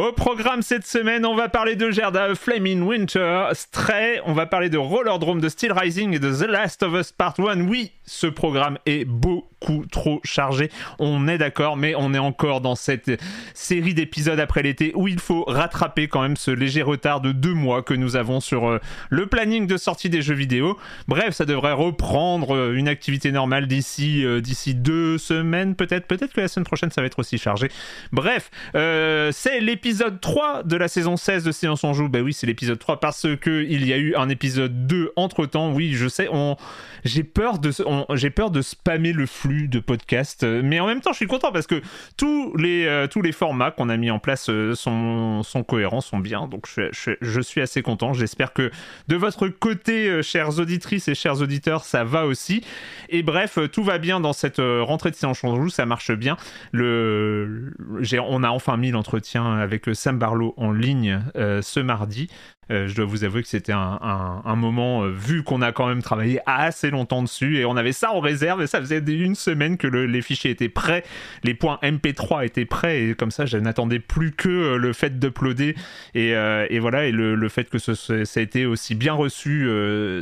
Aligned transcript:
Au 0.00 0.12
programme 0.12 0.62
cette 0.62 0.86
semaine, 0.86 1.26
on 1.26 1.34
va 1.34 1.50
parler 1.50 1.76
de 1.76 1.90
Gerda, 1.90 2.34
Flaming 2.34 2.80
Winter, 2.80 3.48
Stray, 3.52 4.22
on 4.24 4.32
va 4.32 4.46
parler 4.46 4.70
de 4.70 4.78
Rollerdrome, 4.78 5.42
de 5.42 5.50
Steel 5.50 5.72
Rising 5.72 6.14
et 6.14 6.18
de 6.18 6.32
The 6.32 6.48
Last 6.48 6.82
of 6.82 6.94
Us 6.94 7.12
Part 7.12 7.34
1. 7.38 7.68
Oui, 7.68 7.92
ce 8.06 8.26
programme 8.26 8.78
est 8.86 9.04
beaucoup 9.04 9.84
trop 9.90 10.20
chargé, 10.24 10.70
on 10.98 11.28
est 11.28 11.36
d'accord, 11.36 11.76
mais 11.76 11.94
on 11.94 12.14
est 12.14 12.18
encore 12.18 12.62
dans 12.62 12.76
cette 12.76 13.10
série 13.52 13.92
d'épisodes 13.92 14.40
après 14.40 14.62
l'été 14.62 14.92
où 14.94 15.06
il 15.06 15.20
faut 15.20 15.44
rattraper 15.46 16.08
quand 16.08 16.22
même 16.22 16.38
ce 16.38 16.50
léger 16.50 16.80
retard 16.80 17.20
de 17.20 17.32
deux 17.32 17.52
mois 17.52 17.82
que 17.82 17.92
nous 17.92 18.16
avons 18.16 18.40
sur 18.40 18.68
euh, 18.68 18.78
le 19.10 19.26
planning 19.26 19.66
de 19.66 19.76
sortie 19.76 20.08
des 20.08 20.22
jeux 20.22 20.34
vidéo. 20.34 20.78
Bref, 21.08 21.34
ça 21.34 21.44
devrait 21.44 21.74
reprendre 21.74 22.56
euh, 22.56 22.74
une 22.74 22.88
activité 22.88 23.32
normale 23.32 23.66
d'ici 23.66 24.24
euh, 24.24 24.40
d'ici 24.40 24.74
deux 24.74 25.18
semaines 25.18 25.74
peut-être, 25.74 26.06
peut-être 26.06 26.32
que 26.32 26.40
la 26.40 26.48
semaine 26.48 26.64
prochaine 26.64 26.90
ça 26.90 27.02
va 27.02 27.06
être 27.06 27.18
aussi 27.18 27.36
chargé. 27.36 27.68
Bref, 28.12 28.50
c'est 28.72 29.60
l'épisode 29.60 29.89
3 30.20 30.62
de 30.64 30.76
la 30.76 30.88
saison 30.88 31.16
16 31.16 31.44
de 31.44 31.52
Silence 31.52 31.84
on 31.84 31.92
joue. 31.92 32.08
Bah 32.08 32.20
oui, 32.20 32.32
c'est 32.32 32.46
l'épisode 32.46 32.78
3 32.78 33.00
parce 33.00 33.26
que 33.40 33.64
il 33.64 33.86
y 33.86 33.92
a 33.92 33.98
eu 33.98 34.14
un 34.14 34.28
épisode 34.28 34.86
2 34.86 35.12
entre 35.16 35.46
temps. 35.46 35.72
Oui, 35.72 35.92
je 35.94 36.08
sais, 36.08 36.28
on 36.30 36.56
j'ai 37.04 37.24
peur 37.24 37.58
de 37.58 37.70
j'ai 38.14 38.30
peur 38.30 38.50
de 38.50 38.62
spammer 38.62 39.12
le 39.12 39.26
flux 39.26 39.68
de 39.68 39.80
podcasts, 39.80 40.44
mais 40.44 40.80
en 40.80 40.86
même 40.86 41.00
temps, 41.00 41.12
je 41.12 41.16
suis 41.16 41.26
content 41.26 41.52
parce 41.52 41.66
que 41.66 41.80
tous 42.16 42.56
les 42.56 42.86
euh, 42.86 43.06
tous 43.06 43.22
les 43.22 43.32
formats 43.32 43.70
qu'on 43.70 43.88
a 43.88 43.96
mis 43.96 44.10
en 44.10 44.18
place 44.18 44.48
euh, 44.48 44.74
sont, 44.74 45.42
sont 45.42 45.62
cohérents, 45.62 46.00
sont 46.00 46.18
bien. 46.18 46.46
Donc 46.46 46.66
je, 46.66 47.40
suis 47.40 47.60
assez 47.60 47.82
content. 47.82 48.12
J'espère 48.12 48.52
que 48.52 48.70
de 49.08 49.16
votre 49.16 49.48
côté, 49.48 50.08
euh, 50.08 50.22
chères 50.22 50.58
auditrices 50.58 51.08
et 51.08 51.14
chers 51.14 51.40
auditeurs, 51.40 51.84
ça 51.84 52.04
va 52.04 52.26
aussi. 52.26 52.62
Et 53.08 53.22
bref, 53.22 53.58
tout 53.72 53.82
va 53.82 53.98
bien 53.98 54.20
dans 54.20 54.32
cette 54.32 54.58
rentrée 54.60 55.10
de 55.10 55.16
séance 55.16 55.42
en 55.44 55.56
joue, 55.56 55.70
ça 55.70 55.86
marche 55.86 56.12
bien. 56.12 56.36
Le, 56.72 57.72
on 58.18 58.42
a 58.42 58.48
enfin 58.48 58.76
mis 58.76 58.90
l'entretien 58.90 59.56
avec 59.56 59.69
Sam 59.92 60.18
Barlow 60.18 60.54
en 60.56 60.72
ligne 60.72 61.20
ce 61.34 61.80
mardi. 61.80 62.28
Euh, 62.70 62.86
je 62.86 62.94
dois 62.94 63.04
vous 63.04 63.24
avouer 63.24 63.42
que 63.42 63.48
c'était 63.48 63.72
un, 63.72 64.56
moment, 64.56 65.02
euh, 65.02 65.10
vu 65.10 65.42
qu'on 65.42 65.60
a 65.60 65.72
quand 65.72 65.88
même 65.88 66.02
travaillé 66.02 66.40
assez 66.46 66.90
longtemps 66.90 67.22
dessus, 67.22 67.58
et 67.58 67.64
on 67.64 67.76
avait 67.76 67.92
ça 67.92 68.12
en 68.12 68.20
réserve, 68.20 68.62
et 68.62 68.66
ça 68.66 68.80
faisait 68.80 68.98
une 68.98 69.34
semaine 69.34 69.76
que 69.76 69.86
les 69.86 70.22
fichiers 70.22 70.52
étaient 70.52 70.68
prêts, 70.68 71.02
les 71.42 71.54
points 71.54 71.78
MP3 71.82 72.44
étaient 72.44 72.66
prêts, 72.66 73.02
et 73.02 73.14
comme 73.14 73.30
ça, 73.30 73.44
je 73.46 73.58
n'attendais 73.58 73.98
plus 73.98 74.32
que 74.32 74.48
euh, 74.48 74.76
le 74.76 74.92
fait 74.92 75.18
d'uploader, 75.18 75.74
et, 76.14 76.30
et, 76.30 76.78
voilà, 76.78 77.06
et 77.06 77.12
le, 77.12 77.48
fait 77.48 77.68
que 77.68 77.78
ça 77.78 77.92
a 78.36 78.40
été 78.40 78.66
aussi 78.66 78.94
bien 78.94 79.14
reçu, 79.14 79.68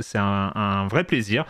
c'est 0.01 0.19
un 0.19 0.87
vrai 0.89 1.05
plaisir. 1.05 1.45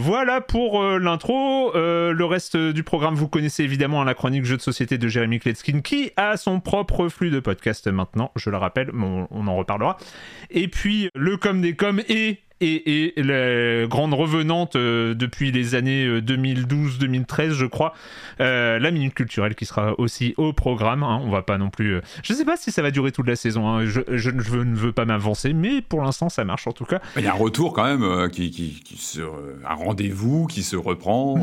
Voilà 0.00 0.40
pour 0.40 0.80
euh, 0.80 1.00
l'intro. 1.00 1.74
Euh, 1.74 2.12
le 2.12 2.24
reste 2.24 2.56
du 2.56 2.84
programme, 2.84 3.16
vous 3.16 3.26
connaissez 3.26 3.64
évidemment 3.64 4.04
la 4.04 4.14
chronique 4.14 4.44
jeu 4.44 4.56
de 4.56 4.62
société 4.62 4.96
de 4.96 5.08
Jérémy 5.08 5.40
Kletskin 5.40 5.80
qui 5.80 6.12
a 6.16 6.36
son 6.36 6.60
propre 6.60 7.08
flux 7.08 7.30
de 7.30 7.40
podcast 7.40 7.88
maintenant, 7.88 8.30
je 8.36 8.48
le 8.48 8.58
rappelle, 8.58 8.92
on, 8.94 9.26
on 9.32 9.48
en 9.48 9.56
reparlera. 9.56 9.96
Et 10.50 10.68
puis 10.68 11.10
le 11.16 11.36
com 11.36 11.60
des 11.60 11.74
coms 11.74 12.00
et 12.08 12.38
et, 12.60 13.12
la 13.16 13.86
grande 13.86 14.14
revenante 14.14 14.76
euh, 14.76 15.14
depuis 15.14 15.52
les 15.52 15.74
années 15.74 16.20
2012-2013, 16.20 17.40
euh, 17.40 17.50
je 17.52 17.66
crois, 17.66 17.94
euh, 18.40 18.78
la 18.78 18.90
minute 18.90 19.14
culturelle 19.14 19.54
qui 19.54 19.66
sera 19.66 19.98
aussi 19.98 20.34
au 20.36 20.52
programme. 20.52 21.02
Hein. 21.02 21.20
on 21.24 21.30
va 21.30 21.42
pas 21.42 21.58
non 21.58 21.70
plus. 21.70 22.00
je 22.22 22.32
sais 22.32 22.44
pas 22.44 22.56
si 22.56 22.72
ça 22.72 22.82
va 22.82 22.90
durer 22.90 23.12
toute 23.12 23.26
la 23.26 23.36
saison. 23.36 23.68
Hein. 23.68 23.86
je, 23.86 24.00
je, 24.08 24.30
ne 24.30 24.74
veux 24.76 24.92
pas 24.92 25.04
m'avancer, 25.04 25.52
mais 25.52 25.82
pour 25.82 26.02
l'instant 26.02 26.28
ça 26.28 26.44
marche 26.44 26.66
en 26.66 26.72
tout 26.72 26.84
cas. 26.84 27.00
Il 27.16 27.24
y 27.24 27.26
a 27.26 27.32
un 27.32 27.36
retour 27.36 27.72
quand 27.72 27.84
même 27.84 28.30
qui, 28.30 28.50
qui, 28.50 28.80
qui, 28.84 28.96
se, 28.96 29.20
un 29.20 29.74
rendez-vous 29.74 30.46
qui 30.46 30.62
se 30.62 30.76
reprend 30.76 31.40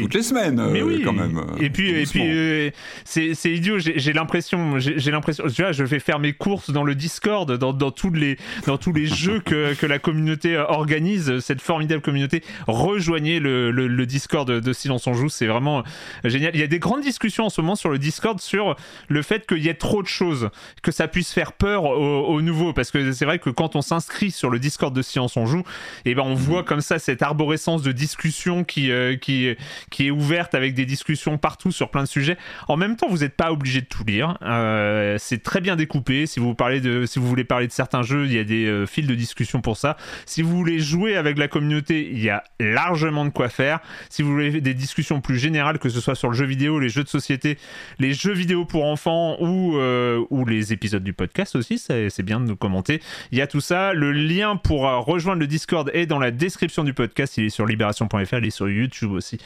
toutes 0.00 0.14
les 0.14 0.22
semaines. 0.22 0.62
Mais 0.70 0.82
oui. 0.82 1.02
quand 1.04 1.12
même. 1.12 1.40
et 1.60 1.70
puis 1.70 1.90
et 1.90 2.04
puis 2.04 2.72
c'est 3.04 3.52
idiot. 3.52 3.78
J'ai 3.78 4.12
l'impression 4.12 4.78
j'ai 4.78 5.10
l'impression. 5.10 5.44
Tu 5.48 5.62
vois, 5.62 5.72
je 5.72 5.84
vais 5.84 5.98
faire 5.98 6.18
mes 6.18 6.32
courses 6.32 6.70
dans 6.70 6.84
le 6.84 6.94
Discord, 6.94 7.50
dans, 7.52 7.72
dans 7.72 7.90
tous 7.90 8.10
les 8.10 8.38
dans 8.66 8.78
tous 8.78 8.92
les 8.92 9.06
jeux 9.14 9.40
que, 9.40 9.74
que 9.74 9.86
la 9.86 9.98
communauté 9.98 10.53
organise 10.56 11.40
cette 11.40 11.60
formidable 11.60 12.02
communauté. 12.02 12.42
Rejoignez 12.66 13.40
le, 13.40 14.04
Discord 14.06 14.50
de, 14.50 14.72
Silence 14.72 15.06
on 15.06 15.14
Joue, 15.14 15.28
c'est 15.28 15.46
vraiment 15.46 15.82
génial. 16.24 16.52
Il 16.54 16.60
y 16.60 16.64
a 16.64 16.66
des 16.66 16.78
grandes 16.78 17.02
discussions 17.02 17.46
en 17.46 17.50
ce 17.50 17.60
moment 17.60 17.76
sur 17.76 17.90
le 17.90 17.98
Discord 17.98 18.40
sur 18.40 18.76
le 19.08 19.22
fait 19.22 19.46
qu'il 19.46 19.58
y 19.58 19.68
ait 19.68 19.74
trop 19.74 20.02
de 20.02 20.08
choses, 20.08 20.50
que 20.82 20.92
ça 20.92 21.08
puisse 21.08 21.32
faire 21.32 21.52
peur 21.52 21.84
aux, 21.84 22.40
nouveaux, 22.42 22.72
parce 22.72 22.90
que 22.90 23.12
c'est 23.12 23.24
vrai 23.24 23.38
que 23.38 23.50
quand 23.50 23.76
on 23.76 23.82
s'inscrit 23.82 24.30
sur 24.30 24.50
le 24.50 24.58
Discord 24.58 24.94
de 24.94 25.02
Silence 25.02 25.36
on 25.36 25.46
Joue, 25.46 25.64
et 26.04 26.10
eh 26.10 26.14
ben 26.14 26.22
on 26.22 26.34
voit 26.34 26.62
comme 26.62 26.80
ça 26.80 26.98
cette 26.98 27.22
arborescence 27.22 27.82
de 27.82 27.92
discussion 27.92 28.64
qui, 28.64 28.90
euh, 28.90 29.16
qui, 29.16 29.54
qui 29.90 30.06
est 30.06 30.10
ouverte 30.10 30.54
avec 30.54 30.74
des 30.74 30.86
discussions 30.86 31.38
partout 31.38 31.72
sur 31.72 31.90
plein 31.90 32.02
de 32.02 32.08
sujets. 32.08 32.36
En 32.68 32.76
même 32.76 32.96
temps, 32.96 33.08
vous 33.08 33.18
n'êtes 33.18 33.36
pas 33.36 33.52
obligé 33.52 33.80
de 33.80 33.86
tout 33.86 34.04
lire. 34.04 34.38
Euh, 34.42 35.16
c'est 35.18 35.42
très 35.42 35.60
bien 35.60 35.76
découpé. 35.76 36.26
Si 36.26 36.40
vous, 36.40 36.54
parlez 36.54 36.80
de, 36.80 37.06
si 37.06 37.18
vous 37.18 37.28
voulez 37.28 37.44
parler 37.44 37.66
de 37.66 37.72
certains 37.72 38.02
jeux, 38.02 38.26
il 38.26 38.32
y 38.32 38.38
a 38.38 38.44
des 38.44 38.66
euh, 38.66 38.86
fils 38.86 39.06
de 39.06 39.14
discussion 39.14 39.60
pour 39.60 39.76
ça. 39.76 39.96
Si 40.26 40.42
vous 40.44 40.56
voulez 40.56 40.78
jouer 40.78 41.16
avec 41.16 41.38
la 41.38 41.48
communauté, 41.48 42.08
il 42.10 42.22
y 42.22 42.30
a 42.30 42.44
largement 42.60 43.24
de 43.24 43.30
quoi 43.30 43.48
faire. 43.48 43.80
Si 44.08 44.22
vous 44.22 44.32
voulez 44.32 44.60
des 44.60 44.74
discussions 44.74 45.20
plus 45.20 45.38
générales, 45.38 45.78
que 45.78 45.88
ce 45.88 46.00
soit 46.00 46.14
sur 46.14 46.30
le 46.30 46.36
jeu 46.36 46.46
vidéo, 46.46 46.78
les 46.78 46.88
jeux 46.88 47.04
de 47.04 47.08
société, 47.08 47.58
les 47.98 48.14
jeux 48.14 48.32
vidéo 48.32 48.64
pour 48.64 48.84
enfants 48.84 49.36
ou, 49.40 49.76
euh, 49.78 50.24
ou 50.30 50.44
les 50.44 50.72
épisodes 50.72 51.02
du 51.02 51.12
podcast 51.12 51.56
aussi, 51.56 51.78
c'est 51.78 52.22
bien 52.22 52.40
de 52.40 52.46
nous 52.46 52.56
commenter. 52.56 53.00
Il 53.32 53.38
y 53.38 53.42
a 53.42 53.46
tout 53.46 53.60
ça. 53.60 53.92
Le 53.92 54.12
lien 54.12 54.56
pour 54.56 54.86
euh, 54.86 54.98
rejoindre 54.98 55.40
le 55.40 55.46
Discord 55.46 55.90
est 55.94 56.06
dans 56.06 56.18
la 56.18 56.30
description 56.30 56.84
du 56.84 56.94
podcast. 56.94 57.36
Il 57.36 57.44
est 57.44 57.50
sur 57.50 57.66
libération.fr, 57.66 58.38
il 58.38 58.46
est 58.46 58.50
sur 58.50 58.68
YouTube 58.68 59.12
aussi. 59.12 59.38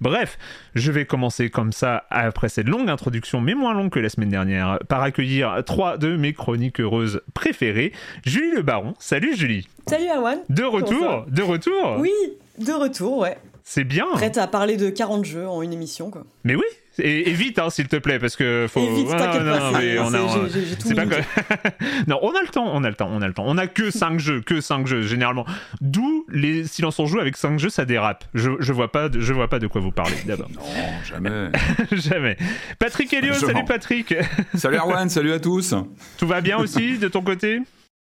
Bref, 0.00 0.38
je 0.74 0.90
vais 0.90 1.04
commencer 1.04 1.50
comme 1.50 1.72
ça 1.72 2.04
après 2.10 2.48
cette 2.48 2.68
longue 2.68 2.90
introduction, 2.90 3.40
mais 3.40 3.54
moins 3.54 3.74
longue 3.74 3.90
que 3.90 4.00
la 4.00 4.08
semaine 4.08 4.28
dernière, 4.28 4.78
par 4.88 5.02
accueillir 5.02 5.62
trois 5.64 5.98
de 5.98 6.16
mes 6.16 6.32
chroniques 6.32 6.80
heureuses 6.80 7.22
préférées. 7.32 7.92
Julie 8.24 8.50
Le 8.54 8.62
Baron. 8.62 8.94
Salut 8.98 9.36
Julie. 9.36 9.68
Salut 9.86 10.08
Awan. 10.08 10.38
De 10.48 10.62
retour 10.62 11.24
De 11.28 11.42
retour 11.42 11.96
Oui, 11.98 12.12
de 12.58 12.72
retour, 12.72 13.18
ouais. 13.18 13.38
C'est 13.62 13.84
bien. 13.84 14.06
Prête 14.12 14.36
à 14.36 14.46
parler 14.46 14.76
de 14.76 14.90
40 14.90 15.24
jeux 15.24 15.48
en 15.48 15.62
une 15.62 15.72
émission, 15.72 16.10
quoi. 16.10 16.24
Mais 16.44 16.54
oui, 16.54 16.64
et, 16.98 17.32
vite, 17.32 17.58
hein, 17.58 17.70
s'il 17.70 17.88
te 17.88 17.96
plaît, 17.96 18.18
parce 18.18 18.36
que 18.36 18.66
faut. 18.68 18.80
Et 18.80 18.94
vite, 18.94 19.08
t'inquiète 19.08 19.42
non, 19.42 19.58
pas. 19.58 19.78
mais 19.78 19.98
on 19.98 20.12
a. 20.14 20.48
J'ai 20.48 20.76
tout 20.76 20.88
C'est 20.88 20.94
pas 20.94 21.06
que... 21.06 21.16
non, 22.06 22.18
on 22.22 22.34
a 22.34 22.42
le 22.42 22.48
temps, 22.48 22.70
on 22.72 22.84
a 22.84 22.88
le 22.88 22.94
temps, 22.94 23.08
on 23.10 23.20
a 23.22 23.26
le 23.26 23.32
temps. 23.32 23.44
On 23.46 23.58
a 23.58 23.66
que 23.66 23.90
5 23.90 24.20
jeux, 24.20 24.40
que 24.42 24.60
5 24.60 24.86
jeux 24.86 25.02
généralement. 25.02 25.46
D'où 25.80 26.26
les 26.30 26.66
silences 26.66 27.00
en 27.00 27.06
joue 27.06 27.18
avec 27.18 27.36
5 27.36 27.58
jeux, 27.58 27.70
ça 27.70 27.84
dérape. 27.84 28.24
Je, 28.34 28.50
je 28.60 28.72
vois 28.72 28.92
pas, 28.92 29.08
de, 29.08 29.20
je 29.20 29.32
vois 29.32 29.48
pas 29.48 29.58
de 29.58 29.66
quoi 29.66 29.80
vous 29.80 29.90
parlez 29.90 30.16
d'abord. 30.26 30.50
Non, 30.50 30.60
jamais. 31.04 31.50
jamais. 31.92 32.36
Patrick 32.78 33.12
Helio, 33.12 33.34
salut 33.34 33.64
Patrick. 33.66 34.14
salut 34.54 34.76
Erwan, 34.76 35.08
salut 35.08 35.32
à 35.32 35.40
tous. 35.40 35.74
Tout 36.18 36.26
va 36.26 36.42
bien 36.42 36.58
aussi 36.58 36.98
de 36.98 37.08
ton 37.08 37.22
côté? 37.22 37.60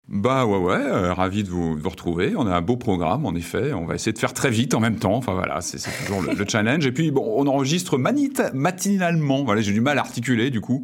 Bah 0.09 0.47
ouais, 0.47 0.59
ouais, 0.59 0.75
euh, 0.75 1.15
ravi 1.15 1.45
de 1.45 1.49
vous, 1.49 1.77
vous, 1.77 1.89
retrouver. 1.89 2.35
On 2.37 2.47
a 2.47 2.57
un 2.57 2.61
beau 2.61 2.77
programme, 2.77 3.25
en 3.25 3.35
effet. 3.37 3.73
On 3.73 3.87
va 3.87 3.95
essayer 3.95 4.13
de 4.13 4.19
faire 4.19 4.35
très 4.35 4.51
vite 4.51 4.75
en 4.75 4.81
même 4.81 4.97
temps. 4.97 5.15
Enfin 5.15 5.33
voilà, 5.33 5.61
c'est 5.61 5.79
toujours 6.05 6.23
le, 6.23 6.45
challenge. 6.47 6.85
Et 6.85 6.93
puis 6.93 7.13
bon, 7.13 7.25
on 7.37 7.47
enregistre 7.47 7.99
matinalement. 7.99 9.45
Voilà, 9.45 9.61
j'ai 9.61 9.73
du 9.73 9.81
mal 9.81 9.99
à 9.99 10.01
articuler 10.01 10.51
du 10.51 10.61
coup. 10.61 10.83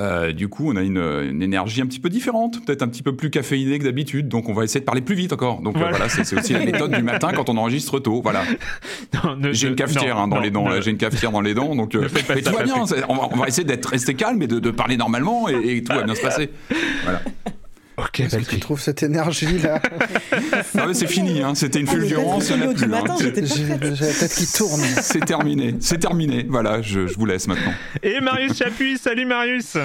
Euh, 0.00 0.32
du 0.32 0.48
coup, 0.48 0.70
on 0.72 0.76
a 0.76 0.82
une, 0.82 0.98
une, 0.98 1.40
énergie 1.40 1.80
un 1.80 1.86
petit 1.86 2.00
peu 2.00 2.10
différente, 2.10 2.62
peut-être 2.64 2.82
un 2.82 2.88
petit 2.88 3.04
peu 3.04 3.14
plus 3.14 3.30
caféinée 3.30 3.78
que 3.78 3.84
d'habitude. 3.84 4.28
Donc 4.28 4.48
on 4.48 4.52
va 4.54 4.64
essayer 4.64 4.80
de 4.80 4.84
parler 4.84 5.02
plus 5.02 5.14
vite 5.14 5.32
encore. 5.32 5.62
Donc 5.62 5.78
voilà, 5.78 6.04
euh, 6.04 6.08
c'est 6.08 6.36
aussi 6.36 6.52
la 6.52 6.64
méthode 6.64 6.90
du 6.90 7.02
matin 7.02 7.30
quand 7.32 7.48
on 7.48 7.56
enregistre 7.56 8.00
tôt. 8.00 8.20
Voilà. 8.22 8.42
J'ai 9.52 9.68
une 9.68 9.76
cafetière 9.76 10.18
hein, 10.18 10.26
dans 10.26 10.40
les 10.40 10.50
dents. 10.50 10.68
J'ai 10.80 10.90
une 10.90 10.98
cafetière 10.98 11.30
dans 11.30 11.42
les 11.42 11.54
dents. 11.54 11.76
Donc 11.76 11.94
mais 11.94 12.42
tout 12.42 12.52
va 12.52 12.64
bien. 12.64 12.74
On 13.08 13.14
va, 13.14 13.28
on 13.32 13.36
va, 13.36 13.46
essayer 13.46 13.64
d'être 13.64 13.86
resté 13.86 14.14
calme 14.14 14.42
et 14.42 14.48
de, 14.48 14.58
de 14.58 14.70
parler 14.72 14.96
normalement 14.96 15.48
et, 15.48 15.76
et 15.76 15.84
tout 15.84 15.94
va 15.94 16.02
bien 16.02 16.16
se 16.16 16.22
passer. 16.22 16.50
Voilà. 17.04 17.22
Ok, 17.98 18.20
Est-ce 18.20 18.38
que 18.38 18.50
tu 18.50 18.60
trouves 18.60 18.80
cette 18.80 19.02
énergie 19.02 19.58
là 19.58 19.80
Non 20.74 20.86
mais 20.86 20.94
c'est 20.94 21.08
fini, 21.08 21.42
hein. 21.42 21.54
c'était 21.56 21.80
une 21.80 21.88
ah, 21.88 21.92
fulgurance. 21.92 22.50
Il 22.50 22.88
matin, 22.88 23.16
hein. 23.18 23.32
J'ai 23.42 23.66
la 23.66 24.12
tête 24.12 24.34
qui 24.34 24.46
tourne. 24.52 24.80
C'est 25.02 25.24
terminé, 25.24 25.74
c'est 25.80 25.98
terminé. 25.98 26.46
Voilà, 26.48 26.80
je, 26.80 27.08
je 27.08 27.14
vous 27.14 27.26
laisse 27.26 27.48
maintenant. 27.48 27.72
Et 28.02 28.20
Marius 28.20 28.56
Chapuis, 28.56 28.98
salut 28.98 29.26
Marius. 29.26 29.76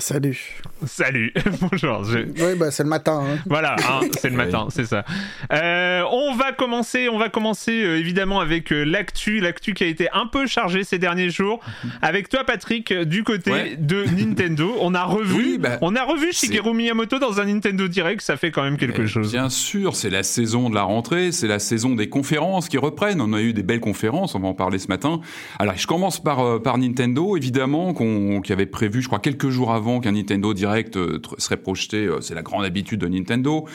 Salut. 0.00 0.60
Salut. 0.86 1.32
Bonjour. 1.70 2.02
Oui, 2.04 2.56
bah 2.58 2.72
c'est 2.72 2.82
le 2.82 2.88
matin. 2.88 3.22
Hein. 3.24 3.38
Voilà, 3.46 3.76
hein, 3.78 4.00
c'est 4.18 4.28
le 4.28 4.36
matin, 4.36 4.66
c'est 4.70 4.86
ça. 4.86 5.04
Euh, 5.52 6.02
on 6.10 6.34
va 6.34 6.50
commencer, 6.50 7.08
on 7.08 7.16
va 7.16 7.28
commencer 7.28 7.70
euh, 7.70 8.00
évidemment 8.00 8.40
avec 8.40 8.72
euh, 8.72 8.82
l'actu, 8.82 9.38
l'actu 9.38 9.72
qui 9.72 9.84
a 9.84 9.86
été 9.86 10.08
un 10.12 10.26
peu 10.26 10.48
chargée 10.48 10.82
ces 10.82 10.98
derniers 10.98 11.30
jours. 11.30 11.60
Avec 12.02 12.28
toi, 12.28 12.42
Patrick, 12.42 12.92
du 12.92 13.22
côté 13.22 13.76
de 13.78 14.04
Nintendo, 14.18 14.74
on 14.80 14.94
a 14.94 15.04
revu, 15.04 15.58
bah, 15.58 15.78
on 15.80 15.94
a 15.94 16.02
revu 16.02 16.32
Shigeru 16.32 16.74
Miyamoto 16.74 17.20
dans 17.20 17.40
un 17.40 17.44
Nintendo 17.44 17.86
Direct. 17.86 18.20
Ça 18.20 18.36
fait 18.36 18.50
quand 18.50 18.64
même 18.64 18.78
quelque 18.78 19.06
chose. 19.06 19.30
Bien 19.30 19.48
sûr, 19.48 19.94
c'est 19.94 20.10
la 20.10 20.24
saison 20.24 20.70
de 20.70 20.74
la 20.74 20.82
rentrée, 20.82 21.30
c'est 21.30 21.46
la 21.46 21.60
saison 21.60 21.94
des 21.94 22.08
conférences 22.08 22.68
qui 22.68 22.78
reprennent. 22.78 23.20
On 23.20 23.32
a 23.32 23.40
eu 23.40 23.52
des 23.52 23.62
belles 23.62 23.80
conférences, 23.80 24.34
on 24.34 24.40
va 24.40 24.48
en 24.48 24.54
parler 24.54 24.80
ce 24.80 24.88
matin. 24.88 25.20
Alors, 25.60 25.76
je 25.76 25.86
commence 25.86 26.20
par 26.20 26.60
par 26.62 26.78
Nintendo, 26.78 27.36
évidemment, 27.36 27.94
qu'on 27.94 28.40
qui 28.40 28.52
avait 28.52 28.66
prévu, 28.66 29.00
je 29.00 29.06
crois, 29.06 29.20
quelques 29.20 29.50
jours 29.50 29.72
avant 29.72 29.83
qu'un 30.00 30.12
Nintendo 30.12 30.54
Direct 30.54 30.96
euh, 30.96 31.20
serait 31.38 31.56
projeté, 31.56 32.06
euh, 32.06 32.20
c'est 32.20 32.34
la 32.34 32.42
grande 32.42 32.64
habitude 32.64 33.00
de 33.00 33.08
Nintendo, 33.08 33.66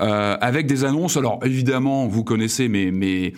euh, 0.00 0.36
avec 0.40 0.66
des 0.66 0.84
annonces. 0.84 1.16
Alors 1.16 1.40
évidemment, 1.44 2.06
vous 2.06 2.24
connaissez 2.24 2.68
mes, 2.68 2.90
mes 2.90 3.32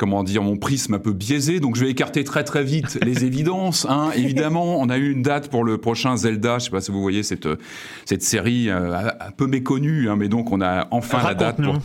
comment 0.00 0.24
dire, 0.24 0.42
mon 0.42 0.56
prisme 0.56 0.94
un 0.94 0.98
peu 0.98 1.12
biaisé, 1.12 1.60
donc 1.60 1.76
je 1.76 1.84
vais 1.84 1.90
écarter 1.90 2.24
très 2.24 2.42
très 2.42 2.64
vite 2.64 2.98
les 3.04 3.22
évidences. 3.26 3.86
Hein. 3.86 4.12
Évidemment, 4.16 4.80
on 4.80 4.88
a 4.88 4.96
eu 4.96 5.12
une 5.12 5.20
date 5.20 5.50
pour 5.50 5.62
le 5.62 5.76
prochain 5.76 6.16
Zelda, 6.16 6.58
je 6.58 6.64
sais 6.64 6.70
pas 6.70 6.80
si 6.80 6.90
vous 6.90 7.02
voyez 7.02 7.22
cette, 7.22 7.46
cette 8.06 8.22
série 8.22 8.70
euh, 8.70 9.10
un 9.20 9.30
peu 9.30 9.46
méconnue, 9.46 10.08
hein, 10.08 10.16
mais 10.16 10.28
donc 10.28 10.52
on 10.52 10.62
a 10.62 10.88
enfin 10.90 11.22
la 11.22 11.34
date 11.34 11.60
pour 11.60 11.76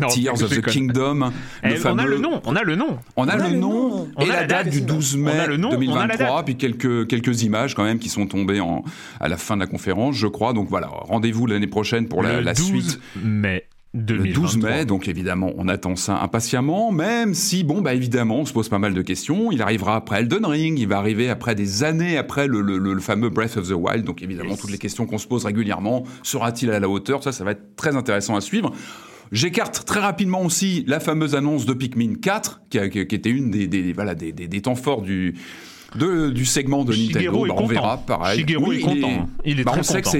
Tears 0.08 0.42
of 0.42 0.48
the 0.48 0.62
Kingdom. 0.62 1.30
Le 1.62 1.76
fameux... 1.76 1.94
On 1.94 1.98
a 1.98 2.06
le 2.06 2.18
nom, 2.18 2.40
on 2.46 2.56
a 2.56 2.62
le 2.62 2.74
nom. 2.74 2.98
On 3.16 3.28
a, 3.28 3.36
le, 3.36 3.54
nom, 3.54 4.08
et 4.18 4.24
la, 4.24 4.46
date, 4.46 4.70
du 4.70 4.80
12 4.80 5.18
mai 5.18 5.46
2023, 5.46 6.42
puis 6.44 6.56
quelques, 6.56 7.06
quelques 7.06 7.42
images 7.42 7.74
quand 7.74 7.84
même 7.84 7.98
qui 7.98 8.08
sont 8.08 8.26
tombées 8.26 8.60
en, 8.60 8.82
à 9.20 9.28
la 9.28 9.36
fin 9.36 9.56
de 9.56 9.60
la 9.60 9.66
conférence, 9.66 10.16
je 10.16 10.26
crois. 10.26 10.54
Donc 10.54 10.68
voilà, 10.70 10.86
rendez-vous 10.86 11.46
l'année 11.46 11.66
prochaine 11.66 12.08
pour 12.08 12.22
la, 12.22 12.40
la 12.40 12.54
suite. 12.54 12.98
Le 13.94 14.32
12 14.32 14.58
mai, 14.58 14.84
donc 14.84 15.06
évidemment, 15.06 15.52
on 15.56 15.68
attend 15.68 15.94
ça 15.94 16.20
impatiemment, 16.20 16.90
même 16.90 17.32
si, 17.32 17.62
bon, 17.62 17.80
bah 17.80 17.94
évidemment, 17.94 18.40
on 18.40 18.44
se 18.44 18.52
pose 18.52 18.68
pas 18.68 18.80
mal 18.80 18.92
de 18.92 19.02
questions. 19.02 19.52
Il 19.52 19.62
arrivera 19.62 19.94
après 19.94 20.20
Elden 20.20 20.44
Ring, 20.44 20.78
il 20.78 20.88
va 20.88 20.98
arriver 20.98 21.30
après 21.30 21.54
des 21.54 21.84
années 21.84 22.18
après 22.18 22.48
le, 22.48 22.60
le, 22.60 22.78
le 22.78 23.00
fameux 23.00 23.30
Breath 23.30 23.56
of 23.56 23.68
the 23.68 23.72
Wild, 23.72 24.04
donc 24.04 24.22
évidemment, 24.22 24.56
toutes 24.56 24.72
les 24.72 24.78
questions 24.78 25.06
qu'on 25.06 25.18
se 25.18 25.28
pose 25.28 25.44
régulièrement, 25.44 26.04
sera-t-il 26.24 26.72
à 26.72 26.80
la 26.80 26.88
hauteur? 26.88 27.22
Ça, 27.22 27.30
ça 27.30 27.44
va 27.44 27.52
être 27.52 27.76
très 27.76 27.94
intéressant 27.94 28.34
à 28.34 28.40
suivre. 28.40 28.72
J'écarte 29.32 29.84
très 29.84 30.00
rapidement 30.00 30.42
aussi 30.42 30.84
la 30.86 31.00
fameuse 31.00 31.34
annonce 31.34 31.64
de 31.64 31.72
Pikmin 31.72 32.14
4, 32.20 32.62
qui, 32.70 32.90
qui, 32.90 32.98
était 32.98 33.30
une 33.30 33.50
des, 33.50 33.66
des 33.68 33.92
voilà, 33.92 34.14
des, 34.14 34.32
des, 34.32 34.48
des 34.48 34.60
temps 34.60 34.74
forts 34.74 35.02
du, 35.02 35.34
de, 35.96 36.30
du 36.30 36.44
segment 36.44 36.84
de 36.84 36.94
Nintendo. 36.94 37.46
Bah, 37.46 37.54
on 37.56 37.66
verra, 37.66 37.98
pareil. 37.98 38.40
Shigeru 38.40 38.76
est 38.76 38.80
content. 38.80 39.28
Il 39.44 39.60
est, 39.60 39.64
bah, 39.64 39.72
très 39.82 40.02
content. 40.02 40.18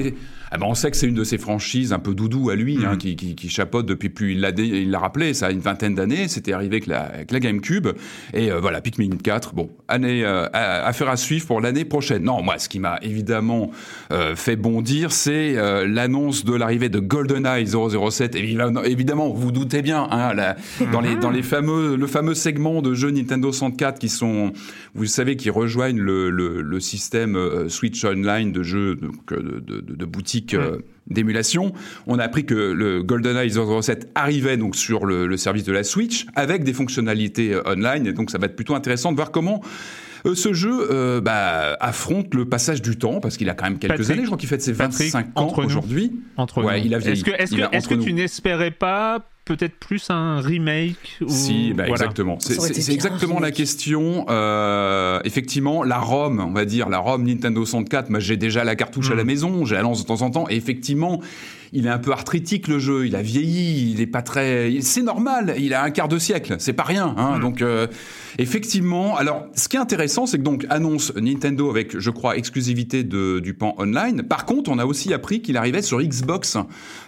Ah 0.51 0.57
ben 0.57 0.67
on 0.67 0.75
sait 0.75 0.91
que 0.91 0.97
c'est 0.97 1.07
une 1.07 1.15
de 1.15 1.23
ses 1.23 1.37
franchises 1.37 1.93
un 1.93 1.99
peu 1.99 2.13
doudou 2.13 2.49
à 2.49 2.55
lui, 2.55 2.85
hein, 2.85 2.93
mm. 2.93 2.97
qui, 2.97 3.15
qui, 3.15 3.35
qui, 3.35 3.49
chapeaute 3.49 3.85
depuis 3.85 4.09
plus, 4.09 4.33
il 4.33 4.41
l'a, 4.41 4.51
il 4.51 4.91
l'a 4.91 4.99
rappelé, 4.99 5.33
ça 5.33 5.47
a 5.47 5.51
une 5.51 5.59
vingtaine 5.59 5.95
d'années, 5.95 6.27
c'était 6.27 6.53
arrivé 6.53 6.75
avec 6.75 6.87
la, 6.87 7.01
avec 7.01 7.31
la 7.31 7.39
GameCube, 7.39 7.87
et 8.33 8.51
euh, 8.51 8.59
voilà, 8.59 8.81
Pikmin 8.81 9.17
4, 9.21 9.53
bon, 9.53 9.69
année, 9.87 10.23
euh, 10.23 10.47
affaire 10.53 11.09
à 11.09 11.17
suivre 11.17 11.45
pour 11.47 11.61
l'année 11.61 11.85
prochaine. 11.85 12.23
Non, 12.23 12.41
moi, 12.41 12.57
ce 12.57 12.69
qui 12.69 12.79
m'a 12.79 12.99
évidemment 13.01 13.71
euh, 14.11 14.35
fait 14.35 14.55
bondir, 14.55 15.11
c'est 15.11 15.57
euh, 15.57 15.87
l'annonce 15.87 16.45
de 16.45 16.53
l'arrivée 16.53 16.89
de 16.89 16.99
GoldenEye 16.99 17.67
007, 17.67 18.35
évidemment, 18.35 18.83
évidemment 18.83 19.29
vous, 19.29 19.45
vous 19.45 19.51
doutez 19.51 19.81
bien, 19.81 20.07
hein, 20.11 20.33
la, 20.33 20.55
dans, 20.91 21.01
les, 21.01 21.15
dans 21.15 21.31
les 21.31 21.43
fameux, 21.43 21.95
le 21.95 22.07
fameux 22.07 22.35
segment 22.35 22.81
de 22.81 22.93
jeux 22.93 23.11
Nintendo 23.11 23.51
64 23.51 23.99
qui 23.99 24.09
sont, 24.09 24.53
vous 24.93 25.05
savez, 25.05 25.35
qui 25.35 25.49
rejoignent 25.49 25.99
le, 25.99 26.29
le, 26.29 26.61
le 26.61 26.79
système 26.79 27.69
Switch 27.69 28.03
Online 28.03 28.51
de 28.51 28.63
jeux 28.63 28.95
de, 28.95 29.09
de, 29.35 29.59
de, 29.59 29.95
de 29.95 30.05
boutique 30.05 30.34
euh, 30.53 30.77
d'émulation. 31.07 31.73
On 32.07 32.19
a 32.19 32.23
appris 32.23 32.45
que 32.45 32.55
le 32.55 33.03
GoldenEye 33.03 33.51
007 33.51 34.09
arrivait 34.15 34.57
donc 34.57 34.75
sur 34.75 35.05
le, 35.05 35.37
service 35.37 35.63
de 35.63 35.71
la 35.71 35.83
Switch 35.83 36.25
avec 36.35 36.63
des 36.63 36.73
fonctionnalités 36.73 37.53
euh, 37.53 37.63
online. 37.65 38.07
Et 38.07 38.13
donc 38.13 38.31
ça 38.31 38.37
va 38.37 38.47
être 38.47 38.55
plutôt 38.55 38.75
intéressant 38.75 39.11
de 39.11 39.17
voir 39.17 39.31
comment 39.31 39.61
euh, 40.25 40.35
ce 40.35 40.53
jeu 40.53 41.21
bah, 41.21 41.77
affronte 41.79 42.33
le 42.33 42.45
passage 42.45 42.81
du 42.81 42.97
temps 42.97 43.19
parce 43.19 43.37
qu'il 43.37 43.49
a 43.49 43.53
quand 43.53 43.65
même 43.65 43.79
quelques 43.79 44.09
années. 44.11 44.21
Je 44.21 44.27
crois 44.27 44.37
qu'il 44.37 44.49
fait 44.49 44.61
ses 44.61 44.73
25 44.73 45.37
ans 45.37 45.53
aujourd'hui. 45.57 46.13
Entre 46.37 46.63
ouais, 46.63 46.81
il 46.83 46.93
a 46.93 46.97
Est-ce 46.97 47.23
que, 47.23 47.31
est-ce 47.31 47.55
que, 47.55 47.75
est 47.75 47.87
que 47.87 47.93
tu 47.95 48.13
n'espérais 48.13 48.71
pas 48.71 49.27
peut-être 49.45 49.75
plus 49.75 50.09
un 50.09 50.41
remake 50.41 51.19
ou... 51.21 51.29
Si, 51.29 51.73
bah 51.73 51.87
exactement. 51.87 52.37
C'est 52.39 52.91
exactement 52.91 53.39
la 53.39 53.51
question. 53.51 54.25
Euh, 54.29 55.19
effectivement, 55.23 55.83
la 55.83 55.99
ROM, 55.99 56.39
on 56.39 56.51
va 56.51 56.65
dire, 56.65 56.89
la 56.89 56.97
ROM 56.97 57.23
Nintendo 57.23 57.63
64, 57.63 58.09
moi 58.09 58.19
j'ai 58.19 58.37
déjà 58.37 58.63
la 58.63 58.75
cartouche 58.75 59.11
à 59.11 59.15
la 59.15 59.23
hmm. 59.23 59.27
maison, 59.27 59.65
j'ai 59.65 59.75
la 59.75 59.83
lance 59.83 60.01
de 60.01 60.07
temps 60.07 60.23
en 60.23 60.31
temps, 60.31 60.45
et 60.49 60.55
effectivement, 60.55 61.21
il 61.75 61.85
est 61.85 61.89
un 61.89 61.99
peu 61.99 62.11
arthritique 62.11 62.67
le 62.67 62.79
jeu, 62.79 63.05
il 63.05 63.15
a 63.15 63.21
vieilli, 63.21 63.91
il 63.91 64.01
est 64.01 64.07
pas 64.07 64.21
très... 64.21 64.79
C'est 64.81 65.03
normal, 65.03 65.55
il 65.59 65.73
a 65.73 65.83
un 65.83 65.91
quart 65.91 66.07
de 66.07 66.17
siècle, 66.17 66.55
c'est 66.59 66.73
pas 66.73 66.83
rien. 66.83 67.13
Hein, 67.17 67.37
hmm. 67.37 67.41
Donc... 67.41 67.61
Euh, 67.61 67.87
Effectivement. 68.37 69.15
Alors, 69.15 69.45
ce 69.55 69.69
qui 69.69 69.77
est 69.77 69.79
intéressant, 69.79 70.25
c'est 70.25 70.37
que 70.37 70.43
donc 70.43 70.65
annonce 70.69 71.13
Nintendo 71.15 71.69
avec, 71.69 71.97
je 71.97 72.09
crois, 72.09 72.37
exclusivité 72.37 73.03
de, 73.03 73.39
du 73.39 73.53
pan 73.53 73.75
online. 73.77 74.23
Par 74.23 74.45
contre, 74.45 74.69
on 74.71 74.77
a 74.77 74.85
aussi 74.85 75.13
appris 75.13 75.41
qu'il 75.41 75.57
arrivait 75.57 75.81
sur 75.81 76.01
Xbox. 76.01 76.57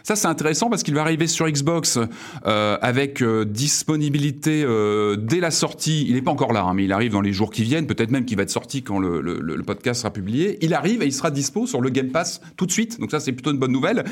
Ça, 0.03 0.15
c'est 0.15 0.27
intéressant 0.27 0.69
parce 0.69 0.83
qu'il 0.83 0.93
va 0.93 1.01
arriver 1.01 1.27
sur 1.27 1.49
Xbox 1.49 1.99
euh, 2.45 2.77
avec 2.81 3.21
euh, 3.21 3.43
disponibilité 3.43 4.63
euh, 4.63 5.17
dès 5.17 5.39
la 5.39 5.51
sortie. 5.51 6.05
Il 6.07 6.15
n'est 6.15 6.21
pas 6.21 6.31
encore 6.31 6.53
là, 6.53 6.63
hein, 6.63 6.73
mais 6.73 6.85
il 6.85 6.93
arrive 6.93 7.11
dans 7.11 7.21
les 7.21 7.33
jours 7.33 7.51
qui 7.51 7.63
viennent. 7.63 7.87
Peut-être 7.87 8.11
même 8.11 8.25
qu'il 8.25 8.37
va 8.37 8.43
être 8.43 8.49
sorti 8.49 8.83
quand 8.83 8.99
le, 8.99 9.19
le, 9.19 9.39
le, 9.39 9.63
podcast 9.63 10.01
sera 10.01 10.13
publié. 10.13 10.57
Il 10.61 10.73
arrive 10.73 11.01
et 11.01 11.05
il 11.05 11.13
sera 11.13 11.29
dispo 11.29 11.67
sur 11.67 11.81
le 11.81 11.89
Game 11.89 12.09
Pass 12.09 12.39
tout 12.55 12.65
de 12.65 12.71
suite. 12.71 12.99
Donc 13.01 13.11
ça, 13.11 13.19
c'est 13.19 13.33
plutôt 13.33 13.51
une 13.51 13.59
bonne 13.59 13.73
nouvelle. 13.73 14.05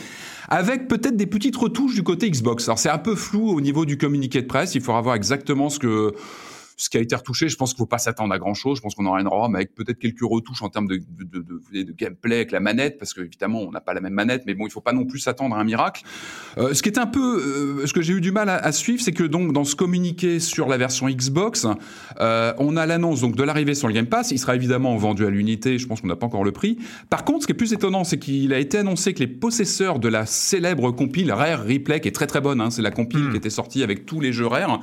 Avec 0.48 0.88
peut-être 0.88 1.18
des 1.18 1.26
petites 1.26 1.56
retouches 1.56 1.96
du 1.96 2.04
côté 2.04 2.30
Xbox. 2.30 2.68
Alors 2.68 2.80
c'est 2.80 2.90
un 2.90 2.98
peu 2.98 3.16
flou 3.16 3.50
au 3.50 3.62
niveau 3.62 3.86
du 3.86 3.98
communiqué 3.98 4.42
de 4.42 4.48
presse. 4.48 4.76
Il 4.76 4.82
faudra 4.82 5.02
voir 5.02 5.16
exactement 5.16 5.70
ce 5.70 5.80
que 5.80 6.14
ce 6.78 6.90
qui 6.90 6.98
a 6.98 7.00
été 7.00 7.16
retouché, 7.16 7.48
je 7.48 7.56
pense 7.56 7.74
qu'il 7.74 7.78
faut 7.78 7.86
pas 7.86 7.98
s'attendre 7.98 8.34
à 8.34 8.40
grand 8.40 8.54
chose. 8.54 8.78
Je 8.78 8.82
pense 8.82 8.96
qu'on 8.96 9.06
aura 9.06 9.22
une 9.22 9.28
ROM 9.28 9.56
avec 9.56 9.74
peut-être 9.76 9.98
quelques 10.00 10.22
retouches 10.22 10.62
en 10.62 10.70
termes 10.70 10.88
de, 10.88 10.98
de, 10.98 11.24
de, 11.42 11.84
de, 11.84 11.92
gameplay 11.94 12.36
avec 12.38 12.52
la 12.52 12.60
manette, 12.60 12.98
parce 12.98 13.14
qu'évidemment, 13.14 13.62
on 13.62 13.72
n'a 13.72 13.82
pas 13.82 13.94
la 13.94 14.02
même 14.02 14.14
manette, 14.14 14.44
mais 14.46 14.54
bon, 14.54 14.68
il 14.68 14.72
faut 14.72 14.82
pas 14.82 14.94
non 14.94 15.06
plus 15.06 15.20
s'attendre 15.20 15.56
à 15.56 15.60
un 15.60 15.64
miracle. 15.64 16.04
Euh, 16.58 16.74
ce 16.74 16.82
qui 16.82 16.90
est 16.90 17.00
un 17.00 17.08
peu, 17.08 17.80
euh, 17.82 17.88
ce 17.88 17.94
que 17.94 18.02
j'ai 18.02 18.14
eu 18.14 18.22
du 18.22 18.32
mal 18.32 18.50
à, 18.50 18.56
à 18.56 18.72
suivre, 18.72 19.02
c'est 19.02 19.14
que 19.14 19.24
donc 19.24 19.54
dans 19.54 19.64
ce 19.64 19.76
communiqué 19.76 20.40
sur 20.40 20.68
la 20.68 20.78
version 20.78 21.08
Xbox, 21.08 21.66
euh, 22.20 22.54
on 22.58 22.76
a 22.76 22.86
l'annonce 22.86 23.22
donc 23.22 23.36
de 23.36 23.44
l'arrivée 23.44 23.76
sur 23.76 23.88
le 23.88 23.94
Game 23.94 24.08
Pass. 24.08 24.32
Il 24.32 24.40
sera 24.40 24.56
évidemment 24.56 24.96
vendu 24.98 25.26
à 25.26 25.30
l'unité. 25.30 25.78
Je 25.78 25.88
pense 25.88 26.02
qu'on 26.02 26.08
n'a 26.08 26.16
pas 26.16 26.26
encore 26.26 26.44
le 26.44 26.52
prix. 26.52 26.78
Par 27.10 27.24
contre, 27.24 27.44
ce 27.44 27.48
qui 27.48 27.54
est 27.54 27.56
plus 27.56 27.74
étonnant, 27.74 28.04
c'est 28.04 28.20
qu'il 28.20 28.54
a 28.54 28.60
été 28.60 28.80
annoncé 28.80 29.14
que 29.14 29.20
les 29.20 29.28
possesseurs 29.28 30.00
de 30.00 30.10
la 30.10 30.26
célèbre 30.26 30.92
compile 30.92 31.32
Rare 31.32 31.64
Replay, 31.64 32.02
qui 32.02 32.08
est 32.10 32.12
très 32.12 32.28
très 32.28 32.42
bonne, 32.42 32.60
hein, 32.60 32.70
c'est 32.70 32.82
la 32.82 32.92
compile 32.92 33.20
hmm. 33.22 33.32
qui 33.32 33.38
était 33.38 33.50
sortie 33.50 33.84
avec 33.84 34.06
tous 34.06 34.20
les 34.20 34.34
jeux 34.34 34.48
Rare. 34.48 34.82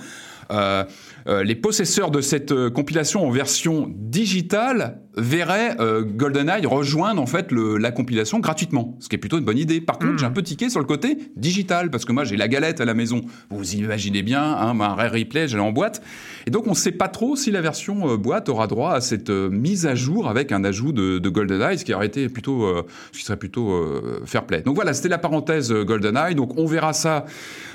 euh, 0.51 0.85
euh, 1.27 1.45
les 1.45 1.55
possesseurs 1.55 2.11
de 2.11 2.21
cette 2.21 2.53
euh, 2.53 2.71
compilation 2.71 3.27
en 3.27 3.31
version 3.31 3.93
digitale 3.95 5.01
verraient 5.17 5.77
euh, 5.79 6.03
GoldenEye 6.03 6.65
rejoindre 6.65 7.21
en 7.21 7.27
fait 7.27 7.53
le, 7.53 7.77
la 7.77 7.91
compilation 7.91 8.39
gratuitement, 8.41 8.97
ce 8.99 9.09
qui 9.09 9.17
est 9.17 9.19
plutôt 9.19 9.39
une 9.39 9.45
bonne 9.45 9.59
idée. 9.59 9.81
Par 9.81 9.99
contre, 9.99 10.19
j'ai 10.19 10.25
un 10.25 10.31
peu 10.31 10.43
tiqué 10.43 10.71
sur 10.71 10.81
le 10.81 10.87
côté 10.87 11.19
digital 11.37 11.91
parce 11.91 12.05
que 12.05 12.13
moi 12.13 12.25
j'ai 12.25 12.37
la 12.37 12.49
galette 12.49 12.81
à 12.81 12.87
la 12.87 12.95
maison. 12.95 13.21
Vous 13.51 13.75
imaginez 13.75 14.23
bien, 14.23 14.43
hein, 14.43 14.81
un 14.81 14.95
Rare 14.95 15.13
Replay, 15.13 15.49
j'ai 15.49 15.59
en 15.59 15.71
boîte, 15.71 16.03
et 16.47 16.51
donc 16.51 16.67
on 16.67 16.71
ne 16.71 16.75
sait 16.75 16.93
pas 16.93 17.09
trop 17.09 17.37
si 17.37 17.51
la 17.51 17.61
version 17.61 18.17
boîte 18.17 18.49
aura 18.49 18.67
droit 18.67 18.93
à 18.93 19.01
cette 19.01 19.31
mise 19.31 19.87
à 19.87 19.95
jour 19.95 20.29
avec 20.29 20.51
un 20.51 20.65
ajout 20.65 20.93
de, 20.93 21.19
de 21.19 21.29
GoldenEye, 21.29 21.79
ce 21.79 21.85
qui 21.85 21.93
aurait 21.93 22.07
été 22.07 22.29
plutôt, 22.29 22.67
ce 23.13 23.19
qui 23.19 23.25
serait 23.25 23.37
plutôt 23.37 23.85
fair 24.25 24.47
play. 24.47 24.63
Donc 24.63 24.77
voilà, 24.77 24.95
c'était 24.95 25.11
la 25.11 25.19
parenthèse 25.19 25.73
GoldenEye. 25.73 26.35
Donc 26.35 26.59
on 26.59 26.67
verra 26.67 26.95
ça 26.95 27.27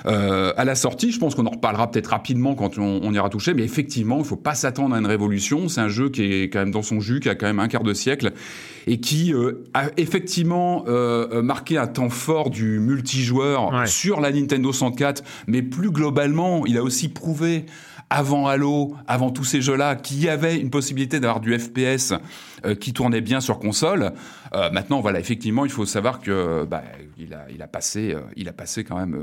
à 0.06 0.66
la 0.66 0.76
sortie. 0.76 1.12
Je 1.12 1.20
pense 1.20 1.36
qu'on 1.36 1.46
en 1.46 1.52
reparlera 1.52 1.90
peut-être 1.92 2.08
rapidement 2.08 2.56
quand 2.56 2.78
on, 2.80 3.00
on 3.04 3.14
ira 3.14 3.30
toucher, 3.38 3.54
mais 3.54 3.64
effectivement, 3.64 4.16
il 4.18 4.22
ne 4.22 4.26
faut 4.26 4.36
pas 4.36 4.56
s'attendre 4.56 4.96
à 4.96 5.00
une 5.00 5.06
révolution. 5.06 5.70
C'est 5.70 5.82
un 5.82 5.90
jeu 5.90 6.10
qui 6.10 6.24
est 6.24 6.50
quand 6.50 6.60
même 6.60 6.72
dans 6.72 6.82
son 6.82 7.00
jus, 7.00 7.20
qui 7.20 7.30
a 7.30 7.36
quand 7.36 7.46
même 7.46 7.60
un 7.60 7.68
quart 7.68 7.84
de 7.84 7.94
siècle 7.94 8.32
et 8.88 9.00
qui 9.00 9.34
euh, 9.34 9.64
a 9.74 9.86
effectivement 9.98 10.86
euh, 10.88 11.42
marqué 11.42 11.78
un 11.78 11.88
temps 11.88 12.10
fort 12.10 12.50
du 12.50 12.80
multijoueur 12.80 13.72
Ouais. 13.74 13.86
sur 13.86 14.22
la 14.22 14.32
Nintendo 14.32 14.72
64, 14.72 15.24
mais 15.48 15.62
plus 15.62 15.92
globalement, 15.92 16.66
il 16.66 16.78
a 16.78 16.84
aussi 16.84 17.10
prouvé 17.10 17.66
avant 18.10 18.48
Halo, 18.48 18.96
avant 19.08 19.32
tous 19.32 19.44
ces 19.44 19.62
jeux-là, 19.62 19.96
qu'il 19.96 20.24
y 20.24 20.30
avait 20.30 20.58
une 20.58 20.70
possibilité 20.70 21.20
d'avoir 21.20 21.42
du 21.42 21.58
FPS 21.60 22.14
euh, 22.68 22.76
qui 22.76 22.94
tournait 22.94 23.22
bien 23.22 23.40
sur 23.40 23.60
console. 23.60 24.12
Euh, 24.54 24.70
maintenant, 24.72 25.00
voilà, 25.00 25.20
effectivement, 25.20 25.66
il 25.66 25.72
faut 25.72 25.86
savoir 25.86 26.20
que 26.20 26.66
bah, 26.66 26.84
il 27.18 27.34
a, 27.34 27.46
il 27.54 27.62
a 27.62 27.68
passé, 27.68 28.14
euh, 28.14 28.20
il 28.36 28.50
a 28.50 28.54
passé 28.54 28.84
quand 28.84 28.98
même 28.98 29.18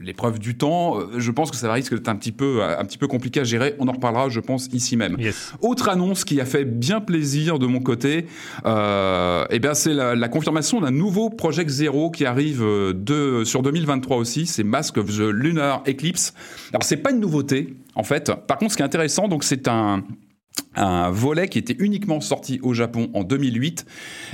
l'épreuve 0.00 0.38
du 0.38 0.56
temps. 0.56 0.98
Je 1.16 1.30
pense 1.30 1.50
que 1.50 1.56
ça 1.56 1.72
risque 1.72 1.94
d'être 1.94 2.08
un 2.08 2.16
petit 2.16 2.32
peu, 2.32 2.62
un 2.62 2.84
petit 2.84 2.98
peu 2.98 3.06
compliqué 3.06 3.40
à 3.40 3.44
gérer. 3.44 3.74
On 3.78 3.88
en 3.88 3.92
reparlera, 3.92 4.28
je 4.28 4.40
pense, 4.40 4.68
ici 4.72 4.96
même. 4.96 5.16
Yes. 5.18 5.52
Autre 5.60 5.88
annonce 5.88 6.24
qui 6.24 6.40
a 6.40 6.44
fait 6.44 6.64
bien 6.64 7.00
plaisir 7.00 7.58
de 7.58 7.66
mon 7.66 7.80
côté, 7.80 8.26
eh 8.64 9.58
bien 9.58 9.74
c'est 9.74 9.94
la, 9.94 10.14
la 10.14 10.28
confirmation 10.28 10.80
d'un 10.80 10.90
nouveau 10.90 11.30
Project 11.30 11.70
Zero 11.70 12.10
qui 12.10 12.24
arrive 12.24 12.60
de, 12.60 13.42
sur 13.44 13.62
2023 13.62 14.16
aussi. 14.16 14.46
C'est 14.46 14.64
Mask 14.64 14.96
of 14.98 15.06
the 15.06 15.20
Lunar 15.30 15.82
Eclipse. 15.88 16.34
Alors 16.70 16.82
c'est 16.82 16.98
pas 16.98 17.10
une 17.10 17.20
nouveauté 17.20 17.74
en 17.94 18.02
fait. 18.02 18.32
Par 18.46 18.58
contre, 18.58 18.72
ce 18.72 18.76
qui 18.76 18.82
est 18.82 18.86
intéressant, 18.86 19.28
donc 19.28 19.42
c'est 19.44 19.68
un 19.68 20.04
un 20.76 21.10
volet 21.10 21.48
qui 21.48 21.58
était 21.58 21.76
uniquement 21.78 22.20
sorti 22.20 22.60
au 22.62 22.74
Japon 22.74 23.08
en 23.14 23.24
2008. 23.24 23.86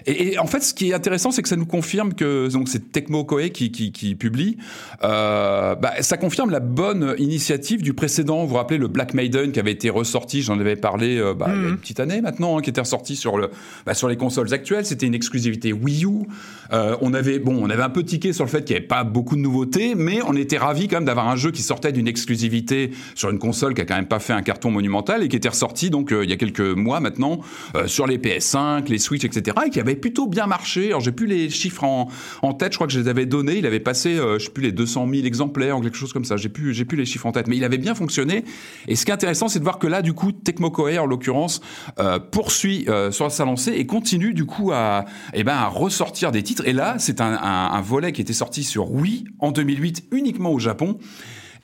Et, 0.06 0.32
et 0.32 0.38
en 0.38 0.46
fait, 0.46 0.60
ce 0.60 0.74
qui 0.74 0.90
est 0.90 0.94
intéressant, 0.94 1.30
c'est 1.30 1.42
que 1.42 1.48
ça 1.48 1.56
nous 1.56 1.66
confirme 1.66 2.14
que 2.14 2.48
donc 2.52 2.68
c'est 2.68 2.92
Tecmo 2.92 3.24
Koei 3.24 3.50
qui, 3.50 3.70
qui, 3.70 3.92
qui 3.92 4.14
publie. 4.14 4.56
Euh, 5.04 5.74
bah, 5.76 5.94
ça 6.00 6.16
confirme 6.16 6.50
la 6.50 6.60
bonne 6.60 7.14
initiative 7.18 7.82
du 7.82 7.94
précédent. 7.94 8.42
Vous 8.42 8.48
vous 8.48 8.56
rappelez 8.56 8.78
le 8.78 8.88
Black 8.88 9.14
Maiden 9.14 9.52
qui 9.52 9.60
avait 9.60 9.72
été 9.72 9.90
ressorti, 9.90 10.42
j'en 10.42 10.58
avais 10.58 10.76
parlé 10.76 11.18
euh, 11.18 11.34
bah, 11.34 11.50
il 11.54 11.62
y 11.62 11.64
a 11.64 11.68
une 11.68 11.78
petite 11.78 12.00
année 12.00 12.20
maintenant, 12.20 12.58
hein, 12.58 12.62
qui 12.62 12.70
était 12.70 12.80
ressorti 12.80 13.16
sur 13.16 13.38
le 13.38 13.50
bah, 13.86 13.94
sur 13.94 14.08
les 14.08 14.16
consoles 14.16 14.52
actuelles. 14.52 14.84
C'était 14.84 15.06
une 15.06 15.14
exclusivité 15.14 15.72
Wii 15.72 16.04
U. 16.04 16.26
Euh, 16.72 16.96
on 17.00 17.14
avait 17.14 17.38
bon, 17.38 17.58
on 17.62 17.70
avait 17.70 17.82
un 17.82 17.90
peu 17.90 18.02
tiqué 18.02 18.32
sur 18.32 18.44
le 18.44 18.50
fait 18.50 18.64
qu'il 18.64 18.74
n'y 18.74 18.78
avait 18.78 18.86
pas 18.86 19.04
beaucoup 19.04 19.36
de 19.36 19.40
nouveautés, 19.40 19.94
mais 19.94 20.20
on 20.26 20.34
était 20.34 20.58
ravis 20.58 20.88
quand 20.88 20.96
même 20.96 21.04
d'avoir 21.04 21.28
un 21.28 21.36
jeu 21.36 21.50
qui 21.50 21.62
sortait 21.62 21.92
d'une 21.92 22.08
exclusivité 22.08 22.90
sur 23.14 23.30
une 23.30 23.38
console 23.38 23.74
qui 23.74 23.82
a 23.82 23.84
quand 23.84 23.96
même 23.96 24.06
pas 24.06 24.18
fait 24.18 24.32
un 24.32 24.42
carton 24.42 24.70
monumental 24.70 25.22
et 25.22 25.28
qui 25.28 25.36
était 25.36 25.48
ressorti 25.48 25.90
donc 25.90 26.11
il 26.12 26.30
y 26.30 26.32
a 26.32 26.36
quelques 26.36 26.60
mois 26.60 27.00
maintenant 27.00 27.40
euh, 27.74 27.86
sur 27.86 28.06
les 28.06 28.18
PS5, 28.18 28.88
les 28.88 28.98
Switch, 28.98 29.24
etc. 29.24 29.56
et 29.66 29.70
qui 29.70 29.80
avait 29.80 29.96
plutôt 29.96 30.26
bien 30.26 30.46
marché. 30.46 30.88
Alors 30.88 31.00
j'ai 31.00 31.12
plus 31.12 31.26
les 31.26 31.50
chiffres 31.50 31.84
en, 31.84 32.54
tête, 32.54 32.72
je 32.72 32.78
crois 32.78 32.86
que 32.86 32.92
je 32.92 33.00
les 33.00 33.08
avais 33.08 33.26
donnés. 33.26 33.58
Il 33.58 33.66
avait 33.66 33.80
passé, 33.80 34.16
euh, 34.18 34.38
je 34.38 34.44
sais 34.46 34.50
plus 34.50 34.62
les 34.62 34.72
200 34.72 35.08
000 35.08 35.26
exemplaires 35.26 35.78
ou 35.78 35.80
quelque 35.80 35.96
chose 35.96 36.12
comme 36.12 36.24
ça. 36.24 36.36
J'ai 36.36 36.48
plus, 36.48 36.74
j'ai 36.74 36.84
plus 36.84 36.96
les 36.96 37.04
chiffres 37.04 37.26
en 37.26 37.32
tête, 37.32 37.46
mais 37.48 37.56
il 37.56 37.64
avait 37.64 37.78
bien 37.78 37.94
fonctionné. 37.94 38.44
Et 38.88 38.96
ce 38.96 39.04
qui 39.04 39.10
est 39.10 39.14
intéressant, 39.14 39.48
c'est 39.48 39.58
de 39.58 39.64
voir 39.64 39.78
que 39.78 39.86
là, 39.86 40.02
du 40.02 40.12
coup, 40.12 40.32
Tecmo 40.32 40.72
en 40.98 41.06
l'occurrence 41.06 41.60
euh, 41.98 42.18
poursuit 42.18 42.84
euh, 42.88 43.10
sur 43.10 43.30
sa 43.30 43.44
lancée 43.44 43.72
et 43.72 43.86
continue 43.86 44.34
du 44.34 44.46
coup 44.46 44.72
à, 44.72 45.04
eh 45.34 45.44
ben, 45.44 45.54
à 45.54 45.66
ressortir 45.66 46.32
des 46.32 46.42
titres. 46.42 46.66
Et 46.66 46.72
là, 46.72 46.96
c'est 46.98 47.20
un, 47.20 47.34
un 47.34 47.80
volet 47.80 48.12
qui 48.12 48.20
était 48.20 48.32
sorti 48.32 48.64
sur 48.64 48.90
Wii 48.90 49.24
en 49.38 49.52
2008 49.52 50.04
uniquement 50.12 50.50
au 50.52 50.58
Japon. 50.58 50.98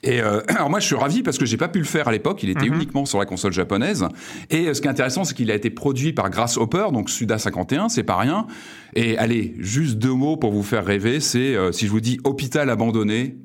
Et 0.03 0.21
euh, 0.21 0.41
alors 0.47 0.69
moi 0.69 0.79
je 0.79 0.85
suis 0.85 0.95
ravi 0.95 1.23
parce 1.23 1.37
que 1.37 1.45
j'ai 1.45 1.57
pas 1.57 1.67
pu 1.67 1.79
le 1.79 1.85
faire 1.85 2.07
à 2.07 2.11
l'époque, 2.11 2.41
il 2.43 2.49
était 2.49 2.67
Mhm. 2.69 2.75
uniquement 2.75 3.05
sur 3.05 3.19
la 3.19 3.25
console 3.25 3.53
japonaise. 3.53 4.05
Et 4.49 4.67
euh, 4.67 4.73
ce 4.73 4.81
qui 4.81 4.87
est 4.87 4.91
intéressant, 4.91 5.23
c'est 5.23 5.33
qu'il 5.35 5.51
a 5.51 5.55
été 5.55 5.69
produit 5.69 6.13
par 6.13 6.29
Grasshopper, 6.29 6.87
donc 6.93 7.09
Suda 7.09 7.37
51, 7.37 7.89
c'est 7.89 8.03
pas 8.03 8.17
rien. 8.17 8.47
Et 8.95 9.17
allez, 9.17 9.55
juste 9.59 9.97
deux 9.97 10.13
mots 10.13 10.37
pour 10.37 10.51
vous 10.51 10.63
faire 10.63 10.85
rêver, 10.85 11.19
c'est 11.19 11.55
euh, 11.55 11.71
si 11.71 11.85
je 11.85 11.91
vous 11.91 12.01
dis 12.01 12.19
hôpital 12.23 12.69
abandonné, 12.69 13.37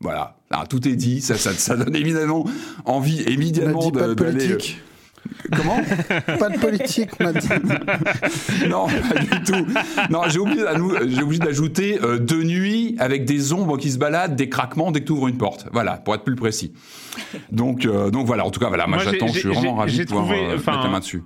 voilà, 0.00 0.36
Alors, 0.50 0.68
tout 0.68 0.86
est 0.86 0.94
dit, 0.94 1.20
ça, 1.22 1.36
ça, 1.36 1.52
ça 1.52 1.74
donne 1.76 1.96
évidemment 1.96 2.44
envie 2.84 3.22
immédiatement 3.22 3.90
d'aller. 3.90 4.56
Comment? 5.54 5.78
Pas 6.38 6.48
de 6.50 6.58
politique, 6.58 7.10
dit. 7.18 7.48
Non, 8.68 8.86
pas 8.86 9.20
du 9.20 9.42
tout. 9.44 9.66
Non, 10.10 10.22
j'ai 10.28 10.38
oublié, 10.38 10.64
oublié 11.22 11.38
d'ajouter 11.38 11.98
euh, 12.02 12.18
de 12.18 12.36
nuit 12.42 12.96
avec 12.98 13.24
des 13.24 13.52
ombres 13.52 13.76
qui 13.78 13.90
se 13.90 13.98
baladent, 13.98 14.36
des 14.36 14.48
craquements 14.48 14.90
dès 14.92 15.00
que 15.00 15.06
tu 15.06 15.12
ouvres 15.12 15.28
une 15.28 15.38
porte. 15.38 15.66
Voilà, 15.72 15.96
pour 15.96 16.14
être 16.14 16.24
plus 16.24 16.36
précis. 16.36 16.72
Donc, 17.50 17.84
euh, 17.86 18.10
donc 18.10 18.26
voilà. 18.26 18.44
En 18.44 18.50
tout 18.50 18.60
cas, 18.60 18.68
voilà. 18.68 18.86
Moi, 18.86 18.98
j'attends. 18.98 19.26
Je 19.28 19.38
suis 19.38 19.48
vraiment 19.48 19.74
ravi 19.76 19.98
de 19.98 20.04
pouvoir 20.04 20.24
trouvé, 20.26 20.44
euh, 20.44 20.56
mettre 20.56 20.82
la 20.82 20.88
main 20.88 21.00
dessus. 21.00 21.22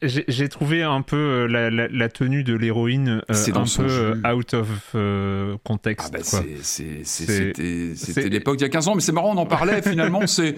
J'ai 0.00 0.48
trouvé 0.48 0.82
un 0.84 1.02
peu 1.02 1.16
euh, 1.16 1.46
la, 1.48 1.68
la- 1.68 1.88
la 1.88 2.08
tenue 2.08 2.44
de 2.44 2.54
l'héroïne 2.54 3.20
euh, 3.30 3.34
un 3.54 3.64
peu 3.64 4.20
out 4.32 4.54
of 4.54 4.68
euh, 4.94 5.56
context. 5.64 6.12
Ah 6.14 6.18
bah, 6.18 6.24
c'était 6.62 8.28
l'époque 8.28 8.56
il 8.60 8.62
y 8.62 8.66
a 8.66 8.68
15 8.68 8.88
ans, 8.88 8.94
mais 8.94 9.00
c'est 9.00 9.12
marrant, 9.12 9.32
on 9.34 9.38
en 9.38 9.46
parlait. 9.46 9.82
finalement, 9.82 10.26
c'est 10.26 10.54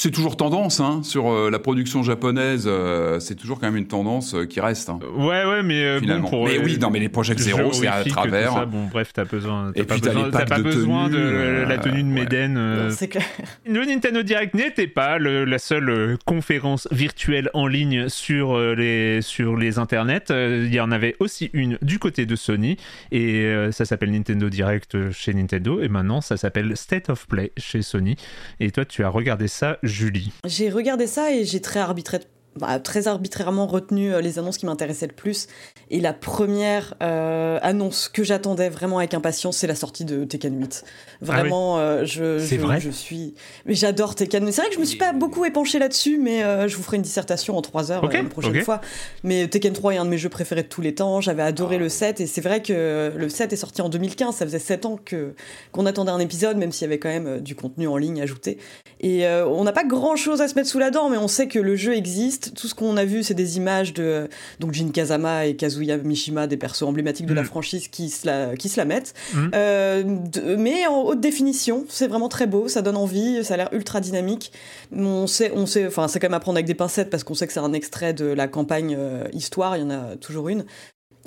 c'est 0.00 0.12
toujours 0.12 0.36
tendance 0.36 0.78
hein, 0.78 1.00
sur 1.02 1.28
euh, 1.32 1.50
la 1.50 1.58
production 1.58 2.04
japonaise. 2.04 2.64
euh, 2.68 3.18
c'est 3.18 3.34
toujours 3.34 3.58
quand 3.58 3.66
même 3.66 3.76
une 3.76 3.88
tendance 3.88 4.32
euh, 4.34 4.44
qui 4.46 4.60
reste. 4.60 4.88
hein, 4.90 5.00
Ouais, 5.16 5.44
ouais, 5.44 5.64
mais 5.64 5.82
euh, 5.84 6.00
bon, 6.00 6.28
pour 6.28 6.44
mais 6.46 6.56
euh, 6.56 6.62
oui, 6.64 6.78
non, 6.80 6.88
mais 6.90 7.00
les 7.00 7.08
Project 7.08 7.40
jeux 7.40 7.46
Zero, 7.56 7.72
c'est 7.72 7.88
à 7.88 8.04
travers. 8.04 8.52
ça, 8.52 8.64
bon, 8.64 8.84
bref, 8.86 9.10
t'as 9.12 9.24
besoin. 9.24 9.72
Et 9.74 9.80
t'as 9.80 9.84
pas 9.86 9.94
puis, 9.94 10.00
t'as 10.02 10.12
besoin, 10.14 10.30
pas 10.30 10.44
de 10.58 10.62
besoin 10.62 11.08
de 11.08 11.14
tenue, 11.16 11.24
euh, 11.26 11.66
la 11.66 11.78
tenue 11.78 12.02
de 12.04 12.08
ouais. 12.08 12.14
Méden. 12.14 12.56
euh, 12.56 12.90
C'est 12.90 13.08
clair. 13.08 13.24
Le 13.66 13.84
Nintendo 13.84 14.22
Direct 14.22 14.54
n'était 14.54 14.86
pas 14.86 15.18
le- 15.18 15.44
la 15.44 15.58
seule 15.58 16.16
conférence 16.24 16.86
virtuelle 16.92 17.50
en 17.52 17.66
ligne 17.66 18.08
sur 18.08 18.56
les, 18.56 19.20
sur 19.20 19.56
les 19.56 19.78
internets. 19.80 20.26
Il 20.30 20.72
y 20.72 20.78
en 20.80 20.92
avait 20.92 21.16
aussi 21.18 21.50
une 21.52 21.76
du 21.82 21.98
côté 21.98 22.24
de 22.24 22.36
Sony 22.36 22.76
et 23.10 23.40
euh, 23.46 23.72
ça 23.72 23.84
s'appelle 23.84 24.12
Nintendo 24.12 24.48
Direct 24.48 25.10
chez 25.10 25.34
Nintendo 25.34 25.80
et 25.80 25.88
maintenant 25.88 26.20
ça 26.20 26.36
s'appelle 26.36 26.76
State 26.76 27.10
of 27.10 27.26
Play 27.26 27.50
chez 27.56 27.82
Sony. 27.82 28.14
Et 28.60 28.70
toi, 28.70 28.84
tu 28.84 29.02
as 29.02 29.08
regardé 29.08 29.48
ça, 29.48 29.78
Julie. 29.88 30.32
J'ai 30.46 30.70
regardé 30.70 31.06
ça 31.06 31.32
et 31.32 31.44
j'ai 31.44 31.60
très, 31.60 31.80
arbitraire- 31.80 32.20
bah, 32.58 32.78
très 32.80 33.08
arbitrairement 33.08 33.66
retenu 33.66 34.12
euh, 34.12 34.20
les 34.20 34.38
annonces 34.38 34.58
qui 34.58 34.66
m'intéressaient 34.66 35.06
le 35.06 35.12
plus. 35.12 35.46
Et 35.90 36.00
la 36.00 36.12
première 36.12 36.94
euh, 37.02 37.58
annonce 37.62 38.08
que 38.08 38.22
j'attendais 38.22 38.68
vraiment 38.68 38.98
avec 38.98 39.14
impatience, 39.14 39.56
c'est 39.56 39.66
la 39.66 39.74
sortie 39.74 40.04
de 40.04 40.24
Tekken 40.24 40.58
8. 40.60 40.84
Vraiment, 41.20 41.78
euh, 41.78 42.04
je, 42.04 42.38
C'est 42.38 42.56
je, 42.56 42.60
vrai 42.60 42.80
je 42.80 42.90
suis. 42.90 43.34
Mais 43.66 43.74
j'adore 43.74 44.14
Tekken. 44.14 44.50
C'est 44.52 44.60
vrai 44.60 44.68
que 44.68 44.74
je 44.76 44.80
me 44.80 44.84
suis 44.84 44.98
pas 44.98 45.12
beaucoup 45.12 45.44
épanché 45.44 45.78
là-dessus, 45.78 46.18
mais 46.18 46.44
euh, 46.44 46.68
je 46.68 46.76
vous 46.76 46.82
ferai 46.82 46.96
une 46.96 47.02
dissertation 47.02 47.56
en 47.56 47.62
trois 47.62 47.90
heures 47.90 48.04
Ok, 48.04 48.14
euh, 48.14 48.20
une 48.20 48.28
prochaine 48.28 48.62
fois. 48.62 48.80
Mais 49.24 49.48
Tekken 49.48 49.72
3 49.72 49.94
est 49.94 49.96
un 49.96 50.04
de 50.04 50.10
mes 50.10 50.18
jeux 50.18 50.28
préférés 50.28 50.62
de 50.62 50.68
tous 50.68 50.80
les 50.82 50.94
temps. 50.94 51.20
J'avais 51.20 51.42
adoré 51.42 51.76
Ah. 51.76 51.78
le 51.78 51.88
7 51.88 52.20
et 52.20 52.26
c'est 52.26 52.40
vrai 52.40 52.62
que 52.62 53.12
le 53.16 53.28
7 53.28 53.52
est 53.52 53.56
sorti 53.56 53.80
en 53.82 53.88
2015. 53.88 54.36
Ça 54.36 54.44
faisait 54.44 54.58
7 54.58 54.84
ans 54.86 54.98
que 55.02 55.32
qu'on 55.72 55.86
attendait 55.86 56.10
un 56.10 56.18
épisode, 56.18 56.56
même 56.56 56.72
s'il 56.72 56.82
y 56.82 56.84
avait 56.86 56.98
quand 56.98 57.08
même 57.08 57.26
euh, 57.26 57.40
du 57.40 57.54
contenu 57.54 57.88
en 57.88 57.96
ligne 57.96 58.20
ajouté. 58.20 58.58
Et 59.00 59.26
euh, 59.26 59.46
on 59.46 59.64
n'a 59.64 59.72
pas 59.72 59.84
grand 59.84 60.16
chose 60.16 60.40
à 60.40 60.48
se 60.48 60.54
mettre 60.54 60.68
sous 60.68 60.78
la 60.78 60.90
dent, 60.90 61.08
mais 61.08 61.16
on 61.18 61.28
sait 61.28 61.46
que 61.48 61.58
le 61.58 61.76
jeu 61.76 61.94
existe. 61.94 62.47
Tout 62.54 62.68
ce 62.68 62.74
qu'on 62.74 62.96
a 62.96 63.04
vu, 63.04 63.22
c'est 63.22 63.34
des 63.34 63.56
images 63.56 63.92
de 63.94 64.28
donc 64.60 64.72
Jin 64.72 64.90
Kazama 64.90 65.46
et 65.46 65.56
Kazuya 65.56 65.96
Mishima, 65.98 66.46
des 66.46 66.56
persos 66.56 66.82
emblématiques 66.86 67.26
de 67.26 67.34
la 67.34 67.42
Mhm. 67.42 67.46
franchise, 67.48 67.88
qui 67.88 68.08
se 68.10 68.26
la, 68.26 68.56
qui 68.56 68.68
se 68.68 68.76
la 68.76 68.84
mettent. 68.84 69.14
Mhm. 69.34 69.50
Euh, 69.54 70.02
de- 70.04 70.56
mais 70.56 70.86
en 70.86 71.02
haute 71.02 71.20
définition, 71.20 71.84
c'est 71.88 72.06
vraiment 72.08 72.28
très 72.28 72.46
beau, 72.46 72.68
ça 72.68 72.82
donne 72.82 72.96
envie, 72.96 73.44
ça 73.44 73.54
a 73.54 73.56
l'air 73.56 73.68
ultra 73.72 74.00
dynamique. 74.00 74.52
On 74.92 75.26
sait, 75.26 75.52
on 75.54 75.66
sait, 75.66 75.86
enfin, 75.86 76.08
c'est 76.08 76.18
quand 76.20 76.26
même 76.28 76.34
à 76.34 76.40
prendre 76.40 76.56
avec 76.56 76.66
des 76.66 76.74
pincettes 76.74 77.10
parce 77.10 77.24
qu'on 77.24 77.34
sait 77.34 77.46
que 77.46 77.52
c'est 77.52 77.60
un 77.60 77.72
extrait 77.72 78.12
de 78.12 78.24
la 78.26 78.48
campagne 78.48 78.96
euh, 78.98 79.24
histoire, 79.32 79.76
il 79.76 79.80
y 79.80 79.84
en 79.84 79.90
a 79.90 80.16
toujours 80.16 80.48
une. 80.48 80.64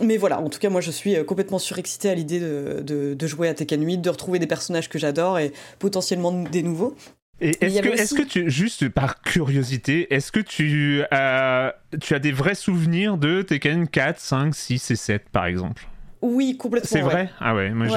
Mais 0.04 0.18
voilà, 0.18 0.40
en 0.42 0.50
tout 0.50 0.58
cas, 0.58 0.70
moi 0.70 0.82
je 0.82 0.90
suis 0.90 1.16
euh, 1.16 1.24
complètement 1.24 1.60
surexcitée 1.60 2.10
à 2.10 2.16
l'idée 2.16 2.40
de, 2.40 2.82
de, 2.82 3.13
de 3.13 3.28
jouer 3.28 3.48
à 3.50 3.54
Tekken 3.54 3.86
8, 3.86 3.98
de 4.00 4.10
retrouver 4.10 4.40
des 4.40 4.48
personnages 4.48 4.90
que 4.90 4.98
j'adore 4.98 5.38
et 5.38 5.51
potentiellement 5.80 6.32
des 6.32 6.63
nouveaux. 6.63 6.96
Et 7.42 7.58
est-ce 7.60 7.82
que, 7.82 7.88
est-ce 7.90 8.14
aussi- 8.14 8.24
que 8.24 8.30
tu, 8.30 8.50
juste 8.52 8.88
par 8.90 9.22
curiosité, 9.22 10.14
est-ce 10.14 10.32
que 10.32 10.40
tu 10.40 11.02
as, 11.10 11.76
tu 12.00 12.14
as 12.14 12.20
des 12.20 12.32
vrais 12.32 12.56
souvenirs 12.56 13.18
de 13.18 13.42
Tekken 13.42 13.88
4, 13.88 14.20
5, 14.20 14.56
6 14.56 14.92
et 14.92 14.96
7 14.96 15.30
par 15.32 15.46
exemple? 15.48 15.88
Oui, 16.22 16.56
complètement. 16.56 16.88
C'est 16.88 17.02
vrai? 17.02 17.32
Ah 17.40 17.56
ouais, 17.56 17.72
moi 17.72 17.88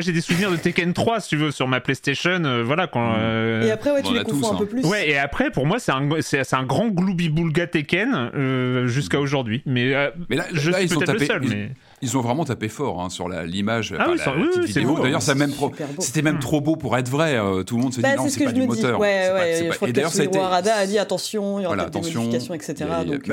j'ai 0.00 0.12
des 0.12 0.20
souvenirs 0.20 0.50
de 0.50 0.56
Tekken 0.56 0.92
3, 0.92 1.20
si 1.20 1.28
tu 1.28 1.36
veux, 1.36 1.52
sur 1.52 1.68
ma 1.68 1.80
PlayStation. 1.80 2.44
Euh, 2.44 2.64
voilà, 2.64 2.88
quand. 2.88 3.12
Mm. 3.12 3.20
Euh, 3.20 3.62
et 3.62 3.70
après, 3.70 3.92
ouais, 3.92 4.02
tu 4.02 4.14
les 4.14 4.24
confonds 4.24 4.50
un 4.50 4.54
hein. 4.54 4.58
peu 4.58 4.66
plus. 4.66 4.84
Ouais, 4.84 5.08
et 5.08 5.16
après, 5.16 5.50
pour 5.52 5.64
moi, 5.64 5.78
c'est 5.78 5.92
un, 5.92 6.08
un 6.08 6.64
grand 6.64 6.88
gloubi-boulga 6.88 7.68
Tekken 7.68 8.30
euh, 8.34 8.88
jusqu'à 8.88 9.20
aujourd'hui. 9.20 9.62
Mais, 9.64 9.94
mais 10.28 10.36
là, 10.36 10.46
je 10.52 10.72
suis 10.72 10.88
peut-être 10.88 11.12
le 11.12 11.18
seul. 11.20 11.42
Mais... 11.48 11.70
Ils 12.02 12.16
ont 12.18 12.20
vraiment 12.20 12.44
tapé 12.44 12.68
fort 12.68 13.00
hein, 13.00 13.08
sur 13.08 13.28
l'image, 13.28 13.94
ah 13.98 14.08
oui, 14.10 14.18
la, 14.18 14.64
vidéo. 14.66 14.98
D'ailleurs, 15.00 15.22
même 15.34 15.52
c'était 15.98 16.20
même 16.20 16.38
trop 16.38 16.60
beau 16.60 16.76
pour 16.76 16.96
être 16.96 17.08
vrai. 17.08 17.38
tout 17.64 17.76
le 17.76 17.82
monde 17.82 17.92
se 17.92 17.96
dit 17.96 18.02
bah, 18.02 18.16
non, 18.16 18.28
c'est 18.28 18.44
pas 18.44 18.52
du 18.52 18.66
moteur. 18.66 19.00
Ouais, 19.00 19.30
ouais, 19.32 19.68
je 19.70 19.76
crois 19.76 19.88
et 19.88 19.92
d'ailleurs, 19.92 20.20
été... 20.20 20.38
a 20.38 20.86
dit 20.86 20.98
attention, 20.98 21.58
il 21.58 21.62
y 21.62 21.66
aura 21.66 21.88
des 21.88 21.98
modifications, 21.98 22.54
etc. 22.54 22.86
Donc, 23.06 23.30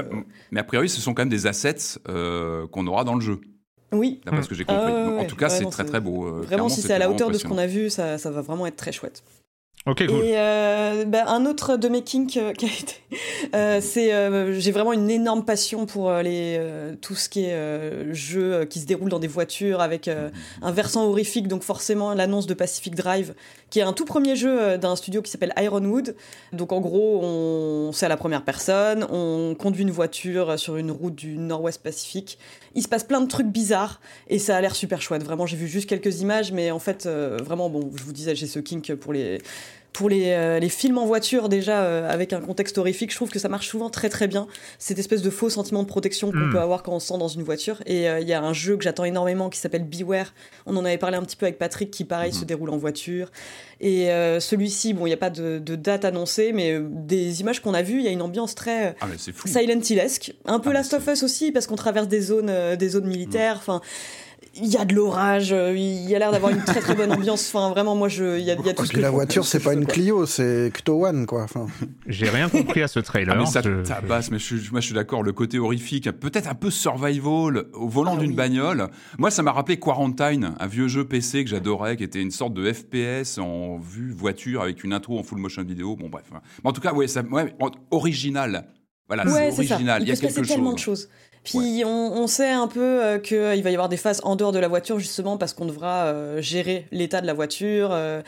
mais 0.51 0.59
a 0.59 0.63
priori, 0.63 0.89
ce 0.89 1.01
sont 1.01 1.13
quand 1.13 1.23
même 1.23 1.29
des 1.29 1.47
assets 1.47 1.99
qu'on 2.05 2.87
aura 2.87 3.03
dans 3.03 3.15
le 3.15 3.21
jeu. 3.21 3.41
Oui. 3.93 4.21
D'après 4.25 4.43
ce 4.43 4.49
que 4.49 4.55
j'ai 4.55 4.65
compris. 4.65 4.91
Ah 4.91 5.21
en 5.21 5.25
tout 5.25 5.35
cas, 5.35 5.49
c'est 5.49 5.65
très 5.65 5.85
très 5.85 5.99
beau. 5.99 6.25
Euh, 6.25 6.41
vraiment, 6.41 6.69
si 6.69 6.81
c'est 6.81 6.93
à 6.93 6.99
la 6.99 7.09
hauteur 7.09 7.29
de 7.29 7.37
ce 7.37 7.45
qu'on 7.45 7.57
a 7.57 7.67
vu, 7.67 7.89
ça 7.89 8.17
va 8.17 8.41
vraiment 8.41 8.67
être 8.67 8.77
très 8.77 8.91
chouette. 8.91 9.23
Ok, 9.85 10.07
cool. 10.07 10.23
Et 10.23 10.35
euh, 10.37 11.03
bah, 11.03 11.25
un 11.27 11.45
autre 11.45 11.75
de 11.75 11.89
mes 11.89 12.03
kinks 12.03 12.37
euh, 12.37 12.53
qui 12.57 12.65
a 12.65 12.69
été, 12.69 12.95
euh, 13.53 13.81
c'est 13.81 14.13
euh, 14.13 14.57
j'ai 14.57 14.71
vraiment 14.71 14.93
une 14.93 15.09
énorme 15.09 15.43
passion 15.43 15.85
pour 15.85 16.09
les 16.13 16.59
tout 17.01 17.15
ce 17.15 17.27
qui 17.27 17.45
est 17.45 18.13
jeu 18.13 18.65
qui 18.65 18.79
se 18.79 18.85
déroule 18.85 19.09
dans 19.09 19.19
des 19.19 19.27
voitures 19.27 19.81
avec 19.81 20.09
un 20.61 20.71
versant 20.71 21.05
horrifique, 21.05 21.47
donc 21.47 21.63
forcément 21.63 22.13
l'annonce 22.13 22.47
de 22.47 22.53
Pacific 22.53 22.95
Drive, 22.95 23.33
qui 23.69 23.79
est 23.79 23.83
un 23.83 23.93
tout 23.93 24.05
premier 24.05 24.35
jeu 24.35 24.77
d'un 24.77 24.95
studio 24.95 25.21
qui 25.21 25.29
s'appelle 25.29 25.53
Ironwood. 25.57 26.15
Donc 26.53 26.71
en 26.71 26.79
gros, 26.79 27.19
on 27.21 27.91
c'est 27.91 28.05
à 28.05 28.09
la 28.09 28.17
première 28.17 28.43
personne, 28.43 29.05
on 29.11 29.55
conduit 29.55 29.83
une 29.83 29.91
voiture 29.91 30.57
sur 30.57 30.77
une 30.77 30.91
route 30.91 31.15
du 31.15 31.37
Nord-Ouest 31.37 31.83
Pacifique. 31.83 32.37
Il 32.75 32.81
se 32.83 32.87
passe 32.87 33.03
plein 33.03 33.21
de 33.21 33.27
trucs 33.27 33.47
bizarres 33.47 34.01
et 34.27 34.39
ça 34.39 34.57
a 34.57 34.61
l'air 34.61 34.75
super 34.75 35.01
chouette. 35.01 35.23
Vraiment, 35.23 35.45
j'ai 35.45 35.57
vu 35.57 35.67
juste 35.67 35.87
quelques 35.87 36.21
images, 36.21 36.51
mais 36.51 36.71
en 36.71 36.79
fait, 36.79 37.05
vraiment 37.05 37.69
bon, 37.69 37.91
je 37.95 38.03
vous 38.03 38.13
disais, 38.13 38.35
j'ai 38.35 38.47
ce 38.47 38.59
kink 38.59 38.95
pour 38.95 39.13
les 39.13 39.39
pour 39.93 40.09
les, 40.09 40.31
euh, 40.31 40.59
les, 40.59 40.69
films 40.69 40.97
en 40.97 41.05
voiture 41.05 41.49
déjà 41.49 41.83
euh, 41.83 42.09
avec 42.09 42.33
un 42.33 42.41
contexte 42.41 42.79
horrifique, 42.79 43.11
je 43.11 43.15
trouve 43.15 43.29
que 43.29 43.37
ça 43.37 43.47
marche 43.47 43.67
souvent 43.67 43.91
très 43.91 44.09
très 44.09 44.27
bien. 44.27 44.47
Cette 44.79 44.97
espèce 44.97 45.21
de 45.21 45.29
faux 45.29 45.51
sentiment 45.51 45.83
de 45.83 45.87
protection 45.87 46.31
qu'on 46.31 46.37
hmm. 46.37 46.51
peut 46.51 46.59
avoir 46.59 46.81
quand 46.81 46.93
on 46.93 46.99
se 46.99 47.07
sent 47.07 47.17
dans 47.19 47.27
une 47.27 47.43
voiture. 47.43 47.81
Et 47.85 48.09
euh, 48.09 48.19
il 48.19 48.27
y 48.27 48.33
a 48.33 48.41
un 48.41 48.53
jeu 48.53 48.75
que 48.75 48.83
j'attends 48.83 49.05
énormément 49.05 49.49
qui 49.49 49.59
s'appelle 49.59 49.85
Beware. 49.85 50.33
On 50.65 50.75
en 50.75 50.83
avait 50.83 50.97
parlé 50.97 51.15
un 51.15 51.21
petit 51.21 51.35
peu 51.35 51.45
avec 51.45 51.59
Patrick, 51.59 51.91
qui 51.91 52.05
pareil 52.05 52.31
hmm. 52.31 52.35
se 52.35 52.45
déroule 52.45 52.71
en 52.71 52.77
voiture. 52.77 53.31
Et 53.79 54.07
celui-ci, 54.39 54.93
bon, 54.93 55.05
il 55.05 55.09
n'y 55.09 55.13
a 55.13 55.17
pas 55.17 55.29
de, 55.29 55.59
date 55.59 56.05
annoncée, 56.05 56.53
mais 56.53 56.79
des 56.79 57.41
images 57.41 57.61
qu'on 57.61 57.73
a 57.73 57.81
vues, 57.81 57.99
il 57.99 58.05
y 58.05 58.07
a 58.07 58.11
une 58.11 58.21
ambiance 58.21 58.55
très 58.55 58.95
ah, 59.01 59.07
Silent 59.45 59.81
Hillesque, 59.81 60.33
un 60.45 60.59
peu 60.59 60.69
ah, 60.69 60.73
Last 60.73 60.93
of 60.93 61.05
Us 61.05 61.21
aussi 61.21 61.51
parce 61.51 61.67
qu'on 61.67 61.75
traverse 61.75 62.07
des 62.07 62.21
zones, 62.21 62.77
des 62.77 62.89
zones 62.89 63.07
militaires. 63.07 63.57
Enfin 63.57 63.81
il 64.55 64.67
y 64.67 64.77
a 64.77 64.85
de 64.85 64.93
l'orage, 64.93 65.51
euh, 65.51 65.75
il 65.75 66.07
y 66.07 66.15
a 66.15 66.19
l'air 66.19 66.31
d'avoir 66.31 66.51
une 66.51 66.63
très 66.63 66.79
très 66.79 66.93
bonne 66.93 67.11
ambiance. 67.13 67.51
Enfin, 67.53 67.71
vraiment, 67.71 67.95
moi, 67.95 68.07
je, 68.07 68.37
il 68.37 68.45
y 68.45 68.51
a, 68.51 68.55
y 68.55 68.69
a 68.69 68.73
tout 68.73 68.85
ce 68.85 68.91
que 68.91 68.99
la 68.99 69.09
voiture, 69.09 69.45
c'est 69.45 69.59
pas 69.59 69.73
une 69.73 69.85
Clio, 69.85 70.25
c'est 70.25 70.71
Cto 70.71 71.05
One, 71.05 71.25
quoi. 71.25 71.43
Enfin. 71.43 71.67
J'ai 72.07 72.29
rien 72.29 72.49
compris 72.49 72.83
à 72.83 72.87
ce 72.87 72.99
trailer. 72.99 73.35
Ah, 73.35 73.39
mais 73.39 73.45
ça, 73.45 73.61
ça 73.83 74.01
passe, 74.07 74.29
mais 74.29 74.39
je, 74.39 74.55
moi, 74.71 74.79
je 74.79 74.85
suis 74.85 74.95
d'accord. 74.95 75.23
Le 75.23 75.33
côté 75.33 75.57
horrifique, 75.57 76.11
peut-être 76.11 76.47
un 76.47 76.55
peu 76.55 76.69
survival 76.69 77.65
au 77.73 77.87
volant 77.87 78.15
ah 78.15 78.19
d'une 78.19 78.35
bagnole. 78.35 78.89
Moi, 79.17 79.31
ça 79.31 79.41
m'a 79.41 79.51
rappelé 79.51 79.79
Quarantine, 79.79 80.53
un 80.59 80.67
vieux 80.67 80.87
jeu 80.87 81.05
PC 81.05 81.43
que 81.43 81.49
j'adorais, 81.49 81.97
qui 81.97 82.03
était 82.03 82.21
une 82.21 82.31
sorte 82.31 82.53
de 82.53 82.71
FPS 82.71 83.39
en 83.39 83.77
vue 83.77 84.11
voiture 84.11 84.61
avec 84.61 84.83
une 84.83 84.93
intro 84.93 85.17
en 85.17 85.23
full 85.23 85.39
motion 85.39 85.63
vidéo. 85.63 85.95
Bon, 85.95 86.09
bref. 86.09 86.25
Mais 86.31 86.69
en 86.69 86.73
tout 86.73 86.81
cas, 86.81 86.93
ouais, 86.93 87.07
ça, 87.07 87.21
ouais, 87.21 87.55
original. 87.89 88.67
Voilà, 89.07 89.27
c'est 89.27 89.51
original. 89.51 90.01
Il, 90.01 90.07
y 90.07 90.11
a 90.11 90.15
quelque 90.15 90.35
chose. 90.35 90.47
tellement 90.47 90.73
de 90.73 90.79
choses. 90.79 91.09
Puis 91.43 91.83
on, 91.85 92.27
sait 92.27 92.51
un 92.51 92.67
peu 92.67 93.03
euh, 93.03 93.19
qu'il 93.19 93.63
va 93.63 93.69
y 93.69 93.73
avoir 93.73 93.89
des 93.89 93.97
phases 93.97 94.21
en 94.23 94.35
dehors 94.35 94.53
de 94.53 94.59
la 94.59 94.69
voiture 94.69 94.97
justement 94.99 95.37
parce 95.37 95.53
qu'on 95.53 95.65
devra 95.65 96.05
euh, 96.05 96.41
gérer 96.41 96.87
l'état 96.91 97.19
de 97.19 97.27
la 97.27 97.33
voiture, 97.33 97.89
euh, 97.91 98.21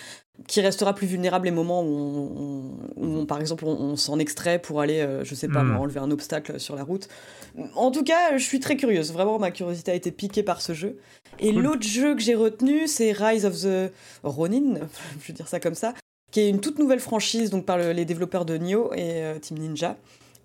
qui 0.47 0.59
restera 0.59 0.93
plus 0.93 1.07
vulnérable 1.07 1.45
les 1.45 1.51
moments 1.51 1.81
où, 1.81 2.77
on, 2.97 3.25
par 3.25 3.39
exemple, 3.39 3.63
on, 3.65 3.95
s'en 3.95 4.19
extrait 4.19 4.59
pour 4.59 4.81
aller, 4.81 5.07
je 5.23 5.33
sais 5.33 5.47
pas, 5.47 5.63
hmm. 5.63 5.77
enlever 5.77 6.01
un 6.01 6.11
obstacle 6.11 6.59
sur 6.59 6.75
la 6.75 6.83
route. 6.83 7.07
En 7.75 7.89
tout 7.89 8.03
cas, 8.03 8.37
je 8.37 8.43
suis 8.43 8.59
très 8.59 8.75
curieuse. 8.75 9.13
Vraiment, 9.13 9.39
ma 9.39 9.51
curiosité 9.51 9.91
a 9.91 9.95
été 9.95 10.11
piquée 10.11 10.43
par 10.43 10.59
ce 10.59 10.73
jeu. 10.73 10.97
Et 11.39 11.53
l'autre 11.53 11.83
jeu 11.83 12.15
que 12.15 12.21
j'ai 12.21 12.35
retenu, 12.35 12.85
c'est 12.85 13.13
Rise 13.13 13.45
of 13.45 13.61
the 13.61 13.93
Ronin, 14.23 14.73
je 15.21 15.27
vais 15.27 15.33
dire 15.33 15.47
ça 15.47 15.61
comme 15.61 15.73
ça, 15.73 15.93
qui 16.31 16.41
est 16.41 16.49
une 16.49 16.59
toute 16.59 16.79
nouvelle 16.79 16.99
franchise 16.99 17.49
donc 17.49 17.65
par 17.65 17.77
les 17.77 18.03
développeurs 18.03 18.43
de 18.43 18.57
Nioh 18.57 18.91
et 18.93 19.39
Team 19.39 19.57
Ninja. 19.57 19.95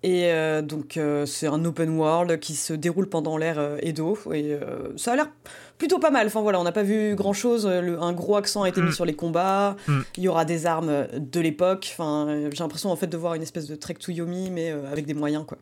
Et 0.03 0.31
euh, 0.31 0.63
donc 0.63 0.97
euh, 0.97 1.27
c'est 1.27 1.45
un 1.45 1.63
open 1.63 1.95
world 1.97 2.39
qui 2.39 2.55
se 2.55 2.73
déroule 2.73 3.07
pendant 3.07 3.37
l'ère 3.37 3.59
euh, 3.59 3.77
Edo 3.81 4.17
et 4.33 4.57
ça 4.97 5.13
a 5.13 5.15
l'air 5.15 5.29
plutôt 5.77 5.99
pas 5.99 6.09
mal. 6.09 6.27
Enfin 6.27 6.41
voilà, 6.41 6.59
on 6.59 6.63
n'a 6.63 6.71
pas 6.71 6.83
vu 6.83 7.15
grand 7.15 7.33
chose. 7.33 7.67
un 7.67 8.13
gros 8.13 8.35
accent 8.35 8.63
a 8.63 8.69
été 8.69 8.81
mis 8.81 8.89
mm. 8.89 8.93
sur 8.93 9.05
les 9.05 9.13
combats. 9.13 9.75
Mm. 9.87 9.99
Il 10.17 10.23
y 10.23 10.27
aura 10.27 10.45
des 10.45 10.65
armes 10.65 11.07
de 11.13 11.39
l'époque. 11.39 11.89
Enfin, 11.93 12.49
j'ai 12.51 12.63
l'impression 12.63 12.91
en 12.91 12.95
fait 12.95 13.07
de 13.07 13.17
voir 13.17 13.35
une 13.35 13.43
espèce 13.43 13.67
de 13.67 13.75
Trek 13.75 13.95
to 13.95 14.11
Yomi 14.11 14.49
mais 14.49 14.71
avec 14.91 15.05
des 15.05 15.13
moyens 15.13 15.45
quoi. 15.45 15.57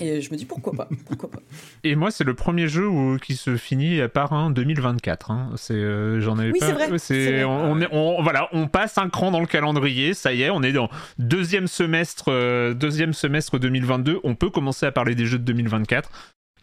Et 0.00 0.20
je 0.20 0.30
me 0.30 0.36
dis 0.36 0.44
pourquoi 0.44 0.74
pas, 0.74 0.88
pourquoi 1.06 1.30
pas. 1.30 1.38
Et 1.82 1.96
moi, 1.96 2.10
c'est 2.10 2.24
le 2.24 2.34
premier 2.34 2.68
jeu 2.68 2.88
qui 3.22 3.36
se 3.36 3.56
finit 3.56 4.00
par 4.12 4.34
un 4.34 4.50
2024. 4.50 5.30
Hein. 5.30 5.50
C'est, 5.56 5.74
euh, 5.74 6.20
j'en 6.20 6.38
avais 6.38 6.52
oui, 6.52 6.60
pas. 6.60 6.66
C'est 6.66 6.72
vrai. 6.72 6.98
C'est, 6.98 7.44
on, 7.44 7.78
on, 7.90 8.22
voilà, 8.22 8.48
on 8.52 8.68
passe 8.68 8.98
un 8.98 9.08
cran 9.08 9.30
dans 9.30 9.40
le 9.40 9.46
calendrier. 9.46 10.12
Ça 10.12 10.34
y 10.34 10.42
est, 10.42 10.50
on 10.50 10.62
est 10.62 10.72
dans 10.72 10.90
deuxième 11.18 11.68
semestre, 11.68 12.26
euh, 12.28 12.74
deuxième 12.74 13.14
semestre 13.14 13.58
2022. 13.58 14.20
On 14.24 14.34
peut 14.34 14.50
commencer 14.50 14.84
à 14.84 14.92
parler 14.92 15.14
des 15.14 15.24
jeux 15.24 15.38
de 15.38 15.44
2024. 15.44 16.10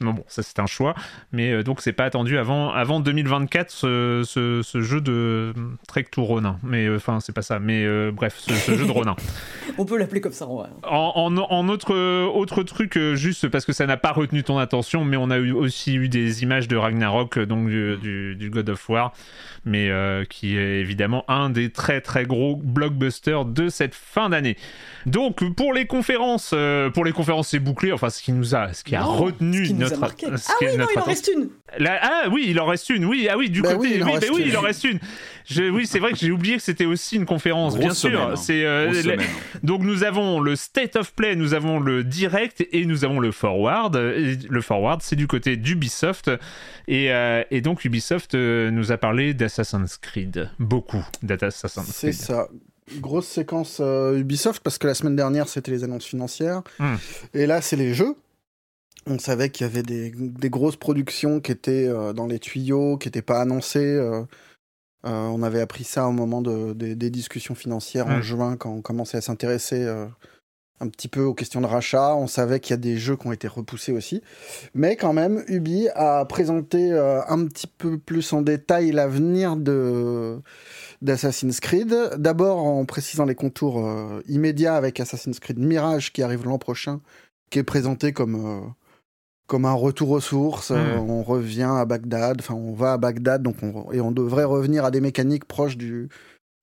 Non, 0.01 0.12
bon, 0.12 0.23
ça 0.27 0.41
c'est 0.41 0.60
un 0.60 0.65
choix, 0.65 0.95
mais 1.32 1.51
euh, 1.51 1.63
donc 1.63 1.79
c'est 1.79 1.93
pas 1.93 2.06
attendu 2.06 2.38
avant, 2.39 2.71
avant 2.71 2.99
2024 2.99 3.69
ce, 3.69 4.62
ce, 4.63 4.82
jeu 4.82 5.01
de 5.01 5.53
Trek 5.88 6.06
to 6.12 6.23
Ronin. 6.23 6.58
Mais 6.63 6.88
euh, 6.88 6.95
enfin, 6.95 7.19
c'est 7.19 7.32
pas 7.32 7.43
ça, 7.43 7.60
mais 7.60 7.86
euh, 7.86 8.12
bref, 8.12 8.36
ce, 8.39 8.75
jeu 8.75 8.86
de 8.86 8.91
Ronin. 8.91 9.15
On 9.77 9.86
peut 9.86 9.97
l'appeler 9.97 10.19
comme 10.19 10.32
ça 10.32 10.47
en 10.47 10.56
vrai. 10.56 10.69
En, 10.84 11.36
en, 11.38 11.69
autre, 11.69 11.93
autre 12.25 12.63
truc, 12.63 12.97
juste 13.13 13.47
parce 13.49 13.65
que 13.65 13.73
ça 13.73 13.86
n'a 13.86 13.97
pas 13.97 14.12
retenu 14.12 14.43
ton 14.43 14.58
attention, 14.58 15.06
mais 15.06 15.15
on 15.15 15.29
a 15.29 15.38
eu, 15.38 15.51
aussi 15.51 15.95
eu 15.95 16.10
des 16.10 16.43
images 16.43 16.67
de 16.67 16.75
Ragnarok, 16.75 17.39
donc 17.39 17.69
du, 17.69 18.36
du 18.36 18.49
God 18.49 18.69
of 18.69 18.89
War 18.89 19.13
mais 19.65 19.89
euh, 19.89 20.25
qui 20.25 20.58
est 20.58 20.79
évidemment 20.79 21.23
un 21.27 21.49
des 21.49 21.69
très 21.69 22.01
très 22.01 22.25
gros 22.25 22.56
blockbusters 22.56 23.45
de 23.45 23.69
cette 23.69 23.95
fin 23.95 24.29
d'année. 24.29 24.58
Donc 25.06 25.43
pour 25.56 25.73
les 25.73 25.86
conférences, 25.86 26.51
euh, 26.53 26.89
pour 26.89 27.06
les 27.06 27.12
conférences 27.12 27.49
c'est 27.49 27.60
bouclé. 27.60 27.91
Enfin 27.91 28.10
ce 28.10 28.21
qui 28.21 28.34
nous 28.34 28.56
a, 28.56 28.73
ce 28.73 28.84
qui 28.84 28.95
a 28.95 29.03
retenu 29.03 29.65
notre, 29.84 30.04
ah 30.04 30.54
oui 30.62 30.78
non 30.78 30.88
il 30.93 31.00
en 31.00 31.04
reste 31.04 31.32
une. 31.34 31.50
ah 31.88 32.24
oui 32.32 32.46
il 32.48 32.60
en 32.60 32.65
reste 32.65 32.89
une. 32.89 33.06
Oui 33.06 33.28
ah 33.30 33.38
oui 33.38 33.50
du 33.50 33.62
bah 33.62 33.76
côté 33.76 33.88
oui, 33.88 34.04
oui, 34.04 34.12
bah 34.19 34.28
oui 34.34 34.43
il 34.48 34.58
en 34.58 34.62
reste 34.62 34.84
une. 34.84 35.00
Je, 35.46 35.63
oui 35.69 35.88
c'est 35.88 36.00
vrai 36.00 36.12
que 36.12 36.17
j'ai 36.17 36.32
oublié 36.32 36.58
que 36.58 36.63
c'était 36.63 36.86
aussi 36.86 37.15
une 37.15 37.26
conférence 37.26 37.78
bien 37.78 37.93
sûr. 37.93 38.22
Hein. 38.22 38.36
C'est 38.36 38.65
euh, 38.65 39.17
donc 39.63 39.82
nous 39.82 40.04
avons 40.04 40.39
le 40.39 40.56
state 40.56 40.96
of 40.96 41.13
play, 41.13 41.36
nous 41.36 41.54
avons 41.54 41.80
le 41.80 42.04
direct 42.04 42.65
et 42.72 42.86
nous 42.86 43.06
avons 43.06 43.19
le 43.19 43.32
forward. 43.32 43.96
le 43.96 44.62
forward 44.62 45.02
c'est 45.02 45.15
du 45.15 45.28
côté 45.28 45.58
d'Ubisoft 45.58 46.32
et, 46.88 47.10
et 47.52 47.62
donc 47.62 47.86
Ubisoft 47.86 48.34
nous 48.34 48.91
a 48.91 48.98
parlé 48.98 49.34
Assassin's 49.54 49.98
Creed. 49.98 50.50
Beaucoup 50.60 51.06
d'Assassin's 51.22 51.86
Creed. 51.86 51.96
C'est 51.96 52.12
ça. 52.12 52.50
Grosse 53.00 53.28
séquence 53.28 53.78
euh, 53.80 54.17
Ubisoft 54.17 54.62
parce 54.62 54.78
que 54.78 54.88
la 54.88 54.93
semaine 54.93 55.15
dernière 55.15 55.48
c'était 55.48 55.72
les 55.72 55.84
annonces 55.84 56.06
financières 56.06 56.63
hmm. 56.80 56.96
et 57.34 57.46
là 57.46 57.62
c'est 57.62 57.78
les 57.78 57.93
jeux. 57.93 58.15
On 59.06 59.20
savait 59.20 59.50
qu'il 59.50 59.66
y 59.66 59.70
avait 59.70 59.84
des, 59.84 60.50
grosses 60.50 60.78
productions 60.78 61.39
qui 61.42 61.52
étaient 61.52 61.88
euh, 61.88 62.13
dans 62.13 62.28
les 62.28 62.39
tuyaux, 62.39 62.98
qui 62.98 63.08
n'étaient 63.08 63.22
pas 63.22 63.42
annoncées. 63.42 63.80
Euh, 63.80 64.24
on 65.04 65.44
avait 65.44 65.60
appris 65.60 65.84
ça 65.84 66.08
au 66.08 66.13
moment 66.13 66.42
des 66.42 67.10
discussions 67.10 67.56
financières 67.56 68.08
en 68.08 68.22
juin 68.22 68.56
quand 68.56 68.72
on 68.72 68.82
commençait 68.82 69.18
à 69.18 69.22
s'intéresser 69.22 69.86
un 70.84 70.89
petit 70.89 71.08
peu 71.08 71.22
aux 71.22 71.34
questions 71.34 71.62
de 71.62 71.66
rachat. 71.66 72.16
On 72.16 72.28
savait 72.28 72.60
qu'il 72.60 72.72
y 72.72 72.74
a 72.74 72.78
des 72.78 72.98
jeux 72.98 73.16
qui 73.16 73.28
ont 73.28 73.32
été 73.32 73.48
repoussés 73.48 73.92
aussi. 73.92 74.22
Mais 74.74 74.96
quand 74.96 75.13
même, 75.13 75.44
Ubi 75.48 75.88
a 75.96 76.26
présenté 76.26 76.92
euh, 76.92 77.22
un 77.28 77.46
petit 77.46 77.68
peu 77.68 77.98
plus 77.98 78.34
en 78.34 78.42
détail 78.42 78.92
l'avenir 78.92 79.56
de 79.56 80.39
d'Assassin's 81.02 81.60
Creed. 81.60 81.96
D'abord 82.18 82.60
en 82.60 82.86
précisant 82.86 83.26
les 83.26 83.36
contours 83.36 83.86
euh, 83.86 84.22
immédiats 84.28 84.76
avec 84.76 85.00
Assassin's 85.00 85.39
Creed 85.39 85.60
Mirage 85.60 86.12
qui 86.13 86.22
arrive 86.22 86.46
l'an 86.46 86.58
prochain, 86.58 87.02
qui 87.50 87.60
est 87.60 87.63
présenté 87.63 88.13
comme, 88.13 88.36
euh, 88.36 88.60
comme 89.47 89.65
un 89.65 89.73
retour 89.73 90.12
aux 90.12 90.21
sources. 90.21 90.71
Hmm. 90.71 90.97
on 90.97 91.23
revient 91.23 91.69
à 91.69 91.86
Bagdad, 91.86 92.39
enfin 92.39 92.53
on 92.53 92.73
va 92.73 92.93
à 92.93 92.97
Bagdad 92.97 93.43
donc 93.43 93.58
et 93.91 94.01
on 94.01 94.12
devrait 94.12 94.45
revenir 94.45 94.86
à 94.86 94.91
des 94.91 95.01
mécaniques 95.01 95.45
proches 95.45 95.77
du, 95.77 96.10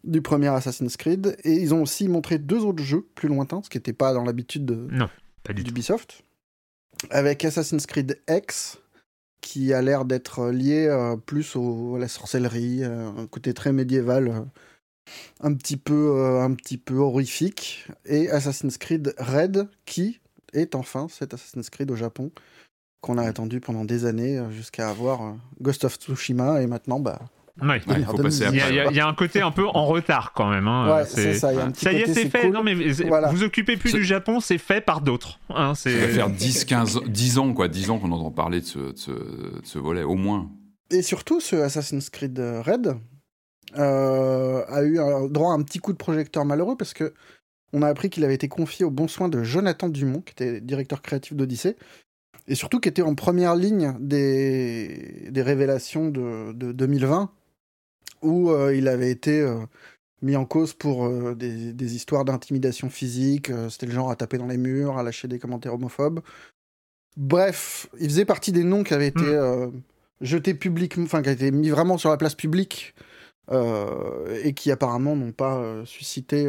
du 0.04 0.22
premier 0.22 0.48
Assassin's 0.48 0.96
Creed. 0.96 1.36
Et 1.44 1.54
ils 1.54 1.74
ont 1.74 1.82
aussi 1.82 2.08
montré 2.08 2.38
deux 2.38 2.64
autres 2.64 2.82
jeux 2.82 3.06
plus 3.14 3.28
lointains, 3.28 3.60
ce 3.62 3.70
qui 3.70 3.78
n'était 3.78 3.92
pas 3.92 4.12
dans 4.12 4.24
l'habitude 4.24 4.64
de 4.64 4.88
non, 4.90 5.08
pas 5.42 5.52
du 5.52 5.62
d'Ubisoft. 5.62 6.22
Avec 7.10 7.44
Assassin's 7.44 7.86
Creed 7.86 8.20
X, 8.28 8.78
qui 9.40 9.72
a 9.72 9.82
l'air 9.82 10.04
d'être 10.04 10.50
lié 10.50 10.86
euh, 10.86 11.16
plus 11.16 11.56
au, 11.56 11.96
à 11.96 11.98
la 11.98 12.08
sorcellerie, 12.08 12.84
euh, 12.84 13.10
un 13.16 13.26
côté 13.26 13.54
très 13.54 13.72
médiéval, 13.72 14.28
euh, 14.28 14.40
un, 15.40 15.54
petit 15.54 15.76
peu, 15.76 16.38
un 16.40 16.52
petit 16.54 16.78
peu 16.78 16.96
horrifique. 16.96 17.86
Et 18.04 18.30
Assassin's 18.30 18.78
Creed 18.78 19.14
Red, 19.18 19.68
qui 19.86 20.20
est 20.52 20.74
enfin 20.74 21.08
cet 21.08 21.34
Assassin's 21.34 21.70
Creed 21.70 21.90
au 21.90 21.96
Japon, 21.96 22.30
qu'on 23.00 23.18
a 23.18 23.22
attendu 23.22 23.60
pendant 23.60 23.84
des 23.84 24.04
années 24.04 24.40
jusqu'à 24.50 24.90
avoir 24.90 25.34
Ghost 25.60 25.84
of 25.84 25.96
Tsushima 25.96 26.62
et 26.62 26.66
maintenant 26.66 27.00
bah 27.00 27.20
il, 27.62 28.94
y 28.94 29.00
a, 29.00 29.06
un 29.06 29.14
côté 29.14 29.40
un 29.40 29.50
peu 29.50 29.66
en 29.66 29.86
retard 29.86 30.32
quand 30.34 30.48
même. 30.48 30.66
Hein. 30.66 31.04
c'est 31.06 31.34
ça. 31.34 31.52
y 31.52 31.96
est, 31.96 32.12
c'est 32.12 32.28
fait. 32.28 32.50
Non, 32.50 32.62
mais 32.62 32.74
vous 32.74 33.42
occupez 33.42 33.76
plus 33.76 33.92
du 33.92 34.04
Japon, 34.04 34.40
c'est 34.40 34.58
fait 34.58 34.80
par 34.80 35.00
d'autres. 35.00 35.38
Hein, 35.50 35.74
ça 35.74 35.90
va 35.90 36.08
faire 36.08 36.30
10, 36.30 36.64
15, 36.64 37.00
10 37.06 37.38
ans, 37.38 37.52
quoi. 37.52 37.68
10 37.68 37.90
ans 37.90 37.98
qu'on 37.98 38.12
entend 38.12 38.30
parler 38.30 38.60
de 38.60 38.66
ce, 38.66 38.78
de 38.78 39.60
ce, 39.62 39.78
volet, 39.78 40.02
au 40.02 40.14
moins. 40.14 40.50
Et 40.90 41.02
surtout, 41.02 41.40
ce 41.40 41.56
Assassin's 41.56 42.10
Creed 42.10 42.38
Red 42.38 42.96
euh, 43.76 44.64
a 44.68 44.82
eu 44.82 44.98
un, 44.98 45.26
droit 45.26 45.52
à 45.52 45.54
un 45.54 45.62
petit 45.62 45.78
coup 45.78 45.92
de 45.92 45.98
projecteur 45.98 46.44
malheureux 46.44 46.76
parce 46.76 46.94
que 46.94 47.12
on 47.72 47.82
a 47.82 47.88
appris 47.88 48.10
qu'il 48.10 48.24
avait 48.24 48.34
été 48.34 48.48
confié 48.48 48.84
au 48.84 48.90
bon 48.90 49.06
soin 49.06 49.28
de 49.28 49.44
Jonathan 49.44 49.88
Dumont, 49.88 50.22
qui 50.22 50.32
était 50.32 50.60
directeur 50.60 51.02
créatif 51.02 51.34
d'Odyssée, 51.34 51.76
et 52.48 52.54
surtout 52.54 52.80
qui 52.80 52.88
était 52.88 53.02
en 53.02 53.14
première 53.14 53.54
ligne 53.54 53.94
des, 54.00 55.28
des 55.30 55.42
révélations 55.42 56.08
de, 56.08 56.52
de 56.52 56.72
2020 56.72 57.30
où 58.22 58.50
euh, 58.50 58.74
il 58.74 58.88
avait 58.88 59.10
été 59.10 59.40
euh, 59.40 59.56
mis 60.22 60.36
en 60.36 60.44
cause 60.44 60.74
pour 60.74 61.06
euh, 61.06 61.34
des, 61.34 61.94
histoires 61.94 62.24
d'intimidation 62.24 62.90
physique. 62.90 63.50
C'était 63.68 63.86
le 63.86 63.92
genre 63.92 64.10
à 64.10 64.16
taper 64.16 64.38
dans 64.38 64.46
les 64.46 64.56
murs, 64.56 64.98
à 64.98 65.02
lâcher 65.02 65.28
des 65.28 65.38
commentaires 65.38 65.74
homophobes. 65.74 66.20
Bref, 67.16 67.88
il 67.98 68.08
faisait 68.08 68.24
partie 68.24 68.52
des 68.52 68.64
noms 68.64 68.82
qui 68.84 68.94
avaient 68.94 69.08
été 69.08 69.24
hmm. 69.24 69.72
jetés 70.20 70.54
publiquement, 70.54 71.04
enfin 71.04 71.22
qui 71.22 71.28
avaient 71.28 71.48
été 71.48 71.50
mis 71.50 71.70
vraiment 71.70 71.98
sur 71.98 72.10
la 72.10 72.16
place 72.16 72.34
publique 72.34 72.94
et 74.44 74.54
qui 74.54 74.70
apparemment 74.70 75.16
n'ont 75.16 75.32
pas 75.32 75.60
suscité 75.84 76.48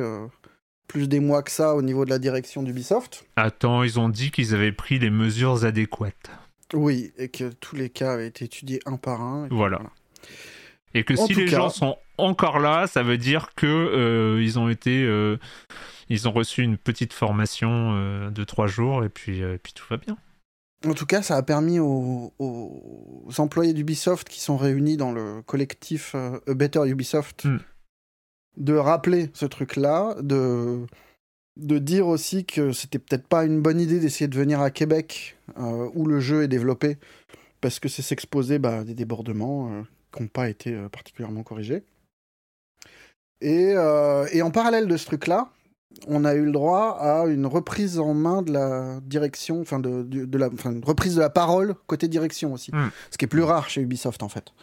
plus 0.91 1.08
des 1.08 1.21
mois 1.21 1.41
que 1.41 1.51
ça 1.51 1.73
au 1.73 1.82
niveau 1.82 2.04
de 2.04 2.10
la 2.10 2.19
direction 2.19 2.63
d'Ubisoft. 2.63 3.25
Attends, 3.38 3.84
ils 3.84 3.97
ont 3.97 4.10
dit 4.10 4.30
qu'ils 4.30 4.54
avaient 4.54 4.73
pris 4.73 4.99
les 4.99 5.10
mesures 5.10 5.63
adéquates. 5.63 6.30
Oui, 6.73 7.13
et 7.17 7.30
que 7.30 7.49
tous 7.49 7.77
les 7.77 7.89
cas 7.89 8.12
avaient 8.12 8.27
été 8.27 8.43
étudiés 8.43 8.82
un 8.86 8.97
par 8.97 9.21
un. 9.21 9.47
voilà. 9.49 9.80
Et 10.93 11.06
que 11.06 11.15
si 11.15 11.34
les 11.34 11.47
gens 11.47 11.69
sont 11.69 11.97
encore 12.17 12.60
là, 12.60 12.88
ça 12.88 13.04
veut 13.04 13.17
dire 13.17 13.51
que 13.56 13.67
euh, 13.67 14.43
ils 14.43 14.60
ont 14.60 14.67
été, 14.67 15.06
euh, 15.06 15.38
ils 16.10 16.27
ont 16.27 16.34
reçu 16.34 16.62
une 16.62 16.77
petite 16.77 17.13
formation 17.13 17.93
euh, 17.93 18.30
de 18.30 18.43
trois 18.43 18.67
jours 18.67 19.06
et 19.06 19.10
puis, 19.10 19.41
puis 19.63 19.71
tout 19.71 19.86
va 19.89 19.95
bien. 19.95 20.17
En 20.86 20.93
tout 20.93 21.06
cas, 21.06 21.21
ça 21.21 21.38
a 21.38 21.41
permis 21.41 21.80
aux, 21.80 22.34
employés 23.38 23.73
d'Ubisoft 23.73 24.27
qui 24.27 24.41
sont 24.41 24.58
réunis 24.58 24.97
dans 24.97 25.13
le 25.13 25.41
collectif 25.43 26.15
A 26.15 26.54
Better 26.54 26.82
Ubisoft 26.86 27.45
hmm. 27.45 27.60
De 28.57 28.73
rappeler 28.73 29.29
ce 29.33 29.45
truc-là, 29.45 30.15
de, 30.21 30.85
de 31.57 31.77
dire 31.77 32.07
aussi 32.07 32.45
que 32.45 32.71
c'était 32.71 32.99
peut-être 32.99 33.27
pas 33.27 33.45
une 33.45 33.61
bonne 33.61 33.79
idée 33.79 33.99
d'essayer 33.99 34.27
de 34.27 34.37
venir 34.37 34.61
à 34.61 34.71
Québec 34.71 35.37
où 35.57 36.05
le 36.05 36.19
jeu 36.19 36.43
est 36.43 36.47
développé 36.47 36.97
parce 37.59 37.79
que 37.79 37.89
c'est 37.89 38.01
s'exposer 38.01 38.59
bah, 38.59 38.79
à 38.79 38.83
des 38.83 38.93
débordements 38.93 39.83
qui 40.13 40.21
n'ont 40.21 40.29
pas 40.29 40.49
été 40.49 40.73
euh, 40.73 40.89
particulièrement 40.89 41.43
corrigés. 41.43 41.83
Et, 43.41 43.73
euh, 43.75 44.27
et, 44.31 44.41
en 44.41 44.51
parallèle 44.51 44.87
de 44.87 44.97
ce 44.97 45.05
truc-là, 45.05 45.49
on 46.07 46.25
a 46.25 46.35
eu 46.35 46.45
le 46.45 46.51
droit 46.51 46.97
à 46.99 47.25
une 47.25 47.45
reprise 47.45 47.99
en 47.99 48.13
main 48.13 48.41
de 48.43 48.53
la 48.53 48.99
direction, 49.01 49.61
enfin 49.61 49.79
de, 49.79 50.03
de, 50.03 50.37
la, 50.37 50.49
une 50.65 50.83
reprise 50.83 51.15
de 51.15 51.21
la 51.21 51.29
parole 51.29 51.75
côté 51.87 52.07
direction 52.07 52.53
aussi, 52.53 52.71
hmm. 52.71 52.91
ce 53.09 53.17
qui 53.17 53.25
est 53.25 53.27
plus 53.27 53.43
rare 53.43 53.69
chez 53.69 53.81
Ubisoft 53.81 54.21
en 54.23 54.29
fait. 54.29 54.53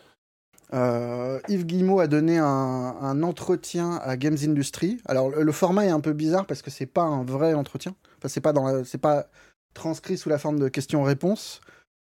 Euh, 0.75 1.41
Yves 1.49 1.65
Guillemot 1.65 2.01
a 2.01 2.07
donné 2.07 2.39
un, 2.39 3.23
entretien 3.23 3.97
à 4.03 4.17
Games 4.17 4.37
Industry. 4.43 5.01
Alors 5.07 5.31
le, 5.31 5.53
format 5.53 5.87
est 5.87 5.91
un 5.91 6.01
peu 6.01 6.13
bizarre 6.13 6.47
parce 6.47 6.63
que 6.63 6.71
c'est 6.71 6.87
pas 6.87 7.03
un 7.03 7.25
vrai 7.25 7.55
entretien. 7.55 7.95
Enfin 8.19 8.29
c'est 8.29 8.99
pas 8.99 9.31
transcrit 9.75 10.19
sous 10.19 10.29
la 10.29 10.39
forme 10.39 10.59
de 10.59 10.69
questions-réponses 10.69 11.61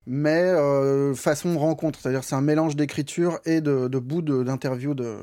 mais 0.06 0.42
euh, 0.42 1.14
façon 1.14 1.58
rencontre, 1.58 2.00
c'est-à-dire 2.00 2.24
c'est 2.24 2.34
un 2.34 2.40
mélange 2.40 2.76
d'écriture 2.76 3.38
et 3.44 3.60
de, 3.60 3.88
de 3.88 3.98
bouts 3.98 4.22
d'interview 4.22 4.94
de, 4.94 5.18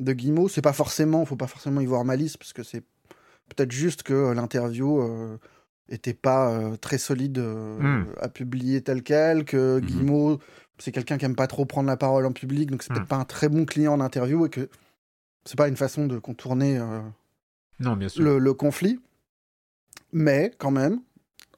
de, 0.00 0.12
Guillemot. 0.12 0.48
C'est 0.48 0.62
pas 0.62 0.72
forcément, 0.72 1.24
faut 1.24 1.36
pas 1.36 1.46
forcément 1.46 1.80
y 1.80 1.86
voir 1.86 2.04
malice, 2.04 2.36
parce 2.36 2.52
que 2.52 2.62
c'est 2.62 2.82
peut-être 3.48 3.72
juste 3.72 4.02
que 4.02 4.32
l'interview 4.32 5.00
euh, 5.00 5.38
était 5.88 6.14
pas 6.14 6.50
euh, 6.50 6.76
très 6.76 6.98
solide 6.98 7.38
hmm. 7.38 8.06
à 8.20 8.28
publier 8.28 8.82
tel 8.82 9.02
quel, 9.02 9.44
que 9.44 9.78
mhm. 9.78 9.86
Guillemot, 9.86 10.38
c'est 10.78 10.92
quelqu'un 10.92 11.18
qui 11.18 11.24
aime 11.24 11.36
pas 11.36 11.46
trop 11.46 11.64
prendre 11.64 11.88
la 11.88 11.96
parole 11.96 12.26
en 12.26 12.32
public, 12.32 12.70
donc 12.70 12.82
c'est 12.82 12.88
peut-être 12.88 13.04
hmm. 13.04 13.08
pas 13.08 13.16
un 13.16 13.24
très 13.24 13.48
bon 13.48 13.64
client 13.64 13.92
en 13.92 14.00
interview, 14.00 14.46
et 14.46 14.48
que 14.48 14.68
c'est 15.44 15.56
pas 15.56 15.68
une 15.68 15.76
façon 15.76 16.06
de 16.06 16.18
contourner 16.18 16.80
non, 17.82 17.96
bien 17.96 18.08
sûr. 18.08 18.22
Le, 18.22 18.38
le 18.38 18.54
conflit. 18.54 19.00
Mais 20.12 20.52
quand 20.58 20.70
même, 20.70 21.00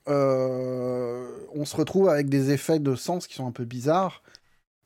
euh, 0.09 1.27
on 1.55 1.65
se 1.65 1.77
retrouve 1.77 2.09
avec 2.09 2.29
des 2.29 2.51
effets 2.51 2.79
de 2.79 2.95
sens 2.95 3.27
qui 3.27 3.35
sont 3.35 3.47
un 3.47 3.53
peu 3.53 3.65
bizarres, 3.65 4.23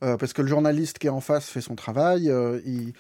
euh, 0.03 0.17
parce 0.17 0.33
que 0.33 0.43
le 0.43 0.49
journaliste 0.49 0.99
qui 0.99 1.07
est 1.07 1.11
en 1.11 1.21
face 1.21 1.49
fait 1.49 1.61
son 1.61 1.75
travail, 1.75 2.31
euh, 2.31 2.61
il, 2.65 2.93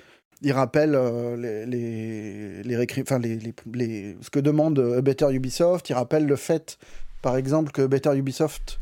il, 0.42 0.53
rappelle 0.53 0.92
les, 1.38 1.66
les, 1.66 2.62
les, 2.62 2.77
les, 2.77 4.16
ce 4.20 4.31
que 4.31 4.40
demande 4.40 5.01
Better 5.01 5.33
Ubisoft, 5.33 5.88
il 5.90 5.94
rappelle 5.94 6.27
le 6.27 6.37
fait, 6.37 6.79
par 7.22 7.37
exemple, 7.37 7.72
que 7.72 7.87
Better 7.87 8.16
Ubisoft, 8.16 8.79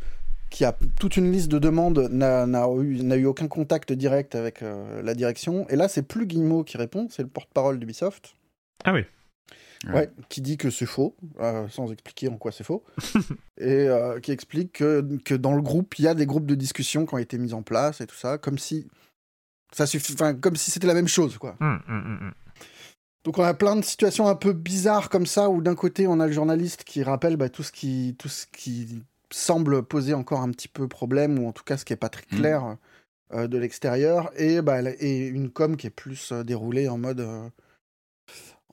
qui 0.51 0.65
a 0.65 0.77
toute 1.01 1.17
une 1.17 1.33
liste 1.33 1.49
de 1.49 1.59
demandes, 1.59 2.09
n'a 2.11 2.69
eu, 2.79 3.01
eu, 3.01 3.27
aucun 3.27 3.49
contact 3.49 3.93
direct 3.93 4.35
avec 4.35 4.63
la 5.03 5.15
direction, 5.15 5.67
et 5.69 5.77
là 5.77 5.89
c'est 5.89 6.03
plus 6.03 6.27
Guillemot 6.27 6.65
qui 6.65 6.77
répond, 6.77 7.09
c'est 7.11 7.23
le 7.23 7.29
porte-parole 7.29 7.79
d'Ubisoft. 7.79 8.37
Ah 8.85 8.93
oui. 8.93 9.05
Ouais. 9.93 10.11
qui 10.29 10.41
dit 10.41 10.57
que 10.57 10.71
c'est 10.71 10.87
faux, 10.87 11.15
euh, 11.41 11.69
sans 11.69 11.93
expliquer 11.93 12.29
en 12.29 12.39
quoi 12.39 12.51
c'est 12.51 12.65
faux, 12.65 12.83
et 13.59 13.87
euh, 13.89 14.19
qui 14.21 14.33
explique 14.33 14.73
que, 14.73 15.07
que, 15.25 15.35
dans 15.35 15.55
le 15.55 15.63
groupe, 15.63 15.99
il 15.99 16.05
y 16.05 16.09
a 16.09 16.15
des 16.15 16.27
groupes 16.27 16.47
de 16.47 16.55
discussion 16.55 17.07
qui 17.07 17.15
ont 17.15 17.19
été 17.19 17.39
mis 17.39 17.53
en 17.53 17.63
place 17.63 18.01
et 18.01 18.07
tout 18.07 18.17
ça, 18.17 18.39
comme 18.39 18.59
si 18.59 18.87
ça 19.73 19.87
suffit, 19.87 20.15
enfin, 20.15 20.35
comme 20.35 20.57
si 20.57 20.71
c'était 20.71 20.87
la 20.87 20.95
même 20.95 21.09
chose, 21.09 21.39
quoi. 21.39 21.57
Hum, 21.61 21.81
hum, 21.89 22.19
hum, 22.21 22.33
Donc 23.25 23.39
on 23.39 23.43
a 23.43 23.55
plein 23.55 23.77
de 23.77 23.85
situations 23.85 24.29
un 24.29 24.37
peu 24.37 24.53
bizarres 24.53 25.09
comme 25.11 25.27
ça, 25.27 25.49
où 25.51 25.61
d'un 25.63 25.75
côté 25.75 26.07
on 26.07 26.21
a 26.21 26.27
le 26.27 26.33
journaliste 26.33 26.85
qui 26.85 27.03
rappelle 27.03 27.37
bah, 27.37 27.49
tout 27.49 27.63
ce 27.63 27.73
qui, 27.73 28.17
tout 28.19 28.29
ce 28.29 28.47
qui 28.47 29.03
semble 29.31 29.83
poser 29.83 30.15
encore 30.15 30.41
un 30.41 30.51
petit 30.51 30.69
peu 30.69 30.89
problème, 30.89 31.39
ou 31.39 31.49
en 31.49 31.53
tout 31.53 31.65
cas 31.65 31.77
ce 31.77 31.85
qui 31.85 31.93
est 31.93 31.97
pas 31.97 32.09
très 32.09 32.25
clair 32.25 32.77
euh, 33.33 33.49
de 33.49 33.59
l'extérieur, 33.59 34.31
et, 34.37 34.63
bah, 34.63 34.81
et 34.83 35.27
une 35.27 35.51
com 35.51 35.77
qui 35.77 35.87
est 35.87 35.91
plus 35.91 36.33
déroulée 36.33 36.89
en 36.89 36.99
mode 36.99 37.51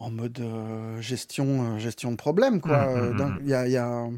en 0.04 0.12
mode 0.12 0.40
euh, 0.42 1.00
gestion, 1.02 1.76
euh, 1.76 1.78
gestion 1.80 2.12
de 2.12 2.18
problème. 2.18 2.60
Quoi. 2.62 3.12
Il 3.42 3.48
y 3.48 3.54
a, 3.54 3.68
y 3.68 3.78
a... 3.78 4.10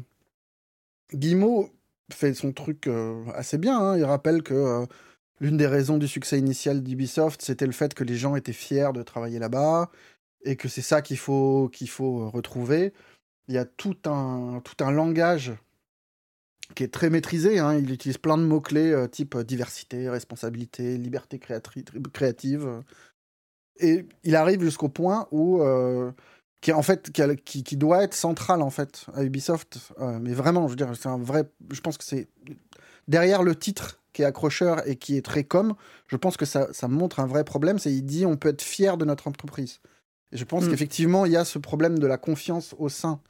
Guillemot 1.14 1.70
fait 2.12 2.34
son 2.34 2.52
truc 2.52 2.88
euh, 2.88 3.24
assez 3.34 3.56
bien. 3.58 3.78
Hein. 3.78 3.96
Il 3.96 4.04
rappelle 4.04 4.42
que 4.42 4.84
l'une 5.40 5.56
des 5.56 5.66
raisons 5.66 5.98
du 5.98 6.08
succès 6.08 6.38
initial 6.38 6.82
d'Ubisoft, 6.82 7.42
c'était 7.42 7.66
le 7.66 7.72
fait 7.72 7.94
que 7.94 8.04
les 8.04 8.16
gens 8.16 8.36
étaient 8.36 8.52
fiers 8.52 8.90
de 8.94 9.02
travailler 9.02 9.38
là-bas 9.38 9.90
et 10.44 10.56
que 10.56 10.68
c'est 10.68 10.82
ça 10.82 11.02
qu'il 11.02 11.18
faut, 11.18 11.68
qu'il 11.72 11.88
faut 11.88 12.30
retrouver. 12.30 12.92
Il 13.48 13.54
y 13.54 13.58
a 13.58 13.64
tout 13.64 13.96
un, 14.06 14.60
tout 14.64 14.84
un 14.84 14.90
langage 14.90 15.52
qui 16.74 16.82
est 16.82 16.92
très 16.92 17.10
maîtrisé. 17.10 17.58
Hein. 17.58 17.76
Il 17.76 17.90
utilise 17.90 18.18
plein 18.18 18.38
de 18.38 18.42
mots-clés 18.42 19.06
type 19.10 19.36
diversité, 19.38 20.08
responsabilité, 20.08 20.98
liberté 20.98 21.38
créative 21.38 22.82
et 23.78 24.06
il 24.24 24.36
arrive 24.36 24.62
jusqu'au 24.62 24.88
point 24.88 25.28
où 25.30 25.62
euh, 25.62 26.12
qui 26.60 26.72
en 26.72 26.82
fait 26.82 27.10
qui, 27.44 27.62
qui, 27.62 27.76
doit 27.76 28.02
être 28.02 28.14
central 28.14 28.62
en 28.62 28.70
fait 28.70 29.06
à 29.14 29.24
Ubisoft 29.24 29.92
euh, 30.00 30.18
mais 30.20 30.32
vraiment 30.32 30.66
je 30.66 30.72
veux 30.72 30.76
dire 30.76 30.90
c'est 30.96 31.08
un 31.08 31.18
vrai 31.18 31.44
je 31.70 31.80
pense 31.80 31.98
que 31.98 32.04
c'est 32.04 32.28
derrière 33.08 33.42
le 33.42 33.54
titre 33.54 34.00
qui 34.16 34.22
est 34.22 34.26
accrocheur 34.26 34.86
et 34.88 34.96
qui 34.96 35.16
est 35.16 35.24
très 35.24 35.44
com 35.44 35.74
je 36.06 36.16
pense 36.16 36.36
que 36.36 36.44
ça, 36.44 36.68
ça 36.72 36.88
montre 36.88 37.20
un 37.20 37.26
vrai 37.26 37.44
problème 37.44 37.78
c'est 37.78 37.92
il 37.92 38.02
dit 38.02 38.26
on 38.26 38.36
peut 38.36 38.48
être 38.48 38.62
fier 38.62 38.96
de 38.96 39.04
notre 39.04 39.28
entreprise 39.28 39.80
et 40.32 40.36
je 40.36 40.44
pense 40.44 40.64
mm. 40.64 40.70
qu'effectivement 40.70 41.26
il 41.26 41.32
y 41.32 41.36
a 41.36 41.44
ce 41.44 41.58
problème 41.58 41.98
de 41.98 42.06
la 42.06 42.18
confiance 42.18 42.74
au 42.78 42.88
sein 42.88 43.20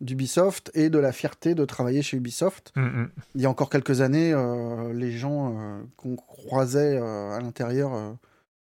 d'Ubisoft 0.00 0.72
et 0.74 0.90
de 0.90 0.98
la 0.98 1.12
fierté 1.12 1.54
de 1.54 1.64
travailler 1.64 2.02
chez 2.02 2.16
Ubisoft. 2.16 2.72
Mm, 2.74 2.82
mm. 2.82 3.10
Il 3.36 3.40
y 3.40 3.46
a 3.46 3.50
encore 3.50 3.70
quelques 3.70 4.00
années, 4.00 4.32
euh, 4.32 4.92
les 4.92 5.12
gens 5.12 5.56
qu'on 5.96 6.16
croisait 6.16 6.96
à 6.96 7.38
l'intérieur 7.40 8.16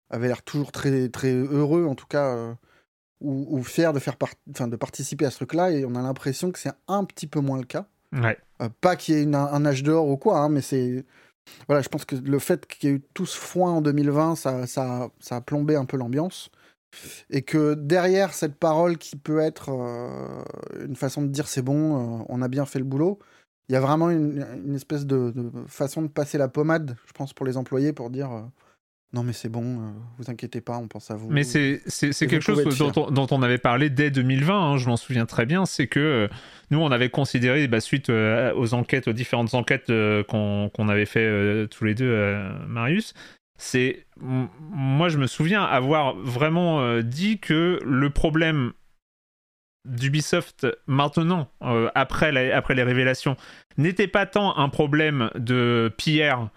avait 0.10 0.28
l'air 0.28 0.42
toujours 0.42 0.72
très, 0.72 1.10
très 1.10 1.34
heureux, 1.34 1.86
en 1.86 1.96
tout 1.96 2.08
cas, 2.08 2.34
euh, 2.36 2.54
ou, 3.22 3.46
ou, 3.50 3.64
fier 3.64 3.94
de, 3.94 4.00
faire 4.00 4.16
de 4.16 4.76
participer 4.76 5.26
à 5.26 5.32
ce 5.32 5.38
truc-là, 5.38 5.72
et 5.72 5.86
on 5.86 5.96
a 5.96 6.02
l'impression 6.02 6.52
que 6.52 6.60
c'est 6.60 6.72
un 6.88 7.04
petit 7.04 7.28
peu 7.28 7.40
moins 7.40 7.58
le 7.58 7.66
cas. 7.66 7.88
Ouais. 8.14 8.38
Euh, 8.62 8.70
pas 8.82 8.96
qu'il 8.96 9.16
y 9.16 9.22
ait 9.22 9.36
un 9.36 9.66
âge 9.66 9.84
d'or 9.84 10.08
ou 10.08 10.18
quoi, 10.18 10.40
hein, 10.40 10.50
mais 10.50 10.62
c'est. 10.62 11.06
Voilà, 11.68 11.82
je 11.82 11.90
pense 11.90 12.06
que 12.06 12.16
le 12.16 12.40
fait 12.40 12.66
qu'il 12.68 12.90
y 12.90 12.94
ait 12.94 12.96
eu 12.98 13.02
tout 13.14 13.26
ce 13.26 13.38
foin 13.38 13.72
en 13.72 13.82
2020, 13.82 14.36
ça, 14.36 14.68
ça, 14.68 15.10
ça 15.20 15.38
a 15.38 15.42
plombé 15.42 15.76
un 15.76 15.86
peu 15.86 15.98
l'ambiance. 15.98 16.50
Et 17.30 17.42
que 17.44 17.74
derrière 17.74 18.34
cette 18.34 18.56
parole 18.56 18.98
qui 18.98 19.18
peut 19.18 19.40
être 19.40 19.70
euh, 19.70 20.44
une 20.86 20.96
façon 20.96 21.22
de 21.22 21.28
dire 21.28 21.48
c'est 21.48 21.62
bon, 21.62 22.26
on 22.28 22.42
a 22.42 22.48
bien 22.48 22.66
fait 22.66 22.80
le 22.80 22.86
boulot, 22.86 23.20
il 23.70 23.74
y 23.74 23.76
a 23.76 23.82
vraiment 23.82 24.10
une, 24.10 24.74
espèce 24.74 25.06
de, 25.06 25.32
de, 25.32 25.52
façon 25.68 26.02
de 26.02 26.08
passer 26.08 26.38
la 26.38 26.48
pommade, 26.48 26.96
je 27.06 27.12
pense, 27.12 27.34
pour 27.34 27.46
les 27.46 27.58
employés, 27.58 27.92
pour 27.94 28.10
dire 28.10 28.50
non 29.14 29.24
mais 29.24 29.32
c'est 29.32 29.48
bon, 29.48 29.64
euh, 29.64 29.92
vous 30.18 30.30
inquiétez 30.30 30.60
pas, 30.60 30.78
on 30.78 30.90
pense 30.90 31.12
à 31.12 31.16
vous. 31.16 31.30
Mais 31.30 31.44
c'est 31.44 31.82
quelque 32.28 32.42
chose 32.42 32.64
dont 32.78 33.28
on, 33.32 33.42
avait 33.42 33.58
parlé 33.58 33.90
dès 33.90 34.12
2020, 34.12 34.54
hein, 34.54 34.78
je 34.78 34.88
m'en 34.88 34.98
souviens 34.98 35.26
très 35.26 35.46
bien, 35.46 35.66
c'est 35.66 35.88
que 35.88 36.00
euh, 36.00 36.28
nous 36.72 36.80
on 36.80 36.92
avait 36.92 37.10
considéré, 37.10 37.68
bah, 37.70 37.80
suite 37.80 38.10
euh, 38.10 38.54
aux 38.56 38.74
enquêtes, 38.74 39.08
aux 39.08 39.14
différentes 39.14 39.54
enquêtes 39.54 39.88
qu'on 40.28 40.90
avait 40.90 41.06
fait 41.06 41.68
tous 41.70 41.86
les 41.86 41.96
deux, 41.96 42.38
Marius, 42.68 43.14
c'est 43.58 44.06
moi 44.20 45.08
je 45.08 45.18
me 45.18 45.28
souviens 45.28 45.64
avoir 45.64 46.16
vraiment 46.18 47.00
dit 47.02 47.40
que 47.40 47.80
le 47.86 48.10
problème 48.10 48.74
d'Ubisoft 49.86 50.68
maintenant, 50.86 51.50
après, 51.96 52.52
après 52.52 52.76
les 52.76 52.84
révélations, 52.84 53.38
n'était 53.78 54.08
pas 54.08 54.26
tant 54.26 54.58
un 54.58 54.68
problème 54.68 55.30
de 55.36 55.94
Pierre 55.98 56.50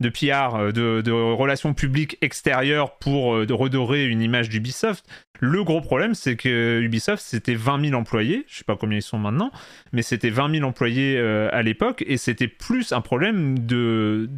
de 0.00 0.08
PR, 0.08 0.56
euh, 0.56 0.72
de, 0.72 1.10
relations 1.10 1.74
publiques 1.74 2.18
extérieures 2.20 2.96
pour 2.98 3.34
euh, 3.34 3.46
redorer 3.50 4.06
une 4.06 4.22
image 4.22 4.48
d'Ubisoft. 4.48 5.04
Le 5.40 5.64
gros 5.64 5.80
problème, 5.80 6.14
c'est 6.14 6.36
que 6.36 6.80
Ubisoft, 6.80 7.22
c'était 7.22 7.54
20 7.54 7.86
000 7.86 8.00
employés, 8.00 8.44
je 8.48 8.58
sais 8.58 8.64
pas 8.64 8.76
combien 8.76 8.98
ils 8.98 9.02
sont 9.02 9.18
maintenant, 9.18 9.50
mais 9.92 10.02
c'était 10.02 10.30
20 10.30 10.56
000 10.56 10.68
employés 10.68 11.16
euh, 11.18 11.48
à 11.52 11.62
l'époque, 11.62 12.04
et 12.06 12.16
c'était 12.16 12.48
plus 12.48 12.92
un 12.92 13.00
problème 13.00 13.58
de, 13.58 14.28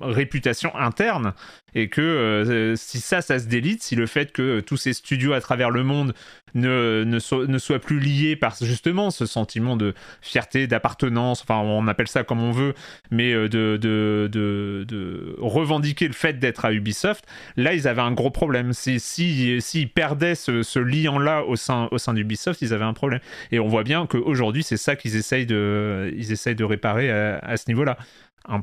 réputation 0.00 0.74
interne, 0.76 1.34
et 1.74 1.88
que 1.88 2.74
si 2.76 3.00
ça, 3.00 3.20
ça 3.20 3.38
se 3.38 3.46
délite, 3.46 3.82
si 3.82 3.96
le 3.96 4.06
fait 4.06 4.32
que 4.32 4.60
tous 4.60 4.76
ces 4.76 4.92
studios 4.92 5.32
à 5.32 5.40
travers 5.40 5.70
le 5.70 5.84
monde 5.84 6.14
ne, 6.54 7.04
ne, 7.04 7.58
soient 7.58 7.78
plus 7.78 8.00
liés 8.00 8.34
par 8.34 8.56
justement 8.60 9.10
ce 9.10 9.26
sentiment 9.26 9.76
de 9.76 9.94
fierté, 10.22 10.66
d'appartenance, 10.66 11.42
enfin 11.42 11.58
on 11.58 11.86
appelle 11.86 12.08
ça 12.08 12.24
comme 12.24 12.42
on 12.42 12.50
veut, 12.50 12.74
mais 13.10 13.34
de, 13.34 13.48
de, 13.48 14.28
de, 14.32 15.36
revendiquer 15.38 16.06
le 16.06 16.14
fait 16.14 16.38
d'être 16.38 16.64
à 16.64 16.72
Ubisoft, 16.72 17.26
là 17.56 17.74
ils 17.74 17.86
avaient 17.86 18.02
un 18.02 18.12
gros 18.12 18.30
problème. 18.30 18.72
S'ils 18.72 19.00
si, 19.00 19.60
si, 19.60 19.86
ce, 20.34 20.78
lien-là 20.78 21.44
au 21.44 21.56
sein, 21.56 21.88
au 21.90 21.98
sein 21.98 22.14
d'Ubisoft, 22.14 22.62
ils 22.62 22.72
avaient 22.72 22.84
un 22.84 22.94
problème. 22.94 23.20
Et 23.50 23.58
on 23.58 23.68
voit 23.68 23.82
bien 23.82 24.06
qu'aujourd'hui 24.06 24.62
c'est 24.62 24.76
ça 24.76 24.96
qu'ils 24.96 25.16
essayent 25.16 25.46
de, 25.46 26.12
ils 26.16 26.32
essayent 26.32 26.54
de 26.54 26.64
réparer 26.64 27.10
à, 27.10 27.56
ce 27.56 27.64
niveau-là. 27.68 27.98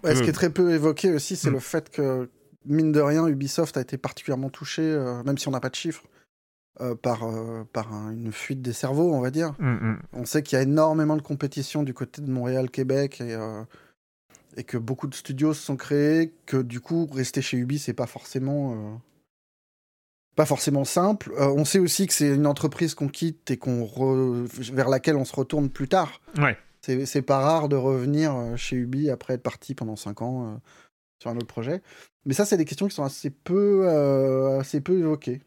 Ce 0.06 0.22
qui 0.22 0.30
est 0.30 0.34
très 0.34 0.50
peu 0.50 0.72
évoqué 0.72 1.12
aussi, 1.12 1.36
c'est 1.36 1.50
hmm. 1.50 1.54
le 1.54 1.60
fait 1.60 1.90
que, 1.90 2.30
mine 2.66 2.92
de 2.92 3.02
rien, 3.02 3.28
Ubisoft 3.28 3.76
a 3.78 3.82
été 3.82 3.98
particulièrement 3.98 4.50
touché, 4.50 4.82
euh, 4.82 5.22
même 5.24 5.38
si 5.38 5.48
on 5.48 5.52
n'a 5.52 5.60
pas 5.60 5.70
de 5.70 5.76
chiffres, 5.76 6.04
euh, 6.82 6.96
par, 6.96 7.24
euh, 7.24 7.64
par 7.72 7.92
une 8.10 8.32
fuite 8.32 8.62
des 8.62 8.74
cerveaux, 8.74 9.14
on 9.14 9.20
va 9.20 9.30
dire. 9.30 9.54
Hmm, 9.60 9.74
hmm. 9.74 10.00
On 10.14 10.26
sait 10.26 10.42
qu'il 10.42 10.58
y 10.58 10.60
a 10.60 10.64
énormément 10.64 11.18
de 11.18 11.22
compétition 11.22 11.84
du 11.84 11.94
côté 11.94 12.22
de 12.22 12.32
Montréal, 12.32 12.70
Québec, 12.70 13.22
et 13.22 13.38
et 14.56 14.64
que 14.64 14.78
beaucoup 14.78 15.08
de 15.08 15.16
studios 15.16 15.56
se 15.56 15.64
sont 15.64 15.76
créés, 15.76 16.32
que 16.46 16.58
du 16.58 16.80
coup, 16.80 17.10
rester 17.12 17.42
chez 17.42 17.58
Ubi, 17.58 17.80
c'est 17.80 17.94
pas 17.94 18.06
forcément. 18.06 19.02
Euh, 20.34 20.36
pas 20.36 20.46
forcément 20.46 20.86
simple. 20.86 21.32
Euh, 21.40 21.54
on 21.56 21.66
sait 21.66 21.80
aussi 21.80 22.08
que 22.08 22.14
c'est 22.14 22.36
une 22.36 22.48
entreprise 22.48 22.96
qu'on 22.96 23.08
quitte 23.08 23.52
et 23.52 23.58
qu'on 23.58 24.46
vers 24.72 24.90
laquelle 24.90 25.16
on 25.16 25.26
se 25.26 25.36
retourne 25.36 25.70
plus 25.70 25.88
tard. 25.88 26.22
Ouais. 26.38 26.58
C'est 26.82 27.22
pas 27.22 27.40
rare 27.40 27.70
de 27.70 27.78
revenir 27.78 28.36
euh, 28.36 28.56
chez 28.58 28.76
Ubi 28.76 29.10
après 29.10 29.36
être 29.36 29.44
parti 29.44 29.74
pendant 29.74 29.96
5 29.96 30.22
ans 30.22 30.60
sur 31.20 31.32
un 31.32 31.38
autre 31.38 31.48
projet. 31.48 31.82
Mais 32.26 32.34
ça, 32.34 32.46
c'est 32.46 32.58
des 32.58 32.66
questions 32.66 32.88
qui 32.88 32.96
sont 32.96 33.04
assez 33.04 33.30
peu, 33.30 33.88
assez 34.60 34.82
peu 34.82 35.00
évoquées. 35.00 35.42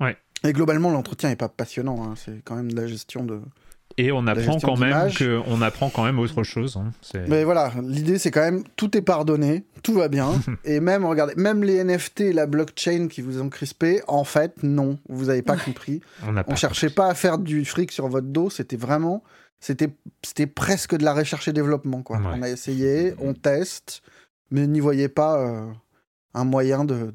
Ouais. 0.00 0.16
Et 0.42 0.52
globalement, 0.52 0.90
l'entretien 0.90 1.30
est 1.30 1.36
pas 1.36 1.48
passionnant. 1.48 2.02
Hein. 2.02 2.14
C'est 2.16 2.42
quand 2.44 2.56
même 2.56 2.72
de 2.72 2.80
la 2.80 2.86
gestion 2.86 3.24
de, 3.24 3.40
et 4.00 4.12
on 4.12 4.26
apprend 4.26 4.58
quand 4.58 4.76
même 4.76 5.12
que, 5.12 5.40
on 5.46 5.60
apprend 5.60 5.90
quand 5.90 6.04
même 6.04 6.18
autre 6.18 6.42
chose. 6.42 6.78
Hein. 6.78 6.90
Mais 7.28 7.44
voilà, 7.44 7.72
l'idée 7.82 8.18
c'est 8.18 8.30
quand 8.30 8.40
même 8.40 8.64
tout 8.76 8.96
est 8.96 9.02
pardonné, 9.02 9.64
tout 9.82 9.94
va 9.94 10.08
bien. 10.08 10.32
et 10.64 10.80
même 10.80 11.04
regardez, 11.04 11.34
même 11.36 11.62
les 11.62 11.82
NFT 11.84 12.20
et 12.20 12.32
la 12.32 12.46
blockchain 12.46 13.08
qui 13.08 13.20
vous 13.20 13.40
ont 13.40 13.48
crispé, 13.48 14.00
en 14.08 14.24
fait 14.24 14.62
non, 14.62 14.98
vous 15.08 15.26
n'avez 15.26 15.42
pas 15.42 15.56
compris. 15.56 16.00
on 16.26 16.32
ne 16.32 16.56
cherchait 16.56 16.90
pas 16.90 17.08
à 17.08 17.14
faire 17.14 17.38
du 17.38 17.64
fric 17.64 17.92
sur 17.92 18.08
votre 18.08 18.28
dos, 18.28 18.48
c'était 18.48 18.76
vraiment, 18.76 19.22
c'était 19.60 19.90
c'était 20.24 20.46
presque 20.46 20.96
de 20.96 21.04
la 21.04 21.12
recherche 21.12 21.48
et 21.48 21.52
développement 21.52 22.02
quoi. 22.02 22.20
On 22.24 22.42
a 22.42 22.48
essayé, 22.48 23.14
on 23.18 23.34
teste, 23.34 24.02
mais 24.50 24.66
n'y 24.66 24.80
voyez 24.80 25.08
pas. 25.08 25.38
Euh, 25.38 25.66
un 26.34 26.44
moyen 26.44 26.84
de, 26.84 27.10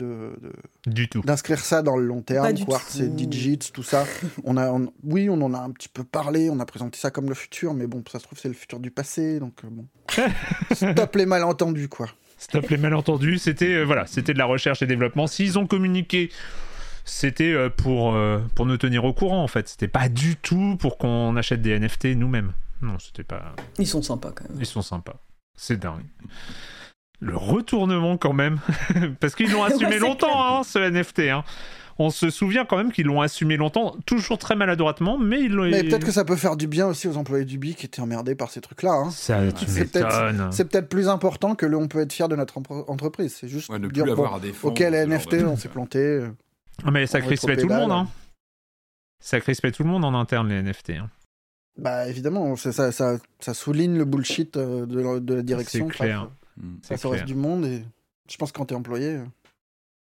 du 0.86 1.08
tout. 1.08 1.21
d'inscrire 1.21 1.60
ça 1.60 1.82
dans 1.82 1.95
le 1.95 2.06
long 2.06 2.21
terme 2.21 2.54
quartz 2.65 2.99
et 2.99 3.08
digits 3.08 3.71
tout 3.73 3.84
ça. 3.84 4.06
On 4.43 4.58
a 4.58 4.78
oui 5.04 5.30
on 5.30 5.41
en 5.41 5.54
a 5.54 5.60
un 5.60 5.71
petit 5.71 5.88
peu 5.88 6.04
parlé 6.04 6.49
on 6.49 6.60
a 6.60 6.65
présenté 6.65 6.97
ça 6.97 7.12
comme 7.12 7.30
le 7.30 7.36
futur 7.36 7.73
mais 7.73 7.88
bon 7.88 8.04
ça 8.12 8.19
se 8.19 8.25
trouve 8.25 8.39
c'est 8.39 8.49
le 8.49 8.54
futur 8.54 8.80
du 8.80 8.91
passé 8.91 9.39
donc 9.39 9.54
euh, 9.63 9.69
bon. 9.71 9.86
Stop 10.73 11.15
les 11.15 11.25
malentendus 11.25 11.88
quoi. 11.88 12.08
Stop 12.38 12.69
les 12.69 12.78
malentendus. 12.78 13.39
C'était 13.39 13.73
euh, 13.73 13.84
voilà 13.84 14.06
c'était 14.06 14.34
de 14.34 14.38
la 14.38 14.45
recherche 14.45 14.82
et 14.82 14.88
développement. 14.88 15.28
S'ils 15.28 15.58
ont 15.58 15.67
communiqué 15.67 16.30
c'était 17.06 17.54
euh, 17.54 17.69
pour 17.69 18.17
pour 18.56 18.65
nous 18.65 18.78
tenir 18.78 19.06
au 19.06 19.13
courant 19.13 19.41
en 19.43 19.47
fait. 19.47 19.69
C'était 19.69 19.88
pas 19.88 20.10
du 20.10 20.36
tout 20.36 20.75
pour 20.78 20.97
qu'on 20.97 21.36
achète 21.38 21.62
des 21.62 21.80
NFT 21.80 22.15
nous-mêmes. 22.17 22.51
Non 22.82 22.99
c'était 22.99 23.23
pas. 23.23 23.56
Ils 23.80 23.88
sont 23.88 24.01
sympas 24.01 24.32
quand 24.36 24.49
même. 24.49 24.58
Ils 24.60 24.65
sont 24.65 24.82
sympas. 24.82 25.21
C'est 25.56 25.80
dingue 25.80 26.04
le 27.19 27.36
retournement 27.36 28.17
quand 28.17 28.34
même, 28.34 28.60
parce 29.19 29.36
qu'ils 29.36 29.51
l'ont 29.51 29.63
assumé 29.63 29.99
longtemps, 29.99 30.43
hein, 30.43 30.63
ce 30.63 30.80
NFT. 30.80 31.19
Hein. 31.32 31.43
On 31.97 32.10
se 32.10 32.30
souvient 32.30 32.65
quand 32.65 32.75
même 32.75 32.91
qu'ils 32.91 33.06
l'ont 33.06 33.21
assumé 33.21 33.56
longtemps, 33.56 33.95
toujours 34.06 34.38
très 34.38 34.56
maladroitement, 34.56 35.17
mais 35.17 35.41
ils 35.43 35.51
l'ont. 35.51 35.63
Mais 35.63 35.84
peut-être 35.84 36.06
que 36.06 36.12
ça 36.12 36.25
peut 36.25 36.36
faire 36.36 36.58
du 36.58 36.67
bien 36.67 36.88
aussi 36.88 37.08
aux 37.08 37.15
employés 37.15 37.45
du 37.45 37.58
BI 37.58 37.73
qui 37.73 37.86
étaient 37.86 38.01
emmerdés 38.01 38.36
par 38.36 38.51
ces 38.51 38.60
trucs-là. 38.60 38.91
Hein. 38.91 39.10
Ça, 39.12 39.49
tu 39.54 39.65
c'est 39.65 39.91
peut-être, 39.91 40.89
plus 40.89 41.08
important 41.08 41.56
que 41.56 41.65
le 41.65 41.78
on 41.78 41.88
peut 41.88 42.01
être 42.01 42.12
fier 42.12 42.28
de 42.28 42.36
notre 42.36 42.58
entreprise. 42.58 43.36
C'est 43.39 43.47
juste 43.47 43.71
de 43.71 43.88
dire, 43.88 44.06
bon, 44.13 44.30
ok, 44.63 44.80
les 44.80 45.06
NFT, 45.06 45.36
on 45.45 45.56
s'est 45.56 45.69
planté. 45.69 46.21
Ah, 46.84 46.91
mais 46.91 47.08
ça 47.08 47.21
crispait 47.21 47.56
tout 47.56 47.69
le 47.69 47.75
monde. 47.75 47.91
Hein. 47.91 48.08
Ça 49.19 49.39
crispait 49.39 49.71
tout 49.71 49.84
le 49.84 49.89
monde 49.89 50.04
en 50.04 50.13
interne, 50.13 50.49
les 50.49 50.62
NFT. 50.62 50.91
Hein. 50.91 51.10
Bah 51.78 52.08
évidemment, 52.08 52.56
ça, 52.56 52.71
ça, 52.71 52.91
ça, 52.91 53.54
souligne 53.54 53.97
le 53.97 54.06
bullshit 54.06 54.56
euh, 54.56 54.86
de, 54.86 55.19
de 55.19 55.34
la 55.34 55.41
direction. 55.41 55.88
C'est 55.89 55.97
clair. 55.97 56.30
Ça, 56.82 56.98
ça 56.98 57.10
reste 57.10 57.26
du 57.26 57.36
monde 57.36 57.65
et 57.65 57.84
je 58.30 58.38
pense 58.38 58.52
que 58.52 58.58
quand 58.58 58.65
t'es 58.65 58.76
employé, 58.76 59.20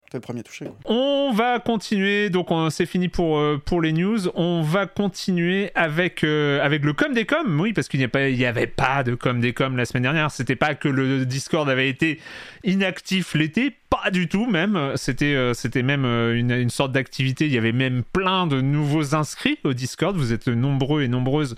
t'es 0.09 0.17
le 0.17 0.21
premier 0.21 0.43
touché. 0.43 0.65
On 0.85 1.31
va 1.33 1.59
continuer, 1.59 2.29
donc 2.29 2.49
c'est 2.71 2.85
fini 2.85 3.09
pour, 3.09 3.37
euh, 3.37 3.61
pour 3.63 3.81
les 3.81 3.93
news. 3.93 4.27
On 4.35 4.61
va 4.61 4.87
continuer 4.87 5.71
avec, 5.75 6.23
euh, 6.23 6.63
avec 6.63 6.83
le 6.83 6.93
com 6.93 7.13
des 7.13 7.25
com, 7.25 7.59
oui, 7.59 7.73
parce 7.73 7.87
qu'il 7.87 7.99
n'y 7.99 8.45
avait 8.45 8.67
pas 8.67 9.03
de 9.03 9.15
com 9.15 9.39
des 9.39 9.53
com 9.53 9.77
la 9.77 9.85
semaine 9.85 10.03
dernière. 10.03 10.31
C'était 10.31 10.55
pas 10.55 10.75
que 10.75 10.87
le 10.87 11.25
Discord 11.25 11.69
avait 11.69 11.89
été 11.89 12.19
inactif 12.63 13.35
l'été, 13.35 13.75
pas 13.89 14.11
du 14.11 14.27
tout 14.27 14.45
même. 14.45 14.93
C'était 14.95 15.35
euh, 15.35 15.53
c'était 15.53 15.83
même 15.83 16.05
une, 16.05 16.51
une 16.51 16.69
sorte 16.69 16.91
d'activité. 16.91 17.45
Il 17.45 17.51
y 17.51 17.57
avait 17.57 17.71
même 17.71 18.03
plein 18.03 18.47
de 18.47 18.61
nouveaux 18.61 19.15
inscrits 19.15 19.57
au 19.63 19.73
Discord. 19.73 20.15
Vous 20.15 20.33
êtes 20.33 20.47
nombreux 20.47 21.03
et 21.03 21.07
nombreuses 21.07 21.55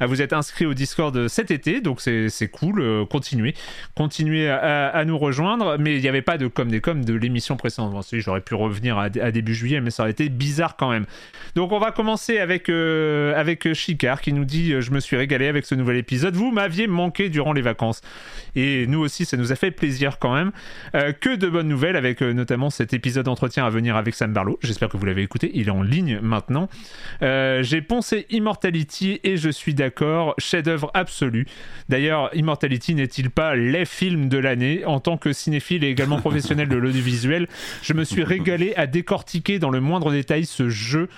à 0.00 0.06
vous 0.06 0.22
être 0.22 0.32
inscrits 0.32 0.66
au 0.66 0.74
Discord 0.74 1.28
cet 1.28 1.50
été, 1.50 1.80
donc 1.80 2.00
c'est 2.00 2.48
cool. 2.50 3.06
continuez, 3.08 3.54
continuez 3.94 4.48
à, 4.48 5.04
nous 5.04 5.18
rejoindre. 5.18 5.76
Mais 5.78 5.96
il 5.96 6.02
n'y 6.02 6.08
avait 6.08 6.22
pas 6.22 6.38
de 6.38 6.48
com 6.48 6.68
des 6.68 6.80
com 6.80 7.04
de 7.04 7.14
l'émission 7.14 7.56
précédente. 7.56 8.06
J'aurais 8.12 8.40
pu 8.40 8.54
revenir 8.54 8.98
à, 8.98 9.08
début 9.08 9.54
juillet, 9.54 9.80
mais 9.80 9.90
ça 9.90 10.02
aurait 10.02 10.12
été 10.12 10.28
bizarre 10.28 10.76
quand 10.76 10.90
même. 10.90 11.06
Donc 11.54 11.72
on 11.72 11.78
va 11.78 11.92
commencer 11.92 12.38
avec 12.38 12.68
avec 12.68 13.72
Chicard 13.74 14.20
qui 14.20 14.32
nous 14.32 14.44
dit 14.44 14.80
je 14.80 14.90
me 14.90 15.00
suis 15.00 15.16
régalé 15.16 15.46
avec 15.46 15.66
ce 15.66 15.74
nouvel 15.74 15.96
épisode. 15.96 16.34
Vous 16.34 16.50
m'aviez 16.50 16.86
manqué 16.86 17.28
durant 17.28 17.52
les 17.52 17.62
vacances 17.62 18.00
et 18.54 18.86
nous 18.86 19.00
aussi 19.00 19.24
ça 19.24 19.36
nous 19.36 19.52
a 19.52 19.56
fait 19.56 19.70
plaisir 19.70 20.18
quand 20.18 20.34
même. 20.34 20.52
Euh, 20.94 21.12
que 21.12 21.34
de 21.34 21.48
bonnes 21.48 21.68
nouvelles 21.72 21.96
avec 21.96 22.22
euh, 22.22 22.34
notamment 22.34 22.68
cet 22.68 22.92
épisode 22.92 23.24
d'entretien 23.24 23.64
à 23.64 23.70
venir 23.70 23.96
avec 23.96 24.14
Sam 24.14 24.32
Barlow. 24.32 24.58
J'espère 24.62 24.90
que 24.90 24.98
vous 24.98 25.06
l'avez 25.06 25.22
écouté, 25.22 25.50
il 25.54 25.68
est 25.68 25.70
en 25.70 25.82
ligne 25.82 26.20
maintenant. 26.20 26.68
Euh, 27.22 27.62
j'ai 27.62 27.80
poncé 27.80 28.26
Immortality 28.28 29.20
et 29.24 29.38
je 29.38 29.48
suis 29.48 29.72
d'accord, 29.72 30.34
chef-d'œuvre 30.36 30.90
absolu. 30.92 31.46
D'ailleurs, 31.88 32.28
Immortality 32.34 32.94
n'est-il 32.94 33.30
pas 33.30 33.56
les 33.56 33.86
films 33.86 34.28
de 34.28 34.36
l'année? 34.36 34.84
En 34.84 35.00
tant 35.00 35.16
que 35.16 35.32
cinéphile 35.32 35.82
et 35.82 35.88
également 35.88 36.18
professionnel 36.20 36.68
de 36.68 36.76
l'audiovisuel, 36.76 37.48
je 37.82 37.94
me 37.94 38.04
suis 38.04 38.22
régalé 38.22 38.74
à 38.76 38.86
décortiquer 38.86 39.58
dans 39.58 39.70
le 39.70 39.80
moindre 39.80 40.12
détail 40.12 40.44
ce 40.44 40.68
jeu. 40.68 41.08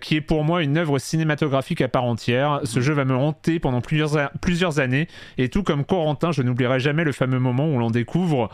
qui 0.00 0.14
est 0.14 0.20
pour 0.20 0.44
moi 0.44 0.62
une 0.62 0.76
œuvre 0.78 1.00
cinématographique 1.00 1.80
à 1.80 1.88
part 1.88 2.04
entière. 2.04 2.60
Ce 2.62 2.78
jeu 2.78 2.94
va 2.94 3.04
me 3.04 3.16
hanter 3.16 3.58
pendant 3.58 3.80
plusieurs, 3.80 4.30
plusieurs 4.40 4.78
années, 4.78 5.08
et 5.38 5.48
tout 5.48 5.64
comme 5.64 5.84
Corentin, 5.84 6.30
je 6.30 6.42
n'oublierai 6.42 6.78
jamais 6.78 7.02
le 7.02 7.10
fameux 7.10 7.40
moment 7.40 7.66
où 7.68 7.80
l'on 7.80 7.90
découvre 7.90 8.48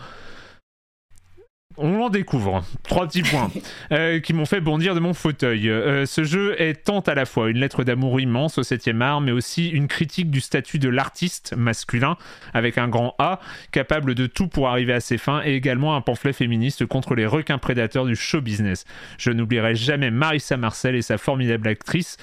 on 1.79 2.01
en 2.03 2.11
découvre. 2.11 2.65
Trois 2.83 3.07
petits 3.07 3.23
points 3.23 3.51
euh, 3.93 4.21
qui 4.21 4.33
m'ont 4.33 4.45
fait 4.45 4.61
bondir 4.61 4.95
de 4.95 5.01
mon 5.01 5.15
fauteuil. 5.15 5.69
Euh, 5.69 6.07
ce 6.07 6.25
jeu 6.25 6.61
est 6.61 6.85
tant 6.85 7.01
à 7.01 7.15
la 7.15 7.25
fois 7.25 7.51
une 7.51 7.59
lettre 7.59 7.85
d'amour 7.85 8.21
immense 8.21 8.59
au 8.59 8.63
7e 8.63 9.01
art, 9.01 9.21
mais 9.21 9.33
aussi 9.33 9.69
une 9.69 9.89
critique 9.89 10.31
du 10.31 10.41
statut 10.41 10.79
de 10.79 10.89
l'artiste 10.89 11.55
masculin, 11.57 12.17
avec 12.55 12.79
un 12.79 12.89
grand 12.89 13.15
A, 13.19 13.41
capable 13.73 14.15
de 14.15 14.27
tout 14.27 14.49
pour 14.49 14.69
arriver 14.69 14.93
à 14.93 15.01
ses 15.01 15.19
fins, 15.19 15.43
et 15.45 15.55
également 15.55 15.97
un 15.97 16.01
pamphlet 16.01 16.33
féministe 16.33 16.87
contre 16.87 17.15
les 17.15 17.27
requins 17.27 17.59
prédateurs 17.59 18.07
du 18.07 18.17
show 18.17 18.41
business. 18.41 18.85
Je 19.19 19.31
n'oublierai 19.31 19.75
jamais 19.75 20.11
Marissa 20.11 20.57
Marcel 20.57 20.95
et 20.95 21.03
sa 21.03 21.19
formidable 21.19 21.69
actrice, 21.69 22.17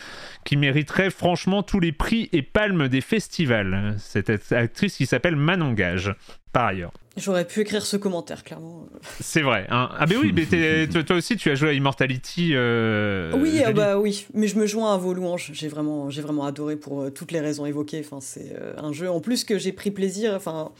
qui 0.45 0.55
mériterait 0.55 1.09
franchement 1.09 1.63
tous 1.63 1.81
les 1.81 1.91
prix 1.91 2.29
et 2.31 2.41
palmes 2.41 2.87
des 2.87 3.01
festivals. 3.01 3.95
Cette 3.97 4.29
actrice 4.53 4.95
qui 4.95 5.07
s'appelle 5.07 5.35
Manon 5.35 5.73
Gage. 5.73 6.15
par 6.53 6.67
ailleurs. 6.67 6.93
J'aurais 7.17 7.45
pu 7.45 7.61
écrire 7.61 7.85
ce 7.85 7.95
commentaire, 7.95 8.43
clairement. 8.43 8.87
C'est 9.21 9.41
vrai. 9.41 9.67
Hein. 9.69 9.89
Ah, 9.97 10.05
ben 10.05 10.17
oui, 10.21 10.33
mais 10.33 10.45
toi 10.87 11.15
aussi, 11.15 11.37
tu 11.37 11.49
as 11.49 11.55
joué 11.55 11.69
à 11.69 11.73
Immortality. 11.73 12.51
Euh, 12.53 13.31
oui, 13.37 13.61
ah 13.65 13.71
bah 13.71 13.97
oui, 13.97 14.27
mais 14.33 14.47
je 14.47 14.57
me 14.57 14.65
joins 14.65 14.93
à 14.93 14.97
vos 14.97 15.13
louanges. 15.13 15.51
J'ai 15.53 15.69
vraiment, 15.69 16.09
j'ai 16.09 16.21
vraiment 16.21 16.45
adoré 16.45 16.75
pour 16.75 17.01
euh, 17.01 17.09
toutes 17.09 17.31
les 17.31 17.39
raisons 17.39 17.65
évoquées. 17.65 18.01
Enfin, 18.01 18.19
c'est 18.21 18.53
euh, 18.59 18.73
un 18.77 18.91
jeu 18.91 19.09
en 19.09 19.21
plus 19.21 19.45
que 19.45 19.57
j'ai 19.57 19.71
pris 19.71 19.91
plaisir. 19.91 20.33
Enfin, 20.35 20.71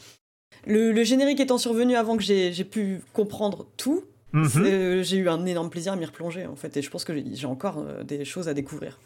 le, 0.66 1.02
générique 1.04 1.40
étant 1.40 1.58
survenu 1.58 1.96
avant 1.96 2.18
que 2.18 2.22
j'ai 2.22 2.64
pu 2.64 3.00
comprendre 3.14 3.66
tout, 3.78 4.04
mhm. 4.32 5.02
j'ai 5.02 5.16
eu 5.16 5.28
un 5.30 5.46
énorme 5.46 5.70
plaisir 5.70 5.94
à 5.94 5.96
m'y 5.96 6.04
replonger 6.04 6.46
en 6.46 6.56
fait. 6.56 6.76
Et 6.76 6.82
je 6.82 6.90
pense 6.90 7.04
que 7.04 7.14
j'ai 7.32 7.46
encore 7.46 7.82
des 8.04 8.26
choses 8.26 8.48
à 8.48 8.54
découvrir. 8.54 8.98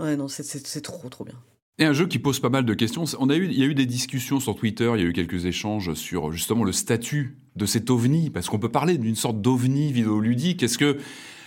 Ouais, 0.00 0.16
non, 0.16 0.28
c'est 0.28 0.80
trop, 0.80 1.08
trop 1.08 1.24
bien. 1.24 1.36
Et 1.78 1.84
un 1.84 1.92
jeu 1.92 2.06
qui 2.06 2.18
pose 2.18 2.40
pas 2.40 2.50
mal 2.50 2.64
de 2.64 2.74
questions. 2.74 3.04
On 3.18 3.30
a 3.30 3.36
eu, 3.36 3.46
il 3.46 3.58
y 3.58 3.62
a 3.62 3.66
eu 3.66 3.74
des 3.74 3.86
discussions 3.86 4.38
sur 4.38 4.54
Twitter, 4.54 4.90
il 4.94 5.00
y 5.00 5.04
a 5.04 5.08
eu 5.08 5.12
quelques 5.12 5.46
échanges 5.46 5.94
sur 5.94 6.30
justement 6.30 6.64
le 6.64 6.72
statut 6.72 7.38
de 7.56 7.66
cet 7.66 7.88
ovni, 7.90 8.30
parce 8.30 8.48
qu'on 8.48 8.58
peut 8.58 8.68
parler 8.70 8.98
d'une 8.98 9.16
sorte 9.16 9.40
d'ovni 9.40 9.92
vidéoludique. 9.92 10.62
Est-ce 10.62 10.78
que 10.78 10.98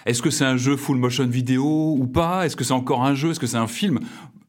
est-ce 0.06 0.22
que 0.22 0.30
c'est 0.30 0.44
un 0.44 0.58
jeu 0.58 0.76
full 0.76 0.98
motion 0.98 1.28
vidéo 1.28 1.96
ou 1.98 2.08
pas? 2.08 2.46
Est-ce 2.46 2.56
que 2.56 2.64
c'est 2.64 2.74
encore 2.74 3.04
un 3.04 3.16
jeu? 3.16 3.32
Est-ce 3.32 3.40
que 3.40 3.48
c'est 3.48 3.58
un 3.58 3.68
film? 3.68 4.00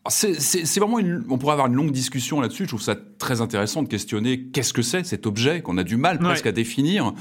C'est 0.08 0.78
vraiment 0.78 0.98
une, 0.98 1.24
on 1.30 1.38
pourrait 1.38 1.52
avoir 1.52 1.68
une 1.68 1.74
longue 1.74 1.92
discussion 1.92 2.40
là-dessus. 2.40 2.64
Je 2.64 2.68
trouve 2.68 2.82
ça 2.82 2.96
très 3.18 3.40
intéressant 3.40 3.82
de 3.82 3.88
questionner 3.88 4.46
qu'est-ce 4.48 4.72
que 4.72 4.82
c'est 4.82 5.04
cet 5.04 5.26
objet 5.26 5.62
qu'on 5.62 5.78
a 5.78 5.84
du 5.84 5.96
mal 5.96 6.18
presque 6.18 6.46
à 6.46 6.52
définir. 6.52 7.14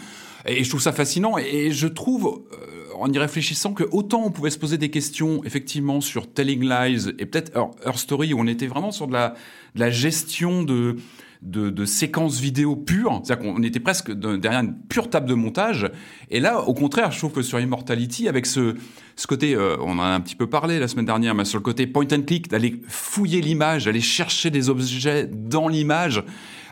Et 0.45 0.63
je 0.63 0.69
trouve 0.69 0.81
ça 0.81 0.91
fascinant. 0.91 1.37
Et 1.37 1.71
je 1.71 1.87
trouve, 1.87 2.43
euh, 2.51 2.82
en 2.97 3.11
y 3.11 3.17
réfléchissant 3.17 3.73
que 3.73 3.83
autant 3.91 4.23
on 4.25 4.31
pouvait 4.31 4.49
se 4.49 4.59
poser 4.59 4.77
des 4.77 4.89
questions 4.89 5.43
effectivement 5.43 6.01
sur 6.01 6.31
Telling 6.31 6.67
Lies 6.67 7.09
et 7.19 7.25
peut-être 7.25 7.51
Her, 7.55 7.97
Story 7.97 8.33
où 8.33 8.39
on 8.39 8.47
était 8.47 8.67
vraiment 8.67 8.91
sur 8.91 9.07
de 9.07 9.13
la, 9.13 9.35
de 9.75 9.79
la 9.79 9.89
gestion 9.89 10.63
de, 10.63 10.97
de, 11.41 11.69
de, 11.69 11.85
séquences 11.85 12.39
vidéo 12.39 12.75
pures, 12.75 13.21
c'est-à-dire 13.23 13.53
qu'on 13.53 13.63
était 13.63 13.79
presque 13.79 14.11
derrière 14.11 14.61
une 14.61 14.75
pure 14.87 15.09
table 15.09 15.27
de 15.27 15.33
montage. 15.33 15.91
Et 16.29 16.39
là, 16.39 16.61
au 16.61 16.73
contraire, 16.73 17.11
je 17.11 17.17
trouve 17.17 17.33
que 17.33 17.41
sur 17.41 17.59
Immortality, 17.59 18.27
avec 18.27 18.45
ce, 18.45 18.75
ce 19.15 19.27
côté, 19.27 19.55
euh, 19.55 19.75
on 19.81 19.99
en 19.99 20.03
a 20.03 20.07
un 20.07 20.21
petit 20.21 20.35
peu 20.35 20.47
parlé 20.47 20.79
la 20.79 20.87
semaine 20.87 21.05
dernière, 21.05 21.35
mais 21.35 21.45
sur 21.45 21.59
le 21.59 21.63
côté 21.63 21.85
point 21.85 22.07
and 22.13 22.23
click, 22.23 22.49
d'aller 22.49 22.81
fouiller 22.87 23.41
l'image, 23.41 23.85
d'aller 23.85 24.01
chercher 24.01 24.49
des 24.49 24.69
objets 24.69 25.27
dans 25.27 25.67
l'image, 25.67 26.23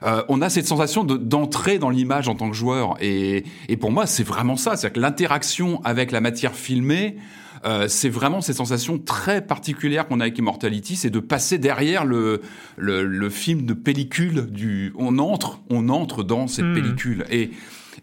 euh, 0.03 0.23
on 0.29 0.41
a 0.41 0.49
cette 0.49 0.65
sensation 0.65 1.03
d'entrer 1.03 1.77
dans 1.77 1.89
l'image 1.89 2.27
en 2.27 2.35
tant 2.35 2.49
que 2.49 2.55
joueur. 2.55 2.95
Et, 3.01 3.43
et 3.69 3.77
pour 3.77 3.91
moi, 3.91 4.07
c'est 4.07 4.23
vraiment 4.23 4.55
ça, 4.55 4.75
c'est-à-dire 4.75 4.93
que 4.95 4.99
l'interaction 4.99 5.81
avec 5.83 6.11
la 6.11 6.21
matière 6.21 6.55
filmée, 6.55 7.17
euh, 7.63 7.87
c'est 7.87 8.09
vraiment 8.09 8.41
cette 8.41 8.55
sensation 8.55 8.97
très 8.97 9.45
particulière 9.45 10.07
qu'on 10.07 10.19
a 10.19 10.23
avec 10.23 10.37
Immortality, 10.37 10.95
c'est 10.95 11.11
de 11.11 11.19
passer 11.19 11.59
derrière 11.59 12.05
le, 12.05 12.41
le, 12.77 13.29
film 13.29 13.65
de 13.65 13.73
pellicule 13.73 14.47
du. 14.47 14.93
On 14.97 15.19
entre, 15.19 15.61
on 15.69 15.89
entre 15.89 16.23
dans 16.23 16.47
cette 16.47 16.65
hmm. 16.65 16.73
pellicule. 16.73 17.25
Et, 17.29 17.51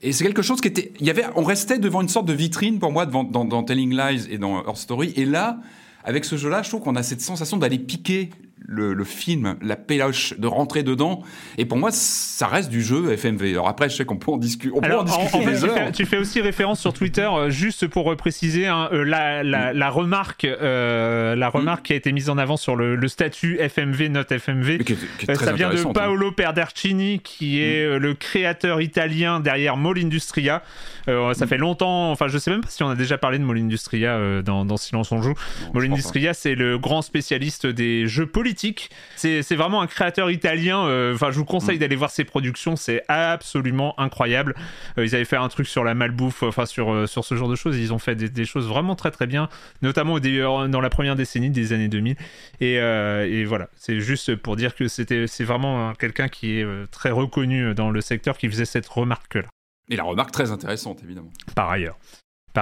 et 0.02 0.12
c'est 0.12 0.24
quelque 0.24 0.42
chose 0.42 0.60
qui 0.60 0.68
était. 0.68 0.92
Il 1.00 1.06
y 1.06 1.10
avait, 1.10 1.24
on 1.34 1.42
restait 1.42 1.78
devant 1.78 2.02
une 2.02 2.08
sorte 2.08 2.26
de 2.26 2.32
vitrine 2.32 2.78
pour 2.78 2.92
moi 2.92 3.04
devant, 3.06 3.24
dans, 3.24 3.44
dans 3.44 3.64
Telling 3.64 3.96
Lies 3.96 4.28
et 4.30 4.38
dans 4.38 4.64
Her 4.64 4.76
Story. 4.76 5.12
Et 5.16 5.24
là, 5.24 5.58
avec 6.04 6.24
ce 6.24 6.36
jeu-là, 6.36 6.62
je 6.62 6.68
trouve 6.68 6.82
qu'on 6.82 6.96
a 6.96 7.02
cette 7.02 7.20
sensation 7.20 7.56
d'aller 7.56 7.78
piquer 7.78 8.30
le, 8.68 9.04
film, 9.04 9.56
la 9.62 9.76
péloche, 9.76 10.34
de 10.38 10.46
rentrer 10.46 10.82
dedans. 10.82 11.22
Et 11.56 11.64
pour 11.64 11.78
moi, 11.78 11.90
ça 11.90 12.46
reste 12.46 12.68
du 12.68 12.82
jeu 12.82 13.10
FMV. 13.12 13.52
Alors 13.52 13.66
après, 13.66 13.88
je 13.88 13.96
sais 13.96 14.04
qu'on 14.04 14.16
peut 14.16 14.30
en, 14.30 14.36
discuter 14.36 14.78
des 14.78 15.64
heures. 15.64 15.90
Tu 15.92 16.04
fais, 16.04 16.18
aussi 16.18 16.40
référence 16.42 16.78
sur 16.78 16.92
Twitter, 16.92 17.28
euh, 17.32 17.48
juste 17.48 17.86
pour 17.86 18.14
préciser 18.16 18.66
hein, 18.66 18.90
euh, 18.92 19.04
la, 19.04 19.42
la, 19.42 19.90
remarque, 19.90 20.44
euh, 20.44 21.34
la 21.34 21.48
remarque 21.48 21.86
qui 21.86 21.92
a 21.94 21.96
été 21.96 22.12
mise 22.12 22.28
en 22.28 22.36
avant 22.36 22.58
sur 22.58 22.76
le, 22.76 23.08
statut 23.08 23.56
FMV, 23.58 24.10
not 24.10 24.24
FMV. 24.30 24.80
ça 25.34 25.52
vient 25.52 25.70
de 25.70 25.78
hein. 25.78 25.92
Paolo 25.94 26.30
Perdercini, 26.30 27.20
qui 27.20 27.62
est 27.62 27.88
mm. 27.88 27.96
le 27.96 28.14
créateur 28.14 28.82
italien 28.82 29.40
derrière 29.40 29.78
Mall 29.78 29.98
Industria. 29.98 30.62
ça 31.06 31.12
mm. 31.14 31.48
fait 31.48 31.56
longtemps, 31.56 32.10
enfin, 32.10 32.28
je 32.28 32.36
sais 32.36 32.50
même 32.50 32.60
pas 32.60 32.68
si 32.68 32.82
on 32.82 32.90
a 32.90 32.94
déjà 32.94 33.16
parlé 33.16 33.38
de 33.38 33.44
Mall 33.44 33.58
Industria 33.58 34.42
dans, 34.42 34.66
dans, 34.66 34.76
Silence 34.76 35.10
on 35.10 35.22
joue. 35.22 35.34
Mall 35.72 35.86
Industria, 35.86 36.34
c'est 36.34 36.54
le 36.54 36.78
grand 36.78 37.00
spécialiste 37.00 37.66
des 37.66 38.06
jeux 38.06 38.26
politiques 38.26 38.57
c'est 39.16 39.54
vraiment 39.54 39.80
un 39.80 39.86
créateur 39.86 40.30
italien. 40.30 40.84
Euh, 40.86 41.14
enfin, 41.14 41.30
je 41.30 41.38
vous 41.38 41.44
conseille 41.44 41.76
mm. 41.76 41.80
d'aller 41.80 41.96
voir 41.96 42.10
ses 42.10 42.24
productions. 42.24 42.76
C'est 42.76 43.02
absolument 43.08 43.98
incroyable. 43.98 44.54
Euh, 44.98 45.06
ils 45.06 45.14
avaient 45.14 45.24
fait 45.24 45.36
un 45.36 45.48
truc 45.48 45.66
sur 45.66 45.84
la 45.84 45.94
malbouffe, 45.94 46.42
enfin 46.42 46.66
sur 46.66 46.92
euh, 46.92 47.06
sur 47.06 47.24
ce 47.24 47.36
genre 47.36 47.48
de 47.48 47.56
choses. 47.56 47.78
Ils 47.78 47.92
ont 47.92 47.98
fait 47.98 48.14
des, 48.14 48.44
choses 48.44 48.66
vraiment 48.66 48.94
très 48.96 49.10
très 49.10 49.26
bien, 49.26 49.48
notamment 49.82 50.18
dans 50.18 50.80
la 50.80 50.90
première 50.90 51.16
décennie 51.16 51.50
des 51.50 51.72
années 51.72 51.88
2000. 51.88 52.16
Et, 52.60 52.74
et 52.74 53.44
voilà, 53.44 53.68
c'est 53.76 54.00
juste 54.00 54.34
pour 54.36 54.56
dire 54.56 54.74
que 54.74 54.88
c'était 54.88 55.26
c'est 55.26 55.44
vraiment 55.44 55.92
quelqu'un 55.94 56.28
qui 56.28 56.58
est 56.58 56.66
très 56.90 57.10
reconnu 57.10 57.74
dans 57.74 57.90
le 57.90 58.00
secteur 58.00 58.38
qui 58.38 58.48
faisait 58.48 58.64
cette 58.64 58.86
remarque 58.86 59.34
là. 59.34 59.48
Et 59.90 59.96
la 59.96 60.04
remarque 60.04 60.32
très 60.32 60.50
intéressante, 60.50 61.02
évidemment. 61.02 61.30
Par 61.54 61.70
ailleurs 61.70 61.98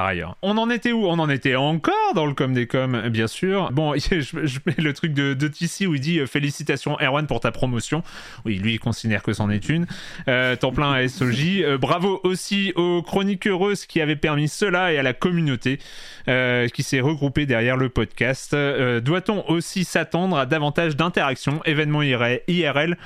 ailleurs. 0.05 0.37
On 0.43 0.59
en 0.59 0.71
était 0.71 0.93
où? 0.93 1.07
On 1.07 1.19
en 1.19 1.29
était 1.29 1.57
encore 1.57 1.95
dans 2.15 2.27
le 2.27 2.35
com 2.35 2.53
des 2.53 2.67
coms, 2.67 3.09
bien 3.09 3.27
sûr. 3.27 3.71
Bon, 3.73 3.95
je, 3.97 4.59
mets 4.67 4.75
le 4.79 4.93
truc 4.93 5.13
de, 5.13 5.35
de 5.35 5.47
où 5.87 5.95
il 5.95 6.01
dit 6.01 6.21
euh, 6.21 6.27
Félicitations 6.27 6.97
Erwan 7.01 7.27
pour 7.27 7.41
ta 7.41 7.51
promotion. 7.51 8.03
Oui, 8.45 8.59
lui, 8.59 8.75
il 8.75 8.79
considère 8.79 9.23
que 9.23 9.33
c'en 9.33 9.51
est 9.51 9.69
une. 9.69 9.87
Euh, 10.29 10.57
temps 10.57 10.73
plein 10.73 10.93
à 10.93 11.09
SOJ. 11.09 11.63
Euh, 11.63 11.79
bravo 11.79 12.21
aussi 12.25 12.73
aux 12.77 13.03
chroniques 13.03 13.47
heureuses 13.47 13.87
qui 13.87 14.01
avaient 14.01 14.17
permis 14.17 14.49
cela 14.49 14.93
et 14.93 14.99
à 14.99 15.03
la 15.03 15.13
communauté 15.13 15.79
qui 16.27 16.83
s'est 16.83 17.01
regroupée 17.01 17.47
derrière 17.47 17.77
le 17.77 17.89
podcast. 17.89 18.55
Doit-on 18.55 19.49
aussi 19.49 19.85
s'attendre 19.85 20.37
à 20.37 20.45
davantage 20.45 20.97
d'interactions, 20.97 21.61
événements 21.65 22.03
IRL 22.03 22.97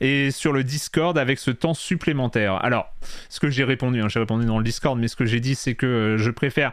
et 0.00 0.30
sur 0.30 0.52
le 0.52 0.64
Discord 0.64 1.16
avec 1.18 1.38
ce 1.38 1.50
temps 1.50 1.74
supplémentaire 1.74 2.62
Alors, 2.64 2.92
ce 3.28 3.40
que 3.40 3.50
j'ai 3.50 3.64
répondu, 3.64 4.00
hein, 4.00 4.08
j'ai 4.08 4.20
répondu 4.20 4.46
dans 4.46 4.58
le 4.58 4.64
Discord, 4.64 4.98
mais 4.98 5.08
ce 5.08 5.16
que 5.16 5.24
j'ai 5.24 5.40
dit, 5.40 5.54
c'est 5.54 5.74
que 5.74 6.16
je 6.18 6.30
préfère 6.30 6.72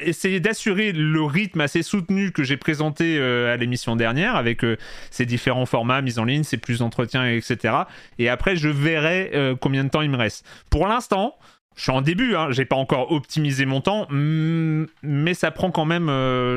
essayer 0.00 0.40
d'assurer 0.40 0.92
le 0.92 1.22
rythme 1.22 1.60
assez 1.60 1.82
soutenu 1.82 2.30
que 2.30 2.44
j'ai 2.44 2.56
présenté 2.56 3.18
euh, 3.18 3.52
à 3.52 3.56
l'émission 3.56 3.96
dernière 3.96 4.36
avec 4.36 4.64
euh, 4.64 4.76
ces 5.10 5.26
différents 5.26 5.66
formats 5.66 6.02
mis 6.02 6.18
en 6.18 6.24
ligne, 6.24 6.44
ces 6.44 6.56
plus 6.56 6.78
d'entretiens, 6.78 7.26
etc. 7.26 7.74
Et 8.18 8.28
après, 8.28 8.56
je 8.56 8.68
verrai 8.68 9.30
euh, 9.34 9.54
combien 9.60 9.84
de 9.84 9.88
temps 9.88 10.02
il 10.02 10.10
me 10.10 10.16
reste. 10.16 10.46
Pour 10.70 10.86
l'instant, 10.86 11.36
je 11.76 11.82
suis 11.82 11.92
en 11.92 12.00
début, 12.00 12.34
hein, 12.34 12.48
j'ai 12.50 12.64
pas 12.64 12.76
encore 12.76 13.12
optimisé 13.12 13.64
mon 13.64 13.80
temps, 13.80 14.08
mais 14.10 15.34
ça 15.34 15.52
prend 15.52 15.70
quand 15.70 15.84
même, 15.84 16.06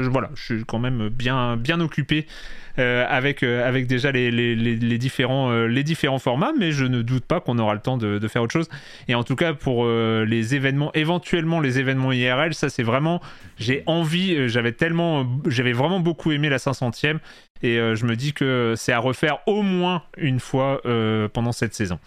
voilà, 0.10 0.32
je 0.34 0.56
suis 0.56 0.66
quand 0.66 0.80
même 0.80 1.10
bien, 1.10 1.58
bien 1.58 1.80
occupé 1.80 2.26
euh, 2.26 2.61
avec, 2.78 3.44
euh, 3.44 3.68
avec 3.68 3.88
déjà 3.88 4.12
les, 4.12 4.98
différents, 4.98 5.52
euh, 5.52 5.68
les 5.68 5.84
différents 5.84 6.20
formats, 6.20 6.54
mais 6.58 6.72
je 6.72 6.86
ne 6.86 7.02
doute 7.02 7.26
pas 7.26 7.40
qu'on 7.40 7.58
aura 7.60 7.74
le 7.74 7.80
temps 7.80 7.98
de, 7.98 8.18
de, 8.18 8.28
faire 8.28 8.42
autre 8.42 8.54
chose. 8.54 8.70
Et 9.08 9.16
en 9.16 9.24
tout 9.24 9.36
cas, 9.36 9.54
pour 9.54 9.86
les 9.88 10.56
événements, 10.56 10.92
éventuellement 10.94 11.60
les 11.60 11.80
événements 11.80 12.12
IRL, 12.12 12.54
ça 12.54 12.70
c'est 12.70 12.84
vraiment, 12.84 13.22
j'ai 13.58 13.84
envie, 13.86 14.48
j'avais 14.50 14.72
tellement, 14.72 15.26
j'avais 15.48 15.74
vraiment 15.74 16.00
beaucoup 16.00 16.32
aimé 16.32 16.50
la 16.50 16.58
500e, 16.58 17.18
et 17.64 17.76
je 17.78 18.06
me 18.06 18.16
dis 18.16 18.34
que 18.34 18.74
c'est 18.76 18.94
à 18.94 19.00
refaire 19.00 19.40
au 19.48 19.62
moins 19.62 20.04
une 20.18 20.40
fois 20.40 20.82
pendant 21.34 21.52
cette 21.52 21.74
saison. 21.74 22.00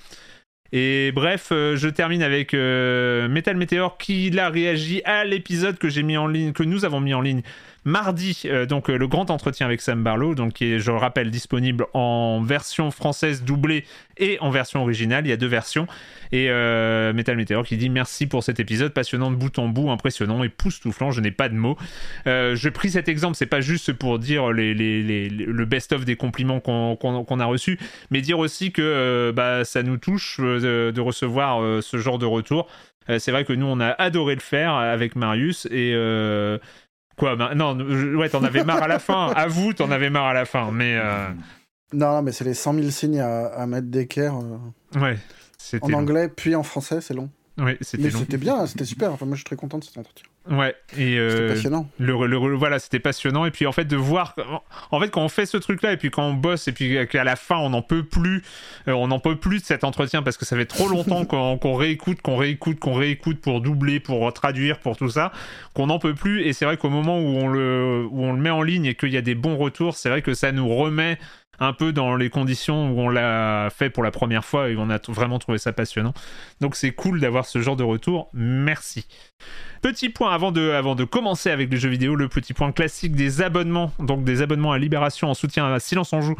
Et 0.72 1.12
bref, 1.12 1.48
je 1.50 1.88
termine 1.88 2.22
avec 2.22 2.53
Metal 2.53 3.57
Meteor 3.57 3.98
qui 3.98 4.37
a 4.38 4.48
réagi 4.48 5.03
à 5.05 5.24
l'épisode 5.24 5.79
que 5.79 5.88
j'ai 5.88 6.03
mis 6.03 6.16
en 6.16 6.27
ligne, 6.27 6.53
que 6.53 6.64
nous 6.64 6.85
avons 6.85 7.00
mis 7.00 7.14
en 7.14 7.20
ligne 7.20 7.42
Mardi, 7.85 8.42
euh, 8.47 8.64
donc 8.64 8.88
euh, 8.88 8.97
le 8.97 9.07
grand 9.07 9.31
entretien 9.31 9.66
avec 9.66 9.83
Sam 9.83 10.03
Barlow, 10.03 10.35
donc 10.35 10.55
qui 10.55 10.73
est, 10.73 10.79
je 10.79 10.90
le 10.90 10.97
rappelle, 10.97 11.31
disponible 11.31 11.87
en 11.92 12.40
version 12.42 12.90
française 12.90 13.44
doublée 13.44 13.85
et 14.16 14.38
en 14.40 14.51
version 14.51 14.81
originale. 14.81 15.27
Il 15.27 15.29
y 15.29 15.33
a 15.33 15.37
deux 15.37 15.47
versions. 15.47 15.87
Et 16.33 16.47
euh, 16.49 17.12
Metal 17.12 17.37
Meteor 17.37 17.64
qui 17.64 17.77
dit 17.77 17.90
merci 17.90 18.27
pour 18.27 18.42
cet 18.42 18.59
épisode 18.59 18.92
passionnant 18.94 19.31
de 19.31 19.37
bout 19.37 19.59
en 19.59 19.68
bout, 19.68 19.90
impressionnant, 19.90 20.42
et 20.42 20.47
époustouflant. 20.47 21.11
Je 21.11 21.20
n'ai 21.20 21.31
pas 21.31 21.51
de 21.51 21.55
mots. 21.55 21.77
je 22.25 22.68
pris 22.70 22.90
cet 22.90 23.09
exemple, 23.09 23.37
c'est 23.37 23.47
pas 23.47 23.61
juste 23.61 23.92
pour 23.92 24.18
dire 24.18 24.53
les, 24.53 24.75
le 24.75 25.64
best-of 25.64 26.05
des 26.05 26.16
compliments 26.16 26.61
qu'on 26.61 27.40
a 27.40 27.44
reçus, 27.44 27.79
mais 28.11 28.20
dire 28.20 28.38
aussi 28.38 28.73
que 28.73 29.33
bah, 29.35 29.64
ça 29.64 29.83
nous 29.83 29.99
touche 29.99 30.40
de, 30.40 30.90
de 30.94 31.01
recevoir 31.01 31.83
ce 31.83 31.99
genre 31.99 32.18
de 32.18 32.27
retour. 32.27 32.68
c'est 33.18 33.31
vrai 33.31 33.44
que 33.44 33.53
nous, 33.53 33.66
on 33.66 33.81
a 33.81 33.88
adoré 33.88 34.35
le 34.35 34.40
faire 34.40 34.75
avec 34.75 35.16
Marius 35.16 35.66
et 35.70 35.94
Quoi 37.16 37.37
bah, 37.37 37.55
Non, 37.55 37.79
ouais, 37.79 38.29
t'en 38.29 38.42
avais 38.42 38.64
marre 38.64 38.83
à 38.83 38.88
la 38.88 38.98
fin. 38.98 39.33
À 39.35 39.46
vous, 39.46 39.72
t'en 39.72 39.90
avais 39.90 40.11
marre 40.11 40.27
à 40.27 40.35
la 40.35 40.44
fin. 40.44 40.70
Mais. 40.72 40.96
Euh, 40.96 41.29
non, 41.92 42.22
mais 42.22 42.33
c'est 42.33 42.44
les 42.44 42.55
100 42.55 42.74
000 42.74 42.90
signes 42.90 43.20
à, 43.20 43.46
à 43.46 43.66
mettre 43.66 43.88
d'équerre. 43.88 44.35
Euh, 44.37 45.00
ouais. 45.00 45.18
En 45.81 45.92
anglais, 45.92 46.29
puis 46.29 46.55
en 46.55 46.62
français, 46.62 47.00
c'est 47.00 47.14
long. 47.14 47.31
Ouais, 47.56 47.78
c'était 47.82 48.36
bien, 48.36 48.66
c'était 48.66 48.84
super. 48.84 49.12
Enfin, 49.12 49.26
moi, 49.26 49.36
je 49.36 49.40
suis 49.40 49.44
très 49.44 49.56
content 49.56 49.78
de 49.78 49.84
cet 49.84 49.96
entretien. 49.96 50.26
Ouais, 50.50 50.74
et 50.98 51.18
euh, 51.18 51.30
c'était 51.30 51.54
passionnant. 51.54 51.88
Le, 51.98 52.54
voilà, 52.56 52.78
c'était 52.80 52.98
passionnant. 52.98 53.46
Et 53.46 53.52
puis 53.52 53.66
en 53.66 53.72
fait, 53.72 53.84
de 53.84 53.96
voir, 53.96 54.34
en 54.90 55.00
fait, 55.00 55.08
quand 55.08 55.22
on 55.22 55.28
fait 55.28 55.46
ce 55.46 55.56
truc-là, 55.56 55.92
et 55.92 55.96
puis 55.96 56.10
quand 56.10 56.24
on 56.24 56.34
bosse, 56.34 56.66
et 56.66 56.72
puis 56.72 57.06
qu'à 57.08 57.22
la 57.22 57.36
fin, 57.36 57.56
on 57.56 57.70
n'en 57.70 57.80
peut 57.80 58.02
plus, 58.02 58.42
euh, 58.88 58.92
on 58.92 59.08
n'en 59.08 59.20
peut 59.20 59.36
plus 59.36 59.60
de 59.60 59.64
cet 59.64 59.84
entretien 59.84 60.22
parce 60.22 60.36
que 60.36 60.44
ça 60.44 60.56
fait 60.56 60.66
trop 60.66 60.88
longtemps 60.88 61.24
qu'on 61.24 61.74
réécoute, 61.74 62.20
qu'on 62.22 62.36
réécoute, 62.36 62.80
qu'on 62.80 62.94
réécoute 62.94 63.40
pour 63.40 63.60
doubler, 63.60 64.00
pour 64.00 64.30
traduire, 64.34 64.80
pour 64.80 64.96
tout 64.96 65.08
ça, 65.08 65.32
qu'on 65.74 65.86
n'en 65.86 66.00
peut 66.00 66.14
plus. 66.14 66.42
Et 66.42 66.52
c'est 66.52 66.64
vrai 66.64 66.76
qu'au 66.76 66.90
moment 66.90 67.18
où 67.20 67.38
on 67.38 67.48
le, 67.48 68.06
où 68.10 68.24
on 68.24 68.32
le 68.32 68.40
met 68.40 68.50
en 68.50 68.62
ligne 68.62 68.86
et 68.86 68.94
qu'il 68.96 69.12
y 69.12 69.16
a 69.16 69.22
des 69.22 69.36
bons 69.36 69.56
retours, 69.56 69.96
c'est 69.96 70.08
vrai 70.08 70.22
que 70.22 70.34
ça 70.34 70.50
nous 70.50 70.68
remet 70.68 71.18
un 71.60 71.72
peu 71.72 71.92
dans 71.92 72.16
les 72.16 72.30
conditions 72.30 72.90
où 72.90 73.00
on 73.00 73.08
l'a 73.08 73.70
fait 73.70 73.90
pour 73.90 74.02
la 74.02 74.10
première 74.10 74.44
fois 74.44 74.68
et 74.68 74.76
on 74.76 74.90
a 74.90 74.98
vraiment 75.08 75.38
trouvé 75.38 75.58
ça 75.58 75.72
passionnant. 75.72 76.14
Donc 76.61 76.76
c'est 76.76 76.92
cool 76.92 77.20
d'avoir 77.20 77.46
ce 77.46 77.61
genre 77.61 77.76
de 77.76 77.84
retour. 77.84 78.30
Merci. 78.32 79.07
Petit 79.82 80.09
point 80.09 80.32
avant 80.32 80.52
de, 80.52 80.70
avant 80.70 80.94
de 80.94 81.05
commencer 81.05 81.50
avec 81.50 81.70
les 81.70 81.76
jeux 81.76 81.90
vidéo, 81.90 82.16
le 82.16 82.28
petit 82.28 82.55
point 82.55 82.72
classique 82.72 83.14
des 83.14 83.42
abonnements, 83.42 83.92
donc 83.98 84.24
des 84.24 84.42
abonnements 84.42 84.72
à 84.72 84.78
Libération 84.78 85.28
en 85.28 85.34
soutien 85.34 85.72
à 85.72 85.80
Silence 85.80 86.12
en 86.12 86.20
Joue. 86.20 86.36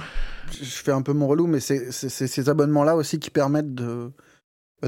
Je 0.53 0.65
fais 0.65 0.93
un 0.93 1.03
peu 1.03 1.13
mon 1.13 1.27
relou, 1.27 1.47
mais 1.47 1.61
c'est 1.61 1.91
ces 1.91 2.49
abonnements-là 2.49 2.97
aussi 2.97 3.19
qui 3.19 3.31
permettent 3.31 3.75
de, 3.75 4.11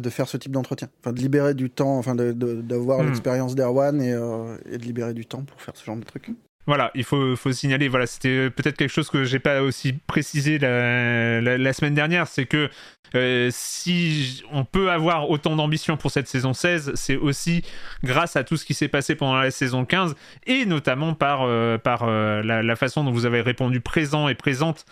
de 0.01 0.11
faire 0.11 0.29
ce 0.29 0.37
type 0.37 0.53
d'entretien. 0.53 0.89
Enfin, 1.01 1.13
de 1.13 1.21
libérer 1.21 1.55
du 1.55 1.71
temps, 1.71 1.99
enfin, 1.99 2.15
d'avoir 2.15 3.03
hmm. 3.03 3.07
l'expérience 3.07 3.55
d'Erwan 3.55 4.01
et, 4.01 4.13
euh, 4.13 4.57
et, 4.71 4.79
de 4.79 4.85
libérer 4.85 5.15
du 5.15 5.27
temps 5.27 5.43
pour 5.43 5.61
faire 5.61 5.77
ce 5.77 5.85
genre 5.85 5.97
de 5.97 6.05
trucs. 6.05 6.31
Voilà, 6.67 6.91
il 6.95 7.05
faut, 7.05 7.37
signaler, 7.53 7.87
voilà, 7.87 8.07
c'était 8.07 8.51
peut-être 8.51 8.77
quelque 8.77 8.91
chose 8.91 9.09
que 9.09 9.23
j'ai 9.25 9.39
pas 9.39 9.63
aussi 9.63 9.93
précisé 9.93 10.59
la, 10.59 11.73
semaine 11.73 11.95
dernière, 11.95 12.27
c'est 12.27 12.47
que 12.47 12.69
euh, 13.15 13.51
si 13.53 14.43
on 14.51 14.65
peut 14.65 14.91
avoir 14.91 15.31
autant 15.31 15.55
d'ambition 15.55 15.97
pour 15.97 16.11
cette 16.11 16.27
saison 16.27 16.53
16, 16.53 16.93
c'est 16.95 17.17
aussi 17.17 17.63
grâce 18.03 18.35
à 18.35 18.43
tout 18.43 18.57
ce 18.57 18.65
qui 18.65 18.75
s'est 18.75 18.89
passé 18.89 19.15
pendant 19.15 19.37
la 19.37 19.53
saison 19.53 19.85
15 19.85 20.17
et 20.47 20.67
notamment 20.67 21.15
par, 21.15 21.43
euh, 21.43 21.79
par 21.79 22.03
euh, 22.03 22.43
la, 22.43 22.65
la, 22.65 22.77
façon 22.77 23.05
dont 23.05 23.13
vous 23.13 23.27
avez 23.27 23.43
répondu 23.43 23.81
présent 23.81 24.29
et 24.29 24.35
présente 24.35 24.87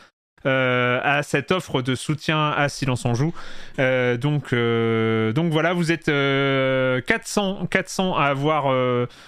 à 0.47 1.23
cette 1.23 1.53
offre 1.53 1.83
de 1.83 1.95
soutien 1.95 2.51
à 2.51 2.69
Silence 2.69 3.05
en 3.05 3.15
Joue. 3.15 3.33
Euh, 3.79 4.17
donc, 4.17 4.53
euh, 4.53 5.33
donc 5.33 5.53
voilà, 5.53 5.73
vous 5.73 5.91
êtes 5.91 6.07
400, 6.07 7.67
400 7.71 8.17
à 8.17 8.25
avoir. 8.25 8.65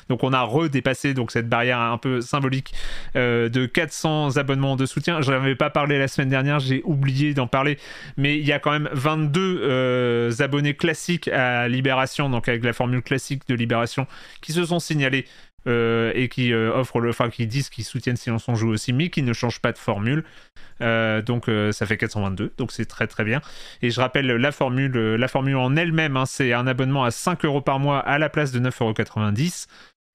donc 0.08 0.22
on 0.22 0.32
a 0.32 0.42
redépassé 0.42 1.14
donc 1.14 1.30
cette 1.30 1.48
barrière 1.48 1.80
un 1.80 1.98
peu 1.98 2.20
symbolique 2.20 2.72
de 3.14 3.66
400 3.66 4.36
abonnements 4.36 4.76
de 4.76 4.86
soutien. 4.86 5.20
Je 5.20 5.30
n'avais 5.30 5.54
pas 5.54 5.70
parlé 5.70 5.98
la 5.98 6.08
semaine 6.08 6.28
dernière, 6.28 6.60
j'ai 6.60 6.82
oublié 6.84 7.34
d'en 7.34 7.46
parler, 7.46 7.78
mais 8.16 8.38
il 8.38 8.46
y 8.46 8.52
a 8.52 8.58
quand 8.58 8.72
même 8.72 8.88
22 8.92 10.30
abonnés 10.40 10.74
classiques 10.74 11.28
à 11.28 11.68
Libération, 11.68 12.28
donc 12.30 12.48
avec 12.48 12.64
la 12.64 12.72
formule 12.72 13.02
classique 13.02 13.42
de 13.48 13.54
Libération, 13.54 14.06
qui 14.40 14.52
se 14.52 14.64
sont 14.64 14.80
signalés 14.80 15.24
euh, 15.66 16.12
et 16.14 16.28
qui 16.28 16.52
euh, 16.52 16.72
offrent 16.72 17.00
le, 17.00 17.10
enfin 17.10 17.28
qui 17.28 17.48
disent 17.48 17.70
qu'ils 17.70 17.84
soutiennent 17.84 18.16
Silence 18.16 18.48
on 18.48 18.54
joue 18.54 18.68
aussi, 18.68 18.92
mais 18.92 19.10
qui 19.10 19.22
ne 19.22 19.32
changent 19.32 19.60
pas 19.60 19.72
de 19.72 19.78
formule. 19.78 20.22
Euh, 20.80 21.22
donc 21.22 21.50
ça 21.72 21.86
fait 21.86 21.96
422, 21.96 22.52
donc 22.56 22.70
c'est 22.70 22.84
très 22.84 23.08
très 23.08 23.24
bien. 23.24 23.40
Et 23.82 23.90
je 23.90 24.00
rappelle 24.00 24.26
la 24.26 24.52
formule, 24.52 24.92
la 24.92 25.28
formule 25.28 25.56
en 25.56 25.74
elle-même, 25.74 26.16
hein, 26.16 26.26
c'est 26.26 26.52
un 26.52 26.66
abonnement 26.66 27.04
à 27.04 27.10
5 27.10 27.44
euros 27.44 27.62
par 27.62 27.80
mois 27.80 27.98
à 27.98 28.18
la 28.18 28.28
place 28.28 28.52
de 28.52 28.60
9,90 28.60 29.66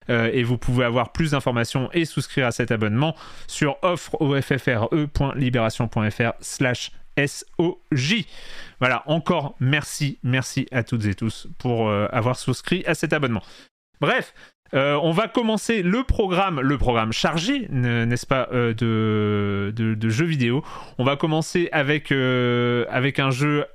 euros. 0.08 0.30
et 0.32 0.42
vous 0.42 0.56
pouvez 0.56 0.84
avoir 0.84 1.12
plus 1.12 1.32
d'informations 1.32 1.90
et 1.92 2.06
souscrire 2.06 2.46
à 2.46 2.52
cet 2.52 2.70
abonnement 2.70 3.14
sur 3.46 3.76
offre.libération.fr 3.82 6.32
slash 6.40 6.92
SOJ. 7.18 8.24
Voilà, 8.80 9.02
encore 9.06 9.54
merci, 9.60 10.18
merci 10.22 10.66
à 10.72 10.82
toutes 10.82 11.04
et 11.04 11.14
tous 11.14 11.46
pour 11.58 11.90
avoir 11.90 12.36
souscrit 12.36 12.84
à 12.86 12.94
cet 12.94 13.12
abonnement. 13.12 13.42
Bref, 14.00 14.32
euh, 14.74 14.98
on 15.02 15.10
va 15.12 15.28
commencer 15.28 15.82
le 15.82 16.02
programme, 16.02 16.60
le 16.60 16.78
programme 16.78 17.12
chargé, 17.12 17.68
n'est-ce 17.70 18.26
pas, 18.26 18.48
euh, 18.52 18.72
de, 18.72 20.08
jeux 20.08 20.24
vidéo. 20.24 20.64
On 20.98 21.04
va 21.04 21.16
commencer 21.16 21.68
avec, 21.72 22.10
euh, 22.10 22.86
un 22.90 23.30
jeu 23.30 23.66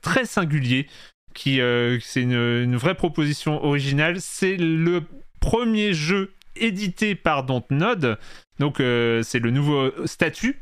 très 0.00 0.24
singulier, 0.24 0.86
qui 1.34 1.60
c'est 2.00 2.22
une, 2.22 2.32
une, 2.32 2.76
vraie 2.76 2.94
proposition 2.94 3.64
originale. 3.64 4.16
C'est 4.20 4.56
le 4.56 5.02
premier 5.40 5.92
jeu 5.92 6.32
édité 6.56 7.14
par 7.14 7.44
Dontnod, 7.44 8.18
donc 8.58 8.76
c'est 8.78 9.40
le 9.40 9.50
nouveau 9.50 9.90
statut. 10.06 10.60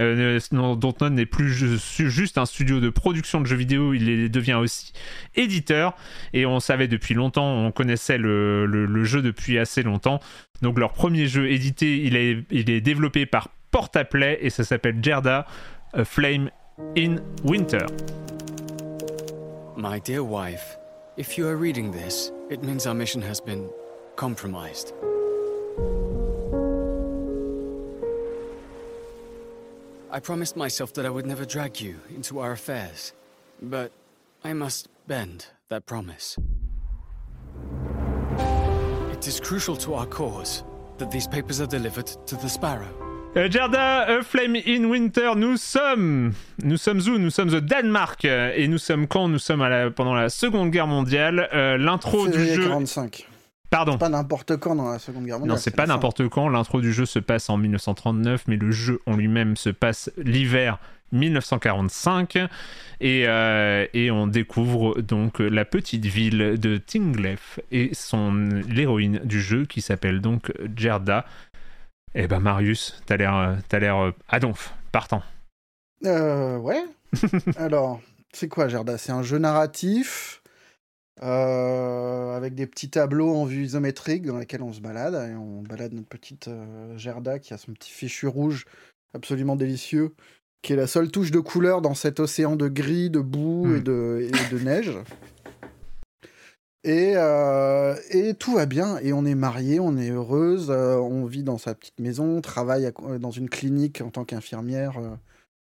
Euh, 0.00 0.38
Dontnod 0.76 1.12
n'est 1.12 1.26
plus 1.26 1.50
juste 1.50 2.38
un 2.38 2.46
studio 2.46 2.80
de 2.80 2.90
production 2.90 3.40
de 3.40 3.46
jeux 3.46 3.56
vidéo, 3.56 3.94
il 3.94 4.30
devient 4.30 4.54
aussi 4.54 4.92
éditeur. 5.34 5.94
Et 6.32 6.46
on 6.46 6.60
savait 6.60 6.88
depuis 6.88 7.14
longtemps, 7.14 7.66
on 7.66 7.72
connaissait 7.72 8.18
le, 8.18 9.04
jeu 9.04 9.22
depuis 9.22 9.58
assez 9.58 9.82
longtemps. 9.82 10.20
Donc 10.62 10.78
leur 10.78 10.92
premier 10.92 11.26
jeu 11.26 11.50
édité, 11.50 12.02
il 12.02 12.16
est, 12.16 12.44
il 12.50 12.70
est 12.70 12.80
développé 12.80 13.26
par 13.26 13.48
Portaplay 13.70 14.38
et 14.40 14.50
ça 14.50 14.64
s'appelle 14.64 14.98
Gerda, 15.02 15.46
A 15.92 16.04
Flame 16.04 16.50
in 16.96 17.16
Winter. 17.44 17.86
My 19.76 20.00
dear 20.00 20.24
wife, 20.24 20.76
if 21.16 21.38
you 21.38 21.46
are 21.46 21.56
reading 21.56 21.92
this, 21.92 22.32
it 22.50 22.62
means 22.62 22.86
our 22.86 22.94
mission 22.94 23.22
has 23.22 23.40
been 23.40 23.68
compromised. 24.16 24.92
I 30.10 30.20
promised 30.20 30.56
myself 30.56 30.94
that 30.94 31.04
I 31.04 31.10
would 31.10 31.26
never 31.26 31.44
drag 31.44 31.80
you 31.80 31.96
into 32.14 32.38
our 32.40 32.52
affairs, 32.52 33.12
but 33.60 33.92
I 34.42 34.54
must 34.54 34.88
bend 35.06 35.46
that 35.68 35.84
promise. 35.84 36.36
It 39.12 39.26
is 39.26 39.38
crucial 39.40 39.76
to 39.76 39.94
our 39.94 40.06
cause 40.06 40.64
that 40.96 41.10
these 41.10 41.26
papers 41.26 41.60
are 41.60 41.66
delivered 41.66 42.06
to 42.26 42.36
the 42.36 42.48
Sparrow. 42.48 42.88
Euh, 43.36 43.48
Gerda, 43.50 44.06
A 44.08 44.22
Flame 44.22 44.56
in 44.56 44.88
Winter, 44.88 45.34
nous 45.36 45.58
sommes, 45.58 46.32
nous 46.64 46.78
sommes 46.78 47.00
où? 47.06 47.18
Nous 47.18 47.30
sommes 47.30 47.52
au 47.52 47.60
Danemark 47.60 48.24
et 48.24 48.66
nous 48.68 48.78
sommes 48.78 49.06
quand? 49.06 49.28
Nous 49.28 49.38
sommes 49.38 49.60
à 49.60 49.68
la, 49.68 49.90
pendant 49.90 50.14
la 50.14 50.30
Seconde 50.30 50.70
Guerre 50.70 50.86
mondiale. 50.86 51.48
Euh, 51.52 51.76
L'intro 51.76 52.26
du 52.26 52.46
jeu. 52.46 52.66
45. 52.66 53.27
Pardon. 53.70 53.98
pas 53.98 54.08
n'importe 54.08 54.56
quand 54.56 54.74
dans 54.74 54.90
la 54.90 54.98
Seconde 54.98 55.24
Guerre 55.24 55.38
mondiale. 55.38 55.56
Non, 55.56 55.60
c'est 55.60 55.76
pas 55.76 55.86
n'importe 55.86 56.28
quand. 56.28 56.48
L'intro 56.48 56.80
du 56.80 56.92
jeu 56.92 57.04
se 57.04 57.18
passe 57.18 57.50
en 57.50 57.58
1939, 57.58 58.44
mais 58.48 58.56
le 58.56 58.70
jeu 58.70 59.00
en 59.06 59.16
lui-même 59.16 59.56
se 59.56 59.68
passe 59.68 60.10
l'hiver 60.16 60.78
1945 61.12 62.38
euh, 63.02 63.86
et, 63.92 64.10
on 64.10 64.26
découvre 64.26 65.00
donc 65.00 65.38
la 65.38 65.64
petite 65.64 66.04
ville 66.04 66.58
de 66.58 66.76
Tinglef 66.76 67.60
et 67.70 67.90
son 67.94 68.32
l'héroïne 68.68 69.20
du 69.24 69.40
jeu 69.40 69.64
qui 69.64 69.80
s'appelle 69.80 70.20
donc 70.20 70.52
Gerda. 70.76 71.24
Eh 72.14 72.26
ben 72.26 72.40
Marius, 72.40 73.00
t'as 73.06 73.16
l'air 73.16 73.56
t'as 73.68 73.78
l'air 73.78 73.96
euh, 73.96 74.10
adonf, 74.28 74.74
partant. 74.92 75.22
Euh, 76.04 76.56
ouais. 76.56 76.82
Alors, 77.56 78.00
c'est 78.32 78.48
quoi 78.48 78.68
Gerda? 78.68 78.98
C'est 78.98 79.12
un 79.12 79.22
jeu 79.22 79.38
narratif? 79.38 80.37
Euh, 81.22 82.36
avec 82.36 82.54
des 82.54 82.66
petits 82.66 82.90
tableaux 82.90 83.34
en 83.34 83.44
vue 83.44 83.64
isométrique 83.64 84.24
dans 84.24 84.38
lesquels 84.38 84.62
on 84.62 84.72
se 84.72 84.80
balade. 84.80 85.14
Et 85.14 85.34
on 85.34 85.62
balade 85.62 85.92
notre 85.92 86.08
petite 86.08 86.48
euh, 86.48 86.96
Gerda 86.96 87.38
qui 87.38 87.54
a 87.54 87.58
son 87.58 87.72
petit 87.72 87.90
fichu 87.90 88.26
rouge 88.26 88.66
absolument 89.14 89.56
délicieux, 89.56 90.14
qui 90.62 90.74
est 90.74 90.76
la 90.76 90.86
seule 90.86 91.10
touche 91.10 91.30
de 91.30 91.40
couleur 91.40 91.82
dans 91.82 91.94
cet 91.94 92.20
océan 92.20 92.56
de 92.56 92.68
gris, 92.68 93.10
de 93.10 93.20
boue 93.20 93.66
et, 93.74 93.80
hmm. 93.80 93.82
de, 93.82 94.30
de 94.50 94.58
neige. 94.58 94.92
Et, 96.84 97.14
euh, 97.16 97.96
et, 98.10 98.34
tout 98.34 98.54
va 98.54 98.66
bien, 98.66 98.98
et 98.98 99.12
on 99.12 99.24
est 99.24 99.34
mariés, 99.34 99.80
on 99.80 99.96
est 99.96 100.10
heureuse, 100.10 100.70
on 100.70 101.26
vit 101.26 101.42
dans 101.42 101.58
sa 101.58 101.74
petite 101.74 101.98
maison, 101.98 102.36
on 102.36 102.40
travaille 102.40 102.90
dans 103.18 103.32
une 103.32 103.50
clinique 103.50 104.00
en 104.00 104.10
tant 104.10 104.24
qu'infirmière 104.24 105.18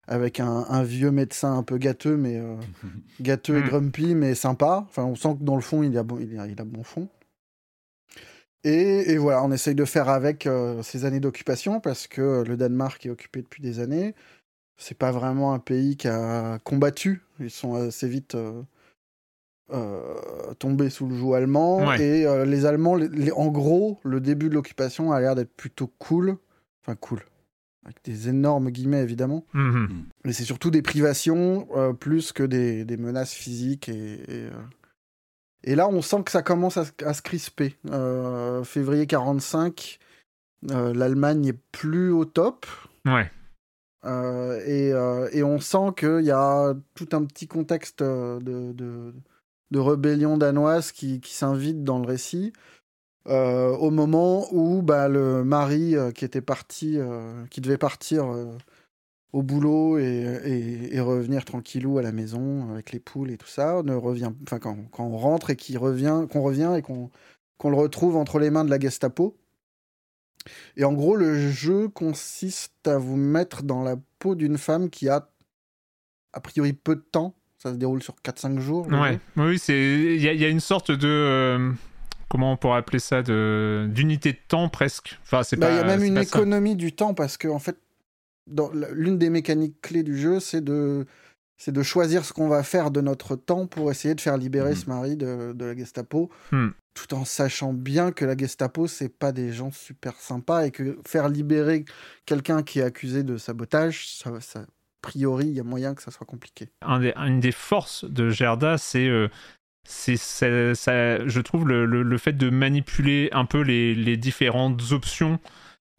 avec 0.09 0.39
un, 0.39 0.83
vieux 0.83 1.11
médecin 1.11 1.55
un 1.55 1.61
peu 1.61 1.77
gâteux, 1.77 2.17
mais 2.17 2.37
euh, 2.37 2.55
gâteux 3.21 3.57
et 3.57 3.61
hmm. 3.61 3.67
grumpy, 3.67 4.15
mais 4.15 4.33
sympa. 4.33 4.83
Enfin, 4.89 5.03
on 5.03 5.15
sent 5.15 5.35
que 5.39 5.43
dans 5.43 5.55
le 5.55 5.61
fond, 5.61 5.83
il 5.83 5.95
a 5.97 6.03
bon, 6.03 6.17
il 6.19 6.37
a, 6.39 6.47
il 6.47 6.59
a 6.59 6.65
bon 6.65 6.83
fond. 6.83 7.07
Et, 8.65 9.17
voilà, 9.17 9.41
on 9.43 9.51
essaye 9.51 9.75
de 9.75 9.85
faire 9.85 10.09
avec 10.09 10.45
euh, 10.45 10.83
ces 10.83 11.05
années 11.05 11.21
d'occupation 11.21 11.79
parce 11.79 12.07
que 12.07 12.43
le 12.45 12.57
Danemark 12.57 13.05
est 13.05 13.09
occupé 13.09 13.41
depuis 13.41 13.61
des 13.61 13.79
années. 13.79 14.15
C'est 14.77 14.97
pas 14.97 15.11
vraiment 15.11 15.53
un 15.53 15.59
pays 15.59 15.95
qui 15.95 16.07
a 16.07 16.57
combattu. 16.63 17.21
Ils 17.39 17.51
sont 17.51 17.75
assez 17.75 18.09
vite 18.09 18.35
euh, 18.35 20.13
tombés 20.57 20.89
sous 20.89 21.07
le 21.07 21.15
joug 21.15 21.35
allemand. 21.35 21.93
Et 21.93 22.25
les 22.45 22.65
Allemands, 22.65 22.97
en 23.35 23.47
gros, 23.47 23.99
le 24.03 24.19
début 24.19 24.49
de 24.49 24.55
l'occupation 24.55 25.13
a 25.13 25.21
l'air 25.21 25.35
d'être 25.35 25.53
plutôt 25.55 25.87
cool. 25.99 26.35
Enfin, 26.81 26.95
cool 26.95 27.21
avec 27.85 28.03
des 28.03 28.29
énormes 28.29 28.69
guillemets 28.69 29.01
évidemment. 29.01 29.45
Mhm. 29.53 30.05
Mais 30.25 30.33
c'est 30.33 30.43
surtout 30.43 30.71
des 30.71 30.81
privations 30.81 31.67
euh, 31.75 31.93
plus 31.93 32.31
que 32.31 32.43
des, 32.43 32.85
des, 32.85 32.97
menaces 32.97 33.33
physiques. 33.33 33.89
Et, 33.89 34.13
et, 34.13 34.49
euh, 35.67 35.75
là, 35.75 35.87
on 35.87 36.01
sent 36.01 36.23
que 36.25 36.31
ça 36.31 36.41
commence 36.41 36.77
à, 36.77 37.13
se 37.13 37.21
crisper. 37.21 37.75
Euh, 37.89 38.63
février 38.63 39.07
45, 39.07 39.99
l'Allemagne 40.63 41.41
n'est 41.41 41.59
plus 41.71 42.11
au 42.11 42.25
top. 42.25 42.65
Ouais. 43.05 43.31
Et, 44.65 44.89
et, 45.33 45.43
on 45.43 45.59
sent 45.59 45.93
qu'il 45.97 46.23
y 46.23 46.31
a 46.31 46.73
tout 46.95 47.09
un 47.13 47.25
petit 47.25 47.47
contexte 47.47 48.01
de, 48.01 48.39
de, 48.73 49.13
de 49.71 49.79
rébellion 49.79 50.37
danoise 50.37 50.91
qui, 50.91 51.19
qui 51.21 51.33
s'invite 51.33 51.83
dans 51.83 51.99
le 51.99 52.07
récit. 52.07 52.53
Euh, 53.27 53.75
au 53.75 53.91
moment 53.91 54.47
où 54.53 54.81
bah, 54.81 55.07
le 55.07 55.43
mari 55.43 55.95
euh, 55.95 56.11
qui 56.11 56.25
était 56.25 56.41
parti, 56.41 56.93
euh, 56.97 57.45
qui 57.47 57.61
devait 57.61 57.77
partir 57.77 58.25
au 59.33 59.43
boulot 59.43 59.99
et, 59.99 60.89
et, 60.91 60.99
revenir 60.99 61.45
tranquillou 61.45 61.99
à 61.99 62.01
la 62.01 62.11
maison 62.11 62.71
avec 62.71 62.91
les 62.91 62.99
poules 62.99 63.29
et 63.29 63.37
tout 63.37 63.47
ça, 63.47 63.83
ne 63.83 63.93
revient, 63.93 64.31
enfin 64.43 64.57
quand, 64.57 64.77
quand, 64.91 65.05
on 65.05 65.17
rentre 65.17 65.51
et 65.51 65.57
qu'on 65.57 65.79
revient, 65.79 66.25
qu'on 66.31 66.41
revient 66.41 66.73
et 66.77 66.81
qu'on 66.81 67.09
le 67.69 67.75
retrouve 67.75 68.15
entre 68.15 68.39
les 68.39 68.49
mains 68.49 68.65
de 68.65 68.71
la 68.71 68.79
Gestapo. 68.79 69.37
Et 70.77 70.83
en 70.83 70.93
gros, 70.93 71.15
le 71.15 71.51
jeu 71.51 71.89
consiste 71.89 72.87
à 72.87 72.97
vous 72.97 73.17
mettre 73.17 73.61
dans 73.61 73.83
la 73.83 73.97
peau 74.17 74.33
d'une 74.33 74.57
femme 74.57 74.89
qui 74.89 75.09
a 75.09 75.29
a 76.33 76.39
priori 76.39 76.73
peu 76.73 76.95
de 76.95 77.01
temps. 77.01 77.35
Ça 77.57 77.73
se 77.73 77.77
déroule 77.77 78.01
sur 78.01 78.15
4-5 78.23 78.59
jours. 78.59 78.87
Ouais, 78.87 79.19
oui, 79.35 79.61
il 79.67 80.21
y, 80.21 80.45
a 80.45 80.47
une 80.47 80.61
sorte 80.61 80.91
de. 80.91 81.73
Comment 82.29 82.53
on 82.53 82.57
pourrait 82.57 82.77
appeler 82.77 82.99
ça 82.99 83.21
D'unité 83.21 84.33
de 84.33 84.39
temps 84.47 84.69
presque. 84.69 85.19
Enfin, 85.23 85.43
c'est 85.43 85.57
bah, 85.57 85.71
Il 85.71 85.75
y 85.75 85.79
a 85.79 85.83
même 85.83 86.03
une 86.03 86.17
économie 86.17 86.75
du 86.75 86.93
temps 86.93 87.13
parce 87.13 87.37
que, 87.37 87.47
en 87.47 87.59
fait, 87.59 87.77
l'une 88.93 89.17
des 89.17 89.29
mécaniques 89.29 89.81
clés 89.81 90.03
du 90.03 90.17
jeu, 90.17 90.39
c'est 90.39 90.63
de 90.63 91.05
c'est 91.59 91.73
de 91.73 91.83
choisir 91.83 92.23
ce 92.23 92.31
qu'on 92.31 92.47
va 92.47 92.63
faire 92.63 92.89
de 92.89 93.01
notre 93.01 93.35
temps 93.35 93.67
pour 93.67 93.91
essayer 93.91 94.15
de 94.15 94.21
faire 94.21 94.37
libérer 94.37 94.69
mhm. 94.69 94.75
ce 94.75 94.85
mari 94.87 95.17
de, 95.17 95.53
la 95.59 95.75
Gestapo, 95.75 96.29
hmm. 96.53 96.69
tout 96.93 97.13
en 97.13 97.25
sachant 97.25 97.73
bien 97.73 98.13
que 98.13 98.23
la 98.23 98.35
Gestapo, 98.35 98.87
c'est 98.87 99.09
pas 99.09 99.33
des 99.33 99.51
gens 99.51 99.69
super 99.69 100.15
sympas 100.15 100.65
et 100.65 100.71
que 100.71 100.97
faire 101.05 101.27
libérer 101.27 101.83
quelqu'un 102.25 102.63
qui 102.63 102.79
est 102.79 102.83
accusé 102.83 103.23
de 103.23 103.35
sabotage, 103.35 104.07
ça, 104.07 104.39
ça 104.39 104.59
a 104.61 104.65
priori, 105.01 105.47
il 105.47 105.53
y 105.53 105.59
a 105.59 105.63
moyen 105.63 105.95
que 105.95 106.01
ça 106.01 106.11
soit 106.11 106.25
compliqué. 106.25 106.69
une 106.81 107.39
des 107.41 107.51
forces 107.51 108.05
de 108.05 108.29
Gerda, 108.29 108.77
c'est 108.77 109.07
euh, 109.07 109.27
c'est 109.83 110.17
ça, 110.17 111.27
je 111.27 111.39
trouve 111.41 111.67
le, 111.67 111.85
le, 111.85 112.17
fait 112.17 112.33
de 112.33 112.49
manipuler 112.49 113.29
un 113.31 113.45
peu 113.45 113.61
les, 113.61 113.95
les 113.95 114.17
différentes 114.17 114.91
options 114.91 115.39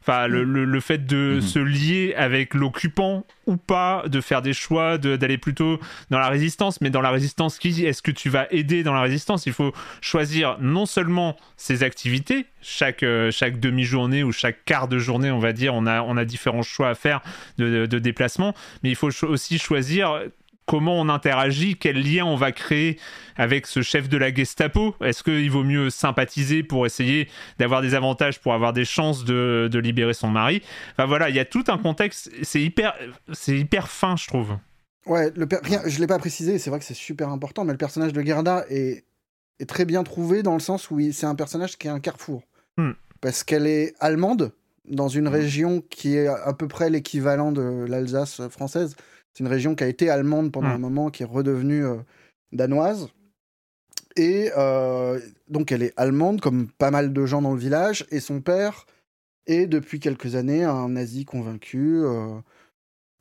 Enfin, 0.01 0.27
le, 0.27 0.45
mm. 0.45 0.63
le, 0.63 0.79
fait 0.79 1.05
de 1.05 1.37
mm-hmm. 1.37 1.41
se 1.41 1.59
lier 1.59 2.13
avec 2.17 2.55
l'occupant 2.55 3.23
ou 3.45 3.57
pas, 3.57 4.03
de 4.07 4.19
faire 4.19 4.41
des 4.41 4.53
choix, 4.53 4.97
d'aller 4.97 5.37
plutôt 5.37 5.79
dans 6.09 6.17
la 6.17 6.29
résistance, 6.29 6.81
mais 6.81 6.89
dans 6.89 7.01
la 7.01 7.11
résistance, 7.11 7.59
qui 7.59 7.85
est-ce 7.85 8.01
que 8.01 8.11
tu 8.11 8.29
vas 8.29 8.47
aider 8.49 8.81
dans 8.81 8.93
la 8.93 9.01
résistance? 9.01 9.45
Il 9.45 9.53
faut 9.53 9.73
choisir 10.01 10.57
non 10.59 10.87
seulement 10.87 11.37
ses 11.55 11.83
activités, 11.83 12.47
chaque, 12.61 13.03
euh, 13.03 13.29
chaque 13.29 13.59
demi-journée 13.59 14.23
ou 14.23 14.31
chaque 14.31 14.65
quart 14.65 14.87
de 14.87 14.97
journée, 14.97 15.29
on 15.29 15.39
va 15.39 15.53
dire, 15.53 15.75
on 15.75 15.85
a, 15.85 16.01
on 16.01 16.17
a 16.17 16.25
différents 16.25 16.63
choix 16.63 16.89
à 16.89 16.95
faire 16.95 17.21
de, 17.59 17.85
de 17.85 17.99
déplacement, 17.99 18.55
mais 18.81 18.89
il 18.89 18.95
faut 18.95 19.09
aussi 19.23 19.59
choisir 19.59 20.19
comment 20.71 20.97
on 20.97 21.09
interagit, 21.09 21.75
quel 21.75 22.01
lien 22.01 22.23
on 22.23 22.37
va 22.37 22.53
créer 22.53 22.97
avec 23.35 23.67
ce 23.67 23.81
chef 23.81 24.07
de 24.07 24.15
la 24.15 24.33
Gestapo. 24.33 24.95
Est-ce 25.01 25.21
qu'il 25.21 25.51
vaut 25.51 25.65
mieux 25.65 25.89
sympathiser 25.89 26.63
pour 26.63 26.85
essayer 26.85 27.27
d'avoir 27.59 27.81
des 27.81 27.93
avantages, 27.93 28.39
pour 28.39 28.53
avoir 28.53 28.71
des 28.71 28.85
chances 28.85 29.25
de, 29.25 29.69
libérer 29.83 30.13
son 30.13 30.29
mari? 30.29 30.63
Enfin 30.93 31.07
voilà, 31.07 31.29
il 31.29 31.35
y 31.35 31.39
a 31.39 31.45
tout 31.45 31.65
un 31.67 31.77
contexte, 31.77 32.31
c'est 32.43 32.61
hyper, 32.61 32.93
c'est 33.33 33.57
hyper 33.57 33.89
fin, 33.89 34.15
je 34.15 34.27
trouve. 34.27 34.55
Ouais, 35.05 35.29
le 35.35 35.45
Rien, 35.61 35.81
je 35.85 35.99
l'ai 35.99 36.07
pas 36.07 36.19
précisé, 36.19 36.57
c'est 36.57 36.69
vrai 36.69 36.79
que 36.79 36.85
c'est 36.85 36.93
super 36.93 37.27
important, 37.27 37.65
mais 37.65 37.73
le 37.73 37.77
personnage 37.77 38.13
de 38.13 38.21
Gerda 38.21 38.63
est, 38.69 39.03
est 39.59 39.65
très 39.65 39.83
bien 39.83 40.03
trouvé 40.03 40.41
dans 40.41 40.53
le 40.53 40.61
sens 40.61 40.89
où 40.89 41.01
c'est 41.11 41.25
un 41.25 41.35
personnage 41.35 41.77
qui 41.77 41.87
est 41.87 41.91
un 41.91 41.99
carrefour. 41.99 42.43
Hmm. 42.77 42.91
Parce 43.19 43.43
qu'elle 43.43 43.67
est 43.67 43.93
allemande, 43.99 44.53
dans 44.89 45.09
une 45.09 45.27
hmm. 45.27 45.33
région 45.33 45.83
qui 45.89 46.15
est 46.15 46.27
à 46.27 46.53
peu 46.53 46.69
près 46.69 46.89
l'équivalent 46.89 47.51
de 47.51 47.85
l'Alsace 47.89 48.47
française. 48.47 48.95
C'est 49.33 49.43
une 49.43 49.49
région 49.49 49.75
qui 49.75 49.83
a 49.83 49.87
été 49.87 50.09
allemande 50.09 50.51
pendant 50.51 50.69
hmm. 50.69 50.71
un 50.71 50.77
moment, 50.77 51.09
qui 51.09 51.23
est 51.23 51.27
redevenue 51.27 51.85
euh, 51.85 51.97
danoise. 52.51 53.09
Et 54.17 54.51
euh, 54.57 55.19
donc 55.47 55.71
elle 55.71 55.83
est 55.83 55.93
allemande, 55.95 56.41
comme 56.41 56.67
pas 56.67 56.91
mal 56.91 57.13
de 57.13 57.25
gens 57.25 57.41
dans 57.41 57.53
le 57.53 57.59
village, 57.59 58.05
et 58.11 58.19
son 58.19 58.41
père 58.41 58.85
est 59.47 59.67
depuis 59.67 59.99
quelques 59.99 60.35
années 60.35 60.65
un 60.65 60.89
nazi 60.89 61.23
convaincu, 61.23 62.01
euh, 62.03 62.27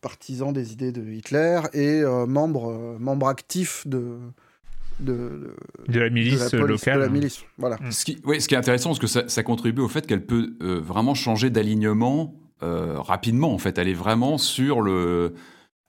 partisan 0.01 0.51
des 0.51 0.73
idées 0.73 0.91
de 0.91 1.09
Hitler 1.09 1.61
et 1.75 2.03
membre, 2.27 2.97
membre 2.99 3.29
actif 3.29 3.87
de, 3.87 4.19
de, 4.99 5.55
de, 5.89 6.01
la 6.01 6.11
milice 6.11 6.53
locale. 6.53 6.97
De 6.97 7.05
la 7.05 7.09
milice, 7.09 7.45
voilà. 7.57 7.77
Hmm. 7.77 7.93
Ce, 7.93 8.05
qui, 8.05 8.21
ce 8.41 8.49
qui 8.49 8.55
est 8.55 8.59
intéressant, 8.59 8.91
parce 8.91 8.99
que 8.99 9.07
ça, 9.07 9.29
ça 9.29 9.45
contribue 9.45 9.83
au 9.83 9.89
fait 9.89 10.09
qu'elle 10.09 10.27
peut 10.27 10.57
vraiment 10.61 11.15
changer 11.15 11.51
d'alignement 11.51 12.35
rapidement, 12.61 13.55
en 13.55 13.59
fait. 13.59 13.79
Elle 13.79 13.89
est 13.89 13.95
vraiment 13.95 14.39
sur 14.39 14.81
le 14.81 15.35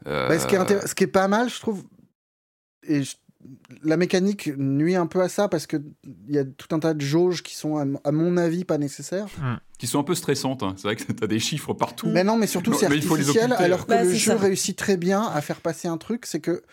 bah, 0.05 0.39
ce, 0.39 0.47
qui 0.47 0.55
est 0.55 0.87
ce 0.87 0.95
qui 0.95 1.03
est 1.03 1.07
pas 1.07 1.27
mal, 1.27 1.49
je 1.49 1.59
trouve, 1.59 1.83
et 2.87 3.01
la 3.83 3.97
mécanique 3.97 4.51
nuit 4.57 4.95
un 4.95 5.07
peu 5.07 5.21
à 5.21 5.29
ça 5.29 5.47
parce 5.47 5.67
qu'il 5.67 5.83
y 6.27 6.37
a 6.37 6.43
tout 6.43 6.73
un 6.75 6.79
tas 6.79 6.93
de 6.93 7.01
jauges 7.01 7.43
qui 7.43 7.55
sont, 7.55 7.77
à, 8.03 8.11
mon 8.11 8.37
avis, 8.37 8.65
pas 8.65 8.77
nécessaires. 8.77 9.27
Mmh. 9.39 9.55
Qui 9.77 9.87
sont 9.87 9.99
un 9.99 10.03
peu 10.03 10.15
stressantes. 10.15 10.63
Hein. 10.63 10.73
C'est 10.77 10.83
vrai 10.83 10.95
que 10.95 11.11
tu 11.11 11.23
as 11.23 11.27
des 11.27 11.39
chiffres 11.39 11.73
partout. 11.73 12.07
Mais 12.07 12.23
non, 12.23 12.37
mais 12.37 12.47
surtout, 12.47 12.73
c'est 12.73 12.85
artificiel, 12.85 13.53
alors 13.53 13.85
que 13.85 13.89
bah, 13.89 14.03
le 14.03 14.13
jeu 14.13 14.35
réussit 14.35 14.77
très 14.77 14.97
bien 14.97 15.23
à 15.23 15.41
faire 15.41 15.61
passer 15.61 15.87
un 15.87 15.97
truc, 15.97 16.25
c'est 16.25 16.39
que. 16.39 16.63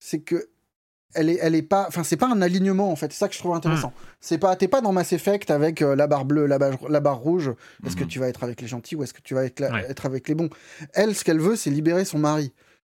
C'est 0.00 0.20
que 0.20 0.50
elle 1.14 1.30
est, 1.30 1.38
elle 1.40 1.54
est 1.54 1.62
pas, 1.62 1.86
enfin 1.88 2.04
c'est 2.04 2.16
pas 2.16 2.28
un 2.28 2.42
alignement 2.42 2.90
en 2.90 2.96
fait. 2.96 3.12
C'est 3.12 3.18
ça 3.18 3.28
que 3.28 3.34
je 3.34 3.38
trouve 3.38 3.54
intéressant. 3.54 3.88
Mmh. 3.88 4.06
C'est 4.20 4.38
pas, 4.38 4.56
t'es 4.56 4.68
pas 4.68 4.80
dans 4.80 4.92
Mass 4.92 5.12
Effect 5.12 5.50
avec 5.50 5.82
euh, 5.82 5.96
la 5.96 6.06
barre 6.06 6.24
bleue, 6.24 6.46
la 6.46 6.58
barre, 6.58 6.78
la 6.88 7.00
barre 7.00 7.18
rouge. 7.18 7.52
Est-ce 7.86 7.96
que 7.96 8.04
mmh. 8.04 8.08
tu 8.08 8.18
vas 8.18 8.28
être 8.28 8.44
avec 8.44 8.60
les 8.60 8.66
gentils 8.66 8.96
ou 8.96 9.02
est-ce 9.02 9.14
que 9.14 9.20
tu 9.22 9.34
vas 9.34 9.44
être, 9.44 9.62
être 9.62 10.06
avec 10.06 10.28
les 10.28 10.34
bons? 10.34 10.50
Elle, 10.92 11.14
ce 11.14 11.24
qu'elle 11.24 11.40
veut, 11.40 11.56
c'est 11.56 11.70
libérer 11.70 12.04
son 12.04 12.18
mari. 12.18 12.52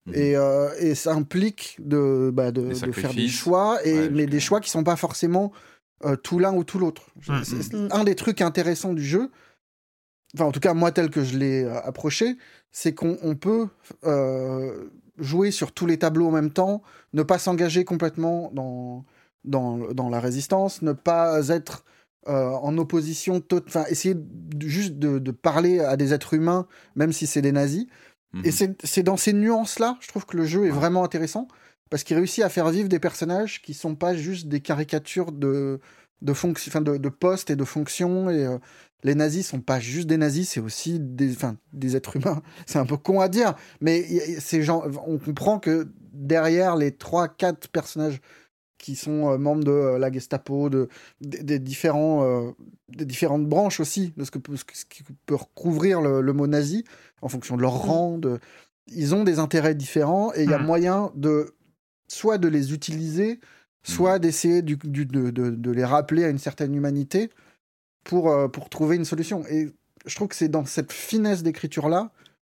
Mmh. 0.06 0.14
Et, 0.14 0.36
euh, 0.36 0.68
et, 0.78 0.94
ça 0.94 1.12
implique 1.12 1.76
de, 1.80 2.30
bah, 2.32 2.50
de, 2.50 2.72
de, 2.72 2.92
faire 2.92 3.14
des 3.14 3.28
choix, 3.28 3.78
et, 3.84 4.08
mais 4.10 4.26
des 4.26 4.40
choix 4.40 4.60
qui 4.60 4.70
sont 4.70 4.84
pas 4.84 4.96
forcément 4.96 5.52
euh, 6.04 6.16
tout 6.16 6.38
l'un 6.38 6.54
ou 6.54 6.64
tout 6.64 6.78
l'autre. 6.78 7.08
C'est 7.44 7.74
un 7.74 8.04
des 8.04 8.14
trucs 8.14 8.40
intéressants 8.40 8.94
du 8.94 9.04
jeu. 9.04 9.30
Enfin, 10.34 10.44
en 10.44 10.52
tout 10.52 10.60
cas, 10.60 10.74
moi, 10.74 10.92
tel 10.92 11.10
que 11.10 11.24
je 11.24 11.36
l'ai 11.36 11.64
approché, 11.64 12.36
c'est 12.70 12.94
qu'on 12.94 13.34
peut 13.34 13.68
jouer 15.18 15.50
sur 15.50 15.72
tous 15.72 15.86
les 15.86 15.98
tableaux 15.98 16.28
en 16.28 16.30
même 16.30 16.50
temps, 16.50 16.82
ne 17.12 17.22
pas 17.22 17.38
s'engager 17.38 17.84
complètement 17.84 18.50
dans, 18.52 19.04
dans, 19.44 19.78
dans, 19.92 20.08
la 20.08 20.20
résistance, 20.20 20.82
ne 20.82 20.92
pas 20.92 21.48
être 21.48 21.84
euh, 22.28 22.50
en 22.50 22.76
opposition, 22.78 23.42
enfin 23.66 23.84
essayer 23.88 24.16
juste 24.60 24.98
de, 24.98 25.18
de, 25.18 25.30
parler 25.30 25.80
à 25.80 25.96
des 25.96 26.12
êtres 26.12 26.34
humains, 26.34 26.66
même 26.94 27.12
si 27.12 27.26
c'est 27.26 27.42
des 27.42 27.52
nazis. 27.52 27.86
Mhm. 28.32 28.42
Et 28.44 28.50
c'est 28.50 29.02
dans 29.02 29.16
ces 29.16 29.32
nuances-là, 29.32 29.96
je 30.00 30.08
trouve 30.08 30.26
que 30.26 30.36
le 30.36 30.44
jeu 30.44 30.66
est 30.66 30.70
vraiment 30.70 31.04
intéressant, 31.04 31.48
parce 31.90 32.04
qu'il 32.04 32.16
réussit 32.16 32.44
à 32.44 32.48
faire 32.48 32.68
vivre 32.70 32.88
des 32.88 32.98
personnages 32.98 33.62
qui 33.62 33.72
sont 33.72 33.94
pas 33.94 34.14
juste 34.14 34.48
des 34.48 34.60
caricatures 34.60 35.32
de, 35.32 35.80
de, 36.20 36.32
de, 36.32 36.96
de 36.98 37.08
postes 37.08 37.50
et 37.50 37.56
de 37.56 37.64
fonctions, 37.64 38.28
et, 38.28 38.44
euh, 38.44 38.58
les 39.04 39.14
nazis 39.14 39.46
sont 39.46 39.60
pas 39.60 39.78
juste 39.78 40.08
des 40.08 40.16
nazis, 40.16 40.48
c'est 40.48 40.60
aussi 40.60 40.98
des, 40.98 41.32
enfin, 41.32 41.56
des 41.72 41.96
êtres 41.96 42.16
humains. 42.16 42.42
C'est 42.66 42.78
un 42.78 42.86
peu 42.86 42.96
con 42.96 43.20
à 43.20 43.28
dire, 43.28 43.54
mais 43.80 44.02
ces 44.40 44.62
gens, 44.62 44.82
on 45.06 45.18
comprend 45.18 45.60
que 45.60 45.88
derrière 46.12 46.74
les 46.74 46.90
trois, 46.90 47.28
quatre 47.28 47.68
personnages 47.68 48.20
qui 48.78 48.96
sont 48.96 49.30
euh, 49.30 49.38
membres 49.38 49.64
de 49.64 49.70
euh, 49.70 49.98
la 49.98 50.10
Gestapo, 50.10 50.70
de, 50.70 50.88
des, 51.20 51.58
différents, 51.58 52.24
euh, 52.24 52.52
des 52.88 53.04
différentes 53.04 53.46
branches 53.46 53.80
aussi, 53.80 54.12
de 54.16 54.24
ce, 54.24 54.30
que, 54.30 54.38
ce 54.56 54.84
qui 54.84 55.02
peut 55.26 55.34
recouvrir 55.34 56.00
le, 56.00 56.32
mot 56.32 56.46
nazi, 56.46 56.84
en 57.20 57.28
fonction 57.28 57.56
de 57.56 57.62
leur 57.62 57.74
mmh. 57.74 57.88
rang, 57.88 58.18
de, 58.18 58.38
ils 58.86 59.14
ont 59.14 59.24
des 59.24 59.38
intérêts 59.40 59.74
différents 59.74 60.32
et 60.34 60.44
il 60.44 60.50
y 60.50 60.54
a 60.54 60.58
mmh. 60.58 60.66
moyen 60.66 61.12
de 61.14 61.54
soit 62.06 62.38
de 62.38 62.48
les 62.48 62.72
utiliser, 62.72 63.40
soit 63.82 64.16
mmh. 64.16 64.20
d'essayer 64.20 64.62
de, 64.62 64.74
de, 64.74 65.30
de, 65.50 65.70
les 65.70 65.84
rappeler 65.84 66.24
à 66.24 66.28
une 66.28 66.38
certaine 66.38 66.74
humanité 66.74 67.30
pour, 68.08 68.30
euh, 68.30 68.48
pour 68.48 68.70
trouver 68.70 68.96
une 68.96 69.04
solution. 69.04 69.44
Et 69.48 69.68
je 70.06 70.14
trouve 70.16 70.28
que 70.28 70.34
c'est 70.34 70.48
dans 70.48 70.64
cette 70.64 70.92
finesse 70.92 71.42
d'écriture-là 71.42 72.10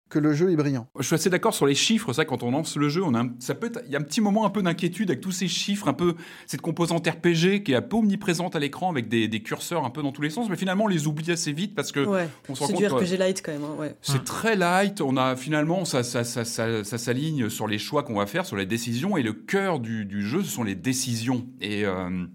que 0.10 0.20
le 0.20 0.34
jeu 0.34 0.52
est 0.52 0.56
brillant. 0.56 0.88
Je 1.00 1.04
suis 1.04 1.16
assez 1.16 1.32
d'accord 1.32 1.56
sur 1.56 1.66
les 1.66 1.74
chiffres, 1.74 2.14
ça 2.14 2.26
quand 2.26 2.44
on 2.44 2.52
lance 2.52 2.76
le 2.76 2.90
jeu, 2.90 3.02
on 3.04 3.16
a 3.16 3.24
ça 3.40 3.56
peut 3.56 3.72
il 3.88 3.92
y 3.92 3.96
a 3.96 4.00
un 4.00 4.04
petit 4.04 4.22
moment 4.22 4.46
un 4.46 4.52
peu 4.52 4.62
d'inquiétude 4.62 5.10
avec 5.10 5.22
tous 5.22 5.32
ces 5.32 5.48
chiffres, 5.48 5.88
un 5.88 5.94
peu 5.94 6.14
cette 6.46 6.62
composante 6.62 7.08
RPG 7.08 7.64
qui 7.64 7.72
est 7.72 7.76
un 7.76 7.82
peu 7.82 7.96
omniprésente 7.96 8.56
à 8.56 8.60
l'écran 8.60 8.92
avec 8.92 9.08
des, 9.08 9.28
des, 9.28 9.42
curseurs 9.42 9.84
un 9.84 9.90
peu 9.90 10.04
dans 10.04 10.12
tous 10.12 10.22
les 10.22 10.30
sens, 10.30 10.48
mais 10.48 10.58
finalement 10.58 10.84
on 10.84 10.90
les 10.90 11.08
oublie 11.08 11.32
assez 11.32 11.54
vite 11.54 11.74
parce 11.74 11.92
que 11.92 12.02
on 12.50 12.54
se 12.54 12.62
rend 12.62 12.68
compte. 12.68 12.78
C'est 12.78 12.88
du 12.88 12.88
RPG 12.88 13.18
light 13.18 13.42
quand 13.44 13.54
même. 13.54 13.64
Hein, 13.64 13.76
ouais. 13.80 13.96
C'est 14.02 14.24
très 14.24 14.56
light. 14.56 15.02
On 15.02 15.18
a 15.18 15.36
finalement 15.36 15.86
ça 15.86 16.04
ça, 16.04 16.24
ça, 16.24 16.46
ça, 16.46 16.84
ça 16.84 16.98
s'aligne 17.00 17.50
sur 17.50 17.66
les 17.66 17.80
choix 17.80 18.04
qu'on 18.04 18.16
va 18.16 18.28
faire, 18.28 18.46
sur 18.46 18.58
les 18.58 18.68
décisions 18.68 19.18
et 19.18 19.24
le 19.24 19.34
cœur 19.34 19.80
du, 19.80 20.06
du 20.06 20.22
jeu 20.22 20.44
ce 20.44 20.52
sont 20.52 20.64
les 20.64 20.76
décisions 20.76 21.48
et 21.62 21.84
euh, 21.84 22.28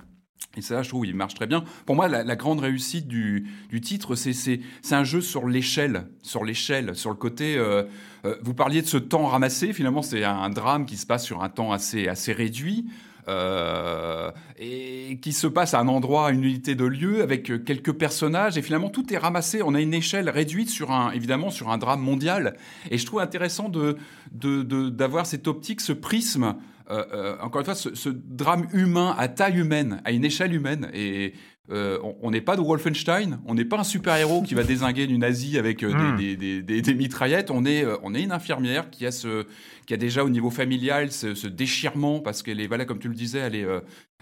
et 0.56 0.62
ça, 0.62 0.82
je 0.82 0.88
trouve, 0.88 1.06
il 1.06 1.14
marche 1.14 1.34
très 1.34 1.46
bien. 1.46 1.64
Pour 1.86 1.94
moi, 1.94 2.08
la, 2.08 2.36
grande 2.36 2.58
réussite 2.58 3.06
du, 3.06 3.46
du 3.68 3.80
titre, 3.80 4.16
c'est 4.16 4.60
un 4.90 5.04
jeu 5.04 5.20
sur 5.20 5.46
l'échelle, 5.46 6.08
sur 6.22 6.44
l'échelle, 6.44 6.96
sur 6.96 7.10
le 7.10 7.16
côté. 7.16 7.56
Euh, 7.56 7.84
euh, 8.24 8.34
vous 8.42 8.52
parliez 8.52 8.82
de 8.82 8.86
ce 8.88 8.96
temps 8.96 9.26
ramassé. 9.26 9.72
Finalement, 9.72 10.02
c'est 10.02 10.24
un 10.24 10.50
drame 10.50 10.86
qui 10.86 10.96
se 10.96 11.06
passe 11.06 11.24
sur 11.24 11.44
un 11.44 11.48
temps 11.50 11.70
assez 11.72 12.08
assez 12.08 12.32
réduit. 12.32 12.86
Euh, 13.28 14.30
et 14.58 15.18
qui 15.22 15.32
se 15.32 15.46
passe 15.46 15.74
à 15.74 15.78
un 15.78 15.86
endroit, 15.86 16.28
à 16.28 16.30
une 16.32 16.42
unité 16.42 16.74
de 16.74 16.84
lieu, 16.84 17.22
avec 17.22 17.64
quelques 17.64 17.92
personnages, 17.92 18.58
et 18.58 18.62
finalement 18.62 18.88
tout 18.88 19.12
est 19.12 19.18
ramassé. 19.18 19.62
On 19.62 19.74
a 19.74 19.80
une 19.80 19.94
échelle 19.94 20.28
réduite 20.30 20.70
sur 20.70 20.90
un, 20.90 21.12
évidemment, 21.12 21.50
sur 21.50 21.68
un 21.68 21.78
drame 21.78 22.00
mondial. 22.00 22.56
Et 22.90 22.98
je 22.98 23.06
trouve 23.06 23.20
intéressant 23.20 23.68
de 23.68 23.98
d'avoir 24.32 25.26
cette 25.26 25.46
optique, 25.46 25.80
ce 25.80 25.92
prisme 25.92 26.56
euh, 26.90 27.04
euh, 27.12 27.36
encore 27.40 27.60
une 27.60 27.64
fois, 27.64 27.74
ce, 27.74 28.08
drame 28.08 28.66
humain 28.72 29.14
à 29.16 29.28
taille 29.28 29.58
humaine, 29.58 30.00
à 30.04 30.12
une 30.12 30.24
échelle 30.24 30.54
humaine. 30.54 30.90
Et 30.92 31.34
on 31.72 32.32
n'est 32.32 32.40
pas 32.40 32.56
de 32.56 32.62
Wolfenstein, 32.62 33.38
on 33.46 33.54
n'est 33.54 33.64
pas 33.64 33.78
un 33.78 33.84
super-héros 33.84 34.42
qui 34.42 34.54
va 34.54 34.64
désinguer 34.64 35.06
du 35.06 35.16
nazi 35.18 35.56
avec 35.56 35.84
hmm. 35.84 36.16
des, 36.16 36.62
des, 36.62 36.94
mitraillettes, 36.94 37.52
on 37.52 37.64
est, 37.64 37.84
on 38.02 38.12
est 38.12 38.22
une 38.24 38.32
infirmière 38.32 38.90
qui 38.90 39.06
a, 39.06 39.12
ce, 39.12 39.46
qui 39.86 39.94
a 39.94 39.96
déjà 39.96 40.24
au 40.24 40.30
niveau 40.30 40.50
familial 40.50 41.12
ce, 41.12 41.46
déchirement, 41.46 42.18
parce 42.18 42.42
qu'elle 42.42 42.58
est, 42.58 42.66
voilà, 42.66 42.86
comme 42.86 42.98
tu 42.98 43.06
le 43.06 43.14
disais, 43.14 43.38
elle, 43.38 43.54
est, 43.54 43.66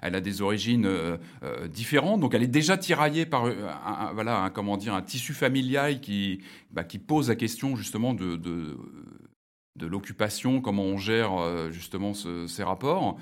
elle 0.03 0.15
a 0.15 0.21
des 0.21 0.43
origines 0.43 0.87
différentes, 1.73 2.21
donc 2.21 2.35
elle 2.35 2.43
est 2.43 2.49
déjà 2.49 2.77
tiraillée 2.77 3.25
par 3.25 3.47
un, 3.47 4.13
voilà, 4.13 4.43
un, 4.43 4.51
comment 4.51 4.77
dire, 4.77 4.93
un 4.93 5.01
tissu 5.01 5.33
familial 5.33 6.01
qui, 6.01 6.43
bah, 6.71 6.85
qui 6.85 6.99
pose 6.99 7.31
la 7.31 7.35
question 7.35 7.77
justement 7.77 8.13
de, 8.13 8.37
de 8.37 8.77
de 9.79 9.87
l'occupation, 9.87 10.61
comment 10.61 10.85
on 10.85 10.99
gère 10.99 11.33
euh, 11.39 11.71
justement 11.71 12.13
ces 12.15 12.63
rapports. 12.63 13.17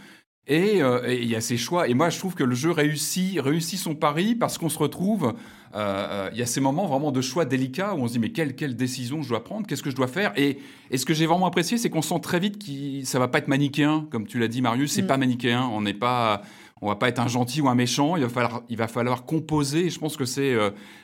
Euh, 0.48 1.02
et 1.06 1.22
il 1.22 1.28
y 1.28 1.34
a 1.34 1.40
ces 1.40 1.56
choix. 1.56 1.88
Et 1.88 1.94
moi, 1.94 2.08
je 2.08 2.18
trouve 2.18 2.34
que 2.34 2.44
le 2.44 2.54
jeu 2.54 2.70
réussit, 2.70 3.40
réussit 3.40 3.78
son 3.78 3.94
pari 3.94 4.34
parce 4.34 4.58
qu'on 4.58 4.68
se 4.68 4.78
retrouve. 4.78 5.34
Euh, 5.74 6.30
il 6.32 6.38
y 6.38 6.42
a 6.42 6.46
ces 6.46 6.60
moments 6.60 6.86
vraiment 6.86 7.10
de 7.10 7.20
choix 7.20 7.44
délicats 7.44 7.94
où 7.94 7.98
on 7.98 8.08
se 8.08 8.12
dit 8.12 8.18
mais 8.18 8.30
quelle, 8.30 8.54
quelle 8.54 8.76
décision 8.76 9.22
je 9.22 9.28
dois 9.28 9.42
prendre, 9.42 9.66
qu'est-ce 9.66 9.82
que 9.82 9.90
je 9.90 9.96
dois 9.96 10.06
faire? 10.06 10.32
Et, 10.36 10.58
et 10.90 10.98
ce 10.98 11.04
que 11.04 11.14
j'ai 11.14 11.26
vraiment 11.26 11.46
apprécié, 11.46 11.78
c'est 11.78 11.90
qu'on 11.90 12.02
sent 12.02 12.20
très 12.20 12.38
vite 12.38 12.64
que 12.64 13.04
ça 13.04 13.18
va 13.18 13.28
pas 13.28 13.38
être 13.38 13.48
manichéen, 13.48 14.06
comme 14.10 14.26
tu 14.26 14.38
l'as 14.38 14.48
dit, 14.48 14.62
Marius. 14.62 14.92
C'est 14.92 15.02
mm. 15.02 15.08
pas 15.08 15.16
manichéen. 15.16 15.68
On 15.72 15.80
n'est 15.80 15.94
pas, 15.94 16.42
on 16.80 16.86
va 16.86 16.96
pas 16.96 17.08
être 17.08 17.18
un 17.18 17.28
gentil 17.28 17.60
ou 17.60 17.68
un 17.68 17.74
méchant. 17.74 18.16
Il 18.16 18.22
va 18.22 18.28
falloir, 18.28 18.62
il 18.68 18.76
va 18.76 18.86
falloir 18.86 19.24
composer. 19.24 19.90
je 19.90 19.98
pense 19.98 20.16
que 20.16 20.24
c'est, 20.24 20.56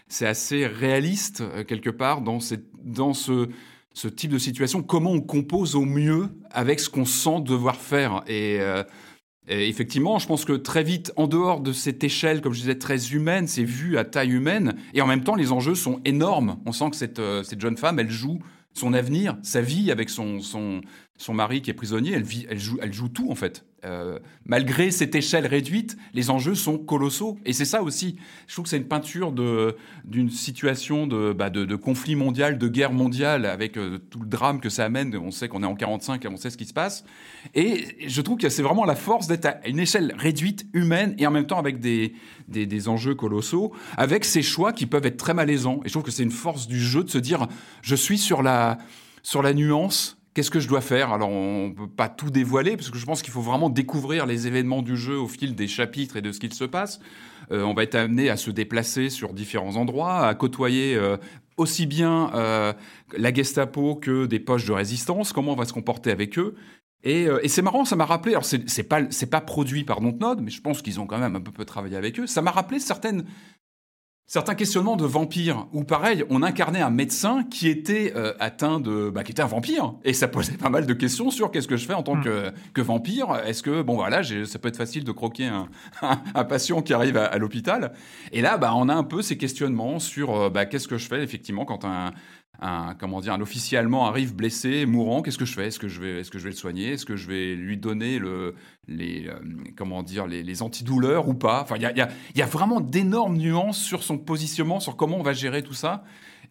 c'est 0.06 0.26
assez 0.26 0.66
réaliste 0.66 1.42
quelque 1.66 1.90
part 1.90 2.20
dans 2.20 2.38
cette, 2.38 2.66
dans 2.84 3.12
ce 3.12 3.48
ce 3.94 4.08
type 4.08 4.30
de 4.30 4.38
situation, 4.38 4.82
comment 4.82 5.12
on 5.12 5.20
compose 5.20 5.74
au 5.74 5.84
mieux 5.84 6.28
avec 6.50 6.80
ce 6.80 6.88
qu'on 6.88 7.04
sent 7.04 7.40
devoir 7.42 7.76
faire. 7.76 8.22
Euh, 8.28 8.84
et, 9.48 9.68
effectivement, 9.68 10.18
je 10.18 10.26
pense 10.26 10.44
que 10.44 10.52
très 10.52 10.82
vite, 10.82 11.12
en 11.16 11.26
dehors 11.26 11.60
de 11.60 11.72
cette 11.72 12.02
échelle, 12.04 12.40
comme 12.40 12.52
je 12.52 12.60
disais, 12.60 12.78
très 12.78 13.12
humaine, 13.12 13.46
c'est 13.46 13.64
vu 13.64 13.98
à 13.98 14.04
taille 14.04 14.30
humaine, 14.30 14.74
et 14.94 15.02
en 15.02 15.06
même 15.06 15.24
temps, 15.24 15.34
les 15.34 15.52
enjeux 15.52 15.74
sont 15.74 16.00
énormes. 16.04 16.58
On 16.64 16.72
sent 16.72 16.90
que 16.90 16.96
cette, 16.96 17.18
euh, 17.18 17.42
cette 17.42 17.60
jeune 17.60 17.76
femme, 17.76 17.98
elle 17.98 18.10
joue 18.10 18.38
son 18.74 18.94
avenir, 18.94 19.36
sa 19.42 19.60
vie 19.60 19.90
avec 19.90 20.08
son, 20.08 20.40
son, 20.40 20.80
son 21.22 21.34
mari 21.34 21.62
qui 21.62 21.70
est 21.70 21.74
prisonnier, 21.74 22.12
elle, 22.12 22.24
vit, 22.24 22.46
elle, 22.50 22.58
joue, 22.58 22.78
elle 22.82 22.92
joue 22.92 23.08
tout 23.08 23.30
en 23.30 23.36
fait. 23.36 23.64
Euh, 23.84 24.18
malgré 24.44 24.90
cette 24.90 25.14
échelle 25.14 25.46
réduite, 25.46 25.96
les 26.14 26.30
enjeux 26.30 26.56
sont 26.56 26.78
colossaux. 26.78 27.38
Et 27.44 27.52
c'est 27.52 27.64
ça 27.64 27.82
aussi. 27.82 28.16
Je 28.48 28.54
trouve 28.54 28.64
que 28.64 28.68
c'est 28.68 28.76
une 28.76 28.88
peinture 28.88 29.32
d'une 30.04 30.30
situation 30.30 31.06
de, 31.06 31.32
bah, 31.32 31.48
de, 31.48 31.76
conflit 31.76 32.16
mondial, 32.16 32.58
de 32.58 32.68
guerre 32.68 32.92
mondiale, 32.92 33.46
avec 33.46 33.76
euh, 33.76 33.98
tout 34.10 34.20
le 34.20 34.26
drame 34.26 34.60
que 34.60 34.68
ça 34.68 34.84
amène. 34.84 35.16
On 35.16 35.30
sait 35.30 35.48
qu'on 35.48 35.62
est 35.62 35.66
en 35.66 35.76
45 35.76 36.24
et 36.24 36.28
on 36.28 36.36
sait 36.36 36.50
ce 36.50 36.56
qui 36.56 36.64
se 36.64 36.72
passe. 36.72 37.04
Et 37.54 38.08
je 38.08 38.20
trouve 38.20 38.38
que 38.38 38.48
c'est 38.48 38.62
vraiment 38.62 38.84
la 38.84 38.96
force 38.96 39.28
d'être 39.28 39.46
à 39.46 39.68
une 39.68 39.78
échelle 39.78 40.14
réduite, 40.18 40.66
humaine, 40.72 41.14
et 41.18 41.26
en 41.26 41.30
même 41.30 41.46
temps 41.46 41.58
avec 41.58 41.78
des, 41.78 42.14
des, 42.48 42.66
des, 42.66 42.88
enjeux 42.88 43.14
colossaux, 43.14 43.72
avec 43.96 44.24
ces 44.24 44.42
choix 44.42 44.72
qui 44.72 44.86
peuvent 44.86 45.06
être 45.06 45.18
très 45.18 45.34
malaisants. 45.34 45.80
Et 45.84 45.88
je 45.88 45.92
trouve 45.92 46.04
que 46.04 46.10
c'est 46.10 46.24
une 46.24 46.30
force 46.32 46.66
du 46.66 46.80
jeu 46.80 47.04
de 47.04 47.10
se 47.10 47.18
dire, 47.18 47.46
je 47.80 47.94
suis 47.94 48.18
sur 48.18 48.42
la, 48.42 48.78
sur 49.22 49.42
la 49.42 49.54
nuance 49.54 50.18
Qu'est-ce 50.34 50.50
que 50.50 50.60
je 50.60 50.68
dois 50.68 50.80
faire? 50.80 51.12
Alors, 51.12 51.28
on 51.28 51.68
ne 51.68 51.74
peut 51.74 51.88
pas 51.88 52.08
tout 52.08 52.30
dévoiler, 52.30 52.76
parce 52.76 52.90
que 52.90 52.96
je 52.96 53.04
pense 53.04 53.20
qu'il 53.20 53.32
faut 53.32 53.42
vraiment 53.42 53.68
découvrir 53.68 54.24
les 54.24 54.46
événements 54.46 54.80
du 54.80 54.96
jeu 54.96 55.18
au 55.18 55.28
fil 55.28 55.54
des 55.54 55.68
chapitres 55.68 56.16
et 56.16 56.22
de 56.22 56.32
ce 56.32 56.40
qu'il 56.40 56.54
se 56.54 56.64
passe. 56.64 57.00
Euh, 57.50 57.62
on 57.64 57.74
va 57.74 57.82
être 57.82 57.96
amené 57.96 58.30
à 58.30 58.38
se 58.38 58.50
déplacer 58.50 59.10
sur 59.10 59.34
différents 59.34 59.76
endroits, 59.76 60.26
à 60.26 60.34
côtoyer 60.34 60.94
euh, 60.96 61.18
aussi 61.58 61.84
bien 61.84 62.30
euh, 62.34 62.72
la 63.16 63.34
Gestapo 63.34 63.94
que 63.94 64.24
des 64.24 64.40
poches 64.40 64.64
de 64.64 64.72
résistance, 64.72 65.34
comment 65.34 65.52
on 65.52 65.56
va 65.56 65.66
se 65.66 65.74
comporter 65.74 66.10
avec 66.10 66.38
eux. 66.38 66.54
Et, 67.04 67.26
c'est 67.48 67.62
marrant, 67.62 67.84
ça 67.84 67.96
m'a 67.96 68.04
rappelé, 68.04 68.32
alors 68.32 68.44
c'est 68.44 68.82
pas, 68.84 69.02
pas 69.02 69.40
produit 69.40 69.82
par 69.82 70.00
Dontnod, 70.00 70.40
mais 70.40 70.52
je 70.52 70.60
pense 70.60 70.82
qu'ils 70.82 71.00
ont 71.00 71.06
quand 71.06 71.18
même 71.18 71.34
un 71.34 71.40
peu 71.40 71.64
travaillé 71.64 71.96
avec 71.96 72.20
eux, 72.20 72.28
ça 72.28 72.42
m'a 72.42 72.52
rappelé 72.52 72.78
certaines 72.78 73.24
certains 74.26 74.54
questionnements 74.54 74.96
de 74.96 75.04
vampires. 75.04 75.66
Où 75.72 75.84
pareil 75.84 76.24
on 76.30 76.42
incarnait 76.42 76.80
un 76.80 76.90
médecin 76.90 77.44
qui 77.44 77.68
était 77.68 78.12
euh, 78.16 78.32
atteint 78.40 78.80
de 78.80 79.10
bah, 79.10 79.24
qui 79.24 79.32
était 79.32 79.42
un 79.42 79.46
vampire. 79.46 79.94
Et 80.04 80.12
ça 80.12 80.28
posait 80.28 80.56
pas 80.56 80.70
mal 80.70 80.86
de 80.86 80.94
questions 80.94 81.30
sur 81.30 81.50
qu'est-ce 81.50 81.68
que 81.68 81.76
je 81.76 81.86
fais 81.86 81.94
en 81.94 82.02
tant 82.02 82.16
hmm. 82.16 82.24
que, 82.24 82.52
que 82.74 82.80
vampire. 82.80 83.42
Est-ce 83.46 83.62
que 83.62 83.82
bon 83.82 83.96
voilà 83.96 84.22
ça 84.22 84.58
peut 84.58 84.68
être 84.68 84.76
facile 84.76 85.04
de 85.04 85.12
croquer 85.12 85.46
un, 85.46 85.68
un, 86.34 86.44
patient 86.44 86.82
qui 86.82 86.94
arrive 86.94 87.16
à, 87.16 87.36
l'hôpital. 87.38 87.92
Et 88.32 88.40
là 88.40 88.58
bah 88.58 88.72
on 88.74 88.88
a 88.88 88.94
un 88.94 89.04
peu 89.04 89.22
ces 89.22 89.36
questionnements 89.36 89.98
sur 89.98 90.34
euh, 90.34 90.50
bah, 90.50 90.66
qu'est-ce 90.66 90.88
que 90.88 90.98
je 90.98 91.08
fais 91.08 91.22
effectivement 91.22 91.64
quand 91.64 91.84
un 91.84 92.12
un, 92.60 92.94
comment 92.98 93.20
dire, 93.20 93.32
un 93.32 93.40
officier 93.40 93.76
allemand 93.78 94.06
arrive 94.06 94.34
blessé, 94.34 94.86
mourant, 94.86 95.22
qu'est-ce 95.22 95.38
que 95.38 95.44
je 95.44 95.54
fais? 95.54 95.66
Est-ce 95.66 95.78
que 95.78 95.88
je 95.88 96.00
vais, 96.00 96.20
est-ce 96.20 96.30
que 96.30 96.38
je 96.38 96.44
vais 96.44 96.50
le 96.50 96.56
soigner? 96.56 96.92
Est-ce 96.92 97.06
que 97.06 97.16
je 97.16 97.26
vais 97.26 97.54
lui 97.54 97.76
donner 97.76 98.18
le, 98.18 98.54
les, 98.88 99.26
euh, 99.26 99.34
comment 99.76 100.02
dire, 100.02 100.26
les, 100.26 100.42
les, 100.42 100.62
antidouleurs 100.62 101.28
ou 101.28 101.34
pas? 101.34 101.62
Enfin, 101.62 101.76
il 101.76 101.82
y 101.82 101.86
a, 101.86 101.92
y, 101.92 102.00
a, 102.00 102.08
y 102.36 102.42
a, 102.42 102.46
vraiment 102.46 102.80
d'énormes 102.80 103.36
nuances 103.36 103.78
sur 103.78 104.04
son 104.04 104.16
positionnement, 104.16 104.80
sur 104.80 104.96
comment 104.96 105.18
on 105.18 105.22
va 105.22 105.32
gérer 105.32 105.62
tout 105.62 105.74
ça. 105.74 106.04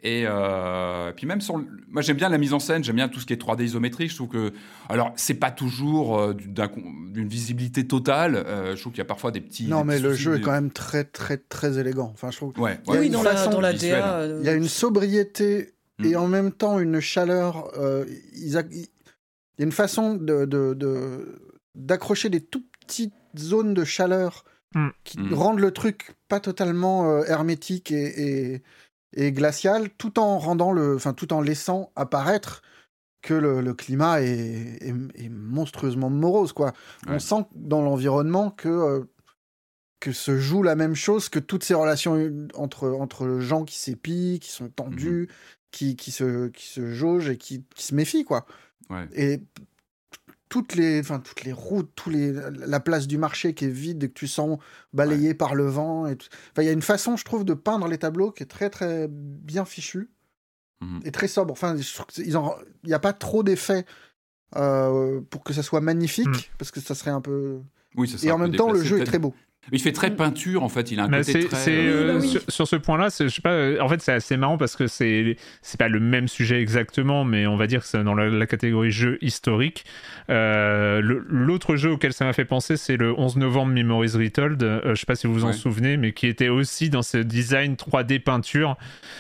Et 0.04 0.24
euh, 0.26 1.12
puis 1.16 1.28
même 1.28 1.41
sur, 1.41 1.64
moi 1.88 2.02
j'aime 2.02 2.18
bien 2.18 2.28
la 2.28 2.39
mise 2.39 2.54
en 2.54 2.60
scène, 2.60 2.84
j'aime 2.84 2.95
bien 2.95 3.08
tout 3.08 3.20
ce 3.20 3.28
qui 3.28 3.34
est 3.34 3.41
3D 3.41 3.64
isométrique. 3.64 4.10
Je 4.10 4.16
trouve 4.16 4.30
que, 4.30 4.52
alors 4.89 5.14
c'est 5.16 5.36
pas 5.36 5.52
toujours 5.52 6.18
euh, 6.18 6.34
d'une 6.34 7.28
visibilité 7.28 7.86
totale. 7.86 8.43
je 8.76 8.82
trouve 8.82 8.93
qu'il 8.93 8.97
y 8.97 9.04
a 9.04 9.06
parfois 9.06 9.30
des 9.30 9.41
petits. 9.41 9.68
Non, 9.68 9.84
mais 9.84 9.99
le 9.99 10.16
jeu 10.16 10.38
est 10.38 10.41
quand 10.41 10.52
même 10.52 10.72
très 10.72 11.04
très 11.04 11.38
très 11.38 11.78
élégant. 11.78 12.10
Enfin, 12.14 12.32
je 12.32 12.38
trouve. 12.38 12.58
Ouais. 12.58 12.80
Oui, 12.88 13.12
dans 13.12 13.22
la, 13.22 13.45
dans 13.45 13.62
la 13.62 13.74
DA. 13.74 14.26
Il 14.39 14.45
y 14.45 14.49
a 14.49 14.54
une 14.54 14.68
sobriété 14.68 15.76
et 16.04 16.14
mm. 16.14 16.18
en 16.18 16.28
même 16.28 16.52
temps 16.52 16.80
une 16.80 16.99
chaleur. 16.99 17.72
Euh, 17.78 18.06
il 18.34 18.49
y 18.49 18.58
a 18.58 18.64
une 19.60 19.72
façon 19.72 20.16
d'accrocher 21.76 22.30
de, 22.30 22.38
des 22.38 22.43
tout 22.43 22.64
petites 22.80 23.14
zones 23.38 23.74
de 23.74 23.84
chaleur 23.84 24.43
mm. 24.76 24.89
qui 25.04 25.20
mm. 25.20 25.34
rendent 25.34 25.60
le 25.60 25.72
truc 25.72 26.16
pas 26.28 26.39
totalement 26.39 27.10
euh, 27.10 27.24
hermétique 27.26 27.91
et, 27.91 28.64
et, 29.16 29.32
glacial, 29.32 29.89
tout 29.97 30.20
en 30.20 30.39
rendant 30.39 30.72
le, 30.72 30.95
enfin 30.95 31.14
tout 31.14 31.34
en 31.34 31.41
laissant 31.41 31.91
apparaître 31.95 32.62
que 33.22 33.34
le, 33.36 33.74
climat 33.74 34.22
est, 34.22 34.80
est, 34.82 35.30
monstrueusement 35.30 36.10
morose 36.10 36.54
quoi. 36.54 36.74
On 37.08 37.20
sent 37.20 37.45
dans 37.56 37.82
l'environnement 37.84 38.49
que 38.49 38.68
euh, 38.70 39.04
que 39.99 40.12
se 40.12 40.38
joue 40.38 40.64
la 40.64 40.76
même 40.76 40.95
chose 40.95 41.30
que 41.30 41.38
toutes 41.38 41.64
ces 41.64 41.76
relations 41.76 42.47
entre 42.56 42.89
entre 42.89 43.39
gens 43.39 43.64
qui 43.64 43.78
s'épient, 43.78 44.39
qui 44.41 44.49
sont 44.49 44.70
tendus, 44.70 45.30
qui, 45.72 45.95
qui, 45.95 46.11
se, 46.11 46.47
qui 46.49 46.67
se 46.67 46.93
jauge 46.93 47.30
et 47.30 47.38
qui, 47.38 47.63
qui 47.76 47.86
se 47.86 47.95
méfie, 47.95 48.24
quoi. 48.24 48.45
Et 49.13 49.41
toutes 50.49 50.76
les, 50.76 50.99
enfin, 50.99 51.22
toutes 51.22 51.45
les 51.45 51.53
routes, 51.53 51.89
tous 51.95 52.09
les, 52.09 52.34
la 52.34 52.82
place 52.82 53.07
du 53.07 53.17
marché 53.17 53.53
qui 53.53 53.65
est 53.65 53.69
vide 53.69 54.03
et 54.03 54.09
que 54.09 54.13
tu 54.13 54.28
sens 54.28 54.59
balayé 54.91 55.34
par 55.34 55.55
le 55.55 55.65
vent. 55.65 56.07
Et 56.07 56.17
enfin, 56.51 56.61
il 56.61 56.65
y 56.65 56.69
a 56.69 56.74
une 56.74 56.82
façon, 56.82 57.15
je 57.15 57.24
trouve, 57.24 57.45
de 57.45 57.53
peindre 57.53 57.88
les 57.88 57.97
tableaux 57.97 58.32
qui 58.32 58.43
est 58.43 58.47
très, 58.47 58.69
très 58.69 59.07
bien 59.09 59.63
fichue 59.63 60.09
mmh 60.82 60.99
et 61.05 61.11
très 61.11 61.30
sobre. 61.30 61.53
Enfin, 61.53 61.78
il 62.17 62.38
n'y 62.84 62.93
a 62.93 62.99
pas 62.99 63.13
trop 63.13 63.43
d'effets 63.43 63.86
euh, 64.57 65.22
pour 65.30 65.43
que 65.43 65.53
ça 65.53 65.63
soit 65.63 65.80
magnifique, 65.80 66.28
mmh. 66.28 66.55
parce 66.57 66.72
que 66.72 66.82
ça 66.82 66.95
serait 66.95 67.11
un 67.11 67.22
peu. 67.22 67.61
Oui, 67.95 68.09
ça 68.09 68.26
et 68.28 68.32
en 68.32 68.38
même 68.38 68.55
temps, 68.55 68.72
le 68.72 68.84
jeu 68.84 68.99
est 68.99 69.05
très 69.05 69.19
beau. 69.19 69.34
Il 69.72 69.80
fait 69.80 69.91
très 69.91 70.09
mm. 70.09 70.16
peinture 70.16 70.64
en 70.64 70.70
fait, 70.70 70.91
il 70.91 70.99
a 70.99 71.03
un 71.03 71.09
côté 71.09 71.45
très. 71.45 71.70
Euh, 71.70 72.20
euh, 72.20 72.39
sur, 72.47 72.68
ce 72.68 72.76
point-là, 72.76 73.09
je 73.18 73.28
sais 73.28 73.41
pas. 73.41 73.51
Euh, 73.51 73.80
en 73.80 73.88
fait, 73.88 74.01
c'est 74.01 74.12
assez 74.12 74.36
marrant 74.36 74.57
parce 74.57 74.76
que 74.76 74.88
c'est 74.88 75.38
c'est 75.62 75.80
pas 75.80 75.88
le 75.88 75.99
même 75.99 76.28
sujet 76.28 76.59
exactement, 76.59 77.24
mais 77.26 77.45
on 77.45 77.57
va 77.57 77.68
dire 77.68 77.82
que 77.82 77.88
c'est 77.88 78.03
dans 78.03 78.16
la, 78.16 78.47
catégorie 78.47 78.91
jeu 78.91 79.20
historique. 79.22 79.86
L'autre 80.30 81.76
jeu 81.76 81.91
auquel 81.91 82.12
ça 82.12 82.26
m'a 82.26 82.34
fait 82.34 82.45
penser, 82.45 82.76
c'est 82.76 82.97
le 82.97 83.18
11 83.18 83.38
novembre 83.38 83.72
Memories 83.72 84.14
Retold. 84.16 84.82
je 84.84 84.95
sais 84.95 85.05
pas 85.05 85.16
si 85.16 85.28
vous 85.28 85.34
vous 85.34 85.45
en 85.45 85.53
souvenez, 85.53 85.95
mais 85.95 86.12
qui 86.12 86.26
était 86.26 86.49
aussi 86.49 86.89
dans 86.89 87.03
ce 87.03 87.18
design 87.18 87.76
3D 87.76 88.20
peinture, 88.20 88.78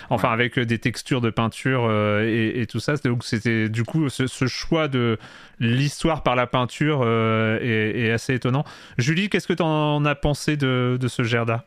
enfin 0.09 0.31
avec 0.31 0.57
des 0.57 0.79
textures 0.79 1.21
de 1.21 1.29
peinture 1.29 1.91
et, 2.21 2.65
tout 2.67 2.79
ça. 2.79 2.95
Donc 3.05 3.23
c'était 3.23 3.69
du 3.69 3.83
coup 3.83 4.09
ce, 4.09 4.25
ce 4.25 4.47
choix 4.47 4.87
de 4.87 5.19
l'histoire 5.59 6.23
par 6.23 6.35
la 6.35 6.47
peinture 6.47 7.03
est, 7.03 7.99
est, 7.99 8.11
assez 8.11 8.33
étonnant. 8.33 8.63
Julie, 8.97 9.29
qu'est-ce 9.29 9.47
que 9.47 9.53
tu 9.53 9.63
en 9.63 10.03
as 10.05 10.15
pensé 10.15 10.30
de, 10.57 11.07
ce 11.07 11.23
Gerda? 11.23 11.65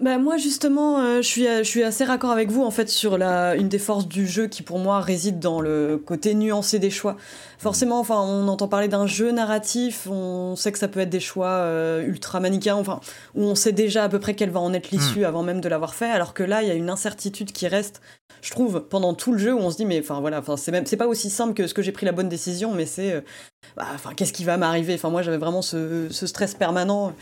Bah 0.00 0.16
moi 0.18 0.36
justement, 0.36 1.00
euh, 1.00 1.22
je, 1.22 1.26
suis, 1.26 1.46
je 1.46 1.64
suis 1.64 1.82
assez 1.82 2.04
raccord 2.04 2.30
avec 2.30 2.50
vous 2.50 2.62
en 2.62 2.70
fait 2.70 2.88
sur 2.88 3.18
la, 3.18 3.56
une 3.56 3.68
des 3.68 3.80
forces 3.80 4.06
du 4.06 4.28
jeu 4.28 4.46
qui 4.46 4.62
pour 4.62 4.78
moi 4.78 5.00
réside 5.00 5.40
dans 5.40 5.60
le 5.60 5.96
côté 5.98 6.34
nuancé 6.34 6.78
des 6.78 6.90
choix. 6.90 7.16
Forcément, 7.58 7.98
enfin 7.98 8.20
on 8.20 8.46
entend 8.46 8.68
parler 8.68 8.86
d'un 8.86 9.08
jeu 9.08 9.32
narratif, 9.32 10.06
on 10.08 10.54
sait 10.54 10.70
que 10.70 10.78
ça 10.78 10.86
peut 10.86 11.00
être 11.00 11.10
des 11.10 11.18
choix 11.18 11.48
euh, 11.48 12.06
ultra 12.06 12.38
manichéens, 12.38 12.76
enfin 12.76 13.00
où 13.34 13.42
on 13.42 13.56
sait 13.56 13.72
déjà 13.72 14.04
à 14.04 14.08
peu 14.08 14.20
près 14.20 14.34
quelle 14.34 14.50
va 14.50 14.60
en 14.60 14.72
être 14.72 14.92
l'issue 14.92 15.22
hmm. 15.22 15.24
avant 15.24 15.42
même 15.42 15.60
de 15.60 15.68
l'avoir 15.68 15.96
fait, 15.96 16.08
alors 16.08 16.32
que 16.32 16.44
là 16.44 16.62
il 16.62 16.68
y 16.68 16.70
a 16.70 16.74
une 16.74 16.90
incertitude 16.90 17.50
qui 17.50 17.66
reste, 17.66 18.00
je 18.42 18.50
trouve, 18.50 18.86
pendant 18.88 19.14
tout 19.14 19.32
le 19.32 19.38
jeu 19.38 19.54
où 19.54 19.58
on 19.58 19.70
se 19.70 19.76
dit 19.76 19.84
mais 19.84 20.00
enfin 20.00 20.20
voilà, 20.20 20.38
enfin 20.38 20.56
c'est 20.56 20.70
même 20.70 20.86
c'est 20.86 20.96
pas 20.96 21.06
aussi 21.06 21.30
simple 21.30 21.54
que 21.54 21.66
ce 21.66 21.74
que 21.74 21.82
j'ai 21.82 21.92
pris 21.92 22.06
la 22.06 22.12
bonne 22.12 22.28
décision, 22.28 22.72
mais 22.72 22.86
c'est 22.86 23.12
euh, 23.12 23.20
bah, 23.76 23.86
enfin, 23.94 24.12
qu'est-ce 24.14 24.32
qui 24.32 24.44
va 24.44 24.56
m'arriver? 24.56 24.94
Enfin, 24.94 25.10
moi, 25.10 25.22
j'avais 25.22 25.36
vraiment 25.36 25.62
ce, 25.62 26.08
stress 26.10 26.54
permanent. 26.54 27.12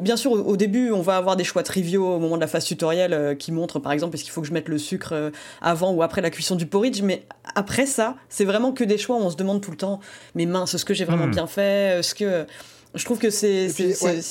bien 0.00 0.16
sûr, 0.16 0.32
au, 0.32 0.56
début, 0.56 0.90
on 0.90 1.02
va 1.02 1.16
avoir 1.16 1.36
des 1.36 1.44
choix 1.44 1.62
triviaux 1.62 2.14
au 2.14 2.18
moment 2.18 2.36
de 2.36 2.40
la 2.40 2.46
phase 2.46 2.64
tutoriel 2.64 3.12
euh, 3.12 3.34
qui 3.34 3.52
montrent, 3.52 3.80
par 3.80 3.92
exemple, 3.92 4.14
est-ce 4.14 4.24
qu'il 4.24 4.32
faut 4.32 4.40
que 4.40 4.46
je 4.46 4.52
mette 4.52 4.68
le 4.68 4.78
sucre 4.78 5.12
euh, 5.12 5.30
avant 5.60 5.92
ou 5.92 6.02
après 6.02 6.20
la 6.20 6.30
cuisson 6.30 6.56
du 6.56 6.66
porridge. 6.66 7.02
Mais 7.02 7.26
après 7.54 7.86
ça, 7.86 8.16
c'est 8.28 8.44
vraiment 8.44 8.72
que 8.72 8.84
des 8.84 8.98
choix 8.98 9.16
où 9.16 9.20
on 9.20 9.30
se 9.30 9.36
demande 9.36 9.60
tout 9.60 9.70
le 9.70 9.76
temps, 9.76 10.00
mais 10.34 10.46
mince, 10.46 10.74
est-ce 10.74 10.84
que 10.84 10.94
j'ai 10.94 11.04
vraiment 11.04 11.26
hmm. 11.26 11.32
bien 11.32 11.46
fait? 11.46 11.98
Est-ce 11.98 12.14
que 12.14 12.46
je 12.94 13.04
trouve 13.04 13.18
que 13.18 13.30
c'est. 13.30 13.68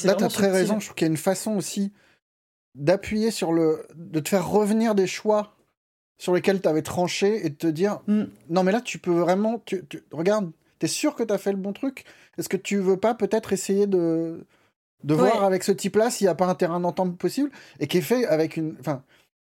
là, 0.05 0.15
tu 0.15 0.23
as 0.23 0.27
très 0.27 0.51
raison. 0.51 0.79
Je 0.79 0.87
trouve 0.87 0.95
qu'il 0.95 1.05
y 1.05 1.09
a 1.09 1.11
une 1.11 1.17
façon 1.17 1.55
aussi 1.55 1.91
d'appuyer 2.73 3.31
sur 3.31 3.53
le. 3.53 3.85
de 3.95 4.19
te 4.19 4.29
faire 4.29 4.49
revenir 4.49 4.95
des 4.95 5.07
choix 5.07 5.54
sur 6.17 6.33
lesquels 6.33 6.61
tu 6.61 6.67
avais 6.67 6.81
tranché 6.81 7.45
et 7.45 7.49
de 7.49 7.55
te 7.55 7.67
dire 7.67 7.99
mm. 8.07 8.23
non, 8.49 8.63
mais 8.63 8.71
là, 8.71 8.81
tu 8.81 8.99
peux 8.99 9.11
vraiment. 9.11 9.61
Tu, 9.65 9.85
tu... 9.87 10.03
Regarde, 10.11 10.51
t'es 10.79 10.87
sûr 10.87 11.15
que 11.15 11.23
t'as 11.23 11.37
fait 11.37 11.51
le 11.51 11.57
bon 11.57 11.73
truc? 11.73 12.05
Est-ce 12.37 12.49
que 12.49 12.57
tu 12.57 12.77
veux 12.77 12.97
pas 12.97 13.13
peut-être 13.13 13.53
essayer 13.53 13.87
de. 13.87 14.45
de 15.03 15.13
voir 15.13 15.43
avec 15.43 15.63
ce 15.63 15.71
type-là 15.71 16.09
s'il 16.09 16.25
n'y 16.25 16.31
a 16.31 16.35
pas 16.35 16.47
un 16.47 16.55
terrain 16.55 16.79
d'entente 16.79 17.17
possible 17.17 17.51
et 17.79 17.87
qui 17.87 17.97
est 17.97 18.01
fait 18.01 18.25
avec 18.25 18.57
une. 18.57 18.75
Enfin, 18.79 19.03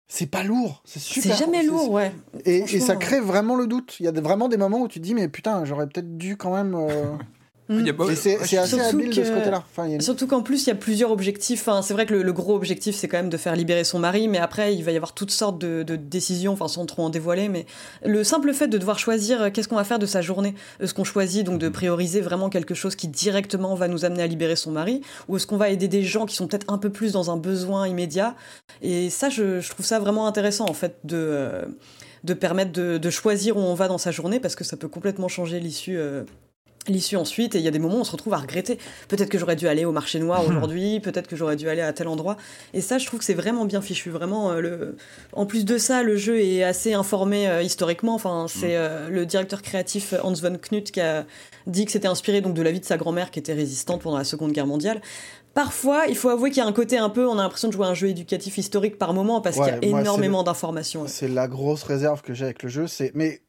c'est 0.08 0.26
pas 0.26 0.42
lourd, 0.42 0.82
c'est 0.84 0.98
super. 0.98 1.36
C'est 1.36 1.38
jamais 1.38 1.62
lourd, 1.62 1.92
ouais. 1.92 2.12
Et, 2.44 2.58
et, 2.58 2.80
ça 2.80 2.96
crée 2.96 3.20
vraiment 3.20 3.54
le 3.54 3.68
doute. 3.68 3.96
Il 4.00 4.06
y 4.06 4.08
a 4.08 4.12
vraiment 4.12 4.48
des 4.48 4.56
moments 4.56 4.80
où 4.80 4.88
tu 4.88 4.98
te 4.98 5.04
dis, 5.04 5.14
mais 5.14 5.28
putain, 5.28 5.64
j'aurais 5.64 5.86
peut-être 5.86 6.16
dû 6.16 6.36
quand 6.36 6.52
même. 6.52 6.74
Euh, 6.74 7.04
Mm. 7.70 7.88
C'est 8.16 8.58
assez 8.58 8.80
habile 8.80 9.10
de 9.10 9.24
ce 9.24 9.30
côté-là. 9.30 9.62
Surtout 10.00 10.26
qu'en 10.26 10.42
plus, 10.42 10.64
il 10.64 10.68
y 10.68 10.72
a 10.72 10.74
plusieurs 10.74 11.12
objectifs. 11.12 11.60
Enfin, 11.60 11.82
c'est 11.82 11.94
vrai 11.94 12.04
que 12.04 12.14
le, 12.14 12.32
gros 12.32 12.56
objectif, 12.56 12.96
c'est 12.96 13.06
quand 13.06 13.18
même 13.18 13.28
de 13.28 13.36
faire 13.36 13.54
libérer 13.54 13.84
son 13.84 14.00
mari, 14.00 14.26
mais 14.26 14.38
après, 14.38 14.74
il 14.74 14.82
va 14.82 14.90
y 14.90 14.96
avoir 14.96 15.14
toutes 15.14 15.30
sortes 15.30 15.58
de, 15.58 15.84
décisions, 15.96 16.52
enfin, 16.52 16.66
sans 16.66 16.84
trop 16.84 17.04
en 17.04 17.10
dévoiler. 17.10 17.48
Mais 17.48 17.66
le 18.04 18.24
simple 18.24 18.52
fait 18.52 18.66
de 18.66 18.76
devoir 18.76 18.98
choisir 18.98 19.42
euh, 19.42 19.50
qu'est-ce 19.50 19.68
qu'on 19.68 19.76
va 19.76 19.84
faire 19.84 20.00
de 20.00 20.06
sa 20.06 20.20
journée, 20.20 20.54
est-ce 20.80 20.94
qu'on 20.94 21.04
choisit 21.04 21.46
donc 21.46 21.60
de 21.60 21.68
mm. 21.68 21.72
prioriser 21.72 22.20
vraiment 22.20 22.48
quelque 22.48 22.74
chose 22.74 22.96
qui 22.96 23.06
directement 23.06 23.76
va 23.76 23.86
nous 23.86 24.04
amener 24.04 24.24
à 24.24 24.26
libérer 24.26 24.56
son 24.56 24.72
mari, 24.72 25.02
ou 25.28 25.36
est-ce 25.36 25.46
qu'on 25.46 25.56
va 25.56 25.70
aider 25.70 25.86
des 25.86 26.02
gens 26.02 26.26
qui 26.26 26.34
sont 26.34 26.48
peut-être 26.48 26.72
un 26.72 26.78
peu 26.78 26.90
plus 26.90 27.12
dans 27.12 27.30
un 27.30 27.36
besoin 27.36 27.86
immédiat? 27.86 28.34
Et 28.82 29.10
ça, 29.10 29.28
je, 29.28 29.66
trouve 29.70 29.86
ça 29.86 30.00
vraiment 30.00 30.26
intéressant, 30.26 30.68
en 30.68 30.74
fait, 30.74 30.96
de. 31.04 31.16
Euh, 31.16 31.62
de 32.22 32.34
permettre 32.34 32.72
de, 32.72 33.10
choisir 33.10 33.56
où 33.56 33.60
on 33.60 33.72
va 33.72 33.88
dans 33.88 33.96
sa 33.96 34.10
journée 34.10 34.40
parce 34.40 34.54
que 34.54 34.62
ça 34.62 34.76
peut 34.76 34.88
complètement 34.88 35.28
changer 35.28 35.58
l'issue 35.58 35.96
euh, 35.96 36.24
l'issue 36.90 37.16
ensuite 37.16 37.54
et 37.54 37.58
il 37.58 37.64
y 37.64 37.68
a 37.68 37.70
des 37.70 37.78
moments 37.78 37.96
où 37.96 38.00
on 38.00 38.04
se 38.04 38.12
retrouve 38.12 38.34
à 38.34 38.38
regretter. 38.38 38.78
Peut-être 39.08 39.28
que 39.28 39.38
j'aurais 39.38 39.56
dû 39.56 39.68
aller 39.68 39.84
au 39.84 39.92
marché 39.92 40.18
noir 40.18 40.44
aujourd'hui 40.48 41.00
peut-être 41.00 41.26
que 41.26 41.36
j'aurais 41.36 41.56
dû 41.56 41.68
aller 41.68 41.82
à 41.82 41.92
tel 41.92 42.08
endroit. 42.08 42.36
Et 42.74 42.80
ça 42.80 42.98
je 42.98 43.06
trouve 43.06 43.20
que 43.20 43.24
c'est 43.24 43.34
vraiment 43.34 43.64
bien 43.64 43.80
fichu. 43.80 44.10
Vraiment 44.10 44.52
euh, 44.52 44.60
le 44.60 44.96
en 45.32 45.46
plus 45.46 45.64
de 45.64 45.78
ça 45.78 46.02
le 46.02 46.16
jeu 46.16 46.40
est 46.40 46.62
assez 46.62 46.92
informé 46.92 47.48
euh, 47.48 47.62
historiquement. 47.62 48.14
Enfin 48.14 48.46
c'est 48.48 48.68
mm. 48.68 48.80
euh, 48.80 49.08
le 49.08 49.26
directeur 49.26 49.62
créatif 49.62 50.14
Hans 50.22 50.34
von 50.34 50.56
Knut 50.58 50.90
qui 50.90 51.00
a 51.00 51.24
dit 51.66 51.84
que 51.84 51.92
c'était 51.92 52.08
inspiré 52.08 52.40
donc 52.40 52.54
de 52.54 52.62
la 52.62 52.72
vie 52.72 52.80
de 52.80 52.84
sa 52.84 52.96
grand-mère 52.96 53.30
qui 53.30 53.38
était 53.38 53.52
résistante 53.52 54.02
pendant 54.02 54.18
la 54.18 54.24
Seconde 54.24 54.52
Guerre 54.52 54.66
mondiale. 54.66 55.00
Parfois, 55.54 56.06
il 56.08 56.16
faut 56.16 56.28
avouer 56.28 56.50
qu'il 56.50 56.62
y 56.62 56.64
a 56.64 56.68
un 56.68 56.72
côté 56.72 56.96
un 56.96 57.08
peu, 57.08 57.26
on 57.26 57.32
a 57.32 57.42
l'impression 57.42 57.68
de 57.68 57.72
jouer 57.72 57.86
un 57.86 57.94
jeu 57.94 58.08
éducatif 58.08 58.56
historique 58.56 58.98
par 58.98 59.14
moment 59.14 59.40
parce 59.40 59.56
qu'il 59.56 59.66
y 59.66 59.70
a 59.70 59.78
énormément 59.82 60.44
d'informations. 60.44 61.04
C'est 61.08 61.28
la 61.28 61.48
grosse 61.48 61.82
réserve 61.82 62.22
que 62.22 62.34
j'ai 62.34 62.44
avec 62.44 62.62
le 62.62 62.68
jeu, 62.68 62.86
c'est 62.86 63.10
mais 63.14 63.42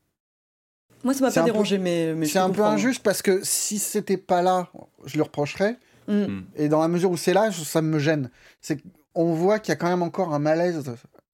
moi, 1.04 1.14
ça 1.14 1.22
m'a 1.22 1.32
pas 1.32 1.44
dérangé, 1.44 1.78
mais, 1.78 2.16
c'est 2.26 2.40
un 2.40 2.50
peu 2.50 2.64
injuste 2.64 3.04
parce 3.04 3.22
que 3.22 3.42
si 3.44 3.80
c'était 3.80 4.18
pas 4.18 4.42
là, 4.42 4.70
je 5.06 5.18
le 5.18 5.24
reprocherais. 5.24 5.78
Mm. 6.08 6.14
Mm. 6.14 6.46
Et 6.56 6.70
dans 6.70 6.82
la 6.82 6.88
mesure 6.88 7.12
où 7.12 7.18
c'est 7.18 7.34
là, 7.34 7.52
ça 7.52 7.82
me 7.82 8.00
gêne. 8.00 8.30
C'est 8.62 8.82
qu'on 9.14 9.34
voit 9.34 9.60
qu'il 9.60 9.72
y 9.72 9.74
a 9.74 9.76
quand 9.76 9.90
même 9.90 10.04
encore 10.04 10.34
un 10.34 10.40
malaise 10.40 10.84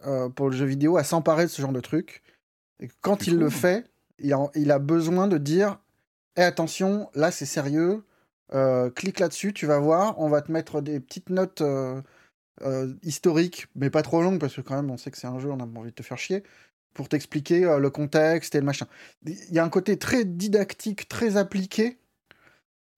euh, 0.06 0.30
pour 0.30 0.50
le 0.50 0.56
jeu 0.56 0.66
vidéo 0.66 0.98
à 0.98 1.04
s'emparer 1.04 1.44
de 1.44 1.50
ce 1.50 1.62
genre 1.62 1.74
de 1.74 1.82
truc. 1.82 2.22
Et 2.80 2.90
quand 3.02 3.28
il 3.28 3.38
le 3.38 3.50
fait, 3.50 3.86
il 4.20 4.34
a, 4.34 4.50
il 4.56 4.72
a, 4.72 4.80
besoin 4.80 5.28
de 5.28 5.38
dire 5.38 5.80
Eh, 6.38 6.42
attention, 6.42 7.10
là 7.16 7.32
c'est 7.32 7.46
sérieux, 7.46 8.04
euh, 8.54 8.90
clique 8.90 9.20
là-dessus, 9.20 9.54
tu 9.54 9.66
vas 9.66 9.80
voir, 9.80 10.20
on 10.20 10.30
va 10.30 10.42
te 10.42 10.52
mettre 10.52 10.82
des 10.82 11.00
petites 11.00 11.30
notes 11.30 11.62
euh, 11.62 12.02
historiques, 13.02 13.68
mais 13.76 13.90
pas 13.90 14.04
trop 14.04 14.22
longues 14.22 14.40
parce 14.40 14.56
que 14.56 14.62
quand 14.62 14.76
même 14.76 14.92
on 14.92 14.98
sait 14.98 15.10
que 15.10 15.18
c'est 15.18 15.28
un 15.28 15.40
jeu, 15.40 15.50
on 15.50 15.60
a 15.60 15.64
envie 15.64 15.90
de 15.90 15.96
te 15.96 16.04
faire 16.04 16.18
chier 16.18 16.44
pour 16.98 17.08
t'expliquer 17.08 17.64
euh, 17.64 17.78
le 17.78 17.90
contexte 17.92 18.56
et 18.56 18.60
le 18.60 18.66
machin. 18.66 18.88
Il 19.26 19.54
y 19.54 19.60
a 19.60 19.64
un 19.64 19.70
côté 19.70 19.98
très 19.98 20.26
didactique, 20.26 21.08
très 21.08 21.38
appliqué, 21.38 22.00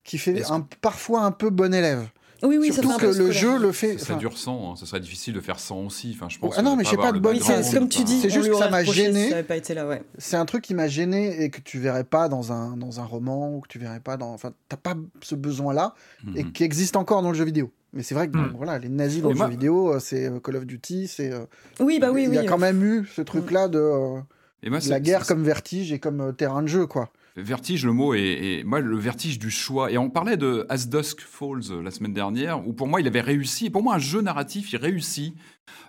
qui 0.06 0.18
fait 0.18 0.50
un, 0.50 0.62
parfois 0.82 1.22
un 1.24 1.32
peu 1.32 1.50
bon 1.50 1.74
élève. 1.74 2.08
Oui, 2.42 2.58
oui, 2.58 2.72
Surtout 2.72 2.98
que 2.98 3.06
le 3.06 3.32
jeu 3.32 3.60
le 3.60 3.74
fait. 3.74 3.98
Ça 3.98 4.16
dure 4.16 4.38
sans, 4.38 4.72
hein. 4.72 4.76
ça 4.78 4.86
serait 4.86 5.02
difficile 5.02 5.34
de 5.34 5.42
faire 5.42 5.60
sans 5.60 5.86
aussi. 5.86 6.14
Enfin, 6.16 6.30
je 6.30 6.40
pense. 6.40 6.56
Ah 6.58 6.62
non, 6.62 6.78
mais 6.78 6.86
je 6.86 6.92
sais 6.92 6.96
pas 6.96 7.12
de 7.12 7.20
bonne 7.20 7.38
Comme 7.74 7.90
tu 7.90 8.06
dis, 8.06 8.22
c'est 8.22 8.30
juste 8.30 8.50
que 8.50 8.56
ça 8.56 8.70
m'a 8.70 8.86
gêné. 8.86 9.30
Ça 9.30 9.86
ouais. 9.86 10.02
C'est 10.18 10.38
un 10.38 10.46
truc 10.46 10.64
qui 10.64 10.74
m'a 10.74 10.88
gêné 10.88 11.44
et 11.44 11.50
que 11.50 11.60
tu 11.60 11.80
verrais 11.80 12.06
pas 12.06 12.30
dans 12.30 12.54
un 12.54 12.78
dans 12.78 13.02
un 13.02 13.04
roman 13.04 13.54
ou 13.54 13.60
que 13.60 13.68
tu 13.68 13.78
verrais 13.78 14.00
pas 14.00 14.16
dans. 14.16 14.32
Enfin, 14.34 14.54
t'as 14.70 14.78
pas 14.78 14.96
ce 15.22 15.36
besoin-là 15.36 15.94
et 16.36 16.46
mhm. 16.46 16.54
qui 16.54 16.64
existe 16.64 16.96
encore 16.96 17.22
dans 17.22 17.32
le 17.32 17.38
jeu 17.38 17.44
vidéo. 17.44 17.72
Mais 17.94 18.04
c'est 18.04 18.14
vrai 18.14 18.30
que 18.30 18.38
hmm. 18.38 18.54
voilà, 18.56 18.78
les 18.78 18.90
nazis 18.90 19.22
dans 19.22 19.30
le 19.30 19.36
jeu 19.36 19.48
vidéo, 19.48 19.94
euh, 19.94 20.00
c'est 20.00 20.28
euh, 20.28 20.40
Call 20.40 20.58
of 20.58 20.66
Duty, 20.66 21.08
c'est. 21.08 21.32
Euh, 21.32 21.46
oui, 21.80 22.00
bah 22.00 22.12
oui, 22.12 22.26
Il 22.28 22.34
y 22.34 22.38
a 22.38 22.44
quand 22.44 22.58
même 22.58 22.84
eu 22.84 23.06
ce 23.06 23.22
truc-là 23.22 23.68
de 23.68 24.22
la 24.64 25.00
guerre 25.00 25.26
comme 25.26 25.44
vertige 25.44 25.92
et 25.92 26.00
comme 26.00 26.34
terrain 26.36 26.62
de 26.62 26.68
jeu, 26.68 26.86
quoi. 26.86 27.10
Vertige, 27.36 27.86
le 27.86 27.94
mot 27.94 28.14
est, 28.14 28.64
moi 28.66 28.80
le 28.80 28.98
vertige 28.98 29.40
du 29.40 29.50
choix. 29.50 29.92
Et 29.92 29.98
on 29.98 30.10
parlait 30.10 30.38
de 30.38 30.66
As 30.70 30.90
Dusk 30.90 31.22
Falls 31.22 31.82
la 31.84 31.92
semaine 31.92 32.14
dernière, 32.14 32.68
où 32.68 32.74
pour 32.74 32.88
moi 32.88 33.02
il 33.02 33.08
avait 33.08 33.22
réussi. 33.22 33.68
Et 33.68 33.70
pour 33.70 33.84
moi 33.84 33.96
un 33.96 34.00
jeu 34.00 34.22
narratif, 34.22 34.72
il 34.74 34.78
réussit 34.78 35.36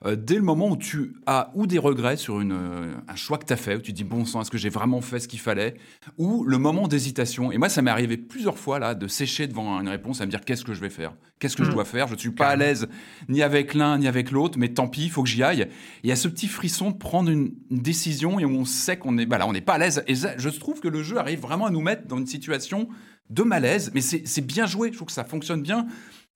euh, 0.07 0.17
dès 0.17 0.37
le 0.37 0.43
moment 0.43 0.71
où 0.71 0.77
tu 0.77 1.15
as 1.27 1.51
ou 1.55 1.67
des 1.67 1.79
regrets 1.79 2.17
sur 2.17 2.41
une, 2.41 2.53
euh, 2.53 2.95
un 3.07 3.17
choix 3.17 3.39
que 3.39 3.45
tu 3.45 3.53
as 3.53 3.57
fait, 3.57 3.77
où 3.77 3.81
tu 3.81 3.93
dis 3.93 4.05
bon 4.05 4.25
sang, 4.25 4.41
est-ce 4.41 4.51
que 4.51 4.59
j'ai 4.59 4.71
vraiment 4.71 5.01
fait 5.01 5.21
ce 5.21 5.29
qu'il 5.29 5.41
fallait, 5.41 5.75
ou 6.17 6.45
le 6.45 6.59
moment 6.59 6.89
d'hésitation. 6.89 7.53
Et 7.53 7.59
moi, 7.59 7.69
ça 7.69 7.83
m'est 7.83 7.91
arrivé 7.91 8.17
plusieurs 8.17 8.59
fois 8.59 8.79
là 8.79 8.95
de 8.95 9.07
sécher 9.09 9.47
devant 9.47 9.79
une 9.81 9.89
réponse, 9.89 10.21
à 10.21 10.27
me 10.27 10.31
dire 10.31 10.41
qu'est-ce 10.43 10.65
que 10.65 10.73
je 10.73 10.81
vais 10.81 10.91
faire, 10.91 11.13
qu'est-ce 11.39 11.57
que 11.57 11.65
je 11.65 11.71
mm. 11.71 11.75
dois 11.75 11.85
faire? 11.85 12.09
Je 12.09 12.15
ne 12.15 12.19
suis 12.19 12.31
pas 12.31 12.49
à 12.49 12.57
l'aise 12.57 12.89
ni 13.29 13.43
avec 13.43 13.75
l'un 13.75 13.99
ni 13.99 14.09
avec 14.09 14.31
l'autre, 14.31 14.59
mais 14.59 14.69
tant 14.69 14.89
pis, 14.89 15.05
il 15.05 15.11
faut 15.11 15.23
que 15.23 15.29
j'y 15.29 15.43
aille. 15.43 15.69
Il 16.03 16.09
y 16.09 16.13
a 16.13 16.17
ce 16.17 16.29
petit 16.29 16.49
frisson 16.49 16.91
de 16.91 16.97
prendre 16.97 17.31
une, 17.31 17.53
décision 17.71 18.39
et 18.39 18.45
où 18.45 18.51
on 18.51 18.65
sait 18.65 18.99
qu'on 18.99 19.17
est, 19.17 19.27
bah 19.27 19.39
on 19.47 19.53
n'est 19.53 19.61
pas 19.61 19.75
à 19.75 19.79
l'aise. 19.79 20.03
Et 20.07 20.15
je 20.15 20.49
trouve 20.49 20.81
que 20.81 20.89
le 20.89 21.03
jeu 21.03 21.19
vraiment 21.37 21.67
à 21.67 21.71
nous 21.71 21.81
mettre 21.81 22.07
dans 22.07 22.19
une 22.19 22.27
situation 22.27 22.89
de 23.29 23.43
malaise, 23.43 23.91
mais 23.95 24.01
c'est 24.01 24.47
bien 24.47 24.67
joué. 24.67 24.89
Je 24.91 24.97
trouve 24.97 25.07
que 25.07 25.13
ça 25.13 25.25
fonctionne 25.25 25.63
bien. 25.63 25.87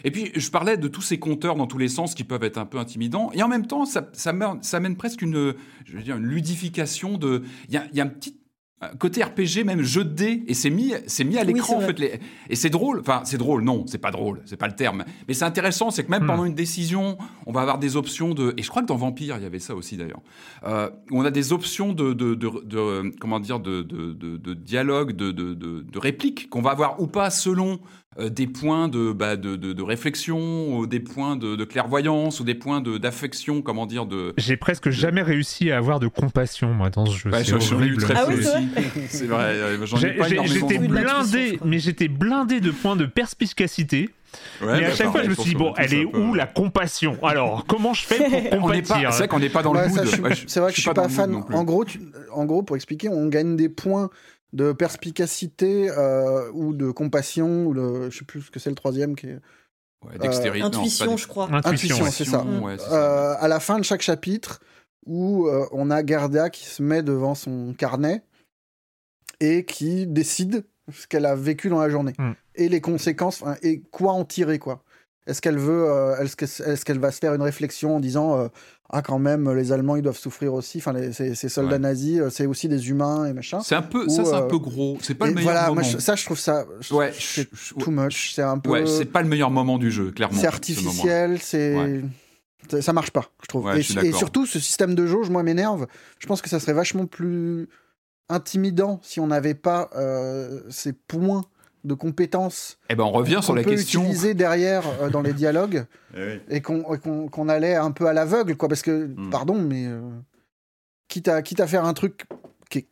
Et 0.03 0.11
puis, 0.11 0.32
je 0.34 0.51
parlais 0.51 0.76
de 0.76 0.88
tous 0.88 1.03
ces 1.03 1.18
compteurs 1.18 1.55
dans 1.57 1.66
tous 1.66 1.78
les 1.78 1.88
sens 1.88 2.14
qui 2.14 2.24
peuvent 2.24 2.45
être 2.45 2.59
un 2.59 2.66
peu 2.66 2.78
intimidants. 2.78 3.30
Et 3.32 3.42
en 3.42 3.49
même 3.49 3.66
temps, 3.66 3.84
ça, 3.84 4.32
mène, 4.32 4.97
presque 4.97 5.22
une, 5.22 5.55
je 5.84 5.97
veux 5.97 6.03
dire, 6.03 6.16
une 6.16 6.26
ludification 6.26 7.16
de. 7.16 7.42
Il 7.68 7.74
y 7.74 7.78
a, 7.78 7.86
y 7.92 8.01
a 8.01 8.05
un 8.05 8.09
petit 8.09 8.38
côté 8.99 9.22
RPG 9.22 9.64
même 9.64 9.82
jeu 9.82 10.05
de 10.05 10.12
dés 10.12 10.45
et 10.47 10.55
c'est 10.55 10.70
mis 10.70 10.95
c'est 11.07 11.24
mis 11.24 11.39
à 11.39 11.45
l'écran 11.45 11.78
en 11.78 11.80
fait 11.80 11.99
les... 11.99 12.20
et 12.49 12.57
c'est 12.57 12.70
drôle 12.70 13.01
enfin 13.01 13.22
c'est 13.24 13.39
drôle 13.39 13.62
non 13.62 13.85
c'est 13.87 13.99
pas 13.99 14.11
drôle 14.11 14.41
c'est 14.45 14.57
pas 14.57 14.66
le 14.66 14.74
terme 14.74 15.05
mais 15.28 15.35
c'est 15.35 15.45
intéressant 15.45 15.91
c'est 15.91 16.05
que 16.05 16.11
même 16.11 16.24
hmm. 16.24 16.28
pendant 16.28 16.45
une 16.45 16.55
décision 16.55 17.18
on 17.47 17.53
va 17.53 17.61
avoir 17.61 17.78
des 17.78 17.97
options 17.97 18.35
de 18.35 18.55
et 18.57 18.62
je 18.62 18.68
crois 18.68 18.82
que 18.82 18.87
dans 18.87 18.97
Vampire 18.97 19.37
il 19.37 19.43
y 19.43 19.47
avait 19.47 19.59
ça 19.59 19.74
aussi 19.74 19.97
d'ailleurs 19.97 20.20
euh, 20.64 20.91
on 21.11 21.24
a 21.24 21.30
des 21.30 21.53
options 21.53 21.93
de, 21.93 22.12
de, 22.12 22.35
de, 22.35 23.18
comment 23.20 23.41
dire 23.41 23.61
de, 23.61 23.82
dialogue 24.55 25.12
de, 25.12 25.30
de, 25.32 25.99
réplique 25.99 26.51
qu'on 26.51 26.62
va 26.62 26.70
avoir 26.70 27.01
ou 27.01 27.07
pas 27.07 27.30
selon 27.30 27.78
des 28.19 28.47
points 28.47 28.89
de, 28.89 29.12
bah, 29.12 29.37
de, 29.37 29.57
de, 29.57 29.83
réflexion, 29.83 30.77
ou 30.77 30.87
des 30.87 31.01
points 31.01 31.37
de, 31.37 31.65
clairvoyance, 31.65 32.41
ou 32.41 32.45
des 32.45 32.55
points 32.55 32.81
d'affection, 32.81 33.62
comment 33.62 33.87
dire 33.87 34.07
de. 34.07 34.35
J'ai 34.37 34.57
presque 34.57 34.91
jamais 34.91 35.23
réussi 35.23 35.71
à 35.71 35.79
avoir 35.79 36.01
de 36.01 36.09
compassion 36.09 36.73
moi 36.75 36.91
dans 36.91 37.07
ce 37.07 37.19
jeu. 37.19 37.31
Bah, 37.31 37.39
c'est 37.45 37.59
très 37.99 38.15
ah 38.17 38.29
aussi. 38.29 38.69
c'est 39.09 39.27
vrai. 39.27 39.55
Euh, 39.55 39.87
j'étais 40.47 40.79
blindé, 40.79 41.59
mais 41.65 41.79
j'étais 41.79 42.09
blindé 42.09 42.61
de 42.61 42.71
points 42.71 42.97
de 42.97 43.07
perspicacité. 43.07 44.11
mais 44.61 44.85
à 44.85 44.95
chaque 44.95 45.11
fois, 45.11 45.23
je 45.23 45.31
me 45.31 45.35
suis 45.35 45.51
dit, 45.51 45.55
bon, 45.57 45.75
elle 45.77 45.95
est 45.95 46.05
où 46.05 46.35
la 46.35 46.47
compassion? 46.47 47.19
Alors, 47.23 47.65
comment 47.67 47.95
je 47.95 48.05
fais 48.05 48.29
pour 48.29 48.51
compatir? 48.61 49.12
C'est 49.12 49.19
vrai 49.19 49.29
qu'on 49.29 49.39
n'est 49.39 49.49
pas 49.49 49.62
dans 49.62 49.73
le 49.73 49.89
mood. 49.89 50.07
C'est 50.47 50.61
vrai 50.61 50.71
que 50.71 50.77
je 50.77 50.83
suis 50.83 50.91
pas 50.91 51.09
fan. 51.09 51.35
En 51.35 51.65
gros, 51.65 51.85
en 52.33 52.45
gros, 52.45 52.62
pour 52.62 52.77
expliquer, 52.77 53.09
on 53.09 53.27
gagne 53.27 53.57
des 53.57 53.69
points 53.69 54.11
de 54.55 54.73
perspicacité 54.73 55.91
euh, 55.91 56.51
ou 56.53 56.73
de 56.73 56.91
compassion, 56.91 57.67
ou 57.67 57.73
le, 57.73 58.09
je 58.11 58.19
sais 58.19 58.25
plus 58.25 58.43
ce 58.43 58.51
que 58.51 58.61
c'est 58.61 58.71
le 58.71 58.77
troisième 58.77 59.17
qui 59.17 59.27
est. 59.27 59.39
dextérité. 60.21 60.65
Euh, 60.65 60.69
intuition, 60.69 61.17
je 61.17 61.27
crois. 61.27 61.49
Intuition, 61.53 62.07
c'est 62.11 62.25
ça. 62.25 62.45
Euh, 62.47 63.35
à 63.39 63.49
la 63.49 63.61
fin 63.61 63.79
de 63.79 63.85
chaque 63.85 64.03
chapitre, 64.03 64.61
où 65.07 65.49
on 65.73 65.91
a 65.91 66.03
Garda 66.03 66.49
qui 66.49 66.65
se 66.65 66.83
met 66.83 67.03
devant 67.03 67.35
son 67.35 67.75
carnet 67.77 68.23
et 69.41 69.65
qui 69.67 70.07
décide 70.07 70.65
ce 70.91 71.07
qu'elle 71.07 71.27
a 71.27 71.35
vécu 71.35 71.69
dans 71.69 71.81
la 71.81 71.91
journée 71.91 72.15
hmm. 72.19 72.33
et 72.55 72.69
les 72.69 72.81
conséquences 72.81 73.43
et 73.63 73.83
quoi 73.91 74.13
en 74.13 74.25
tirer 74.25 74.59
quoi. 74.59 74.83
Est-ce 75.27 75.41
qu'elle 75.41 75.59
veut, 75.59 76.14
est-ce 76.20 76.85
qu'elle 76.85 76.99
va 76.99 77.11
se 77.11 77.18
faire 77.18 77.35
une 77.35 77.43
réflexion 77.43 77.97
en 77.97 78.01
disant 78.01 78.51
ah 78.91 79.03
quand 79.03 79.18
même 79.18 79.51
les 79.53 79.72
Allemands 79.72 79.97
ils 79.97 80.03
doivent 80.03 80.18
souffrir 80.18 80.53
aussi 80.53 80.79
enfin 80.79 80.95
ces, 81.12 81.35
soldats 81.49 81.79
nazis 81.79 82.20
euh, 82.20 82.31
c'est 82.31 82.47
aussi 82.47 82.68
des 82.68 82.91
humains 82.91 83.27
et 83.27 83.33
machin. 83.33 83.61
C'est 83.61 83.75
un 83.75 83.83
peu 83.83 84.09
ça 84.09 84.25
c'est 84.25 84.35
un 84.35 84.43
euh, 84.43 84.47
peu 84.47 84.59
gros. 84.59 84.99
C'est 85.01 85.14
pas 85.14 85.27
le 85.27 85.35
meilleur 85.35 85.53
voilà, 85.53 85.68
moment. 85.68 85.83
ça 85.83 86.14
je 86.14 86.25
trouve 86.25 86.39
ça 86.39 86.64
ouais 86.91 87.12
c'est 87.18 87.49
too 87.79 87.91
much 87.91 88.33
c'est 88.35 88.43
un 88.43 88.59
peu 88.59 88.70
ouais 88.70 88.87
c'est 88.87 89.07
pas 89.07 89.22
le 89.22 89.29
meilleur 89.29 89.51
moment 89.51 89.79
du 89.79 89.91
jeu 89.91 90.11
clairement 90.11 90.39
c'est 90.39 90.47
artificiel 90.47 91.39
c'est 91.41 92.03
ça 92.81 92.93
marche 92.93 93.11
pas 93.11 93.31
je 93.43 93.49
trouve. 93.49 93.70
Et, 93.75 93.81
et, 93.81 94.12
surtout 94.12 94.47
ce 94.47 94.59
système 94.61 94.95
de 94.95 95.07
jauge 95.07 95.29
moi 95.29 95.43
m'énerve. 95.43 95.87
Je 96.18 96.27
pense 96.27 96.41
que 96.41 96.49
ça 96.49 96.61
serait 96.61 96.72
vachement 96.72 97.07
plus 97.07 97.68
intimidant 98.29 99.01
si 99.03 99.20
on 99.20 99.27
n'avait 99.27 99.55
pas 99.55 99.91
euh, 99.97 100.61
ces 100.70 100.93
points 100.93 101.45
de 101.85 101.95
compétences. 101.95 102.78
Eh 102.89 102.95
ben 102.95 103.05
on 103.05 103.11
revient 103.11 103.41
sur 103.43 103.55
la 103.55 103.62
peut 103.62 103.70
question. 103.70 104.03
utiliser 104.03 104.35
derrière 104.35 104.85
euh, 105.01 105.11
dans 105.11 105.22
les 105.22 105.35
dialogues 105.35 105.85
eh 106.16 106.41
et 106.49 106.61
qu'on 106.61 107.49
allait 107.49 107.74
un 107.74 107.93
peu 107.93 108.07
à 108.07 108.12
l'aveugle, 108.12 108.57
quoi. 108.57 108.68
Parce 108.68 108.82
que, 108.82 109.07
hmm. 109.07 109.30
pardon, 109.30 109.55
mais 109.55 109.87
euh, 109.87 110.01
quitte, 111.09 111.28
à, 111.28 111.43
quitte 111.43 111.61
à 111.61 111.66
faire 111.66 111.85
un 111.85 111.95
truc 111.95 112.24
qui 112.70 112.78
est 112.78 112.87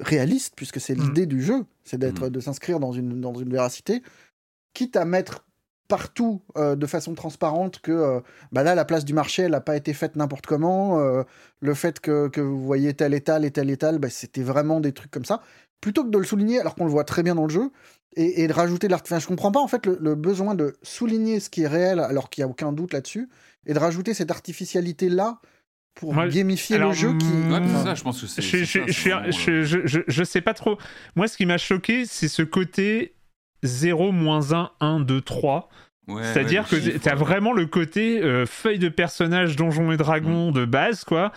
réaliste, 0.00 0.54
puisque 0.56 0.80
c'est 0.80 0.94
hmm. 0.94 1.02
l'idée 1.02 1.26
du 1.26 1.42
jeu, 1.42 1.64
c'est 1.84 1.98
d'être 1.98 2.28
hmm. 2.28 2.30
de 2.30 2.40
s'inscrire 2.40 2.80
dans 2.80 2.92
une, 2.92 3.20
dans 3.20 3.34
une 3.34 3.50
véracité, 3.50 4.02
quitte 4.72 4.96
à 4.96 5.04
mettre 5.04 5.44
partout 5.88 6.40
de 6.54 6.86
façon 6.86 7.14
transparente 7.14 7.80
que 7.80 8.22
bah 8.52 8.62
là 8.62 8.76
la 8.76 8.84
place 8.84 9.04
du 9.04 9.12
marché 9.12 9.42
elle 9.42 9.50
n'a 9.50 9.60
pas 9.60 9.74
été 9.74 9.92
faite 9.92 10.14
n'importe 10.14 10.46
comment 10.46 11.00
le 11.58 11.74
fait 11.74 11.98
que, 11.98 12.28
que, 12.28 12.40
vous 12.40 12.64
voyez 12.64 12.94
tel 12.94 13.12
étal 13.12 13.44
et 13.44 13.50
tel 13.50 13.68
étal 13.70 13.98
bah, 13.98 14.08
c'était 14.08 14.44
vraiment 14.44 14.78
des 14.78 14.92
trucs 14.92 15.10
comme 15.10 15.24
ça 15.24 15.42
plutôt 15.80 16.04
que 16.04 16.10
de 16.10 16.18
le 16.18 16.22
souligner 16.22 16.60
alors 16.60 16.76
qu'on 16.76 16.84
le 16.84 16.92
voit 16.92 17.02
très 17.02 17.24
bien 17.24 17.34
dans 17.34 17.42
le 17.42 17.52
jeu 17.52 17.72
et, 18.16 18.46
de 18.46 18.52
rajouter 18.52 18.88
l'artifice. 18.88 19.12
Enfin, 19.12 19.20
je 19.20 19.26
comprends 19.26 19.52
pas 19.52 19.60
en 19.60 19.68
fait 19.68 19.86
le, 19.86 20.14
besoin 20.14 20.54
de 20.54 20.74
souligner 20.82 21.40
ce 21.40 21.50
qui 21.50 21.62
est 21.62 21.68
réel 21.68 22.00
alors 22.00 22.30
qu'il 22.30 22.42
n'y 22.42 22.48
a 22.48 22.50
aucun 22.50 22.72
doute 22.72 22.92
là-dessus 22.92 23.28
et 23.66 23.74
de 23.74 23.78
rajouter 23.78 24.14
cette 24.14 24.30
artificialité 24.30 25.08
là 25.08 25.40
pour 25.94 26.14
gamifier 26.26 26.78
le 26.78 26.92
jeu 26.92 27.16
qui. 27.18 27.26
Ouais, 27.26 27.60
ça, 27.84 27.94
je 27.94 28.02
pense 28.02 28.20
que 28.20 28.26
c'est. 28.26 28.42
Je, 28.42 28.64
je, 28.64 29.64
je, 29.64 30.00
je, 30.06 30.24
sais 30.24 30.40
pas 30.40 30.54
trop. 30.54 30.78
Moi, 31.16 31.28
ce 31.28 31.36
qui 31.36 31.46
m'a 31.46 31.58
choqué, 31.58 32.06
c'est 32.06 32.28
ce 32.28 32.42
côté 32.42 33.14
0, 33.64 34.12
1, 34.12 34.70
1, 34.80 35.00
2, 35.00 35.20
3. 35.20 35.68
C'est-à-dire 36.22 36.68
que 36.68 36.76
tu 36.76 37.08
as 37.08 37.14
vraiment 37.14 37.52
le 37.52 37.66
côté 37.66 38.20
euh, 38.20 38.44
feuille 38.44 38.80
de 38.80 38.88
personnage 38.88 39.54
Donjons 39.54 39.92
et 39.92 39.96
Dragons 39.96 40.50
mm. 40.50 40.54
de 40.54 40.64
base, 40.64 41.04
quoi, 41.04 41.32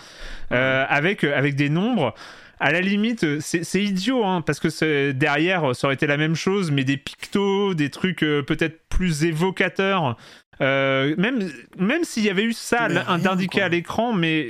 euh, 0.52 0.86
avec, 0.90 1.24
avec 1.24 1.56
des 1.56 1.70
nombres 1.70 2.16
à 2.64 2.72
la 2.72 2.80
limite, 2.80 3.42
c'est 3.42 3.84
idiot, 3.84 4.24
hein, 4.24 4.42
parce 4.42 4.62
que 4.62 5.12
derrière, 5.12 5.76
ça 5.76 5.88
aurait 5.88 5.96
été 5.96 6.08
la 6.08 6.16
même 6.16 6.34
chose, 6.34 6.72
mais 6.72 6.86
des 6.86 6.96
pictos, 6.96 7.74
des 7.74 7.90
trucs 7.90 8.24
euh, 8.24 8.42
peut-être 8.42 8.88
plus 8.88 9.26
évocateurs. 9.26 10.18
Euh, 10.62 11.14
même 11.18 11.52
même 11.78 12.06
s'il 12.06 12.24
y 12.24 12.30
avait 12.30 12.46
eu 12.46 12.54
ça 12.54 12.88
d'indiquer 13.18 13.64
à 13.64 13.68
l'écran, 13.68 14.14
mais, 14.14 14.48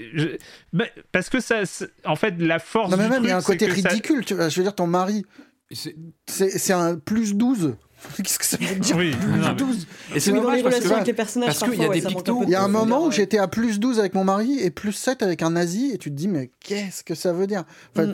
parce 1.12 1.30
que 1.30 1.40
ça, 1.40 1.64
en 2.06 2.16
fait, 2.16 2.36
la 2.38 2.60
force. 2.60 2.92
Non, 2.92 2.98
mais 2.98 3.10
même 3.10 3.24
il 3.24 3.30
y 3.30 3.32
a 3.32 3.38
un 3.38 3.42
côté 3.42 3.66
ridicule. 3.66 4.24
Tu, 4.24 4.36
je 4.36 4.58
veux 4.58 4.64
dire, 4.64 4.76
ton 4.76 4.86
mari, 4.86 5.26
c'est 5.72 6.74
un 6.74 7.00
plus 7.00 7.34
12 7.34 7.78
Qu'est-ce 8.18 8.40
que 8.40 8.46
ça 8.46 8.58
veut 8.58 8.80
dire 8.80 8.96
oui, 8.98 9.12
plus 9.12 9.56
12 9.56 9.88
Et 10.16 10.20
c'est 10.20 10.32
dans 10.32 10.50
les 10.52 10.62
relations 10.62 10.96
avec 10.96 11.08
les 11.08 11.14
personnages, 11.14 11.60
parce 11.60 11.72
qu'il 11.72 11.82
y 11.82 11.86
a 11.86 11.90
des 11.90 12.02
pictos. 12.02 12.44
Il 12.44 12.50
y 12.50 12.56
a 12.56 12.64
un 12.64 12.68
moment 12.68 13.06
où 13.06 13.12
j'étais 13.12 13.38
à 13.38 13.48
plus 13.48 13.80
12 13.80 14.00
avec 14.00 14.14
mon 14.14 14.24
mari 14.24 14.60
et 14.60 14.70
plus 14.70 14.94
7 14.94 15.24
avec 15.24 15.42
un 15.42 15.52
nazi, 15.52 15.92
et 15.94 15.98
tu 15.98 16.10
te 16.10 16.16
dis, 16.16 16.28
mais 16.28 16.52
qu'est-ce 16.60 17.04
que 17.04 17.16
ça 17.16 17.34
veut 17.34 17.48
dire? 17.48 17.64
Enfin, 17.96 18.08
mm. 18.08 18.14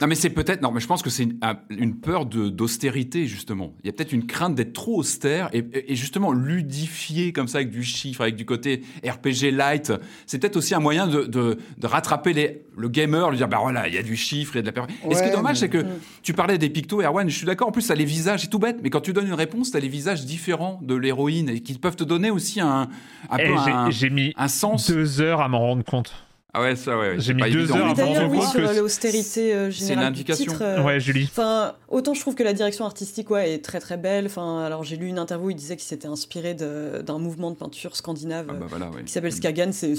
Non, 0.00 0.06
mais 0.06 0.14
c'est 0.14 0.30
peut-être. 0.30 0.62
Non, 0.62 0.70
mais 0.70 0.80
je 0.80 0.86
pense 0.86 1.02
que 1.02 1.10
c'est 1.10 1.28
une, 1.70 2.00
peur 2.00 2.26
d'austérité, 2.26 3.26
justement. 3.26 3.74
Il 3.82 3.86
y 3.86 3.90
a 3.90 3.92
peut-être 3.92 4.12
une 4.12 4.26
crainte 4.26 4.54
d'être 4.54 4.72
trop 4.72 4.98
austère 4.98 5.50
et, 5.52 5.94
justement 5.94 6.32
ludifier 6.32 7.32
comme 7.32 7.48
ça 7.48 7.58
avec 7.58 7.70
du 7.70 7.82
chiffre, 7.82 8.22
avec 8.22 8.36
du 8.36 8.44
côté 8.44 8.82
RPG 9.04 9.50
light. 9.52 9.92
C'est 10.26 10.38
peut-être 10.38 10.56
aussi 10.56 10.74
un 10.74 10.80
moyen 10.80 11.06
de, 11.06 11.24
de, 11.24 11.56
rattraper 11.82 12.32
les, 12.32 12.64
le 12.76 12.88
gamer, 12.88 13.30
lui 13.30 13.36
dire, 13.36 13.48
bah 13.48 13.58
voilà, 13.60 13.88
il 13.88 13.94
y 13.94 13.98
a 13.98 14.02
du 14.02 14.16
chiffre, 14.16 14.54
il 14.54 14.58
y 14.58 14.60
a 14.60 14.62
de 14.62 14.66
la 14.66 14.72
peur. 14.72 14.86
et 15.08 15.14
ce 15.14 15.22
qui 15.22 15.28
est 15.28 15.32
dommage, 15.32 15.58
c'est 15.58 15.68
que 15.68 15.78
mm. 15.78 15.98
tu 16.22 16.32
parlais 16.32 16.58
des 16.58 16.70
pictos, 16.70 17.02
Erwan, 17.02 17.28
je 17.28 17.36
suis 17.36 17.46
d'accord, 17.46 17.68
en 17.68 17.72
plus, 17.72 17.82
ça 17.82 17.94
les 17.94 18.04
visages, 18.04 18.42
c'est 18.42 18.48
tout 18.48 18.58
bête, 18.58 18.78
mais 18.82 18.89
quand 18.90 19.00
tu 19.00 19.12
donnes 19.12 19.26
une 19.26 19.34
réponse, 19.34 19.70
tu 19.70 19.76
as 19.76 19.80
les 19.80 19.88
visages 19.88 20.24
différents 20.24 20.80
de 20.82 20.94
l'héroïne 20.94 21.48
et 21.48 21.60
qui 21.60 21.74
peuvent 21.74 21.96
te 21.96 22.04
donner 22.04 22.30
aussi 22.30 22.60
un, 22.60 22.88
un, 23.30 23.38
eh, 23.38 23.46
un, 23.48 23.90
j'ai 23.90 24.10
mis 24.10 24.32
un 24.36 24.48
sens. 24.48 24.90
deux 24.90 25.20
heures 25.20 25.40
à 25.40 25.48
m'en 25.48 25.60
rendre 25.60 25.84
compte. 25.84 26.12
Ah 26.52 26.62
ouais, 26.62 26.74
ça, 26.74 26.98
ouais. 26.98 27.14
J'ai 27.18 27.32
mis 27.32 27.48
deux 27.50 27.70
heures 27.70 27.94
D'ailleurs, 27.94 28.28
oui, 28.28 28.42
sur 28.42 28.60
l'austérité 28.60 29.54
euh, 29.54 29.70
générale 29.70 30.12
du 30.12 30.24
titre. 30.24 30.62
Euh, 30.62 30.82
ouais, 30.82 30.98
Julie. 30.98 31.28
Enfin, 31.30 31.74
autant 31.88 32.12
je 32.12 32.20
trouve 32.20 32.34
que 32.34 32.42
la 32.42 32.52
direction 32.52 32.84
artistique, 32.84 33.30
ouais, 33.30 33.52
est 33.52 33.64
très 33.64 33.78
très 33.78 33.96
belle. 33.96 34.26
Enfin, 34.26 34.60
alors 34.64 34.82
j'ai 34.82 34.96
lu 34.96 35.06
une 35.06 35.18
interview, 35.18 35.50
il 35.50 35.54
disait 35.54 35.76
qu'il 35.76 35.86
s'était 35.86 36.08
inspiré 36.08 36.54
d'un 36.54 37.18
mouvement 37.18 37.52
de 37.52 37.56
peinture 37.56 37.94
scandinave 37.94 38.46
ah 38.50 38.78
bah 38.78 38.90
qui 39.04 39.12
s'appelle 39.12 39.32
Skagan. 39.32 39.70
C'est 39.72 39.94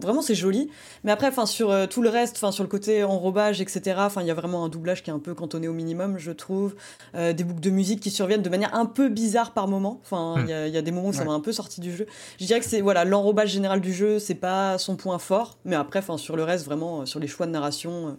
vraiment 0.00 0.22
c'est 0.22 0.36
joli. 0.36 0.70
Mais 1.02 1.10
après, 1.10 1.26
enfin 1.26 1.46
sur 1.46 1.70
euh, 1.70 1.86
tout 1.86 2.02
le 2.02 2.10
reste, 2.10 2.36
enfin 2.36 2.52
sur 2.52 2.62
le 2.62 2.68
côté 2.68 3.02
enrobage, 3.02 3.60
etc. 3.60 3.96
Enfin, 3.98 4.22
il 4.22 4.28
y 4.28 4.32
a 4.32 4.34
vraiment 4.34 4.64
un 4.64 4.68
doublage 4.68 5.02
qui 5.02 5.10
est 5.10 5.14
un 5.14 5.18
peu 5.18 5.34
cantonné 5.34 5.66
au 5.66 5.72
minimum, 5.72 6.16
je 6.18 6.30
trouve. 6.30 6.76
des 7.14 7.44
boucles 7.44 7.60
de 7.60 7.70
musique 7.70 8.00
qui 8.00 8.10
surviennent 8.10 8.42
de 8.42 8.50
manière 8.50 8.74
un 8.74 8.86
peu 8.86 9.08
bizarre 9.08 9.52
par 9.52 9.66
moment. 9.66 10.00
Enfin, 10.04 10.36
il 10.44 10.48
y, 10.48 10.76
a 10.76 10.82
des 10.82 10.92
moments 10.92 11.08
où 11.08 11.12
ça 11.12 11.24
m'a 11.24 11.32
un 11.32 11.40
peu 11.40 11.52
sorti 11.52 11.80
du 11.80 11.94
jeu. 11.94 12.06
Je 12.38 12.46
dirais 12.46 12.60
que 12.60 12.66
c'est 12.66 12.80
voilà 12.80 13.04
l'enrobage 13.04 13.50
général 13.50 13.80
du 13.80 13.92
jeu, 13.92 14.20
c'est 14.20 14.34
pas 14.34 14.78
son 14.78 14.94
point 14.94 15.18
fort. 15.18 15.58
Mais 15.64 15.74
après, 15.74 15.87
enfin 15.96 16.18
sur 16.18 16.36
le 16.36 16.44
reste 16.44 16.64
vraiment 16.64 17.00
euh, 17.00 17.06
sur 17.06 17.20
les 17.20 17.26
choix 17.26 17.46
de 17.46 17.52
narration 17.52 18.08
euh, 18.08 18.12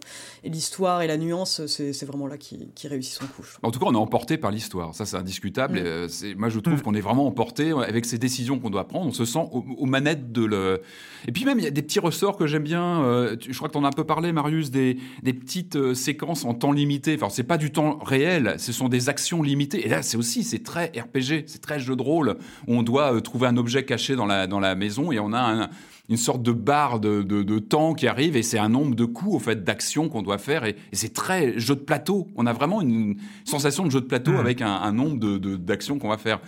et 0.44 0.50
l'histoire 0.50 1.02
et 1.02 1.06
la 1.06 1.16
nuance, 1.16 1.66
c'est 1.66 2.04
vraiment 2.04 2.26
là 2.26 2.36
qui, 2.36 2.68
qui, 2.74 2.88
réussit 2.88 3.14
son 3.14 3.26
coup. 3.26 3.44
En 3.62 3.70
tout 3.70 3.78
cas, 3.78 3.86
on 3.86 3.94
est 3.94 3.96
emporté 3.96 4.36
par 4.36 4.50
l'histoire, 4.50 4.94
ça 4.94 5.06
c'est 5.06 5.16
indiscutable. 5.16 5.80
Mm. 5.80 5.84
Euh, 5.84 6.08
c'est 6.08 6.34
moi, 6.34 6.48
je 6.48 6.58
trouve 6.58 6.78
mm. 6.78 6.82
qu'on 6.82 6.94
est 6.94 7.00
vraiment 7.00 7.26
emporté 7.26 7.70
avec 7.70 8.04
ces 8.04 8.18
décisions 8.18 8.58
qu'on 8.58 8.70
doit 8.70 8.88
prendre. 8.88 9.06
On 9.06 9.12
se 9.12 9.24
sent 9.24 9.48
aux, 9.52 9.86
manettes 9.86 10.32
de 10.32 10.44
le. 10.44 10.82
Et 11.26 11.32
puis 11.32 11.44
même, 11.44 11.58
il 11.58 11.64
y 11.64 11.68
a 11.68 11.70
des 11.70 11.82
petits 11.82 12.00
ressorts 12.00 12.36
que 12.36 12.46
j'aime 12.46 12.62
bien. 12.62 13.02
je 13.40 13.56
crois 13.56 13.68
que 13.68 13.72
tu 13.72 13.78
en 13.78 13.84
as 13.84 13.88
un 13.88 13.92
peu 13.92 14.04
parlé, 14.04 14.32
Marius, 14.32 14.70
des, 14.70 14.98
des 15.22 15.32
petites 15.32 15.94
séquences 15.94 16.44
en 16.44 16.54
temps 16.54 16.72
limité. 16.72 17.14
Enfin, 17.14 17.28
c'est 17.28 17.44
pas 17.44 17.58
du 17.58 17.70
temps 17.70 17.98
réel, 17.98 18.54
ce 18.58 18.72
sont 18.72 18.88
des 18.88 19.08
actions 19.08 19.42
limitées. 19.42 19.86
Et 19.86 19.88
là, 19.88 20.02
c'est 20.02 20.16
aussi, 20.16 20.42
c'est 20.42 20.62
très 20.62 20.86
RPG, 20.86 21.44
c'est 21.46 21.60
très 21.60 21.78
jeu 21.78 21.96
de 21.96 22.02
rôle. 22.02 22.36
Où 22.66 22.74
on 22.74 22.82
doit 22.82 23.20
trouver 23.20 23.46
un 23.46 23.56
objet 23.56 23.84
caché 23.84 24.16
dans 24.16 24.26
la, 24.26 24.46
dans 24.46 24.60
la 24.60 24.74
maison 24.74 25.12
et 25.12 25.18
on 25.18 25.32
a 25.32 25.40
un, 25.40 25.70
une 26.10 26.16
sorte 26.16 26.42
de 26.42 26.52
barre 26.52 26.98
de, 26.98 27.22
de, 27.22 27.58
temps 27.60 27.94
qui 27.94 28.08
arrive 28.08 28.36
et 28.36 28.42
c'est 28.42 28.58
un 28.58 28.68
nombre 28.68 28.96
de 28.96 29.04
coups 29.04 29.36
au 29.36 29.38
fait 29.38 29.62
d'actions 29.64 30.08
qu'on 30.08 30.22
doit 30.22 30.38
faire 30.38 30.64
et, 30.64 30.76
c'est 30.92 31.14
très 31.14 31.58
jeu 31.58 31.76
de 31.76 31.80
plateau. 31.80 32.28
On 32.36 32.46
a 32.46 32.52
vraiment 32.52 32.82
une 32.82 33.16
sensation 33.44 33.86
de 33.86 33.90
jeu 33.90 34.00
de 34.00 34.06
plateau 34.06 34.32
mmh. 34.32 34.36
avec 34.36 34.60
un, 34.60 34.92
nombre 34.92 35.18
de 35.18 35.56
d'actions 35.56 35.98
qu'on 35.98 36.08
va 36.08 36.18
faire. 36.18 36.40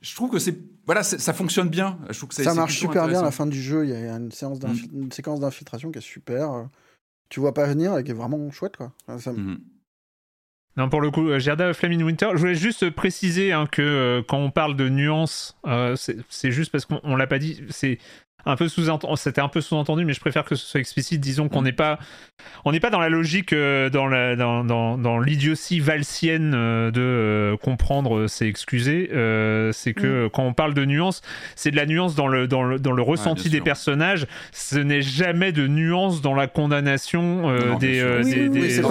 Je 0.00 0.14
trouve 0.14 0.30
que 0.30 0.38
c'est 0.38 0.58
voilà, 0.86 1.02
ça 1.02 1.32
fonctionne 1.32 1.68
bien. 1.68 1.98
Je 2.10 2.16
trouve 2.16 2.30
que 2.30 2.34
ça 2.34 2.54
marche 2.54 2.78
super 2.78 3.06
bien 3.06 3.20
à 3.20 3.22
la 3.22 3.30
fin 3.30 3.46
du 3.46 3.60
jeu. 3.60 3.84
Il 3.84 3.90
y 3.90 3.94
a 3.94 4.16
une, 4.16 4.32
séance 4.32 4.60
mmh. 4.60 5.02
une 5.02 5.12
séquence 5.12 5.40
d'infiltration 5.40 5.92
qui 5.92 5.98
est 5.98 6.02
super. 6.02 6.68
Tu 7.28 7.40
vois 7.40 7.54
pas 7.54 7.66
venir 7.66 7.96
et 7.98 8.04
qui 8.04 8.10
est 8.10 8.14
vraiment 8.14 8.50
chouette 8.50 8.76
quoi. 8.78 8.92
Mmh. 9.08 9.56
Non, 10.76 10.88
pour 10.88 11.00
le 11.00 11.10
coup, 11.10 11.28
euh, 11.28 11.38
Gerda 11.38 11.72
Flaming 11.72 12.02
Winter, 12.02 12.30
je 12.32 12.38
voulais 12.38 12.56
juste 12.56 12.90
préciser 12.90 13.52
hein, 13.52 13.66
que 13.70 13.82
euh, 13.82 14.22
quand 14.26 14.38
on 14.38 14.50
parle 14.50 14.74
de 14.74 14.88
nuances, 14.88 15.56
euh, 15.66 15.94
c'est 15.96 16.50
juste 16.50 16.72
parce 16.72 16.84
qu'on 16.84 17.14
l'a 17.14 17.28
pas 17.28 17.38
dit, 17.38 17.62
c'est 17.70 17.98
un 18.46 18.56
peu 18.56 18.68
sous-entendu, 18.68 19.14
c'était 19.16 19.40
un 19.40 19.48
peu 19.48 19.60
sous-entendu, 19.60 20.04
mais 20.04 20.12
je 20.12 20.20
préfère 20.20 20.44
que 20.44 20.54
ce 20.54 20.66
soit 20.66 20.80
explicite. 20.80 21.20
Disons 21.20 21.48
qu'on 21.48 21.60
mm. 21.60 21.64
n'est 21.64 21.72
pas, 21.72 21.98
on 22.64 22.72
n'est 22.72 22.80
pas 22.80 22.90
dans 22.90 23.00
la 23.00 23.08
logique, 23.08 23.52
euh, 23.52 23.90
dans, 23.90 24.06
la, 24.06 24.36
dans, 24.36 24.64
dans, 24.64 24.98
dans 24.98 25.18
l'idiotie 25.18 25.80
valsienne 25.80 26.52
euh, 26.54 26.90
de 26.90 27.00
euh, 27.00 27.56
comprendre, 27.56 28.26
c'est 28.26 28.46
excuser. 28.46 29.08
c'est 29.72 29.94
que 29.94 30.26
mm. 30.26 30.30
quand 30.30 30.44
on 30.44 30.52
parle 30.52 30.74
de 30.74 30.84
nuance, 30.84 31.22
c'est 31.56 31.70
de 31.70 31.76
la 31.76 31.86
nuance 31.86 32.14
dans 32.14 32.28
le, 32.28 32.46
dans 32.46 32.62
le, 32.62 32.78
dans 32.78 32.92
le 32.92 33.02
ressenti 33.02 33.48
des 33.48 33.60
personnages. 33.60 34.26
Ce 34.52 34.78
n'est 34.78 35.02
jamais 35.02 35.52
de 35.52 35.66
nuance 35.66 36.20
dans 36.20 36.34
la 36.34 36.46
condamnation 36.46 37.54
des, 37.78 38.00
des, 38.22 38.82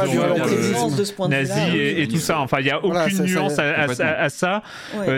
nazis 1.29 1.73
et, 1.73 2.07
tout 2.07 2.17
ça. 2.17 2.39
Enfin, 2.39 2.59
il 2.59 2.65
n'y 2.65 2.71
a 2.71 2.83
aucune 2.83 3.23
nuance 3.23 3.59
à, 3.59 4.29
ça. 4.29 4.63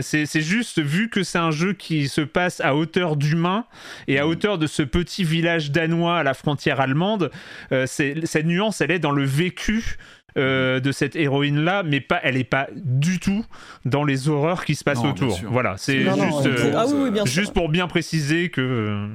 c'est, 0.01 0.25
c'est 0.25 0.41
juste 0.41 0.81
vu 0.81 1.09
que 1.09 1.23
c'est 1.23 1.37
un 1.37 1.51
jeu 1.51 1.73
qui 1.73 2.07
se 2.07 2.21
passe 2.21 2.61
à 2.61 2.75
hauteur 2.75 3.15
d'humain 3.15 3.65
et 4.07 4.19
à 4.19 4.24
hauteur 4.27 4.57
de 4.57 4.67
ce 4.67 4.83
petit 4.83 5.23
village 5.23 5.71
danois 5.71 6.19
à 6.19 6.23
la 6.23 6.33
frontière 6.33 6.79
allemande, 6.79 7.31
euh, 7.71 7.85
cette 7.87 8.45
nuance, 8.45 8.81
elle 8.81 8.91
est 8.91 8.99
dans 8.99 9.11
le 9.11 9.23
vécu 9.23 9.97
euh, 10.37 10.81
de 10.81 10.91
cette 10.91 11.15
héroïne 11.15 11.63
là 11.63 11.81
mais 11.81 12.01
pas 12.01 12.19
elle 12.21 12.35
est 12.35 12.43
pas 12.43 12.67
du 12.75 13.21
tout 13.21 13.45
dans 13.85 14.03
les 14.03 14.27
horreurs 14.27 14.65
qui 14.65 14.75
se 14.75 14.83
passent 14.83 15.05
autour. 15.05 15.39
voilà 15.49 15.75
c'est 15.77 16.01
juste, 16.01 16.45
euh, 16.45 16.73
ah 16.75 17.23
juste 17.23 17.53
pour 17.53 17.69
bien 17.69 17.87
préciser 17.87 18.49
que 18.49 19.07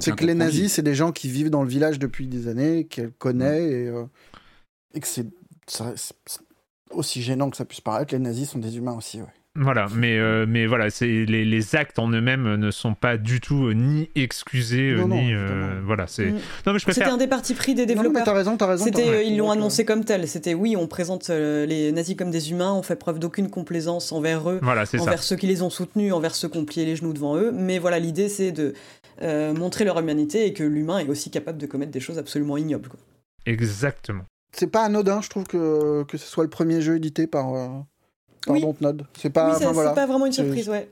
c'est 0.00 0.14
que 0.14 0.26
les 0.26 0.34
nazis 0.34 0.74
c'est 0.74 0.82
des 0.82 0.94
gens 0.94 1.10
qui 1.10 1.30
vivent 1.30 1.48
dans 1.48 1.62
le 1.62 1.70
village 1.70 1.98
depuis 1.98 2.26
des 2.26 2.48
années 2.48 2.84
qu'elle 2.84 3.12
connaît 3.12 3.62
et, 3.62 3.90
et, 4.92 5.00
que 5.00 5.06
c'est 5.08 5.26
aussi 6.90 7.22
gênant 7.22 7.50
que 7.50 7.56
ça 7.56 7.64
puisse 7.64 7.80
paraître. 7.80 8.14
Les 8.14 8.20
nazis 8.20 8.50
sont 8.50 8.58
des 8.58 8.76
humains 8.76 8.94
aussi 8.94 9.20
ouais. 9.20 9.26
Voilà, 9.58 9.86
mais, 9.94 10.18
euh, 10.18 10.44
mais 10.46 10.66
voilà, 10.66 10.90
c'est 10.90 11.06
les, 11.06 11.44
les, 11.44 11.76
actes 11.76 11.98
en 11.98 12.10
eux-mêmes 12.10 12.56
ne 12.56 12.70
sont 12.70 12.94
pas 12.94 13.16
du 13.16 13.40
tout 13.40 13.66
euh, 13.66 13.72
ni 13.72 14.10
excusés, 14.14 14.90
euh, 14.90 15.04
ni. 15.04 15.32
voilà, 15.84 16.06
c'est. 16.06 16.26
Mm. 16.26 16.38
Non, 16.66 16.72
mais 16.72 16.78
je 16.78 16.84
préfère... 16.84 17.04
C'était 17.04 17.14
un 17.14 17.16
des 17.16 17.26
partis 17.26 17.54
pris 17.54 17.74
des 17.74 17.86
développeurs. 17.86 18.12
Non, 18.12 18.18
mais 18.18 18.24
t'as 18.24 18.32
raison, 18.34 18.56
t'as 18.56 18.66
raison. 18.66 18.84
C'était, 18.84 19.26
ils 19.26 19.36
l'ont 19.36 19.50
annoncé 19.50 19.84
comme 19.84 20.04
tel. 20.04 20.28
C'était 20.28 20.54
oui, 20.54 20.76
on 20.76 20.86
présente 20.86 21.28
les 21.28 21.92
nazis 21.92 22.16
comme 22.16 22.30
des 22.30 22.50
humains, 22.50 22.72
on 22.72 22.82
fait 22.82 22.96
preuve 22.96 23.18
d'aucune 23.18 23.50
complaisance 23.50 24.12
envers 24.12 24.50
eux, 24.50 24.58
voilà, 24.62 24.84
envers 24.98 25.22
ceux 25.22 25.36
qui 25.36 25.46
les 25.46 25.62
ont 25.62 25.70
soutenus, 25.70 26.12
envers 26.12 26.34
ceux 26.34 26.48
qui 26.48 26.58
ont 26.58 26.64
plié 26.64 26.84
les 26.84 26.96
genoux 26.96 27.12
devant 27.12 27.36
eux. 27.36 27.50
Mais 27.52 27.78
voilà, 27.78 27.98
l'idée 27.98 28.28
c'est 28.28 28.52
de 28.52 28.74
montrer 29.22 29.84
leur 29.84 29.98
humanité 29.98 30.46
et 30.46 30.52
que 30.52 30.62
l'humain 30.62 30.98
est 30.98 31.08
aussi 31.08 31.30
capable 31.30 31.58
de 31.58 31.66
commettre 31.66 31.92
des 31.92 32.00
choses 32.00 32.18
absolument 32.18 32.56
ignobles. 32.56 32.88
Quoi. 32.88 33.00
Exactement. 33.46 34.24
C'est 34.52 34.66
pas 34.66 34.84
anodin, 34.84 35.20
je 35.20 35.28
trouve, 35.28 35.44
que, 35.44 36.04
que 36.04 36.16
ce 36.16 36.26
soit 36.26 36.44
le 36.44 36.50
premier 36.50 36.80
jeu 36.80 36.96
édité 36.96 37.26
par. 37.26 37.84
Pardon, 38.46 38.74
oui. 38.80 38.86
C'est 39.18 39.30
pas, 39.30 39.58
oui, 39.58 39.74
pas 39.94 40.06
vraiment 40.06 40.26
une 40.26 40.32
surprise, 40.32 40.68
ouais. 40.68 40.88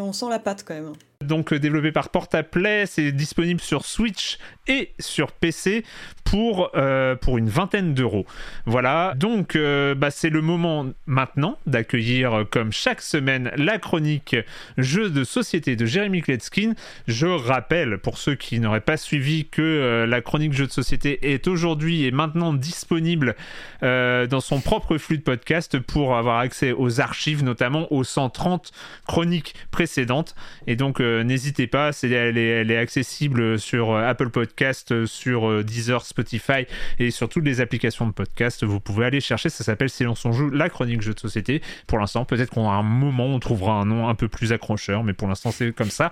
On 0.00 0.12
sent 0.12 0.26
la 0.28 0.38
patte 0.38 0.64
quand 0.66 0.74
même. 0.74 0.92
Donc 1.22 1.52
développé 1.54 1.92
par 1.92 2.10
Portaplay, 2.10 2.86
c'est 2.86 3.12
disponible 3.12 3.60
sur 3.60 3.84
Switch 3.84 4.38
et 4.66 4.92
sur 4.98 5.32
PC 5.32 5.84
pour, 6.24 6.72
pour 7.20 7.38
une 7.38 7.48
vingtaine 7.48 7.94
d'euros. 7.94 8.26
Voilà, 8.64 9.14
donc 9.16 9.56
bah, 9.96 10.10
c'est 10.10 10.30
le 10.30 10.40
moment 10.40 10.86
maintenant 11.06 11.58
d'accueillir 11.66 12.44
comme 12.50 12.72
chaque 12.72 13.00
semaine 13.00 13.52
la 13.56 13.78
chronique 13.78 14.36
jeux 14.76 15.08
de 15.10 15.22
société 15.22 15.76
de 15.76 15.86
Jérémy 15.86 16.22
Kletskin. 16.22 16.72
Je 17.06 17.26
rappelle 17.26 17.98
pour 17.98 18.18
ceux 18.18 18.34
qui 18.34 18.58
n'auraient 18.58 18.80
pas 18.80 18.96
suivi 18.96 19.46
que 19.46 20.04
la 20.08 20.20
chronique 20.20 20.52
jeux 20.52 20.66
de 20.66 20.72
société 20.72 21.32
est 21.32 21.46
aujourd'hui 21.46 22.04
et 22.04 22.10
maintenant 22.10 22.52
disponible 22.52 23.36
dans 23.82 24.40
son 24.40 24.60
propre 24.60 24.98
flux 24.98 25.18
de 25.18 25.22
podcast 25.22 25.78
pour 25.78 26.16
avoir 26.16 26.38
accès 26.38 26.72
aux 26.72 27.00
archives, 27.00 27.44
notamment 27.44 27.92
aux 27.92 28.04
130 28.04 28.72
chroniques 29.06 29.54
précédentes. 29.70 30.34
Et 30.66 30.74
donc, 30.76 31.00
euh, 31.06 31.24
n'hésitez 31.24 31.66
pas, 31.66 31.90
elle, 32.02 32.38
est, 32.38 32.76
accessible 32.76 33.58
sur 33.58 33.92
euh, 33.92 34.08
Apple 34.08 34.30
Podcast, 34.30 34.92
euh, 34.92 35.06
sur 35.06 35.64
Deezer, 35.64 36.04
Spotify 36.04 36.66
et 36.98 37.10
sur 37.10 37.28
toutes 37.28 37.44
les 37.44 37.60
applications 37.60 38.06
de 38.06 38.12
podcast. 38.12 38.64
Vous 38.64 38.80
pouvez 38.80 39.06
aller 39.06 39.20
chercher, 39.20 39.48
ça 39.48 39.64
s'appelle 39.64 39.88
Silence 39.88 40.24
on 40.24 40.32
joue, 40.32 40.50
la 40.50 40.68
chronique 40.68 41.02
jeu 41.02 41.14
de 41.14 41.20
société. 41.20 41.62
Pour 41.86 41.98
l'instant, 41.98 42.24
peut-être 42.24 42.50
qu'on 42.50 42.68
a 42.68 42.74
un 42.74 42.82
moment, 42.82 43.26
on 43.26 43.38
trouvera 43.38 43.74
un 43.74 43.84
nom 43.84 44.08
un 44.08 44.14
peu 44.14 44.28
plus 44.28 44.52
accrocheur, 44.52 45.04
mais 45.04 45.12
pour 45.12 45.28
l'instant, 45.28 45.52
c'est 45.52 45.72
comme 45.72 45.90
ça. 45.90 46.10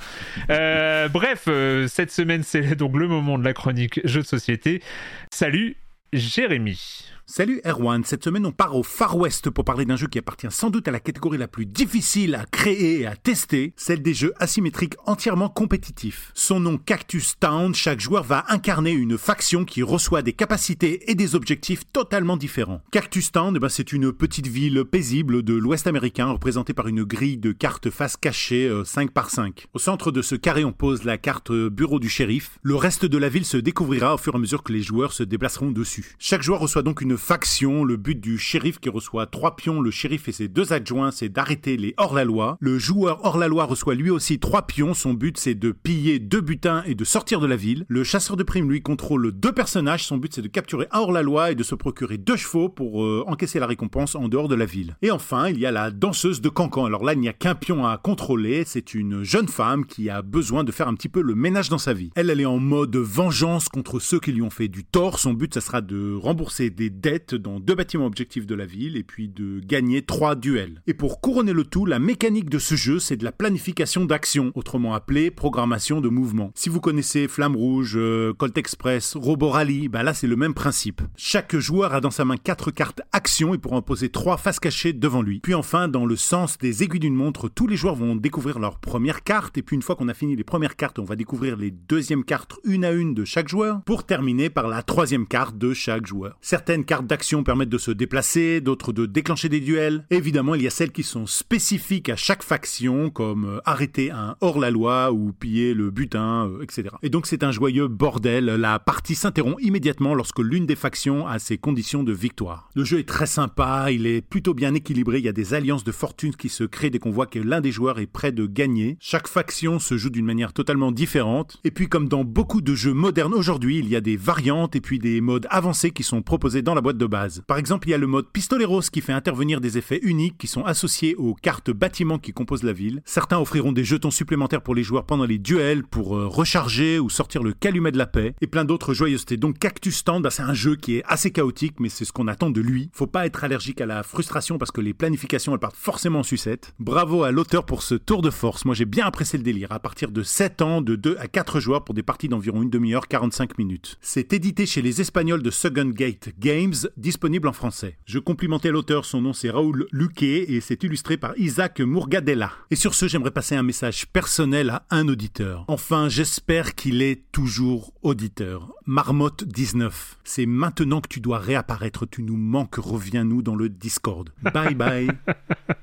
bref, 1.13 1.49
cette 1.89 2.11
semaine, 2.11 2.43
c'est 2.43 2.75
donc 2.75 2.97
le 2.97 3.09
moment 3.09 3.39
de 3.39 3.45
la 3.45 3.53
chronique 3.53 4.01
jeu 4.05 4.23
de 4.23 4.27
société. 4.27 4.83
Salut, 5.31 5.77
Jérémy. 6.13 7.11
Salut 7.27 7.63
Erwan, 7.65 8.05
cette 8.05 8.23
semaine 8.23 8.45
on 8.45 8.53
part 8.53 8.77
au 8.77 8.83
Far 8.83 9.17
West 9.17 9.49
pour 9.49 9.65
parler 9.65 9.87
d'un 9.87 9.97
jeu 9.97 10.09
qui 10.09 10.19
appartient 10.19 10.51
sans 10.51 10.69
doute 10.69 10.89
à 10.89 10.91
la 10.91 11.01
catégorie 11.01 11.39
la 11.39 11.49
plus 11.49 11.65
difficile 11.65 12.35
à 12.35 12.45
créer 12.45 13.01
et 13.01 13.07
à 13.07 13.17
tester, 13.17 13.73
celle 13.77 14.03
des 14.03 14.13
jeux 14.13 14.35
asymétriques 14.41 14.97
entièrement 15.07 15.49
compétitifs. 15.49 16.33
Son 16.35 16.61
nom 16.61 16.77
Cactus 16.77 17.39
Town, 17.41 17.75
chaque 17.75 18.01
joueur 18.01 18.25
va 18.25 18.45
incarner 18.51 18.91
une 18.91 19.17
faction 19.17 19.65
qui 19.65 19.83
reçoit 19.83 20.21
des 20.21 20.35
capacités 20.35 21.11
et 21.11 21.15
des 21.15 21.35
objectifs 21.35 21.91
totalement 21.95 22.37
différents. 22.37 22.83
Cactus 22.91 23.33
Town, 23.33 23.55
eh 23.57 23.59
ben, 23.59 23.71
c'est 23.71 23.95
une 23.95 24.13
petite 24.13 24.47
ville 24.47 24.85
paisible 24.85 25.43
de 25.43 25.55
l'ouest 25.55 25.87
américain 25.87 26.27
représentée 26.27 26.75
par 26.75 26.89
une 26.89 27.05
grille 27.05 27.39
de 27.39 27.53
cartes 27.53 27.89
face 27.89 28.19
cachée 28.19 28.71
5 28.85 29.09
euh, 29.09 29.13
par 29.13 29.31
5. 29.31 29.69
Au 29.73 29.79
centre 29.79 30.11
de 30.13 30.21
ce 30.21 30.35
carré 30.35 30.67
on 30.67 30.73
pose 30.73 31.05
la 31.05 31.17
carte 31.17 31.51
euh, 31.53 31.71
bureau 31.71 32.01
du 32.01 32.11
shérif. 32.11 32.59
Le 32.63 32.77
reste 32.77 33.07
de 33.07 33.17
la 33.17 33.31
ville 33.31 33.47
se 33.47 33.57
découvrira 33.57 34.15
au 34.15 34.19
fur 34.19 34.35
et 34.35 34.37
à 34.37 34.41
mesure 34.41 34.63
que 34.63 34.75
les 34.75 34.83
joueurs 34.83 35.15
se 35.15 35.23
déplaceront 35.23 35.71
dessus. 35.71 36.17
Chaque 36.19 36.43
joueur 36.43 36.61
reçoit 36.61 36.83
donc 36.83 37.01
une 37.01 37.14
faction. 37.17 37.85
Le 37.85 37.97
but 37.97 38.21
du 38.21 38.39
shérif 38.39 38.79
qui 38.79 38.89
reçoit 38.89 39.27
trois 39.27 39.57
pions, 39.57 39.81
le 39.81 39.91
shérif 39.91 40.29
et 40.29 40.33
ses 40.33 40.49
deux 40.49 40.73
adjoints, 40.73 41.11
c'est 41.11 41.29
d'arrêter 41.29 41.77
les 41.77 41.95
hors-la-loi. 41.97 42.57
Le 42.61 42.79
joueur 42.79 43.25
hors-la-loi 43.25 43.65
reçoit 43.65 43.95
lui 43.95 44.11
aussi 44.11 44.39
trois 44.39 44.67
pions. 44.67 44.95
Son 44.95 45.15
but, 45.15 45.39
c'est 45.39 45.55
de 45.55 45.73
piller 45.73 46.19
deux 46.19 46.41
butins 46.41 46.83
et 46.87 46.95
de 46.95 47.05
sortir 47.05 47.41
de 47.41 47.47
la 47.47 47.57
ville. 47.57 47.85
Le 47.89 48.05
chasseur 48.05 48.37
de 48.37 48.43
primes, 48.43 48.71
lui, 48.71 48.83
contrôle 48.83 49.33
deux 49.33 49.53
personnages. 49.53 50.05
Son 50.05 50.17
but, 50.17 50.35
c'est 50.35 50.43
de 50.43 50.49
capturer 50.49 50.87
un 50.91 51.01
hors-la-loi 51.01 51.53
et 51.53 51.55
de 51.55 51.63
se 51.63 51.75
procurer 51.75 52.19
deux 52.19 52.37
chevaux 52.37 52.69
pour 52.69 53.05
euh, 53.05 53.25
encaisser 53.27 53.59
la 53.59 53.67
récompense 53.67 54.15
en 54.15 54.29
dehors 54.29 54.49
de 54.49 54.55
la 54.55 54.65
ville. 54.65 54.97
Et 55.03 55.11
enfin, 55.11 55.49
il 55.49 55.59
y 55.59 55.67
a 55.67 55.73
la 55.73 55.91
danseuse 55.91 56.41
de 56.41 56.49
Cancan. 56.49 56.87
Alors 56.87 57.05
là, 57.05 57.13
il 57.13 57.21
n'y 57.21 57.29
a 57.29 57.33
qu'un 57.33 57.55
pion 57.55 57.87
à 57.87 57.99
contrôler. 57.99 58.65
C'est 58.67 58.95
une 58.95 59.23
jeune 59.23 59.49
femme 59.49 59.85
qui 59.85 60.11
a 60.11 60.23
besoin 60.23 60.65
de 60.65 60.73
faire 60.73 60.89
un 60.89 60.95
petit 60.95 61.09
peu 61.09 61.21
le 61.21 61.35
ménage 61.35 61.69
dans 61.69 61.79
sa 61.79 61.93
vie. 61.93 62.11
Elle, 62.15 62.31
elle 62.31 62.41
est 62.41 62.47
en 62.47 62.59
mode 62.59 62.97
vengeance 62.97 63.69
contre 63.69 64.01
ceux 64.01 64.21
qui 64.21 64.33
lui 64.33 64.43
ont 64.43 64.51
fait 64.51 64.69
du 64.69 64.85
tort. 64.85 65.19
Son 65.19 65.35
but, 65.35 65.55
ça 65.55 65.61
sera 65.61 65.81
de 65.81 66.15
rembourser 66.15 66.71
des 66.71 66.91
dettes 67.05 67.35
dans 67.35 67.61
deux 67.61 67.75
bâtiments 67.75 68.07
objectifs 68.07 68.47
de 68.47 68.55
la 68.55 68.65
ville 68.65 68.97
et 68.97 69.03
puis 69.03 69.29
de 69.29 69.61
gagner 69.61 70.01
trois 70.01 70.35
duels. 70.35 70.81
Et 70.87 70.95
pour 70.95 71.21
couronner 71.21 71.53
le 71.53 71.65
tout, 71.65 71.85
la 71.85 71.99
mécanique 71.99 72.49
de 72.49 72.59
ce 72.59 72.77
jeu, 72.77 72.99
c'est 72.99 73.19
de 73.19 73.25
la 73.25 73.31
planification 73.31 74.07
d'action, 74.07 74.53
autrement 74.55 74.95
appelée 74.95 75.31
programmation 75.31 76.01
de 76.01 76.09
mouvement. 76.09 76.51
Si 76.55 76.71
vous 76.71 76.81
connaissez 76.81 77.29
Flamme 77.29 77.57
Rouge, 77.57 77.93
euh, 77.97 78.33
Colt 78.33 78.57
Express, 78.57 79.17
Robo 79.17 79.51
Rally, 79.51 79.89
bah 79.89 80.03
là 80.03 80.15
c'est 80.15 80.27
le 80.27 80.37
même 80.37 80.55
principe. 80.55 81.03
Chaque 81.15 81.55
joueur 81.55 81.93
a 81.93 82.01
dans 82.01 82.11
sa 82.11 82.25
main 82.25 82.39
quatre 82.39 82.71
cartes 82.71 83.03
action 83.13 83.53
et 83.53 83.59
pourra 83.59 83.77
en 83.77 83.83
poser 83.83 84.09
trois 84.09 84.39
face 84.39 84.59
cachée 84.59 84.95
devant 84.95 85.21
lui. 85.21 85.41
Puis 85.41 85.53
enfin, 85.53 85.89
dans 85.89 86.07
le 86.07 86.17
sens 86.17 86.57
des 86.57 86.85
aiguilles 86.85 87.01
d'une 87.01 87.15
montre, 87.15 87.51
tous 87.51 87.67
les 87.67 87.77
joueurs 87.77 87.97
vont 87.97 88.17
découvrir 88.17 88.59
leur 88.59 88.79
première 88.79 89.25
carte 89.25 89.59
et 89.59 89.63
puis 89.63 89.77
une 89.77 89.83
fois 89.83 89.95
qu'on 89.95 90.09
a 90.09 90.15
fini 90.15 90.37
les 90.37 90.45
premières 90.45 90.77
cartes, 90.77 90.99
on 90.99 91.05
va 91.05 91.17
découvrir 91.17 91.59
les 91.59 91.71
deuxièmes 91.71 92.25
cartes 92.25 92.55
une 92.65 92.87
à 92.87 92.93
une 92.93 93.13
de 93.13 93.27
chaque 93.27 93.49
joueur 93.49 93.83
pour 93.83 94.05
terminer 94.05 94.49
par 94.49 94.69
la 94.69 94.83
troisième 94.83 95.27
carte 95.27 95.59
de 95.59 95.75
chaque 95.75 96.07
joueur. 96.07 96.39
Certaines 96.41 96.87
cartes 96.87 96.94
d'action 97.03 97.43
permettent 97.45 97.69
de 97.69 97.79
se 97.79 97.91
déplacer, 97.91 98.61
d'autres 98.61 98.93
de 98.93 99.07
déclencher 99.07 99.49
des 99.49 99.61
duels. 99.61 100.05
évidemment, 100.11 100.55
il 100.55 100.63
y 100.63 100.67
a 100.67 100.71
celles 100.71 100.93
qui 100.93 101.03
sont 101.03 101.27
spécifiques 101.27 102.09
à 102.09 102.17
chaque 102.17 102.43
faction, 102.43 103.11
comme 103.11 103.45
euh, 103.45 103.61
arrêter 103.65 104.11
un 104.11 104.37
hors-la-loi 104.41 105.13
ou 105.13 105.33
piller 105.33 105.75
le 105.75 105.91
butin, 105.91 106.49
euh, 106.49 106.63
etc. 106.63 106.95
Et 107.03 107.11
donc 107.11 107.27
c'est 107.27 107.43
un 107.43 107.53
joyeux 107.53 107.89
bordel. 107.89 108.47
La 108.47 108.79
partie 108.79 109.15
s'interrompt 109.15 109.63
immédiatement 109.63 110.15
lorsque 110.15 110.39
l'une 110.39 110.67
des 110.67 110.77
factions 110.77 111.27
a 111.27 111.39
ses 111.39 111.59
conditions 111.59 112.03
de 112.03 112.13
victoire. 112.13 112.69
Le 112.75 112.85
jeu 112.85 112.99
est 112.99 113.09
très 113.09 113.27
sympa, 113.27 113.91
il 113.91 114.07
est 114.07 114.21
plutôt 114.21 114.55
bien 114.55 114.75
équilibré, 114.75 115.19
il 115.19 115.25
y 115.25 115.29
a 115.29 115.33
des 115.33 115.55
alliances 115.55 115.85
de 115.85 115.93
fortune 115.93 116.35
qui 116.37 116.49
se 116.49 116.65
créent 116.65 116.91
dès 116.91 116.99
qu'on 116.99 117.11
voit 117.11 117.27
que 117.27 117.39
l'un 117.39 117.61
des 117.61 117.73
joueurs 117.73 117.99
est 117.99 118.07
prêt 118.07 118.33
de 118.33 118.47
gagner. 118.47 118.97
Chaque 119.01 119.29
faction 119.29 119.79
se 119.79 119.97
joue 119.97 120.11
d'une 120.11 120.25
manière 120.25 120.53
totalement 120.53 120.93
différente. 120.93 121.59
Et 121.65 121.71
puis 121.71 121.89
comme 121.89 122.09
dans 122.09 122.25
beaucoup 122.25 122.61
de 122.61 122.75
jeux 122.75 122.93
modernes 122.93 123.35
aujourd'hui, 123.35 123.79
il 123.79 123.89
y 123.89 123.97
a 123.97 124.01
des 124.01 124.17
variantes 124.17 124.77
et 124.77 124.81
puis 124.81 124.99
des 124.99 125.21
modes 125.21 125.47
avancés 125.51 125.91
qui 125.91 126.03
sont 126.03 126.23
proposés 126.23 126.63
dans 126.63 126.75
la 126.75 126.81
boîte 126.85 126.99
de 126.99 127.07
base. 127.07 127.43
Par 127.47 127.57
exemple, 127.57 127.89
il 127.89 127.93
y 127.93 127.95
a 127.95 127.99
le 127.99 128.07
mode 128.07 128.29
Pistoleros 128.31 128.83
qui 128.93 129.01
fait 129.01 129.13
intervenir 129.13 129.61
des 129.61 129.79
effets 129.79 129.99
uniques 130.03 130.39
qui 130.39 130.47
sont 130.47 130.65
associés 130.65 131.17
aux 131.17 131.35
cartes 131.35 131.71
bâtiments 131.71 132.19
qui 132.19 132.33
composent 132.33 132.63
la 132.63 132.75
ville. 132.75 133.03
Certains 133.07 133.39
offriront 133.39 133.73
des 133.73 133.85
jetons 133.85 134.11
supplémentaires 134.11 134.61
pour 134.61 134.75
les 134.75 134.83
joueurs 134.83 135.07
pendant 135.07 135.25
les 135.25 135.39
duels 135.39 135.83
pour 135.83 136.15
euh, 136.15 136.29
recharger 136.29 136.99
ou 136.99 137.09
sortir 137.09 137.43
le 137.43 137.55
calumet 137.55 137.91
de 137.91 137.99
la 137.99 138.07
paix 138.07 138.35
et 138.43 138.47
plein 138.47 138.67
d'autres 138.67 138.93
joyeusetés. 138.93 139.39
Donc 139.39 139.59
Cactus 139.59 139.97
Stand, 139.97 140.23
bah, 140.23 140.31
c'est 140.31 140.43
un 140.43 140.53
jeu 140.53 140.77
qui 140.77 140.97
est 140.97 141.03
assez 141.07 141.31
chaotique 141.31 141.81
mais 141.81 141.89
c'est 141.89 142.05
ce 142.05 142.13
qu'on 142.13 142.29
attend 142.29 142.51
de 142.51 142.61
lui. 142.61 142.91
Faut 142.93 143.07
pas 143.07 143.25
être 143.25 143.45
allergique 143.45 143.81
à 143.81 143.87
la 143.87 144.03
frustration 144.03 144.59
parce 144.59 144.71
que 144.71 144.83
les 144.83 144.93
planifications 144.93 145.55
elles 145.55 145.59
partent 145.59 145.77
forcément 145.77 146.19
en 146.19 146.23
sucette. 146.23 146.75
Bravo 146.79 147.23
à 147.23 147.33
l'auteur 147.33 147.65
pour 147.65 147.83
ce 147.83 147.95
tour 147.95 148.21
de 148.21 148.31
force. 148.31 148.67
Moi 148.67 148.75
j'ai 148.75 148.85
bien 148.85 149.07
apprécié 149.07 149.39
le 149.39 149.43
délire. 149.43 149.73
À 149.73 149.79
partir 149.79 150.11
de 150.11 150.23
7 150.23 150.61
ans, 150.61 150.83
de 150.83 150.97
2 150.97 151.17
à 151.19 151.29
4 151.29 151.61
joueurs 151.61 151.83
pour 151.83 151.95
des 151.95 152.03
parties 152.03 152.29
d'environ 152.29 152.63
une 152.63 152.71
demi-heure, 152.71 153.09
45 153.09 153.57
minutes. 153.57 153.97
C'est 154.03 154.35
édité 154.35 154.67
chez 154.67 154.83
les 154.83 155.01
Espagnols 155.01 155.43
de 155.43 155.51
Second 155.51 155.89
Gate 155.89 156.29
Games, 156.39 156.74
disponible 156.97 157.49
en 157.49 157.53
français. 157.53 157.97
Je 158.07 158.19
complimentais 158.19 158.71
l'auteur, 158.71 159.05
son 159.05 159.23
nom 159.23 159.33
c'est 159.33 159.51
Raoul 159.51 159.87
Luquet 159.93 160.53
et 160.53 160.61
c'est 160.61 160.83
illustré 160.85 161.17
par 161.17 161.37
Isaac 161.39 161.81
Mourgadella. 161.81 162.51
Et 162.71 162.77
sur 162.77 162.95
ce, 162.95 163.09
j'aimerais 163.09 163.31
passer 163.31 163.55
un 163.57 163.63
message 163.63 164.07
personnel 164.07 164.71
à 164.71 164.85
un 164.91 165.09
auditeur. 165.09 165.65
Enfin, 165.69 166.09
j'espère 166.09 166.75
qu'il 166.75 167.03
est 167.03 167.23
toujours 167.33 167.93
auditeur. 168.03 168.73
Marmotte 168.87 169.45
19, 169.45 170.19
c'est 170.25 170.47
maintenant 170.47 171.01
que 171.01 171.09
tu 171.09 171.21
dois 171.21 171.39
réapparaître, 171.39 172.07
tu 172.07 172.23
nous 172.23 172.37
manques, 172.37 172.77
reviens-nous 172.77 173.43
dans 173.43 173.55
le 173.55 173.69
Discord. 173.69 174.31
Bye 174.43 174.75
bye. 174.75 175.09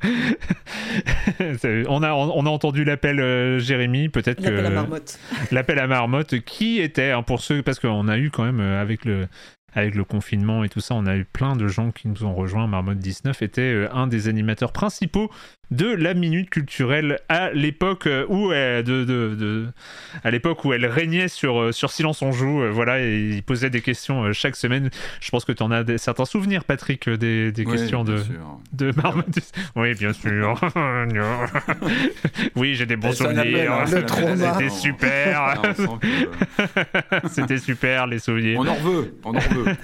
on, 1.88 2.04
a, 2.04 2.14
on 2.14 2.46
a 2.46 2.50
entendu 2.50 2.84
l'appel 2.84 3.20
euh, 3.20 3.60
Jérémy, 3.60 4.10
peut-être 4.10 4.40
que... 4.42 4.50
L'appel 4.50 4.66
à 4.66 4.70
Marmotte. 4.70 5.20
L'appel 5.52 5.80
à 5.80 5.88
Marmotte, 5.88 6.40
qui 6.42 6.80
était, 6.80 7.12
hein, 7.12 7.24
pour 7.24 7.42
ceux, 7.42 7.62
parce 7.62 7.80
qu'on 7.80 8.08
a 8.08 8.18
eu 8.18 8.30
quand 8.30 8.44
même, 8.44 8.60
euh, 8.60 8.82
avec 8.82 9.06
le, 9.06 9.28
avec 9.74 9.96
le 9.96 10.04
confinement 10.04 10.64
et 10.64 10.70
tout 10.70 10.82
ça, 10.82 10.96
on 10.96 11.06
a 11.06 11.16
eu 11.16 11.26
plein 11.26 11.56
de 11.56 11.68
gens 11.68 11.92
qui 11.92 12.08
nous 12.08 12.24
ont 12.24 12.34
rejoints. 12.34 12.68
Marmotte 12.68 13.00
19 13.00 13.42
était 13.42 13.62
euh, 13.62 13.94
un 13.94 14.08
des 14.08 14.28
animateurs 14.28 14.74
principaux 14.74 15.32
de 15.72 15.88
la 15.88 16.14
minute 16.14 16.50
culturelle 16.50 17.20
à 17.30 17.52
l'époque 17.52 18.06
euh, 18.06 18.26
où 18.28 18.52
elle, 18.52 18.84
de, 18.84 19.06
de, 19.06 19.68
à 20.24 20.30
l'époque 20.30 20.66
où 20.66 20.74
elle 20.74 20.86
régnait 20.86 21.30
sur, 21.30 21.60
euh, 21.60 21.72
sur 21.72 21.92
Silence 21.92 22.22
on 22.22 22.34
joue. 22.34 22.62
voilà, 22.72 23.00
et 23.00 23.30
il 23.36 23.44
posait 23.44 23.70
des 23.70 23.82
questions 23.82 24.34
chaque 24.34 24.58
semaine. 24.58 24.90
Je 25.22 25.30
pense 25.32 25.46
que 25.46 25.54
tu 25.54 25.64
en 25.64 25.72
as 25.72 25.84
des, 25.84 25.98
certains 25.98 26.26
souvenirs, 26.26 26.66
Patrick, 26.66 27.10
des, 27.10 27.54
des 27.54 27.66
questions 27.66 28.04
de, 28.04 28.18
de 28.74 28.92
Marmotte. 28.96 29.40
Oui, 29.76 29.94
bien 29.94 30.12
sûr. 30.12 30.60
oui, 32.56 32.76
j'ai 32.76 32.86
des 32.86 32.98
bons 32.98 33.14
souvenirs. 33.14 33.84
C'était 33.88 34.70
super. 34.70 35.62
C'était 37.30 37.58
super 37.58 38.08
les 38.08 38.20
souvenirs. 38.20 38.60
On 38.60 38.68
en 38.68 38.76
veut. 38.76 39.16
On 39.24 39.36
en 39.36 39.40
veut. 39.40 39.66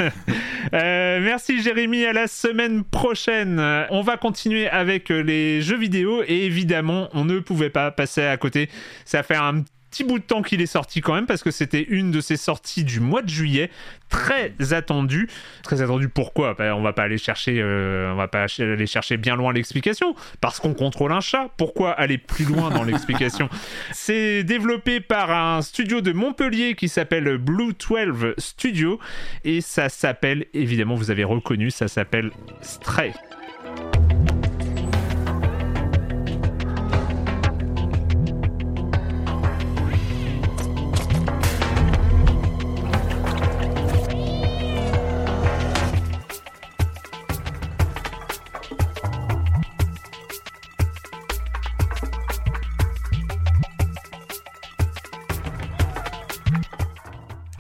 Euh, 0.74 1.22
merci 1.22 1.62
Jérémy, 1.62 2.04
à 2.04 2.12
la 2.12 2.28
semaine 2.28 2.84
prochaine. 2.84 3.58
On 3.90 4.02
va 4.02 4.18
continuer 4.18 4.68
avec 4.68 5.08
les 5.08 5.62
jeux 5.62 5.77
vidéo 5.78 6.24
et 6.28 6.46
évidemment, 6.46 7.10
on 7.14 7.26
ne 7.26 7.40
pouvait 7.40 7.70
pas 7.70 7.92
passer 7.92 8.24
à 8.24 8.38
côté. 8.38 8.70
Ça 9.06 9.24
fait 9.24 9.36
un 9.36 9.64
petit 9.90 10.04
bout 10.04 10.20
de 10.20 10.24
temps 10.24 10.42
qu'il 10.42 10.62
est 10.62 10.66
sorti 10.66 11.02
quand 11.02 11.16
même 11.16 11.26
parce 11.26 11.44
que 11.44 11.52
c'était 11.52 11.82
une 11.82 12.12
de 12.12 12.22
ses 12.22 12.38
sorties 12.38 12.84
du 12.84 13.00
mois 13.00 13.22
de 13.22 13.30
juillet. 13.30 13.70
Très 14.10 14.54
attendue 14.72 15.28
très 15.64 15.82
attendu 15.82 16.08
pourquoi? 16.08 16.54
Ben, 16.54 16.74
on 16.74 16.82
va 16.82 16.94
pas 16.94 17.04
aller 17.04 17.18
chercher 17.18 17.60
euh, 17.62 18.14
on 18.14 18.16
va 18.16 18.28
pas 18.28 18.46
aller 18.60 18.86
chercher 18.86 19.18
bien 19.18 19.36
loin 19.36 19.54
l'explication. 19.54 20.16
Parce 20.40 20.60
qu'on 20.60 20.74
contrôle 20.74 21.12
un 21.12 21.20
chat. 21.20 21.50
Pourquoi 21.58 21.92
aller 21.92 22.18
plus 22.18 22.46
loin 22.46 22.70
dans 22.70 22.84
l'explication? 22.84 23.50
C'est 23.92 24.44
développé 24.44 25.00
par 25.00 25.32
un 25.32 25.62
studio 25.62 26.02
de 26.02 26.12
Montpellier 26.12 26.76
qui 26.76 26.90
s'appelle 26.90 27.38
Blue 27.38 27.74
12 27.74 28.36
Studio. 28.38 29.00
Et 29.44 29.62
ça 29.62 29.90
s'appelle 29.90 30.46
évidemment 30.54 30.96
vous 30.96 31.12
avez 31.12 31.24
reconnu 31.24 31.72
ça 31.72 31.88
s'appelle 31.88 32.32
Stray 32.62 33.14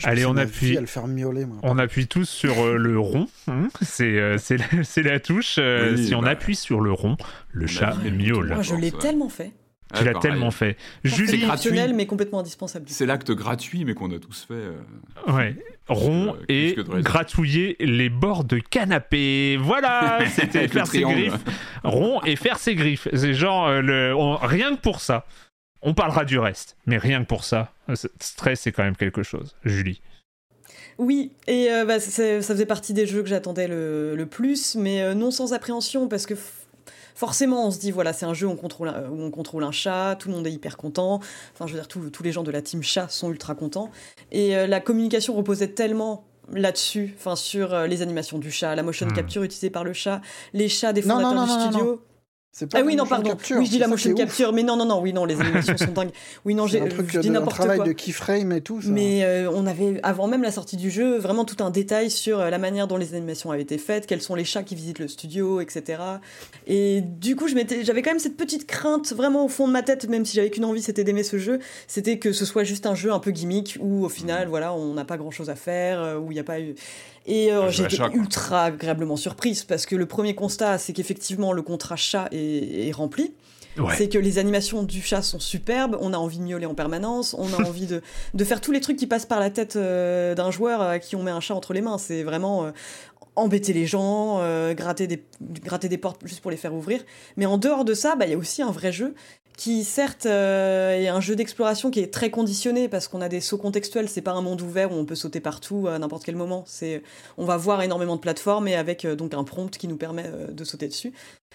Allez, 0.07 0.25
on 0.25 0.37
appuie. 0.37 0.77
À 0.77 0.81
le 0.81 0.87
faire 0.87 1.07
miauler, 1.07 1.45
On 1.63 1.77
appuie 1.77 2.07
tous 2.07 2.29
sur 2.29 2.63
euh, 2.63 2.77
le 2.77 2.97
rond. 2.97 3.27
Hein. 3.47 3.67
c'est 3.81 4.37
c'est 4.37 5.03
la, 5.03 5.19
touche. 5.19 5.59
si 5.97 6.15
on 6.15 6.21
bah. 6.21 6.29
appuie 6.29 6.55
sur 6.55 6.79
le 6.79 6.93
rond, 6.93 7.17
le 7.51 7.67
chat 7.67 7.95
miaule. 8.11 8.53
Moi, 8.53 8.61
je 8.61 8.75
l'ai 8.75 8.91
tellement 8.91 9.29
fait. 9.29 9.51
Tu 9.95 10.03
l'as 10.03 10.13
tellement 10.15 10.51
fait. 10.51 10.75
Julie, 11.03 11.39
gratuit, 11.39 11.71
mais 11.93 12.05
complètement 12.05 12.39
indispensable. 12.39 12.85
C'est 12.89 13.05
l'acte 13.05 13.31
gratuit, 13.31 13.85
mais 13.85 13.93
qu'on 13.93 14.11
a 14.11 14.19
tous 14.19 14.45
fait. 14.47 15.31
Ouais. 15.31 15.55
Rond 15.87 16.35
et 16.49 16.75
gratouiller 16.99 17.77
les 17.79 18.09
bords 18.09 18.43
de 18.43 18.59
canapé. 18.59 19.57
Voilà, 19.57 20.19
c'était 20.29 20.67
faire 20.67 20.87
ses 20.87 21.01
griffes. 21.01 21.43
Rond 21.83 22.21
et 22.25 22.35
faire 22.35 22.59
ses 22.59 22.75
griffes. 22.75 23.07
C'est 23.13 23.33
genre 23.33 23.81
le... 23.81 24.13
rien 24.41 24.75
que 24.75 24.81
pour 24.81 24.99
ça. 24.99 25.25
On 25.81 25.93
parlera 25.93 26.25
du 26.25 26.39
reste, 26.39 26.77
mais 26.85 26.97
rien 26.97 27.21
que 27.23 27.27
pour 27.27 27.43
ça, 27.43 27.71
stress 28.19 28.61
c'est 28.61 28.71
quand 28.71 28.83
même 28.83 28.95
quelque 28.95 29.23
chose. 29.23 29.55
Julie. 29.63 30.01
Oui, 30.97 31.31
et 31.45 31.71
euh, 31.71 31.85
bah, 31.85 31.99
ça 31.99 32.41
faisait 32.41 32.65
partie 32.65 32.93
des 32.93 33.05
jeux 33.05 33.21
que 33.21 33.29
j'attendais 33.29 33.67
le, 33.67 34.25
plus, 34.29 34.75
mais 34.75 35.01
euh, 35.01 35.13
non 35.13 35.31
sans 35.31 35.53
appréhension, 35.53 36.07
parce 36.07 36.25
que 36.25 36.33
forcément 37.15 37.67
on 37.67 37.71
se 37.71 37.79
dit, 37.79 37.91
voilà, 37.91 38.13
c'est 38.13 38.25
un 38.25 38.33
jeu 38.33 38.47
où 38.47 38.51
on, 38.51 38.55
contrôle, 38.55 38.89
où 39.11 39.21
on 39.21 39.29
contrôle 39.29 39.63
un 39.63 39.71
chat, 39.71 40.15
tout 40.19 40.29
le 40.29 40.35
monde 40.35 40.47
est 40.47 40.51
hyper 40.51 40.75
content, 40.75 41.19
enfin 41.53 41.67
je 41.67 41.73
veux 41.73 41.79
dire, 41.79 41.87
tous 41.87 42.23
les 42.23 42.31
gens 42.31 42.43
de 42.43 42.51
la 42.51 42.61
team 42.61 42.81
chat 42.81 43.09
sont 43.09 43.29
ultra 43.29 43.53
contents, 43.53 43.91
et 44.31 44.55
euh, 44.55 44.65
la 44.65 44.79
communication 44.79 45.35
reposait 45.35 45.69
tellement 45.69 46.25
là-dessus, 46.51 47.13
enfin 47.17 47.35
sur 47.35 47.77
les 47.87 48.01
animations 48.01 48.39
du 48.39 48.51
chat, 48.51 48.73
la 48.75 48.83
motion 48.83 49.05
hmm. 49.05 49.13
capture 49.13 49.43
utilisée 49.43 49.69
par 49.69 49.83
le 49.83 49.93
chat, 49.93 50.21
les 50.53 50.69
chats 50.69 50.93
des 50.93 51.01
fondateurs 51.01 51.45
du 51.45 51.51
studio 51.51 52.01
ah 52.73 52.81
oui, 52.83 52.95
non, 52.95 53.05
pardon. 53.05 53.37
oui, 53.51 53.65
je 53.65 53.69
dis 53.69 53.77
la 53.77 53.87
motion 53.87 54.13
capture, 54.13 54.53
mais 54.53 54.63
non, 54.63 54.75
non, 54.75 54.85
non, 54.85 55.01
oui, 55.01 55.13
non, 55.13 55.25
les 55.25 55.39
animations 55.39 55.77
sont 55.77 55.91
dingues. 55.91 56.11
Oui, 56.45 56.55
non, 56.55 56.67
j'ai, 56.67 56.81
dis 57.21 57.29
n'importe 57.29 57.57
quoi. 57.57 57.65
travail 57.65 57.87
de 57.87 57.93
keyframe 57.93 58.51
et 58.51 58.61
tout. 58.61 58.81
Ça. 58.81 58.89
Mais 58.89 59.23
euh, 59.23 59.49
on 59.53 59.65
avait, 59.67 59.99
avant 60.03 60.27
même 60.27 60.43
la 60.43 60.51
sortie 60.51 60.77
du 60.77 60.89
jeu, 60.89 61.17
vraiment 61.17 61.45
tout 61.45 61.63
un 61.63 61.69
détail 61.69 62.09
sur 62.09 62.39
euh, 62.39 62.49
la 62.49 62.57
manière 62.57 62.87
dont 62.87 62.97
les 62.97 63.13
animations 63.13 63.51
avaient 63.51 63.61
été 63.61 63.77
faites, 63.77 64.07
quels 64.07 64.21
sont 64.21 64.35
les 64.35 64.45
chats 64.45 64.63
qui 64.63 64.75
visitent 64.75 64.99
le 64.99 65.07
studio, 65.07 65.61
etc. 65.61 66.01
Et 66.65 67.01
du 67.01 67.35
coup, 67.35 67.47
j'avais 67.47 68.01
quand 68.01 68.11
même 68.11 68.19
cette 68.19 68.37
petite 68.37 68.65
crainte, 68.65 69.13
vraiment 69.13 69.45
au 69.45 69.49
fond 69.49 69.67
de 69.67 69.73
ma 69.73 69.83
tête, 69.83 70.07
même 70.09 70.25
si 70.25 70.35
j'avais 70.35 70.49
qu'une 70.49 70.65
envie, 70.65 70.81
c'était 70.81 71.03
d'aimer 71.03 71.23
ce 71.23 71.37
jeu, 71.37 71.59
c'était 71.87 72.17
que 72.17 72.31
ce 72.31 72.45
soit 72.45 72.63
juste 72.63 72.85
un 72.85 72.95
jeu 72.95 73.11
un 73.11 73.19
peu 73.19 73.31
gimmick 73.31 73.77
où, 73.79 74.05
au 74.05 74.09
final, 74.09 74.47
voilà, 74.47 74.73
on 74.73 74.93
n'a 74.93 75.05
pas 75.05 75.17
grand 75.17 75.31
chose 75.31 75.49
à 75.49 75.55
faire, 75.55 76.01
euh, 76.01 76.17
où 76.17 76.31
il 76.31 76.35
n'y 76.35 76.39
a 76.39 76.43
pas 76.43 76.59
eu. 76.59 76.75
Et 77.27 77.51
euh, 77.51 77.69
j'étais 77.69 77.97
ultra 78.13 78.65
agréablement 78.65 79.17
surprise 79.17 79.65
parce 79.65 79.85
que 79.85 79.97
le 79.97 80.05
premier 80.05 80.33
constat, 80.33 80.77
c'est 80.77 80.93
qu'effectivement 80.93 81.51
le 81.51 81.61
contrat 81.61 81.97
chat 81.97 82.29
est, 82.31 82.91
rempli. 82.93 83.33
C'est 83.95 84.09
que 84.09 84.17
les 84.17 84.39
animations 84.39 84.81
du 84.81 85.03
chat 85.03 85.21
sont 85.21 85.39
superbes, 85.39 85.97
on 86.01 86.11
a 86.11 86.17
envie 86.17 86.39
de 86.39 86.43
miauler 86.43 86.65
en 86.65 86.73
permanence, 86.73 87.35
on 87.37 87.53
a 87.53 87.57
envie 87.67 87.85
de, 87.85 88.01
de, 88.33 88.43
faire 88.43 88.59
tous 88.59 88.71
les 88.71 88.81
trucs 88.81 88.97
qui 88.97 89.05
passent 89.05 89.27
par 89.27 89.39
la 89.39 89.51
tête 89.51 89.75
euh, 89.75 90.33
d'un 90.33 90.49
joueur 90.49 90.81
à 90.81 90.97
qui 90.97 91.15
on 91.15 91.21
met 91.21 91.29
un 91.29 91.41
chat 91.41 91.53
entre 91.53 91.73
les 91.73 91.81
mains. 91.81 91.99
C'est 91.99 92.23
vraiment 92.23 92.65
euh, 92.65 92.71
embêter 93.35 93.73
les 93.73 93.85
gens, 93.85 94.41
gratter, 94.73 95.05
des, 95.05 95.23
gratter 95.41 95.89
des 95.89 95.99
portes 95.99 96.21
juste 96.25 96.39
pour 96.39 96.49
les 96.49 96.57
faire 96.57 96.73
ouvrir. 96.73 97.01
Mais 97.35 97.45
en 97.45 97.59
dehors 97.59 97.85
de 97.85 97.93
ça, 97.93 98.15
bah, 98.15 98.25
il 98.25 98.31
y 98.31 98.33
a 98.33 98.37
aussi 98.37 98.63
un 98.63 98.71
vrai 98.71 98.91
jeu 98.91 99.13
qui 99.57 99.83
certes 99.83 100.27
euh, 100.27 100.91
est 100.91 101.07
un 101.07 101.19
jeu 101.19 101.35
d'exploration 101.35 101.89
qui 101.89 101.99
est 101.99 102.13
très 102.13 102.29
conditionné 102.29 102.87
parce 102.87 103.07
qu'on 103.07 103.21
a 103.21 103.27
des 103.27 103.41
sauts 103.41 103.57
contextuels, 103.57 104.07
c'est 104.07 104.21
pas 104.21 104.31
un 104.31 104.41
monde 104.41 104.61
ouvert 104.61 104.91
où 104.91 104.95
on 104.95 105.03
peut 105.03 105.15
sauter 105.15 105.39
partout 105.39 105.87
à 105.87 105.97
n'importe 105.97 106.23
quel 106.23 106.35
moment. 106.35 106.63
On 107.37 107.45
va 107.45 107.57
voir 107.57 107.81
énormément 107.81 108.15
de 108.15 108.21
plateformes 108.21 108.67
et 108.67 108.75
avec 108.75 109.03
euh, 109.03 109.15
donc 109.15 109.33
un 109.33 109.43
prompt 109.43 109.75
qui 109.75 109.87
nous 109.87 109.97
permet 109.97 110.27
euh, 110.27 110.47
de 110.51 110.63
sauter 110.63 110.87
dessus. 110.87 111.11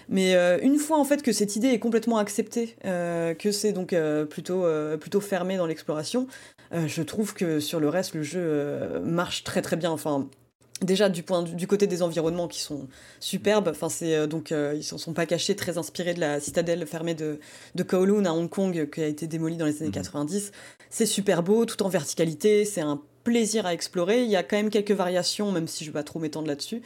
Mais 0.09 0.35
une 0.63 0.79
fois 0.79 0.99
en 0.99 1.05
fait 1.05 1.23
que 1.23 1.33
cette 1.33 1.55
idée 1.55 1.69
est 1.69 1.79
complètement 1.79 2.19
acceptée, 2.19 2.75
que 2.83 3.53
c'est 3.53 3.73
donc 3.73 3.95
plutôt 4.29 4.67
plutôt 5.01 5.21
fermé 5.21 5.57
dans 5.57 5.65
l'exploration, 5.65 6.27
je 6.73 7.03
trouve 7.03 7.35
que 7.35 7.61
sur 7.61 7.79
le 7.79 7.89
reste 7.89 8.15
le 8.15 8.25
jeu 8.25 9.01
marche 9.05 9.45
très 9.45 9.63
très 9.63 9.77
bien. 9.77 9.93
Enfin 9.93 10.29
déjà 10.85 11.09
du 11.09 11.23
point 11.23 11.43
du 11.43 11.67
côté 11.67 11.87
des 11.87 12.03
environnements 12.03 12.49
qui 12.49 12.61
sont 12.61 12.89
superbes 13.21 13.69
enfin 13.69 13.89
c'est 13.89 14.15
euh, 14.15 14.27
donc 14.27 14.53
euh, 14.53 14.73
ils 14.75 14.95
ne 14.95 14.99
sont 14.99 15.13
pas 15.13 15.27
cachés 15.27 15.57
très 15.57 15.79
inspirés 15.79 16.15
de 16.15 16.21
la 16.21 16.41
citadelle 16.41 16.87
fermée 16.87 17.15
de 17.15 17.39
de 17.75 17.83
Kowloon 17.83 18.25
à 18.25 18.33
Hong 18.33 18.49
Kong 18.49 18.89
qui 18.91 19.01
a 19.01 19.07
été 19.07 19.27
démolie 19.27 19.57
dans 19.57 19.67
les 19.67 19.83
années 19.83 19.91
90 19.91 20.47
mhm. 20.47 20.53
c'est 20.91 21.07
super 21.07 21.43
beau 21.43 21.65
tout 21.65 21.83
en 21.83 21.89
verticalité 21.89 22.65
c'est 22.65 22.81
un 22.81 23.01
plaisir 23.25 23.67
à 23.67 23.75
explorer 23.75 24.23
il 24.23 24.31
y 24.31 24.37
a 24.37 24.43
quand 24.43 24.57
même 24.57 24.71
quelques 24.71 24.93
variations 24.93 25.53
même 25.53 25.69
si 25.69 25.85
je 25.85 25.91
vais 25.91 25.95
pas 25.95 26.03
trop 26.03 26.19
m'étendre 26.19 26.49
là-dessus 26.49 26.83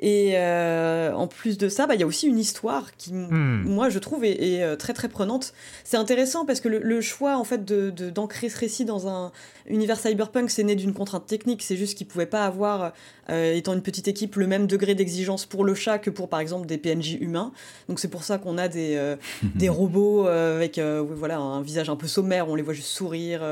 et 0.00 0.32
euh, 0.34 1.12
en 1.14 1.28
plus 1.28 1.56
de 1.56 1.68
ça, 1.68 1.86
bah, 1.86 1.94
il 1.94 2.00
y 2.00 2.02
a 2.02 2.06
aussi 2.06 2.26
une 2.26 2.38
histoire 2.38 2.96
qui, 2.96 3.12
hmm. 3.12 3.62
moi, 3.64 3.88
je 3.88 3.98
trouve, 3.98 4.24
est, 4.24 4.62
euh, 4.62 4.76
très 4.76 4.92
très 4.92 5.08
prenante. 5.08 5.54
C'est 5.84 5.96
intéressant 5.96 6.44
parce 6.44 6.60
que 6.60 6.68
le, 6.68 7.00
choix, 7.00 7.38
en 7.38 7.44
fait, 7.44 7.64
de 7.64 7.90
d'ancrer 8.10 8.48
ce 8.48 8.58
récit 8.58 8.84
dans 8.84 9.08
un 9.08 9.30
univers 9.66 9.98
cyberpunk, 9.98 10.50
c'est 10.50 10.64
né 10.64 10.74
d'une 10.74 10.92
contrainte 10.92 11.26
technique. 11.26 11.62
C'est 11.62 11.76
juste 11.76 11.96
qu'ils 11.96 12.06
pouvaient 12.06 12.26
pas 12.26 12.44
avoir, 12.44 12.92
euh, 13.30 13.54
étant 13.54 13.74
une 13.74 13.82
petite 13.82 14.08
équipe, 14.08 14.36
le 14.36 14.46
même 14.46 14.66
degré 14.66 14.94
d'exigence 14.94 15.46
pour 15.46 15.64
le 15.64 15.74
chat 15.74 15.98
que 15.98 16.10
pour, 16.10 16.28
par 16.28 16.40
exemple, 16.40 16.66
des 16.66 16.78
PNJ 16.78 17.14
humains. 17.20 17.52
Donc 17.88 17.98
c'est 17.98 18.08
pour 18.08 18.24
ça 18.24 18.38
qu'on 18.38 18.58
a 18.58 18.68
des 18.68 19.14
des 19.54 19.68
robots 19.68 20.26
avec 20.26 20.78
voilà 20.78 21.38
un 21.38 21.62
visage 21.62 21.88
un 21.90 21.96
peu 21.96 22.06
sommaire. 22.06 22.48
On 22.48 22.54
les 22.54 22.62
voit 22.62 22.74
juste 22.74 22.88
sourire, 22.88 23.42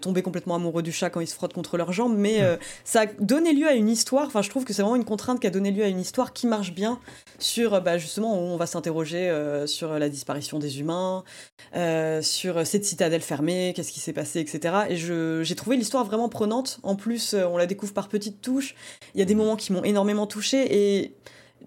tomber 0.00 0.22
complètement 0.22 0.54
amoureux 0.54 0.82
du 0.82 0.92
chat 0.92 1.10
quand 1.10 1.20
ils 1.20 1.26
se 1.26 1.34
frottent 1.34 1.52
contre 1.52 1.76
leurs 1.76 1.92
jambes. 1.92 2.16
Mais 2.16 2.40
ça 2.84 3.02
a 3.02 3.06
donné 3.06 3.52
lieu 3.52 3.66
à 3.66 3.74
une 3.74 3.88
histoire. 3.88 4.26
Enfin, 4.26 4.42
je 4.42 4.50
trouve 4.50 4.64
que 4.64 4.72
c'est 4.72 4.82
vraiment 4.82 4.96
une 4.96 5.04
contrainte 5.04 5.40
qui 5.40 5.46
a 5.46 5.50
donné 5.50 5.70
lieu 5.70 5.84
à 5.84 5.88
une 5.88 6.00
histoire 6.00 6.32
qui 6.32 6.46
marche 6.46 6.72
bien 6.72 6.98
sur 7.38 7.74
euh, 7.74 7.80
bah, 7.80 7.98
justement 7.98 8.34
où 8.34 8.46
on 8.46 8.56
va 8.56 8.66
s'interroger 8.66 9.28
euh, 9.28 9.66
sur 9.66 9.98
la 9.98 10.08
disparition 10.08 10.58
des 10.58 10.80
humains, 10.80 11.24
euh, 11.76 12.22
sur 12.22 12.66
cette 12.66 12.84
citadelle 12.84 13.20
fermée, 13.20 13.72
qu'est-ce 13.74 13.92
qui 13.92 14.00
s'est 14.00 14.12
passé, 14.12 14.40
etc. 14.40 14.74
Et 14.88 14.96
j'ai 15.42 15.54
trouvé 15.54 15.76
l'histoire 15.76 16.04
vraiment 16.04 16.28
prenante. 16.28 16.80
En 16.82 16.96
plus, 16.96 17.34
on 17.34 17.56
la 17.56 17.66
découvre 17.66 17.92
par 17.92 18.08
petites 18.08 18.40
touches. 18.40 18.74
Il 19.14 19.18
y 19.18 19.22
a 19.22 19.26
des 19.26 19.34
moments 19.34 19.56
qui 19.56 19.72
m'ont 19.72 19.84
énormément 19.84 20.26
touché 20.26 20.66
et 20.70 21.14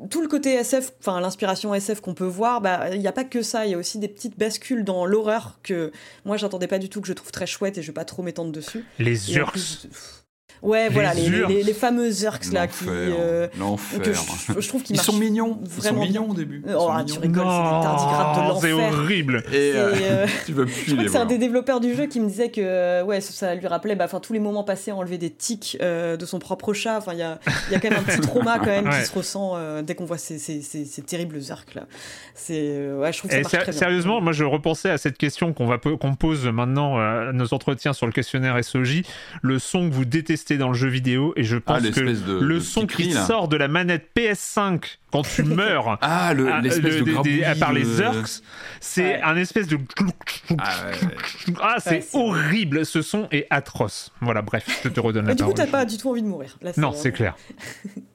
tout 0.10 0.22
le 0.22 0.28
côté 0.28 0.54
SF, 0.54 0.94
enfin 1.00 1.20
l'inspiration 1.20 1.74
SF 1.74 2.02
qu'on 2.02 2.14
peut 2.14 2.26
voir, 2.26 2.62
bah, 2.62 2.94
il 2.94 3.00
n'y 3.00 3.08
a 3.08 3.12
pas 3.12 3.24
que 3.24 3.42
ça, 3.42 3.66
il 3.66 3.72
y 3.72 3.74
a 3.74 3.78
aussi 3.78 4.00
des 4.00 4.08
petites 4.08 4.38
bascules 4.38 4.84
dans 4.84 5.06
l'horreur 5.06 5.60
que 5.64 5.92
moi 6.26 6.38
j'attendais 6.38 6.68
pas 6.68 6.80
du 6.80 6.90
tout, 6.90 7.02
que 7.02 7.08
je 7.08 7.14
trouve 7.14 7.32
très 7.32 7.46
chouette 7.46 7.78
et 7.78 7.82
je 7.82 7.88
vais 7.88 7.94
pas 7.94 8.06
trop 8.06 8.24
m'étendre 8.24 8.52
dessus. 8.52 8.86
Les 9.00 9.36
Urks. 9.36 9.88
Ouais, 10.62 10.90
voilà, 10.90 11.16
les, 11.16 11.28
les, 11.28 11.64
les, 11.64 11.74
fameux 11.74 12.12
Zerks 12.12 12.52
là 12.52 12.68
qui. 12.68 12.86
Euh, 12.88 13.48
L'enfer. 13.58 14.00
Je, 14.04 14.62
je, 14.62 14.68
trouve 14.68 14.84
qu'ils 14.84 14.96
Ils 14.96 15.02
sont 15.02 15.18
mignons. 15.18 15.58
Vraiment 15.64 16.04
Ils 16.04 16.14
sont 16.14 16.20
mignons 16.20 16.30
au 16.30 16.34
début. 16.36 16.64
oh, 16.70 16.88
ah, 16.92 17.04
tu 17.04 17.18
rigoles, 17.18 17.48
c'est 17.48 17.64
des 17.64 18.42
de 18.44 18.48
l'enfer. 18.48 18.62
C'est 18.62 18.72
horrible. 18.72 19.44
Et 19.52 19.72
euh, 19.74 19.94
euh, 19.96 20.28
tu 20.46 20.54
veux 20.54 20.66
plus 20.66 20.86
je 20.86 20.92
crois 20.94 21.04
que 21.06 21.12
c'est 21.12 21.18
un 21.18 21.26
des 21.26 21.40
développeurs 21.40 21.80
du 21.80 21.96
jeu 21.96 22.06
qui 22.06 22.20
me 22.20 22.28
disait 22.28 22.52
que 22.52 23.02
ouais, 23.02 23.22
ça 23.22 23.56
lui 23.56 23.66
rappelait 23.66 23.96
bah, 23.96 24.08
tous 24.08 24.34
les 24.34 24.40
moments 24.40 24.64
passés 24.64 24.92
à 24.92 24.96
enlever 24.96 25.18
des 25.18 25.32
tics 25.32 25.78
de 25.82 26.26
son 26.26 26.38
propre 26.38 26.74
chat. 26.74 26.98
Enfin, 26.98 27.14
il 27.14 27.20
y 27.20 27.24
a, 27.24 27.40
y 27.72 27.76
a 27.76 27.80
quand 27.80 27.90
même 27.90 28.00
un 28.00 28.04
petit 28.04 28.22
trauma 28.22 28.60
quand 28.60 28.66
même 28.66 28.90
qui 29.02 29.04
se 29.04 29.14
ressent 29.16 29.82
dès 29.82 29.96
qu'on 29.96 30.06
voit 30.06 30.20
ces, 30.20 30.38
ces, 30.38 30.62
ces, 30.62 31.02
terribles 31.02 31.40
Zerks 31.40 31.74
là. 31.74 31.88
C'est 32.36 32.92
ouais, 32.94 33.12
je 33.12 33.18
trouve 33.18 33.32
que 33.32 33.36
ça 33.36 33.42
marche 33.42 33.64
très 33.64 33.72
Sérieusement, 33.72 34.18
bien. 34.18 34.26
moi 34.26 34.34
je 34.34 34.44
repensais 34.44 34.92
à 34.92 35.00
cette 35.00 35.18
question 35.18 35.54
qu'on 35.54 35.66
va 35.66 35.80
qu'on 35.80 36.14
pose 36.14 36.46
maintenant 36.46 37.00
à 37.00 37.32
nos 37.34 37.52
entretiens 37.52 37.94
sur 37.94 38.06
le 38.06 38.12
questionnaire 38.12 38.64
SOJ. 38.64 39.02
Le 39.42 39.58
son 39.58 39.90
que 39.90 39.94
vous 39.96 40.06
détestez 40.06 40.51
dans 40.58 40.70
le 40.70 40.74
jeu 40.74 40.88
vidéo 40.88 41.34
et 41.36 41.44
je 41.44 41.58
ah, 41.58 41.62
pense 41.62 41.90
que 41.90 42.00
le 42.00 42.60
son 42.60 42.88
qui 42.88 43.12
sort 43.12 43.48
de 43.48 43.58
la 43.58 43.68
manette 43.68 44.10
PS5 44.16 44.98
quand 45.12 45.24
tu 45.24 45.44
meurs 45.44 45.98
ah, 46.02 46.34
le, 46.34 46.52
à, 46.52 46.62
de 46.62 47.60
par 47.60 47.74
les 47.74 47.84
Zerks, 47.84 48.42
c'est 48.80 49.22
un 49.22 49.36
espèce 49.36 49.68
de 49.68 49.78
ah, 50.58 50.70
ah 51.62 51.76
c'est 51.80 52.08
horrible, 52.14 52.86
ce 52.86 53.02
son 53.02 53.28
est 53.32 53.48
atroce. 53.50 54.12
Voilà, 54.22 54.42
bref, 54.42 54.82
je 54.84 54.90
te 54.90 55.00
redonne 55.00 55.28
la 55.28 55.36
parole. 55.36 55.54
Du 55.54 55.62
coup, 55.62 55.66
t'as 55.66 55.72
pas 55.72 55.86
du 55.86 55.98
tout 55.98 56.10
envie 56.10 56.22
de 56.22 56.28
mourir. 56.28 56.58
non, 56.78 56.94
c'est 56.94 57.12
clair. 57.12 57.36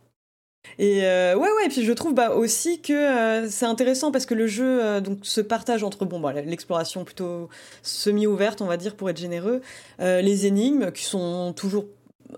Et 0.79 1.05
euh, 1.05 1.35
ouais, 1.35 1.49
ouais, 1.49 1.67
et 1.67 1.69
puis 1.69 1.85
je 1.85 1.93
trouve 1.93 2.13
bah, 2.13 2.35
aussi 2.35 2.81
que 2.81 2.93
euh, 2.93 3.49
c'est 3.49 3.65
intéressant 3.65 4.13
parce 4.13 4.27
que 4.27 4.35
le 4.35 4.47
jeu 4.47 4.85
euh, 4.85 5.01
donc, 5.01 5.21
se 5.23 5.41
partage 5.41 5.83
entre 5.83 6.05
bon, 6.05 6.21
bah, 6.21 6.33
l'exploration 6.33 7.05
plutôt 7.05 7.49
semi-ouverte, 7.83 8.61
on 8.61 8.67
va 8.67 8.77
dire, 8.77 8.95
pour 8.95 9.09
être 9.09 9.19
généreux, 9.19 9.63
les 9.99 10.47
énigmes 10.47 10.93
qui 10.93 11.05
sont 11.05 11.55
toujours 11.55 11.87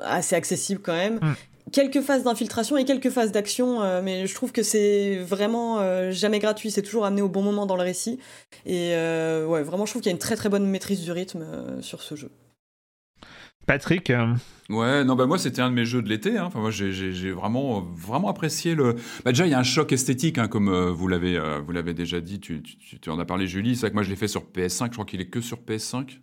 assez 0.02 0.36
accessible 0.36 0.80
quand 0.82 0.94
même. 0.94 1.16
Mm. 1.16 1.34
Quelques 1.72 2.00
phases 2.00 2.22
d'infiltration 2.22 2.76
et 2.76 2.84
quelques 2.84 3.10
phases 3.10 3.32
d'action, 3.32 3.82
euh, 3.82 4.00
mais 4.02 4.26
je 4.26 4.34
trouve 4.34 4.52
que 4.52 4.62
c'est 4.62 5.16
vraiment 5.16 5.80
euh, 5.80 6.10
jamais 6.12 6.38
gratuit, 6.38 6.70
c'est 6.70 6.82
toujours 6.82 7.04
amené 7.04 7.20
au 7.20 7.28
bon 7.28 7.42
moment 7.42 7.66
dans 7.66 7.76
le 7.76 7.82
récit. 7.82 8.18
Et 8.64 8.92
euh, 8.94 9.46
ouais, 9.46 9.62
vraiment, 9.62 9.84
je 9.84 9.92
trouve 9.92 10.02
qu'il 10.02 10.10
y 10.10 10.12
a 10.12 10.16
une 10.16 10.20
très 10.20 10.36
très 10.36 10.48
bonne 10.48 10.66
maîtrise 10.66 11.02
du 11.02 11.12
rythme 11.12 11.44
sur 11.80 12.02
ce 12.02 12.14
jeu. 12.14 12.30
Patrick 13.66 14.10
Ouais, 14.70 15.04
non, 15.04 15.14
bah 15.14 15.26
moi 15.26 15.38
c'était 15.38 15.60
un 15.60 15.68
de 15.68 15.74
mes 15.74 15.84
jeux 15.84 16.00
de 16.00 16.08
l'été. 16.08 16.38
Hein. 16.38 16.44
Enfin, 16.46 16.60
moi 16.60 16.70
j'ai 16.70 17.32
vraiment 17.32 17.82
vraiment 17.94 18.28
apprécié 18.30 18.74
le. 18.74 18.94
Bah, 19.24 19.32
déjà 19.32 19.46
il 19.46 19.50
y 19.50 19.54
a 19.54 19.58
un 19.58 19.62
choc 19.62 19.92
esthétique, 19.92 20.38
hein, 20.38 20.48
comme 20.48 20.70
vous 20.90 21.08
l'avez 21.08 21.38
vous 21.66 21.72
l'avez 21.72 21.92
déjà 21.92 22.20
dit. 22.20 22.40
Tu, 22.40 22.62
tu, 22.62 22.98
tu, 22.98 23.10
en 23.10 23.18
as 23.18 23.26
parlé, 23.26 23.46
Julie. 23.46 23.74
C'est 23.74 23.82
vrai 23.82 23.90
que 23.90 23.94
moi 23.94 24.02
je 24.02 24.10
l'ai 24.10 24.16
fait 24.16 24.28
sur 24.28 24.42
PS5. 24.42 24.86
Je 24.86 24.92
crois 24.92 25.04
qu'il 25.04 25.20
est 25.20 25.28
que 25.28 25.42
sur 25.42 25.58
PS5. 25.58 26.18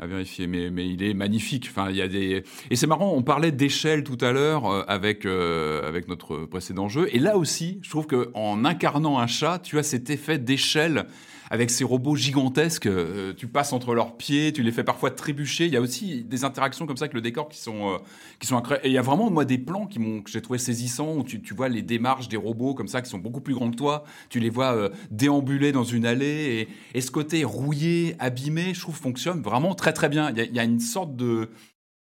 À 0.00 0.06
vérifier, 0.06 0.46
mais, 0.46 0.88
il 0.88 1.02
est 1.02 1.14
magnifique. 1.14 1.68
Enfin, 1.70 1.90
et 1.90 2.42
c'est 2.74 2.86
marrant. 2.86 3.12
On 3.14 3.22
parlait 3.22 3.52
d'échelle 3.52 4.02
tout 4.02 4.18
à 4.22 4.32
l'heure 4.32 4.66
euh, 4.66 4.82
avec 4.88 5.26
euh, 5.26 5.86
avec 5.86 6.08
notre 6.08 6.46
précédent 6.46 6.88
jeu, 6.88 7.08
et 7.12 7.18
là 7.18 7.36
aussi, 7.36 7.78
je 7.82 7.90
trouve 7.90 8.06
que 8.06 8.30
en 8.34 8.64
incarnant 8.64 9.18
un 9.18 9.26
chat, 9.26 9.58
tu 9.58 9.78
as 9.78 9.82
cet 9.82 10.08
effet 10.08 10.38
d'échelle 10.38 11.04
avec 11.50 11.70
ces 11.70 11.82
robots 11.82 12.14
gigantesques. 12.14 12.86
Euh, 12.86 13.34
tu 13.36 13.48
passes 13.48 13.72
entre 13.72 13.94
leurs 13.94 14.16
pieds, 14.16 14.52
tu 14.52 14.62
les 14.62 14.70
fais 14.70 14.84
parfois 14.84 15.10
trébucher. 15.10 15.66
Il 15.66 15.72
y 15.72 15.76
a 15.76 15.80
aussi 15.80 16.22
des 16.22 16.44
interactions 16.44 16.86
comme 16.86 16.96
ça 16.96 17.04
avec 17.04 17.14
le 17.14 17.20
décor 17.20 17.48
qui 17.48 17.58
sont, 17.58 17.90
euh, 17.90 17.98
qui 18.38 18.46
sont 18.46 18.56
incroyables. 18.56 18.86
Et 18.86 18.90
il 18.90 18.94
y 18.94 18.98
a 18.98 19.02
vraiment, 19.02 19.30
moi, 19.30 19.44
des 19.44 19.58
plans 19.58 19.86
qui 19.86 19.98
que 19.98 20.30
j'ai 20.30 20.40
trouvé 20.40 20.58
saisissants 20.58 21.16
où 21.16 21.24
tu, 21.24 21.42
tu, 21.42 21.52
vois 21.52 21.68
les 21.68 21.82
démarches 21.82 22.28
des 22.28 22.36
robots 22.36 22.74
comme 22.74 22.88
ça 22.88 23.02
qui 23.02 23.10
sont 23.10 23.18
beaucoup 23.18 23.40
plus 23.40 23.54
grands 23.54 23.70
que 23.70 23.76
toi. 23.76 24.04
Tu 24.28 24.38
les 24.38 24.48
vois 24.48 24.74
euh, 24.74 24.88
déambuler 25.10 25.72
dans 25.72 25.84
une 25.84 26.06
allée. 26.06 26.68
Et, 26.94 26.98
et, 26.98 27.00
ce 27.00 27.10
côté 27.10 27.42
rouillé, 27.44 28.14
abîmé, 28.20 28.72
je 28.72 28.80
trouve, 28.80 28.96
fonctionne 28.96 29.42
vraiment 29.42 29.74
très, 29.74 29.92
très 29.92 30.08
bien. 30.08 30.30
Il 30.30 30.38
y 30.38 30.40
a, 30.40 30.44
il 30.44 30.54
y 30.54 30.60
a 30.60 30.64
une 30.64 30.80
sorte 30.80 31.16
de. 31.16 31.50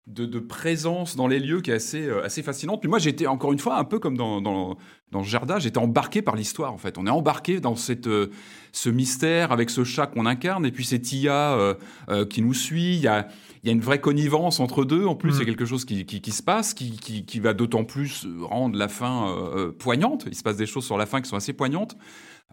De, 0.06 0.24
de, 0.24 0.38
présence 0.38 1.16
dans 1.16 1.26
les 1.26 1.40
lieux 1.40 1.60
qui 1.60 1.72
est 1.72 1.74
assez, 1.74 2.08
assez 2.22 2.40
fascinante. 2.40 2.80
Puis 2.80 2.88
moi, 2.88 3.00
j'étais 3.00 3.26
encore 3.26 3.52
une 3.52 3.58
fois 3.58 3.76
un 3.76 3.82
peu 3.82 3.98
comme 3.98 4.16
dans, 4.16 4.40
dans, 4.40 4.76
dans 5.12 5.22
Gerda, 5.22 5.58
j'étais 5.58 5.78
embarqué 5.78 6.22
par 6.22 6.36
l'histoire 6.36 6.72
en 6.72 6.78
fait. 6.78 6.98
On 6.98 7.06
est 7.06 7.10
embarqué 7.10 7.60
dans 7.60 7.76
cette, 7.76 8.06
euh, 8.06 8.30
ce 8.72 8.90
mystère 8.90 9.52
avec 9.52 9.70
ce 9.70 9.84
chat 9.84 10.06
qu'on 10.06 10.26
incarne 10.26 10.66
et 10.66 10.72
puis 10.72 10.84
cette 10.84 11.12
IA 11.12 11.54
euh, 11.54 11.74
euh, 12.08 12.26
qui 12.26 12.42
nous 12.42 12.54
suit. 12.54 12.96
Il 12.96 13.00
y 13.00 13.08
a, 13.08 13.28
y 13.64 13.68
a, 13.68 13.72
une 13.72 13.80
vraie 13.80 14.00
connivence 14.00 14.60
entre 14.60 14.84
deux. 14.84 15.06
En 15.06 15.14
plus, 15.14 15.36
il 15.36 15.38
y 15.38 15.42
a 15.42 15.44
quelque 15.44 15.64
chose 15.64 15.84
qui, 15.84 16.04
qui, 16.04 16.20
qui 16.20 16.32
se 16.32 16.42
passe, 16.42 16.74
qui, 16.74 16.96
qui 16.96 17.40
va 17.40 17.54
d'autant 17.54 17.84
plus 17.84 18.26
rendre 18.42 18.76
la 18.78 18.88
fin 18.88 19.28
euh, 19.28 19.72
poignante. 19.72 20.26
Il 20.26 20.34
se 20.34 20.42
passe 20.42 20.56
des 20.56 20.66
choses 20.66 20.84
sur 20.84 20.98
la 20.98 21.06
fin 21.06 21.20
qui 21.20 21.28
sont 21.28 21.36
assez 21.36 21.52
poignantes. 21.52 21.96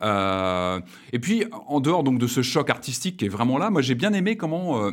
et 0.02 1.20
puis, 1.20 1.46
en 1.68 1.80
dehors 1.82 2.04
donc 2.04 2.20
de 2.20 2.28
ce 2.28 2.42
choc 2.42 2.70
artistique 2.70 3.18
qui 3.18 3.26
est 3.26 3.30
vraiment 3.30 3.58
là, 3.58 3.70
moi 3.70 3.82
j'ai 3.82 3.96
bien 3.96 4.14
aimé 4.14 4.38
comment 4.38 4.92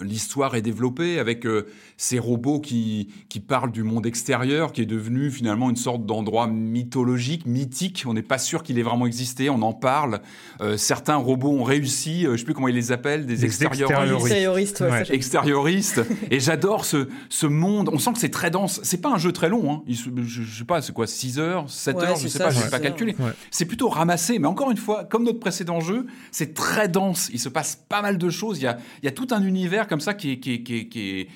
l'histoire 0.00 0.54
est 0.54 0.62
développée 0.62 1.18
avec 1.18 1.46
euh, 1.46 1.66
ces 1.96 2.18
robots 2.18 2.60
qui, 2.60 3.08
qui 3.28 3.40
parlent 3.40 3.72
du 3.72 3.82
monde 3.82 4.06
extérieur, 4.06 4.72
qui 4.72 4.82
est 4.82 4.86
devenu 4.86 5.30
finalement 5.30 5.70
une 5.70 5.76
sorte 5.76 6.04
d'endroit 6.04 6.46
mythologique, 6.46 7.46
mythique. 7.46 8.04
On 8.06 8.14
n'est 8.14 8.22
pas 8.22 8.38
sûr 8.38 8.62
qu'il 8.62 8.78
ait 8.78 8.82
vraiment 8.82 9.06
existé, 9.06 9.48
on 9.48 9.62
en 9.62 9.72
parle. 9.72 10.20
Euh, 10.60 10.76
certains 10.76 11.16
robots 11.16 11.52
ont 11.52 11.64
réussi, 11.64 12.24
euh, 12.24 12.28
je 12.28 12.32
ne 12.32 12.36
sais 12.36 12.44
plus 12.44 12.54
comment 12.54 12.68
ils 12.68 12.74
les 12.74 12.92
appellent, 12.92 13.26
des, 13.26 13.44
extérioristes. 13.44 14.26
Extérioristes, 14.26 14.80
ouais, 14.80 15.14
extérioristes. 15.14 16.02
et 16.30 16.40
j'adore 16.40 16.84
ce, 16.84 17.08
ce 17.28 17.46
monde. 17.46 17.88
On 17.92 17.98
sent 17.98 18.12
que 18.12 18.18
c'est 18.18 18.28
très 18.28 18.50
dense. 18.50 18.80
C'est 18.82 19.00
pas 19.00 19.10
un 19.10 19.18
jeu 19.18 19.32
très 19.32 19.48
long. 19.48 19.72
Hein. 19.72 19.82
je, 19.88 20.10
je, 20.22 20.58
sais 20.58 20.64
pas, 20.64 20.82
c'est 20.82 20.92
quoi, 20.92 21.06
6 21.06 21.38
heures, 21.38 21.70
7 21.70 21.96
heures, 21.96 22.16
je 22.16 22.28
sais 22.28 22.38
pas, 22.38 22.50
je 22.50 22.60
vais 22.60 22.70
pas 22.70 22.80
calculer. 22.80 23.16
C'est 23.50 23.64
plutôt 23.64 23.88
ramassé. 23.88 24.38
Mais 24.38 24.48
encore 24.48 24.70
une 24.70 24.76
fois, 24.76 25.04
comme 25.04 25.24
notre 25.24 25.40
précédent 25.40 25.80
jeu, 25.80 26.06
c'est 26.30 26.54
très 26.54 26.88
dense. 26.88 27.30
Il 27.32 27.40
se 27.40 27.48
passe 27.48 27.82
pas 27.88 28.02
mal 28.02 28.18
de 28.18 28.30
choses. 28.30 28.58
Il 28.58 28.64
y 28.64 28.66
a, 28.66 28.76
il 29.02 29.06
y 29.06 29.08
a 29.08 29.12
tout 29.12 29.28
un 29.30 29.42
univers 29.42 29.85
comme 29.86 30.00
ça 30.00 30.14
qui 30.14 30.32
est, 30.32 30.40
qui 30.40 31.28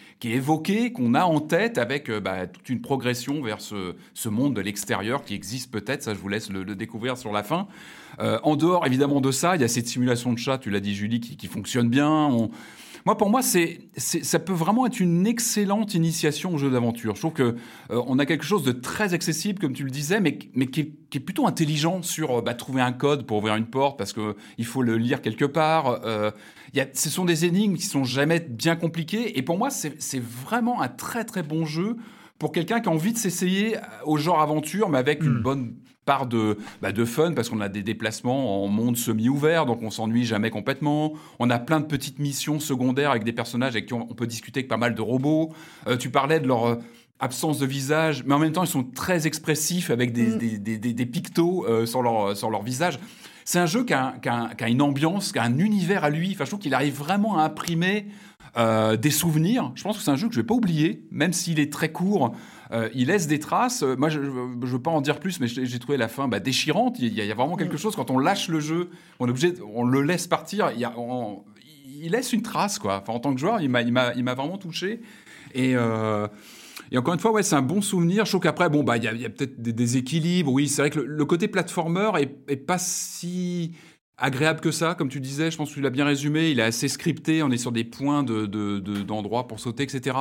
qu'on 0.92 1.14
a 1.14 1.24
en 1.24 1.40
tête 1.40 1.78
avec 1.78 2.10
euh, 2.10 2.20
bah, 2.20 2.46
toute 2.46 2.68
une 2.68 2.80
progression 2.80 3.42
vers 3.42 3.60
ce, 3.60 3.94
ce 4.14 4.28
monde 4.28 4.54
de 4.54 4.60
l'extérieur 4.60 5.24
qui 5.24 5.34
existe 5.34 5.70
peut-être. 5.70 6.02
Ça, 6.02 6.14
je 6.14 6.18
vous 6.18 6.28
laisse 6.28 6.50
le, 6.50 6.64
découvrir 6.74 7.16
sur 7.16 7.32
la 7.32 7.42
fin. 7.42 7.68
Euh, 8.18 8.38
en 8.42 8.56
dehors, 8.56 8.86
évidemment, 8.86 9.20
de 9.20 9.30
ça, 9.30 9.56
il 9.56 9.62
y 9.62 9.64
a 9.64 9.68
cette 9.68 9.88
simulation 9.88 10.32
de 10.32 10.38
chat, 10.38 10.58
tu 10.58 10.70
l'as 10.70 10.80
dit, 10.80 10.94
Julie, 10.94 11.20
qui, 11.20 11.36
qui 11.36 11.46
fonctionne 11.46 11.88
bien. 11.88 12.10
On, 12.10 12.50
moi, 13.06 13.16
pour 13.16 13.30
moi, 13.30 13.42
c'est, 13.42 13.80
ça 13.96 14.38
peut 14.38 14.52
vraiment 14.52 14.86
être 14.86 15.00
une 15.00 15.26
excellente 15.26 15.94
initiation 15.94 16.54
au 16.54 16.58
jeu 16.58 16.70
d'aventure. 16.70 17.14
Je 17.14 17.20
trouve 17.20 17.32
que 17.32 17.56
euh, 17.90 18.02
on 18.06 18.18
a 18.18 18.26
quelque 18.26 18.44
chose 18.44 18.62
de 18.62 18.72
très 18.72 19.14
accessible, 19.14 19.58
comme 19.58 19.72
tu 19.72 19.84
le 19.84 19.90
disais, 19.90 20.20
mais, 20.20 20.38
mais 20.54 20.66
qui, 20.66 20.80
est, 20.80 21.20
plutôt 21.20 21.46
intelligent 21.46 22.02
sur 22.02 22.38
euh, 22.38 22.42
bah, 22.42 22.54
trouver 22.54 22.82
un 22.82 22.92
code 22.92 23.26
pour 23.26 23.38
ouvrir 23.38 23.56
une 23.56 23.66
porte 23.66 23.98
parce 23.98 24.12
que 24.12 24.36
il 24.58 24.66
faut 24.66 24.82
le 24.82 24.96
lire 24.96 25.22
quelque 25.22 25.44
part. 25.44 26.00
Euh, 26.04 26.30
y 26.74 26.80
a, 26.80 26.86
ce 26.92 27.10
sont 27.10 27.24
des 27.24 27.44
énigmes 27.44 27.74
qui 27.74 27.86
sont 27.86 28.04
jamais 28.04 28.40
bien 28.40 28.76
compliquées, 28.76 29.38
et 29.38 29.42
pour 29.42 29.58
moi, 29.58 29.70
c'est 29.70 30.22
vraiment 30.22 30.82
un 30.82 30.88
très 30.88 31.24
très 31.24 31.42
bon 31.42 31.64
jeu 31.64 31.96
pour 32.40 32.52
quelqu'un 32.52 32.80
qui 32.80 32.88
a 32.88 32.92
envie 32.92 33.12
de 33.12 33.18
s'essayer 33.18 33.76
au 34.04 34.16
genre 34.16 34.40
aventure, 34.40 34.88
mais 34.88 34.98
avec 34.98 35.22
une 35.22 35.38
hmm. 35.38 35.42
bonne 35.42 35.74
part 36.06 36.26
de, 36.26 36.56
bah, 36.80 36.90
de 36.90 37.04
fun, 37.04 37.32
parce 37.32 37.50
qu'on 37.50 37.60
a 37.60 37.68
des 37.68 37.82
déplacements 37.82 38.64
en 38.64 38.66
monde 38.66 38.96
semi-ouvert, 38.96 39.66
donc 39.66 39.82
on 39.82 39.90
s'ennuie 39.90 40.24
jamais 40.24 40.48
complètement. 40.48 41.12
On 41.38 41.50
a 41.50 41.58
plein 41.58 41.80
de 41.80 41.84
petites 41.84 42.18
missions 42.18 42.58
secondaires 42.58 43.10
avec 43.10 43.24
des 43.24 43.34
personnages 43.34 43.74
avec 43.74 43.86
qui 43.86 43.92
on, 43.92 44.06
peut 44.06 44.26
discuter 44.26 44.60
avec 44.60 44.68
pas 44.68 44.78
mal 44.78 44.94
de 44.94 45.02
robots. 45.02 45.52
Euh, 45.86 45.98
tu 45.98 46.08
parlais 46.08 46.40
de 46.40 46.48
leur 46.48 46.64
euh, 46.64 46.76
absence 47.20 47.58
de 47.58 47.66
visage, 47.66 48.24
mais 48.24 48.32
en 48.32 48.38
même 48.38 48.52
temps, 48.52 48.64
ils 48.64 48.70
sont 48.70 48.84
très 48.84 49.26
expressifs 49.26 49.90
avec 49.90 50.14
des, 50.14 50.28
mm. 50.28 50.38
des, 50.38 50.58
des, 50.58 50.78
des, 50.78 50.94
des, 50.94 51.06
pictos 51.06 51.66
euh, 51.68 51.84
sur, 51.84 52.02
leur, 52.02 52.34
sur 52.34 52.48
leur 52.48 52.62
visage. 52.62 52.98
C'est 53.44 53.58
un 53.58 53.66
jeu 53.66 53.84
qui 53.84 53.92
a, 53.92 54.14
qui, 54.22 54.30
a, 54.30 54.54
qui 54.56 54.64
a, 54.64 54.68
une 54.68 54.80
ambiance, 54.80 55.32
qui 55.32 55.38
a 55.38 55.42
un 55.42 55.58
univers 55.58 56.04
à 56.04 56.10
lui. 56.10 56.30
Enfin, 56.32 56.44
je 56.44 56.50
trouve 56.50 56.60
qu'il 56.60 56.72
arrive 56.72 56.94
vraiment 56.94 57.38
à 57.38 57.42
imprimer 57.42 58.06
euh, 58.56 58.96
des 58.96 59.10
souvenirs. 59.10 59.72
Je 59.74 59.82
pense 59.82 59.96
que 59.96 60.02
c'est 60.02 60.10
un 60.10 60.16
jeu 60.16 60.28
que 60.28 60.34
je 60.34 60.40
vais 60.40 60.46
pas 60.46 60.54
oublier, 60.54 61.04
même 61.10 61.32
s'il 61.32 61.60
est 61.60 61.72
très 61.72 61.92
court. 61.92 62.34
Euh, 62.72 62.88
il 62.94 63.08
laisse 63.08 63.26
des 63.26 63.38
traces. 63.38 63.82
Moi, 63.82 64.08
je 64.08 64.20
ne 64.20 64.66
veux 64.66 64.82
pas 64.82 64.90
en 64.90 65.00
dire 65.00 65.20
plus, 65.20 65.40
mais 65.40 65.46
j'ai 65.46 65.78
trouvé 65.78 65.98
la 65.98 66.08
fin 66.08 66.28
bah, 66.28 66.40
déchirante. 66.40 66.98
Il 66.98 67.12
y, 67.12 67.30
a, 67.30 67.34
vraiment 67.34 67.56
quelque 67.56 67.74
mm. 67.74 67.78
chose 67.78 67.96
quand 67.96 68.10
on 68.10 68.18
lâche 68.18 68.48
le 68.48 68.60
jeu, 68.60 68.90
on 69.18 69.26
est 69.26 69.30
obligé, 69.30 69.54
on 69.74 69.84
le 69.84 70.02
laisse 70.02 70.26
partir. 70.26 70.70
Il, 70.74 70.80
y 70.80 70.84
a, 70.84 70.92
il 72.00 72.12
laisse 72.12 72.32
une 72.32 72.42
trace, 72.42 72.78
quoi. 72.78 73.00
Enfin, 73.02 73.12
en 73.12 73.20
tant 73.20 73.34
que 73.34 73.40
joueur, 73.40 73.60
il 73.60 73.68
m'a, 73.68 74.34
vraiment 74.34 74.58
touché. 74.58 75.00
Et 75.54 75.74
euh, 75.76 76.28
et 76.92 76.98
encore 76.98 77.14
une 77.14 77.20
fois, 77.20 77.30
ouais, 77.30 77.42
c'est 77.42 77.54
un 77.54 77.62
bon 77.62 77.82
souvenir. 77.82 78.24
Je 78.24 78.32
trouve 78.32 78.40
qu'après, 78.40 78.68
bon, 78.68 78.82
bah, 78.82 78.96
il 78.96 79.04
y 79.04 79.24
a, 79.24 79.30
peut-être 79.30 79.60
des 79.60 79.72
déséquilibres. 79.72 80.52
Oui, 80.52 80.68
c'est 80.68 80.82
vrai 80.82 80.90
que 80.90 80.98
le, 80.98 81.06
le 81.06 81.24
côté 81.24 81.46
platformer 81.46 82.10
est, 82.18 82.36
est, 82.48 82.56
pas 82.56 82.78
si 82.78 83.72
agréable 84.20 84.60
que 84.60 84.70
ça, 84.70 84.94
comme 84.94 85.08
tu 85.08 85.20
disais. 85.20 85.50
Je 85.50 85.56
pense 85.56 85.70
que 85.70 85.74
tu 85.74 85.80
l'as 85.80 85.90
bien 85.90 86.04
résumé. 86.04 86.50
Il 86.50 86.60
est 86.60 86.64
assez 86.64 86.88
scripté. 86.88 87.42
On 87.42 87.50
est 87.50 87.58
sur 87.58 87.72
des 87.72 87.84
points 87.84 88.22
de, 88.22 88.46
d'endroits 89.02 89.42
de, 89.42 89.48
pour 89.48 89.60
sauter, 89.60 89.82
etc. 89.82 90.16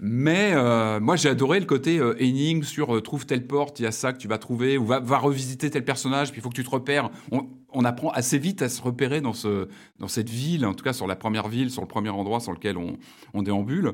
Mais 0.00 0.52
euh, 0.54 1.00
moi, 1.00 1.16
j'ai 1.16 1.28
adoré 1.28 1.60
le 1.60 1.66
côté 1.66 1.98
euh, 1.98 2.62
sur 2.62 2.96
euh, 2.96 3.00
trouve 3.00 3.26
telle 3.26 3.46
porte, 3.46 3.80
il 3.80 3.84
y 3.84 3.86
a 3.86 3.92
ça 3.92 4.12
que 4.12 4.18
tu 4.18 4.28
vas 4.28 4.38
trouver, 4.38 4.78
ou 4.78 4.84
va, 4.84 5.00
va 5.00 5.18
revisiter 5.18 5.70
tel 5.70 5.84
personnage, 5.84 6.32
puis 6.32 6.40
il 6.40 6.42
faut 6.42 6.50
que 6.50 6.54
tu 6.54 6.64
te 6.64 6.70
repères. 6.70 7.10
On, 7.32 7.46
on, 7.72 7.84
apprend 7.84 8.10
assez 8.10 8.38
vite 8.38 8.62
à 8.62 8.68
se 8.68 8.82
repérer 8.82 9.20
dans, 9.20 9.32
ce, 9.32 9.68
dans 9.98 10.08
cette 10.08 10.28
ville, 10.28 10.66
en 10.66 10.74
tout 10.74 10.84
cas 10.84 10.92
sur 10.92 11.06
la 11.06 11.16
première 11.16 11.48
ville, 11.48 11.70
sur 11.70 11.82
le 11.82 11.88
premier 11.88 12.10
endroit 12.10 12.40
sur 12.40 12.52
lequel 12.52 12.76
on, 12.76 12.98
on 13.32 13.42
déambule. 13.42 13.92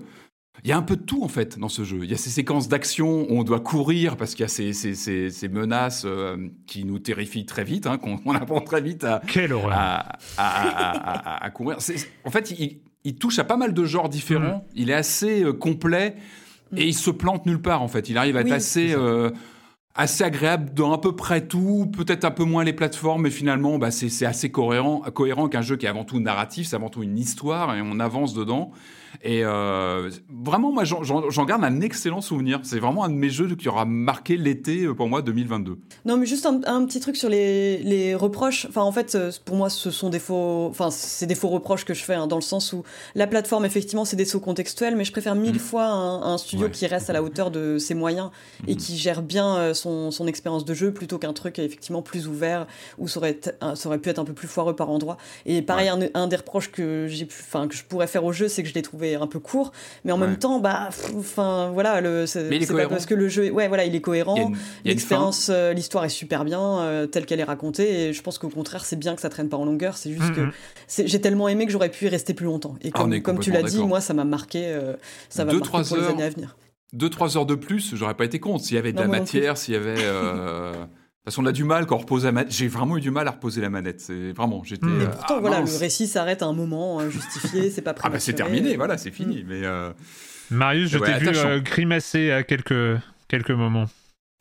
Il 0.65 0.69
y 0.69 0.73
a 0.73 0.77
un 0.77 0.83
peu 0.83 0.97
de 0.97 1.03
tout 1.03 1.25
en 1.25 1.29
fait 1.29 1.59
dans 1.59 1.69
ce 1.69 1.83
jeu. 1.83 2.01
Il 2.03 2.11
y 2.11 2.15
a 2.15 2.17
ces 2.17 2.31
séquences 2.31 2.69
d'action 2.69 3.23
où 3.23 3.39
on 3.39 3.43
doit 3.43 3.61
courir 3.61 4.17
parce 4.17 4.35
qu'il 4.35 4.43
y 4.43 4.45
a 4.45 4.49
ces, 4.49 4.73
ces, 4.73 4.95
ces, 4.95 5.31
ces 5.31 5.49
menaces 5.49 6.05
euh, 6.05 6.37
qui 6.67 6.85
nous 6.85 6.99
terrifient 6.99 7.47
très 7.47 7.65
vite, 7.65 7.87
hein, 7.87 7.99
qu'on 7.99 8.19
apprend 8.35 8.61
très 8.61 8.81
vite 8.81 9.03
à, 9.03 9.23
à, 9.71 10.19
à, 10.37 11.45
à, 11.45 11.51
courir. 11.51 11.79
En 12.25 12.31
fait, 12.31 12.51
il, 12.51 12.81
il, 13.05 13.17
touche 13.17 13.39
à 13.39 13.45
pas 13.45 13.57
mal 13.57 13.73
de 13.73 13.85
genres 13.85 14.09
différents. 14.09 14.59
Mm. 14.59 14.63
Il 14.77 14.91
est 14.91 14.95
assez 14.95 15.43
euh, 15.43 15.53
complet 15.53 16.17
et 16.77 16.87
il 16.87 16.95
se 16.95 17.11
plante 17.11 17.47
nulle 17.47 17.63
part 17.63 17.83
en 17.83 17.89
fait. 17.89 18.09
Il 18.09 18.19
arrive 18.19 18.37
à 18.37 18.43
être 18.43 18.53
assez 18.53 18.95
euh, 18.95 19.31
assez 19.95 20.23
agréable 20.23 20.73
dans 20.75 20.93
à 20.93 20.99
peu 20.99 21.17
près 21.17 21.47
tout, 21.47 21.91
peut-être 21.97 22.25
un 22.25 22.31
peu 22.31 22.45
moins 22.45 22.65
les 22.65 22.73
plateformes, 22.73 23.23
mais 23.23 23.31
finalement, 23.31 23.79
bah, 23.79 23.91
c'est 23.91 24.27
assez 24.27 24.51
cohérent, 24.51 25.01
cohérent 25.13 25.49
qu'un 25.49 25.63
jeu 25.63 25.77
qui 25.77 25.87
est 25.87 25.89
avant 25.89 26.05
tout 26.05 26.21
narratif, 26.21 26.69
c'est 26.69 26.77
avant 26.77 26.89
tout 26.89 27.03
une 27.03 27.19
histoire 27.19 27.75
et 27.75 27.81
on 27.83 28.01
avance 28.01 28.33
dedans. 28.33 28.71
Et 29.23 29.45
euh, 29.45 30.11
vraiment, 30.31 30.73
moi, 30.73 30.85
j'en 30.85 31.45
garde 31.45 31.65
un 31.65 31.81
excellent 31.81 32.21
souvenir. 32.21 32.61
C'est 32.63 32.79
vraiment 32.79 33.05
un 33.05 33.11
de 33.11 33.15
mes 33.15 33.31
jeux 33.31 33.55
qui 33.55 33.69
aura 33.69 33.85
marqué 33.85 34.37
l'été 34.37 34.85
euh, 34.85 34.95
pour 34.95 35.09
moi 35.09 35.23
2022. 35.23 35.79
Non, 36.05 36.17
mais 36.17 36.27
juste 36.27 36.47
un, 36.47 36.61
un 36.67 36.85
petit 36.87 37.01
truc 37.01 37.17
sur 37.17 37.29
les, 37.29 37.79
les, 37.79 38.15
reproches. 38.15 38.67
Enfin, 38.69 38.83
en 38.83 38.93
fait, 38.93 39.15
euh, 39.15 39.31
pour 39.45 39.57
moi, 39.57 39.69
ce 39.71 39.91
sont 39.91 40.11
des 40.11 40.19
faux. 40.19 40.67
Enfin, 40.71 40.91
c'est 40.91 41.27
des 41.27 41.35
faux 41.35 41.49
reproches 41.49 41.85
que 41.85 41.95
je 41.95 42.03
fais, 42.03 42.15
hein, 42.15 42.27
dans 42.27 42.37
le 42.37 42.43
sens 42.43 42.73
où 42.73 42.83
la 43.15 43.27
plateforme, 43.27 43.65
effectivement, 43.65 44.05
c'est 44.05 44.17
des 44.17 44.25
sauts 44.25 44.41
contextuels, 44.41 44.97
mais 44.97 45.05
je 45.05 45.13
préfère 45.13 45.35
mille 45.35 45.57
mm. 45.57 45.61
fois 45.61 45.85
un, 45.85 46.23
un 46.23 46.39
studio 46.39 46.69
qui 46.69 46.87
reste 46.87 47.11
à 47.11 47.13
la 47.13 47.23
hauteur 47.23 47.51
de 47.51 47.79
ses 47.79 47.95
moyens 47.95 48.31
et 48.67 48.75
mm. 48.75 48.77
qui 48.77 48.97
gère 48.97 49.23
bien 49.23 49.75
son, 49.75 50.11
son 50.11 50.27
expérience 50.27 50.65
de 50.65 50.75
jeu 50.75 50.93
plutôt 50.93 51.19
qu'un 51.19 51.33
truc 51.33 51.59
effectivement 51.59 52.03
plus 52.03 52.29
ouvert 52.29 52.67
où 52.99 53.09
ça 53.09 53.19
aurait, 53.19 53.39
ça 53.75 53.89
aurait 53.89 53.99
pu 53.99 54.09
être 54.09 54.19
un 54.19 54.25
peu 54.25 54.33
plus 54.33 54.49
foireux 54.49 54.75
par 54.75 54.91
endroit. 54.91 55.17
Et 55.47 55.63
pareil, 55.63 55.89
un, 55.89 56.01
un, 56.15 56.27
des 56.27 56.37
reproches 56.37 56.71
que 56.71 57.07
j'ai, 57.09 57.27
enfin, 57.27 57.69
que 57.69 57.75
je 57.75 57.85
pourrais 57.85 58.07
faire 58.07 58.25
au 58.25 58.33
jeu, 58.33 58.49
c'est 58.49 58.63
que 58.63 58.69
je 58.69 58.75
l'ai 58.75 58.83
trouvé 58.83 59.02
un 59.03 59.27
peu 59.27 59.39
court, 59.39 59.73
mais 60.05 60.13
en 60.13 60.19
même 60.19 60.37
temps, 60.37 60.61
bah, 60.61 60.89
enfin 61.17 61.71
voilà, 61.73 62.01
le, 62.01 62.27
c'est 62.27 62.49
pas 62.49 62.89
parce 62.89 63.07
que 63.07 63.15
le 63.15 63.29
jeu, 63.29 63.51
ouais, 63.51 63.69
voilà, 63.69 63.85
il 63.85 63.95
est 63.95 64.01
cohérent. 64.01 64.53
L'expérience, 64.85 65.51
euh, 65.51 65.73
l'histoire 65.73 66.05
est 66.05 66.11
super 66.11 66.45
bien 66.45 66.81
euh, 66.81 67.07
telle 67.07 67.27
qu'elle 67.27 67.41
est 67.41 67.45
racontée, 67.45 68.09
et 68.09 68.13
je 68.13 68.23
pense 68.23 68.39
qu'au 68.39 68.49
contraire, 68.49 68.85
c'est 68.85 68.97
bien 68.97 69.15
que 69.15 69.21
ça 69.21 69.29
traîne 69.29 69.49
pas 69.49 69.57
en 69.57 69.65
longueur. 69.65 69.97
C'est 69.97 70.13
juste 70.13 70.35
que 70.35 70.41
mm-hmm. 70.41 71.07
j'ai 71.07 71.21
tellement 71.21 71.49
aimé 71.49 71.67
que 71.67 71.73
j'aurais 71.73 71.91
pu 71.91 72.07
y 72.07 72.09
rester 72.09 72.35
plus 72.35 72.47
longtemps. 72.47 72.75
Et 72.83 72.91
comme, 72.91 73.21
comme 73.23 73.39
tu 73.39 73.51
l'as 73.51 73.63
dit, 73.63 73.83
moi, 73.83 74.01
ça 74.01 74.15
m'a 74.15 74.25
marqué, 74.25 74.67
euh, 74.67 74.95
ça 75.29 75.45
va 75.45 75.53
marquer 75.53 75.69
pour 75.69 75.97
les 75.97 76.07
années 76.07 76.23
à 76.25 76.31
venir. 76.31 76.57
Deux 76.93 77.09
trois 77.09 77.39
heures 77.39 77.47
de 77.47 77.55
plus, 77.55 77.95
j'aurais 77.95 78.15
pas 78.15 78.27
été 78.27 78.39
contre. 78.39 78.65
S'il 78.65 78.77
y 78.77 78.79
avait 78.79 78.93
de 78.93 79.01
la 79.01 79.09
matière, 79.09 79.57
s'il 79.57 79.75
y 79.75 79.77
avait 79.77 79.97
Parce 81.25 81.37
qu'on 81.37 81.47
a 81.47 81.53
du 81.53 81.65
mal 81.65 81.87
quand 81.87 81.97
on 81.97 82.01
repose 82.01 82.25
la 82.25 82.33
manette. 82.33 82.53
J'ai 82.53 82.67
vraiment 82.67 82.97
eu 82.97 83.01
du 83.01 83.11
mal 83.11 83.29
à 83.29 83.31
reposer 83.31 83.61
la 83.61 83.71
manette. 83.71 84.01
C'est 84.01 84.33
vraiment, 84.33 84.65
j'étais. 84.65 84.87
Mais 84.87 85.05
euh, 85.05 85.09
pourtant, 85.09 85.37
ah, 85.37 85.41
voilà, 85.41 85.61
le 85.61 85.79
récit 85.79 86.09
s'arrête 86.09 86.43
à 86.43 86.47
un 86.47 86.53
moment 86.53 86.99
hein, 86.99 87.09
justifié, 87.11 87.71
c'est 87.71 87.83
pas 87.83 87.95
Ah 88.03 88.11
bah 88.11 88.19
c'est 88.19 88.33
terminé, 88.33 88.77
voilà, 88.77 88.99
c'est 88.99 89.13
fini. 89.13 89.45
Mm. 89.45 89.47
Mais 89.49 89.65
euh... 89.65 89.93
Marius, 90.51 90.91
je 90.91 90.99
t'ai 90.99 91.19
vu 91.19 91.29
euh, 91.35 91.61
grimacer 91.61 92.31
à 92.33 92.43
quelques 92.43 93.01
quelques 93.29 93.51
moments. 93.51 93.87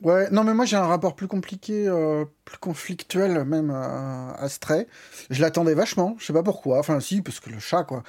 Ouais, 0.01 0.27
non, 0.31 0.43
mais 0.43 0.55
moi 0.55 0.65
j'ai 0.65 0.77
un 0.77 0.87
rapport 0.87 1.15
plus 1.15 1.27
compliqué, 1.27 1.87
euh, 1.87 2.25
plus 2.43 2.57
conflictuel 2.57 3.45
même 3.45 3.69
à, 3.69 4.33
à 4.33 4.49
Stray. 4.49 4.87
Je 5.29 5.41
l'attendais 5.41 5.75
vachement, 5.75 6.15
je 6.17 6.25
sais 6.25 6.33
pas 6.33 6.41
pourquoi. 6.41 6.79
Enfin, 6.79 6.99
si, 6.99 7.21
parce 7.21 7.39
que 7.39 7.51
le 7.51 7.59
chat, 7.59 7.83
quoi. 7.83 8.01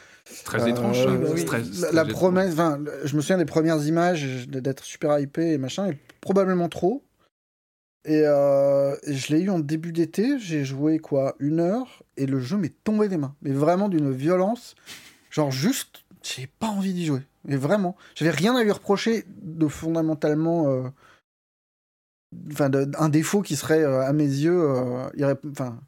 Très 0.45 0.71
étrange. 0.71 1.05
Euh, 1.07 1.35
oui. 1.35 1.45
la, 1.93 2.05
promesse, 2.07 2.55
enfin, 2.55 2.79
je 3.05 3.15
me 3.15 3.21
souviens 3.21 3.37
des 3.37 3.45
premières 3.45 3.85
images 3.85 4.49
d'être 4.49 4.85
super 4.85 5.19
hypé 5.19 5.53
et 5.53 5.59
machin, 5.59 5.89
et 5.89 5.99
probablement 6.23 6.71
trop. 6.71 7.05
Et, 8.05 8.23
euh, 8.25 8.97
je 9.07 9.35
l'ai 9.35 9.43
eu 9.43 9.51
en 9.51 9.61
début 9.61 9.93
d'été, 9.93 10.39
j'ai 10.39 10.65
joué 10.65 10.99
quoi, 10.99 11.37
une 11.39 11.61
heure, 11.61 12.03
et 12.17 12.27
le 12.27 12.41
jeu 12.41 12.57
m'est 12.57 12.83
tombé 12.85 13.09
des 13.09 13.17
mains. 13.17 13.35
Mais 13.43 13.53
vraiment 13.53 13.89
d'une 13.89 14.13
violence. 14.13 14.75
Genre 15.31 15.51
juste, 15.51 16.05
j'ai 16.23 16.47
pas 16.47 16.69
envie 16.69 16.93
d'y 16.93 17.07
jouer. 17.07 17.23
Mais 17.45 17.57
vraiment, 17.57 17.97
j'avais 18.15 18.31
rien 18.31 18.57
à 18.57 18.63
lui 18.63 18.73
reprocher 18.73 19.25
de 19.43 19.69
fondamentalement. 19.69 20.69
Euh, 20.69 20.89
enfin, 22.53 22.71
un 22.99 23.09
défaut 23.09 23.43
qui 23.43 23.57
serait 23.57 23.83
euh, 23.83 24.03
à 24.03 24.13
mes 24.13 24.25
yeux, 24.25 24.63
enfin, 25.51 25.81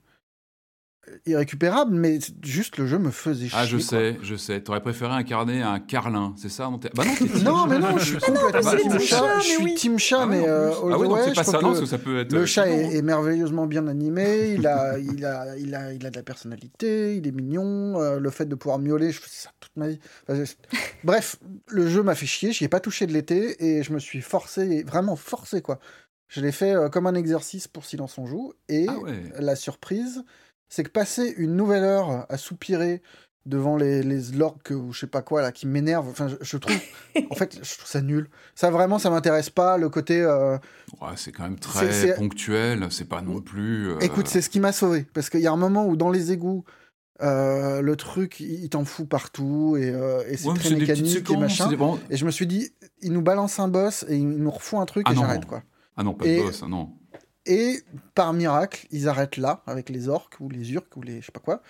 irrécupérable, 1.26 1.94
mais 1.94 2.18
juste 2.42 2.78
le 2.78 2.86
jeu 2.86 2.98
me 2.98 3.10
faisait 3.10 3.48
chier. 3.48 3.58
Ah, 3.58 3.66
je 3.66 3.78
sais, 3.78 4.18
je 4.22 4.34
sais. 4.36 4.60
T'aurais 4.60 4.80
préféré 4.80 5.12
incarner 5.12 5.62
un 5.62 5.80
Carlin, 5.80 6.34
c'est 6.36 6.48
ça 6.48 6.70
Bah 6.94 7.04
non, 7.04 7.42
non, 7.44 7.66
mais 7.66 7.78
non, 7.78 7.98
je 7.98 8.04
suis 8.04 8.18
complètement 8.18 8.76
team 8.76 8.98
chat. 9.00 9.38
Je 9.40 9.44
suis 9.44 9.74
team 9.74 9.98
chat, 9.98 10.26
mais 10.26 10.46
euh, 10.46 10.70
ah 10.72 10.98
oui, 10.98 11.08
c'est 11.24 11.34
pas 11.34 11.44
ça, 11.44 11.60
non, 11.60 11.86
ça 11.86 11.98
peut 11.98 12.20
être. 12.20 12.32
Le 12.32 12.46
chat 12.46 12.68
est, 12.68 13.02
merveilleusement 13.02 13.66
bien 13.66 13.86
animé. 13.86 14.54
Il 14.54 14.66
a, 14.66 14.98
il 14.98 15.24
a, 15.24 15.56
il 15.56 15.74
a, 15.74 15.92
il 15.92 16.06
a 16.06 16.10
de 16.10 16.16
la 16.16 16.22
personnalité. 16.22 17.16
Il 17.16 17.26
est 17.26 17.32
mignon. 17.32 18.00
Euh, 18.00 18.18
le 18.18 18.30
fait 18.30 18.46
de 18.46 18.54
pouvoir 18.54 18.78
miauler, 18.78 19.12
je 19.12 19.20
faisais 19.20 19.36
ça 19.36 19.50
toute 19.60 19.76
ma 19.76 19.88
vie. 19.88 19.98
Bref, 21.04 21.36
le 21.68 21.88
jeu 21.88 22.02
m'a 22.02 22.14
fait 22.14 22.26
chier. 22.26 22.52
J'y 22.52 22.64
ai 22.64 22.68
pas 22.68 22.80
touché 22.80 23.06
de 23.06 23.12
l'été 23.12 23.64
et 23.64 23.82
je 23.82 23.92
me 23.92 23.98
suis 23.98 24.20
forcé, 24.20 24.82
vraiment 24.84 25.16
forcé 25.16 25.62
quoi. 25.62 25.78
Je 26.28 26.40
l'ai 26.40 26.52
fait 26.52 26.74
euh, 26.74 26.88
comme 26.88 27.06
un 27.06 27.14
exercice 27.14 27.68
pour 27.68 27.84
Silence 27.84 28.18
on 28.18 28.26
joue 28.26 28.54
et 28.68 28.86
ah 28.88 28.94
la 29.38 29.56
surprise 29.56 30.24
c'est 30.68 30.84
que 30.84 30.90
passer 30.90 31.34
une 31.36 31.56
nouvelle 31.56 31.84
heure 31.84 32.26
à 32.28 32.36
soupirer 32.36 33.02
devant 33.46 33.76
les, 33.76 34.02
les 34.02 34.40
orques 34.40 34.70
ou 34.70 34.92
je 34.92 35.00
sais 35.00 35.06
pas 35.06 35.20
quoi 35.20 35.42
là 35.42 35.52
qui 35.52 35.66
m'énerve 35.66 36.08
enfin 36.08 36.28
je, 36.40 36.56
trouve 36.56 36.76
en 37.30 37.34
fait 37.34 37.58
je 37.62 37.74
trouve 37.74 37.86
ça 37.86 38.00
nul. 38.00 38.28
Ça 38.54 38.70
vraiment 38.70 38.98
ça 38.98 39.10
m'intéresse 39.10 39.50
pas 39.50 39.76
le 39.76 39.88
côté 39.90 40.20
euh, 40.22 40.56
ouais, 41.02 41.08
c'est 41.16 41.32
quand 41.32 41.42
même 41.42 41.58
très 41.58 42.14
ponctuel 42.14 42.86
c'est 42.90 43.08
pas 43.08 43.20
non 43.20 43.40
plus 43.40 43.90
euh, 43.90 43.98
écoute 44.00 44.28
c'est 44.28 44.40
ce 44.40 44.48
qui 44.48 44.60
m'a 44.60 44.72
sauvé 44.72 45.06
parce 45.12 45.28
qu'il 45.28 45.40
y 45.40 45.46
a 45.46 45.52
un 45.52 45.58
moment 45.58 45.86
où 45.86 45.96
dans 45.96 46.10
les 46.10 46.32
égouts 46.32 46.64
euh, 47.22 47.82
le 47.82 47.96
truc 47.96 48.40
il 48.40 48.68
t'en 48.70 48.84
fout 48.84 49.08
partout 49.08 49.76
et, 49.78 49.88
et 50.28 50.36
c'est 50.36 50.54
très 50.54 50.70
mécanique 50.70 51.30
et 51.30 51.36
machin. 51.36 51.70
et 52.10 52.16
je 52.16 52.24
me 52.24 52.30
suis 52.30 52.46
dit 52.46 52.70
il 53.02 53.12
nous 53.12 53.22
balance 53.22 53.58
un 53.60 53.68
boss 53.68 54.06
et 54.08 54.16
il 54.16 54.26
nous 54.26 54.50
refout 54.50 54.78
un 54.78 54.86
truc 54.86 55.04
ah 55.08 55.12
et 55.12 55.16
j'arrête 55.16 55.44
quoi. 55.44 55.62
Ah 55.96 56.02
non 56.02 56.14
pas 56.14 56.24
de 56.24 56.42
boss 56.42 56.62
ah 56.64 56.68
non 56.68 56.92
et 57.46 57.80
par 58.14 58.32
miracle, 58.32 58.86
ils 58.90 59.08
arrêtent 59.08 59.36
là, 59.36 59.62
avec 59.66 59.88
les 59.88 60.08
orques 60.08 60.36
ou 60.40 60.48
les 60.48 60.72
urques 60.72 60.96
ou 60.96 61.02
les 61.02 61.20
je 61.20 61.26
sais 61.26 61.32
pas 61.32 61.40
quoi. 61.40 61.62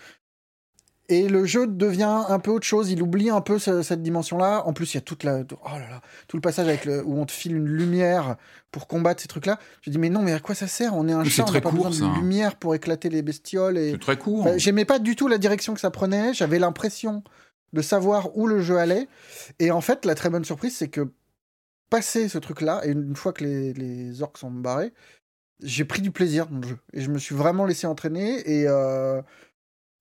Et 1.11 1.29
le 1.29 1.45
jeu 1.45 1.67
devient 1.67 2.25
un 2.29 2.39
peu 2.39 2.51
autre 2.51 2.65
chose. 2.65 2.91
Il 2.91 3.03
oublie 3.03 3.29
un 3.29 3.43
peu 3.43 3.59
cette 3.59 4.03
dimension-là. 4.03 4.67
En 4.67 4.73
plus, 4.73 4.95
il 4.95 4.97
y 4.97 4.99
a 4.99 5.03
toute 5.03 5.23
la, 5.23 5.41
oh 5.41 5.69
là 5.73 5.91
là, 5.91 6.01
tout 6.29 6.39
le 6.39 6.41
passage 6.41 6.67
avec 6.67 6.87
le, 6.87 7.05
où 7.05 7.21
on 7.21 7.27
te 7.27 7.33
file 7.33 7.57
une 7.57 7.67
lumière 7.67 8.37
pour 8.71 8.87
combattre 8.89 9.21
ces 9.21 9.29
trucs-là. 9.29 9.59
Je 9.83 9.91
dis 9.91 9.99
mais 9.99 10.09
non, 10.09 10.23
mais 10.23 10.33
à 10.33 10.41
quoi 10.41 10.55
ça 10.55 10.67
sert? 10.67 10.95
On 10.97 11.07
est 11.07 11.13
un 11.13 11.23
chat, 11.25 11.45
on 11.47 11.53
n'a 11.53 11.61
pas 11.61 11.71
besoin 11.71 11.91
de 11.91 12.21
lumière 12.21 12.57
pour 12.57 12.75
éclater 12.75 13.11
les 13.11 13.21
bestioles. 13.21 13.77
Et... 13.77 13.91
C'est 13.93 13.99
très 13.99 14.17
court. 14.17 14.49
J'aimais 14.57 14.87
pas 14.87 14.99
du 14.99 15.15
tout 15.15 15.29
la 15.29 15.37
direction 15.37 15.75
que 15.75 15.81
ça 15.81 15.91
prenait. 15.91 16.33
J'avais 16.33 16.59
l'impression 16.59 17.23
de 17.75 17.83
savoir 17.83 18.35
où 18.39 18.47
le 18.47 18.63
jeu 18.63 18.79
allait. 18.79 19.07
Et 19.59 19.71
en 19.71 19.83
fait, 19.83 20.07
la 20.07 20.15
très 20.15 20.31
bonne 20.31 20.45
surprise, 20.47 20.75
c'est 20.75 20.89
que 20.89 21.13
passer 21.91 22.31
ce 22.31 22.39
truc-là, 22.39 22.81
et 22.85 22.93
une 22.93 23.15
fois 23.15 23.35
que 23.35 23.45
les, 23.45 23.75
les 23.75 24.23
orques 24.23 24.39
sont 24.39 24.51
barrés, 24.51 24.95
j'ai 25.63 25.85
pris 25.85 26.03
du 26.03 26.11
plaisir 26.11 26.47
dans 26.47 26.59
le 26.59 26.69
jeu. 26.69 26.79
Et 26.93 27.01
je 27.01 27.11
me 27.11 27.19
suis 27.19 27.35
vraiment 27.35 27.65
laissé 27.65 27.87
entraîner. 27.87 28.41
Et, 28.51 28.65
euh, 28.67 29.23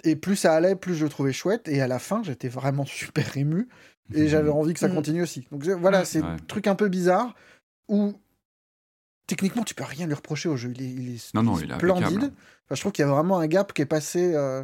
et 0.04 0.16
plus 0.16 0.36
ça 0.36 0.54
allait, 0.54 0.76
plus 0.76 0.96
je 0.96 1.04
le 1.04 1.10
trouvais 1.10 1.34
chouette. 1.34 1.68
Et 1.68 1.82
à 1.82 1.88
la 1.88 2.00
fin, 2.00 2.24
j'étais 2.24 2.50
vraiment 2.50 2.86
super 2.86 3.38
ému. 3.38 3.68
Et 4.14 4.28
j'avais 4.28 4.50
envie 4.50 4.74
que 4.74 4.80
ça 4.80 4.90
mm. 4.90 4.96
continue 4.96 5.22
aussi. 5.24 5.48
Donc 5.52 5.66
voilà, 5.66 6.06
c'est 6.06 6.22
un 6.22 6.38
truc 6.38 6.68
un 6.68 6.76
peu 6.76 6.90
bizarre 6.90 7.34
où 7.88 8.14
techniquement, 9.28 9.64
tu 9.64 9.74
peux 9.74 9.84
rien 9.84 10.06
lui 10.06 10.14
reprocher 10.14 10.50
au 10.50 10.58
jeu. 10.58 10.74
Il 10.76 10.82
est, 10.82 10.90
il 10.90 11.16
est, 11.16 11.34
non, 11.34 11.44
non, 11.44 11.58
il 11.58 11.74
splendide. 11.74 12.34
Enfin, 12.66 12.76
je 12.76 12.80
trouve 12.80 12.92
qu'il 12.92 13.06
y 13.06 13.08
a 13.08 13.12
vraiment 13.12 13.40
un 13.40 13.48
gap 13.48 13.74
qui 13.74 13.82
est 13.82 13.88
passé 13.88 14.34
euh, 14.36 14.64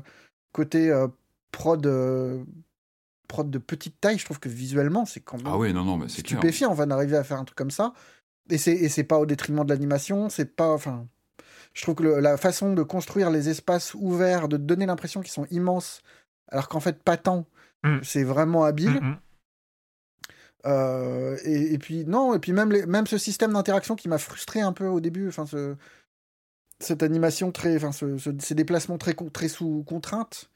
côté 0.52 0.91
euh, 0.91 1.07
prod, 1.52 1.82
prod 3.28 3.49
de 3.49 3.57
petite 3.57 3.99
taille. 4.02 4.20
Je 4.20 4.26
trouve 4.26 4.40
que 4.40 4.49
visuellement, 4.49 5.06
c'est 5.06 5.22
quand 5.22 5.38
même 5.38 5.48
ah 5.48 5.57
oui, 5.57 5.74
non, 5.74 5.86
non, 5.86 6.07
c'est 6.10 6.20
stupéfiant 6.20 6.72
enfin, 6.72 6.86
d'arriver 6.86 7.16
à 7.16 7.24
faire 7.24 7.38
un 7.38 7.45
truc 7.45 7.57
comme 7.57 7.72
ça. 7.72 7.94
Et 8.50 8.58
c'est 8.58 9.04
pas 9.04 9.20
au 9.20 9.26
détriment 9.26 9.64
de 9.64 9.70
l'animation, 9.70 10.30
c'est 10.30 10.56
pas. 10.56 10.72
Enfin, 10.72 11.08
je 11.74 11.84
trouve 11.84 11.96
que 11.96 12.04
la 12.04 12.38
façon 12.38 12.74
de 12.74 12.84
construire 12.84 13.30
les 13.30 13.50
espaces 13.50 13.94
ouverts, 13.94 14.48
de 14.48 14.58
donner 14.58 14.86
l'impression 14.86 15.22
qu'ils 15.22 15.32
sont 15.32 15.46
immenses, 15.52 16.02
alors 16.50 16.68
qu'en 16.68 16.80
fait, 16.80 17.04
pas 17.04 17.18
tant, 17.18 17.46
mm. 17.84 18.00
c'est 18.04 18.24
vraiment 18.24 18.64
habile. 18.64 19.00
Mm, 19.02 19.06
mm. 19.06 19.18
Euh, 20.66 21.38
et, 21.46 21.78
puis, 21.78 22.06
non, 22.06 22.34
et 22.34 22.40
puis 22.40 22.52
même, 22.52 22.72
les, 22.72 22.86
même 22.86 23.08
ce 23.08 23.18
système 23.18 23.54
d'interaction 23.54 23.96
qui 23.96 24.10
m'a 24.10 24.18
frustré 24.18 24.60
un 24.60 24.74
peu 24.74 24.88
au 24.88 25.00
début, 25.00 25.30
enfin, 25.30 25.46
ce, 25.46 25.76
cette 26.80 27.04
animation 27.04 27.52
très. 27.52 27.76
Enfin, 27.76 27.92
ce, 27.92 28.18
ces 28.40 28.56
déplacements 28.56 28.98
très, 28.98 29.14
très 29.14 29.48
sous 29.48 29.84
contrainte 29.88 30.50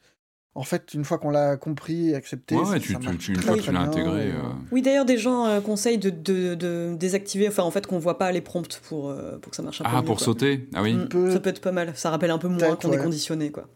en 0.56 0.64
fait, 0.64 0.94
une 0.94 1.04
fois 1.04 1.18
qu'on 1.18 1.32
l'a 1.32 1.58
compris 1.58 2.12
et 2.12 2.16
accepté, 2.16 2.56
ouais, 2.56 2.80
tu, 2.80 2.94
une 2.94 3.02
fois 3.42 3.58
que 3.58 3.62
tu 3.62 3.72
l'as 3.72 3.80
intégré. 3.80 4.32
Euh. 4.32 4.42
Oui, 4.72 4.84
d'ailleurs, 4.84 5.06
des 5.06 5.18
gens 5.18 5.48
euh, 5.48 5.62
conseillent 5.62 5.98
de, 5.98 6.12
de, 6.12 6.96
désactiver, 6.96 7.48
enfin, 7.48 7.64
en 7.64 7.72
fait, 7.72 7.88
qu'on 7.88 7.98
voit 7.98 8.20
pas 8.20 8.32
les 8.32 8.42
prompts 8.42 8.80
pour, 8.88 9.10
euh, 9.10 9.40
pour 9.40 9.50
que 9.50 9.56
ça 9.56 9.64
marche 9.64 9.82
un 9.82 9.86
peu 9.86 9.90
Ah, 9.92 10.04
pour 10.04 10.20
sauter 10.20 10.70
Ah 10.74 10.84
oui. 10.84 10.96
Ça 11.32 11.40
peut 11.40 11.50
être 11.50 11.62
pas 11.62 11.72
mal. 11.72 11.96
Ça 11.96 12.12
rappelle 12.12 12.30
un 12.30 12.38
peu 12.38 12.50
moins 12.50 12.76
qu'on 12.76 12.92
est 12.92 12.98
conditionné, 12.98 13.52
quoi. 13.52 13.68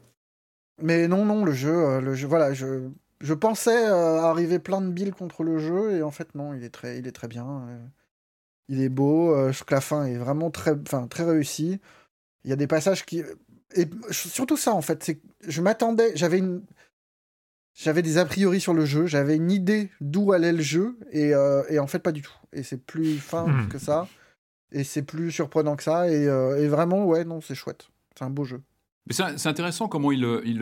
Mais 0.79 1.07
non, 1.07 1.25
non, 1.25 1.43
le 1.43 1.53
jeu, 1.53 1.99
le 1.99 2.13
jeu 2.13 2.27
voilà, 2.27 2.53
je, 2.53 2.89
je 3.21 3.33
pensais 3.33 3.85
arriver 3.87 4.59
plein 4.59 4.79
de 4.79 4.91
billes 4.91 5.09
contre 5.09 5.41
le 5.41 5.57
jeu, 5.57 5.93
et 5.93 6.03
en 6.03 6.11
fait, 6.11 6.35
non, 6.35 6.53
il 6.53 6.63
est 6.63 6.69
très, 6.69 6.99
il 6.99 7.07
est 7.07 7.11
très 7.11 7.27
bien. 7.27 7.67
il 8.67 8.81
est 8.83 8.89
beau, 8.89 9.35
je 9.51 9.55
trouve 9.55 9.65
que 9.65 9.73
la 9.73 9.81
fin 9.81 10.05
est 10.05 10.17
vraiment 10.17 10.51
très, 10.51 10.75
très 11.09 11.23
réussie. 11.23 11.79
Il 12.43 12.51
y 12.51 12.53
a 12.53 12.55
des 12.55 12.67
passages 12.67 13.03
qui 13.03 13.23
et 13.76 13.89
surtout 14.11 14.57
ça 14.57 14.73
en 14.73 14.81
fait, 14.81 15.03
c'est 15.03 15.19
je 15.48 15.61
m'attendais, 15.61 16.11
j'avais 16.15 16.39
une 16.39 16.64
j'avais 17.73 18.02
des 18.02 18.18
a 18.18 18.26
priori 18.26 18.60
sur 18.60 18.73
le 18.73 18.85
jeu, 18.85 19.06
j'avais 19.06 19.35
une 19.35 19.52
idée 19.52 19.91
d'où 20.02 20.34
allait 20.34 20.53
le 20.53 20.64
jeu 20.64 20.98
et, 21.11 21.35
euh, 21.35 21.61
et, 21.69 21.77
en 21.77 21.85
fait 21.85 21.99
pas 21.99 22.11
du 22.11 22.23
tout. 22.23 22.34
Et 22.52 22.64
c'est 22.64 22.84
plus 22.84 23.18
fin 23.19 23.45
hmm. 23.45 23.69
que 23.69 23.77
ça 23.77 24.07
et 24.72 24.84
c'est 24.84 25.03
plus 25.03 25.31
surprenant 25.31 25.76
que 25.76 25.84
ça 25.84 26.10
et, 26.10 26.27
euh, 26.27 26.57
et 26.57 26.68
vraiment 26.68 27.06
ouais 27.06 27.23
non 27.23 27.39
c'est 27.39 27.56
chouette, 27.56 27.89
c'est 28.18 28.26
un 28.26 28.30
beau 28.30 28.45
jeu. 28.45 28.61
Mais 29.07 29.13
c'est 29.13 29.47
intéressant 29.47 29.88
comment 29.88 30.11
il, 30.11 30.27
il, 30.43 30.61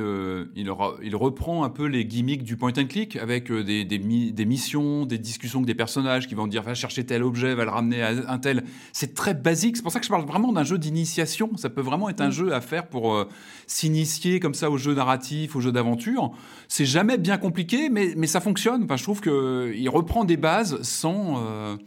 il, 0.56 0.72
il, 1.04 1.16
reprend 1.16 1.64
un 1.64 1.70
peu 1.70 1.86
les 1.86 2.06
gimmicks 2.06 2.44
du 2.44 2.58
point 2.58 2.74
and 2.78 2.86
click 2.86 3.16
avec 3.16 3.50
euh, 3.50 3.64
des, 3.64 4.46
missions, 4.46 5.08
des 5.08 5.18
discussions 5.18 5.60
avec 5.60 5.68
des 5.68 5.74
personnages 5.74 6.28
qui 6.28 6.36
vont 6.36 6.46
dire 6.46 6.62
va 6.62 6.76
chercher 6.76 7.06
tel 7.06 7.24
objet, 7.24 7.56
va 7.56 7.66
le 7.66 7.72
ramener 7.72 8.04
à 8.04 8.12
un 8.28 8.38
tel. 8.38 8.64
C'est 8.94 9.16
très 9.16 9.34
basique. 9.34 9.78
C'est 9.78 9.84
pour 9.84 9.92
ça 9.92 10.00
que 10.00 10.06
je 10.06 10.12
parle 10.12 10.26
vraiment 10.26 10.54
d'un 10.54 10.64
jeu 10.64 10.78
d'initiation. 10.78 11.58
Ça 11.58 11.70
peut 11.70 11.82
vraiment 11.82 12.08
être 12.08 12.22
un 12.22 12.28
mm. 12.28 12.34
jeu 12.34 12.54
à 12.54 12.62
faire 12.62 12.88
pour 12.88 13.16
euh, 13.16 13.28
s'initier 13.66 14.40
comme 14.40 14.54
ça 14.54 14.70
au 14.70 14.78
jeu 14.78 14.94
narratif, 14.94 15.56
au 15.56 15.62
jeu 15.62 15.72
d'aventure. 15.72 16.32
C'est 16.68 16.86
jamais 16.86 17.18
bien 17.18 17.38
compliqué, 17.38 17.90
mais, 17.90 18.14
mais 18.16 18.28
ça 18.28 18.42
fonctionne. 18.42 18.84
Enfin, 18.84 18.98
je 18.98 19.04
trouve 19.04 19.22
qu'il 19.22 19.90
reprend 19.90 20.24
des 20.24 20.38
bases 20.38 20.80
sans. 20.84 21.44
Euh, 21.44 21.78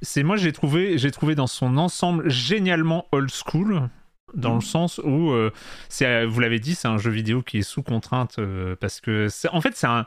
c'est 0.00 0.22
moi 0.22 0.36
j'ai 0.36 0.52
trouvé 0.52 0.96
j'ai 0.96 1.10
trouvé 1.10 1.34
dans 1.34 1.48
son 1.48 1.76
ensemble 1.76 2.30
génialement 2.30 3.06
old 3.10 3.30
school 3.30 3.88
dans 4.34 4.52
le 4.52 4.58
mm. 4.58 4.62
sens 4.62 4.98
où 4.98 5.30
euh, 5.30 5.52
c'est 5.88 6.24
vous 6.26 6.40
l'avez 6.40 6.58
dit 6.58 6.74
c'est 6.74 6.88
un 6.88 6.98
jeu 6.98 7.10
vidéo 7.10 7.42
qui 7.42 7.58
est 7.58 7.62
sous 7.62 7.82
contrainte 7.82 8.38
euh, 8.38 8.76
parce 8.76 9.00
que 9.00 9.28
en 9.52 9.60
fait 9.60 9.76
c'est 9.76 9.86
un 9.86 10.06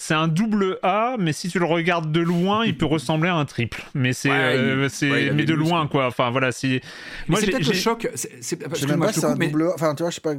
c'est 0.00 0.14
un 0.14 0.28
double 0.28 0.78
A, 0.82 1.16
mais 1.18 1.34
si 1.34 1.50
tu 1.50 1.58
le 1.58 1.66
regardes 1.66 2.10
de 2.10 2.20
loin, 2.20 2.64
il 2.64 2.74
peut 2.74 2.86
ressembler 2.86 3.28
à 3.28 3.34
un 3.34 3.44
triple. 3.44 3.82
Mais 3.94 4.14
c'est, 4.14 4.30
euh, 4.30 4.88
c'est, 4.88 5.30
mais 5.32 5.44
de 5.44 5.52
loin, 5.52 5.86
quoi. 5.88 6.06
Enfin 6.06 6.30
voilà, 6.30 6.52
si. 6.52 6.80
Moi, 7.28 7.38
c'est 7.38 7.50
peut-être 7.50 7.68
le 7.68 7.74
choc. 7.74 8.08
C'est, 8.14 8.56
parce 8.56 8.80
que 8.80 8.94
moi, 8.94 9.12
c'est 9.12 9.26
un 9.26 9.36
double. 9.36 9.64
A. 9.64 9.74
Enfin, 9.74 9.94
tu 9.94 10.02
vois, 10.02 10.08
je 10.08 10.14
sais 10.14 10.22
pas 10.22 10.32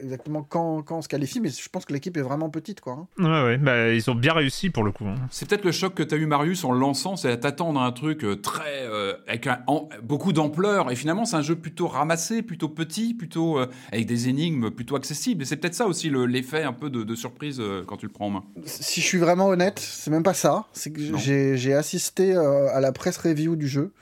exactement 0.00 0.42
quand, 0.42 0.82
quand 0.82 0.98
on 0.98 1.02
se 1.02 1.08
qualifie, 1.08 1.40
mais 1.40 1.48
je 1.48 1.68
pense 1.70 1.86
que 1.86 1.94
l'équipe 1.94 2.14
est 2.18 2.22
vraiment 2.22 2.50
petite, 2.50 2.82
quoi. 2.82 3.06
Hein. 3.18 3.24
Ouais, 3.24 3.44
ouais. 3.46 3.56
Bah, 3.56 3.88
ils 3.88 4.10
ont 4.10 4.14
bien 4.14 4.34
réussi 4.34 4.68
pour 4.68 4.84
le 4.84 4.92
coup. 4.92 5.06
Hein. 5.06 5.14
C'est 5.30 5.48
peut-être 5.48 5.64
le 5.64 5.72
choc 5.72 5.94
que 5.94 6.02
tu 6.02 6.14
as 6.14 6.18
eu, 6.18 6.26
Marius, 6.26 6.64
en 6.64 6.72
lançant, 6.72 7.16
c'est 7.16 7.30
à 7.30 7.38
t'attendre 7.38 7.80
un 7.80 7.92
truc 7.92 8.22
euh, 8.22 8.36
très 8.36 8.82
euh, 8.82 9.14
avec 9.26 9.48
beaucoup 10.02 10.34
d'ampleur. 10.34 10.90
Et 10.90 10.96
finalement, 10.96 11.24
c'est 11.24 11.36
un 11.36 11.42
jeu 11.42 11.56
plutôt 11.56 11.88
ramassé, 11.88 12.42
plutôt 12.42 12.68
petit, 12.68 13.14
plutôt 13.14 13.60
avec 13.90 14.04
des 14.04 14.28
énigmes 14.28 14.70
plutôt 14.70 14.94
accessibles. 14.94 15.40
Et 15.40 15.46
c'est 15.46 15.56
peut-être 15.56 15.74
ça 15.74 15.86
aussi 15.86 16.10
l'effet 16.10 16.64
un 16.64 16.74
peu 16.74 16.90
de, 16.90 17.02
de 17.02 17.14
surprise 17.14 17.62
quand 17.86 17.96
tu 17.96 18.04
le 18.04 18.12
prends 18.12 18.26
en 18.26 18.30
main 18.30 18.44
si 18.66 19.00
je 19.06 19.10
suis 19.10 19.18
vraiment 19.18 19.46
honnête, 19.46 19.78
c'est 19.78 20.10
même 20.10 20.24
pas 20.24 20.34
ça. 20.34 20.66
C'est 20.72 20.90
que 20.90 21.16
j'ai 21.16 21.74
assisté 21.74 22.34
euh, 22.34 22.68
à 22.74 22.80
la 22.80 22.90
presse 22.90 23.16
review 23.18 23.54
du 23.54 23.68
jeu 23.68 23.92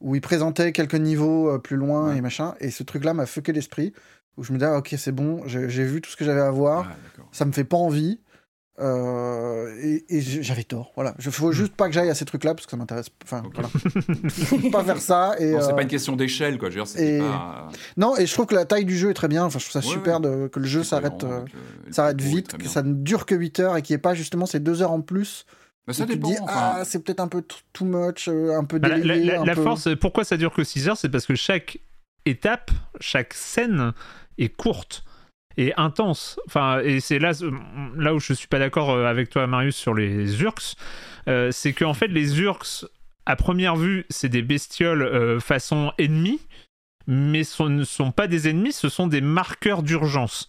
où 0.00 0.16
il 0.16 0.20
présentait 0.20 0.72
quelques 0.72 0.96
niveaux 0.96 1.48
euh, 1.48 1.58
plus 1.58 1.76
loin 1.76 2.12
et 2.14 2.20
machin. 2.20 2.54
Et 2.58 2.72
ce 2.72 2.82
truc-là 2.82 3.14
m'a 3.14 3.24
fucké 3.26 3.52
l'esprit. 3.52 3.92
Où 4.36 4.42
je 4.42 4.52
me 4.52 4.58
disais, 4.58 4.70
ah, 4.70 4.78
ok, 4.78 4.94
c'est 4.98 5.12
bon, 5.12 5.42
j'ai 5.46 5.84
vu 5.84 6.00
tout 6.00 6.10
ce 6.10 6.16
que 6.16 6.24
j'avais 6.24 6.40
à 6.40 6.50
voir. 6.50 6.90
ça 7.30 7.44
me 7.44 7.52
fait 7.52 7.64
pas 7.64 7.76
envie. 7.76 8.18
Euh, 8.80 10.02
et, 10.08 10.20
j'avais 10.20 10.64
tort. 10.64 10.92
Voilà. 10.94 11.14
Je 11.18 11.30
faut 11.30 11.52
juste 11.52 11.74
pas 11.74 11.88
que 11.88 11.94
j'aille 11.94 12.08
à 12.08 12.14
ces 12.14 12.24
trucs-là 12.24 12.54
parce 12.54 12.66
que 12.66 12.70
ça 12.70 12.76
m'intéresse. 12.76 13.08
Enfin, 13.22 13.42
voilà. 13.52 13.68
faut 14.30 14.70
pas 14.70 14.82
faire 14.82 15.00
ça. 15.00 15.34
Et 15.38 15.52
c'est 15.60 15.70
pas 15.70 15.78
euh, 15.78 15.82
une 15.82 15.88
question 15.88 16.16
d'échelle, 16.16 16.58
quoi. 16.58 16.70
Je 16.70 16.78
veux 16.78 16.84
dire, 16.84 17.00
et... 17.00 17.18
pas... 17.18 17.68
Non, 17.96 18.16
et 18.16 18.26
je 18.26 18.32
trouve 18.32 18.46
que 18.46 18.54
la 18.54 18.64
taille 18.64 18.84
du 18.84 18.96
jeu 18.96 19.10
est 19.10 19.14
très 19.14 19.28
bien. 19.28 19.44
Enfin, 19.44 19.58
je 19.58 19.68
trouve 19.68 19.82
ça 19.82 19.86
super 19.86 20.20
De, 20.20 20.48
que 20.48 20.58
le 20.58 20.66
jeu 20.66 20.82
s'arrête, 20.84 21.24
euh, 21.24 21.44
s'arrête 21.90 22.20
vite, 22.20 22.56
que 22.56 22.68
ça 22.68 22.82
ne 22.82 22.94
dure 22.94 23.26
que 23.26 23.34
8 23.34 23.60
heures 23.60 23.76
et 23.76 23.82
qu'il 23.82 23.94
n'y 23.94 23.98
ait 23.98 24.02
pas 24.02 24.14
justement 24.14 24.46
ces 24.46 24.60
2 24.60 24.82
heures 24.82 24.92
en 24.92 25.02
plus. 25.02 25.44
Bah, 25.86 25.92
ça 25.92 26.06
dépend. 26.06 26.28
Dis, 26.28 26.36
ah, 26.46 26.82
c'est 26.84 27.00
peut-être 27.04 27.20
un 27.20 27.28
peu 27.28 27.44
too 27.72 27.84
much, 27.84 28.28
un 28.28 28.64
peu 28.64 28.78
bah, 28.78 28.96
La, 28.96 29.44
la 29.44 29.54
force, 29.54 29.88
pourquoi 30.00 30.24
ça 30.24 30.36
dure 30.36 30.54
que 30.54 30.64
6 30.64 30.88
heures 30.88 30.96
C'est 30.96 31.10
parce 31.10 31.26
que 31.26 31.34
chaque 31.34 31.78
étape, 32.24 32.70
chaque 33.00 33.34
scène 33.34 33.92
est 34.38 34.48
courte 34.48 35.04
et 35.56 35.72
intense. 35.76 36.38
Enfin, 36.46 36.80
et 36.80 37.00
c'est 37.00 37.18
là, 37.18 37.32
où 38.14 38.20
je 38.20 38.32
suis 38.32 38.48
pas 38.48 38.58
d'accord 38.58 38.90
euh, 38.90 39.06
avec 39.06 39.30
toi, 39.30 39.46
Marius, 39.46 39.76
sur 39.76 39.94
les 39.94 40.42
Urks. 40.42 40.76
Euh, 41.28 41.50
c'est 41.50 41.72
qu'en 41.72 41.94
fait, 41.94 42.08
les 42.08 42.40
Urks, 42.40 42.84
à 43.26 43.36
première 43.36 43.76
vue, 43.76 44.04
c'est 44.10 44.28
des 44.28 44.42
bestioles 44.42 45.02
euh, 45.02 45.40
façon 45.40 45.92
ennemi, 45.98 46.40
mais 47.06 47.44
ce 47.44 47.62
ne 47.64 47.84
sont 47.84 48.12
pas 48.12 48.26
des 48.26 48.48
ennemis, 48.48 48.72
ce 48.72 48.88
sont 48.88 49.06
des 49.06 49.20
marqueurs 49.20 49.82
d'urgence. 49.82 50.48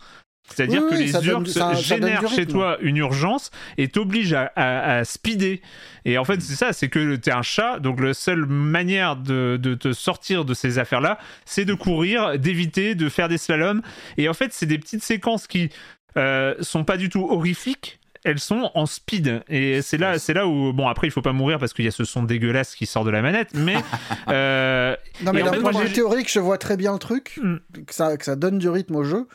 C'est-à-dire 0.54 0.84
que 0.88 0.96
les 0.96 1.14
urx 1.26 1.82
génèrent 1.82 2.28
chez 2.30 2.46
toi 2.46 2.78
une 2.82 2.98
urgence 2.98 3.52
et 3.78 3.88
t'obligent 3.88 4.36
à, 4.56 5.04
speeder. 5.04 5.60
Et 6.06 6.18
en 6.18 6.26
fait, 6.26 6.42
c'est 6.42 6.56
ça, 6.56 6.74
c'est 6.74 6.90
que 6.90 7.16
t'es 7.16 7.32
un 7.32 7.42
chat, 7.42 7.80
donc 7.80 8.02
la 8.02 8.14
seule 8.14 8.46
manière 8.46 9.16
de, 9.16 9.58
te 9.80 9.94
sortir 9.94 10.46
de 10.46 10.54
ces 10.54 10.80
affaires-là, 10.80 11.18
c'est 11.46 11.66
de 11.66 11.74
courir, 11.74 12.38
d'éviter, 12.38 12.96
de 12.96 13.10
faire 13.10 13.30
des 13.30 13.38
slaloms. 13.38 13.82
Et 14.18 14.30
en 14.30 14.34
fait, 14.34 14.54
c'est 14.54 14.66
des 14.66 14.78
petites 14.78 15.04
séquences 15.04 15.48
qui 15.48 15.70
euh, 16.18 16.56
sont 16.60 16.84
pas 16.84 16.98
du 16.98 17.10
tout 17.10 17.28
horrifiques, 17.30 18.00
elles 18.24 18.40
sont 18.40 18.72
en 18.74 18.86
speed 18.86 19.44
et 19.50 19.82
c'est 19.82 19.98
là 19.98 20.18
c'est 20.18 20.34
là 20.34 20.48
où 20.48 20.74
bon 20.74 20.88
après 20.88 21.08
il 21.08 21.12
faut 21.12 21.22
pas 21.22 21.34
mourir 21.34 21.60
parce 21.60 21.74
qu'il 21.74 21.86
y 21.86 21.88
a 21.88 21.92
ce 21.92 22.06
son 22.06 22.24
dégueulasse 22.24 22.76
qui 22.76 22.86
sort 22.86 23.04
de 23.04 23.12
la 23.12 23.22
manette 23.22 23.50
mais 23.54 23.76
euh, 24.30 24.96
non 25.24 25.34
mais 25.34 25.44
d'un 25.44 25.52
point 25.60 25.72
de 25.72 25.88
vue 25.88 25.92
théorique 25.92 26.32
je 26.32 26.40
vois 26.40 26.58
très 26.58 26.78
bien 26.78 26.94
le 26.94 27.00
truc 27.00 27.40
hmm. 27.42 27.58
que 27.86 27.94
ça 27.94 28.16
que 28.18 28.26
ça 28.26 28.36
donne 28.36 28.60
du 28.60 28.70
rythme 28.70 28.96
au 28.96 29.04
jeu 29.04 29.28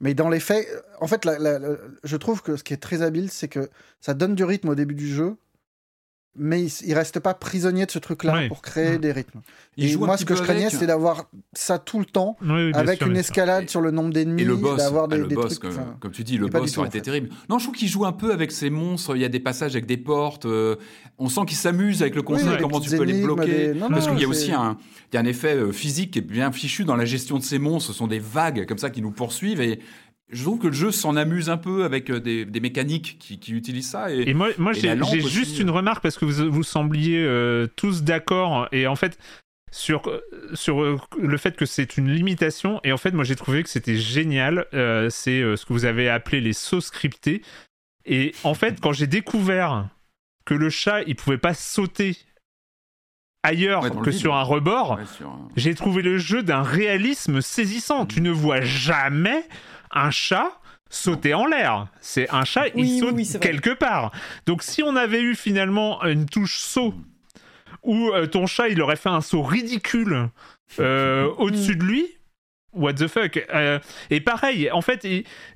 mais 0.00 0.14
dans 0.14 0.28
les 0.28 0.40
faits, 0.40 0.68
en 1.00 1.06
fait, 1.06 1.26
je 2.04 2.16
trouve 2.16 2.42
que 2.42 2.56
ce 2.56 2.64
qui 2.64 2.74
est 2.74 2.78
très 2.78 3.02
habile, 3.02 3.30
c'est 3.30 3.48
que 3.48 3.70
ça 4.00 4.14
donne 4.14 4.34
du 4.34 4.44
rythme 4.44 4.68
au 4.68 4.74
début 4.74 4.94
du 4.94 5.08
jeu, 5.08 5.36
mais 6.38 6.64
il, 6.64 6.94
reste 6.94 7.20
pas 7.20 7.34
prisonnier 7.34 7.86
de 7.86 7.90
ce 7.90 7.98
truc-là 7.98 8.48
pour 8.48 8.62
créer 8.62 8.96
mm. 8.96 9.00
des 9.00 9.12
rythmes. 9.12 9.40
et 9.76 9.96
moi, 9.96 10.16
ce 10.16 10.24
que 10.24 10.34
je 10.34 10.42
craignais, 10.42 10.70
c'est 10.70 10.86
d'avoir 10.86 11.28
ça 11.52 11.78
tout 11.78 11.98
le 11.98 12.04
temps, 12.04 12.36
avec 12.74 13.02
une 13.02 13.16
escalade 13.16 13.68
sur 13.68 13.80
le 13.80 13.90
nombre 13.90 14.12
d'ennemis, 14.12 14.42
et 14.42 14.44
le 14.44 14.56
boss, 14.56 14.80
ah, 14.80 15.06
des, 15.06 15.18
le 15.18 15.26
boss 15.26 15.58
comme, 15.58 16.12
tu 16.12 16.24
dis, 16.24 16.38
le 16.38 16.48
boss 16.48 16.76
aurait 16.78 16.88
été 16.88 17.00
terrible. 17.00 17.30
Non, 17.48 17.58
je 17.58 17.64
trouve 17.64 17.76
qu'il 17.76 17.88
joue 17.88 18.04
un 18.04 18.12
peu 18.12 18.32
avec 18.32 18.52
ces 18.52 18.70
monstres. 18.70 19.16
Il 19.16 19.22
y 19.22 19.24
a 19.24 19.28
des 19.28 19.40
passages 19.40 19.72
avec 19.72 19.86
des 19.86 19.96
portes. 19.96 20.46
Euh, 20.46 20.76
on 21.18 21.28
sent 21.28 21.42
qu'il 21.46 21.56
s'amuse 21.56 22.02
avec 22.02 22.14
le 22.14 22.22
concept, 22.22 22.60
comment 22.60 22.80
tu 22.80 22.90
peux 22.90 23.04
les 23.04 23.22
bloquer. 23.22 23.74
Parce 23.90 24.08
qu'il 24.08 24.20
y 24.20 24.24
a 24.24 24.28
aussi 24.28 24.52
un, 24.52 24.76
il 25.12 25.14
y 25.14 25.18
a 25.18 25.20
un 25.20 25.24
effet 25.24 25.54
euh, 25.54 25.72
physique 25.72 26.12
qui 26.12 26.18
est 26.18 26.22
bien 26.22 26.50
fichu 26.52 26.84
dans 26.84 26.96
la 26.96 27.04
gestion 27.04 27.38
de 27.38 27.42
ces 27.42 27.58
monstres. 27.58 27.92
Ce 27.92 27.98
sont 27.98 28.06
des 28.06 28.18
vagues 28.18 28.66
comme 28.66 28.78
ça 28.78 28.90
qui 28.90 29.02
nous 29.02 29.12
poursuivent 29.12 29.60
et 29.60 29.80
je 30.28 30.42
trouve 30.42 30.58
que 30.58 30.66
le 30.66 30.72
jeu 30.72 30.90
s'en 30.90 31.14
amuse 31.16 31.50
un 31.50 31.56
peu 31.56 31.84
avec 31.84 32.10
euh, 32.10 32.20
des, 32.20 32.60
mécaniques 32.60 33.16
qui, 33.18 33.52
utilisent 33.52 33.90
ça. 33.90 34.10
Et, 34.10 34.34
moi, 34.34 34.48
moi 34.58 34.72
j'ai 34.72 35.20
juste 35.20 35.58
une 35.60 35.70
remarque 35.70 36.02
parce 36.02 36.18
que 36.18 36.24
vous, 36.24 36.50
vous 36.50 36.62
sembliez 36.64 37.24
euh, 37.24 37.68
tous 37.76 38.02
d'accord. 38.02 38.68
Et 38.72 38.88
en 38.88 38.96
fait, 38.96 39.18
sur, 39.70 40.10
sur 40.54 40.82
euh, 40.82 40.98
le 41.18 41.36
fait 41.36 41.56
que 41.56 41.64
c'est 41.64 41.96
une 41.96 42.10
limitation. 42.10 42.80
Et 42.82 42.92
en 42.92 42.96
fait, 42.96 43.12
moi, 43.12 43.22
j'ai 43.22 43.36
trouvé 43.36 43.62
que 43.62 43.68
c'était 43.68 43.96
génial. 43.96 44.66
c'est 44.72 45.42
ce 45.42 45.64
que 45.64 45.72
vous 45.72 45.84
avez 45.84 46.08
appelé 46.08 46.40
les 46.40 46.52
sauts 46.52 46.80
scriptés. 46.80 47.42
Et 48.04 48.34
en 48.42 48.54
fait, 48.54 48.80
quand 48.80 48.92
j'ai 48.92 49.06
découvert 49.06 49.88
que 50.44 50.54
le 50.54 50.70
chat, 50.70 51.02
il 51.02 51.14
pouvait 51.14 51.38
pas 51.38 51.54
sauter 51.54 52.16
ailleurs 53.44 54.02
que 54.02 54.10
sur 54.10 54.34
un 54.34 54.42
rebord, 54.42 54.98
j'ai 55.56 55.74
trouvé 55.76 56.02
le 56.02 56.18
jeu 56.18 56.42
d'un 56.42 56.62
réalisme 56.62 57.40
saisissant. 57.40 58.06
Tu 58.06 58.20
ne 58.20 58.30
vois 58.30 58.60
jamais 58.60 59.44
un 59.96 60.10
chat 60.10 60.60
sauter 60.88 61.34
en 61.34 61.46
l'air. 61.46 61.88
C'est 62.00 62.30
un 62.30 62.44
chat, 62.44 62.68
il 62.74 62.98
saute 62.98 63.40
quelque 63.40 63.70
part. 63.70 64.12
Donc 64.46 64.62
si 64.62 64.82
on 64.82 64.96
avait 64.96 65.20
eu 65.20 65.34
finalement 65.34 66.02
une 66.04 66.26
touche 66.26 66.58
saut 66.58 66.94
où 67.82 68.10
euh, 68.10 68.26
ton 68.26 68.46
chat 68.46 68.68
il 68.68 68.80
aurait 68.82 68.96
fait 68.96 69.08
un 69.08 69.20
saut 69.20 69.42
ridicule 69.42 70.28
euh, 70.80 71.28
au-dessus 71.38 71.74
mm. 71.74 71.78
de 71.78 71.84
lui, 71.84 72.06
what 72.72 72.94
the 72.94 73.08
fuck. 73.08 73.44
Euh, 73.54 73.78
et 74.10 74.20
pareil, 74.20 74.70
en 74.70 74.82
fait, 74.82 75.06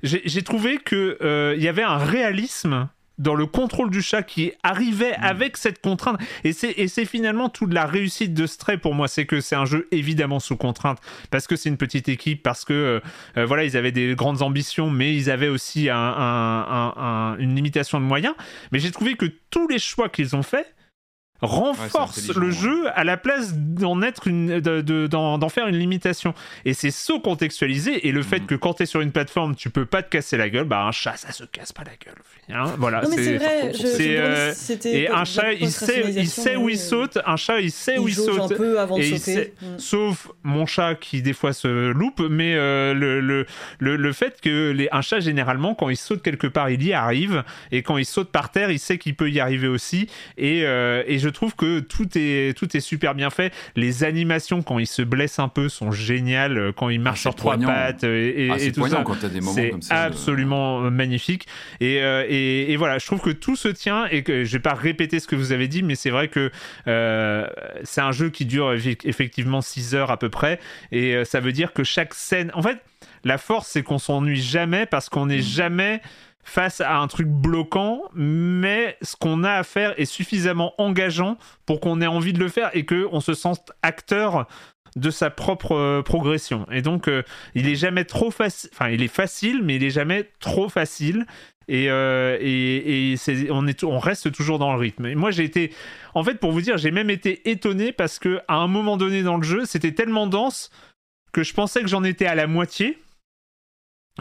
j'ai 0.03 0.41
trouvé 0.43 0.77
que 0.77 1.53
il 1.55 1.63
y 1.63 1.67
avait 1.67 1.83
un 1.83 1.97
réalisme 1.97 2.89
dans 3.21 3.35
le 3.35 3.45
contrôle 3.45 3.89
du 3.89 4.01
chat 4.01 4.23
qui 4.23 4.51
arrivait 4.63 5.11
mm. 5.11 5.23
avec 5.23 5.57
cette 5.57 5.79
contrainte. 5.81 6.19
Et 6.43 6.53
c'est 6.53 7.05
finalement 7.05 7.49
toute 7.49 7.73
la 7.73 7.85
réussite 7.85 8.33
de 8.33 8.45
Stray 8.45 8.77
pour 8.77 8.93
moi, 8.93 9.07
c'est 9.07 9.25
que 9.25 9.39
c'est 9.39 9.55
un 9.55 9.65
jeu 9.65 9.87
évidemment 9.91 10.39
sous 10.39 10.57
contrainte, 10.57 10.99
parce 11.29 11.47
que 11.47 11.55
c'est 11.55 11.69
une 11.69 11.77
petite 11.77 12.09
équipe, 12.09 12.43
parce 12.43 12.65
que 12.65 12.73
euh, 12.73 12.99
euh, 13.37 13.45
voilà, 13.45 13.63
ils 13.63 13.77
avaient 13.77 13.91
des 13.91 14.15
grandes 14.15 14.41
ambitions, 14.41 14.89
mais 14.89 15.15
ils 15.15 15.29
avaient 15.29 15.47
aussi 15.47 15.89
une 15.89 17.55
limitation 17.55 17.99
de 17.99 18.05
moyens. 18.05 18.33
Mais 18.71 18.79
j'ai 18.79 18.91
trouvé 18.91 19.15
que 19.15 19.27
tous 19.49 19.67
les 19.67 19.79
choix 19.79 20.09
qu'ils 20.09 20.35
ont 20.35 20.43
faits, 20.43 20.73
renforce 21.41 22.33
le 22.35 22.51
jeu 22.51 22.87
à 22.93 23.03
la 23.03 23.17
place 23.17 23.53
d'en 23.55 24.01
être 24.01 24.27
une 24.27 24.59
d'en 24.59 25.49
faire 25.49 25.67
une 25.67 25.77
limitation 25.77 26.33
et 26.65 26.73
c'est 26.73 26.91
saut 26.91 27.19
contextualisé 27.19 28.07
et 28.07 28.11
le 28.11 28.21
fait 28.21 28.41
mm. 28.41 28.45
que 28.45 28.55
quand 28.55 28.75
tu 28.75 28.83
es 28.83 28.85
sur 28.85 29.01
une 29.01 29.11
plateforme 29.11 29.55
tu 29.55 29.69
peux 29.69 29.85
pas 29.85 30.03
te 30.03 30.09
casser 30.09 30.37
la 30.37 30.49
gueule 30.49 30.65
bah 30.65 30.83
un 30.83 30.91
chat 30.91 31.17
ça 31.17 31.31
se 31.31 31.43
casse 31.43 31.73
pas 31.73 31.83
la 31.83 31.93
gueule 31.93 32.21
hein, 32.55 32.75
voilà 32.77 33.03
c'est 33.05 33.37
vrai 33.37 33.71
euh, 33.99 34.53
et 34.85 35.07
un 35.09 35.25
chat 35.25 35.53
il 35.53 35.71
sait 35.71 36.03
il 36.15 36.27
sait 36.27 36.55
où 36.55 36.69
il 36.69 36.77
saute 36.77 37.17
un 37.25 37.37
chat 37.37 37.59
il 37.59 37.71
sait 37.71 37.97
où 37.97 38.07
il 38.07 38.15
saute 38.15 38.51
un 38.51 38.55
peu 38.55 38.79
avant 38.79 38.97
de 38.97 39.03
sauter. 39.03 39.53
Sauf 39.77 40.29
mon 40.43 40.65
chat 40.65 40.95
qui 40.95 41.21
des 41.21 41.33
fois 41.33 41.53
se 41.53 41.91
loupe 41.91 42.21
mais 42.29 42.53
euh, 42.55 42.93
le, 42.93 43.19
le, 43.19 43.45
le, 43.79 44.13
fait 44.13 44.39
que 44.41 44.71
les, 44.71 44.89
un 44.91 45.01
chat 45.01 45.19
généralement 45.19 45.73
quand 45.73 45.89
il 45.89 45.97
saute 45.97 46.21
quelque 46.21 46.47
part 46.47 46.69
il 46.69 46.83
y 46.83 46.93
arrive 46.93 47.43
et 47.71 47.81
quand 47.81 47.97
il 47.97 48.05
saute 48.05 48.31
par 48.31 48.51
terre 48.51 48.69
il 48.69 48.79
sait 48.79 48.97
qu'il 48.97 49.15
peut 49.15 49.31
y 49.31 49.39
arriver 49.39 49.67
aussi 49.67 50.07
et, 50.37 50.63
euh, 50.65 51.03
et 51.07 51.17
je 51.17 51.30
trouve 51.31 51.55
que 51.55 51.79
tout 51.79 52.07
est, 52.15 52.57
tout 52.57 52.75
est 52.75 52.79
super 52.79 53.15
bien 53.15 53.29
fait. 53.29 53.53
Les 53.75 54.03
animations, 54.03 54.61
quand 54.61 54.79
il 54.79 54.87
se 54.87 55.01
blesse 55.01 55.39
un 55.39 55.47
peu, 55.47 55.69
sont 55.69 55.91
géniales. 55.91 56.57
Euh, 56.57 56.71
quand 56.71 56.89
il 56.89 56.99
marche 56.99 57.19
ah, 57.19 57.21
sur 57.21 57.35
trois 57.35 57.57
pattes 57.57 58.03
euh, 58.03 58.33
et, 58.35 58.49
ah, 58.49 58.55
tout 58.71 58.87
ça. 58.87 59.03
C'est 59.49 59.73
absolument 59.89 60.81
magnifique. 60.91 61.47
Et, 61.79 62.01
euh, 62.01 62.25
et, 62.27 62.71
et, 62.71 62.77
voilà, 62.77 62.97
je 62.97 63.05
trouve 63.05 63.21
que 63.21 63.29
tout 63.29 63.55
se 63.55 63.67
tient 63.67 64.05
et 64.07 64.23
que 64.23 64.43
je 64.43 64.51
vais 64.51 64.59
pas 64.59 64.73
répéter 64.73 65.19
ce 65.19 65.27
que 65.27 65.35
vous 65.35 65.51
avez 65.51 65.67
dit, 65.67 65.83
mais 65.83 65.95
c'est 65.95 66.09
vrai 66.09 66.27
que 66.27 66.51
c'est 67.83 68.01
un 68.01 68.11
jeu 68.11 68.29
qui 68.29 68.45
dure 68.45 68.73
effectivement 69.03 69.61
6 69.61 69.95
heures 69.95 70.11
à 70.11 70.17
peu 70.17 70.29
près. 70.29 70.59
Et 70.91 71.23
ça 71.25 71.39
veut 71.39 71.51
dire 71.51 71.73
que 71.73 71.83
chaque 71.83 72.13
scène. 72.13 72.51
En 72.53 72.61
fait, 72.61 72.77
la 73.23 73.37
force, 73.37 73.67
c'est 73.67 73.83
qu'on 73.83 73.99
s'ennuie 73.99 74.41
jamais 74.41 74.85
parce 74.85 75.09
qu'on 75.09 75.27
n'est 75.27 75.37
mm. 75.37 75.43
jamais 75.43 76.01
face 76.43 76.81
à 76.81 76.97
un 76.97 77.07
truc 77.07 77.27
bloquant, 77.27 78.01
mais 78.13 78.97
ce 79.01 79.15
qu'on 79.15 79.43
a 79.43 79.53
à 79.53 79.63
faire 79.63 79.99
est 79.99 80.05
suffisamment 80.05 80.73
engageant 80.77 81.37
pour 81.65 81.79
qu'on 81.79 82.01
ait 82.01 82.07
envie 82.07 82.33
de 82.33 82.39
le 82.39 82.49
faire 82.49 82.69
et 82.73 82.85
qu'on 82.85 83.19
se 83.19 83.33
sente 83.33 83.71
acteur 83.81 84.47
de 84.95 85.09
sa 85.09 85.29
propre 85.29 85.75
euh, 85.75 86.01
progression. 86.01 86.67
Et 86.71 86.81
donc, 86.81 87.07
euh, 87.07 87.23
il 87.55 87.67
est 87.67 87.75
jamais 87.75 88.05
trop 88.05 88.31
facile. 88.31 88.69
Enfin, 88.73 88.89
il 88.89 89.01
est 89.01 89.07
facile, 89.07 89.61
mais 89.63 89.75
il 89.75 89.83
est 89.83 89.91
jamais 89.91 90.29
trop 90.39 90.69
facile. 90.69 91.25
Et, 91.67 91.89
euh, 91.89 92.37
et, 92.41 93.15
on, 93.49 93.67
est, 93.67 93.83
on 93.83 93.99
reste 93.99 94.31
toujours 94.31 94.59
dans 94.59 94.73
le 94.73 94.79
rythme. 94.79 95.05
Et 95.05 95.15
moi, 95.15 95.31
j'ai 95.31 95.43
été. 95.43 95.71
En 96.13 96.23
fait, 96.23 96.35
pour 96.35 96.51
vous 96.51 96.61
dire, 96.61 96.77
j'ai 96.77 96.91
même 96.91 97.09
été 97.09 97.49
étonné 97.49 97.93
parce 97.93 98.19
que 98.19 98.41
à 98.47 98.55
un 98.55 98.67
moment 98.67 98.97
donné 98.97 99.23
dans 99.23 99.37
le 99.37 99.43
jeu, 99.43 99.65
c'était 99.65 99.93
tellement 99.93 100.27
dense 100.27 100.71
que 101.31 101.43
je 101.43 101.53
pensais 101.53 101.81
que 101.81 101.87
j'en 101.87 102.03
étais 102.03 102.25
à 102.25 102.35
la 102.35 102.47
moitié. 102.47 102.97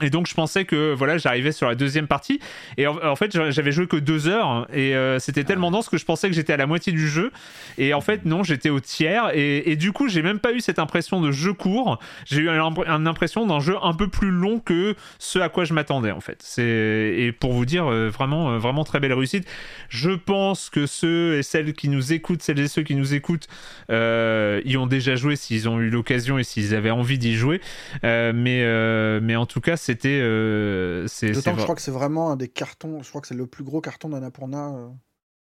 Et 0.01 0.09
donc 0.09 0.29
je 0.29 0.35
pensais 0.35 0.65
que 0.65 0.95
voilà 0.95 1.19
j'arrivais 1.19 1.51
sur 1.51 1.67
la 1.67 1.75
deuxième 1.75 2.07
partie. 2.07 2.39
Et 2.77 2.87
en, 2.87 3.17
fait 3.17 3.37
j'avais 3.51 3.73
joué 3.73 3.89
que 3.89 3.97
deux 3.97 4.29
heures 4.29 4.69
et 4.73 4.95
euh, 4.95 5.19
c'était 5.19 5.43
tellement 5.43 5.73
dense 5.73 5.89
que 5.89 5.99
je 5.99 6.05
pensais 6.05 6.29
que 6.29 6.35
j'étais 6.35 6.53
à 6.53 6.57
la 6.57 6.69
moitié 6.69 6.93
du 6.93 7.09
jeu. 7.09 7.33
Et 7.77 7.93
en 7.93 8.01
fait 8.01 8.25
non 8.25 8.45
j'étais 8.45 8.71
au 8.71 8.79
tiers. 8.79 9.31
Et, 9.35 9.75
du 9.75 9.91
coup 9.91 10.09
j'ai 10.09 10.23
même 10.23 10.39
pas 10.39 10.53
eu 10.53 10.61
cette 10.61 10.79
impression 10.79 11.21
de 11.21 11.33
jeu 11.33 11.53
court. 11.53 11.99
J'ai 12.25 12.43
eu 12.43 12.49
une, 12.49 13.07
impression 13.09 13.47
d'un 13.47 13.59
jeu 13.59 13.77
un 13.83 13.93
peu 13.93 14.07
plus 14.07 14.31
long 14.31 14.61
que 14.61 14.95
ce 15.19 15.41
à 15.41 15.49
quoi 15.49 15.65
je 15.65 15.75
m'attendais 15.75 16.13
en 16.13 16.21
fait. 16.21 16.39
C'est 16.41 17.15
et 17.19 17.33
pour 17.33 17.53
vous 17.53 17.65
dire 17.65 17.87
euh, 17.87 18.11
vraiment 18.11 18.53
euh, 18.53 18.59
vraiment 18.59 18.85
très 18.85 19.01
belle 19.01 19.13
réussite. 19.13 19.49
Je 19.89 20.11
pense 20.11 20.71
que 20.71 20.87
ceux 20.87 21.39
et 21.39 21.43
celles 21.43 21.73
qui 21.73 21.89
nous 21.89 22.13
écoutent 22.13 22.43
celles 22.43 22.61
et 22.61 22.69
ceux 22.69 22.83
qui 22.83 22.95
nous 22.95 23.13
écoutent 23.13 23.49
y 23.89 24.77
ont 24.77 24.87
déjà 24.87 25.17
joué 25.17 25.35
s'ils 25.35 25.69
ont 25.69 25.81
eu 25.81 25.91
l'occasion 25.91 26.39
et 26.39 26.45
s'ils 26.45 26.77
avaient 26.77 26.91
envie 26.91 27.19
d'y 27.19 27.35
jouer. 27.35 27.61
Mais 28.05 29.21
mais 29.21 29.35
en 29.35 29.47
tout 29.47 29.61
cas 29.61 29.77
c'était. 29.81 30.21
Euh, 30.23 31.07
c'est, 31.07 31.33
D'autant 31.33 31.55
que 31.55 31.59
je 31.59 31.63
crois 31.65 31.75
que 31.75 31.83
c'est 31.83 31.91
vraiment 31.91 32.31
un 32.31 32.37
des 32.37 32.49
cartons. 32.49 33.03
Je 33.03 33.09
crois 33.09 33.21
que 33.21 33.27
c'est 33.27 33.35
le 33.35 33.47
plus 33.47 33.65
gros 33.65 33.81
carton 33.81 34.11
d'Annapurna. 34.11 34.75
Euh, 34.75 34.89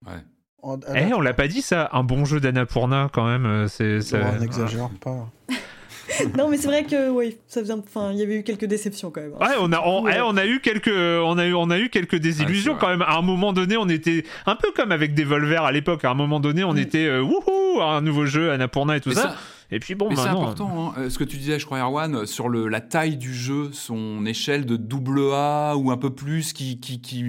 ouais. 0.08 0.78
eh, 0.96 1.14
on 1.14 1.22
l'a 1.22 1.34
pas 1.34 1.48
dit 1.48 1.62
ça, 1.62 1.90
un 1.94 2.04
bon 2.04 2.26
jeu 2.26 2.40
d'Annapurna 2.40 3.10
quand 3.12 3.26
même. 3.26 3.46
Euh, 3.46 3.68
c'est, 3.68 4.02
ça... 4.02 4.20
on 4.36 4.40
n'exagère 4.40 4.90
pas. 5.02 5.30
non, 6.38 6.50
mais 6.50 6.58
c'est 6.58 6.68
vrai 6.68 6.84
que 6.84 7.10
oui, 7.10 7.38
ça 7.48 7.62
faisait, 7.62 7.74
enfin, 7.74 8.12
il 8.12 8.20
y 8.20 8.24
avait 8.24 8.38
eu 8.38 8.44
quelques 8.44 8.66
déceptions 8.66 9.12
quand 9.12 9.22
même. 9.22 9.34
Ouais, 9.34 9.56
on 9.60 9.72
a, 9.72 9.82
on, 9.82 10.06
on 10.06 10.38
a 10.38 10.46
eu 10.46 10.60
quelques, 10.60 10.88
on 10.90 11.38
a 11.38 11.46
eu, 11.46 11.54
on 11.54 11.70
a 11.70 11.80
eu 11.80 11.90
quelques 11.90 12.18
désillusions 12.18 12.76
quand 12.80 12.90
même. 12.90 13.02
À 13.02 13.18
un 13.18 13.22
moment 13.22 13.54
donné, 13.54 13.78
on 13.78 13.90
était 13.90 14.24
un 14.46 14.56
peu 14.56 14.72
comme 14.76 14.92
avec 14.92 15.14
Devolver 15.14 15.64
à 15.64 15.72
l'époque. 15.72 16.06
À 16.06 16.12
un 16.12 16.16
moment 16.16 16.40
donné, 16.40 16.64
on 16.64 16.74
mm. 16.74 16.80
était 16.80 17.06
euh, 17.06 17.22
wouhou, 17.22 17.82
un 17.82 18.02
nouveau 18.02 18.26
jeu, 18.26 18.52
Annapurna 18.52 18.98
et 18.98 19.02
tout 19.02 19.12
ça. 19.12 19.36
Et 19.72 19.80
puis 19.80 19.96
bon, 19.96 20.10
c'est 20.16 20.22
important. 20.22 20.90
Hein. 20.90 20.94
Euh, 20.98 21.10
ce 21.10 21.20
que 21.20 21.24
tu 21.24 21.38
disais, 21.38 21.60
je 21.60 21.66
crois, 21.66 21.80
Erwan, 21.80 22.26
sur 22.26 22.50
le, 22.50 22.68
la 22.68 22.82
taille 22.82 23.18
du 23.18 23.34
jeu, 23.34 23.70
son 23.72 24.26
échelle 24.26 24.66
de 24.66 24.76
double 24.76 25.20
A 25.34 25.76
ou 25.76 25.92
un 25.92 25.98
peu 25.98 26.10
plus, 26.10 26.54
qui, 26.54 26.80
qui, 26.80 27.02
qui, 27.02 27.24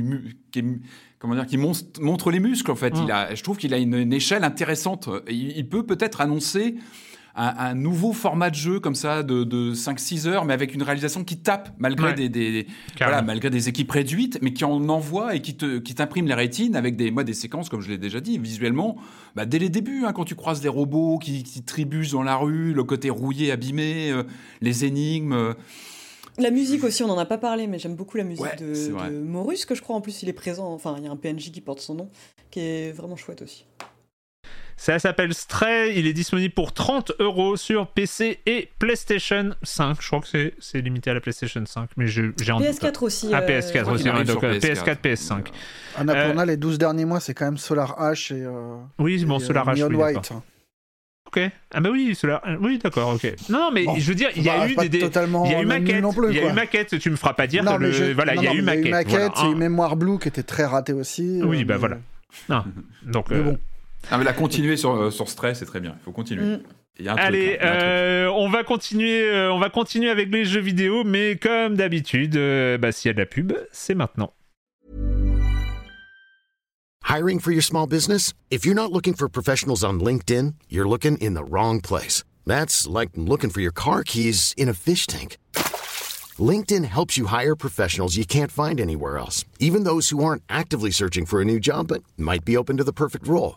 qui 0.51 0.65
comment 1.19 1.35
dire, 1.35 1.47
qui 1.47 1.59
montre, 1.59 2.31
les 2.31 2.41
muscles 2.41 2.71
en 2.71 2.77
fait. 2.77 2.95
Mm. 2.95 3.03
Il 3.05 3.12
a, 3.12 3.35
je 3.35 3.43
trouve 3.43 3.59
qu'il 3.59 3.75
a 3.75 3.79
une, 3.79 4.12
échelle 4.12 4.45
intéressante. 4.45 5.09
il 5.29 5.69
peut 5.69 5.85
peut-être 5.85 6.21
annoncer 6.21 6.77
un, 7.41 7.75
nouveau 7.75 8.12
format 8.12 8.51
de 8.51 8.55
jeu 8.55 8.81
comme 8.81 8.95
ça 8.95 9.23
de, 9.23 9.45
de 9.45 9.73
5-6 9.75 10.29
heures, 10.29 10.45
mais 10.45 10.53
avec 10.53 10.75
une 10.75 10.83
réalisation 10.83 11.25
qui 11.25 11.39
tape 11.39 11.71
malgré, 11.79 12.29
des, 12.29 12.67
voilà, 12.99 13.23
malgré 13.23 13.49
des 13.49 13.69
équipes 13.69 13.91
réduites, 13.91 14.39
mais 14.43 14.53
qui 14.53 14.65
en 14.65 14.89
envoie 14.89 15.35
et 15.35 15.41
qui 15.41 15.57
t'imprime 15.57 16.25
qui 16.25 16.29
les 16.29 16.35
rétines 16.35 16.77
avec 16.77 16.97
des, 16.97 17.11
moi, 17.11 17.25
des 17.25 17.35
séquences, 17.35 17.69
comme 17.69 17.81
je 17.81 17.89
l'ai 17.89 17.99
déjà 17.99 18.21
dit, 18.21 18.39
visuellement, 18.39 18.97
bah, 19.37 19.47
dès 19.47 19.59
les 19.59 19.71
débuts, 19.71 20.05
hein, 20.05 20.12
quand 20.12 20.25
tu 20.25 20.35
croises 20.35 20.61
des 20.61 20.69
robots 20.69 21.19
qui, 21.19 21.43
qui 21.43 21.62
trébuchent 21.62 22.11
dans 22.12 22.23
la 22.23 22.37
rue, 22.37 22.75
le 22.75 22.85
côté 22.85 23.11
rouillé, 23.11 23.53
abîmé, 23.53 24.11
euh, 24.11 24.25
les 24.61 24.85
énigmes. 24.85 25.33
Euh. 25.33 25.55
La 26.39 26.51
musique 26.51 26.85
aussi, 26.85 27.03
on 27.03 27.09
n'en 27.09 27.19
a 27.19 27.27
pas 27.27 27.39
parlé, 27.39 27.67
mais 27.67 27.79
j'aime 27.79 27.97
beaucoup 27.97 28.17
la 28.17 28.25
musique 28.25 28.59
de, 28.59 29.09
de, 29.09 29.21
Morus, 29.21 29.65
que 29.65 29.75
je 29.75 29.83
crois 29.83 29.97
en 29.97 30.01
plus 30.01 30.23
il 30.23 30.29
est 30.29 30.35
présent. 30.35 30.73
Enfin, 30.73 30.97
il 30.99 31.05
y 31.05 31.09
a 31.09 31.11
un 31.11 31.17
PNJ 31.17 31.51
qui 31.51 31.61
porte 31.61 31.81
son 31.81 31.95
nom, 31.95 32.11
qui 32.51 32.61
est 32.61 32.93
vraiment 32.93 33.17
chouette 33.17 33.43
aussi. 33.43 33.67
Ça 34.81 34.98
s'appelle 34.98 35.35
Stray, 35.35 35.93
il 35.98 36.07
est 36.07 36.15
disponible 36.15 36.55
pour 36.55 36.73
30 36.73 37.12
euros 37.19 37.59
sur 37.59 37.86
PC 37.86 38.40
et 38.47 38.70
PlayStation 38.78 39.51
5. 39.62 39.98
Je 40.01 40.07
crois 40.07 40.20
que 40.23 40.55
c'est 40.59 40.81
limité 40.81 41.11
à 41.11 41.15
la 41.15 41.20
PlayStation 41.20 41.62
5, 41.66 41.90
mais 41.98 42.07
j'ai 42.07 42.32
en 42.51 42.59
PS4 42.59 43.05
aussi. 43.05 43.28
Ah, 43.31 43.43
PS4 43.43 43.77
euh, 43.77 43.93
aussi, 43.93 44.05
donc 44.05 44.43
PS4, 44.43 44.97
PS5. 45.02 45.48
Annapurna, 45.98 46.43
euh, 46.43 46.47
les 46.47 46.57
12 46.57 46.78
derniers 46.78 47.05
mois, 47.05 47.20
c'est 47.20 47.35
quand 47.35 47.44
même 47.44 47.59
Solar 47.59 47.94
H 48.01 48.35
et. 48.35 48.43
Euh, 48.43 48.77
oui, 48.98 49.23
bon, 49.27 49.39
Solar 49.39 49.69
H. 49.69 49.81
Neon 49.81 50.01
White. 50.01 50.32
Ok. 51.27 51.40
Ah 51.74 51.81
bah 51.81 51.90
oui, 51.93 52.15
Solar... 52.15 52.43
oui, 52.62 52.78
d'accord, 52.78 53.16
ok. 53.16 53.35
Non, 53.51 53.70
mais 53.74 53.85
je 53.98 54.09
veux 54.09 54.15
dire, 54.15 54.31
il 54.35 54.44
y 54.44 54.48
a 54.48 54.66
eu 54.66 54.77
des, 54.77 54.97
il 54.97 55.51
y 55.51 55.55
a 55.55 55.61
eu 55.61 55.66
maquette, 55.66 56.02
il 56.31 56.36
y 56.36 56.39
a 56.39 56.48
eu 56.48 56.55
maquette. 56.55 56.98
Tu 56.98 57.11
me 57.11 57.16
feras 57.16 57.35
pas 57.35 57.47
dire. 57.47 57.62
le... 57.78 58.15
Voilà, 58.15 58.35
il 58.35 58.43
y 58.43 58.48
a 58.48 58.55
eu 58.55 58.62
maquette. 58.62 58.86
Il 58.86 58.90
y 58.90 58.94
a 58.94 59.02
eu 59.02 59.05
maquette, 59.05 59.32
il 59.40 59.44
y 59.44 59.48
a 59.48 59.51
eu 59.51 59.57
Mémoire 59.57 59.97
Blue 59.97 60.19
qui 60.19 60.28
était 60.28 60.43
très 60.43 60.65
raté 60.65 60.94
aussi. 60.94 61.43
Oui, 61.44 61.65
bah 61.65 61.77
voilà. 61.77 61.98
Non, 62.48 62.65
donc. 63.02 63.28
Mais 63.28 63.40
bon. 63.40 63.59
Ah, 64.11 64.19
mais 64.19 64.25
la 64.25 64.33
continuer 64.33 64.77
sur, 64.77 64.93
euh, 64.93 65.11
sur 65.11 65.29
Stray, 65.29 65.55
c'est 65.55 65.67
très 65.67 65.81
bien. 65.81 65.95
Il 66.01 66.05
faut 66.05 66.13
continuer. 66.13 66.57
Mm. 66.57 66.61
Allez, 67.07 67.59
euh, 67.63 68.29
on 68.29 68.49
va 68.49 68.65
continuer, 68.65 69.29
euh, 69.29 69.53
on 69.53 69.59
va 69.59 69.71
continuer 69.71 70.11
avec 70.11 70.31
les 70.31 70.45
jeux 70.45 70.61
vidéo, 70.61 71.05
mais 71.05 71.37
comme 71.37 71.77
d'habitude, 71.77 72.37
euh, 72.37 72.79
bah, 72.79 72.93
s'il 72.93 73.09
y 73.09 73.11
a 73.11 73.15
de 73.15 73.19
la 73.19 73.27
pub, 73.27 73.53
c'est 73.73 73.95
maintenant. 73.95 74.33
Hiring 77.09 77.41
for 77.41 77.53
your 77.53 77.63
small 77.63 77.87
business? 77.87 78.35
If 78.51 78.65
you're 78.65 78.75
not 78.75 78.93
looking 78.93 79.15
for 79.15 79.29
professionals 79.29 79.83
on 79.83 80.01
LinkedIn, 80.01 80.55
you're 80.69 80.89
looking 80.89 81.17
in 81.19 81.35
the 81.35 81.45
wrong 81.45 81.81
place. 81.81 82.23
That's 82.47 82.87
like 82.87 83.11
looking 83.17 83.51
for 83.51 83.61
your 83.61 83.73
car 83.73 84.05
keys 84.05 84.55
in 84.57 84.69
a 84.69 84.75
fish 84.75 85.07
tank. 85.07 85.39
LinkedIn 86.39 86.85
helps 86.85 87.19
you 87.19 87.27
hire 87.27 87.57
professionals 87.57 88.17
you 88.17 88.25
can't 88.25 88.53
find 88.53 88.81
anywhere 88.81 89.19
else, 89.19 89.45
even 89.59 89.85
those 89.85 90.11
who 90.11 90.23
aren't 90.23 90.43
actively 90.49 90.91
searching 90.91 91.27
for 91.27 91.41
a 91.41 91.45
new 91.45 91.59
job 91.59 91.89
but 91.89 92.03
might 92.17 92.45
be 92.45 92.57
open 92.57 92.77
to 92.77 92.85
the 92.85 92.93
perfect 92.93 93.27
role. 93.27 93.57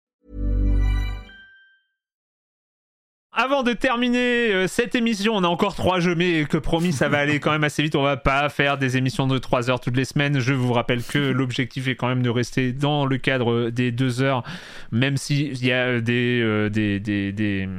Avant 3.33 3.63
de 3.63 3.71
terminer 3.71 4.51
euh, 4.51 4.67
cette 4.67 4.93
émission, 4.93 5.33
on 5.33 5.45
a 5.45 5.47
encore 5.47 5.73
trois 5.73 6.01
jeux, 6.01 6.15
mais 6.15 6.43
que 6.43 6.57
promis, 6.57 6.91
ça 6.91 7.07
va 7.07 7.19
aller 7.19 7.39
quand 7.39 7.51
même 7.51 7.63
assez 7.63 7.81
vite. 7.81 7.95
On 7.95 8.03
va 8.03 8.17
pas 8.17 8.49
faire 8.49 8.77
des 8.77 8.97
émissions 8.97 9.25
de 9.25 9.37
3 9.37 9.69
heures 9.69 9.79
toutes 9.79 9.95
les 9.95 10.03
semaines. 10.03 10.39
Je 10.39 10.53
vous 10.53 10.73
rappelle 10.73 11.01
que 11.01 11.17
l'objectif 11.17 11.87
est 11.87 11.95
quand 11.95 12.09
même 12.09 12.23
de 12.23 12.29
rester 12.29 12.73
dans 12.73 13.05
le 13.05 13.17
cadre 13.17 13.69
des 13.69 13.93
2 13.93 14.21
heures, 14.21 14.43
même 14.91 15.15
s'il 15.15 15.63
y 15.63 15.71
a 15.71 16.01
des, 16.01 16.41
euh, 16.43 16.69
des, 16.69 16.99
des, 16.99 17.31
des 17.31 17.69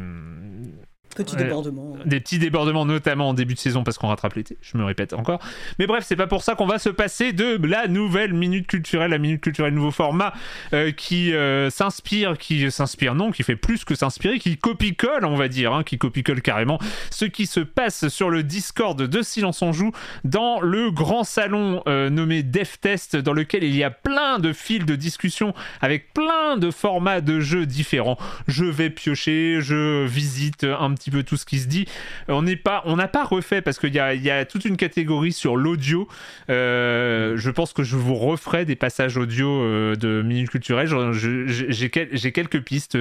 Petits 1.15 1.37
débordements. 1.37 1.97
Des 2.05 2.21
petits 2.21 2.39
débordements, 2.39 2.87
notamment 2.87 3.31
en 3.31 3.35
début 3.35 3.55
de 3.55 3.59
saison, 3.59 3.85
parce 3.85 3.99
qu'on 3.99 4.09
rattrape 4.09 4.35
l'été. 4.35 4.57
Je 4.63 4.77
me 4.79 4.85
répète 4.85 5.13
encore. 5.13 5.41
Mais 5.79 5.87
bref, 5.87 6.05
c'est 6.07 6.17
pas 6.17 6.27
pour 6.27 6.43
ça 6.43 6.55
qu'on 6.55 6.67
va 6.67 6.79
se 6.79 6.89
passer 6.89 7.33
de 7.33 7.59
la 7.67 7.89
nouvelle 7.89 8.33
minute 8.33 8.67
culturelle, 8.67 9.11
la 9.11 9.19
minute 9.19 9.41
culturelle 9.41 9.75
nouveau 9.75 9.91
format, 9.91 10.33
euh, 10.73 10.91
qui 10.93 11.33
euh, 11.35 11.71
s'inspire, 11.71 12.39
qui 12.39 12.71
s'inspire, 12.71 13.15
non, 13.15 13.31
qui 13.31 13.43
fait 13.43 13.57
plus 13.57 13.85
que 13.85 13.95
s'inspirer, 13.95 14.39
qui 14.39 14.57
copie-colle, 14.57 15.25
on 15.25 15.37
va 15.37 15.49
dire, 15.49 15.73
hein, 15.73 15.83
qui 15.83 15.99
copie-colle 15.99 16.43
carrément 16.43 16.79
ce 17.11 17.25
qui 17.25 17.47
se 17.47 17.61
passe 17.61 18.09
sur 18.09 18.31
le 18.31 18.43
Discord 18.43 19.01
de 19.01 19.23
Silence 19.23 19.63
on 19.63 19.73
Joue 19.73 19.93
dans 20.25 20.61
le 20.61 20.91
grand 20.91 21.25
salon 21.25 21.83
euh, 21.87 22.11
nommé 22.11 22.43
DevTest, 22.43 23.17
dans 23.17 23.33
lequel 23.33 23.65
il 23.65 23.75
y 23.77 23.85
a 23.85 23.91
plein 23.91 24.39
de 24.39 24.53
fils 24.53 24.85
de 24.85 24.97
discussion 24.97 25.55
avec 25.81 26.13
plein 26.13 26.57
de 26.57 26.71
formats 26.71 27.21
de 27.21 27.41
jeux 27.41 27.67
différents. 27.67 28.19
Je 28.49 28.65
vais 28.65 28.91
piocher, 28.91 29.59
je 29.61 30.07
visite 30.07 30.65
un 30.65 30.93
petit 30.95 31.02
petit 31.03 31.11
peu 31.11 31.23
tout 31.23 31.37
ce 31.37 31.45
qui 31.45 31.59
se 31.59 31.67
dit. 31.67 31.87
Euh, 32.29 32.35
on 32.35 32.43
n'est 32.43 32.57
pas, 32.57 32.83
on 32.87 32.97
n'a 32.97 33.09
pas 33.09 33.25
refait 33.25 33.61
parce 33.61 33.79
qu'il 33.79 33.95
y 33.95 33.99
a, 33.99 34.15
y 34.15 34.31
a 34.31 34.45
toute 34.45 34.65
une 34.65 34.77
catégorie 34.77 35.33
sur 35.33 35.57
l'audio. 35.57 36.09
Euh, 36.49 37.37
je 37.37 37.51
pense 37.51 37.73
que 37.73 37.83
je 37.83 37.97
vous 37.97 38.15
referai 38.15 38.65
des 38.65 38.77
passages 38.77 39.17
audio 39.17 39.49
euh, 39.49 39.97
de 39.97 40.23
minutes 40.23 40.51
culturelles. 40.51 40.89
J'ai 41.13 41.91
quelques 41.91 42.63
pistes. 42.63 42.97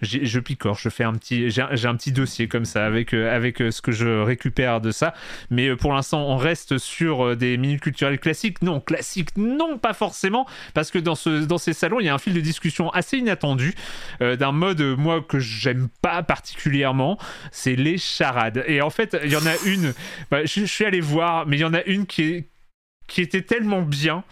Je 0.00 0.38
picore. 0.40 0.78
Je 0.78 0.88
fais 0.88 1.04
un 1.04 1.12
petit, 1.12 1.50
j'ai 1.50 1.62
un 1.62 1.96
petit 1.96 2.12
dossier 2.12 2.48
comme 2.48 2.64
ça 2.64 2.86
avec 2.86 3.12
avec 3.12 3.58
ce 3.58 3.82
que 3.82 3.92
je 3.92 4.22
récupère 4.22 4.80
de 4.80 4.90
ça. 4.90 5.14
Mais 5.50 5.74
pour 5.76 5.92
l'instant, 5.92 6.26
on 6.26 6.36
reste 6.36 6.78
sur 6.78 7.36
des 7.36 7.56
minutes 7.56 7.80
culturelles 7.80 8.18
classiques. 8.18 8.62
Non, 8.62 8.80
classiques, 8.80 9.36
non, 9.36 9.78
pas 9.78 9.92
forcément, 9.92 10.46
parce 10.74 10.90
que 10.90 10.98
dans 10.98 11.14
ce 11.14 11.44
dans 11.44 11.58
ces 11.58 11.72
salons, 11.72 12.00
il 12.00 12.06
y 12.06 12.08
a 12.08 12.14
un 12.14 12.18
fil 12.18 12.34
de 12.34 12.40
discussion 12.40 12.90
assez 12.90 13.18
inattendu 13.18 13.74
d'un 14.20 14.52
mode 14.52 14.80
moi 14.96 15.22
que 15.26 15.38
j'aime 15.38 15.88
pas 16.00 16.22
particulièrement 16.22 17.18
c'est 17.50 17.76
les 17.76 17.98
charades. 17.98 18.64
Et 18.66 18.80
en 18.82 18.90
fait, 18.90 19.16
il 19.24 19.30
y 19.30 19.36
en 19.36 19.46
a 19.46 19.56
une, 19.66 19.94
bah, 20.30 20.44
je, 20.44 20.64
suis 20.64 20.84
allé 20.84 21.00
voir, 21.00 21.46
mais 21.46 21.56
il 21.56 21.60
y 21.60 21.64
en 21.64 21.74
a 21.74 21.82
une 21.84 22.06
qui, 22.06 22.44
qui 23.06 23.20
était 23.20 23.42
tellement 23.42 23.82
bien 23.82 24.24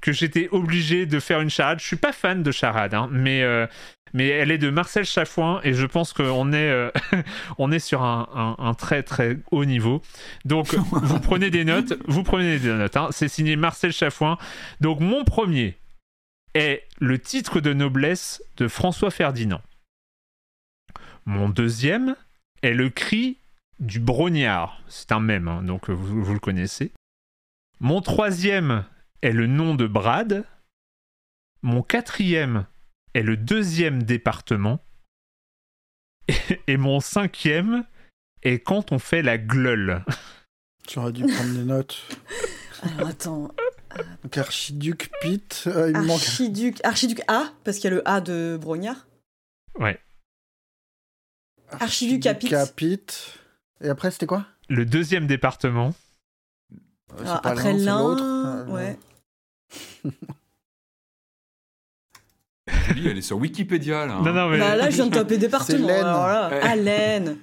que 0.00 0.12
j'étais 0.12 0.48
obligé 0.52 1.06
de 1.06 1.20
faire 1.20 1.40
une 1.40 1.50
charade. 1.50 1.80
Je 1.80 1.86
suis 1.86 1.96
pas 1.96 2.12
fan 2.12 2.42
de 2.42 2.52
charade, 2.52 2.94
hein, 2.94 3.08
mais, 3.10 3.42
euh, 3.42 3.66
mais 4.12 4.28
elle 4.28 4.50
est 4.50 4.58
de 4.58 4.70
Marcel 4.70 5.04
Chafouin 5.04 5.60
et 5.64 5.72
je 5.74 5.86
pense 5.86 6.12
qu'on 6.12 6.52
est, 6.52 6.70
euh, 6.70 6.90
on 7.58 7.72
est 7.72 7.78
sur 7.78 8.02
un, 8.02 8.74
très 8.78 9.02
très 9.02 9.38
haut 9.50 9.64
niveau. 9.64 10.02
Donc 10.44 10.74
vous 10.92 11.20
prenez 11.20 11.50
des 11.50 11.64
notes, 11.64 11.94
vous 12.06 12.22
prenez 12.22 12.58
des 12.58 12.72
notes. 12.72 12.96
Hein. 12.96 13.08
C'est 13.10 13.28
signé 13.28 13.56
Marcel 13.56 13.92
Chafouin. 13.92 14.38
Donc 14.80 15.00
mon 15.00 15.24
premier 15.24 15.76
est 16.54 16.84
le 16.98 17.18
titre 17.18 17.60
de 17.60 17.72
noblesse 17.72 18.42
de 18.56 18.68
François 18.68 19.10
Ferdinand. 19.10 19.60
Mon 21.26 21.48
deuxième 21.48 22.16
est 22.62 22.74
le 22.74 22.90
cri 22.90 23.38
du 23.78 24.00
brognard. 24.00 24.82
C'est 24.88 25.12
un 25.12 25.20
mème, 25.20 25.48
hein, 25.48 25.62
donc 25.62 25.90
vous, 25.90 26.22
vous, 26.22 26.32
le 26.32 26.40
connaissez. 26.40 26.92
Mon 27.80 28.00
troisième 28.00 28.84
est 29.22 29.32
le 29.32 29.46
nom 29.46 29.74
de 29.74 29.86
Brad. 29.86 30.44
Mon 31.62 31.82
quatrième 31.82 32.66
est 33.14 33.22
le 33.22 33.36
deuxième 33.36 34.02
département. 34.02 34.80
Et, 36.66 36.76
mon 36.76 37.00
cinquième 37.00 37.84
est 38.42 38.58
quand 38.58 38.92
on 38.92 38.98
fait 38.98 39.22
la 39.22 39.38
gleule. 39.38 40.04
J'aurais 40.90 41.12
dû 41.12 41.26
prendre 41.26 41.54
des 41.54 41.64
notes. 41.64 42.06
Alors 42.82 43.08
attends. 43.08 43.54
Donc 44.22 44.36
Archiduc 44.36 45.10
Pete. 45.20 45.64
Euh, 45.66 45.94
Archiduc... 45.94 46.80
Archiduc 46.84 47.22
A, 47.28 47.52
parce 47.64 47.78
qu'il 47.78 47.90
y 47.90 47.92
a 47.92 47.96
le 47.96 48.08
A 48.08 48.20
de 48.20 48.58
Brognard. 48.60 49.06
Ouais. 49.78 49.98
Archiduc 51.72 52.22
Capit. 52.22 53.06
Et 53.82 53.88
après, 53.88 54.10
c'était 54.10 54.26
quoi? 54.26 54.46
Le 54.68 54.84
deuxième 54.84 55.26
département. 55.26 55.94
Ah, 57.24 57.40
après 57.42 57.72
l'un, 57.72 58.16
ah, 58.18 58.64
ouais. 58.70 58.98
elle 62.66 63.18
est 63.18 63.22
sur 63.22 63.38
Wikipédia 63.38 64.06
là. 64.06 64.20
Non, 64.22 64.32
non, 64.32 64.48
mais... 64.50 64.58
Bah, 64.58 64.76
là, 64.76 64.90
je 64.90 64.96
viens 64.96 65.06
de 65.06 65.14
taper 65.14 65.38
département. 65.38 65.86
Là, 65.86 66.46
Allen. 66.62 67.38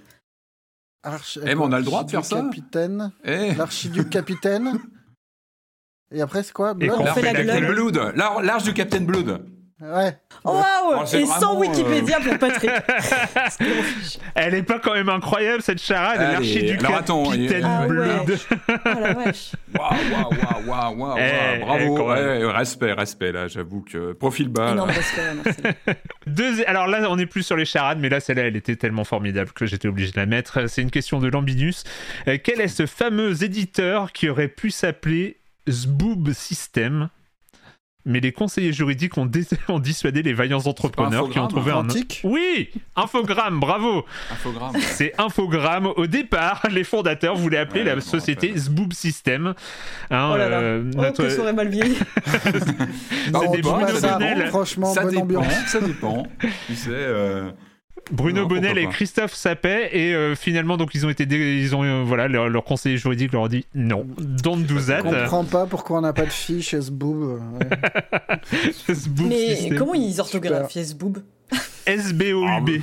Arch... 1.03 1.39
Eh, 1.41 1.55
mais 1.55 1.61
on 1.61 1.71
a 1.71 1.79
le 1.79 1.85
droit 1.85 2.03
de 2.03 2.11
faire 2.11 2.25
ça. 2.25 2.41
Capitaine. 2.41 3.11
Eh. 3.23 3.53
L'archiduc 3.55 4.09
capitaine. 4.09 4.79
Et 6.11 6.21
après, 6.21 6.43
c'est 6.43 6.53
quoi? 6.53 6.73
Blood 6.73 6.97
on 6.99 7.05
fait 7.07 7.21
la 7.21 7.33
Blood. 7.33 8.13
L'arche 8.15 8.63
du 8.63 8.73
Capitaine 8.73 9.05
Blood. 9.05 9.45
Ouais. 9.81 10.17
Waouh 10.45 10.61
Oh, 10.87 11.01
c'est 11.05 11.21
Et 11.23 11.25
sans 11.25 11.55
vraiment, 11.55 11.59
Wikipédia 11.59 12.19
pour 12.21 12.37
Patrick. 12.37 12.71
Elle 14.35 14.53
est 14.55 14.63
pas 14.63 14.79
quand 14.79 14.93
même 14.93 15.09
incroyable 15.09 15.61
cette 15.61 15.81
charade, 15.81 16.19
l'archiducat 16.19 16.87
alors 16.87 16.99
attends, 16.99 17.23
Capitaine 17.25 17.65
Ah 17.65 17.81
ouais. 17.81 17.87
Bleu. 17.87 18.05
oh 18.69 18.99
la 19.01 19.13
vache. 19.13 19.51
Waouh, 19.77 19.91
waouh, 20.13 20.29
waouh, 20.39 20.67
waouh, 20.67 20.95
waouh, 20.97 21.17
Eh, 21.19 21.59
bravo. 21.59 21.79
eh, 21.79 21.87
quand 21.97 22.07
même. 22.15 22.43
Ouais, 22.45 22.51
respect, 22.53 22.93
respect, 22.93 23.31
là, 23.33 23.47
j'avoue 23.47 23.81
que 23.81 24.13
profil 24.13 24.47
bas. 24.47 24.71
Énorme 24.71 24.89
là. 24.89 24.95
respect, 24.95 25.33
Marcel. 25.43 25.75
Deux- 26.27 26.63
Alors 26.67 26.87
là, 26.87 27.07
on 27.09 27.17
est 27.17 27.25
plus 27.25 27.43
sur 27.43 27.57
les 27.57 27.65
charades, 27.65 27.99
mais 27.99 28.09
là, 28.09 28.19
celle-là, 28.19 28.43
elle 28.43 28.55
était 28.55 28.75
tellement 28.77 29.03
formidable 29.03 29.51
que 29.51 29.65
j'étais 29.65 29.87
obligé 29.89 30.11
de 30.11 30.17
la 30.19 30.25
mettre. 30.25 30.67
C'est 30.69 30.83
une 30.83 30.91
question 30.91 31.19
de 31.19 31.27
Lambinus. 31.27 31.83
Euh, 32.27 32.37
quel 32.41 32.61
est 32.61 32.67
ce 32.69 32.85
fameux 32.85 33.43
éditeur 33.43 34.11
qui 34.13 34.29
aurait 34.29 34.47
pu 34.47 34.71
s'appeler 34.71 35.37
Zboob 35.69 36.31
System? 36.31 37.09
Mais 38.05 38.19
les 38.19 38.31
conseillers 38.31 38.71
juridiques 38.73 39.17
ont, 39.17 39.25
dé- 39.25 39.45
ont 39.69 39.79
dissuadé 39.79 40.21
les 40.23 40.33
vaillants 40.33 40.65
entrepreneurs 40.65 41.29
qui 41.29 41.39
ont 41.39 41.47
trouvé 41.47 41.71
un... 41.71 41.77
Antique 41.77 42.21
Oui 42.23 42.69
Infogramme, 42.95 43.59
bravo 43.59 44.05
Infogramme. 44.31 44.73
C'est 44.79 45.13
Infogramme. 45.17 45.87
Au 45.95 46.07
départ, 46.07 46.61
les 46.71 46.83
fondateurs 46.83 47.35
voulaient 47.35 47.57
appeler 47.57 47.83
Ouais, 47.83 47.95
la 47.95 48.01
société. 48.01 48.53
Zboob 48.55 48.93
System. 48.93 49.53
Hein, 50.11 50.29
Oh 50.33 50.37
là 50.37 50.49
là. 50.49 50.57
euh, 50.59 50.83
Oh, 50.95 51.01
notre- 51.01 51.23
que 51.23 51.29
ça 51.29 51.41
aurait 51.41 51.53
mal 51.53 51.67
vieilli. 51.69 51.97
C'est 52.25 53.51
des 53.51 53.61
Bruno 53.61 53.87
ça 53.87 54.19
franchement, 54.47 54.93
Ça 54.93 55.01
bonne 55.01 55.11
dépend, 55.11 55.23
ambiance. 55.23 55.47
ça 55.67 55.81
dépend. 55.81 56.27
Tu 56.67 56.75
sais, 56.75 56.89
euh, 56.91 57.49
Bruno 58.11 58.41
Non, 58.41 58.47
Bonnel 58.47 58.77
et. 58.77 58.87
Christophe 58.87 59.33
Sapet 59.33 59.89
et 59.93 60.13
euh, 60.13 60.35
finalement 60.35 60.77
donc 60.77 60.93
ils 60.93 61.05
ont 61.05 61.09
été 61.09 61.25
dé- 61.25 61.57
ils 61.59 61.75
ont 61.75 61.83
euh, 61.83 62.03
voilà 62.05 62.27
leur, 62.27 62.49
leur 62.49 62.63
conseiller 62.63 62.97
juridique 62.97 63.31
leur 63.33 63.45
a 63.45 63.49
dit 63.49 63.65
non 63.73 64.05
don't 64.19 64.57
do 64.63 64.77
Je 64.79 64.85
that 64.87 65.01
comprends 65.01 65.43
pas 65.43 65.65
pourquoi 65.65 65.97
on 65.97 66.01
n'a 66.01 66.13
pas 66.13 66.25
de 66.25 66.31
fille 66.31 66.61
chez 66.61 66.81
ce 66.81 66.91
boob. 66.91 67.39
ouais. 67.59 68.37
Mais 69.27 69.75
comment 69.77 69.93
ils 69.95 70.19
orthographiaient 70.19 70.85
ce 70.85 70.93
boob 70.95 71.19
SBOUB 71.87 72.81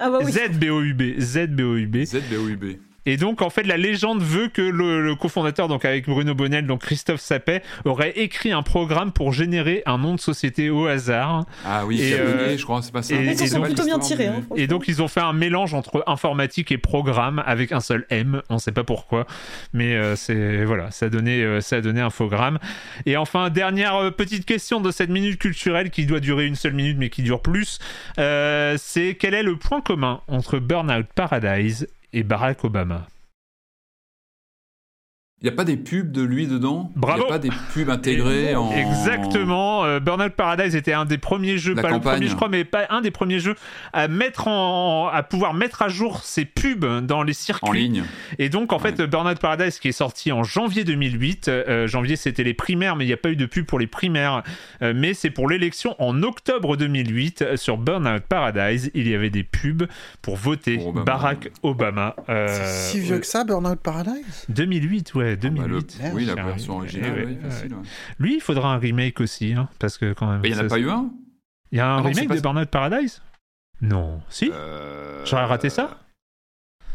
Ah 0.00 0.10
bah 0.10 0.18
oui. 0.24 0.32
ZBOUB 0.32 1.20
ZBOUB 1.20 2.04
ZBOUB. 2.04 2.64
Et 3.06 3.16
donc 3.16 3.42
en 3.42 3.50
fait 3.50 3.62
la 3.62 3.76
légende 3.76 4.22
veut 4.22 4.48
que 4.48 4.62
le, 4.62 5.02
le 5.02 5.14
cofondateur 5.14 5.68
donc 5.68 5.84
avec 5.84 6.06
Bruno 6.06 6.34
Bonnel 6.34 6.66
donc 6.66 6.82
Christophe 6.82 7.20
Sapet 7.20 7.62
aurait 7.84 8.12
écrit 8.18 8.52
un 8.52 8.62
programme 8.62 9.12
pour 9.12 9.32
générer 9.32 9.82
un 9.86 9.98
nom 9.98 10.14
de 10.14 10.20
société 10.20 10.68
au 10.70 10.86
hasard 10.86 11.44
Ah 11.64 11.84
oui, 11.86 12.00
Et, 12.02 12.14
euh, 12.14 12.56
je 12.58 12.62
crois, 12.64 12.82
c'est 12.82 12.92
pas 12.92 13.02
ça. 13.02 13.14
et- 13.14 13.24
Ils 13.24 13.30
et 13.42 13.46
sont 13.46 13.56
donc- 13.58 13.66
plutôt 13.66 13.84
bien 13.84 13.98
tirés. 13.98 14.26
Hein, 14.26 14.42
Et 14.56 14.66
donc 14.66 14.88
ils 14.88 15.00
ont 15.02 15.08
fait 15.08 15.20
un 15.20 15.32
mélange 15.32 15.74
entre 15.74 16.02
informatique 16.06 16.70
et 16.72 16.78
programme 16.78 17.42
avec 17.46 17.72
un 17.72 17.80
seul 17.80 18.04
M, 18.10 18.42
on 18.50 18.58
sait 18.58 18.72
pas 18.72 18.84
pourquoi, 18.84 19.26
mais 19.72 19.94
euh, 19.94 20.16
c'est 20.16 20.64
voilà, 20.64 20.90
ça 20.90 21.06
a 21.06 21.08
donné 21.08 21.42
euh, 21.42 21.60
ça 21.60 21.76
a 21.76 21.80
donné 21.80 22.00
infogramme. 22.00 22.58
Et 23.06 23.16
enfin 23.16 23.50
dernière 23.50 23.94
euh, 23.96 24.10
petite 24.10 24.44
question 24.44 24.80
de 24.80 24.90
cette 24.90 25.10
minute 25.10 25.38
culturelle 25.38 25.90
qui 25.90 26.04
doit 26.06 26.20
durer 26.20 26.46
une 26.46 26.56
seule 26.56 26.74
minute 26.74 26.96
mais 26.98 27.10
qui 27.10 27.22
dure 27.22 27.40
plus, 27.42 27.78
euh, 28.18 28.74
c'est 28.78 29.14
quel 29.18 29.34
est 29.34 29.42
le 29.42 29.56
point 29.56 29.80
commun 29.80 30.20
entre 30.28 30.58
Burnout 30.58 31.06
Paradise 31.14 31.86
et 32.12 32.22
Barack 32.22 32.64
Obama 32.64 33.06
Il 35.40 35.44
n'y 35.46 35.50
a 35.52 35.56
pas 35.56 35.62
des 35.64 35.76
pubs 35.76 36.10
de 36.10 36.22
lui 36.22 36.48
dedans? 36.48 36.90
Bravo. 36.96 37.18
Il 37.18 37.24
n'y 37.26 37.28
a 37.28 37.32
pas 37.34 37.38
des 37.38 37.50
pubs 37.72 37.88
intégrées 37.90 38.56
en. 38.56 38.72
Exactement. 38.72 39.84
euh, 39.84 40.00
Burnout 40.00 40.32
Paradise 40.32 40.74
était 40.74 40.92
un 40.92 41.04
des 41.04 41.16
premiers 41.18 41.58
jeux, 41.58 41.74
La 41.74 41.82
pas 41.82 41.88
le 41.90 41.94
campagne. 41.94 42.14
premier 42.16 42.28
je 42.28 42.34
crois, 42.34 42.48
mais 42.48 42.64
pas 42.64 42.86
un 42.90 43.00
des 43.02 43.12
premiers 43.12 43.38
jeux 43.38 43.54
à 43.92 44.08
mettre 44.08 44.48
en, 44.48 45.06
à 45.06 45.22
pouvoir 45.22 45.54
mettre 45.54 45.82
à 45.82 45.88
jour 45.88 46.24
ses 46.24 46.44
pubs 46.44 46.84
dans 47.06 47.22
les 47.22 47.34
circuits. 47.34 47.68
En 47.68 47.72
ligne. 47.72 48.02
Et 48.40 48.48
donc, 48.48 48.72
en 48.72 48.80
fait, 48.80 49.00
Burnout 49.00 49.38
Paradise, 49.38 49.78
qui 49.78 49.86
est 49.88 49.92
sorti 49.92 50.32
en 50.32 50.42
janvier 50.42 50.82
2008, 50.82 51.46
euh, 51.48 51.86
janvier 51.86 52.16
c'était 52.16 52.42
les 52.42 52.54
primaires, 52.54 52.96
mais 52.96 53.04
il 53.04 53.08
n'y 53.08 53.12
a 53.14 53.16
pas 53.18 53.30
eu 53.30 53.36
de 53.36 53.46
pub 53.46 53.64
pour 53.64 53.78
les 53.78 53.86
primaires, 53.86 54.42
euh, 54.82 54.92
mais 54.94 55.14
c'est 55.14 55.30
pour 55.30 55.48
l'élection 55.48 55.94
en 56.02 56.20
octobre 56.24 56.76
2008. 56.76 57.42
euh, 57.42 57.56
sur 57.56 57.76
Burnout 57.78 58.22
Paradise, 58.28 58.90
il 58.94 59.06
y 59.08 59.14
avait 59.14 59.30
des 59.30 59.44
pubs 59.44 59.84
pour 60.20 60.34
voter 60.36 60.78
Pour 60.78 60.88
Obama. 60.88 61.04
Barack 61.04 61.50
Obama. 61.62 62.16
euh, 62.28 62.46
C'est 62.48 62.90
si 62.90 63.00
vieux 63.00 63.18
que 63.20 63.26
ça, 63.26 63.44
Burnout 63.44 63.78
Paradise? 63.80 64.44
2008, 64.48 65.14
ouais, 65.14 65.27
Bah, 65.36 65.66
le- 65.66 65.80
2008. 65.82 66.00
Oui, 66.14 66.24
la 66.24 66.34
version 66.34 66.72
ami. 66.74 66.80
originale, 66.82 67.12
Ouais, 67.12 67.24
oui, 67.26 67.32
ouais. 67.42 67.50
facile. 67.50 67.74
ouais. 67.74 67.80
Lui, 68.18 68.34
il 68.36 68.40
faudra 68.40 68.72
un 68.74 68.78
remake 68.78 69.20
aussi, 69.20 69.52
hein, 69.54 69.68
parce 69.78 69.98
que 69.98 70.12
quand 70.12 70.30
même. 70.30 70.40
Mais 70.42 70.48
il 70.50 70.54
n'y 70.54 70.60
en 70.60 70.64
a 70.64 70.68
pas 70.68 70.78
eu 70.78 70.88
un 70.90 71.10
Il 71.72 71.78
y 71.78 71.80
a 71.80 71.88
un 71.88 71.98
Ah 71.98 72.02
remake 72.02 72.28
pas- 72.28 72.36
de 72.36 72.40
Burnout 72.40 72.68
Paradise 72.70 73.22
Non. 73.82 74.20
Si 74.28 74.50
Euh, 74.52 75.24
J'aurais 75.26 75.44
raté 75.44 75.70
ça 75.70 75.98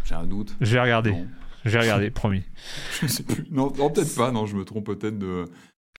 J'ai 0.06 0.16
un 0.16 0.26
doute. 0.26 0.56
Je 0.62 0.74
vais 0.74 0.82
regarder. 0.82 1.12
Non, 1.12 1.28
Je 1.66 1.70
vais 1.70 1.80
regarder, 1.80 2.10
promis. 2.12 2.44
je 3.02 3.08
sais 3.08 3.24
plus. 3.24 3.46
Non, 3.52 3.72
non, 3.78 3.90
peut-être 3.90 4.14
pas, 4.16 4.32
non, 4.32 4.46
je 4.46 4.56
me 4.56 4.66
trompe 4.66 4.86
peut-être 4.88 5.18
de. 5.18 5.46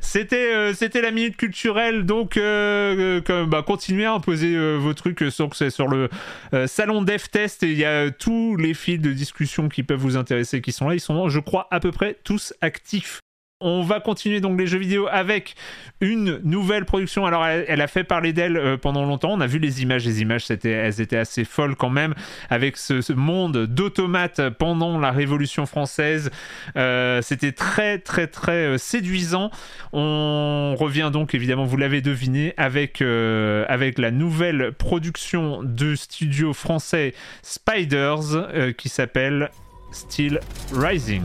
C'était 0.04 0.52
euh, 0.54 0.74
c'était 0.74 1.00
la 1.00 1.10
minute 1.10 1.36
culturelle 1.36 2.04
donc 2.04 2.36
euh, 2.36 3.20
euh, 3.30 3.46
bah, 3.46 3.64
continuez 3.66 4.04
à 4.04 4.12
imposer 4.12 4.54
euh, 4.54 4.76
vos 4.76 4.92
trucs 4.92 5.24
sur 5.30 5.88
le 5.88 6.10
euh, 6.52 6.66
salon 6.66 7.02
Dev 7.02 7.22
Test. 7.32 7.62
Et 7.62 7.72
il 7.72 7.78
y 7.78 7.86
a 7.86 8.10
tous 8.10 8.56
les 8.56 8.74
fils 8.74 9.00
de 9.00 9.12
discussion 9.12 9.68
qui 9.68 9.82
peuvent 9.82 9.98
vous 9.98 10.16
intéresser 10.16 10.60
qui 10.60 10.72
sont 10.72 10.88
là. 10.88 10.94
Ils 10.94 11.00
sont 11.00 11.28
je 11.28 11.40
crois 11.40 11.68
à 11.70 11.80
peu 11.80 11.90
près 11.90 12.18
tous 12.22 12.52
actifs 12.60 13.23
on 13.64 13.82
va 13.82 13.98
continuer 13.98 14.40
donc 14.40 14.60
les 14.60 14.66
jeux 14.66 14.78
vidéo 14.78 15.08
avec 15.10 15.56
une 16.02 16.38
nouvelle 16.44 16.84
production. 16.84 17.24
Alors, 17.24 17.46
elle, 17.46 17.80
a 17.80 17.86
fait 17.86 18.04
parler 18.04 18.34
d'elle 18.34 18.58
euh, 18.58 18.76
pendant 18.76 19.04
longtemps. 19.04 19.32
On 19.32 19.40
a 19.40 19.46
vu 19.46 19.58
les 19.58 19.82
images. 19.82 20.04
Les 20.04 20.20
images, 20.20 20.44
elles 20.50 21.00
étaient 21.00 21.16
assez 21.16 21.44
folles 21.44 21.74
quand 21.74 21.88
même, 21.88 22.14
avec 22.50 22.76
ce, 22.76 23.12
monde 23.14 23.66
d'automates 23.66 24.50
pendant 24.50 24.98
la 24.98 25.10
Révolution 25.10 25.64
française. 25.64 26.30
Euh, 26.76 27.22
c'était 27.22 27.52
très, 27.52 27.98
très, 27.98 28.26
très 28.26 28.66
euh, 28.66 28.78
séduisant. 28.78 29.50
On 29.94 30.74
revient 30.78 31.10
donc, 31.10 31.34
évidemment, 31.34 31.64
vous 31.64 31.78
l'avez 31.78 32.02
deviné, 32.02 32.52
avec, 32.58 33.00
la 33.00 34.10
nouvelle 34.10 34.72
production 34.72 35.62
de 35.62 35.94
studio 35.94 36.52
français 36.52 37.14
Spiders 37.42 38.74
qui 38.76 38.88
s'appelle 38.90 39.50
Still 39.92 40.40
Rising. 40.72 41.22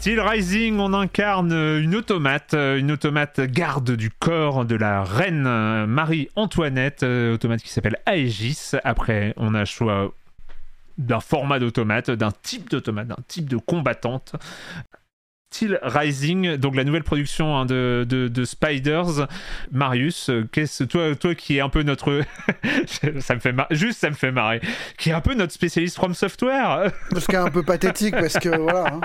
Steel 0.00 0.18
Rising, 0.18 0.78
on 0.78 0.94
incarne 0.94 1.52
une 1.52 1.94
automate, 1.94 2.54
euh, 2.54 2.78
une 2.78 2.90
automate 2.90 3.38
garde 3.38 3.90
du 3.90 4.08
corps 4.08 4.64
de 4.64 4.74
la 4.74 5.04
reine 5.04 5.44
euh, 5.46 5.86
Marie-Antoinette, 5.86 7.02
euh, 7.02 7.34
automate 7.34 7.60
qui 7.60 7.68
s'appelle 7.68 7.98
Aegis. 8.06 8.70
Après, 8.82 9.34
on 9.36 9.54
a 9.54 9.66
choix 9.66 10.14
d'un 10.96 11.20
format 11.20 11.58
d'automate, 11.58 12.10
d'un 12.10 12.30
type 12.30 12.70
d'automate, 12.70 13.08
d'un 13.08 13.22
type 13.28 13.46
de 13.46 13.58
combattante. 13.58 14.36
Steel 15.52 15.80
Rising, 15.82 16.56
donc 16.58 16.76
la 16.76 16.84
nouvelle 16.84 17.02
production 17.02 17.56
hein, 17.56 17.66
de, 17.66 18.06
de, 18.08 18.28
de 18.28 18.44
Spiders. 18.44 19.26
Marius, 19.72 20.30
euh, 20.30 20.48
qu'est-ce 20.52 20.84
toi, 20.84 21.16
toi 21.16 21.34
qui 21.34 21.56
est 21.56 21.60
un 21.60 21.68
peu 21.68 21.82
notre, 21.82 22.20
ça 23.18 23.34
me 23.34 23.40
fait 23.40 23.50
mar- 23.52 23.66
juste 23.72 23.98
ça 23.98 24.10
me 24.10 24.14
fait 24.14 24.30
marrer, 24.30 24.60
qui 24.96 25.10
est 25.10 25.12
un 25.12 25.20
peu 25.20 25.34
notre 25.34 25.52
spécialiste 25.52 25.96
From 25.96 26.14
Software. 26.14 26.92
Ce 27.18 27.26
qui 27.26 27.32
est 27.32 27.36
un 27.38 27.50
peu 27.50 27.64
pathétique 27.64 28.12
parce 28.14 28.38
que 28.38 28.48
voilà. 28.56 28.94
hein. 28.94 29.00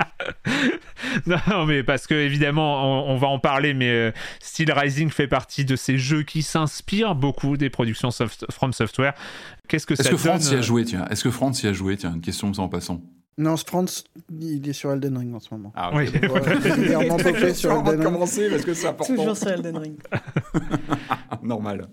Non, 1.26 1.66
mais 1.66 1.82
parce 1.82 2.06
que 2.06 2.14
évidemment, 2.14 3.08
on, 3.10 3.14
on 3.14 3.18
va 3.18 3.28
en 3.28 3.40
parler, 3.40 3.74
mais 3.74 3.90
euh, 3.90 4.12
Steel 4.40 4.72
Rising 4.72 5.10
fait 5.10 5.28
partie 5.28 5.66
de 5.66 5.76
ces 5.76 5.98
jeux 5.98 6.22
qui 6.22 6.44
s'inspirent 6.44 7.16
beaucoup 7.16 7.58
des 7.58 7.72
productions 7.72 8.12
soft- 8.12 8.46
From 8.52 8.72
Software. 8.72 9.14
Qu'est-ce 9.68 9.88
que 9.88 9.96
ça 9.96 10.02
Est-ce 10.04 10.10
que 10.12 10.16
donne 10.16 10.40
Franz 10.40 10.54
y 10.54 10.58
a 10.58 10.62
joué, 10.62 10.84
tiens? 10.86 11.08
Est-ce 11.10 11.24
que 11.24 11.32
Franz 11.32 11.64
y 11.66 11.68
a 11.68 11.74
joué, 11.74 11.98
tiens 11.98 12.14
Une 12.14 12.22
question 12.22 12.52
en 12.58 12.70
passant. 12.70 13.02
Non, 13.38 13.58
Franz, 13.58 14.04
il 14.40 14.68
est 14.70 14.74
sur 14.74 14.92
Elden 14.94 15.18
Ring 15.18 15.36
en 15.36 15.40
ce 15.42 15.54
moment. 15.54 15.74
Ah, 15.76 15.92
Oui. 15.94 16.10
Ouais, 16.10 16.40
régulièrement 16.40 17.18
popé 17.18 17.54
sur 17.54 17.72
Elden 17.74 17.90
Ring. 18.00 18.04
commencer 18.04 18.50
parce 18.50 18.64
que 18.64 18.74
c'est 18.74 18.88
important. 18.88 19.14
Toujours 19.16 19.36
sur 19.36 19.50
Elden 19.50 19.78
Ring. 19.78 19.98
Normal. 21.44 21.88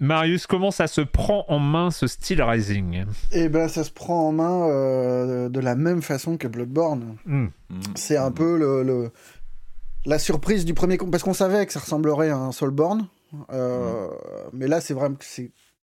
Marius, 0.00 0.46
comment 0.46 0.70
ça 0.70 0.86
se 0.86 1.00
prend 1.00 1.44
en 1.48 1.58
main 1.58 1.90
ce 1.90 2.06
Steel 2.06 2.42
Rising? 2.42 3.04
Et 3.32 3.48
ben, 3.48 3.68
ça 3.68 3.84
se 3.84 3.90
prend 3.90 4.28
en 4.28 4.32
main 4.32 4.68
euh, 4.68 5.48
de 5.48 5.60
la 5.60 5.74
même 5.76 6.02
façon 6.02 6.36
que 6.36 6.48
Bloodborne. 6.48 7.16
Hmm. 7.24 7.46
C'est 7.94 8.16
un 8.16 8.30
peu 8.32 8.58
le, 8.58 8.82
le- 8.82 9.10
la 10.04 10.18
surprise 10.18 10.64
du 10.66 10.74
premier... 10.74 10.98
Parce 10.98 11.22
qu'on 11.22 11.32
savait 11.32 11.64
que 11.64 11.72
ça 11.72 11.80
ressemblerait 11.80 12.28
à 12.30 12.36
un 12.36 12.52
Soulborn. 12.52 13.06
Euh, 13.52 14.08
Mais 14.52 14.66
là, 14.66 14.80
c'est 14.82 14.92
vraiment... 14.94 15.16
C'est 15.20 15.52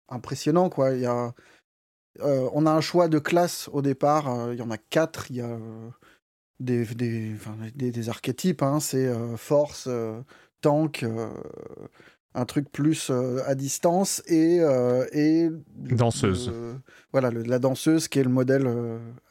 impressionnant, 0.10 0.70
quoi. 0.70 0.94
Il 0.95 1.02
y 1.02 1.06
a... 1.06 1.34
euh, 2.22 2.49
on 2.53 2.65
a 2.65 2.72
un 2.72 2.81
choix 2.81 3.07
de 3.07 3.19
classe 3.19 3.69
au 3.72 3.81
départ. 3.81 4.27
euh, 4.30 4.53
Il 4.53 4.60
y 4.60 4.61
en 4.61 4.72
a 4.72 4.77
quatre. 4.77 5.30
Il 5.31 5.38
y 5.38 5.41
a 5.41 5.49
euh, 5.49 5.90
des, 6.60 6.86
des, 6.86 7.34
enfin, 7.36 7.56
des, 7.76 7.91
des 7.91 8.10
archétypes. 8.10 8.61
hein. 8.64 8.80
C'est 8.80 9.10
force, 9.38 9.88
tank... 10.61 11.06
un 12.36 12.45
truc 12.45 12.72
plus 12.72 13.10
euh, 13.10 13.41
à 13.48 13.56
distance 13.56 14.22
et, 14.27 14.60
euh, 14.61 15.06
et 15.14 15.49
Danseuse. 15.76 16.53
voilà, 17.11 17.31
le- 17.31 17.41
la 17.41 17.57
danseuse 17.57 18.07
qui 18.07 18.19
est 18.19 18.23
le 18.23 18.30
modèle 18.30 18.69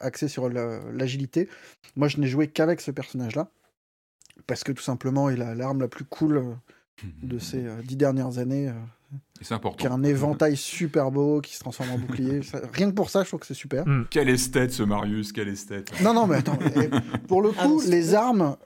axé 0.01 0.27
sur 0.27 0.49
la- 0.49 0.81
l'agilité. 0.91 1.47
Moi, 1.95 2.09
je 2.09 2.19
n'ai 2.19 2.27
joué 2.27 2.47
qu'avec 2.47 2.81
ce 2.81 2.91
personnage-là. 2.91 3.49
parce 4.47 4.63
que 4.63 4.71
tout 4.73 4.83
simplement, 4.83 5.29
il 5.29 5.41
a 5.41 5.55
l'arme 5.55 5.79
la 5.81 5.87
plus 5.87 6.05
cool 6.05 6.43
de 7.23 7.39
ces 7.39 7.63
dix 7.83 7.95
dernières 7.95 8.37
années. 8.37 8.71
C'est 9.41 9.53
important. 9.53 9.77
Qui 9.77 9.87
a 9.87 9.93
un 9.93 10.03
éventail 10.03 10.57
super 10.57 11.11
beau, 11.11 11.39
qui 11.41 11.55
se 11.55 11.59
transforme 11.59 11.91
en 11.91 11.97
bouclier. 11.97 12.41
rien 12.73 12.89
que 12.89 12.95
pour 12.95 13.09
ça, 13.09 13.23
je 13.23 13.29
trouve 13.29 13.39
que 13.39 13.45
c'est 13.45 13.53
super. 13.53 13.87
Mm. 13.87 14.07
Quelle 14.09 14.29
esthète 14.29 14.71
ce 14.71 14.83
Marius, 14.83 15.31
quelle 15.31 15.47
esthète. 15.47 15.91
Non, 16.01 16.13
non, 16.13 16.27
mais 16.27 16.37
attends. 16.37 16.57
pour 17.27 17.41
le 17.41 17.51
coup, 17.51 17.81
ah, 17.83 17.89
les 17.89 18.13
armes, 18.15 18.57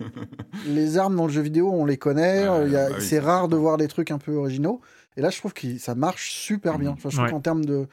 les 0.67 0.97
armes 0.97 1.15
dans 1.15 1.27
le 1.27 1.31
jeu 1.31 1.41
vidéo, 1.41 1.71
on 1.71 1.85
les 1.85 1.97
connaît. 1.97 2.45
Bah 2.45 2.99
c'est 2.99 3.19
rare 3.19 3.47
de 3.47 3.55
voir 3.55 3.77
des 3.77 3.87
trucs 3.87 4.11
un 4.11 4.17
peu 4.17 4.33
originaux. 4.33 4.81
Et 5.15 5.21
là, 5.21 5.29
je 5.29 5.37
trouve 5.37 5.53
que 5.53 5.77
ça 5.77 5.95
marche 5.95 6.31
super 6.31 6.79
bien. 6.79 6.95
je 6.97 7.15
trouve 7.15 7.29
qu'en 7.29 7.41
termes 7.41 7.65
de, 7.65 7.87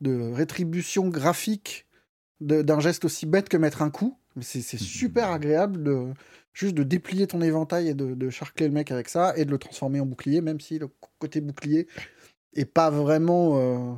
de 0.00 0.30
rétribution 0.32 1.08
graphique 1.08 1.86
d'un 2.40 2.80
geste 2.80 3.04
aussi 3.04 3.26
bête 3.26 3.48
que 3.48 3.56
mettre 3.56 3.82
un 3.82 3.90
coup, 3.90 4.18
c'est 4.40 4.78
super 4.78 5.30
agréable 5.30 5.82
de 5.82 6.12
juste 6.56 6.74
de 6.74 6.82
déplier 6.82 7.26
ton 7.26 7.42
éventail 7.42 7.88
et 7.88 7.94
de, 7.94 8.14
de, 8.14 8.30
charcler 8.30 8.66
le 8.66 8.72
mec 8.72 8.90
avec 8.90 9.08
ça 9.08 9.36
et 9.36 9.44
de 9.44 9.50
le 9.50 9.58
transformer 9.58 10.00
en 10.00 10.06
bouclier, 10.06 10.40
même 10.40 10.58
si 10.58 10.78
le 10.78 10.88
côté 11.18 11.40
bouclier 11.40 11.86
est 12.54 12.64
pas 12.64 12.90
vraiment. 12.90 13.58
Euh, 13.58 13.94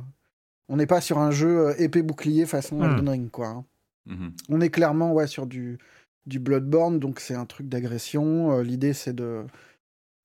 on 0.67 0.75
n'est 0.75 0.85
pas 0.85 1.01
sur 1.01 1.17
un 1.19 1.31
jeu 1.31 1.67
euh, 1.67 1.75
épée 1.77 2.03
bouclier 2.03 2.45
façon 2.45 2.79
hmm. 2.79 2.83
Elden 2.83 3.09
Ring, 3.09 3.31
quoi. 3.31 3.47
Hein. 3.47 3.65
Mhm. 4.05 4.33
On 4.49 4.61
est 4.61 4.69
clairement 4.69 5.13
ouais, 5.13 5.27
sur 5.27 5.47
du, 5.47 5.77
du 6.25 6.39
Bloodborne, 6.39 6.99
donc 6.99 7.21
c'est 7.21 7.33
un 7.33 7.45
truc 7.45 7.69
d'agression. 7.69 8.51
Euh, 8.51 8.63
l'idée, 8.63 8.93
c'est 8.93 9.13
de 9.13 9.45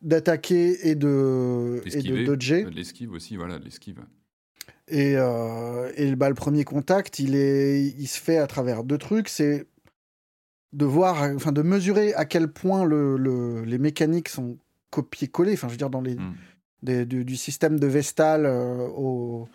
d'attaquer 0.03 0.89
et 0.89 0.97
de, 0.97 1.81
et 1.87 2.03
de 2.03 2.25
dodger. 2.27 2.67
L'esquive 2.71 3.13
aussi, 3.13 3.37
voilà, 3.37 3.59
l'esquive. 3.59 4.05
Et, 4.87 5.13
et 5.13 6.17
bah, 6.17 6.29
le 6.29 6.35
premier 6.35 6.65
contact, 6.65 7.21
il, 7.21 7.35
est, 7.35 7.83
il 7.87 8.07
se 8.07 8.21
fait 8.21 8.37
à 8.37 8.47
travers 8.47 8.85
deux 8.85 8.99
trucs. 8.99 9.31
C'est 9.31 9.67
de 10.75 10.85
voir, 10.85 11.23
enfin 11.35 11.53
de 11.53 11.63
mesurer 11.63 12.15
à 12.15 12.25
quel 12.25 12.49
point 12.49 12.85
le, 12.85 13.63
les 13.65 13.79
mécaniques 13.79 14.29
sont 14.29 14.59
copiées-collées. 14.91 15.55
Enfin, 15.55 15.69
je 15.69 15.73
veux 15.73 15.79
dire, 15.79 15.91
dans 15.91 16.01
les, 16.01 16.17
hmm. 16.17 17.05
du, 17.05 17.37
système 17.37 17.79
de 17.79 17.87
Vestal 17.87 18.45
euh, 18.45 18.89
aux, 18.89 19.49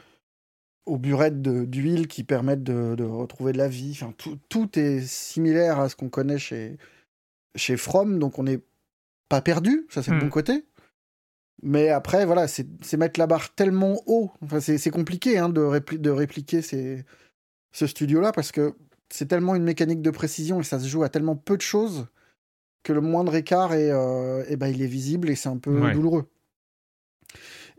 burettes 0.97 1.41
d'huile 1.41 2.07
qui 2.07 2.23
permettent 2.23 2.63
de, 2.63 3.03
retrouver 3.03 3.51
de 3.51 3.57
la 3.57 3.67
vie. 3.67 3.91
Enfin, 3.91 4.13
tout, 4.17 4.39
tout 4.49 4.79
est 4.79 5.01
similaire 5.01 5.79
à 5.79 5.89
ce 5.89 5.95
qu'on 5.95 6.09
connaît 6.09 6.39
chez, 6.39 6.77
chez 7.55 7.77
From, 7.77 8.17
donc 8.17 8.39
on 8.39 8.43
n'est 8.43 8.61
pas 9.27 9.41
perdu. 9.41 9.85
Ça, 9.89 10.01
c'est 10.01 10.11
le 10.11 10.19
bon 10.19 10.27
hmm. 10.27 10.29
côté. 10.29 10.65
Mais 11.61 11.89
après, 11.89 12.25
voilà, 12.25 12.47
c'est 12.47 12.97
mettre 12.97 13.19
la 13.19 13.27
barre 13.27 13.53
tellement 13.53 14.01
haut. 14.05 14.31
Enfin, 14.41 14.61
c'est 14.61 14.89
compliqué 14.89 15.37
hein, 15.37 15.49
de, 15.49 15.97
de 15.97 16.09
répliquer 16.09 16.61
ces, 16.61 17.03
ce 17.73 17.85
studio-là 17.85 18.31
parce 18.31 18.53
que 18.53 18.73
c'est 19.11 19.27
tellement 19.27 19.55
une 19.55 19.63
mécanique 19.63 20.01
de 20.01 20.11
précision 20.11 20.59
et 20.59 20.63
ça 20.63 20.79
se 20.79 20.87
joue 20.87 21.03
à 21.03 21.09
tellement 21.09 21.35
peu 21.35 21.57
de 21.57 21.61
choses 21.61 22.07
que 22.83 22.93
le 22.93 23.01
moindre 23.01 23.35
écart 23.35 23.73
est, 23.73 23.91
euh, 23.91 24.43
ben, 24.55 24.67
il 24.67 24.81
est 24.81 24.87
visible 24.87 25.29
et 25.29 25.35
c'est 25.35 25.49
un 25.49 25.57
peu 25.57 25.91
douloureux. 25.91 26.29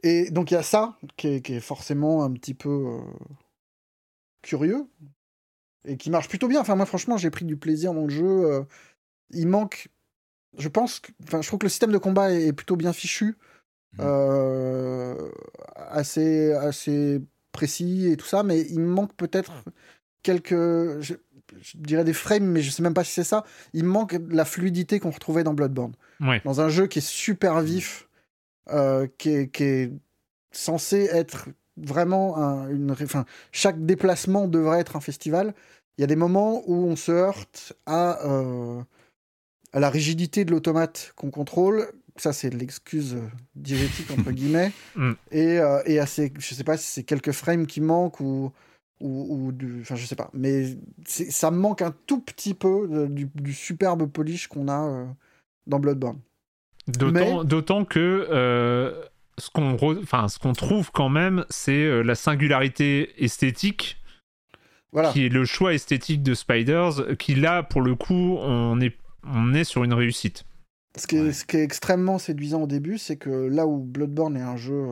Et 0.02 0.31
donc 0.31 0.51
il 0.51 0.55
y 0.55 0.57
a 0.57 0.62
ça 0.62 0.98
qui 1.16 1.28
est, 1.28 1.61
forcément 1.61 2.24
un 2.24 2.32
petit 2.32 2.55
peu 2.55 2.69
euh, 2.69 3.01
curieux 4.43 4.86
et 5.85 5.97
qui 5.97 6.11
marche 6.11 6.28
plutôt 6.28 6.48
bien. 6.48 6.61
Enfin 6.61 6.74
moi 6.74 6.86
franchement 6.86 7.16
j'ai 7.16 7.31
pris 7.31 7.44
du 7.44 7.57
plaisir 7.57 7.94
dans 7.94 8.05
le 8.05 8.11
jeu. 8.11 8.44
Euh, 8.44 8.62
il 9.31 9.47
manque, 9.47 9.89
je 10.59 10.69
pense, 10.69 11.02
enfin 11.23 11.43
je 11.43 11.47
trouve 11.47 11.61
que 11.61 11.66
le 11.66 11.70
système 11.70 11.93
de 11.93 11.98
combat 11.98 12.32
est, 12.32 12.52
plutôt 12.52 12.77
bien 12.77 12.93
fichu, 12.93 13.36
mmh. 13.98 14.02
assez 15.77 16.52
assez 16.52 17.23
précis 17.52 18.09
et 18.09 18.16
tout 18.16 18.27
ça, 18.27 18.43
mais 18.43 18.61
il 18.62 18.81
manque 18.81 19.15
peut-être 19.15 19.52
quelques, 20.22 21.01
je, 21.01 21.14
dirais 21.74 22.05
des 22.05 22.12
frames, 22.12 22.44
mais 22.44 22.62
je 22.62 22.70
sais 22.70 22.82
même 22.82 22.94
pas 22.94 23.05
si 23.05 23.12
c'est 23.12 23.24
ça. 23.24 23.44
Il 23.72 23.84
manque 23.84 24.16
la 24.28 24.44
fluidité 24.44 25.01
qu'on 25.01 25.10
retrouvait 25.10 25.44
dans 25.44 25.55
Bloodborne. 25.55 25.92
Dans 26.44 26.60
un 26.60 26.68
jeu 26.68 26.86
qui 26.86 26.98
est 26.98 27.06
super 27.06 27.60
vif, 27.60 28.09
euh, 28.70 29.06
qui, 29.18 29.30
est, 29.30 29.92
censé 30.52 31.09
être 31.12 31.48
vraiment 31.76 32.36
un, 32.36 32.68
une. 32.68 32.90
Enfin, 32.90 33.24
chaque 33.52 33.84
déplacement 33.86 34.48
devrait 34.48 34.80
être 34.80 34.97
un 34.97 35.01
festival. 35.01 35.55
Il 35.97 36.02
y 36.02 36.05
a 36.05 36.06
des 36.06 36.16
moments 36.16 36.62
où 36.66 36.86
on 36.86 36.97
se 36.97 37.12
heurte 37.12 37.72
à, 37.86 38.24
euh, 38.26 38.82
à 39.72 39.80
la 39.80 39.90
rigidité 39.90 40.44
de 40.44 40.51
l'automate 40.51 41.12
qu'on 41.16 41.30
contrôle. 41.30 41.90
Ça, 42.16 42.32
c'est 42.32 42.51
l'excuse 42.51 43.16
diégétique, 43.55 44.10
entre 44.10 44.30
guillemets. 44.32 44.72
Mm. 44.97 45.12
Et, 45.30 45.59
euh, 45.59 45.82
et 45.86 45.98
à 45.98 46.06
ces, 46.06 46.32
je 46.38 46.55
sais 46.55 46.64
pas 46.64 46.76
si 46.76 46.86
c'est 46.86 47.05
quelques 47.05 47.32
frames 47.32 47.66
qui 47.66 47.80
manquent 47.80 48.20
ou 48.20 48.52
ou, 49.01 49.52
du. 49.52 49.81
Enfin, 49.81 49.94
je 49.97 50.05
sais 50.05 50.16
pas. 50.16 50.31
Mais 50.35 50.77
ça 51.06 51.51
me 51.51 51.59
manque 51.59 51.82
un 51.82 51.94
tout 52.06 52.20
petit 52.20 52.55
peu 52.55 53.09
du, 53.09 53.52
superbe 53.52 54.06
polish 54.06 54.47
qu'on 54.47 54.68
a 54.68 54.89
euh, 54.89 55.06
dans 55.66 55.81
Bloodborne. 55.81 56.20
D'autant 56.86 57.85
que. 57.85 58.27
Euh, 58.31 59.02
ce 59.39 59.48
qu'on 59.48 59.78
enfin, 60.02 60.28
ce 60.28 60.39
qu'on 60.39 60.52
trouve 60.52 60.90
quand 60.93 61.09
même, 61.09 61.47
c'est 61.48 61.72
euh, 61.72 62.02
la 62.02 62.14
singularité 62.14 63.24
esthétique 63.24 63.97
voilà. 64.93 65.12
qui 65.12 65.24
est 65.24 65.31
le 65.31 65.47
choix 65.47 65.72
esthétique 65.72 66.22
de 66.22 66.35
Spiders, 66.35 67.16
qui 67.18 67.35
là, 67.35 67.62
pour 67.62 67.81
le 67.81 67.94
coup, 67.94 68.36
on 68.39 68.78
est, 68.81 68.98
on 69.24 69.55
est 69.55 69.64
sur 69.64 69.82
une 69.82 69.94
réussite. 69.94 70.44
Ce 70.98 71.06
qui, 71.06 71.16
est, 71.16 71.32
ce 71.32 71.47
qui 71.47 71.56
est 71.56 71.62
extrêmement 71.62 72.18
séduisant 72.18 72.64
au 72.64 72.66
début, 72.66 72.98
c'est 72.98 73.16
que 73.16 73.31
là 73.31 73.66
où 73.66 73.78
Bloodborne 73.78 74.36
est 74.36 74.43
un 74.43 74.56
jeu 74.56 74.85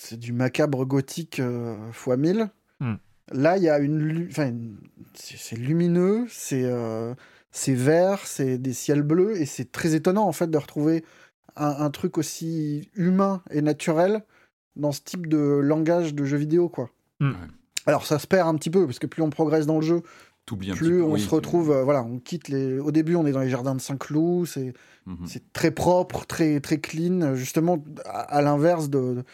c'est 0.00 0.18
du 0.18 0.32
macabre 0.32 0.84
gothique 0.84 1.40
euh, 1.40 1.76
fois 1.92 2.16
1000. 2.16 2.48
Hmm. 2.80 2.94
Là, 3.32 3.56
il 3.56 3.62
y 3.62 3.68
a 3.68 3.78
une. 3.78 4.26
Enfin, 4.30 4.52
c'est 5.14 5.56
lumineux, 5.56 6.26
c'est 6.30 6.64
euh, 6.64 7.14
c'est 7.50 7.74
vert, 7.74 8.26
c'est 8.26 8.58
des 8.58 8.72
ciels 8.72 9.02
bleus, 9.02 9.40
et 9.40 9.46
c'est 9.46 9.70
très 9.70 9.94
étonnant, 9.94 10.26
en 10.26 10.32
fait, 10.32 10.50
de 10.50 10.58
retrouver 10.58 11.04
un, 11.56 11.90
truc 11.90 12.18
aussi 12.18 12.88
humain 12.94 13.42
et 13.50 13.62
naturel 13.62 14.22
dans 14.76 14.92
ce 14.92 15.00
type 15.00 15.26
de 15.26 15.38
langage 15.38 16.14
de 16.14 16.24
jeu 16.24 16.36
vidéo, 16.36 16.68
quoi. 16.68 16.90
Hmm. 17.18 17.32
Alors, 17.84 18.06
ça 18.06 18.20
se 18.20 18.28
perd 18.28 18.48
un 18.48 18.54
petit 18.54 18.70
peu, 18.70 18.86
parce 18.86 19.00
que 19.00 19.08
plus 19.08 19.22
on 19.22 19.30
progresse 19.30 19.66
dans 19.66 19.80
le 19.80 19.84
jeu, 19.84 20.02
plus 20.46 21.02
on 21.02 21.16
se 21.16 21.28
retrouve, 21.28 21.72
euh, 21.72 21.82
voilà, 21.82 22.02
on 22.02 22.18
quitte 22.18 22.48
les. 22.48 22.78
Au 22.78 22.92
début, 22.92 23.16
on 23.16 23.26
est 23.26 23.32
dans 23.32 23.40
les 23.40 23.50
jardins 23.50 23.74
de 23.74 23.80
Saint-Cloud, 23.80 24.46
c'est 24.46 24.72
mhm. 25.06 25.26
c'est 25.26 25.52
très 25.52 25.70
propre, 25.70 26.24
très 26.26 26.60
très 26.60 26.78
clean, 26.78 27.34
justement 27.34 27.84
à 28.06 28.40
l'inverse 28.40 28.88
de, 28.88 29.24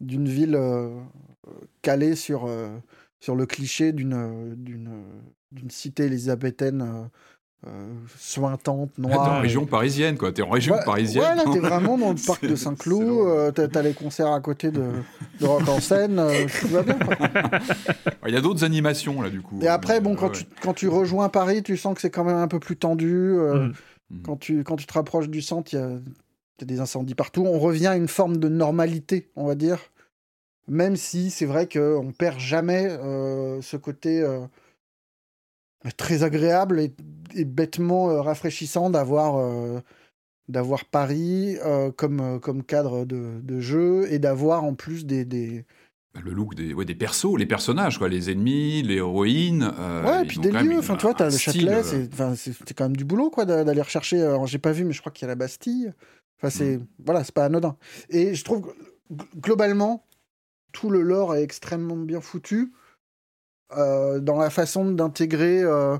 d'une 0.00 0.28
ville 0.28 0.56
euh, 0.56 0.90
calée 1.82 2.16
sur, 2.16 2.46
euh, 2.46 2.68
sur 3.20 3.34
le 3.34 3.46
cliché 3.46 3.92
d'une, 3.92 5.04
cité 5.68 6.04
élisabéthaine 6.04 7.08
euh, 7.66 7.88
sointante, 8.18 8.90
noire. 8.98 9.24
T'es 9.24 9.30
en 9.30 9.40
région 9.40 9.66
parisienne, 9.66 10.18
quoi. 10.18 10.32
T'es 10.32 10.42
en 10.42 10.50
région 10.50 10.76
parisienne. 10.84 11.24
Ouais, 11.24 11.34
là, 11.34 11.44
t'es 11.52 11.58
vraiment 11.58 11.96
dans 11.96 12.10
le 12.10 12.26
parc 12.26 12.46
de 12.46 12.54
Saint-Cloud. 12.56 13.54
t'as, 13.54 13.82
les 13.82 13.94
concerts 13.94 14.32
à 14.32 14.40
côté 14.40 14.70
de, 14.70 14.84
de 15.40 15.46
Rock 15.46 15.68
en 15.68 15.80
scène. 15.80 16.22
tout 16.60 16.68
va 16.68 16.82
bien, 16.82 16.98
Il 18.26 18.34
y 18.34 18.36
a 18.36 18.40
d'autres 18.40 18.64
animations, 18.64 19.22
là, 19.22 19.30
du 19.30 19.40
coup. 19.40 19.58
Et 19.62 19.68
après, 19.68 20.00
bon, 20.00 20.14
quand, 20.14 20.30
tu, 20.30 20.44
quand 20.62 20.74
tu 20.74 20.88
rejoins 20.88 21.28
Paris, 21.28 21.62
tu 21.62 21.76
sens 21.76 21.94
que 21.94 22.00
c'est 22.00 22.10
quand 22.10 22.24
même 22.24 22.36
un 22.36 22.48
peu 22.48 22.60
plus 22.60 22.76
tendu. 22.76 23.36
Mm. 23.38 23.72
Quand, 24.22 24.36
tu, 24.36 24.62
quand 24.62 24.76
tu 24.76 24.86
te 24.86 24.92
rapproches 24.92 25.28
du 25.28 25.42
centre, 25.42 25.72
il 25.72 25.76
y 25.76 25.82
a 25.82 25.90
il 26.58 26.62
y 26.62 26.64
a 26.64 26.74
des 26.74 26.80
incendies 26.80 27.14
partout. 27.14 27.44
On 27.44 27.58
revient 27.58 27.88
à 27.88 27.96
une 27.96 28.08
forme 28.08 28.38
de 28.38 28.48
normalité, 28.48 29.30
on 29.36 29.46
va 29.46 29.54
dire. 29.54 29.78
Même 30.68 30.96
si 30.96 31.30
c'est 31.30 31.46
vrai 31.46 31.68
qu'on 31.68 32.12
perd 32.16 32.40
jamais 32.40 32.88
euh, 32.88 33.60
ce 33.62 33.76
côté 33.76 34.20
euh, 34.20 34.40
très 35.96 36.22
agréable 36.22 36.80
et, 36.80 37.44
bêtement 37.44 38.10
euh, 38.10 38.20
rafraîchissant 38.20 38.90
d'avoir 38.90 39.82
d'avoir 40.48 40.84
Paris 40.84 41.58
comme, 41.96 42.40
comme 42.40 42.62
cadre 42.62 43.04
de, 43.04 43.40
de 43.42 43.60
jeu 43.60 44.06
et 44.10 44.18
d'avoir 44.18 44.64
en 44.64 44.74
plus 44.74 45.04
des, 45.04 45.24
des, 45.24 45.64
bah, 46.14 46.20
le 46.24 46.32
look 46.32 46.54
des, 46.54 46.72
ouais, 46.72 46.84
des 46.84 46.94
persos, 46.94 47.36
les 47.36 47.46
personnages, 47.46 47.98
quoi, 47.98 48.08
les 48.08 48.30
ennemis, 48.30 48.82
les 48.82 48.94
héroïnes. 48.94 49.64
ouais, 50.04 50.22
et 50.22 50.26
puis 50.26 50.38
des 50.38 50.52
lieux. 50.52 50.78
Enfin, 50.78 50.96
tu 50.96 51.02
vois, 51.02 51.20
as 51.20 51.30
le 51.30 51.36
Châtelet, 51.36 51.82
c'est 51.82 52.74
quand 52.74 52.84
même 52.84 52.96
du 52.96 53.04
boulot, 53.04 53.28
quoi, 53.28 53.44
d'aller 53.44 53.82
rechercher. 53.82 54.22
Alors, 54.22 54.46
j'ai 54.46 54.58
pas 54.58 54.72
vu, 54.72 54.84
mais 54.84 54.92
je 54.92 55.00
crois 55.00 55.12
qu'il 55.12 55.26
y 55.26 55.26
a 55.26 55.28
la 55.28 55.34
Bastille. 55.34 55.92
Enfin, 56.38 56.50
c'est 56.50 56.78
mm. 56.78 56.86
voilà, 57.04 57.24
c'est 57.24 57.34
pas 57.34 57.44
anodin. 57.44 57.76
Et 58.10 58.34
je 58.34 58.44
trouve 58.44 58.74
globalement, 59.36 60.04
tout 60.72 60.90
le 60.90 61.02
lore 61.02 61.34
est 61.34 61.42
extrêmement 61.42 61.96
bien 61.96 62.20
foutu 62.20 62.72
euh, 63.76 64.20
dans 64.20 64.38
la 64.38 64.50
façon 64.50 64.90
d'intégrer. 64.90 65.62
Euh, 65.62 65.96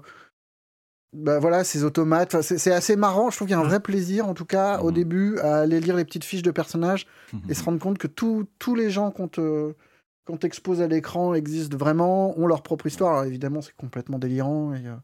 bah 1.13 1.39
voilà, 1.39 1.65
ces 1.65 1.83
automates. 1.85 2.43
c'est 2.43 2.73
assez 2.73 2.97
marrant. 2.97 3.31
Je 3.31 3.37
trouve 3.37 3.49
qu'il 3.49 3.57
y 3.57 3.59
a 3.59 3.63
un 3.63 3.65
mm. 3.65 3.69
vrai 3.69 3.81
plaisir, 3.81 4.29
en 4.29 4.35
tout 4.35 4.45
cas, 4.45 4.81
au 4.81 4.91
mm. 4.91 4.95
début, 4.95 5.39
à 5.39 5.59
aller 5.61 5.81
lire 5.81 5.97
les 5.97 6.05
petites 6.05 6.25
fiches 6.25 6.43
de 6.43 6.51
personnages 6.51 7.07
et 7.49 7.55
se 7.55 7.65
rendre 7.65 7.79
compte 7.79 7.99
que 7.99 8.07
tous 8.07 8.75
les 8.75 8.91
gens 8.91 9.11
qu'on 9.11 10.37
t'expose 10.37 10.83
à 10.83 10.89
l'écran 10.89 11.33
existent 11.35 11.77
vraiment, 11.77 12.39
ont 12.39 12.47
leur 12.47 12.63
propre 12.63 12.87
histoire. 12.87 13.13
Alors 13.13 13.25
évidemment, 13.25 13.63
c'est 13.63 13.75
complètement 13.77 14.19
délirant 14.19 14.75
et, 14.75 14.87
euh, 14.87 14.95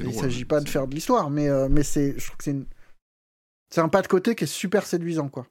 il 0.00 0.06
ne 0.06 0.12
s'agit 0.12 0.46
pas 0.46 0.60
de 0.60 0.68
faire 0.68 0.88
de 0.88 0.94
l'histoire, 0.94 1.28
mais, 1.28 1.46
mais 1.68 1.82
c'est, 1.82 2.18
je 2.18 2.26
trouve 2.26 2.38
que 2.38 2.44
c'est 2.44 2.56
c'est 3.74 3.80
un 3.80 3.88
pas 3.88 4.02
de 4.02 4.06
côté 4.06 4.36
qui 4.36 4.44
est 4.44 4.46
super 4.46 4.86
séduisant, 4.86 5.28
quoi. 5.28 5.48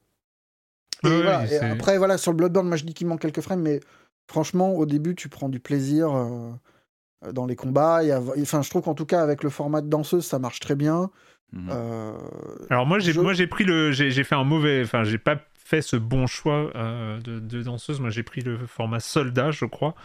Et, 1.03 1.57
après, 1.57 1.97
voilà, 1.97 2.17
sur 2.17 2.31
le 2.31 2.37
Bloodborne, 2.37 2.69
moi 2.69 2.77
je 2.77 2.85
dis 2.85 2.93
qu'il 2.93 3.05
manque 3.05 3.19
quelques 3.19 3.41
frames, 3.41 3.61
mais 3.61 3.81
franchement, 4.29 4.71
au 4.71 4.85
début, 4.85 5.13
tu 5.13 5.27
prends 5.27 5.49
du 5.49 5.59
plaisir 5.59 6.15
euh, 6.15 7.31
dans 7.33 7.45
les 7.45 7.57
combats. 7.57 7.99
Enfin, 8.39 8.61
je 8.61 8.69
trouve 8.69 8.83
qu'en 8.83 8.93
tout 8.93 9.05
cas, 9.05 9.21
avec 9.21 9.43
le 9.43 9.49
format 9.49 9.81
de 9.81 9.89
danseuse, 9.89 10.25
ça 10.25 10.39
marche 10.39 10.61
très 10.61 10.75
bien. 10.75 11.09
Mhm. 11.51 11.69
Alors 12.69 12.85
moi, 12.85 12.99
j'ai 12.99 13.11
moi 13.11 13.33
j'ai 13.33 13.47
pris 13.47 13.65
le, 13.65 13.91
j'ai 13.91 14.23
fait 14.23 14.35
un 14.35 14.45
mauvais, 14.45 14.81
enfin, 14.83 15.03
j'ai 15.03 15.17
pas 15.17 15.35
fait 15.57 15.81
ce 15.81 15.97
bon 15.97 16.25
choix 16.25 16.71
de, 16.73 17.39
de, 17.39 17.61
danseuse. 17.61 17.99
Moi, 17.99 18.09
j'ai 18.09 18.23
pris 18.23 18.39
le 18.39 18.65
format 18.67 19.01
soldat, 19.01 19.51
je 19.51 19.65
crois 19.65 19.95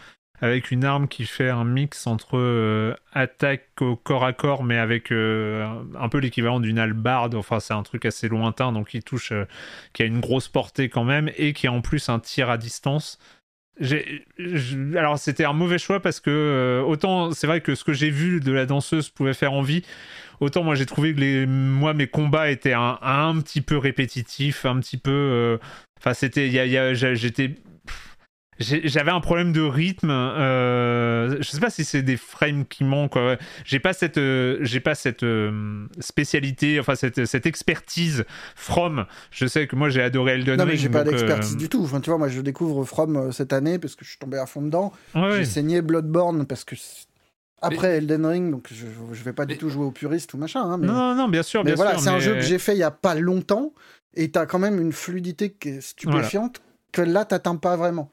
avec 0.41 0.71
une 0.71 0.85
arme 0.85 1.07
qui 1.07 1.25
fait 1.25 1.49
un 1.49 1.65
mix 1.65 2.07
entre 2.07 2.37
euh, 2.37 2.95
attaque 3.13 3.67
au 3.81 3.95
corps 3.95 4.23
à 4.23 4.33
corps, 4.33 4.63
mais 4.63 4.77
avec 4.77 5.11
euh, 5.11 5.67
un 5.99 6.09
peu 6.09 6.19
l'équivalent 6.19 6.59
d'une 6.59 6.79
albarde. 6.79 7.35
Enfin, 7.35 7.59
c'est 7.59 7.73
un 7.73 7.83
truc 7.83 8.05
assez 8.05 8.27
lointain, 8.29 8.71
donc 8.71 8.89
qui 8.89 9.01
touche, 9.01 9.31
euh, 9.31 9.45
qui 9.93 10.03
a 10.03 10.05
une 10.05 10.19
grosse 10.19 10.47
portée 10.47 10.89
quand 10.89 11.03
même, 11.03 11.29
et 11.37 11.53
qui 11.53 11.67
a 11.67 11.71
en 11.71 11.81
plus 11.81 12.09
un 12.09 12.19
tir 12.19 12.49
à 12.49 12.57
distance. 12.57 13.19
Alors, 14.97 15.17
c'était 15.17 15.45
un 15.45 15.53
mauvais 15.53 15.77
choix 15.77 16.01
parce 16.01 16.19
que 16.19 16.83
autant 16.85 17.31
c'est 17.31 17.47
vrai 17.47 17.61
que 17.61 17.75
ce 17.75 17.85
que 17.85 17.93
j'ai 17.93 18.09
vu 18.09 18.41
de 18.41 18.51
la 18.51 18.65
danseuse 18.65 19.07
pouvait 19.07 19.33
faire 19.33 19.53
envie, 19.53 19.85
autant 20.41 20.63
moi 20.63 20.75
j'ai 20.75 20.85
trouvé 20.85 21.15
que 21.15 21.45
moi 21.45 21.93
mes 21.93 22.07
combats 22.07 22.51
étaient 22.51 22.73
un 22.73 23.39
petit 23.39 23.61
peu 23.61 23.77
répétitifs, 23.77 24.65
un 24.65 24.81
petit 24.81 24.97
peu. 24.97 25.57
Enfin, 25.97 26.13
c'était, 26.13 26.49
j'étais 27.15 27.55
j'avais 28.59 29.11
un 29.11 29.21
problème 29.21 29.51
de 29.53 29.61
rythme. 29.61 30.09
Euh, 30.09 31.37
je 31.41 31.49
sais 31.49 31.59
pas 31.59 31.69
si 31.69 31.85
c'est 31.85 32.01
des 32.01 32.17
frames 32.17 32.65
qui 32.65 32.83
manquent. 32.83 33.17
J'ai 33.65 33.79
pas 33.79 33.93
cette, 33.93 34.17
euh, 34.17 34.57
j'ai 34.61 34.79
pas 34.79 34.95
cette 34.95 35.23
euh, 35.23 35.85
spécialité, 35.99 36.79
enfin 36.79 36.95
cette, 36.95 37.25
cette 37.25 37.45
expertise 37.45 38.25
From. 38.55 39.05
Je 39.31 39.45
sais 39.45 39.67
que 39.67 39.75
moi 39.75 39.89
j'ai 39.89 40.01
adoré 40.01 40.33
Elden 40.33 40.51
Ring. 40.51 40.59
Non 40.59 40.65
mais 40.65 40.77
j'ai 40.77 40.89
pas 40.89 41.03
d'expertise 41.03 41.57
du 41.57 41.69
tout. 41.69 41.83
Enfin 41.83 42.01
tu 42.01 42.09
vois, 42.09 42.19
moi 42.19 42.27
je 42.27 42.41
découvre 42.41 42.83
From 42.83 43.31
cette 43.31 43.53
année 43.53 43.79
parce 43.79 43.95
que 43.95 44.03
je 44.03 44.09
suis 44.09 44.19
tombé 44.19 44.37
à 44.37 44.45
fond 44.45 44.61
dedans. 44.61 44.91
j'ai 45.15 45.45
saigné 45.45 45.81
Bloodborne 45.81 46.45
parce 46.45 46.63
que 46.63 46.75
après 47.61 47.97
Elden 47.97 48.25
Ring, 48.25 48.51
donc 48.51 48.67
je, 48.71 48.85
je 49.11 49.23
vais 49.23 49.33
pas 49.33 49.45
du 49.45 49.57
tout 49.57 49.69
jouer 49.69 49.85
au 49.85 49.91
puriste 49.91 50.33
ou 50.33 50.37
machin. 50.37 50.61
Hein, 50.61 50.77
mais... 50.77 50.87
Non, 50.87 51.13
non, 51.13 51.27
bien 51.27 51.43
sûr, 51.43 51.63
mais 51.63 51.75
voilà, 51.75 51.97
c'est 51.97 52.09
un 52.09 52.19
jeu 52.19 52.35
que 52.35 52.41
j'ai 52.41 52.59
fait 52.59 52.73
il 52.73 52.79
y 52.79 52.83
a 52.83 52.91
pas 52.91 53.15
longtemps 53.15 53.73
et 54.15 54.31
t'as 54.31 54.45
quand 54.45 54.59
même 54.59 54.79
une 54.79 54.93
fluidité 54.93 55.51
qui 55.51 55.69
est 55.69 55.81
stupéfiante 55.81 56.61
que 56.91 57.01
là 57.01 57.25
t'atteins 57.25 57.55
pas 57.55 57.75
vraiment. 57.75 58.11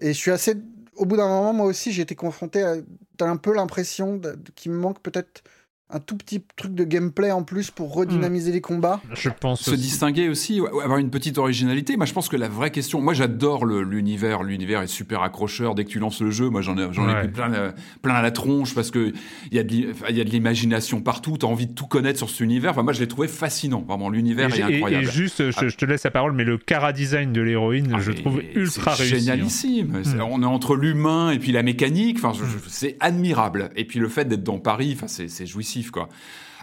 Et 0.00 0.12
je 0.12 0.18
suis 0.18 0.30
assez. 0.30 0.54
Au 0.96 1.04
bout 1.04 1.16
d'un 1.16 1.28
moment, 1.28 1.52
moi 1.52 1.66
aussi, 1.66 1.92
j'ai 1.92 2.02
été 2.02 2.14
confronté 2.14 2.62
à. 2.62 2.76
Un 3.20 3.36
peu 3.38 3.54
l'impression 3.54 4.20
qu'il 4.56 4.72
me 4.72 4.76
manque 4.76 5.00
peut-être 5.00 5.42
un 5.88 6.00
tout 6.00 6.16
petit 6.16 6.42
truc 6.56 6.74
de 6.74 6.82
gameplay 6.82 7.30
en 7.30 7.44
plus 7.44 7.70
pour 7.70 7.94
redynamiser 7.94 8.50
les 8.50 8.60
combats. 8.60 9.00
Je 9.12 9.30
pense 9.30 9.62
se 9.62 9.74
distinguer 9.74 10.28
aussi, 10.28 10.60
avoir 10.82 10.98
une 10.98 11.10
petite 11.10 11.38
originalité. 11.38 11.96
Moi, 11.96 12.06
je 12.06 12.12
pense 12.12 12.28
que 12.28 12.36
la 12.36 12.48
vraie 12.48 12.72
question, 12.72 13.00
moi, 13.00 13.14
j'adore 13.14 13.64
l'univers. 13.64 14.42
L'univers 14.42 14.82
est 14.82 14.88
super 14.88 15.22
accrocheur 15.22 15.76
dès 15.76 15.84
que 15.84 15.90
tu 15.90 16.00
lances 16.00 16.20
le 16.20 16.32
jeu. 16.32 16.50
Moi, 16.50 16.60
j'en 16.60 16.76
ai, 16.76 16.92
j'en 16.92 17.08
ai 17.08 17.28
plein, 17.28 17.48
la, 17.48 17.72
plein 18.02 18.14
à 18.14 18.22
la 18.22 18.32
tronche 18.32 18.74
parce 18.74 18.90
que 18.90 19.12
il 19.52 19.56
y 19.56 19.60
a 19.60 19.62
de, 19.62 19.74
il 20.10 20.16
y 20.16 20.20
a 20.20 20.24
de 20.24 20.30
l'imagination 20.30 21.00
partout. 21.00 21.36
T'as 21.38 21.46
envie 21.46 21.68
de 21.68 21.72
tout 21.72 21.86
connaître 21.86 22.18
sur 22.18 22.30
cet 22.30 22.40
univers. 22.40 22.72
Enfin, 22.72 22.82
moi, 22.82 22.92
je 22.92 22.98
l'ai 22.98 23.08
trouvé 23.08 23.28
fascinant. 23.28 23.84
Vraiment, 23.86 24.10
l'univers 24.10 24.52
est 24.58 24.62
incroyable. 24.62 25.04
Et, 25.04 25.08
juste, 25.08 25.52
je, 25.52 25.76
te 25.76 25.84
laisse 25.84 26.02
la 26.02 26.10
parole, 26.10 26.32
mais 26.32 26.44
le 26.44 26.58
cara 26.58 26.92
design 26.92 27.32
de 27.32 27.40
l'héroïne, 27.40 27.92
ah, 27.94 28.00
je 28.00 28.10
trouve 28.10 28.42
ultra 28.56 28.94
réussi. 28.94 29.20
Génialissime. 29.20 30.02
Hmm. 30.04 30.20
On 30.28 30.42
est 30.42 30.46
entre 30.46 30.74
l'humain 30.74 31.30
et 31.30 31.38
puis 31.38 31.52
la 31.52 31.62
mécanique. 31.62 32.18
Enfin, 32.20 32.32
c'est 32.66 32.96
admirable. 32.98 33.70
Et 33.76 33.84
puis 33.84 34.00
le 34.00 34.08
fait 34.08 34.24
d'être 34.24 34.42
dans 34.42 34.58
Paris, 34.58 34.96
enfin, 34.96 35.06
c'est 35.06 35.46
jouissif 35.46 35.75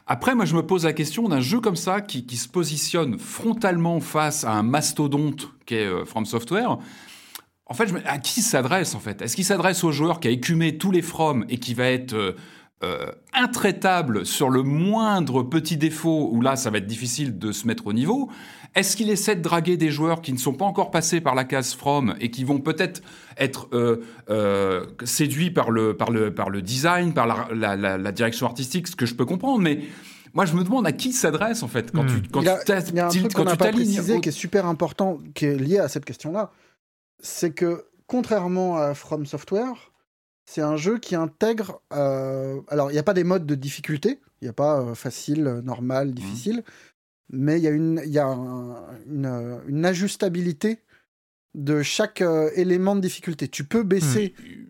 Après, 0.05 0.35
moi, 0.35 0.45
je 0.45 0.55
me 0.55 0.63
pose 0.63 0.83
la 0.83 0.93
question 0.93 1.29
d'un 1.29 1.39
jeu 1.39 1.59
comme 1.59 1.77
ça 1.77 2.01
qui, 2.01 2.25
se 2.35 2.47
positionne 2.47 3.17
frontalement 3.17 3.99
face 3.99 4.43
à 4.43 4.51
un 4.51 4.63
mastodonte 4.63 5.49
qu'est 5.65 5.83
est 5.83 5.87
euh, 5.87 6.05
From 6.05 6.25
Software. 6.25 6.77
En 7.65 7.73
fait, 7.73 7.89
à 8.05 8.17
qui 8.17 8.41
s'adresse 8.41 8.93
en 8.93 8.99
fait? 8.99 9.21
Est-ce 9.21 9.35
qu'il 9.35 9.45
s'adresse 9.45 9.83
au 9.85 9.91
joueur 9.91 10.19
qui 10.19 10.27
a 10.27 10.31
écumé 10.31 10.77
tous 10.77 10.91
les 10.91 11.01
From 11.01 11.45
et 11.47 11.57
qui 11.57 11.73
va 11.73 11.85
être 11.85 12.13
euh, 12.13 12.35
euh, 12.83 13.11
intraitable 13.33 14.25
sur 14.25 14.49
le 14.49 14.61
moindre 14.61 15.41
petit 15.43 15.77
défaut 15.77 16.29
où 16.33 16.41
là, 16.41 16.57
ça 16.57 16.69
va 16.69 16.79
être 16.79 16.87
difficile 16.87 17.39
de 17.39 17.53
se 17.53 17.65
mettre 17.65 17.87
au 17.87 17.93
niveau? 17.93 18.29
Est-ce 18.75 18.97
qu'il 18.97 19.09
essaie 19.09 19.35
de 19.35 19.41
draguer 19.41 19.77
des 19.77 19.91
joueurs 19.91 20.21
qui 20.21 20.33
ne 20.33 20.37
sont 20.37 20.53
pas 20.53 20.65
encore 20.65 20.89
passés 20.89 21.21
par 21.21 21.35
la 21.35 21.43
case 21.43 21.73
From 21.73 22.15
et 22.19 22.31
qui 22.31 22.43
vont 22.43 22.59
peut-être 22.59 23.01
être, 23.37 23.67
euh, 23.73 24.03
euh, 24.29 24.85
séduits 25.03 25.51
par 25.51 25.69
le, 25.69 25.95
par, 25.95 26.11
le, 26.11 26.33
par 26.33 26.49
le 26.49 26.61
design, 26.61 27.13
par 27.13 27.27
la, 27.27 27.75
la, 27.75 27.97
la, 27.97 28.11
direction 28.11 28.47
artistique, 28.47 28.87
ce 28.87 28.95
que 28.95 29.05
je 29.05 29.15
peux 29.15 29.25
comprendre, 29.25 29.61
mais 29.61 29.81
moi 30.33 30.45
je 30.45 30.55
me 30.55 30.63
demande 30.63 30.87
à 30.87 30.91
qui 30.91 31.13
s'adresse 31.13 31.61
en 31.61 31.67
fait 31.67 31.91
quand 31.91 32.05
tu 32.05 32.15
hmm. 32.15 32.27
quand 32.31 32.41
il 32.41 32.45
y 32.45 32.49
a, 32.49 32.59
il 32.65 32.95
y 32.95 32.99
a 32.99 33.05
un 33.05 33.09
truc 33.09 33.33
qu'on 33.33 33.43
n'a 33.43 33.55
pas 33.55 33.71
précisé 33.71 34.19
qui 34.21 34.29
est 34.29 34.33
super 34.33 34.65
important, 34.65 35.19
qui 35.35 35.45
est 35.45 35.55
lié 35.55 35.77
à 35.77 35.87
cette 35.87 36.05
question-là, 36.05 36.51
c'est 37.19 37.51
que 37.51 37.85
contrairement 38.07 38.77
à 38.77 38.95
From 38.95 39.25
Software, 39.25 39.91
c'est 40.45 40.61
un 40.61 40.75
jeu 40.75 40.97
qui 40.97 41.15
intègre. 41.15 41.81
Euh, 41.93 42.59
alors, 42.67 42.91
il 42.91 42.93
n'y 42.93 42.99
a 42.99 43.03
pas 43.03 43.13
des 43.13 43.23
modes 43.23 43.45
de 43.45 43.55
difficulté. 43.55 44.19
Il 44.41 44.45
n'y 44.45 44.49
a 44.49 44.53
pas 44.53 44.93
facile, 44.93 45.61
normal, 45.63 46.09
hmm. 46.09 46.13
difficile 46.13 46.63
mais 47.29 47.57
il 47.59 47.63
y 47.63 47.67
a 47.67 47.71
une, 47.71 48.01
y 48.05 48.19
a 48.19 48.25
une, 48.25 49.61
une, 49.67 49.85
ajustabilité 49.85 50.79
de 51.55 51.81
chaque 51.81 52.21
euh, 52.21 52.49
élément 52.55 52.95
de 52.95 53.01
difficulté. 53.01 53.47
Tu 53.47 53.63
peux 53.63 53.83
baisser. 53.83 54.33
Hmm. 54.39 54.65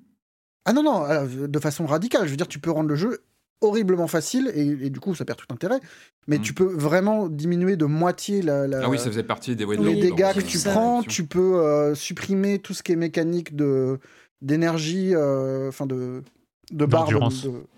Ah 0.66 0.74
non, 0.74 0.84
non, 0.84 1.06
de 1.48 1.60
façon 1.60 1.86
radicale. 1.86 2.26
Je 2.26 2.32
veux 2.32 2.38
dire, 2.38 2.48
tu 2.48 2.60
peux 2.60 2.72
rendre 2.72 2.90
le 2.90 2.96
jeu 2.96 3.24
horriblement 3.64 4.08
facile 4.08 4.52
et, 4.56 4.90
du 4.90 5.00
coup 5.00 5.16
ça 5.16 5.26
perd 5.26 5.40
tout 5.40 5.54
intérêt. 5.54 5.80
Mais 6.28 6.38
hmm. 6.38 6.42
tu 6.42 6.54
peux 6.54 6.66
vraiment 6.66 7.28
diminuer 7.28 7.76
de 7.76 7.86
moitié 7.86 8.42
la, 8.42 8.66
ah 8.84 8.90
oui, 8.90 8.98
ça 8.98 9.06
faisait 9.06 9.24
partie 9.24 9.56
des 9.56 9.66
les 9.66 9.96
dégâts 9.96 10.34
que 10.34 10.42
tu 10.42 10.60
prends. 10.60 11.04
Tu 11.04 11.26
peux 11.26 11.56
euh, 11.56 11.96
supprimer 11.96 12.60
tout 12.60 12.74
ce 12.74 12.84
qui 12.84 12.92
est 12.92 12.98
mécanique 12.98 13.56
de 13.56 14.00
d'énergie, 14.42 15.16
euh, 15.16 15.70
enfin 15.70 15.86
de 15.86 16.22
de 16.72 16.86
barre 16.86 17.10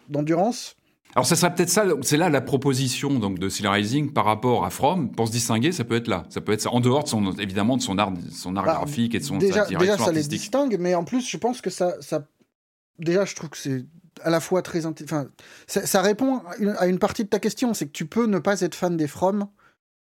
d'endurance. 0.10 0.76
Alors 1.16 1.26
ça 1.26 1.38
serait 1.38 1.54
peut-être 1.56 1.70
ça, 1.70 1.86
c'est 2.02 2.18
là 2.18 2.30
la 2.30 2.42
proposition 2.42 3.20
donc 3.20 3.40
de 3.40 3.48
Seal 3.48 3.68
Rising 3.68 4.12
par 4.12 4.26
rapport 4.26 4.66
à 4.66 4.70
From. 4.70 5.12
Pour 5.12 5.28
se 5.28 5.32
distinguer, 5.32 5.72
ça 5.72 5.86
peut 5.86 5.96
être 5.96 6.10
là. 6.10 6.24
Ça 6.30 6.42
peut 6.42 6.52
être 6.52 6.62
ça. 6.62 6.72
En 6.72 6.82
dehors 6.82 7.06
de 7.06 7.10
son, 7.10 7.32
évidemment 7.38 7.78
de 7.78 7.82
son 7.82 7.98
art, 7.98 8.12
son 8.32 8.58
art 8.58 8.66
bah, 8.66 8.74
graphique 8.76 9.16
et 9.16 9.20
de 9.20 9.24
son 9.24 9.38
déjà, 9.38 9.66
sa 9.66 9.76
déjà 9.76 9.98
ça 9.98 10.12
les 10.12 10.24
distingue, 10.24 10.76
mais 10.78 10.94
en 10.94 11.06
plus 11.06 11.28
je 11.28 11.38
pense 11.38 11.62
que 11.62 11.70
ça, 11.70 11.96
ça 12.02 12.28
déjà 13.00 13.24
je 13.24 13.34
trouve 13.34 13.50
que 13.50 13.58
c'est 13.58 13.86
à 14.24 14.30
la 14.30 14.42
fois 14.42 14.62
très 14.62 14.86
enfin 14.86 15.28
ça, 15.68 15.86
ça 15.86 16.02
répond 16.02 16.42
à 16.78 16.88
une 16.88 17.00
partie 17.00 17.24
de 17.24 17.30
ta 17.30 17.40
question, 17.40 17.74
c'est 17.74 17.88
que 17.88 17.94
tu 17.94 18.06
peux 18.06 18.26
ne 18.26 18.40
pas 18.40 18.60
être 18.60 18.76
fan 18.76 18.98
des 18.98 19.08
From 19.08 19.48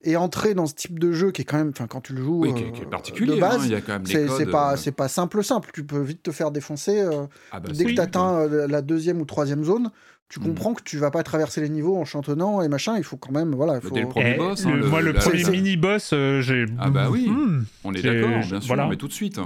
et 0.01 0.15
entrer 0.15 0.53
dans 0.53 0.65
ce 0.65 0.73
type 0.73 0.97
de 0.99 1.11
jeu 1.11 1.31
qui 1.31 1.41
est 1.41 1.45
quand 1.45 1.57
même, 1.57 1.69
enfin 1.69 1.88
quand 1.88 2.01
tu 2.01 2.13
le 2.13 2.23
joues, 2.23 2.41
oui, 2.41 2.53
qui, 2.53 2.63
est, 2.63 2.85
euh, 2.85 2.89
particulier, 2.89 3.35
de 3.35 3.39
base, 3.39 3.71
hein, 3.71 4.01
c'est 4.05 4.45
pas, 4.45 4.73
euh, 4.73 4.77
c'est 4.77 4.93
pas 4.93 5.07
simple 5.07 5.43
simple. 5.43 5.71
Tu 5.73 5.85
peux 5.85 6.01
vite 6.01 6.23
te 6.23 6.31
faire 6.31 6.51
défoncer 6.51 6.99
euh, 7.01 7.26
ah 7.51 7.59
bah 7.59 7.69
dès 7.73 7.85
que 7.85 7.91
tu 7.91 7.99
atteins 7.99 8.47
la 8.47 8.81
deuxième 8.81 9.19
ou 9.21 9.26
troisième 9.26 9.63
zone 9.63 9.91
tu 10.30 10.39
hmm. 10.39 10.43
comprends 10.43 10.73
que 10.76 10.84
tu 10.84 10.97
vas 10.97 11.10
pas 11.10 11.23
traverser 11.23 11.60
les 11.60 11.69
niveaux 11.69 11.97
en 11.97 12.06
chantonnant 12.06 12.61
et 12.61 12.68
machin. 12.68 12.97
Il 12.97 13.03
faut 13.03 13.18
quand 13.18 13.31
même, 13.31 13.56
voilà. 13.56 13.80
Dès 13.80 14.01
le 14.01 14.07
premier 14.07 14.35
boss. 14.35 14.65
Hein, 14.65 14.76
moi, 14.76 15.01
le, 15.01 15.14
premier 15.14 15.43
mini 15.49 15.76
boss, 15.76 16.11
euh, 16.14 16.39
j'ai. 16.41 16.65
Ah 16.77 16.91
bah 16.91 17.10
oui. 17.10 17.27
Hmm. 17.27 17.65
On 17.84 17.93
est 17.93 18.01
d'accord, 18.01 18.39
bien 18.47 18.61
sûr, 18.61 18.88
mais 18.88 18.95
tout 18.95 19.07
de 19.07 19.14
suite. 19.14 19.39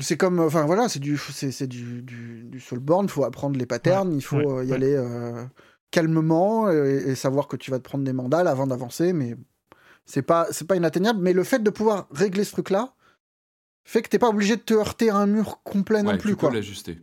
C'est 0.00 0.16
comme, 0.16 0.40
enfin 0.40 0.66
voilà, 0.66 0.88
c'est 0.88 0.98
du, 0.98 1.16
c'est 1.16 1.66
du, 1.66 2.02
du, 2.02 2.44
du 2.44 2.60
Soulborn. 2.60 3.06
Il 3.06 3.10
faut 3.10 3.24
apprendre 3.24 3.58
les 3.58 3.66
patterns. 3.66 4.12
il 4.12 4.22
faut 4.22 4.38
euh, 4.38 4.64
y 4.64 4.72
aller 4.72 4.94
euh, 4.94 5.44
calmement 5.90 6.70
et, 6.70 7.14
savoir 7.14 7.46
que 7.46 7.56
tu 7.56 7.70
vas 7.70 7.78
te 7.78 7.84
prendre 7.84 8.04
des 8.04 8.12
mandales 8.12 8.48
avant 8.48 8.66
d'avancer. 8.66 9.12
Mais 9.12 9.36
c'est 10.04 10.22
pas, 10.22 10.46
c'est 10.50 10.66
pas 10.66 10.76
inatteignable. 10.76 11.20
Mais 11.22 11.32
le 11.32 11.44
fait 11.44 11.62
de 11.62 11.70
pouvoir 11.70 12.08
régler 12.12 12.44
ce 12.44 12.52
truc-là 12.52 12.94
fait 13.84 14.02
que 14.02 14.08
t'es 14.08 14.18
pas 14.18 14.28
obligé 14.28 14.56
de 14.56 14.62
te 14.62 14.74
heurter 14.74 15.10
à 15.10 15.16
un 15.16 15.26
mur 15.26 15.60
complet 15.62 16.02
non 16.02 16.16
plus, 16.18 16.30
tu 16.30 16.36
quoi. 16.36 16.50
Peux 16.50 16.56
l'ajuster. 16.56 16.98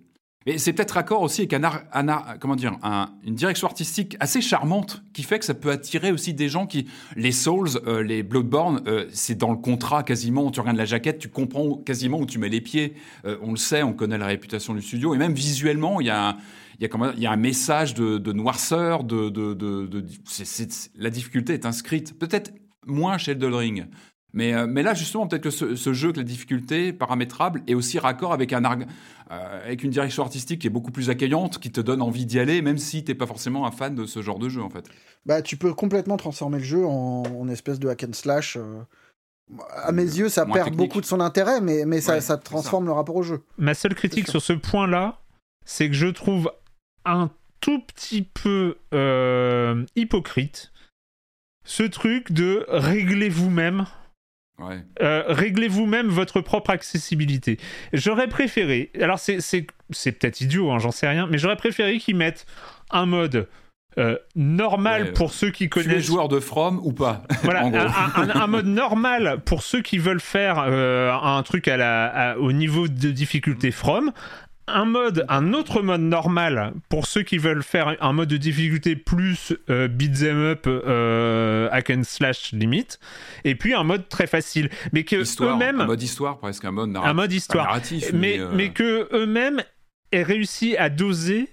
Mais 0.48 0.58
c'est 0.58 0.74
peut-être 0.74 0.92
raccord 0.92 1.22
aussi 1.22 1.42
avec 1.42 1.54
un, 1.54 2.38
comment 2.40 2.56
dire, 2.56 2.78
une 3.26 3.36
direction 3.36 3.68
artistique 3.68 4.18
assez 4.20 4.42
charmante 4.42 5.04
qui 5.14 5.22
fait 5.22 5.38
que 5.38 5.46
ça 5.46 5.54
peut 5.54 5.70
attirer 5.70 6.12
aussi 6.12 6.34
des 6.34 6.50
gens 6.50 6.66
qui. 6.66 6.88
Les 7.16 7.32
Souls, 7.32 7.70
euh, 7.86 8.02
les 8.02 8.24
Bloodborne, 8.24 8.82
euh, 8.88 9.06
c'est 9.12 9.36
dans 9.36 9.52
le 9.52 9.58
contrat 9.58 10.02
quasiment. 10.04 10.50
Tu 10.50 10.60
regardes 10.60 10.78
la 10.78 10.86
jaquette, 10.86 11.20
tu 11.20 11.30
comprends 11.30 11.76
quasiment 11.76 12.20
où 12.20 12.26
tu 12.26 12.40
mets 12.40 12.50
les 12.50 12.62
pieds. 12.62 12.96
Euh, 13.26 13.38
on 13.42 13.52
le 13.52 13.58
sait, 13.58 13.84
on 13.84 13.94
connaît 13.94 14.18
la 14.18 14.26
réputation 14.26 14.74
du 14.74 14.82
studio. 14.82 15.14
Et 15.14 15.18
même 15.18 15.34
visuellement, 15.34 16.02
il 16.02 16.08
y 16.08 16.10
a 16.10 16.30
un, 16.30 16.38
il 16.80 16.88
y 16.88 16.90
a, 16.90 17.14
il 17.16 17.22
y 17.22 17.28
a 17.28 17.32
un 17.32 17.38
message 17.38 17.94
de, 17.94 18.32
noirceur, 18.32 19.04
de. 19.04 19.30
de, 19.30 19.54
de, 19.54 20.06
la 20.98 21.10
difficulté 21.12 21.54
est 21.54 21.68
inscrite. 21.68 22.18
Peut-être 22.18 22.52
moins 22.88 23.20
chez 23.20 23.34
Elden 23.34 23.54
Ring. 23.54 23.86
Mais, 24.34 24.54
euh, 24.54 24.66
mais 24.68 24.84
là, 24.84 24.94
justement, 24.94 25.28
peut-être 25.28 25.44
que 25.44 25.50
ce, 25.50 25.94
jeu, 25.94 26.12
que 26.12 26.18
la 26.18 26.24
difficulté 26.24 26.94
paramétrable, 26.94 27.62
est 27.68 27.74
aussi 27.74 28.00
raccord 28.00 28.34
avec, 28.34 28.54
un, 28.54 28.64
euh, 28.64 29.66
avec 29.66 29.84
une 29.84 29.92
direction 29.92 30.24
artistique 30.24 30.62
qui 30.62 30.68
est 30.68 30.72
beaucoup 30.72 30.92
plus 30.92 31.10
accueillante, 31.10 31.60
qui 31.60 31.72
te 31.72 31.82
donne 31.82 32.02
envie 32.02 32.26
d'y 32.26 32.40
aller, 32.40 32.62
même 32.62 32.78
si 32.78 33.04
tu 33.04 33.12
n'es 33.12 33.16
pas 33.16 33.28
forcément 33.28 33.66
un 33.68 33.72
fan 33.72 33.94
de 33.94 34.06
ce 34.06 34.22
genre 34.22 34.40
de 34.40 34.48
jeu, 34.48 34.62
en 34.62 34.70
fait. 34.70 34.86
Bah, 35.26 35.42
tu 35.42 35.58
peux 35.58 35.74
complètement 35.74 36.18
transformer 36.18 36.60
le 36.60 36.64
jeu 36.64 36.86
en, 36.86 37.48
espèce 37.50 37.80
de 37.80 37.90
hack 37.90 38.04
and 38.04 38.14
slash. 38.14 38.58
Euh. 38.58 38.82
À 39.76 39.92
mes 39.92 40.04
yeux, 40.04 40.30
ça 40.30 40.46
perd 40.46 40.74
beaucoup 40.76 41.02
de 41.02 41.06
son 41.06 41.20
intérêt, 41.20 41.60
mais, 41.60 41.84
mais 41.86 42.00
ça, 42.00 42.22
ça 42.22 42.38
transforme 42.38 42.86
le 42.86 42.94
rapport 42.94 43.18
au 43.18 43.24
jeu. 43.24 43.44
Ma 43.58 43.74
seule 43.74 43.96
critique 43.96 44.30
sur 44.30 44.42
ce 44.42 44.54
point-là, 44.54 45.20
c'est 45.66 45.90
que 45.90 45.94
je 45.94 46.08
trouve 46.08 46.50
un 47.04 47.30
tout 47.60 47.82
petit 47.82 48.22
peu 48.22 48.78
hypocrite 49.98 50.72
ce 51.66 51.84
truc 51.84 52.32
de 52.32 52.66
régler 52.70 53.28
vous-même 53.28 53.86
Euh, 55.02 55.24
réglez 55.28 55.68
vous-même 55.68 56.08
votre 56.08 56.42
propre 56.42 56.70
accessibilité. 56.70 57.58
J'aurais 57.94 58.28
préféré, 58.28 58.92
alors 59.00 59.20
c'est 59.20 59.66
peut-être 60.12 60.42
idiot, 60.42 60.72
hein, 60.72 60.80
j'en 60.80 60.92
sais 60.92 61.08
rien, 61.08 61.28
mais 61.30 61.38
j'aurais 61.38 61.56
préféré 61.56 61.98
qu'ils 61.98 62.16
mettent 62.16 62.46
un 62.92 63.06
mode 63.06 63.48
euh, 63.98 64.18
normal 64.36 65.12
pour 65.12 65.34
ceux 65.34 65.52
qui 65.52 65.68
connaissent. 65.68 65.90
Tu 65.90 65.96
es 65.96 66.02
joueur 66.02 66.30
de 66.30 66.40
From 66.40 66.80
ou 66.84 66.94
pas 66.94 67.24
Voilà, 67.44 67.64
un, 68.36 68.48
mode 68.48 68.68
normal 68.68 69.42
pour 69.44 69.64
ceux 69.64 69.82
qui 69.82 69.98
veulent 69.98 70.22
faire 70.22 70.64
euh, 70.66 71.12
un 71.12 71.44
truc 71.44 71.68
à 71.68 71.76
la, 71.76 72.36
au 72.40 72.54
niveau 72.54 72.88
de 72.88 73.12
difficulté 73.12 73.72
From, 73.72 74.14
un 74.68 74.86
mode, 74.86 75.26
un 75.30 75.54
autre 75.54 75.82
mode 75.82 76.02
normal 76.02 76.74
pour 76.90 77.08
ceux 77.08 77.24
qui 77.24 77.38
veulent 77.38 77.64
faire 77.64 77.96
un 78.00 78.14
mode 78.14 78.30
de 78.30 78.38
difficulté 78.38 78.96
plus 78.96 79.54
euh, 79.70 79.88
beat 79.88 80.20
them 80.20 80.38
up 80.38 80.66
euh, 80.68 81.70
hack 81.72 81.90
and 81.90 82.04
slash 82.04 82.52
limite, 82.54 83.00
et 83.44 83.56
puis 83.56 83.74
un 83.74 83.84
mode 83.84 84.08
très 84.08 84.28
facile, 84.28 84.70
mais 84.94 85.04
que 85.04 85.18
eux-mêmes 85.44 85.82
un 85.82 85.86
mode 85.86 86.02
histoire 86.02 86.38
presque 86.38 86.66
un 86.66 86.72
mode 86.72 86.92
narratif, 86.92 87.12
un 87.12 87.14
mode 87.14 87.34
histoire, 87.34 87.66
narratif, 87.66 88.14
mais 88.14 88.40
mais, 88.54 88.70
euh, 88.70 88.74
que 88.74 89.10
eux-mêmes 89.14 89.62
aient 90.12 90.24
réussi 90.24 90.78
à 90.78 90.90
doser 90.90 91.50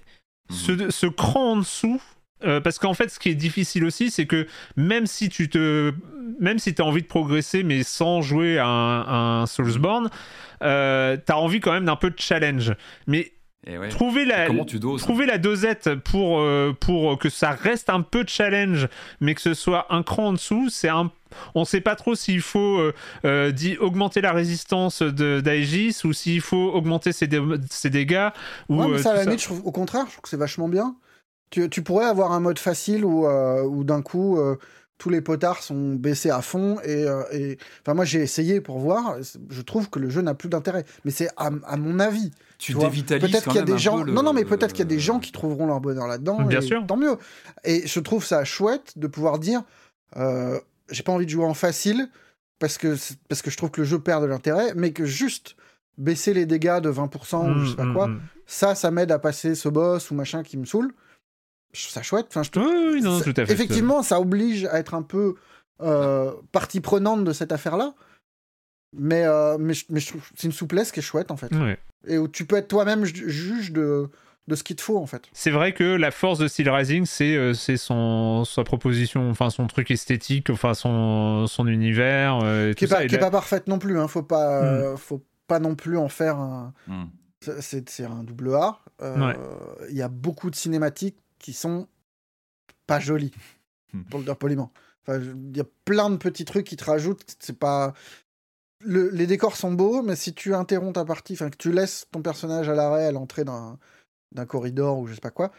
mhm. 0.49 0.55
ce, 0.55 0.89
ce 0.91 1.07
cran 1.07 1.53
en 1.53 1.57
dessous 1.57 2.01
euh, 2.45 2.61
parce 2.61 2.79
qu'en 2.79 2.93
fait, 2.93 3.09
ce 3.09 3.19
qui 3.19 3.29
est 3.29 3.35
difficile 3.35 3.83
aussi, 3.83 4.11
c'est 4.11 4.25
que 4.25 4.47
même 4.77 5.07
si 5.07 5.29
tu 5.29 5.49
te, 5.49 5.93
même 6.39 6.57
si 6.57 6.73
as 6.77 6.83
envie 6.83 7.01
de 7.01 7.07
progresser, 7.07 7.63
mais 7.63 7.83
sans 7.83 8.21
jouer 8.21 8.57
à 8.59 8.67
un, 8.67 9.45
Soulsborne, 9.45 10.09
euh, 10.63 11.17
tu 11.17 11.31
as 11.31 11.37
envie 11.37 11.59
quand 11.59 11.71
même 11.71 11.85
d'un 11.85 11.95
peu 11.95 12.09
de 12.09 12.19
challenge. 12.19 12.73
Mais 13.07 13.31
eh 13.67 13.89
trouver 13.89 14.25
la, 14.25 14.47
trouver 14.97 15.25
la 15.25 15.37
dosette 15.37 15.95
pour, 15.95 16.39
euh, 16.39 16.75
pour 16.79 17.19
que 17.19 17.29
ça 17.29 17.51
reste 17.51 17.89
un 17.89 18.01
peu 18.01 18.23
de 18.23 18.29
challenge, 18.29 18.87
mais 19.19 19.35
que 19.35 19.41
ce 19.41 19.53
soit 19.53 19.87
un 19.89 20.01
cran 20.03 20.27
en 20.27 20.33
dessous, 20.33 20.69
c'est 20.69 20.89
un 20.89 21.11
on 21.53 21.63
sait 21.63 21.81
pas 21.81 21.95
trop 21.95 22.15
s'il 22.15 22.41
faut 22.41 22.81
euh, 23.23 23.51
augmenter 23.79 24.19
la 24.19 24.31
résistance 24.31 25.03
d'Aegis 25.03 26.01
ou 26.03 26.11
s'il 26.11 26.41
faut 26.41 26.71
augmenter 26.73 27.11
ses, 27.11 27.27
dégâts. 27.27 28.29
Ou, 28.67 28.81
ouais, 28.81 28.87
mais 28.87 28.97
ça, 28.97 29.11
à 29.11 29.23
la 29.23 29.35
au 29.63 29.71
contraire, 29.71 30.05
je 30.07 30.13
trouve 30.13 30.23
que 30.23 30.29
c'est 30.29 30.37
vachement 30.37 30.67
bien. 30.67 30.95
Tu, 31.51 31.81
pourrais 31.81 32.05
avoir 32.05 32.31
un 32.31 32.39
mode 32.39 32.59
facile 32.59 33.03
où, 33.03 33.25
euh, 33.25 33.83
d'un 33.83 34.03
coup, 34.03 34.37
euh, 34.37 34.55
tous 34.99 35.09
les 35.09 35.21
potards 35.21 35.63
sont 35.63 35.95
baissés 35.95 36.29
à 36.29 36.43
fond. 36.43 36.77
Euh, 36.87 37.23
et, 37.31 37.57
Enfin, 37.81 37.95
moi, 37.95 38.05
j'ai 38.05 38.19
essayé 38.19 38.61
pour 38.61 38.77
voir. 38.77 39.15
Je 39.49 39.61
trouve 39.61 39.89
que 39.89 39.97
le 39.97 40.09
jeu 40.09 40.21
n'a 40.21 40.35
plus 40.35 40.49
d'intérêt. 40.49 40.85
Mais 41.05 41.11
c'est 41.11 41.29
à, 41.37 41.49
mon 41.49 41.99
avis. 41.99 42.29
Tu, 42.59 42.75
dévitalises 42.75 43.31
Peut-être 43.31 43.45
qu'il 43.45 43.55
y 43.55 43.59
a 43.59 43.63
des 43.63 43.77
gens. 43.79 44.05
Non, 44.05 44.21
non, 44.21 44.33
mais 44.33 44.45
peut-être 44.45 44.73
qu'il 44.73 44.79
y 44.79 44.83
a 44.83 44.85
des 44.85 44.99
gens 44.99 45.19
qui 45.19 45.31
trouveront 45.31 45.65
leur 45.65 45.79
bonheur 45.79 46.05
là-dedans. 46.05 46.43
Bien 46.43 46.61
sûr. 46.61 46.85
Tant 46.85 46.97
mieux. 46.97 47.17
Et 47.63 47.87
je 47.87 47.99
trouve 47.99 48.23
ça 48.23 48.43
chouette 48.43 48.93
de 48.97 49.07
pouvoir 49.07 49.39
dire 49.39 49.63
j'ai 50.91 51.03
pas 51.03 51.11
envie 51.11 51.25
de 51.25 51.31
jouer 51.31 51.45
en 51.45 51.53
facile 51.53 52.09
parce 52.59 52.77
que, 52.77 52.95
parce 53.27 53.41
que 53.41 53.49
je 53.49 53.57
trouve 53.57 53.71
que 53.71 53.81
le 53.81 53.87
jeu 53.87 53.99
perd 53.99 54.21
de 54.21 54.27
l'intérêt, 54.27 54.73
mais 54.75 54.91
que 54.91 55.05
juste 55.05 55.55
baisser 55.97 56.33
les 56.33 56.45
dégâts 56.45 56.79
de 56.79 56.91
20% 56.91 57.51
ou 57.51 57.65
je 57.65 57.69
sais 57.71 57.75
pas 57.75 57.85
mmh, 57.85 57.93
quoi, 57.93 58.07
mmh, 58.07 58.13
mmh. 58.13 58.21
ça, 58.47 58.75
ça 58.75 58.91
m'aide 58.91 59.11
à 59.11 59.19
passer 59.19 59.55
ce 59.55 59.69
boss 59.69 60.11
ou 60.11 60.15
machin 60.15 60.43
qui 60.43 60.57
me 60.57 60.65
saoule 60.65 60.93
je 61.73 61.81
trouve 61.83 61.93
ça 61.93 62.01
chouette. 62.01 62.27
Enfin, 62.29 62.43
je 62.43 62.59
oui, 62.93 63.01
non, 63.01 63.19
tout 63.21 63.33
à 63.35 63.45
fait. 63.45 63.53
Effectivement, 63.53 64.01
ça 64.03 64.19
oblige 64.19 64.65
à 64.65 64.79
être 64.79 64.93
un 64.93 65.01
peu 65.03 65.35
euh, 65.81 66.31
partie 66.51 66.81
prenante 66.81 67.23
de 67.23 67.33
cette 67.33 67.51
affaire-là. 67.51 67.93
Mais, 68.97 69.23
euh, 69.23 69.57
mais, 69.59 69.73
mais, 69.89 69.99
je 69.99 70.07
trouve 70.07 70.21
c'est 70.35 70.47
une 70.47 70.53
souplesse 70.53 70.91
qui 70.91 70.99
est 70.99 71.03
chouette, 71.03 71.31
en 71.31 71.37
fait. 71.37 71.51
Et 72.07 72.17
où 72.17 72.27
tu 72.27 72.45
peux 72.45 72.55
être 72.55 72.67
toi-même 72.67 73.05
juge 73.05 73.71
de, 73.71 74.09
de 74.47 74.55
ce 74.55 74.63
qu'il 74.63 74.75
te 74.75 74.81
faut, 74.81 74.97
en 74.97 75.05
fait. 75.05 75.23
C'est 75.31 75.51
vrai 75.51 75.73
que 75.73 75.83
la 75.83 76.09
force 76.09 76.39
de 76.39 76.47
Steel 76.47 76.69
Rising, 76.69 77.05
c'est, 77.05 77.35
euh, 77.35 77.53
son, 77.53 78.45
sa 78.45 78.63
proposition, 78.63 79.29
enfin 79.29 79.51
son 79.51 79.67
truc 79.67 79.91
esthétique, 79.91 80.49
enfin 80.49 80.73
son, 80.73 81.45
son 81.45 81.67
univers. 81.67 82.39
qui, 82.75 82.85
n'est 82.85 82.89
pas, 82.89 83.05
pas 83.07 83.31
parfaite 83.31 83.67
non 83.67 83.77
plus, 83.77 83.99
hein. 83.99 84.07
Faut 84.07 84.23
pas, 84.23 84.93
hmm. 84.93 84.97
faut 84.97 85.23
pas 85.45 85.59
non 85.59 85.75
plus 85.75 85.97
en 85.97 86.09
faire 86.09 86.37
un. 86.37 86.73
Hmm. 86.87 87.05
C'est, 87.61 87.89
c'est 87.89 88.03
un 88.03 88.23
double 88.23 88.55
A. 88.55 88.79
Il 89.89 89.95
y 89.95 90.01
a 90.01 90.09
beaucoup 90.09 90.49
de 90.49 90.55
cinématiques 90.55 91.19
qui 91.39 91.53
sont 91.53 91.87
pas 92.85 92.99
jolis, 92.99 93.31
hmm. 93.93 94.03
pour 94.03 94.19
le 94.19 94.25
dire 94.25 94.37
poliment. 94.37 94.71
il 95.07 95.55
y 95.55 95.61
a 95.61 95.65
plein 95.85 96.09
de 96.09 96.17
petits 96.17 96.45
trucs 96.45 96.67
qui 96.67 96.77
te 96.77 96.85
rajoutent. 96.85 97.23
C'est 97.39 97.57
pas. 97.57 97.93
les 98.85 99.27
décors 99.27 99.55
sont 99.55 99.71
beaux, 99.71 100.01
mais 100.01 100.15
si 100.15 100.33
tu 100.33 100.53
interromps 100.53 100.93
ta 100.93 101.05
partie, 101.05 101.33
enfin 101.33 101.49
que 101.49 101.57
tu 101.57 101.71
laisses 101.71 102.05
ton 102.11 102.21
personnage 102.21 102.69
à 102.69 102.75
l'arrêt 102.75 103.05
à 103.05 103.11
l'entrée 103.11 103.43
d'un 103.43 104.45
corridor 104.47 104.99
ou 104.99 105.07
je 105.07 105.15
sais 105.15 105.21
pas 105.21 105.31
quoi, 105.31 105.51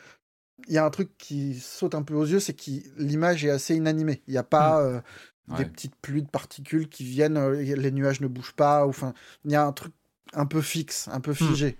il 0.68 0.74
y 0.74 0.78
a 0.78 0.84
un 0.84 0.90
truc 0.90 1.16
qui 1.18 1.58
saute 1.58 1.94
un 1.94 2.02
peu 2.02 2.14
aux 2.14 2.26
yeux, 2.26 2.40
c'est 2.40 2.54
que 2.54 2.70
l'image 2.98 3.44
est 3.44 3.50
assez 3.50 3.74
inanimée. 3.74 4.22
Il 4.26 4.32
n'y 4.32 4.38
a 4.38 4.44
pas 4.44 4.82
hmm. 4.82 4.86
euh, 4.86 5.56
des 5.56 5.64
petites 5.64 5.96
pluies 5.96 6.22
de 6.22 6.28
particules 6.28 6.88
qui 6.88 7.04
viennent, 7.04 7.36
euh, 7.36 7.54
les 7.54 7.90
nuages 7.90 8.20
ne 8.20 8.28
bougent 8.28 8.54
pas. 8.54 8.86
Enfin, 8.86 9.14
il 9.44 9.50
y 9.50 9.56
a 9.56 9.64
un 9.64 9.72
truc 9.72 9.92
un 10.32 10.46
peu 10.46 10.60
fixe, 10.60 11.08
un 11.08 11.20
peu 11.20 11.32
hmm. 11.32 11.34
figé. 11.34 11.78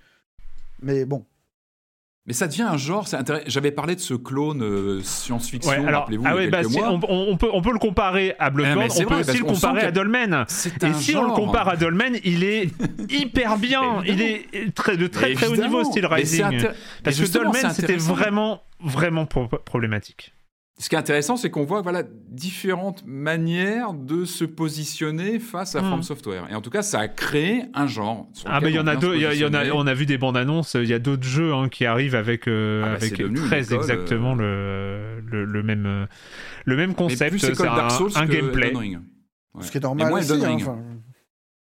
Mais 0.82 1.05
bon, 1.05 1.27
mais 2.31 2.35
ça 2.35 2.47
devient 2.47 2.62
un 2.62 2.77
genre, 2.77 3.09
c'est 3.09 3.19
J'avais 3.48 3.73
parlé 3.73 3.97
de 3.97 4.01
ce 4.01 4.15
clone 4.15 4.62
euh, 4.62 5.01
science-fiction, 5.02 5.85
rappelez-vous, 5.85 6.24
ah 6.24 6.35
bah 6.48 6.61
on, 7.09 7.36
peut, 7.36 7.48
on 7.52 7.61
peut 7.61 7.73
le 7.73 7.81
comparer 7.81 8.36
à 8.39 8.51
Bloodborne, 8.51 8.86
ah, 8.89 8.94
on 9.01 9.05
peut 9.05 9.15
aussi 9.16 9.39
le 9.39 9.44
comparer 9.44 9.81
à 9.81 9.90
Dolmen. 9.90 10.44
Et 10.82 10.93
si 10.93 11.16
on 11.16 11.24
le 11.24 11.32
compare 11.32 11.69
à 11.69 11.74
Dolmen, 11.74 12.19
il 12.23 12.44
est 12.44 12.70
hyper 13.11 13.59
bien, 13.59 14.05
il 14.07 14.23
est 14.23 14.73
très, 14.77 14.97
de 14.97 15.09
très 15.09 15.35
très 15.35 15.48
haut 15.48 15.57
niveau 15.57 15.82
style 15.82 16.07
Rising. 16.07 16.69
Parce 17.02 17.20
que 17.20 17.32
Dolmen, 17.32 17.73
c'était 17.73 17.97
vraiment, 17.97 18.62
vraiment 18.78 19.27
problématique 19.27 20.32
ce 20.81 20.89
qui 20.89 20.94
est 20.94 20.98
intéressant, 20.98 21.36
c'est 21.36 21.51
qu'on 21.51 21.66
voit 21.66 21.82
voilà, 21.82 22.02
différentes 22.28 23.05
manières 23.05 23.93
de 23.93 24.24
se 24.24 24.47
positionner 24.47 25.39
face 25.39 25.77
à 25.77 25.82
hmm. 25.82 25.89
From 25.89 26.02
Software. 26.02 26.47
Et 26.51 26.55
en 26.55 26.62
tout 26.62 26.70
cas, 26.70 26.81
ça 26.81 27.01
a 27.01 27.09
créé 27.09 27.66
un 27.74 27.86
genre. 27.86 28.31
Ah, 28.47 28.61
mais 28.62 28.70
il 28.70 28.77
y 28.77 28.78
en 28.78 28.86
a 28.86 28.97
deux. 28.97 29.15
Y 29.15 29.44
en 29.44 29.52
a, 29.52 29.66
on 29.73 29.86
a 29.86 29.93
vu 29.93 30.07
des 30.07 30.16
bandes 30.16 30.39
annonces. 30.39 30.73
Il 30.73 30.89
y 30.89 30.94
a 30.94 30.98
d'autres 30.98 31.24
jeux 31.24 31.52
hein, 31.52 31.69
qui 31.69 31.85
arrivent 31.85 32.15
avec, 32.15 32.48
euh, 32.48 32.82
ah, 32.82 32.89
bah, 32.93 32.94
avec 32.94 33.35
très 33.35 33.74
exactement 33.74 34.35
euh, 34.40 35.20
le, 35.27 35.44
le, 35.44 35.62
même, 35.62 35.85
euh, 35.85 36.07
le 36.65 36.77
même 36.77 36.94
concept. 36.94 37.36
C'est 37.36 37.61
un, 37.61 37.89
un 38.15 38.27
gameplay. 38.27 38.73
Ce 39.61 39.70
qui 39.70 39.77
est 39.77 39.82
normal 39.82 40.15
aussi. 40.15 40.32
Hein, 40.32 40.78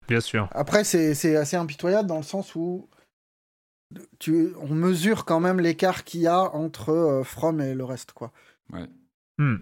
Bien 0.08 0.22
sûr. 0.22 0.48
Après, 0.52 0.86
c'est 0.86 1.36
assez 1.36 1.58
impitoyable 1.58 2.08
dans 2.08 2.18
le 2.18 2.24
sens 2.24 2.56
où 2.56 2.88
tu, 4.20 4.54
on 4.62 4.74
mesure 4.74 5.26
quand 5.26 5.42
même 5.42 5.60
l'écart 5.60 6.06
qu'il 6.06 6.22
y 6.22 6.28
a 6.28 6.44
entre 6.56 7.24
From 7.26 7.60
et 7.60 7.74
le 7.74 7.84
reste. 7.84 8.14
quoi. 8.14 8.32
Ouais. 8.72 8.88
Hmm. 9.42 9.56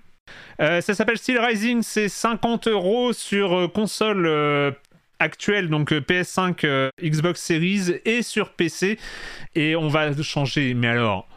Euh, 0.59 0.81
ça 0.81 0.93
s'appelle 0.93 1.17
Steel 1.17 1.39
Rising, 1.39 1.81
c'est 1.83 2.09
50 2.09 2.67
euros 2.67 3.13
sur 3.13 3.53
euh, 3.53 3.67
console 3.69 4.25
euh, 4.25 4.71
actuelle, 5.19 5.69
donc 5.69 5.93
PS5, 5.93 6.91
Xbox 7.01 7.41
Series 7.41 8.01
et 8.03 8.21
sur 8.21 8.49
PC. 8.49 8.99
Et 9.55 9.77
on 9.77 9.87
va 9.87 10.11
changer, 10.21 10.73
mais 10.73 10.89
alors 10.89 11.29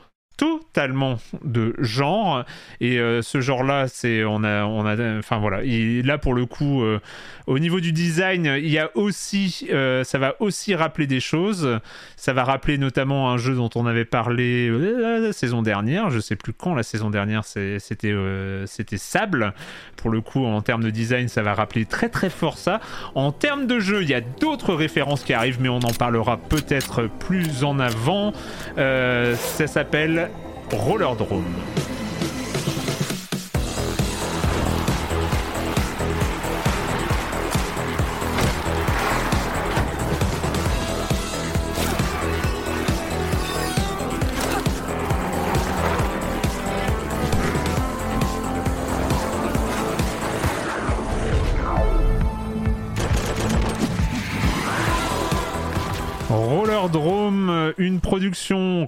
totalement 0.43 1.20
de 1.44 1.73
genre. 1.78 2.44
Et 2.81 2.98
euh, 2.98 3.23
ce 3.23 3.40
genre 3.40 3.62
là 3.62 3.86
c'est 3.86 4.24
on 4.24 4.43
a 4.43 4.64
on 4.64 4.85
a 4.85 5.19
enfin 5.19 5.39
voilà. 5.39 5.60
Là 5.62 6.19
pour 6.19 6.35
le 6.35 6.47
coup 6.47 6.82
euh, 6.82 6.98
au 7.47 7.60
niveau 7.60 7.78
du 7.78 7.93
design 7.93 8.47
il 8.59 8.69
y 8.69 8.78
a 8.78 8.90
aussi 8.97 9.69
euh, 9.70 10.02
ça 10.02 10.19
va 10.19 10.35
aussi 10.40 10.74
rappeler 10.74 11.06
des 11.06 11.20
choses. 11.20 11.78
Ça 12.16 12.32
va 12.32 12.43
rappeler 12.43 12.77
notamment 12.77 13.31
un 13.31 13.36
jeu 13.36 13.55
dont 13.55 13.70
on 13.77 13.86
avait 13.86 14.05
parlé 14.05 14.69
la 14.69 15.32
saison 15.32 15.62
dernière. 15.62 16.10
Je 16.10 16.19
sais 16.19 16.35
plus 16.35 16.52
quand 16.52 16.74
la 16.74 16.82
saison 16.82 17.09
dernière 17.09 17.44
c'était 17.44 17.78
c'était 18.66 18.98
Sable. 18.98 19.55
Pour 19.94 20.10
le 20.10 20.20
coup 20.20 20.44
en 20.44 20.60
termes 20.60 20.82
de 20.82 20.90
design 20.90 21.28
ça 21.28 21.43
va 21.43 21.55
rappeler 21.55 21.85
très 21.85 22.09
très 22.09 22.31
fort 22.31 22.59
ça. 22.59 22.81
En 23.14 23.31
termes 23.31 23.69
de 23.69 23.78
jeu 23.78 24.02
il 24.02 24.09
y 24.09 24.14
a 24.14 24.20
d'autres 24.20 24.74
références 24.74 25.23
qui 25.23 25.35
arrivent 25.35 25.60
mais 25.60 25.69
on 25.69 25.78
en 25.78 25.93
parlera 25.93 26.36
peut-être 26.36 27.09
plus 27.20 27.62
en 27.62 27.78
avant. 27.78 28.32
Ça 28.77 29.66
s'appelle 29.69 30.31
Rollerdrome. 30.72 32.01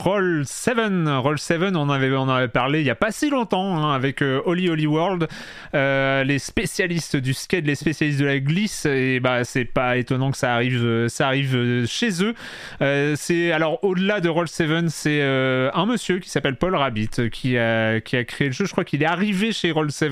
Roll 0.01 0.43
7. 0.45 0.79
Roll 1.07 1.39
7, 1.39 1.63
on 1.75 1.91
avait, 1.91 2.11
on 2.13 2.29
avait 2.29 2.49
parlé 2.49 2.81
il 2.81 2.87
y 2.87 2.91
a 2.91 2.95
pas 2.95 3.13
si 3.13 3.31
longtemps 3.31 3.77
hein, 3.77 3.95
avec 3.95 4.23
euh, 4.23 4.41
Holly 4.45 4.69
Holly 4.69 4.87
World, 4.87 5.29
euh, 5.75 6.25
les 6.25 6.39
spécialistes 6.39 7.17
du 7.17 7.35
skate, 7.35 7.65
les 7.65 7.75
spécialistes 7.75 8.21
de 8.21 8.27
la 8.27 8.39
glisse. 8.39 8.87
Et 8.87 9.21
bah, 9.21 9.45
c'est 9.45 9.65
pas 9.65 9.97
étonnant 9.97 10.31
que 10.31 10.37
ça 10.37 10.55
arrive, 10.55 11.09
ça 11.09 11.27
arrive 11.27 11.87
chez 11.87 12.23
eux. 12.23 12.35
c'est 13.17 13.53
alors 13.53 13.83
au-delà 13.85 14.21
de 14.21 14.29
Roll 14.29 14.49
7, 14.49 14.89
c'est 14.89 15.23
un 15.23 15.87
monsieur 15.87 16.19
qui 16.19 16.31
s'appelle 16.31 16.57
Paul 16.57 16.75
Rabbit 16.75 17.31
qui 17.31 17.59
a, 17.59 18.01
qui 18.01 18.17
a 18.17 18.25
créé 18.25 18.49
le 18.49 18.53
jeu. 18.53 18.65
Je 18.65 18.73
crois 18.73 18.85
qu'il 18.85 19.03
est 19.03 19.07
arrivé 19.07 19.53
chez 19.53 19.71
Roll 19.71 19.91
7 19.91 20.05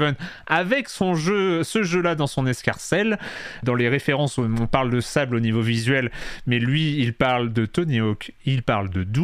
avec 0.46 0.88
son 0.88 1.14
jeu, 1.14 1.62
ce 1.62 1.82
jeu-là 1.82 2.14
dans 2.14 2.26
son 2.26 2.46
escarcelle. 2.46 3.18
Dans 3.62 3.74
les 3.74 3.88
références, 3.88 4.38
on 4.38 4.66
parle 4.66 4.90
de 4.90 5.00
sable 5.00 5.36
au 5.36 5.40
niveau 5.40 5.60
visuel, 5.60 6.10
mais 6.46 6.58
lui, 6.58 6.96
il 6.98 7.14
parle 7.14 7.52
de 7.52 7.66
Tony 7.66 8.00
Hawk, 8.00 8.32
il 8.44 8.62
parle 8.62 8.90
de 8.90 9.04
Doom, 9.04 9.21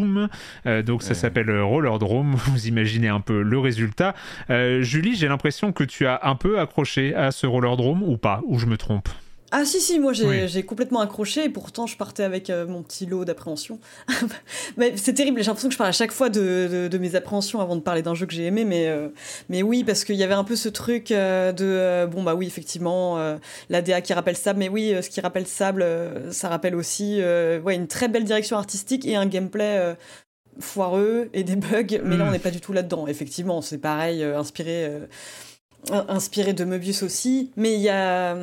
euh, 0.66 0.82
donc 0.82 1.02
ça 1.02 1.14
s'appelle 1.14 1.50
euh, 1.50 1.64
Roller 1.64 1.98
Drome, 1.98 2.34
vous 2.46 2.66
imaginez 2.66 3.08
un 3.08 3.20
peu 3.20 3.42
le 3.42 3.58
résultat. 3.58 4.14
Euh, 4.50 4.82
Julie, 4.82 5.14
j'ai 5.14 5.28
l'impression 5.28 5.72
que 5.72 5.84
tu 5.84 6.06
as 6.06 6.20
un 6.22 6.34
peu 6.34 6.58
accroché 6.58 7.14
à 7.14 7.30
ce 7.30 7.46
Roller 7.46 7.76
Drome 7.76 8.02
ou 8.02 8.16
pas, 8.16 8.42
ou 8.46 8.58
je 8.58 8.66
me 8.66 8.76
trompe? 8.76 9.08
Ah 9.50 9.64
si 9.64 9.80
si 9.80 9.98
moi 9.98 10.12
j'ai 10.12 10.62
complètement 10.62 11.00
accroché 11.00 11.44
et 11.44 11.48
pourtant 11.48 11.86
je 11.86 11.96
partais 11.96 12.22
avec 12.22 12.50
euh, 12.50 12.66
mon 12.66 12.82
petit 12.82 13.06
lot 13.06 13.24
d'appréhension. 13.24 13.78
mais 14.76 14.94
c'est 14.96 15.14
terrible 15.14 15.40
j'ai 15.40 15.46
l'impression 15.46 15.68
que 15.68 15.72
je 15.72 15.78
parle 15.78 15.88
à 15.88 15.92
chaque 15.92 16.12
fois 16.12 16.28
de, 16.28 16.88
de, 16.90 16.98
mes 16.98 17.14
appréhensions 17.14 17.60
avant 17.60 17.76
de 17.76 17.80
parler 17.80 18.02
d'un 18.02 18.14
jeu 18.14 18.26
que 18.26 18.34
j'ai 18.34 18.44
aimé 18.44 18.64
mais 18.64 18.88
euh, 18.88 19.08
mais 19.48 19.62
oui 19.62 19.84
parce 19.84 20.04
qu'il 20.04 20.16
y 20.16 20.22
avait 20.22 20.34
un 20.34 20.44
peu 20.44 20.54
ce 20.54 20.68
truc 20.68 21.10
euh, 21.12 21.52
de 21.52 22.10
bon 22.10 22.22
bah 22.22 22.34
oui 22.34 22.46
effectivement 22.46 23.16
la 23.70 23.82
DA 23.82 24.00
qui 24.02 24.12
rappelle 24.12 24.36
sable 24.36 24.58
mais 24.58 24.68
oui 24.68 24.94
ce 25.00 25.08
qui 25.08 25.20
rappelle 25.20 25.46
sable 25.46 25.84
ça 26.30 26.48
rappelle 26.48 26.74
aussi 26.74 27.20
ouais 27.22 27.74
une 27.74 27.88
très 27.88 28.08
belle 28.08 28.24
direction 28.24 28.58
artistique 28.58 29.06
et 29.06 29.16
un 29.16 29.26
gameplay 29.26 29.96
foireux 30.60 31.30
et 31.32 31.44
des 31.44 31.56
bugs 31.56 32.00
mais 32.04 32.16
là 32.16 32.24
on 32.24 32.28
mm. 32.28 32.32
n'est 32.32 32.38
pas 32.38 32.50
du 32.50 32.60
tout 32.60 32.72
là 32.72 32.82
dedans 32.82 33.06
effectivement 33.06 33.62
c'est 33.62 33.78
pareil 33.78 34.22
inspiré 34.22 34.90
inspiré 35.90 36.52
de 36.52 36.64
Möbius 36.64 37.02
aussi, 37.02 37.52
mais 37.56 37.74
il 37.74 37.80
y 37.80 37.88
a 37.88 38.36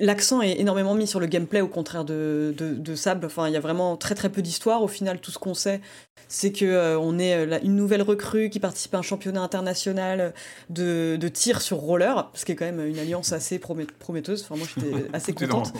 l'accent 0.00 0.40
est 0.42 0.60
énormément 0.60 0.94
mis 0.94 1.06
sur 1.06 1.20
le 1.20 1.26
gameplay 1.26 1.60
au 1.60 1.68
contraire 1.68 2.04
de, 2.04 2.54
de, 2.56 2.94
Sable. 2.94 3.26
Enfin, 3.26 3.48
il 3.48 3.54
y 3.54 3.56
a 3.56 3.60
vraiment 3.60 3.96
très 3.96 4.14
très 4.14 4.28
peu 4.28 4.42
d'histoire. 4.42 4.82
Au 4.82 4.88
final, 4.88 5.20
tout 5.20 5.30
ce 5.30 5.38
qu'on 5.38 5.54
sait, 5.54 5.80
c'est 6.28 6.52
que 6.52 6.64
euh, 6.64 6.98
on 6.98 7.18
est 7.18 7.34
euh, 7.34 7.58
une 7.62 7.74
nouvelle 7.74 8.02
recrue 8.02 8.50
qui 8.50 8.60
participe 8.60 8.94
à 8.94 8.98
un 8.98 9.02
championnat 9.02 9.42
international 9.42 10.34
de, 10.70 11.16
de, 11.18 11.28
tir 11.28 11.60
sur 11.60 11.78
roller, 11.78 12.30
ce 12.34 12.44
qui 12.44 12.52
est 12.52 12.56
quand 12.56 12.64
même 12.64 12.84
une 12.86 12.98
alliance 12.98 13.32
assez 13.32 13.58
prometteuse. 13.58 14.42
Enfin, 14.42 14.56
moi, 14.56 14.66
j'étais 14.74 15.08
assez 15.12 15.32
contente. 15.32 15.72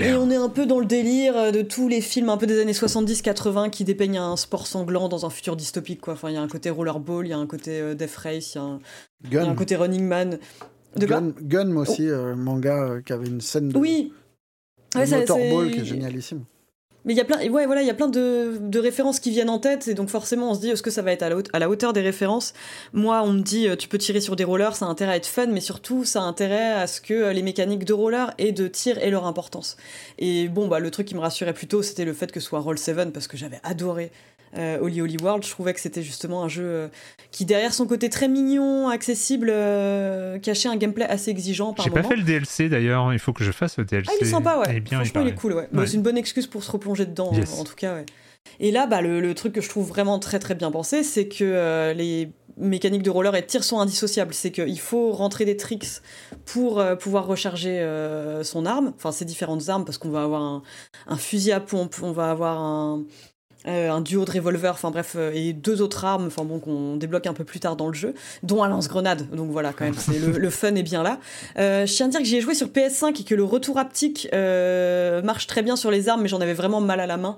Et 0.00 0.12
on 0.14 0.30
est 0.30 0.36
un 0.36 0.48
peu 0.48 0.66
dans 0.66 0.80
le 0.80 0.86
délire 0.86 1.36
euh, 1.36 1.50
de 1.50 1.62
tous 1.62 1.88
les 1.88 2.00
films 2.00 2.28
un 2.28 2.36
peu 2.36 2.46
des 2.46 2.60
années 2.60 2.72
70-80 2.72 3.70
qui 3.70 3.84
dépeignent 3.84 4.18
un 4.18 4.36
sport 4.36 4.66
sanglant 4.66 5.08
dans 5.08 5.26
un 5.26 5.30
futur 5.30 5.56
dystopique. 5.56 6.00
Quoi. 6.00 6.14
Enfin, 6.14 6.30
il 6.30 6.34
y 6.34 6.38
a 6.38 6.42
un 6.42 6.48
côté 6.48 6.70
rollerball, 6.70 7.26
il 7.26 7.30
y 7.30 7.34
a 7.34 7.38
un 7.38 7.46
côté 7.46 7.94
Death 7.94 8.16
Race, 8.16 8.54
il 8.54 9.30
y, 9.30 9.34
y, 9.34 9.38
a 9.38 9.44
un 9.44 9.54
côté 9.54 9.76
Running 9.76 10.04
Man. 10.04 10.38
De 10.96 11.06
Gun, 11.06 11.32
Gun 11.40 11.76
aussi, 11.76 12.06
oh. 12.08 12.14
euh, 12.14 12.36
manga 12.36 12.82
euh, 12.82 13.00
qui 13.00 13.12
avait 13.12 13.26
une 13.26 13.40
scène 13.40 13.68
de, 13.68 13.78
oui. 13.78 14.12
Ouais, 14.96 15.06
motorball 15.06 15.70
qui 15.70 15.80
est 15.80 15.84
génialissime. 15.84 16.44
Mais 17.04 17.14
il 17.14 17.16
y 17.16 17.20
a 17.20 17.24
plein, 17.24 17.38
ouais, 17.48 17.64
voilà, 17.64 17.80
il 17.80 17.86
y 17.86 17.90
a 17.90 17.94
plein 17.94 18.08
de, 18.08 18.58
de, 18.60 18.78
références 18.78 19.20
qui 19.20 19.30
viennent 19.30 19.48
en 19.48 19.58
tête, 19.58 19.88
et 19.88 19.94
donc 19.94 20.10
forcément 20.10 20.50
on 20.50 20.54
se 20.54 20.60
dit 20.60 20.68
est-ce 20.68 20.82
que 20.82 20.90
ça 20.90 21.00
va 21.00 21.12
être 21.12 21.22
à 21.22 21.30
la, 21.30 21.36
à 21.54 21.58
la, 21.58 21.70
hauteur 21.70 21.94
des 21.94 22.02
références? 22.02 22.52
Moi, 22.92 23.22
on 23.24 23.32
me 23.32 23.40
dit 23.40 23.68
euh, 23.68 23.76
tu 23.76 23.88
peux 23.88 23.96
tirer 23.96 24.20
sur 24.20 24.36
des 24.36 24.44
rollers, 24.44 24.76
ça 24.76 24.84
a 24.84 24.88
intérêt 24.88 25.12
à 25.12 25.16
être 25.16 25.26
fun, 25.26 25.46
mais 25.46 25.60
surtout 25.60 26.04
ça 26.04 26.20
a 26.20 26.24
intérêt 26.24 26.72
à 26.72 26.86
ce 26.86 27.00
que 27.00 27.30
les 27.30 27.42
mécaniques 27.42 27.84
de 27.84 27.94
roller 27.94 28.34
et 28.36 28.52
de 28.52 28.68
tir 28.68 28.98
aient 28.98 29.10
leur 29.10 29.24
importance. 29.26 29.78
Et 30.18 30.48
bon, 30.48 30.68
bah 30.68 30.78
le 30.78 30.90
truc 30.90 31.06
qui 31.06 31.14
me 31.14 31.20
rassurait 31.20 31.54
plutôt, 31.54 31.82
c'était 31.82 32.04
le 32.04 32.12
fait 32.12 32.30
que 32.32 32.40
ce 32.40 32.46
soit 32.46 32.60
Roll 32.60 32.76
7 32.76 33.12
parce 33.12 33.28
que 33.28 33.38
j'avais 33.38 33.60
adoré 33.62 34.10
euh, 34.56 34.78
Holy 34.80 35.00
Holy 35.00 35.16
World, 35.22 35.44
je 35.44 35.50
trouvais 35.50 35.72
que 35.74 35.80
c'était 35.80 36.02
justement 36.02 36.42
un 36.42 36.48
jeu 36.48 36.64
euh, 36.64 36.88
qui, 37.30 37.44
derrière 37.44 37.72
son 37.72 37.86
côté 37.86 38.08
très 38.08 38.26
mignon, 38.26 38.88
accessible, 38.88 39.48
euh, 39.50 40.38
cachait 40.38 40.68
un 40.68 40.76
gameplay 40.76 41.04
assez 41.04 41.30
exigeant 41.30 41.72
par 41.72 41.84
J'ai 41.84 41.90
pas 41.90 42.02
fait 42.02 42.16
le 42.16 42.24
DLC 42.24 42.68
d'ailleurs, 42.68 43.12
il 43.12 43.20
faut 43.20 43.32
que 43.32 43.44
je 43.44 43.52
fasse 43.52 43.78
le 43.78 43.84
DLC. 43.84 44.10
Ah, 44.10 44.16
il 44.20 44.26
est 44.26 44.30
sympa, 44.30 44.58
ouais. 44.58 44.82
Franchement, 44.90 45.20
il, 45.22 45.28
est 45.28 45.34
cool, 45.34 45.52
ouais. 45.52 45.68
c'est 45.86 45.94
une 45.94 46.02
bonne 46.02 46.18
excuse 46.18 46.48
pour 46.48 46.64
se 46.64 46.70
replonger 46.70 47.06
dedans, 47.06 47.32
en, 47.58 47.64
tout 47.64 47.76
cas, 47.76 47.94
ouais. 47.94 48.06
Et 48.58 48.72
là, 48.72 48.86
bah, 48.86 49.02
le, 49.02 49.34
truc 49.34 49.52
que 49.52 49.60
je 49.60 49.68
trouve 49.68 49.86
vraiment 49.86 50.18
très 50.18 50.40
très 50.40 50.54
bien 50.54 50.70
pensé, 50.72 51.04
c'est 51.04 51.28
que 51.28 51.92
les 51.94 52.32
mécaniques 52.56 53.02
de 53.02 53.10
roller 53.10 53.34
et 53.36 53.42
de 53.42 53.46
tir 53.46 53.62
sont 53.62 53.78
indissociables. 53.78 54.34
C'est 54.34 54.50
qu'il 54.50 54.80
faut 54.80 55.12
rentrer 55.12 55.44
des 55.44 55.56
tricks 55.56 56.02
pour 56.44 56.82
pouvoir 56.98 57.26
recharger 57.26 57.86
son 58.42 58.66
arme, 58.66 58.92
enfin 58.96 59.12
ses 59.12 59.24
différentes 59.24 59.68
armes, 59.68 59.84
parce 59.84 59.98
qu'on 59.98 60.10
va 60.10 60.24
avoir 60.24 60.42
un, 60.42 60.62
un, 61.06 61.16
fusil 61.16 61.52
à 61.52 61.60
pompe, 61.60 61.94
on 62.02 62.12
va 62.12 62.30
avoir 62.30 62.58
un, 62.58 63.04
euh, 63.66 63.90
un 63.90 64.00
duo 64.00 64.24
de 64.24 64.30
revolver, 64.30 64.72
enfin 64.72 64.90
bref, 64.90 65.14
euh, 65.16 65.32
et 65.34 65.52
deux 65.52 65.82
autres 65.82 66.04
armes, 66.04 66.26
enfin 66.26 66.44
bon, 66.44 66.58
qu'on 66.58 66.96
débloque 66.96 67.26
un 67.26 67.34
peu 67.34 67.44
plus 67.44 67.60
tard 67.60 67.76
dans 67.76 67.88
le 67.88 67.92
jeu, 67.92 68.14
dont 68.42 68.62
un 68.62 68.68
lance-grenade. 68.68 69.28
Donc 69.30 69.50
voilà, 69.50 69.72
quand 69.72 69.84
même, 69.84 69.94
le, 70.08 70.38
le, 70.38 70.50
fun 70.50 70.74
est 70.74 70.82
bien 70.82 71.02
là. 71.02 71.18
Euh, 71.58 71.84
je 71.84 71.92
tiens 71.94 72.06
à 72.06 72.08
dire 72.08 72.20
que 72.20 72.26
j'y 72.26 72.36
ai 72.36 72.40
joué 72.40 72.54
sur 72.54 72.68
PS5 72.68 73.20
et 73.20 73.24
que 73.24 73.34
le 73.34 73.44
retour 73.44 73.78
haptique 73.78 74.28
marche 74.32 75.46
très 75.46 75.62
bien 75.62 75.76
sur 75.76 75.90
les 75.90 76.08
armes, 76.08 76.22
mais 76.22 76.28
j'en 76.28 76.40
avais 76.40 76.54
vraiment 76.54 76.80
mal 76.80 77.00
à 77.00 77.06
la 77.06 77.18
main. 77.18 77.36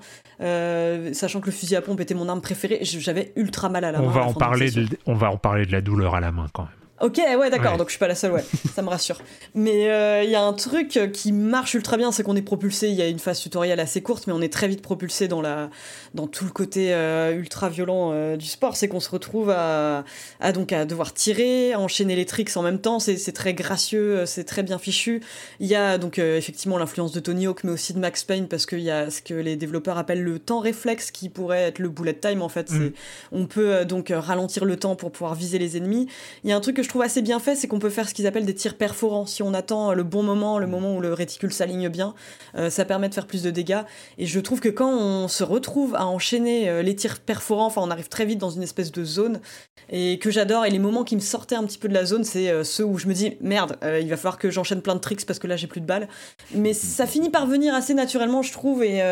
sachant 1.13 1.41
que 1.41 1.47
le 1.47 1.53
fusil 1.53 1.77
à 1.77 1.83
pompe 1.83 2.01
était 2.01 2.15
mon 2.15 2.29
arme 2.29 2.41
préférée, 2.41 2.79
j'avais 2.83 3.33
ultra 3.37 3.69
mal 3.69 3.85
à 3.85 3.93
la 3.93 4.01
on 4.01 4.07
main. 4.07 4.13
Va 4.13 4.25
en 4.25 4.35
parler 4.35 4.71
on 5.07 5.15
va 5.15 5.31
en 5.31 5.37
parler 5.37 5.67
de 5.67 5.73
la 5.73 5.81
douleur 5.81 6.15
à 6.15 6.21
la 6.21 6.31
main 6.31 6.47
quand 6.53 6.63
même. 6.63 6.82
Ok, 7.03 7.19
ouais, 7.19 7.51
d'accord, 7.51 7.77
donc 7.79 7.89
je 7.89 7.95
suis 7.95 7.99
pas 7.99 8.07
la 8.07 8.15
seule, 8.15 8.31
ouais, 8.31 8.45
ça 8.75 8.81
me 8.81 8.89
rassure. 8.89 9.19
Mais 9.57 9.83
il 9.83 9.89
euh, 9.89 10.23
y 10.23 10.37
a 10.37 10.43
un 10.45 10.53
truc 10.53 11.01
qui 11.13 11.33
marche 11.33 11.75
ultra 11.75 11.97
bien, 11.97 12.13
c'est 12.13 12.23
qu'on 12.23 12.37
est 12.37 12.43
propulsé, 12.43 12.91
il 12.91 12.95
y 12.95 13.03
a 13.03 13.09
une 13.09 13.19
phase 13.19 13.41
tutoriel 13.41 13.81
assez 13.81 14.03
courte, 14.03 14.29
mais 14.29 14.33
on 14.33 14.41
est 14.41 14.53
très 14.53 14.69
vite 14.69 14.83
propulsé 14.83 15.27
dans, 15.27 15.43
la, 15.43 15.69
dans 16.15 16.29
tout 16.29 16.45
le 16.45 16.53
côté 16.53 16.95
euh, 16.95 17.35
ultra 17.35 17.69
violent 17.71 18.11
euh, 18.13 18.37
du 18.37 18.47
sport, 18.47 18.77
c'est 18.77 18.87
qu'on 18.87 19.01
se 19.01 19.11
retrouve 19.11 19.51
à, 19.51 20.05
à, 20.39 20.53
donc, 20.53 20.73
à 20.73 20.85
devoir 20.85 21.13
tirer, 21.13 21.73
à 21.73 21.81
enchaîner 21.81 22.15
les 22.15 22.25
tricks 22.25 22.57
en 22.57 22.63
même 22.63 22.79
temps, 22.79 23.01
c'est 23.01 23.33
très 23.33 23.53
gracieux, 23.53 24.25
c'est 24.25 24.45
très 24.45 24.63
bien 24.63 24.79
fichu. 24.79 25.23
Il 25.59 25.67
y 25.67 25.75
a 25.75 25.99
donc 25.99 26.21
effectivement 26.21 26.79
l'influence 26.79 27.11
de 27.11 27.19
Tony 27.19 27.49
Hawk, 27.49 27.65
mais 27.65 27.73
aussi 27.73 27.95
de 27.95 27.99
Max 27.99 28.23
Payne, 28.23 28.47
parce 28.47 28.65
qu'il 28.65 28.79
y 28.79 28.93
a 28.93 29.11
ce 29.11 29.23
que 29.23 29.35
les 29.35 29.57
développeurs 29.57 29.99
appellent 29.99 30.23
le 30.23 30.39
temps 30.39 30.61
réflexe, 30.61 31.11
qui 31.11 31.29
pourrait 31.29 31.63
être 31.63 31.81
le 31.81 31.89
bullet 31.89 32.15
time 32.15 32.43
en 32.43 32.49
fait. 32.49 32.71
Mm. 32.71 32.93
On 33.33 33.47
peut 33.47 33.85
donc 33.85 34.13
ralentir 34.15 34.65
le 34.65 34.77
temps 34.77 34.95
pour 34.95 35.11
pouvoir 35.11 35.35
viser 35.35 35.59
les 35.59 35.77
ennemis. 35.77 36.07
Il 36.45 36.51
y 36.51 36.53
a 36.53 36.57
un 36.57 36.61
truc 36.61 36.77
que 36.77 36.83
je 36.85 36.92
trouve 36.93 37.03
assez 37.03 37.23
bien 37.23 37.39
fait, 37.39 37.55
c'est 37.55 37.69
qu'on 37.69 37.79
peut 37.79 37.89
faire 37.89 38.07
ce 38.07 38.13
qu'ils 38.13 38.27
appellent 38.27 38.45
des 38.45 38.55
tirs 38.55 38.77
perforants. 38.77 39.25
Si 39.25 39.43
on 39.43 39.55
attend 39.55 39.95
le 39.95 40.03
bon 40.03 40.23
moment, 40.23 40.59
le 40.59 40.67
moment 40.67 40.95
où 40.95 41.01
le 41.01 41.15
réticule 41.15 41.51
s'aligne 41.51 41.89
bien, 41.89 42.15
euh, 42.55 42.69
ça 42.69 42.85
permet 42.85 43.09
de 43.09 43.15
faire 43.15 43.27
plus 43.27 43.43
de 43.43 43.51
dégâts. 43.51 43.81
Et 44.19 44.27
je 44.27 44.39
trouve 44.41 44.61
que 44.61 44.69
quand 44.69 44.93
on 44.93 45.27
se 45.27 45.43
retrouve 45.43 45.95
à 45.95 46.05
enchaîner 46.05 46.69
euh, 46.69 46.83
les 46.83 46.95
tirs 46.95 47.21
perforants, 47.21 47.65
enfin 47.65 47.81
on 47.83 47.91
arrive 47.91 48.11
très 48.11 48.27
vite 48.27 48.39
dans 48.39 48.51
une 48.51 48.63
espèce 48.63 48.93
de 48.93 49.05
zone 49.05 49.41
et 49.89 50.19
que 50.19 50.31
j'adore. 50.31 50.67
Et 50.67 50.71
les 50.71 50.79
moments 50.79 51.03
qui 51.03 51.17
me 51.17 51.23
sortaient 51.23 51.55
un 51.55 51.65
petit 51.65 51.79
peu 51.79 51.89
de 51.89 51.95
la 51.95 52.05
zone, 52.05 52.25
c'est 52.25 52.51
euh, 52.51 52.63
ceux 52.63 52.85
où 52.85 52.99
je 52.99 53.07
me 53.07 53.15
dis 53.15 53.39
merde, 53.41 53.79
il 53.83 54.11
va 54.11 54.19
falloir 54.19 54.37
que 54.37 54.51
j'enchaîne 54.51 54.83
plein 54.83 54.95
de 54.95 55.01
tricks 55.01 55.25
parce 55.25 55.39
que 55.39 55.47
là 55.47 55.57
j'ai 55.57 55.69
plus 55.69 55.81
de 55.81 55.87
balles. 55.87 56.09
Mais 56.55 56.75
ça 56.75 57.07
finit 57.07 57.31
par 57.31 57.47
venir 57.47 57.75
assez 57.75 57.95
naturellement, 57.95 58.43
je 58.43 58.53
trouve. 58.53 58.85
Et 58.85 59.03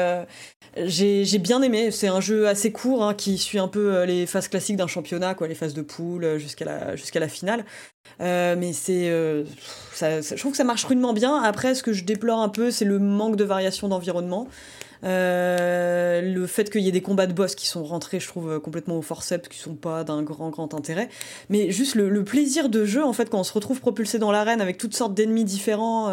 j'ai 0.76 1.38
bien 1.38 1.62
aimé. 1.62 1.90
C'est 1.92 2.08
un 2.08 2.20
jeu 2.20 2.46
assez 2.46 2.72
court 2.72 3.02
hein, 3.04 3.14
qui 3.14 3.38
suit 3.38 3.58
un 3.58 3.68
peu 3.68 4.02
les 4.04 4.26
phases 4.26 4.48
classiques 4.48 4.76
d'un 4.76 4.86
championnat, 4.86 5.34
quoi, 5.34 5.48
les 5.48 5.54
phases 5.54 5.72
de 5.72 5.80
poule 5.80 6.36
jusqu'à 6.36 6.66
la, 6.66 6.94
jusqu'à 6.96 7.20
la 7.20 7.28
finale. 7.28 7.64
Euh, 8.20 8.54
mais 8.58 8.72
c'est, 8.72 9.08
euh, 9.08 9.44
je 10.00 10.34
trouve 10.36 10.52
que 10.52 10.56
ça 10.56 10.64
marche 10.64 10.84
rudement 10.84 11.12
bien. 11.12 11.42
Après, 11.42 11.74
ce 11.74 11.82
que 11.82 11.92
je 11.92 12.04
déplore 12.04 12.40
un 12.40 12.48
peu, 12.48 12.70
c'est 12.70 12.84
le 12.84 12.98
manque 12.98 13.36
de 13.36 13.44
variation 13.44 13.88
d'environnement. 13.88 14.48
Euh, 15.02 16.20
le 16.20 16.46
fait 16.46 16.70
qu'il 16.70 16.82
y 16.82 16.88
ait 16.88 16.92
des 16.92 17.00
combats 17.00 17.26
de 17.26 17.32
boss 17.32 17.54
qui 17.54 17.66
sont 17.66 17.82
rentrés, 17.82 18.20
je 18.20 18.28
trouve, 18.28 18.60
complètement 18.60 18.98
au 18.98 19.02
forceps, 19.02 19.48
qui 19.48 19.58
sont 19.58 19.74
pas 19.74 20.04
d'un 20.04 20.22
grand, 20.22 20.50
grand 20.50 20.74
intérêt. 20.74 21.08
Mais 21.48 21.70
juste 21.70 21.94
le, 21.94 22.24
plaisir 22.24 22.68
de 22.68 22.84
jeu, 22.84 23.02
en 23.02 23.14
fait, 23.14 23.30
quand 23.30 23.40
on 23.40 23.44
se 23.44 23.54
retrouve 23.54 23.80
propulsé 23.80 24.18
dans 24.18 24.30
l'arène 24.30 24.60
avec 24.60 24.76
toutes 24.76 24.94
sortes 24.94 25.14
d'ennemis 25.14 25.44
différents, 25.44 26.12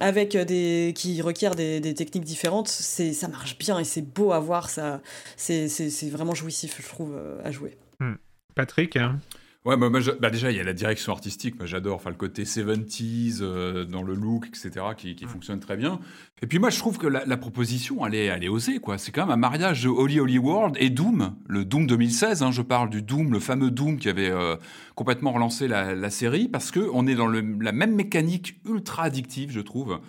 avec 0.00 0.36
des, 0.36 0.92
qui 0.96 1.22
requièrent 1.22 1.54
des, 1.54 1.94
techniques 1.94 2.24
différentes, 2.24 2.66
c'est, 2.66 3.12
ça 3.12 3.28
marche 3.28 3.56
bien 3.56 3.78
et 3.78 3.84
c'est 3.84 4.02
beau 4.02 4.32
à 4.32 4.40
voir. 4.40 4.68
Ça, 4.68 5.00
c'est, 5.36 5.68
vraiment 6.10 6.34
jouissif, 6.34 6.80
je 6.82 6.88
trouve, 6.88 7.16
à 7.44 7.52
jouer. 7.52 7.76
Hmm. 8.00 8.14
Patrick 8.56 8.96
hein? 8.96 9.20
Ouais, 9.66 9.76
bah, 9.76 9.90
bah, 9.90 10.30
déjà, 10.30 10.50
il 10.50 10.56
y 10.56 10.60
a 10.60 10.64
la 10.64 10.72
direction 10.72 11.12
artistique. 11.12 11.58
Moi, 11.58 11.66
j'adore 11.66 11.96
enfin, 11.96 12.08
le 12.08 12.16
côté 12.16 12.44
70s 12.44 13.40
euh, 13.42 13.84
dans 13.84 14.02
le 14.02 14.14
look, 14.14 14.46
etc., 14.46 14.70
qui, 14.96 15.14
qui, 15.14 15.26
fonctionne 15.26 15.60
très 15.60 15.76
bien. 15.76 16.00
Et 16.40 16.46
puis, 16.46 16.58
moi, 16.58 16.70
je 16.70 16.78
trouve 16.78 16.96
que 16.96 17.06
la, 17.06 17.36
proposition, 17.36 18.06
elle 18.06 18.14
est, 18.14 18.24
elle 18.24 18.42
est 18.42 18.48
osée. 18.48 18.78
quoi. 18.78 18.96
C'est 18.96 19.12
quand 19.12 19.26
même 19.26 19.34
un 19.34 19.36
mariage 19.36 19.82
de 19.82 19.90
Holy 19.90 20.18
Holy 20.18 20.38
World 20.38 20.76
et 20.78 20.88
Doom, 20.88 21.36
le 21.46 21.66
Doom 21.66 21.86
2016. 21.86 22.42
Hein, 22.42 22.52
je 22.52 22.62
parle 22.62 22.88
du 22.88 23.02
Doom, 23.02 23.34
le 23.34 23.38
fameux 23.38 23.70
Doom 23.70 23.98
qui 23.98 24.08
avait 24.08 24.30
euh, 24.30 24.56
complètement 24.94 25.32
relancé 25.32 25.68
la, 25.68 25.94
la, 25.94 26.08
série, 26.08 26.48
parce 26.48 26.70
qu'on 26.70 27.06
est 27.06 27.14
dans 27.14 27.26
le, 27.26 27.44
la 27.60 27.72
même 27.72 27.94
mécanique 27.94 28.62
ultra 28.64 29.02
addictive, 29.02 29.50
je 29.50 29.60
trouve. 29.60 30.00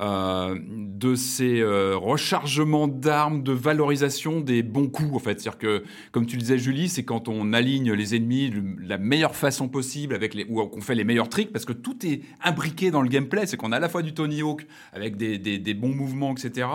Euh, 0.00 0.58
de 0.68 1.14
ces 1.14 1.60
euh, 1.60 1.96
rechargements 1.96 2.88
d'armes, 2.88 3.42
de 3.42 3.52
valorisation 3.52 4.40
des 4.40 4.62
bons 4.62 4.88
coups, 4.88 5.14
en 5.14 5.18
fait. 5.18 5.40
C'est-à-dire 5.40 5.58
que, 5.58 5.84
comme 6.12 6.26
tu 6.26 6.36
disais, 6.36 6.58
Julie, 6.58 6.88
c'est 6.88 7.04
quand 7.04 7.28
on 7.28 7.52
aligne 7.52 7.92
les 7.92 8.14
ennemis 8.14 8.50
de 8.50 8.62
la 8.78 8.98
meilleure 8.98 9.36
façon 9.36 9.68
possible, 9.68 10.14
avec 10.14 10.36
ou 10.48 10.64
qu'on 10.66 10.80
fait 10.80 10.94
les 10.94 11.04
meilleurs 11.04 11.28
tricks, 11.28 11.52
parce 11.52 11.64
que 11.64 11.72
tout 11.72 12.06
est 12.06 12.22
imbriqué 12.42 12.90
dans 12.90 13.02
le 13.02 13.08
gameplay. 13.08 13.46
C'est 13.46 13.56
qu'on 13.56 13.72
a 13.72 13.76
à 13.76 13.80
la 13.80 13.88
fois 13.88 14.02
du 14.02 14.14
Tony 14.14 14.42
Hawk 14.42 14.66
avec 14.92 15.16
des, 15.16 15.38
des, 15.38 15.74
bons 15.74 15.94
mouvements, 15.94 16.32
etc. 16.32 16.68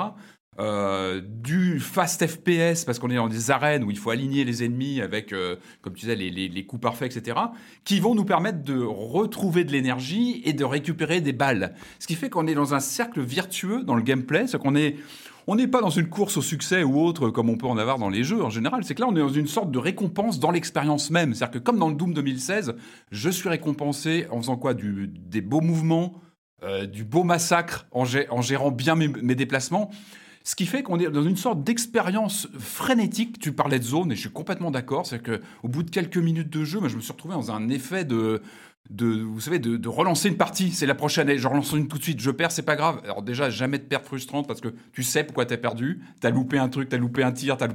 euh, 0.60 1.22
du 1.24 1.80
fast 1.80 2.26
FPS 2.26 2.84
parce 2.84 2.98
qu'on 2.98 3.12
est 3.12 3.16
dans 3.16 3.28
des 3.28 3.52
arènes 3.52 3.84
où 3.84 3.92
il 3.92 3.98
faut 3.98 4.10
aligner 4.10 4.44
les 4.44 4.64
ennemis 4.64 5.02
avec, 5.02 5.32
euh, 5.32 5.56
comme 5.82 5.94
tu 5.94 6.02
disais, 6.02 6.16
les, 6.16 6.32
les, 6.32 6.66
coups 6.66 6.82
parfaits, 6.82 7.16
etc., 7.16 7.38
qui 7.84 8.00
vont 8.00 8.16
nous 8.16 8.26
permettre 8.26 8.64
de 8.64 8.82
retrouver 8.82 9.64
de 9.66 9.72
l'énergie 9.72 10.42
et 10.46 10.54
de 10.54 10.66
récupérer 10.66 11.22
des 11.22 11.34
balles. 11.34 11.76
Ce 12.00 12.08
qui 12.08 12.16
fait 12.16 12.32
qu'on 12.32 12.48
est 12.48 12.56
dans 12.56 12.74
un 12.74 12.80
cercle 12.80 13.22
virtueux 13.22 13.84
dans 13.84 13.96
le 13.96 14.02
gameplay, 14.02 14.48
c'est 14.48 14.58
qu'on 14.58 14.76
est 14.76 14.96
on 15.50 15.56
n'est 15.56 15.68
pas 15.68 15.80
dans 15.80 15.90
une 15.90 16.10
course 16.10 16.38
au 16.38 16.42
succès 16.42 16.84
ou 16.84 17.00
autre 17.00 17.30
comme 17.30 17.50
on 17.50 17.56
peut 17.56 17.68
en 17.68 17.78
avoir 17.78 18.00
dans 18.00 18.10
les 18.10 18.24
jeux 18.24 18.44
en 18.44 18.50
général. 18.50 18.84
C'est 18.84 18.96
que 18.96 19.02
là, 19.02 19.08
on 19.08 19.16
est 19.16 19.20
dans 19.20 19.30
une 19.30 19.48
sorte 19.48 19.72
de 19.72 19.80
récompense 19.80 20.40
dans 20.40 20.52
l'expérience 20.52 21.10
même. 21.10 21.34
C'est-à-dire 21.34 21.60
que 21.60 21.64
comme 21.64 21.78
dans 21.78 21.88
le 21.88 21.96
Doom 21.96 22.14
2016, 22.14 22.76
je 23.12 23.30
suis 23.30 23.48
récompensé 23.48 24.28
en 24.30 24.42
faisant 24.42 24.58
quoi? 24.58 24.74
Du, 24.74 25.08
Des 25.08 25.42
beaux 25.42 25.62
mouvements, 25.62 26.20
euh, 26.64 26.86
du 26.86 27.06
beau 27.06 27.24
massacre, 27.24 27.88
en, 27.92 28.04
gérant 28.04 28.72
bien 28.72 28.96
mes 28.96 29.36
déplacements. 29.36 29.90
Ce 30.48 30.56
qui 30.56 30.66
fait 30.66 30.82
qu'on 30.82 30.98
est 30.98 31.10
dans 31.10 31.24
une 31.24 31.36
sorte 31.36 31.66
d'expérience 31.66 32.48
frénétique. 32.58 33.38
Tu 33.38 33.52
parlais 33.52 33.80
de 33.80 33.84
zone 33.84 34.14
et 34.14 34.16
je 34.16 34.22
suis 34.22 34.30
complètement 34.30 34.72
d'accord. 34.72 35.06
C'est 35.06 35.22
qu'au 35.22 35.68
bout 35.68 35.84
de 35.84 35.90
quelques 35.90 36.16
minutes 36.16 36.50
de 36.50 36.64
jeu, 36.64 36.80
je 36.88 36.96
me 36.96 37.02
suis 37.02 37.12
retrouvé 37.12 37.34
dans 37.34 37.52
un 37.52 37.68
effet 37.68 38.06
de, 38.06 38.42
vous 38.90 39.42
savez, 39.42 39.60
de, 39.60 39.90
relancer 39.90 40.30
une 40.30 40.38
partie. 40.38 40.72
C'est 40.72 40.86
la 40.86 40.96
prochaine. 40.96 41.36
Je 41.36 41.48
relance 41.50 41.74
une 41.74 41.90
tout 41.90 41.98
de 41.98 42.04
suite. 42.04 42.22
Je 42.22 42.32
perds, 42.32 42.54
c'est 42.54 42.62
pas 42.62 42.78
grave. 42.78 43.02
Alors 43.04 43.24
déjà, 43.24 43.50
jamais 43.50 43.78
de 43.78 43.84
perte 43.84 44.06
frustrante 44.06 44.48
parce 44.48 44.62
que 44.62 44.70
tu 44.94 45.04
sais 45.04 45.26
pourquoi 45.26 45.46
tu 45.46 45.54
as 45.54 45.58
perdu. 45.58 46.00
Tu 46.22 46.28
as 46.28 46.30
loupé 46.30 46.58
un 46.58 46.70
truc, 46.70 46.88
tu 46.88 46.96
as 46.96 46.98
loupé 46.98 47.24
un 47.24 47.34
tir. 47.34 47.58
As 47.60 47.68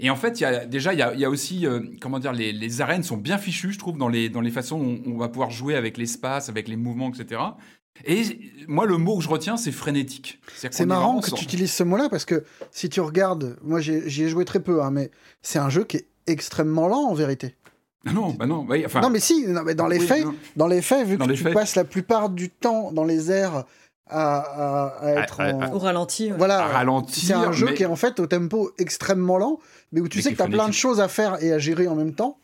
Et 0.00 0.10
en 0.10 0.16
fait, 0.16 0.44
déjà, 0.68 0.94
il 0.94 0.98
y 0.98 1.24
a, 1.24 1.30
aussi, 1.30 1.68
euh, 1.68 1.82
comment 2.00 2.18
dire, 2.18 2.32
les, 2.32 2.80
arènes 2.80 3.04
sont 3.04 3.16
bien 3.16 3.38
fichues, 3.38 3.70
je 3.70 3.78
trouve, 3.78 3.96
dans 3.96 4.08
les, 4.08 4.28
dans 4.28 4.40
les 4.40 4.50
façons 4.50 4.80
dont 4.80 5.00
on 5.06 5.18
va 5.18 5.28
pouvoir 5.28 5.52
jouer 5.52 5.76
avec 5.76 5.96
l'espace, 5.96 6.48
avec 6.48 6.66
les 6.66 6.74
mouvements, 6.74 7.10
etc. 7.10 7.40
Et 8.04 8.22
moi, 8.68 8.86
le 8.86 8.96
mot 8.96 9.18
que 9.18 9.24
je 9.24 9.28
retiens, 9.28 9.56
c'est 9.56 9.72
frénétique. 9.72 10.40
C'est 10.54 10.86
marrant 10.86 11.20
que 11.20 11.30
tu 11.30 11.44
utilises 11.44 11.72
ce 11.72 11.82
mot-là 11.82 12.08
parce 12.08 12.24
que 12.24 12.44
si 12.70 12.88
tu 12.88 13.00
regardes, 13.00 13.56
moi 13.62 13.80
j'y 13.80 14.22
ai, 14.22 14.28
joué 14.28 14.44
très 14.44 14.60
peu, 14.60 14.82
hein, 14.82 14.90
mais 14.90 15.10
c'est 15.42 15.58
un 15.58 15.70
jeu 15.70 15.84
qui 15.84 15.98
est 15.98 16.06
extrêmement 16.26 16.88
lent 16.88 17.04
en 17.08 17.14
vérité. 17.14 17.54
Ah 18.06 18.12
non, 18.12 18.30
bah 18.30 18.46
non, 18.46 18.66
enfin... 18.86 19.00
non, 19.00 19.10
mais 19.10 19.18
si, 19.18 19.44
mais 19.64 19.74
dans 19.74 19.88
les 19.88 19.98
faits, 19.98 20.24
dans 20.56 20.68
les 20.68 20.80
faits, 20.80 21.06
vu 21.06 21.18
que 21.18 21.32
tu 21.32 21.44
passes 21.44 21.74
la 21.74 21.84
plupart 21.84 22.30
du 22.30 22.48
temps 22.48 22.92
dans 22.92 23.04
les 23.04 23.30
airs 23.30 23.64
à, 24.10 25.00
être 25.02 25.40
au 25.74 25.78
ralenti. 25.78 26.30
Voilà, 26.30 26.70
c'est 27.08 27.34
un 27.34 27.52
jeu 27.52 27.72
qui 27.72 27.82
est 27.82 27.86
en 27.86 27.96
fait 27.96 28.20
au 28.20 28.26
tempo 28.26 28.70
extrêmement 28.78 29.38
lent, 29.38 29.58
mais 29.92 30.00
où 30.00 30.08
tu 30.08 30.22
sais 30.22 30.32
que 30.32 30.36
tu 30.36 30.42
as 30.42 30.46
plein 30.46 30.68
de 30.68 30.74
choses 30.74 31.00
à 31.00 31.08
faire 31.08 31.42
et 31.42 31.52
à 31.52 31.58
gérer 31.58 31.88
en 31.88 31.94
même 31.94 32.14
temps. 32.14 32.38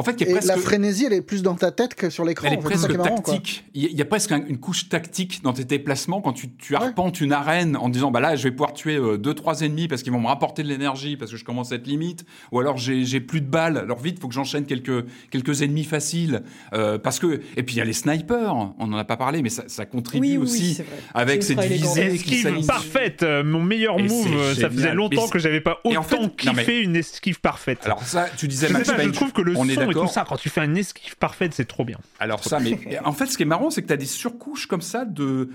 En 0.00 0.02
fait, 0.02 0.20
la 0.44 0.56
frénésie, 0.56 1.04
elle 1.04 1.12
est 1.12 1.20
plus 1.20 1.42
dans 1.42 1.54
ta 1.54 1.70
tête 1.70 1.94
que 1.94 2.08
sur 2.08 2.24
l'écran. 2.24 2.48
Elle 2.48 2.54
est 2.54 2.62
presque 2.62 2.96
tactique. 2.96 3.64
il 3.74 3.92
y 3.92 4.02
a 4.02 4.06
presque 4.06 4.30
une 4.30 4.58
couche 4.58 4.88
tactique 4.88 5.42
dans 5.42 5.52
tes 5.52 5.64
déplacements 5.64 6.20
quand 6.20 6.32
tu, 6.32 6.50
tu 6.50 6.74
arpentes 6.74 7.20
une 7.20 7.32
arène 7.32 7.76
en 7.76 7.88
disant 7.88 8.10
bah 8.10 8.20
là, 8.20 8.36
je 8.36 8.44
vais 8.44 8.50
pouvoir 8.50 8.72
tuer 8.72 8.96
euh, 8.96 9.18
deux 9.18 9.34
trois 9.34 9.60
ennemis 9.60 9.88
parce 9.88 10.02
qu'ils 10.02 10.12
vont 10.12 10.20
me 10.20 10.26
rapporter 10.26 10.62
de 10.62 10.68
l'énergie 10.68 11.16
parce 11.16 11.30
que 11.30 11.36
je 11.36 11.44
commence 11.44 11.72
à 11.72 11.76
être 11.76 11.86
limite, 11.86 12.24
ou 12.52 12.60
alors 12.60 12.76
j'ai 12.78 13.20
plus 13.20 13.40
de 13.40 13.46
balles. 13.46 13.76
Alors 13.76 13.98
vite, 13.98 14.16
il 14.18 14.20
faut 14.20 14.28
que 14.28 14.34
j'enchaîne 14.34 14.64
quelques 14.64 15.04
quelques 15.30 15.62
ennemis 15.62 15.84
faciles 15.84 16.42
euh, 16.72 16.98
parce 16.98 17.18
que 17.18 17.40
et 17.56 17.62
puis 17.62 17.74
il 17.76 17.78
y 17.78 17.82
a 17.82 17.84
les 17.84 17.92
snipers. 17.92 18.54
On 18.78 18.86
n'en 18.86 18.96
a 18.96 19.04
pas 19.04 19.16
parlé, 19.16 19.42
mais 19.42 19.50
ça, 19.50 19.64
ça 19.66 19.84
contribue 19.84 20.38
aussi 20.38 20.78
avec 21.14 21.42
cette 21.42 21.60
visée 21.60 22.14
esquive 22.14 22.66
parfaite. 22.66 23.22
Euh, 23.22 23.44
mon 23.44 23.62
meilleur 23.62 23.98
move. 23.98 24.54
Ça 24.58 24.70
faisait 24.70 24.94
longtemps 24.94 25.28
que 25.28 25.38
j'avais 25.38 25.60
pas 25.60 25.80
autant 25.84 26.28
kiffé 26.28 26.80
une 26.80 26.96
esquive 26.96 27.40
parfaite. 27.40 27.80
Alors 27.84 28.02
ça, 28.02 28.26
tu 28.36 28.48
disais 28.48 28.68
Max 28.70 28.90
Je 28.98 29.08
trouve 29.10 29.32
que 29.32 29.42
le 29.42 29.54
son 29.54 29.89
et 29.90 29.94
tout 29.94 30.08
ça, 30.08 30.24
quand 30.28 30.36
tu 30.36 30.48
fais 30.48 30.60
un 30.60 30.74
esquive 30.74 31.16
parfaite, 31.16 31.54
c'est 31.54 31.66
trop 31.66 31.84
bien. 31.84 31.98
Alors 32.18 32.44
ça, 32.44 32.60
mais 32.60 32.78
en 33.04 33.12
fait, 33.12 33.26
ce 33.26 33.36
qui 33.36 33.42
est 33.42 33.46
marrant, 33.46 33.70
c'est 33.70 33.82
que 33.82 33.86
tu 33.86 33.92
as 33.92 33.98
des 33.98 34.06
surcouches 34.06 34.66
comme 34.66 34.82
ça 34.82 35.04
de 35.04 35.50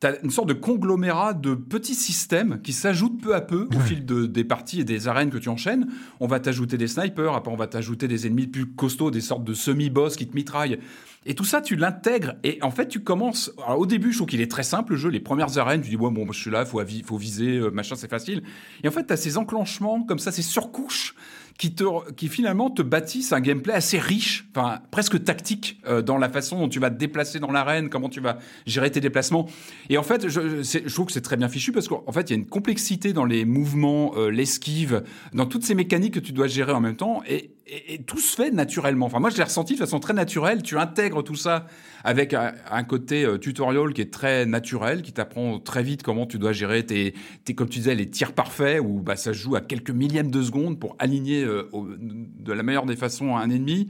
T'as 0.00 0.14
une 0.22 0.30
sorte 0.30 0.48
de 0.48 0.54
conglomérat 0.54 1.34
de 1.34 1.54
petits 1.54 1.94
systèmes 1.94 2.62
qui 2.62 2.72
s'ajoutent 2.72 3.20
peu 3.20 3.34
à 3.34 3.42
peu 3.42 3.68
au 3.76 3.80
fil 3.80 4.06
de, 4.06 4.24
des 4.24 4.44
parties 4.44 4.80
et 4.80 4.84
des 4.84 5.08
arènes 5.08 5.28
que 5.28 5.36
tu 5.36 5.50
enchaînes. 5.50 5.88
On 6.20 6.26
va 6.26 6.40
t'ajouter 6.40 6.78
des 6.78 6.88
snipers, 6.88 7.34
après 7.34 7.52
on 7.52 7.56
va 7.56 7.66
t'ajouter 7.66 8.08
des 8.08 8.26
ennemis 8.26 8.46
plus 8.46 8.64
costauds, 8.64 9.10
des 9.10 9.20
sortes 9.20 9.44
de 9.44 9.52
semi-boss 9.52 10.16
qui 10.16 10.26
te 10.26 10.34
mitraillent. 10.34 10.78
Et 11.26 11.34
tout 11.34 11.44
ça, 11.44 11.60
tu 11.60 11.76
l'intègres. 11.76 12.36
Et 12.44 12.58
en 12.62 12.70
fait, 12.70 12.88
tu 12.88 13.00
commences. 13.00 13.52
Alors, 13.66 13.78
au 13.78 13.84
début, 13.84 14.10
je 14.12 14.16
trouve 14.16 14.28
qu'il 14.28 14.40
est 14.40 14.50
très 14.50 14.62
simple 14.62 14.92
le 14.92 14.96
jeu. 14.96 15.10
Les 15.10 15.20
premières 15.20 15.58
arènes, 15.58 15.82
tu 15.82 15.90
dis, 15.90 15.96
ouais, 15.96 16.10
bon, 16.10 16.32
je 16.32 16.40
suis 16.40 16.50
là, 16.50 16.64
faut, 16.64 16.82
faut 17.04 17.18
viser, 17.18 17.58
euh, 17.58 17.70
machin, 17.70 17.94
c'est 17.94 18.08
facile. 18.08 18.42
Et 18.82 18.88
en 18.88 18.90
fait, 18.90 19.06
tu 19.06 19.12
as 19.12 19.18
ces 19.18 19.36
enclenchements 19.36 20.02
comme 20.02 20.18
ça, 20.18 20.32
ces 20.32 20.40
surcouches 20.40 21.14
qui, 21.60 21.74
te, 21.74 22.10
qui 22.12 22.28
finalement 22.28 22.70
te 22.70 22.80
bâtissent 22.80 23.34
un 23.34 23.40
gameplay 23.40 23.74
assez 23.74 23.98
riche, 23.98 24.48
enfin 24.56 24.80
presque 24.90 25.22
tactique 25.22 25.78
euh, 25.86 26.00
dans 26.00 26.16
la 26.16 26.30
façon 26.30 26.58
dont 26.58 26.70
tu 26.70 26.80
vas 26.80 26.88
te 26.88 26.96
déplacer 26.96 27.38
dans 27.38 27.52
l'arène, 27.52 27.90
comment 27.90 28.08
tu 28.08 28.20
vas 28.20 28.38
gérer 28.64 28.90
tes 28.90 29.02
déplacements. 29.02 29.46
Et 29.90 29.98
en 29.98 30.02
fait, 30.02 30.26
je, 30.30 30.62
je 30.62 30.94
trouve 30.94 31.04
que 31.04 31.12
c'est 31.12 31.20
très 31.20 31.36
bien 31.36 31.50
fichu 31.50 31.70
parce 31.70 31.86
qu'en 31.86 32.12
fait, 32.12 32.30
il 32.30 32.30
y 32.30 32.32
a 32.32 32.36
une 32.36 32.46
complexité 32.46 33.12
dans 33.12 33.26
les 33.26 33.44
mouvements, 33.44 34.12
euh, 34.16 34.30
l'esquive, 34.30 35.02
dans 35.34 35.44
toutes 35.44 35.64
ces 35.64 35.74
mécaniques 35.74 36.14
que 36.14 36.20
tu 36.20 36.32
dois 36.32 36.46
gérer 36.46 36.72
en 36.72 36.80
même 36.80 36.96
temps. 36.96 37.22
Et, 37.28 37.50
et, 37.66 38.02
tout 38.04 38.18
se 38.18 38.36
fait 38.36 38.50
naturellement. 38.50 39.04
Enfin, 39.04 39.20
moi, 39.20 39.28
je 39.28 39.36
l'ai 39.36 39.44
ressenti 39.44 39.74
de 39.74 39.78
façon 39.78 40.00
très 40.00 40.14
naturelle. 40.14 40.62
Tu 40.62 40.78
intègres 40.78 41.22
tout 41.22 41.36
ça 41.36 41.66
avec 42.04 42.34
un, 42.34 42.84
côté 42.84 43.24
euh, 43.24 43.38
tutorial 43.38 43.92
qui 43.92 44.00
est 44.00 44.12
très 44.12 44.46
naturel, 44.46 45.02
qui 45.02 45.12
t'apprend 45.12 45.58
très 45.58 45.82
vite 45.82 46.02
comment 46.02 46.26
tu 46.26 46.38
dois 46.38 46.52
gérer 46.52 46.84
tes, 46.84 47.14
tes, 47.44 47.54
comme 47.54 47.68
tu 47.68 47.78
disais, 47.78 47.94
les 47.94 48.08
tirs 48.08 48.32
parfaits, 48.32 48.80
où 48.80 49.00
bah, 49.00 49.16
ça 49.16 49.32
joue 49.32 49.56
à 49.56 49.60
quelques 49.60 49.90
millièmes 49.90 50.30
de 50.30 50.42
seconde 50.42 50.78
pour 50.78 50.96
aligner 50.98 51.44
euh, 51.44 51.68
de 51.98 52.52
la 52.52 52.62
meilleure 52.62 52.86
des 52.86 52.96
façons 52.96 53.36
un 53.36 53.50
ennemi. 53.50 53.88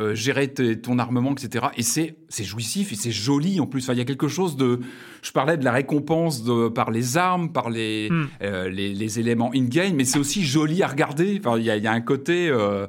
Euh, 0.00 0.12
gérer 0.16 0.48
ton 0.48 0.98
armement, 0.98 1.30
etc. 1.30 1.66
Et 1.76 1.84
c'est 1.84 2.16
jouissif 2.42 2.90
et 2.90 2.96
c'est 2.96 3.12
joli 3.12 3.60
en 3.60 3.66
plus. 3.66 3.88
il 3.92 3.96
y 3.96 4.00
a 4.00 4.04
quelque 4.04 4.26
chose 4.26 4.56
de. 4.56 4.80
Je 5.22 5.30
parlais 5.30 5.56
de 5.56 5.64
la 5.64 5.70
récompense 5.70 6.42
de, 6.42 6.66
par 6.66 6.90
les 6.90 7.16
armes, 7.16 7.52
par 7.52 7.70
les, 7.70 8.08
hmm. 8.10 8.26
euh, 8.42 8.68
les, 8.68 8.92
les, 8.92 9.20
éléments 9.20 9.52
in-game, 9.54 9.94
mais 9.94 10.04
c'est 10.04 10.18
aussi 10.18 10.42
joli 10.42 10.82
à 10.82 10.88
regarder. 10.88 11.38
Enfin, 11.38 11.58
il 11.58 11.64
y 11.64 11.70
a, 11.70 11.76
y 11.76 11.86
a 11.86 11.92
un 11.92 12.00
côté 12.00 12.48
euh, 12.48 12.88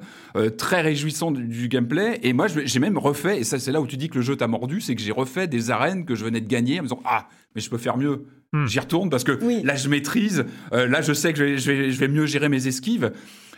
très 0.58 0.82
réjouissant 0.82 1.30
du, 1.30 1.68
gameplay. 1.68 2.20
Et 2.24 2.34
moi, 2.34 2.48
j'ai 2.48 2.80
même 2.80 2.98
refait, 2.98 3.42
et 3.42 3.44
ça, 3.44 3.60
c'est 3.60 3.72
là 3.72 3.82
où 3.82 3.86
tu 3.86 3.98
dis 3.98 4.10
que 4.10 4.16
le 4.16 4.24
jeu 4.24 4.36
t'a 4.36 4.48
mordu, 4.48 4.82
c'est 4.82 4.96
que 4.96 5.02
j'ai 5.04 5.12
refait 5.12 5.46
des 5.48 5.70
arènes 5.70 6.06
que 6.06 6.16
je 6.16 6.26
venais 6.26 6.42
de 6.42 6.48
gagner 6.48 6.80
en 6.80 6.84
me 6.84 6.88
disant 6.88 7.04
Ah, 7.06 7.28
mais 7.54 7.62
je 7.62 7.70
peux 7.70 7.78
faire 7.78 7.98
mieux. 7.98 8.26
Hmm. 8.52 8.66
J'y 8.66 8.80
retourne 8.80 9.12
parce 9.12 9.24
que 9.24 9.38
là, 9.64 9.76
je 9.76 9.90
maîtrise. 9.90 10.44
là, 10.72 11.02
je 11.02 11.14
sais 11.14 11.34
que 11.34 11.38
je 11.38 11.44
vais, 11.44 11.58
je 11.60 11.72
vais, 11.72 11.92
je 11.92 12.00
vais 12.00 12.08
mieux 12.08 12.26
gérer 12.26 12.50
mes 12.50 12.66
esquives. 12.66 13.12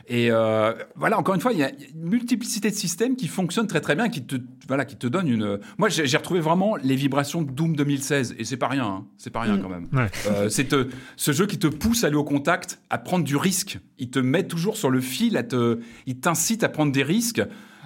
Et 0.09 0.31
euh, 0.31 0.73
voilà, 0.95 1.19
encore 1.19 1.35
une 1.35 1.41
fois, 1.41 1.51
il 1.51 1.59
y 1.59 1.63
a 1.63 1.69
une 1.69 2.09
multiplicité 2.09 2.69
de 2.69 2.75
systèmes 2.75 3.17
qui 3.17 3.27
fonctionnent 3.27 3.67
très 3.67 3.81
très 3.81 3.93
bien, 3.93 4.07
qui 4.07 4.23
te, 4.23 4.37
voilà, 4.67 4.85
qui 4.85 4.95
te 4.95 5.05
donnent 5.05 5.27
une. 5.27 5.59
Moi, 5.77 5.89
j'ai 5.89 6.17
retrouvé 6.17 6.39
vraiment 6.39 6.77
les 6.77 6.95
vibrations 6.95 7.41
de 7.41 7.51
Doom 7.51 7.75
2016, 7.75 8.35
et 8.39 8.45
c'est 8.45 8.55
pas 8.55 8.69
rien, 8.69 8.85
hein. 8.85 9.05
c'est 9.17 9.31
pas 9.31 9.41
rien 9.41 9.57
mm. 9.57 9.61
quand 9.61 9.69
même. 9.69 9.87
Euh, 10.27 10.47
c'est 10.49 10.73
ce 11.17 11.31
jeu 11.33 11.45
qui 11.45 11.59
te 11.59 11.67
pousse 11.67 12.05
à 12.05 12.07
aller 12.07 12.15
au 12.15 12.23
contact, 12.23 12.79
à 12.89 12.97
prendre 12.97 13.25
du 13.25 13.35
risque. 13.35 13.79
Il 13.97 14.09
te 14.09 14.19
met 14.19 14.47
toujours 14.47 14.77
sur 14.77 14.89
le 14.89 15.01
fil, 15.01 15.35
à 15.35 15.43
te, 15.43 15.79
il 16.05 16.19
t'incite 16.19 16.63
à 16.63 16.69
prendre 16.69 16.93
des 16.93 17.03
risques. 17.03 17.41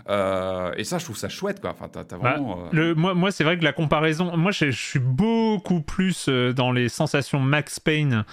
Euh, 0.09 0.73
et 0.77 0.83
ça, 0.83 0.97
je 0.97 1.05
trouve 1.05 1.17
ça 1.17 1.29
chouette, 1.29 1.59
quoi. 1.59 1.71
Enfin, 1.71 1.89
t'as, 1.91 2.03
bah, 2.03 2.17
vraiment. 2.17 2.69
le, 2.71 2.95
moi, 2.95 3.13
moi 3.13 3.31
c'est 3.31 3.43
vrai 3.43 3.57
que 3.57 3.63
la 3.63 3.73
comparaison. 3.73 4.35
Moi, 4.37 4.51
je, 4.51 4.71
suis 4.71 4.99
beaucoup 4.99 5.81
plus 5.81 6.29
dans 6.29 6.71
les 6.71 6.89
sensations 6.89 7.39
Max 7.39 7.79
Payne 7.79 8.25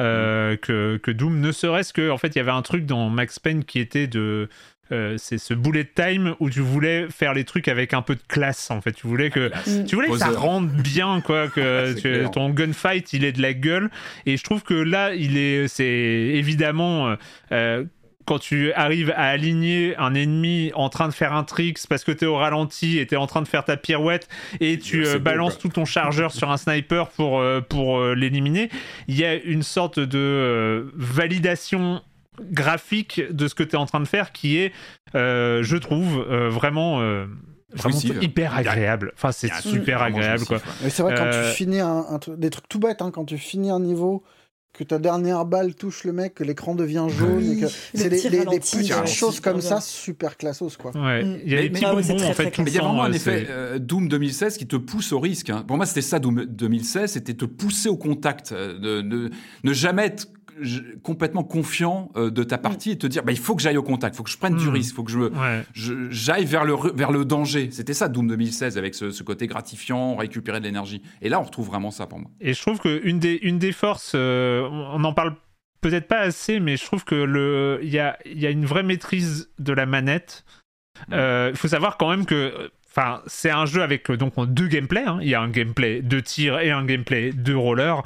euh, 0.00 0.56
que, 0.56 0.96
que, 0.96 1.10
Doom, 1.10 1.40
ne 1.40 1.52
serait-ce 1.52 1.92
que, 1.92 2.10
en 2.10 2.18
fait, 2.18 2.28
il 2.28 2.36
y 2.36 2.40
avait 2.40 2.50
un 2.50 2.62
truc 2.62 2.86
dans 2.86 3.10
Max 3.10 3.38
Payne 3.38 3.64
qui 3.64 3.78
était 3.78 4.06
de. 4.06 4.48
Euh, 4.92 5.14
c'est 5.16 5.38
ce 5.38 5.54
bullet 5.54 5.86
time 5.86 6.34
où 6.40 6.50
tu 6.50 6.60
voulais 6.60 7.06
faire 7.08 7.32
les 7.32 7.44
trucs 7.44 7.68
avec 7.68 7.94
un 7.94 8.02
peu 8.02 8.16
de 8.16 8.22
classe 8.28 8.70
en 8.70 8.82
fait 8.82 8.92
tu 8.92 9.06
voulais 9.06 9.30
que 9.30 9.50
tu 9.86 9.94
voulais 9.94 10.10
que 10.10 10.18
ça 10.18 10.28
rentre 10.28 10.70
bien 10.74 11.22
quoi 11.22 11.48
que 11.54 12.28
ton 12.28 12.50
gunfight 12.50 13.14
il 13.14 13.24
est 13.24 13.32
de 13.32 13.40
la 13.40 13.54
gueule 13.54 13.90
et 14.26 14.36
je 14.36 14.44
trouve 14.44 14.62
que 14.62 14.74
là 14.74 15.14
il 15.14 15.38
est 15.38 15.68
c'est 15.68 15.86
évidemment 15.86 17.16
euh, 17.50 17.84
quand 18.24 18.38
tu 18.38 18.72
arrives 18.72 19.12
à 19.16 19.28
aligner 19.28 19.96
un 19.96 20.14
ennemi 20.14 20.70
en 20.74 20.88
train 20.88 21.08
de 21.08 21.14
faire 21.14 21.32
un 21.32 21.44
trick 21.44 21.78
parce 21.88 22.04
que 22.04 22.12
tu 22.12 22.24
es 22.24 22.26
au 22.26 22.36
ralenti 22.36 22.98
et 22.98 23.06
tu 23.06 23.14
es 23.14 23.16
en 23.16 23.26
train 23.26 23.42
de 23.42 23.48
faire 23.48 23.64
ta 23.64 23.76
pirouette 23.76 24.28
et 24.60 24.78
tu 24.78 25.06
euh, 25.06 25.18
balances 25.18 25.58
tout 25.58 25.68
ton 25.68 25.84
chargeur 25.84 26.32
sur 26.32 26.50
un 26.50 26.56
sniper 26.56 27.08
pour, 27.10 27.40
euh, 27.40 27.60
pour 27.60 27.98
euh, 27.98 28.14
l'éliminer, 28.14 28.70
il 29.08 29.18
y 29.18 29.24
a 29.24 29.34
une 29.34 29.62
sorte 29.62 29.98
de 29.98 30.90
validation 30.94 32.02
graphique 32.50 33.22
de 33.30 33.46
ce 33.46 33.54
que 33.54 33.62
tu 33.62 33.72
es 33.72 33.78
en 33.78 33.86
train 33.86 34.00
de 34.00 34.08
faire 34.08 34.32
qui 34.32 34.58
est, 34.58 34.72
je 35.14 35.76
trouve, 35.76 36.20
vraiment 36.48 37.00
hyper 38.20 38.54
agréable. 38.56 39.12
Enfin, 39.14 39.32
c'est 39.32 39.52
super 39.54 40.02
agréable. 40.02 40.44
Quoi. 40.44 40.58
C'est 40.88 41.02
vrai, 41.02 41.14
quand 41.16 41.30
tu 41.30 41.54
finis 41.54 41.80
un, 41.80 42.18
des 42.36 42.50
trucs 42.50 42.68
tout 42.68 42.80
bêtes, 42.80 43.02
hein, 43.02 43.10
quand 43.12 43.24
tu 43.24 43.38
finis 43.38 43.70
un 43.70 43.80
niveau 43.80 44.24
que 44.74 44.82
ta 44.82 44.98
dernière 44.98 45.44
balle 45.44 45.74
touche 45.74 46.02
le 46.02 46.12
mec, 46.12 46.34
que 46.34 46.44
l'écran 46.44 46.74
devient 46.74 47.06
jaune, 47.08 47.60
que 47.60 47.66
c'est 47.94 48.08
des, 48.08 48.44
petites 48.44 49.06
choses 49.06 49.40
comme 49.40 49.60
ça 49.60 49.80
super 49.80 50.36
classos 50.36 50.76
quoi. 50.76 50.90
Mm. 50.90 51.38
Il 51.44 51.52
y 51.52 51.56
a 51.56 51.62
des 51.62 51.70
petits 51.70 51.84
bonbons 51.84 52.24
en 52.24 52.34
fait. 52.34 52.58
il 52.58 52.74
y 52.74 52.78
a 52.78 52.82
vraiment 52.82 53.04
un 53.04 53.12
effet 53.12 53.46
euh, 53.48 53.78
Doom 53.78 54.08
2016 54.08 54.58
qui 54.58 54.66
te 54.66 54.76
pousse 54.76 55.12
au 55.12 55.20
risque. 55.20 55.50
Hein. 55.50 55.64
Pour 55.66 55.76
moi, 55.76 55.86
c'était 55.86 56.02
ça 56.02 56.18
Doom 56.18 56.44
2016, 56.44 57.12
c'était 57.12 57.34
te 57.34 57.44
pousser 57.44 57.88
au 57.88 57.96
contact, 57.96 58.50
euh, 58.50 58.78
de, 58.78 59.00
de 59.00 59.30
ne 59.62 59.72
jamais 59.72 60.06
être 60.06 60.26
complètement 61.02 61.44
confiant 61.44 62.10
euh, 62.16 62.30
de 62.30 62.42
ta 62.44 62.58
partie 62.58 62.92
et 62.92 62.98
te 62.98 63.06
dire 63.06 63.22
bah, 63.22 63.32
il 63.32 63.38
faut 63.38 63.54
que 63.54 63.62
j'aille 63.62 63.76
au 63.76 63.82
contact, 63.82 64.14
il 64.14 64.18
faut 64.18 64.22
que 64.22 64.30
je 64.30 64.38
prenne 64.38 64.56
du 64.56 64.68
hmm. 64.68 64.72
risque, 64.72 64.92
il 64.92 64.94
faut 64.94 65.04
que 65.04 65.12
je, 65.12 66.10
j'aille 66.10 66.44
vers 66.44 66.64
le, 66.64 66.74
vers 66.94 67.12
le 67.12 67.24
danger. 67.24 67.70
C'était 67.70 67.94
ça 67.94 68.08
Doom 68.08 68.28
2016 68.28 68.78
avec 68.78 68.94
ce, 68.94 69.22
côté 69.22 69.46
gratifiant, 69.46 70.16
récupérer 70.16 70.60
de 70.60 70.64
l'énergie. 70.64 71.02
Et 71.22 71.28
là, 71.28 71.40
on 71.40 71.44
retrouve 71.44 71.66
vraiment 71.66 71.90
ça 71.90 72.06
pour 72.06 72.18
moi. 72.18 72.30
Et 72.40 72.52
je 72.52 72.60
trouve 72.60 72.78
qu'une 72.78 73.18
des, 73.18 73.38
une 73.42 73.58
des 73.58 73.72
forces, 73.72 74.12
euh, 74.14 74.68
on 74.70 75.02
en 75.04 75.12
parle 75.12 75.34
peut-être 75.80 76.08
pas 76.08 76.20
assez, 76.20 76.60
mais 76.60 76.76
je 76.76 76.84
trouve 76.84 77.04
que 77.04 77.14
le, 77.14 77.80
il 77.82 77.90
y 77.90 77.98
a, 77.98 78.18
y 78.26 78.46
a 78.46 78.50
une 78.50 78.64
vraie 78.64 78.82
maîtrise 78.82 79.50
de 79.58 79.72
la 79.72 79.86
manette. 79.86 80.44
Il 81.10 81.56
faut 81.56 81.68
savoir 81.68 81.96
quand 81.96 82.08
même 82.08 82.24
que 82.24 82.70
Enfin, 82.96 83.22
c'est 83.26 83.50
un 83.50 83.66
jeu 83.66 83.82
avec 83.82 84.10
donc 84.12 84.34
deux 84.48 84.68
gameplays. 84.68 85.04
Hein. 85.06 85.18
Il 85.20 85.28
y 85.28 85.34
a 85.34 85.40
un 85.40 85.48
gameplay 85.48 86.00
de 86.00 86.20
tir 86.20 86.60
et 86.60 86.70
un 86.70 86.84
gameplay 86.84 87.32
de 87.32 87.54
roller 87.54 88.02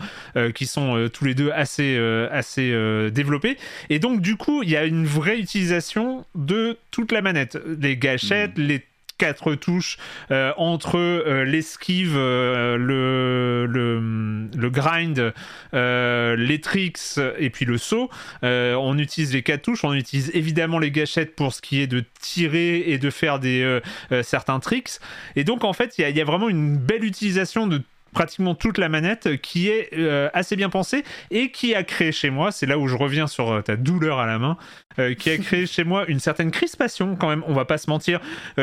qui 0.55 0.66
sont 0.66 1.09
tous 1.12 1.24
les 1.24 1.35
deux 1.35 1.51
assez 1.51 1.98
assez 2.31 2.70
développés. 3.10 3.59
Et 3.90 3.98
donc 3.98 4.20
du 4.20 4.36
coup, 4.36 4.62
il 4.62 4.70
y 4.70 4.77
a 4.77 4.85
une 4.85 5.05
vraie 5.05 5.39
utilisation 5.39 6.24
de 6.35 6.78
toute 6.90 7.12
la 7.12 7.20
manette, 7.20 7.59
les 7.81 7.97
gâchettes, 7.97 8.56
mmh. 8.56 8.62
les 8.62 8.85
quatre 9.19 9.57
touches 9.57 9.99
euh, 10.31 10.53
entre 10.57 10.97
euh, 10.97 11.45
l'esquive, 11.45 12.15
euh, 12.16 12.77
le, 12.77 13.66
le, 13.66 14.70
grind, 14.70 15.35
les 15.73 16.61
tricks 16.61 17.19
et 17.39 17.51
puis 17.51 17.65
le 17.65 17.77
saut. 17.77 18.09
on 18.43 18.99
utilise 18.99 19.35
les 19.35 19.43
quatre 19.43 19.62
touches, 19.62 19.85
on 19.85 19.93
utilise 19.93 20.31
évidemment 20.35 20.78
les 20.78 20.90
gâchettes 20.90 21.35
pour 21.35 21.53
ce 21.53 21.61
qui 21.61 21.81
est 21.81 21.86
de 21.86 22.05
tirer 22.20 22.78
et 22.86 22.99
de 22.99 23.11
faire 23.11 23.39
des 23.39 23.81
certains 24.23 24.61
tricks. 24.61 25.01
Et 25.36 25.45
donc 25.45 25.65
en 25.65 25.73
fait, 25.73 25.99
il 25.99 26.09
y, 26.09 26.12
y, 26.12 26.20
a 26.20 26.24
vraiment 26.24 26.49
une 26.49 26.77
belle 26.77 27.05
utilisation 27.05 27.66
de 27.66 27.82
pratiquement 28.12 28.55
toute 28.55 28.78
la 28.78 28.89
manette 28.89 29.40
qui 29.40 29.68
est 29.68 29.90
euh, 29.94 30.28
assez 30.32 30.56
bien 30.56 30.70
pensée 30.70 31.05
et 31.30 31.51
qui 31.51 31.74
a 31.74 31.82
créé 31.82 32.12
chez 32.12 32.30
moi, 32.30 32.52
c'est 32.52 32.66
là 32.66 32.78
où 32.78 32.89
je 32.89 32.97
reviens 32.97 33.26
sur 33.26 33.51
euh, 33.51 33.62
ta 33.62 33.76
douleur 33.76 34.18
à 34.18 34.26
la 34.26 34.39
main, 34.39 34.56
euh, 34.98 35.14
qui 35.14 35.30
a 35.30 35.39
créé 35.39 35.66
chez 35.66 35.85
moi 35.85 36.06
une 36.09 36.20
certaine 36.20 36.51
crispation 36.51 37.16
quand 37.16 37.28
même, 37.28 37.44
on 37.47 37.55
va 37.55 37.64
pas 37.64 37.78
se 37.78 37.90
mentir, 37.90 38.20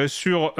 sur, 0.08 0.54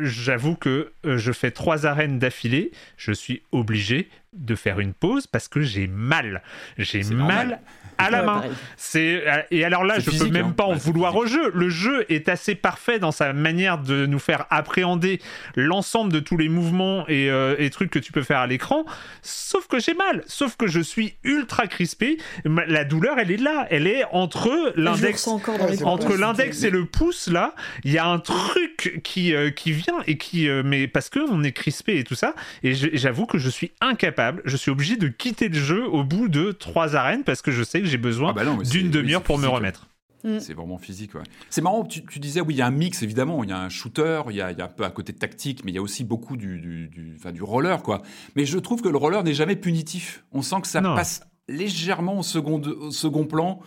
j'avoue 0.00 0.54
que 0.54 0.92
je 1.04 1.32
fais 1.32 1.50
trois 1.50 1.86
arènes 1.86 2.18
d'affilée, 2.18 2.72
je 2.96 3.12
suis 3.12 3.42
obligé 3.52 4.08
de 4.36 4.54
faire 4.54 4.80
une 4.80 4.94
pause 4.94 5.26
parce 5.26 5.48
que 5.48 5.60
j'ai 5.60 5.86
mal. 5.86 6.42
J'ai 6.78 7.02
mal 7.04 7.60
à 7.98 8.10
la 8.10 8.22
main. 8.22 8.42
C'est 8.76 9.24
et 9.50 9.64
alors 9.64 9.84
là, 9.84 9.98
je 9.98 10.10
peux 10.10 10.28
même 10.28 10.46
hein. 10.46 10.54
pas 10.56 10.64
en 10.64 10.74
vouloir 10.74 11.16
au 11.16 11.26
jeu. 11.26 11.50
Le 11.54 11.68
jeu 11.68 12.04
est 12.08 12.28
assez 12.28 12.54
parfait 12.54 12.98
dans 12.98 13.12
sa 13.12 13.32
manière 13.32 13.78
de 13.78 14.06
nous 14.06 14.18
faire 14.18 14.46
appréhender 14.50 15.20
l'ensemble 15.54 16.12
de 16.12 16.20
tous 16.20 16.36
les 16.36 16.48
mouvements 16.48 17.06
et, 17.08 17.30
euh, 17.30 17.56
et, 17.58 17.70
trucs 17.70 17.90
que 17.90 17.98
tu 17.98 18.12
peux 18.12 18.22
faire 18.22 18.38
à 18.38 18.46
l'écran. 18.46 18.84
Sauf 19.22 19.66
que 19.66 19.78
j'ai 19.78 19.94
mal. 19.94 20.22
Sauf 20.26 20.56
que 20.56 20.66
je 20.66 20.80
suis 20.80 21.14
ultra 21.24 21.66
crispé. 21.66 22.18
La 22.44 22.84
douleur, 22.84 23.18
elle 23.18 23.30
est 23.30 23.36
là. 23.36 23.66
Elle 23.70 23.86
est 23.86 24.04
entre 24.12 24.72
l'index, 24.76 25.26
entre 25.26 26.16
l'index 26.16 26.62
et 26.62 26.70
le 26.70 26.84
pouce 26.84 27.28
là. 27.28 27.54
Il 27.84 27.92
y 27.92 27.98
a 27.98 28.06
un 28.06 28.18
truc 28.18 29.00
qui 29.02 29.34
euh, 29.34 29.50
qui 29.50 29.72
vient 29.72 29.98
et 30.06 30.18
qui 30.18 30.48
euh, 30.48 30.62
mais 30.64 30.88
parce 30.88 31.08
que 31.08 31.20
on 31.30 31.42
est 31.42 31.52
crispé 31.52 31.98
et 31.98 32.04
tout 32.04 32.14
ça. 32.14 32.34
Et 32.62 32.74
j'avoue 32.74 33.26
que 33.26 33.38
je 33.38 33.48
suis 33.48 33.72
incapable. 33.80 34.25
Je 34.44 34.56
suis 34.56 34.70
obligé 34.70 34.96
de 34.96 35.08
quitter 35.08 35.48
le 35.48 35.58
jeu 35.58 35.86
au 35.86 36.04
bout 36.04 36.28
de 36.28 36.52
trois 36.52 36.96
arènes 36.96 37.24
parce 37.24 37.42
que 37.42 37.50
je 37.50 37.62
sais 37.62 37.80
que 37.80 37.86
j'ai 37.86 37.98
besoin 37.98 38.30
ah 38.30 38.44
bah 38.44 38.64
d'une 38.64 38.90
demi-heure 38.90 39.22
pour 39.22 39.38
me 39.38 39.46
remettre. 39.46 39.88
Mm. 40.24 40.40
C'est 40.40 40.54
vraiment 40.54 40.78
physique. 40.78 41.14
Ouais. 41.14 41.22
C'est 41.50 41.60
marrant, 41.60 41.84
tu, 41.84 42.04
tu, 42.04 42.18
disais, 42.18 42.40
oui, 42.40 42.54
il 42.54 42.56
y 42.56 42.62
a 42.62 42.66
un 42.66 42.72
mix, 42.72 43.02
évidemment. 43.02 43.44
Il 43.44 43.50
y 43.50 43.52
a 43.52 43.58
un 43.58 43.68
shooter, 43.68 44.22
il 44.30 44.36
y 44.36 44.40
a, 44.40 44.50
il 44.50 44.58
y 44.58 44.60
a 44.60 44.64
un 44.64 44.68
peu 44.68 44.84
à 44.84 44.90
côté 44.90 45.12
de 45.12 45.18
tactique, 45.18 45.64
mais 45.64 45.70
il 45.70 45.74
y 45.74 45.78
a 45.78 45.82
aussi 45.82 46.04
beaucoup 46.04 46.36
du, 46.36 46.58
du, 46.58 46.88
du, 46.88 47.16
du 47.32 47.42
roller. 47.42 47.82
quoi. 47.82 48.02
Mais 48.34 48.44
je 48.44 48.58
trouve 48.58 48.82
que 48.82 48.88
le 48.88 48.96
roller 48.96 49.22
n'est 49.22 49.34
jamais 49.34 49.56
punitif. 49.56 50.24
On 50.32 50.42
sent 50.42 50.56
que 50.62 50.68
ça 50.68 50.82
passe 50.82 51.20
légèrement 51.48 52.18
au 52.18 52.22
second, 52.22 52.60
au 52.60 52.90
second 52.90 53.24
plan. 53.24 53.60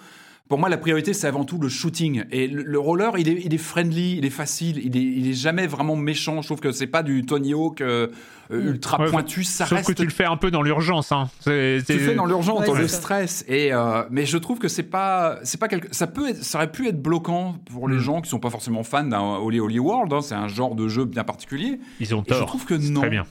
Pour 0.49 0.57
moi, 0.57 0.67
la 0.67 0.79
priorité, 0.79 1.13
c'est 1.13 1.27
avant 1.27 1.45
tout 1.45 1.59
le 1.59 1.69
shooting. 1.69 2.23
Et 2.31 2.47
le, 2.47 2.79
roller, 2.79 3.19
il 3.19 3.29
est, 3.29 3.39
il 3.45 3.53
est, 3.53 3.59
friendly, 3.59 4.17
il 4.17 4.25
est 4.25 4.31
facile, 4.31 4.81
il 4.83 4.97
est, 4.97 4.99
il 4.99 5.29
est 5.29 5.33
jamais 5.33 5.67
vraiment 5.67 5.95
méchant. 5.95 6.41
Je 6.41 6.47
trouve 6.47 6.59
que 6.59 6.71
c'est 6.71 6.87
pas 6.87 7.03
du 7.03 7.23
Tony 7.23 7.53
Hawk 7.53 7.81
euh, 7.81 8.07
euh, 8.49 8.71
ultra 8.71 8.97
pointu. 9.05 9.43
Ça 9.43 9.67
sauf 9.67 9.85
que 9.85 9.91
tu 9.91 10.03
le 10.03 10.09
fais 10.09 10.25
un 10.25 10.37
peu 10.37 10.49
dans 10.49 10.63
l'urgence. 10.63 11.11
Hein. 11.11 11.29
Tu 11.43 11.51
le 11.51 11.81
fais 11.81 12.15
dans 12.15 12.25
l'urgence, 12.25 12.65
dans 12.65 12.73
le 12.73 12.87
stress. 12.87 13.45
Et 13.47 13.71
euh, 13.71 14.05
mais 14.09 14.25
je 14.25 14.39
trouve 14.39 14.57
que 14.57 14.69
c'est 14.69 14.81
pas, 14.81 15.37
c'est 15.43 15.59
pas 15.59 15.67
quelque, 15.67 15.93
ça 15.93 16.07
peut, 16.07 16.29
être, 16.29 16.43
ça 16.43 16.57
aurait 16.57 16.71
pu 16.71 16.87
être 16.87 16.99
bloquant 16.99 17.57
pour 17.71 17.87
les 17.87 17.97
mm. 17.97 17.99
gens 17.99 18.21
qui 18.21 18.31
sont 18.31 18.39
pas 18.39 18.49
forcément 18.49 18.81
fans 18.81 19.03
d'un 19.03 19.21
Holy 19.21 19.59
Holy 19.59 19.77
World. 19.77 20.11
Hein. 20.11 20.21
C'est 20.23 20.33
un 20.33 20.47
genre 20.47 20.73
de 20.73 20.87
jeu 20.87 21.05
bien 21.05 21.23
particulier. 21.23 21.79
Ils 21.99 22.15
ont 22.15 22.23
tort. 22.23 22.39
je 22.39 22.45
trouve 22.45 22.65
que 22.65 22.73
non. 22.73 23.01
Très 23.01 23.11
bien. 23.11 23.27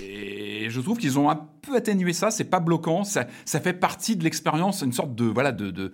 Et, 0.00 0.70
je 0.70 0.80
trouve 0.80 0.96
qu'ils 0.96 1.18
ont 1.18 1.28
un 1.28 1.40
peu 1.60 1.74
atténué 1.74 2.12
ça. 2.12 2.30
C'est 2.30 2.44
pas 2.44 2.60
bloquant. 2.60 3.02
Ça, 3.02 3.26
ça 3.44 3.58
fait 3.58 3.72
partie 3.72 4.14
de 4.14 4.22
l'expérience, 4.22 4.82
une 4.82 4.92
sorte 4.92 5.16
de 5.16 5.24
voilà 5.24 5.50
de, 5.50 5.72
de 5.72 5.90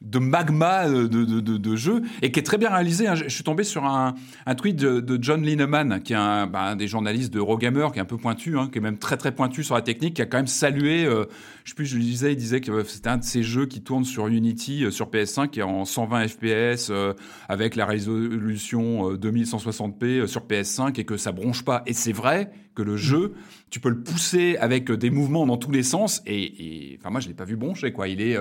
de 0.00 0.18
magma 0.18 0.88
de, 0.88 1.06
de, 1.06 1.40
de, 1.40 1.76
jeu 1.76 2.00
et 2.22 2.32
qui 2.32 2.40
est 2.40 2.42
très 2.42 2.56
bien 2.56 2.70
réalisé. 2.70 3.06
Hein. 3.06 3.14
Je, 3.14 3.28
suis 3.28 3.44
tombé 3.44 3.64
sur 3.64 3.84
un, 3.84 4.14
un 4.46 4.54
tweet 4.54 4.76
de, 4.76 5.18
John 5.20 5.42
Lineman, 5.42 6.00
qui 6.02 6.14
est 6.14 6.16
un, 6.16 6.46
bah, 6.46 6.74
des 6.74 6.88
journalistes 6.88 7.32
de 7.32 7.38
Eurogamer, 7.38 7.88
qui 7.92 7.98
est 7.98 8.02
un 8.02 8.06
peu 8.06 8.16
pointu, 8.16 8.58
hein, 8.58 8.70
qui 8.72 8.78
est 8.78 8.80
même 8.80 8.96
très 8.96 9.18
très 9.18 9.32
pointu 9.32 9.62
sur 9.62 9.74
la 9.74 9.82
technique, 9.82 10.14
qui 10.14 10.22
a 10.22 10.26
quand 10.26 10.38
même 10.38 10.46
salué, 10.46 11.04
euh, 11.04 11.26
je 11.64 11.70
sais 11.70 11.74
plus, 11.74 11.84
je 11.84 11.96
le 11.96 12.02
disais, 12.02 12.32
il 12.32 12.36
disait 12.36 12.62
que 12.62 12.82
c'était 12.84 13.10
un 13.10 13.18
de 13.18 13.24
ces 13.24 13.42
jeux 13.42 13.66
qui 13.66 13.82
tourne 13.82 14.04
sur 14.04 14.26
Unity, 14.28 14.84
euh, 14.84 14.90
sur 14.90 15.10
PS5, 15.10 15.50
qui 15.50 15.60
est 15.60 15.64
en 15.64 15.84
120 15.84 16.28
FPS, 16.28 16.88
euh, 16.88 17.12
avec 17.50 17.76
la 17.76 17.84
résolution 17.84 19.12
2160p 19.16 20.26
sur 20.26 20.46
PS5, 20.46 20.98
et 20.98 21.04
que 21.04 21.18
ça 21.18 21.32
bronche 21.32 21.62
pas. 21.62 21.82
Et 21.86 21.92
c'est 21.92 22.12
vrai 22.12 22.50
que 22.74 22.82
le 22.82 22.96
jeu, 22.96 23.34
tu 23.68 23.80
peux 23.80 23.90
le 23.90 24.02
pousser 24.02 24.56
avec 24.58 24.90
des 24.90 25.10
mouvements 25.10 25.44
dans 25.44 25.58
tous 25.58 25.72
les 25.72 25.82
sens, 25.82 26.22
et, 26.26 26.96
enfin 26.98 27.10
moi 27.10 27.20
je 27.20 27.28
l'ai 27.28 27.34
pas 27.34 27.44
vu 27.44 27.56
broncher, 27.56 27.92
quoi. 27.92 28.08
Il 28.08 28.22
est 28.22 28.36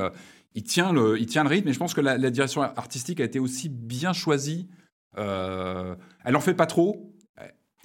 il 0.55 0.63
tient 0.63 0.91
le, 0.91 1.19
il 1.19 1.26
tient 1.26 1.43
le 1.43 1.49
rythme. 1.49 1.69
Et 1.69 1.73
je 1.73 1.80
pense 1.80 1.93
que 1.93 2.01
la, 2.01 2.17
direction 2.30 2.61
artistique 2.61 3.19
a 3.19 3.23
été 3.23 3.39
aussi 3.39 3.69
bien 3.69 4.13
choisie. 4.13 4.67
Euh, 5.17 5.95
elle 6.23 6.35
en 6.35 6.41
fait 6.41 6.53
pas 6.53 6.65
trop. 6.65 7.13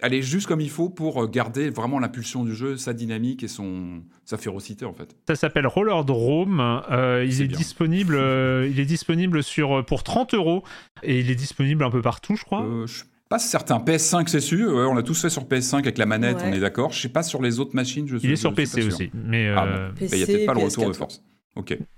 Elle 0.00 0.12
est 0.12 0.22
juste 0.22 0.48
comme 0.48 0.60
il 0.60 0.70
faut 0.70 0.90
pour 0.90 1.30
garder 1.30 1.70
vraiment 1.70 2.00
l'impulsion 2.00 2.44
du 2.44 2.54
jeu, 2.54 2.76
sa 2.76 2.92
dynamique 2.92 3.44
et 3.44 3.48
son, 3.48 4.02
sa 4.24 4.36
férocité 4.36 4.84
en 4.84 4.92
fait. 4.92 5.16
Ça 5.28 5.36
s'appelle 5.36 5.66
Roller 5.68 6.04
Drome. 6.04 6.82
Euh, 6.90 7.24
il, 7.26 7.40
est 7.40 7.48
disponible, 7.48 8.16
euh, 8.16 8.68
il 8.68 8.80
est 8.80 8.84
disponible 8.86 9.42
sur, 9.42 9.86
pour 9.86 10.02
30 10.02 10.34
euros 10.34 10.64
et 11.04 11.20
il 11.20 11.30
est 11.30 11.36
disponible 11.36 11.84
un 11.84 11.90
peu 11.90 12.02
partout, 12.02 12.34
je 12.34 12.44
crois. 12.44 12.66
je 12.86 12.92
suis 12.92 13.04
pas 13.28 13.38
certain. 13.38 13.78
PS5, 13.78 14.26
c'est 14.26 14.40
sûr. 14.40 14.74
on 14.74 14.94
l'a 14.94 15.04
tous 15.04 15.22
fait 15.22 15.30
sur 15.30 15.44
PS5 15.44 15.78
avec 15.78 15.96
la 15.96 16.06
manette, 16.06 16.38
on 16.44 16.52
est 16.52 16.60
d'accord. 16.60 16.92
Je 16.92 17.00
sais 17.00 17.08
pas 17.08 17.22
sur 17.22 17.40
les 17.40 17.60
autres 17.60 17.76
machines. 17.76 18.06
Je 18.08 18.16
il 18.16 18.32
est 18.32 18.36
sur 18.36 18.52
PC 18.52 18.84
aussi. 18.84 19.10
Mais 19.14 19.48
ah 19.48 19.90
il 20.00 20.08
n'y 20.08 20.22
a 20.22 20.26
peut-être 20.26 20.46
pas 20.46 20.54
le 20.54 20.64
retour 20.64 20.88
de 20.88 20.92
force. 20.92 21.22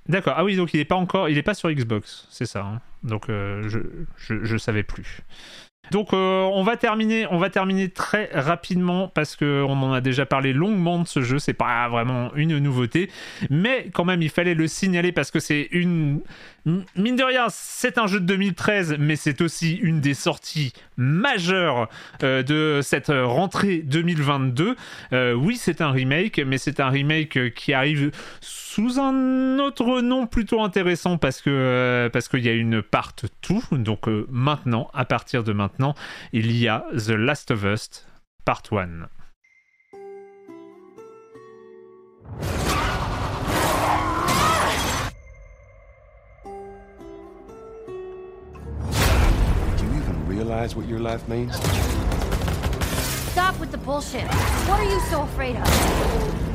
D'accord. 0.09 0.35
Ah 0.37 0.45
oui, 0.45 0.57
donc 0.57 0.74
il 0.74 0.78
n'est 0.78 0.85
pas 0.85 0.97
encore, 0.97 1.28
il 1.28 1.37
n'est 1.37 1.43
pas 1.43 1.55
sur 1.55 1.70
Xbox, 1.70 2.27
c'est 2.31 2.47
ça. 2.47 2.62
Hein. 2.62 2.81
Donc 3.03 3.28
euh, 3.28 3.69
je, 3.69 3.78
je, 4.16 4.45
je 4.45 4.57
savais 4.57 4.83
plus. 4.83 5.23
Donc 5.93 6.12
euh, 6.12 6.43
on 6.43 6.62
va 6.65 6.77
terminer, 6.77 7.27
on 7.31 7.39
va 7.39 7.49
terminer 7.49 7.89
très 7.89 8.28
rapidement 8.33 9.09
parce 9.09 9.37
que 9.37 9.65
on 9.66 9.83
en 9.83 9.93
a 9.93 10.01
déjà 10.01 10.27
parlé 10.27 10.53
longuement 10.53 10.99
de 10.99 11.07
ce 11.07 11.23
jeu. 11.23 11.39
C'est 11.39 11.55
pas 11.55 11.89
vraiment 11.89 12.35
une 12.35 12.59
nouveauté, 12.59 13.11
mais 13.51 13.89
quand 13.93 14.05
même 14.05 14.23
il 14.23 14.31
fallait 14.31 14.55
le 14.55 14.66
signaler 14.66 15.12
parce 15.12 15.31
que 15.31 15.39
c'est 15.39 15.69
une 15.70 16.20
mine 16.97 17.16
de 17.16 17.24
rien, 17.24 17.47
c'est 17.48 17.98
un 17.98 18.06
jeu 18.06 18.20
de 18.20 18.26
2013, 18.26 18.97
mais 18.98 19.16
c'est 19.16 19.40
aussi 19.40 19.76
une 19.76 20.01
des 20.01 20.14
sorties 20.14 20.72
majeures 20.97 21.88
euh, 22.22 22.43
de 22.43 22.80
cette 22.82 23.09
rentrée 23.09 23.78
2022. 23.78 24.76
oui, 25.36 25.56
c'est 25.56 25.80
un 25.80 25.90
remake, 25.90 26.40
mais 26.44 26.59
c'est 26.59 26.80
un 26.80 26.88
remake 26.88 27.55
qui 27.55 27.72
arrive 27.72 28.10
sous 28.76 29.01
un 29.01 29.59
autre 29.59 30.02
nom 30.02 30.26
plutôt 30.26 30.62
intéressant 30.62 31.16
parce 31.16 31.40
que 31.40 31.48
euh, 31.48 32.10
parce 32.10 32.28
qu'il 32.28 32.44
y 32.44 32.48
a 32.48 32.52
une 32.52 32.82
part 32.82 33.14
tout. 33.40 33.62
Donc 33.72 34.06
euh, 34.09 34.26
maintenant, 34.30 34.90
à 34.93 35.06
partir 35.06 35.44
de 35.44 35.52
maintenant, 35.52 35.94
il 36.32 36.52
y 36.52 36.68
a 36.68 36.84
The 36.93 37.10
Last 37.10 37.51
of 37.52 37.64
Us 37.64 38.06
Part 38.44 38.62
1. 38.70 39.09
Realize 50.57 50.74
what 50.74 50.89
your 50.89 51.01
life 51.01 51.28
means? 51.28 51.55
Stop 53.33 53.59
with 53.61 53.70
the 53.70 53.78
bullshit. 53.78 54.27
What 54.69 54.81
are 54.81 54.85
you 54.85 55.01
so 55.11 55.23
afraid 55.23 55.57
of? 55.57 56.47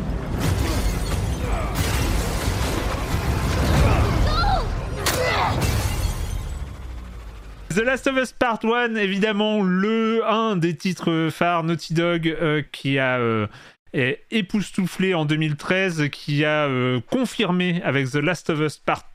The 7.69 7.85
Last 7.85 8.05
of 8.07 8.17
Us 8.17 8.33
Part 8.33 8.65
1, 8.65 8.97
évidemment, 8.97 9.61
le 9.61 10.25
un 10.25 10.57
des 10.57 10.75
titres 10.75 11.29
phares 11.31 11.63
Naughty 11.63 11.93
Dog 11.93 12.27
euh, 12.27 12.63
qui 12.73 12.99
a 12.99 13.17
euh, 13.17 13.47
époustouflé 13.93 15.13
en 15.13 15.25
2013, 15.25 16.09
qui 16.11 16.45
a 16.45 16.67
euh, 16.67 16.99
confirmé 17.09 17.81
avec 17.83 18.09
The 18.09 18.15
Last 18.15 18.49
of 18.49 18.59
Us 18.59 18.77
Part 18.77 19.11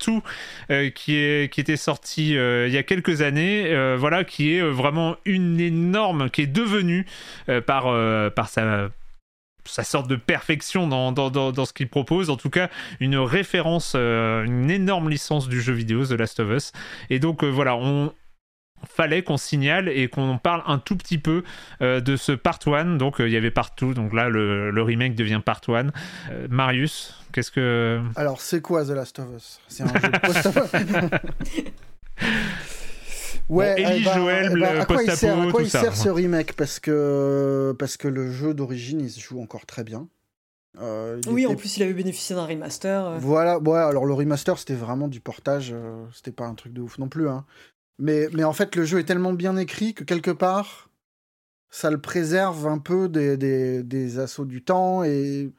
2, 0.69 0.91
qui, 0.91 1.17
est, 1.17 1.53
qui 1.53 1.61
était 1.61 1.77
sorti 1.77 2.31
il 2.31 2.71
y 2.71 2.79
a 2.79 2.83
quelques 2.83 3.23
années, 3.23 3.97
voilà, 3.97 4.25
qui 4.25 4.55
est 4.55 4.63
vraiment 4.63 5.17
une 5.25 5.61
énorme, 5.61 6.31
qui 6.31 6.43
est 6.43 6.47
devenue 6.47 7.07
par, 7.67 7.85
par 8.35 8.49
sa 8.49 8.91
sa 9.65 9.83
sorte 9.83 10.09
de 10.09 10.15
perfection 10.15 10.87
dans, 10.87 11.11
dans, 11.11 11.31
dans, 11.31 11.65
ce 11.65 11.73
qu'il 11.73 11.89
propose, 11.89 12.31
en 12.31 12.37
tout 12.37 12.51
cas 12.51 12.71
une 13.01 13.17
référence, 13.17 13.97
une 13.97 14.71
énorme 14.71 15.11
licence 15.11 15.49
du 15.49 15.61
jeu 15.61 15.73
vidéo 15.73 16.07
The 16.07 16.13
Last 16.13 16.39
of 16.39 16.51
Us. 16.51 16.73
Et 17.11 17.19
donc 17.19 17.43
voilà, 17.43 17.77
on, 17.77 18.13
fallait 18.85 19.23
qu'on 19.23 19.37
signale 19.37 19.89
et 19.89 20.09
qu'on 20.09 20.39
parle 20.39 20.63
un 20.67 20.79
tout 20.79 20.97
petit 20.97 21.19
peu 21.19 21.43
de 21.81 22.17
ce 22.17 22.33
Part 22.33 22.61
1. 22.67 22.97
Donc 22.97 23.17
il 23.19 23.29
y 23.29 23.37
avait 23.37 23.51
partout, 23.51 23.95
donc 23.95 24.13
là 24.13 24.29
le, 24.29 24.83
remake 24.83 25.15
devient 25.15 25.41
Part 25.45 25.63
1. 25.69 25.87
Marius, 26.49 27.15
qu'est-ce 27.33 27.51
que... 27.51 28.01
Alors 28.15 28.41
c'est 28.41 28.61
quoi 28.61 28.85
The 28.85 28.91
Last 28.91 29.19
of 29.19 29.27
Us? 29.37 29.61
C'est 29.69 29.83
un 29.83 29.87
jeu 29.87 30.11
post 30.23 30.49
Ouais, 33.49 33.81
Ellie, 33.81 34.01
eh 34.01 34.05
ben, 34.05 34.15
Joël, 34.15 34.53
eh 34.57 34.61
ben, 34.61 34.81
à 34.81 34.85
quoi 34.85 35.03
il 35.03 35.13
sert, 35.13 35.41
à 35.41 35.51
quoi 35.51 35.63
il 35.63 35.71
sert 35.71 35.97
ce 35.97 36.09
remake? 36.09 36.55
Parce 36.55 36.81
que, 36.81 37.75
parce 37.79 37.97
que 37.97 38.09
le 38.09 38.31
jeu 38.31 38.55
d'origine, 38.55 39.01
il 39.01 39.11
se 39.11 39.21
joue 39.21 39.41
encore 39.41 39.67
très 39.67 39.85
bien. 39.85 40.09
Euh, 40.81 41.21
oui, 41.29 41.47
en 41.47 41.55
plus, 41.55 41.77
il 41.77 41.83
avait 41.85 41.95
bénéficié 41.95 42.35
d'un 42.35 42.45
remaster. 42.45 43.07
Euh. 43.07 43.19
Voilà, 43.19 43.59
ouais, 43.59 43.79
alors 43.79 44.05
le 44.05 44.15
remaster, 44.15 44.59
c'était 44.59 44.75
vraiment 44.75 45.09
du 45.09 45.21
portage, 45.21 45.71
euh, 45.73 46.05
c'était 46.13 46.33
pas 46.33 46.45
un 46.45 46.55
truc 46.55 46.73
de 46.73 46.83
ouf 46.83 46.99
non 46.99 47.09
plus. 47.09 47.29
Hein. 47.29 47.45
Mais, 47.99 48.29
mais 48.33 48.45
en 48.45 48.53
fait, 48.53 48.77
le 48.77 48.85
jeu 48.85 48.99
est 48.99 49.05
tellement 49.05 49.33
bien 49.33 49.57
écrit 49.57 49.95
que 49.95 50.05
quelque 50.05 50.31
part, 50.31 50.91
ça 51.71 51.91
le 51.91 52.01
préserve 52.01 52.67
un 52.67 52.79
peu 52.79 53.09
des, 53.09 53.37
des, 53.37 53.83
des 53.83 54.19
assauts 54.19 54.45
du 54.45 54.63
temps 54.63 55.03
et, 55.03 55.51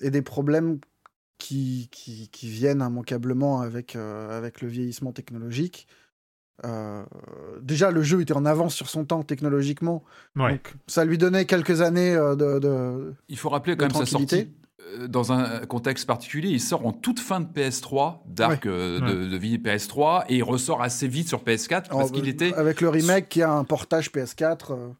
et 0.00 0.10
des 0.10 0.22
problèmes 0.22 0.78
qui, 1.38 1.88
qui, 1.90 2.28
qui 2.28 2.48
viennent 2.48 2.82
immanquablement 2.82 3.60
avec, 3.60 3.96
avec 3.96 4.60
le 4.60 4.68
vieillissement 4.68 5.12
technologique. 5.12 5.86
Euh, 6.64 7.04
déjà, 7.62 7.90
le 7.90 8.02
jeu 8.02 8.20
était 8.20 8.34
en 8.34 8.44
avance 8.44 8.74
sur 8.74 8.88
son 8.88 9.04
temps 9.04 9.22
technologiquement. 9.22 10.04
Donc, 10.36 10.74
ça 10.86 11.04
lui 11.04 11.18
donnait 11.18 11.46
quelques 11.46 11.80
années 11.80 12.14
euh, 12.14 12.34
de, 12.36 13.14
Il 13.28 13.38
faut 13.38 13.48
rappeler 13.48 13.76
quand 13.76 13.86
même 13.86 13.94
sa 13.94 14.06
sortie 14.06 14.40
euh, 14.40 14.59
dans 15.08 15.32
un 15.32 15.60
contexte 15.66 16.06
particulier. 16.06 16.50
Il 16.50 16.60
sort 16.60 16.86
en 16.86 16.92
toute 16.92 17.20
fin 17.20 17.40
de 17.40 17.46
PS3, 17.46 18.18
d'arc 18.26 18.66
de, 18.66 19.36
vie 19.36 19.58
PS3, 19.58 20.24
et 20.28 20.36
il 20.36 20.42
ressort 20.42 20.82
assez 20.82 21.08
vite 21.08 21.28
sur 21.28 21.42
PS4 21.42 21.88
parce 21.88 22.10
qu'il 22.10 22.28
était. 22.28 22.52
Avec 22.54 22.80
le 22.80 22.88
remake 22.88 23.28
qui 23.28 23.42
a 23.42 23.50
un 23.52 23.64
portage 23.64 24.10
PS4. 24.10 24.94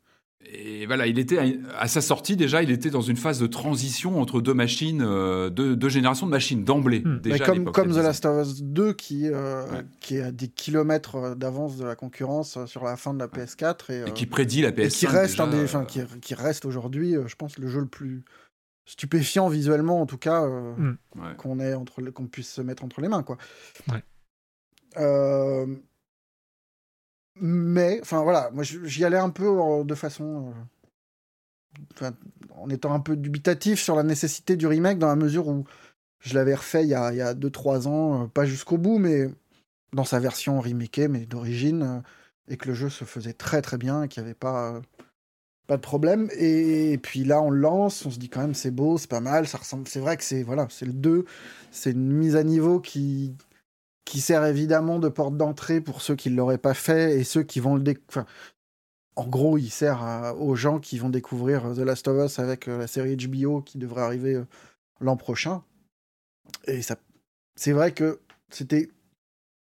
Et 0.53 0.87
voilà, 0.87 1.07
il 1.07 1.19
était 1.19 1.61
à 1.79 1.87
sa 1.87 2.01
sortie 2.01 2.35
déjà, 2.35 2.63
il 2.63 2.71
était 2.71 2.89
dans 2.89 3.03
une 3.03 3.17
phase 3.17 3.39
de 3.39 3.47
transition 3.47 4.21
entre 4.21 4.41
deux 4.41 4.55
machines, 4.55 5.03
euh, 5.03 5.51
deux, 5.51 5.89
générations 5.91 6.25
de 6.25 6.31
machines 6.31 6.65
d'emblée. 6.65 7.03
Hmm. 7.05 7.21
comme 7.45 7.71
comme 7.71 7.93
The 7.93 7.99
Last 7.99 8.25
of 8.25 8.47
Us 8.47 8.63
2 8.63 8.95
qui 8.95 9.29
euh, 9.29 9.65
qui 10.01 10.17
est 10.17 10.23
à 10.23 10.33
des 10.33 10.49
kilomètres 10.49 11.17
euh, 11.17 11.35
d'avance 11.35 11.77
de 11.77 11.85
la 11.85 11.95
concurrence 11.95 12.59
sur 12.65 12.85
la 12.85 12.97
fin 12.97 13.13
de 13.13 13.19
la 13.19 13.27
PS4 13.27 14.09
et, 14.09 14.13
qui 14.13 14.25
prédit 14.25 14.63
la 14.63 14.73
PS5 14.73 14.99
qui 14.99 15.07
reste 15.07 16.21
qui, 16.21 16.35
reste 16.35 16.65
aujourd'hui, 16.65 17.17
je 17.27 17.35
pense 17.37 17.59
le 17.59 17.69
jeu 17.69 17.81
le 17.81 17.87
plus 17.87 18.25
stupéfiant 18.91 19.49
visuellement 19.49 20.01
en 20.01 20.07
tout 20.07 20.19
cas 20.19 20.47
qu'on 21.39 21.61
ait 21.61 21.75
entre 21.75 22.03
qu'on 22.11 22.27
puisse 22.27 22.51
se 22.51 22.61
mettre 22.61 22.85
entre 22.85 23.01
les 23.01 23.09
mains 23.09 23.23
quoi. 23.23 23.39
Mais, 27.37 28.01
enfin 28.03 28.23
voilà, 28.23 28.51
moi 28.53 28.65
j'y 28.65 29.05
allais 29.05 29.19
un 29.19 29.31
peu 29.31 29.85
de 29.85 29.95
façon. 29.95 30.53
Euh, 32.03 32.11
en 32.57 32.69
étant 32.69 32.93
un 32.93 33.01
peu 33.01 33.17
dubitatif 33.17 33.81
sur 33.81 33.95
la 33.95 34.03
nécessité 34.03 34.57
du 34.57 34.67
remake, 34.67 34.99
dans 34.99 35.07
la 35.07 35.17
mesure 35.17 35.49
où 35.49 35.65
je 36.19 36.35
l'avais 36.35 36.55
refait 36.55 36.83
il 36.83 36.89
y 36.89 36.95
a 36.95 37.35
2-3 37.35 37.87
ans, 37.87 38.25
euh, 38.25 38.27
pas 38.27 38.45
jusqu'au 38.45 38.77
bout, 38.77 38.99
mais 38.99 39.29
dans 39.93 40.05
sa 40.05 40.19
version 40.19 40.61
remakée, 40.61 41.09
mais 41.09 41.27
d'origine, 41.27 41.83
euh, 41.83 42.01
et 42.49 42.57
que 42.57 42.69
le 42.69 42.75
jeu 42.75 42.91
se 42.91 43.05
faisait 43.05 43.33
très 43.33 43.63
très 43.63 43.79
bien, 43.79 44.03
et 44.03 44.09
qu'il 44.09 44.23
n'y 44.23 44.29
avait 44.29 44.35
pas, 44.35 44.83
pas 45.71 45.77
de 45.77 45.83
problème. 45.83 46.29
Et, 46.37 46.99
puis 47.01 47.23
là, 47.23 47.41
on 47.41 47.51
lance, 47.51 48.05
on 48.05 48.11
se 48.11 48.19
dit 48.19 48.29
quand 48.29 48.41
même 48.41 48.55
c'est 48.55 48.73
beau, 48.73 48.99
c'est 48.99 49.09
pas 49.09 49.21
mal, 49.21 49.47
ça 49.47 49.59
ressemble. 49.59 49.87
C'est 49.87 50.01
vrai 50.01 50.17
que 50.17 50.25
c'est 50.25 50.43
voilà, 50.43 50.67
c'est 50.69 50.85
le 50.85 50.93
2, 50.93 51.25
c'est 51.71 51.93
une 51.93 52.11
mise 52.13 52.35
à 52.35 52.43
niveau 52.43 52.81
qui, 52.81 53.37
qui 54.05 54.21
sert 54.21 54.45
évidemment 54.45 54.99
de 54.99 55.09
porte 55.09 55.37
d'entrée 55.37 55.81
pour 55.81 56.03
ceux 56.03 56.17
qui 56.17 56.29
ne 56.29 56.35
l'auraient 56.35 56.59
pas 56.59 56.75
fait 56.75 57.17
et 57.21 57.23
ceux 57.23 57.45
qui 57.45 57.61
vont 57.61 57.77
le 57.77 57.83
découvrir. 57.83 58.25
en 59.15 59.29
gros, 59.29 59.59
il 59.59 59.71
sert 59.71 60.35
aux 60.41 60.57
gens 60.57 60.81
qui 60.81 60.99
vont 60.99 61.09
découvrir 61.09 61.63
The 61.73 61.79
Last 61.79 62.09
of 62.09 62.27
Us 62.27 62.41
avec 62.41 62.67
euh, 62.67 62.77
la 62.77 62.89
série 62.89 63.17
HBO 63.17 63.63
qui 63.63 63.79
devrait 63.79 64.03
arriver 64.03 64.35
euh, 64.35 64.47
l'an 65.01 65.17
prochain. 65.17 65.63
Et 66.67 66.83
ça, 66.83 66.97
c'est 67.55 67.73
vrai 67.73 67.93
que 67.93 68.19
c'était 68.51 68.89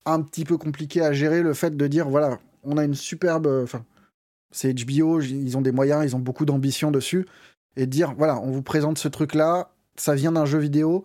un 0.07 0.23
petit 0.23 0.45
peu 0.45 0.59
compliqué 0.59 1.03
à 1.03 1.13
gérer 1.13 1.43
le 1.43 1.55
fait 1.55 1.77
de 1.77 1.87
dire 1.87 2.09
voilà, 2.09 2.41
on 2.65 2.79
a 2.79 2.85
une 2.85 2.97
superbe. 2.97 3.67
C'est 4.51 4.73
HBO, 4.73 5.21
ils 5.21 5.57
ont 5.57 5.63
des 5.63 5.73
moyens, 5.73 6.05
ils 6.05 6.17
ont 6.17 6.21
beaucoup 6.21 6.45
d'ambition 6.45 6.91
dessus. 6.91 7.27
Et 7.77 7.87
dire 7.87 8.15
voilà, 8.17 8.41
on 8.41 8.51
vous 8.51 8.63
présente 8.63 8.99
ce 8.99 9.09
truc-là, 9.09 9.71
ça 9.97 10.15
vient 10.15 10.33
d'un 10.33 10.47
jeu 10.47 10.59
vidéo 10.59 11.05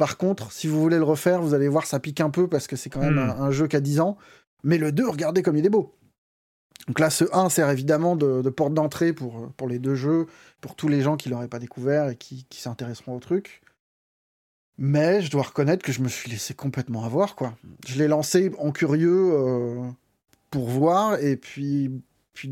par 0.00 0.16
contre, 0.16 0.50
si 0.50 0.66
vous 0.66 0.80
voulez 0.80 0.96
le 0.96 1.04
refaire, 1.04 1.42
vous 1.42 1.52
allez 1.52 1.68
voir, 1.68 1.84
ça 1.84 2.00
pique 2.00 2.22
un 2.22 2.30
peu 2.30 2.48
parce 2.48 2.66
que 2.66 2.74
c'est 2.74 2.88
quand 2.88 3.00
même 3.00 3.16
hmm. 3.16 3.36
un, 3.38 3.50
jeu 3.50 3.66
qui 3.68 3.76
a 3.76 3.80
10 3.80 4.00
ans. 4.00 4.16
Mais 4.64 4.78
le 4.78 4.92
2, 4.92 5.06
regardez 5.06 5.42
comme 5.42 5.58
il 5.58 5.66
est 5.66 5.68
beau. 5.68 5.94
Donc 6.86 7.00
là, 7.00 7.10
ce 7.10 7.26
1 7.34 7.50
sert 7.50 7.68
évidemment 7.68 8.16
de, 8.16 8.48
porte 8.48 8.72
d'entrée 8.72 9.12
pour, 9.12 9.52
pour 9.58 9.68
les 9.68 9.78
deux 9.78 9.96
jeux, 9.96 10.26
pour 10.62 10.74
tous 10.74 10.88
les 10.88 11.02
gens 11.02 11.18
qui 11.18 11.28
l'auraient 11.28 11.48
pas 11.48 11.58
découvert 11.58 12.08
et 12.08 12.16
qui, 12.16 12.46
s'intéresseront 12.50 13.14
au 13.14 13.20
truc. 13.20 13.60
Mais 14.78 15.20
je 15.20 15.30
dois 15.30 15.42
reconnaître 15.42 15.84
que 15.84 15.92
je 15.92 16.00
me 16.00 16.08
suis 16.08 16.30
laissé 16.30 16.54
complètement 16.54 17.04
avoir, 17.04 17.36
quoi. 17.36 17.52
Je 17.86 17.98
l'ai 17.98 18.08
lancé 18.08 18.52
en 18.58 18.72
curieux 18.72 19.32
euh, 19.34 19.86
pour 20.50 20.66
voir, 20.66 21.20
et 21.20 21.36
puis, 21.36 21.90
puis 22.40 22.50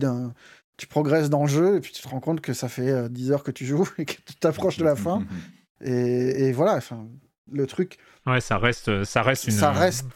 tu 0.77 0.87
progresses 0.87 1.31
dans 1.31 1.43
le 1.43 1.49
jeu, 1.49 1.77
et 1.77 1.81
puis 1.81 1.93
tu 1.93 2.03
te 2.03 2.09
rends 2.09 2.21
compte 2.21 2.41
que 2.41 2.53
ça 2.53 2.69
fait 2.69 3.09
10 3.09 3.31
euh, 3.31 3.35
heures 3.35 3.43
que 3.43 3.51
tu 3.51 3.67
joues 3.67 3.89
et 3.99 4.05
que 4.05 4.15
tu 4.25 4.35
t'approches 4.37 4.79
de 4.79 4.85
la 4.85 4.97
fin. 4.97 5.25
et, 5.81 6.49
et 6.49 6.53
voilà, 6.53 6.77
enfin, 6.77 7.07
le 7.51 7.67
truc. 7.67 7.99
Ouais, 8.27 8.41
ça 8.41 8.59
reste, 8.59 9.05
ça 9.05 9.23
reste 9.23 9.45
une, 9.47 9.53
ça 9.53 9.73
reste, 9.73 10.07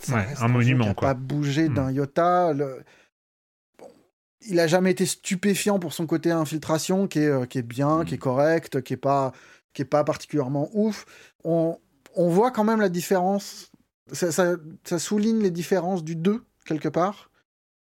un, 0.40 0.48
monument. 0.48 0.88
Il 0.88 0.94
pas 0.94 1.14
bougé 1.14 1.68
hmm. 1.68 1.74
d'un 1.74 1.90
iota. 1.90 2.52
il 4.42 4.60
a 4.60 4.66
jamais 4.66 4.90
été 4.90 5.06
stupéfiant 5.06 5.78
pour 5.78 5.92
son 5.92 6.06
côté 6.06 6.30
infiltration, 6.30 7.08
qui 7.08 7.20
est, 7.20 7.28
euh, 7.28 7.46
qui 7.46 7.58
est 7.58 7.62
bien, 7.62 8.04
qui 8.04 8.14
est 8.14 8.18
hmm. 8.18 8.20
correct, 8.20 8.82
qui 8.82 8.92
est 8.92 8.98
pas, 8.98 9.32
qui 9.72 9.82
est 9.82 9.86
pas 9.86 10.04
particulièrement 10.04 10.68
ouf. 10.74 11.06
On, 11.44 11.78
on 12.14 12.28
voit 12.28 12.50
quand 12.50 12.64
même 12.64 12.80
la 12.80 12.90
différence. 12.90 13.70
Ça, 14.12 14.30
ça, 14.30 14.98
souligne 14.98 15.42
les 15.42 15.50
différences 15.50 16.04
du 16.04 16.16
2, 16.16 16.44
quelque 16.66 16.88
part. 16.88 17.30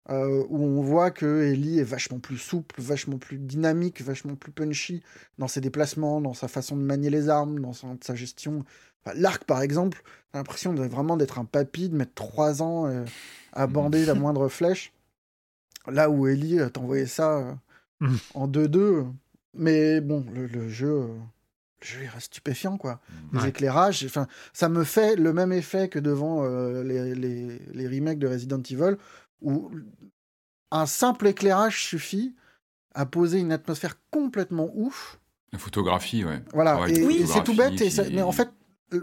Euh, 0.10 0.44
où 0.50 0.62
on 0.62 0.82
voit 0.82 1.12
que 1.12 1.44
Ellie 1.44 1.80
est 1.80 1.84
vachement 1.84 2.20
plus 2.20 2.38
souple, 2.38 2.82
vachement 2.82 3.18
plus 3.18 3.38
dynamique, 3.38 4.02
vachement 4.02 4.36
plus 4.36 4.52
punchy 4.52 5.02
dans 5.38 5.48
ses 5.48 5.62
déplacements, 5.62 6.20
dans 6.20 6.34
sa 6.34 6.50
façon 6.50 6.76
de 6.76 6.82
manier 6.82 7.10
les 7.10 7.30
armes, 7.30 7.62
dans 7.62 7.72
sa 7.74 8.16
gestion 8.16 8.66
L'arc, 9.16 9.44
par 9.44 9.62
exemple, 9.62 10.02
j'ai 10.34 10.40
l'impression 10.40 10.74
de, 10.74 10.84
vraiment 10.84 11.18
d'être 11.18 11.40
un 11.40 11.46
papy, 11.46 11.90
de 11.90 11.96
mettre 11.96 12.14
trois 12.14 12.62
ans 12.62 12.88
euh, 12.88 13.04
à 13.52 13.68
bander 13.68 14.06
la 14.06 14.14
moindre 14.14 14.48
flèche. 14.48 14.94
Là 15.88 16.10
où 16.10 16.28
Ellie 16.28 16.60
euh, 16.60 16.70
t'envoyait 16.70 17.06
ça 17.06 17.58
mm. 18.00 18.16
en 18.34 18.48
2-2. 18.48 19.06
Mais 19.56 20.02
bon, 20.02 20.26
le, 20.34 20.48
jeu, 20.70 21.08
le 21.08 21.86
jeu 21.86 22.00
il 22.04 22.08
reste 22.08 22.28
stupéfiant, 22.28 22.78
quoi. 22.78 23.02
Les 23.34 23.50
éclairages, 23.50 24.04
enfin, 24.06 24.28
ça 24.54 24.70
me 24.70 24.84
fait 24.84 25.16
le 25.16 25.34
même 25.34 25.52
effet 25.52 25.90
que 25.90 26.00
devant 26.00 26.44
les, 26.82 27.14
les, 27.14 27.60
les, 27.74 27.88
remakes 27.88 28.18
de 28.18 28.28
Resident 28.28 28.64
Evil, 28.64 28.98
où 29.44 29.72
un 30.72 30.86
simple 30.86 31.28
éclairage 31.28 31.84
suffit 31.84 32.36
à 32.95 33.06
poser 33.06 33.40
une 33.40 33.52
atmosphère 33.52 33.98
complètement 34.11 34.70
ouf. 34.74 35.20
La 35.52 35.60
photographie, 35.60 36.26
ouais. 36.26 36.41
Voilà, 36.53 36.88
et, 36.90 37.03
oui, 37.03 37.26
c'est 37.28 37.44
tout 37.44 37.56
bête, 37.56 37.74
mais 38.11 38.22
en 38.22 38.32
fait, 38.32 38.49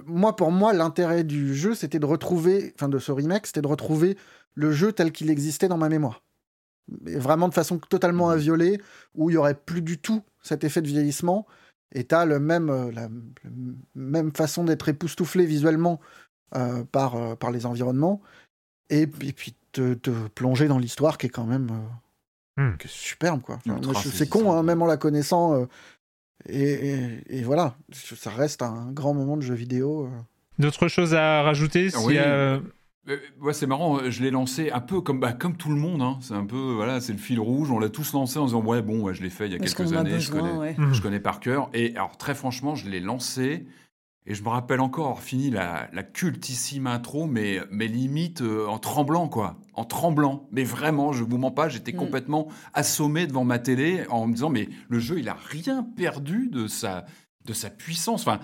moi, 0.06 0.36
pour 0.36 0.50
moi, 0.50 0.72
l'intérêt 0.72 1.24
du 1.24 1.54
jeu, 1.54 1.74
c'était 1.74 1.98
de 1.98 2.06
retrouver, 2.06 2.72
enfin 2.74 2.88
de 2.88 2.98
ce 2.98 3.12
remake, 3.12 3.46
c'était 3.46 3.62
de 3.62 3.68
retrouver 3.68 4.16
le 4.54 4.72
jeu 4.72 4.92
tel 4.92 5.12
qu'il 5.12 5.30
existait 5.30 5.68
dans 5.68 5.78
ma 5.78 5.88
mémoire. 5.88 6.22
vraiment 6.88 7.48
de 7.48 7.54
façon 7.54 7.78
totalement 7.78 8.28
mmh. 8.28 8.32
inviolée, 8.32 8.80
où 9.14 9.30
il 9.30 9.34
y 9.34 9.36
aurait 9.36 9.54
plus 9.54 9.82
du 9.82 9.98
tout 9.98 10.22
cet 10.42 10.64
effet 10.64 10.82
de 10.82 10.88
vieillissement, 10.88 11.46
et 11.92 12.04
tu 12.04 12.14
as 12.14 12.24
le 12.24 12.40
même, 12.40 12.70
euh, 12.70 12.90
la, 12.92 13.08
même 13.94 14.32
façon 14.32 14.64
d'être 14.64 14.88
époustouflé 14.88 15.46
visuellement 15.46 16.00
euh, 16.56 16.84
par, 16.84 17.16
euh, 17.16 17.34
par 17.36 17.50
les 17.50 17.66
environnements, 17.66 18.20
et, 18.88 19.06
puis 19.06 19.54
te, 19.72 20.10
plonger 20.28 20.68
dans 20.68 20.78
l'histoire 20.78 21.18
qui 21.18 21.26
est 21.26 21.30
quand 21.30 21.46
même 21.46 21.70
mmh. 22.56 22.70
superbe. 22.86 23.42
quoi. 23.42 23.58
c'est 23.94 24.28
con, 24.28 24.52
hein, 24.52 24.62
même 24.62 24.82
en 24.82 24.86
la 24.86 24.96
connaissant, 24.96 25.66
et, 26.48 27.42
voilà, 27.44 27.76
ça 27.92 28.30
reste 28.30 28.62
un 28.62 28.92
grand 28.92 29.14
moment 29.14 29.36
de 29.36 29.42
jeu 29.42 29.54
vidéo. 29.54 30.06
Euh. 30.06 30.08
D'autres 30.58 30.88
choses 30.88 31.14
à 31.14 31.42
rajouter 31.42 31.88
oui. 32.04 32.16
Euh, 32.18 32.60
ouais, 33.40 33.52
c'est 33.52 33.66
marrant, 33.66 33.98
je 34.10 34.22
l'ai 34.22 34.30
lancé 34.30 34.70
un 34.70 34.80
peu 34.80 35.00
comme, 35.00 35.20
bah, 35.20 35.32
comme 35.32 35.56
tout 35.56 35.70
le 35.70 35.76
monde. 35.76 36.02
Hein. 36.02 36.18
C'est 36.20 36.34
un 36.34 36.44
peu, 36.44 36.74
voilà, 36.74 37.00
c'est 37.00 37.12
le 37.12 37.18
fil 37.18 37.40
rouge. 37.40 37.70
On 37.70 37.78
l'a 37.78 37.88
tous 37.88 38.12
lancé 38.12 38.38
en 38.38 38.46
disant, 38.46 38.62
ouais, 38.62 38.82
bon, 38.82 39.12
je 39.12 39.22
l'ai 39.22 39.30
fait 39.30 39.46
il 39.46 39.52
y 39.52 39.54
a 39.54 39.58
quelques 39.58 39.92
années, 39.92 40.20
je, 40.20 40.30
connais, 40.30 40.74
je 40.76 40.80
mmh. 40.80 41.02
connais 41.02 41.20
par 41.20 41.40
cœur. 41.40 41.70
Et 41.74 41.94
alors, 41.96 42.16
très 42.16 42.34
franchement, 42.34 42.74
je 42.74 42.88
l'ai 42.88 43.00
lancé. 43.00 43.66
Et 44.26 44.34
je 44.34 44.42
me 44.42 44.48
rappelle 44.48 44.80
encore 44.80 45.22
fini 45.22 45.50
la, 45.50 45.88
la 45.92 46.02
cultissime 46.02 46.86
intro, 46.86 47.26
mais, 47.26 47.60
mais 47.70 47.88
limite 47.88 48.42
euh, 48.42 48.66
en 48.66 48.78
tremblant, 48.78 49.28
quoi. 49.28 49.56
En 49.74 49.84
tremblant. 49.84 50.46
Mais 50.52 50.62
vraiment, 50.62 51.12
je 51.12 51.24
vous 51.24 51.38
mens 51.38 51.50
pas, 51.50 51.68
j'étais 51.68 51.92
mm. 51.92 51.96
complètement 51.96 52.48
assommé 52.74 53.26
devant 53.26 53.44
ma 53.44 53.58
télé 53.58 54.06
en 54.08 54.26
me 54.26 54.34
disant, 54.34 54.50
mais 54.50 54.68
le 54.88 54.98
jeu, 54.98 55.18
il 55.18 55.28
a 55.28 55.34
rien 55.34 55.82
perdu 55.82 56.48
de 56.48 56.66
sa, 56.66 57.06
de 57.46 57.52
sa 57.52 57.70
puissance. 57.70 58.20
Enfin, 58.20 58.40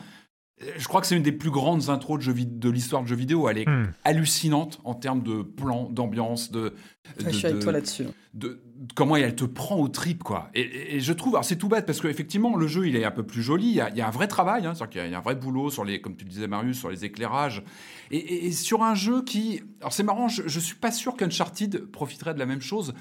je 0.58 0.88
crois 0.88 1.02
que 1.02 1.06
c'est 1.06 1.16
une 1.16 1.22
des 1.22 1.32
plus 1.32 1.50
grandes 1.50 1.90
intros 1.90 2.18
de, 2.18 2.22
jeux 2.22 2.34
de 2.34 2.70
l'histoire 2.70 3.02
de 3.02 3.08
jeux 3.08 3.16
vidéo. 3.16 3.48
Elle 3.48 3.58
est 3.58 3.68
hmm. 3.68 3.92
hallucinante 4.04 4.80
en 4.84 4.94
termes 4.94 5.22
de 5.22 5.42
plan, 5.42 5.90
d'ambiance, 5.90 6.50
de, 6.50 6.72
je 7.18 7.30
suis 7.30 7.46
avec 7.46 7.60
toi 7.60 7.72
là-dessus. 7.72 8.06
De, 8.32 8.62
comment 8.94 9.16
elle 9.16 9.34
te 9.34 9.44
prend 9.44 9.76
au 9.76 9.88
trip, 9.88 10.22
quoi. 10.22 10.48
Et, 10.54 11.00
je 11.00 11.12
trouve, 11.12 11.34
alors 11.34 11.44
c'est 11.44 11.56
tout 11.56 11.68
bête 11.68 11.84
parce 11.84 12.00
qu'effectivement, 12.00 12.56
le 12.56 12.66
jeu, 12.66 12.88
il 12.88 12.96
est 12.96 13.04
un 13.04 13.10
peu 13.10 13.22
plus 13.22 13.42
joli. 13.42 13.68
Il 13.68 13.74
y 13.74 13.80
a, 13.80 14.06
un 14.06 14.10
vrai 14.10 14.28
travail, 14.28 14.66
hein, 14.66 14.74
cest 14.74 14.90
qu'il 14.90 15.06
y, 15.06 15.14
a 15.14 15.18
un 15.18 15.22
vrai 15.22 15.34
boulot 15.34 15.70
sur 15.70 15.84
les, 15.84 16.00
comme 16.00 16.16
tu 16.16 16.24
disais, 16.24 16.46
Marius, 16.46 16.78
sur 16.78 16.88
les 16.88 17.04
éclairages. 17.04 17.62
Et, 18.10 18.50
sur 18.52 18.82
un 18.82 18.94
jeu 18.94 19.22
qui. 19.22 19.62
Alors 19.80 19.92
c'est 19.92 20.04
marrant, 20.04 20.28
je, 20.28 20.42
je 20.46 20.60
suis 20.60 20.76
pas 20.76 20.90
sûr 20.90 21.16
qu'Uncharted 21.16 21.84
profiterait 21.90 22.32
de 22.32 22.38
la 22.38 22.46
même 22.46 22.62
chose. 22.62 22.94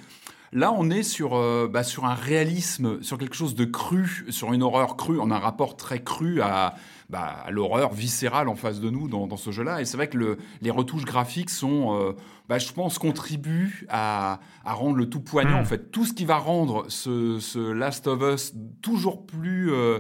Là, 0.52 0.72
on 0.72 0.90
est 0.90 1.03
sur, 1.03 1.36
euh, 1.36 1.68
bah, 1.68 1.84
sur 1.84 2.06
un 2.06 2.14
réalisme, 2.14 3.02
sur 3.02 3.18
quelque 3.18 3.36
chose 3.36 3.56
de 3.56 3.65
cru, 3.65 4.26
sur 4.30 4.53
une 4.53 4.64
horreur 4.64 4.95
crue. 4.95 5.19
On 5.19 5.30
a 5.32 5.36
un 5.36 5.40
rapport 5.40 5.76
très 5.76 6.02
cru 6.02 6.41
à, 6.41 6.76
bah, 7.10 7.45
l'horreur 7.49 7.94
viscérale 7.94 8.49
en 8.49 8.56
face 8.56 8.80
de 8.80 8.90
nous 8.90 9.07
dans, 9.07 9.38
ce 9.38 9.52
jeu-là. 9.52 9.82
Et 9.82 9.86
c'est 9.86 9.98
vrai 9.98 10.07
que 10.07 10.38
les 10.61 10.72
retouches 10.72 11.06
graphiques 11.06 11.49
sont, 11.49 11.95
euh, 11.95 12.14
bah, 12.49 12.57
je 12.57 12.72
pense, 12.72 12.98
contribuent 12.98 13.86
à, 13.90 14.40
rendre 14.64 14.95
le 14.95 15.10
tout 15.10 15.22
poignant. 15.22 15.57
Hmm. 15.57 15.61
En 15.61 15.65
fait, 15.65 15.91
tout 15.91 16.06
ce 16.06 16.14
qui 16.14 16.26
va 16.26 16.38
rendre 16.38 16.86
ce, 16.90 17.72
Last 17.72 18.07
of 18.07 18.22
Us 18.22 18.53
toujours 18.82 19.26
plus 19.26 19.72
euh, 19.72 19.99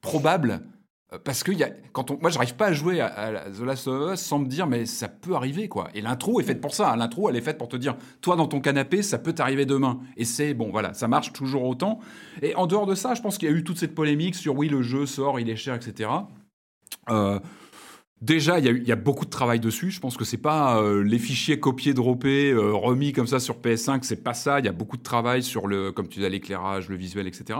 probable 0.00 0.62
euh, 1.14 1.18
parce 1.22 1.42
que 1.42 1.52
y 1.52 1.62
a, 1.62 1.70
quand 1.92 2.10
on, 2.10 2.18
moi, 2.20 2.30
j'arrive 2.30 2.54
pas 2.56 2.66
à 2.66 2.72
jouer 2.72 3.00
à, 3.00 3.44
The 3.50 3.60
Last 3.60 3.88
of 3.88 4.12
Us 4.12 4.20
sans 4.20 4.38
me 4.38 4.46
dire, 4.46 4.66
mais 4.66 4.86
ça 4.86 5.08
peut 5.08 5.34
arriver, 5.34 5.68
quoi. 5.68 5.88
Et 5.94 6.00
l'intro 6.00 6.40
est 6.40 6.44
faite 6.44 6.60
pour 6.60 6.74
ça. 6.74 6.94
L'intro, 6.96 7.28
elle 7.28 7.36
est 7.36 7.40
faite 7.40 7.58
pour 7.58 7.68
te 7.68 7.76
dire, 7.76 7.96
toi, 8.20 8.36
dans 8.36 8.46
ton 8.46 8.60
canapé, 8.60 9.02
ça 9.02 9.18
peut 9.18 9.32
t'arriver 9.32 9.66
demain. 9.66 10.00
Et 10.16 10.24
c'est, 10.24 10.54
bon, 10.54 10.70
voilà, 10.70 10.94
ça 10.94 11.08
marche 11.08 11.32
toujours 11.32 11.64
autant. 11.64 12.00
Et 12.42 12.54
en 12.56 12.66
dehors 12.66 12.86
de 12.86 12.94
ça, 12.94 13.14
je 13.14 13.22
pense 13.22 13.38
qu'il 13.38 13.48
y 13.48 13.52
a 13.52 13.54
eu 13.54 13.64
toute 13.64 13.78
cette 13.78 13.94
polémique 13.94 14.34
sur, 14.34 14.56
oui, 14.56 14.68
le 14.68 14.82
jeu 14.82 15.06
sort, 15.06 15.40
il 15.40 15.48
est 15.50 15.56
cher, 15.56 15.74
etc. 15.74 16.10
Euh, 17.10 17.38
déjà, 18.20 18.58
il 18.58 18.86
y, 18.86 18.92
a 18.92 18.96
beaucoup 18.96 19.24
de 19.24 19.30
travail 19.30 19.60
dessus. 19.60 19.90
Je 19.90 20.00
pense 20.00 20.16
que 20.16 20.24
c'est 20.24 20.36
pas 20.36 20.80
euh, 20.80 21.02
les 21.02 21.18
fichiers 21.18 21.60
copiés, 21.60 21.94
droppés, 21.94 22.54
remis 22.54 23.12
comme 23.12 23.26
ça 23.26 23.40
sur 23.40 23.58
PS5. 23.60 24.00
C'est 24.02 24.22
pas 24.22 24.34
ça. 24.34 24.58
Il 24.58 24.64
y 24.64 24.68
a 24.68 24.72
beaucoup 24.72 24.96
de 24.96 25.02
travail 25.02 25.42
sur 25.42 25.66
le, 25.66 25.92
comme 25.92 26.08
tu 26.08 26.20
dis, 26.20 26.28
l'éclairage, 26.28 26.88
le 26.88 26.96
visuel, 26.96 27.26
etc. 27.26 27.58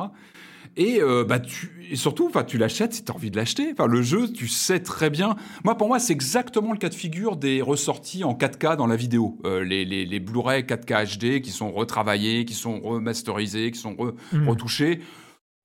Et, 0.76 1.00
euh, 1.00 1.24
bah, 1.24 1.38
tu, 1.38 1.70
et 1.90 1.96
surtout, 1.96 2.30
tu 2.46 2.58
l'achètes 2.58 2.94
si 2.94 3.04
tu 3.04 3.12
as 3.12 3.14
envie 3.14 3.30
de 3.30 3.36
l'acheter. 3.36 3.70
Enfin, 3.72 3.86
le 3.86 4.02
jeu, 4.02 4.32
tu 4.32 4.48
sais 4.48 4.80
très 4.80 5.10
bien. 5.10 5.36
Moi, 5.64 5.76
pour 5.76 5.88
moi, 5.88 5.98
c'est 5.98 6.12
exactement 6.12 6.72
le 6.72 6.78
cas 6.78 6.88
de 6.88 6.94
figure 6.94 7.36
des 7.36 7.62
ressorties 7.62 8.24
en 8.24 8.34
4K 8.34 8.76
dans 8.76 8.86
la 8.86 8.96
vidéo. 8.96 9.38
Euh, 9.44 9.62
les, 9.62 9.84
les, 9.84 10.04
les 10.04 10.20
Blu-ray 10.20 10.62
4K 10.62 11.18
HD 11.18 11.40
qui 11.40 11.50
sont 11.50 11.70
retravaillés, 11.70 12.44
qui 12.44 12.54
sont 12.54 12.80
remasterisés, 12.80 13.70
qui 13.70 13.78
sont 13.78 13.96
mmh. 14.32 14.48
retouchés. 14.48 15.00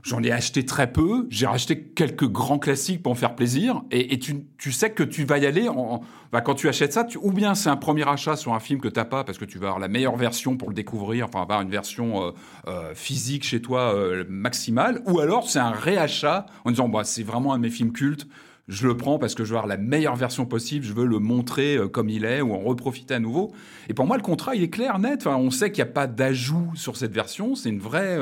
J'en 0.02 0.24
ai 0.24 0.32
acheté 0.32 0.66
très 0.66 0.94
peu. 0.94 1.28
J'ai 1.30 1.46
racheté 1.46 1.84
quelques 1.84 2.28
grands 2.28 2.58
classiques 2.58 3.04
pour 3.04 3.12
en 3.12 3.16
faire 3.16 3.36
plaisir. 3.36 3.84
Et, 3.92 4.18
tu, 4.18 4.72
sais 4.72 4.92
que 4.92 5.04
tu 5.04 5.26
vas 5.26 5.40
y 5.40 5.46
aller. 5.46 5.68
En, 5.68 6.00
bah, 6.32 6.40
quand 6.40 6.56
tu 6.56 6.70
achètes 6.70 6.94
ça, 6.94 7.06
ou 7.22 7.34
bien 7.34 7.54
c'est 7.54 7.68
un 7.70 7.76
premier 7.76 8.08
achat 8.08 8.38
sur 8.38 8.54
un 8.54 8.62
film 8.62 8.80
que 8.80 8.88
t'as 8.88 9.04
pas 9.04 9.26
parce 9.26 9.38
que 9.38 9.44
tu 9.44 9.58
vas 9.58 9.68
avoir 9.68 9.80
la 9.80 9.90
meilleure 9.90 10.16
version 10.16 10.56
pour 10.56 10.70
le 10.70 10.74
découvrir, 10.74 11.26
enfin 11.26 11.42
avoir 11.42 11.60
une 11.62 11.70
version 11.70 12.24
euh, 12.24 12.32
euh, 12.68 12.94
physique 12.96 13.44
chez 13.44 13.62
toi 13.62 13.94
euh, 13.94 14.24
maximale, 14.30 15.02
ou 15.06 15.20
alors 15.20 15.50
c'est 15.50 15.60
un 15.60 15.72
réachat 15.72 16.46
en 16.64 16.70
disant 16.70 16.88
bah, 16.88 17.04
c'est 17.04 17.24
vraiment 17.24 17.54
un 17.54 17.58
de 17.58 17.64
mes 17.64 17.70
films 17.70 17.92
cultes. 17.92 18.26
Je 18.70 18.88
le 18.88 18.96
prends 18.96 19.20
parce 19.20 19.36
que 19.36 19.44
je 19.44 19.50
veux 19.50 19.58
avoir 19.58 19.68
la 19.68 19.78
meilleure 19.78 20.16
version 20.16 20.46
possible, 20.46 20.86
je 20.86 20.94
veux 20.94 21.08
le 21.08 21.20
montrer 21.20 21.78
comme 21.92 22.08
il 22.08 22.24
est 22.24 22.40
ou 22.40 22.54
en 22.54 22.60
reprofiter 22.60 23.16
à 23.16 23.20
nouveau. 23.20 23.52
Et 23.90 23.96
pour 23.96 24.06
moi, 24.06 24.16
le 24.16 24.22
contrat, 24.22 24.56
il 24.56 24.62
est 24.62 24.70
clair, 24.70 25.00
net. 25.00 25.26
Enfin, 25.26 25.38
on 25.38 25.50
sait 25.50 25.72
qu'il 25.72 25.84
n'y 25.84 25.90
a 25.90 25.94
pas 25.94 26.06
d'ajout 26.06 26.72
sur 26.76 26.96
cette 26.96 27.12
version. 27.12 27.56
C'est 27.56 27.70
une 27.70 27.80
vraie 27.80 28.16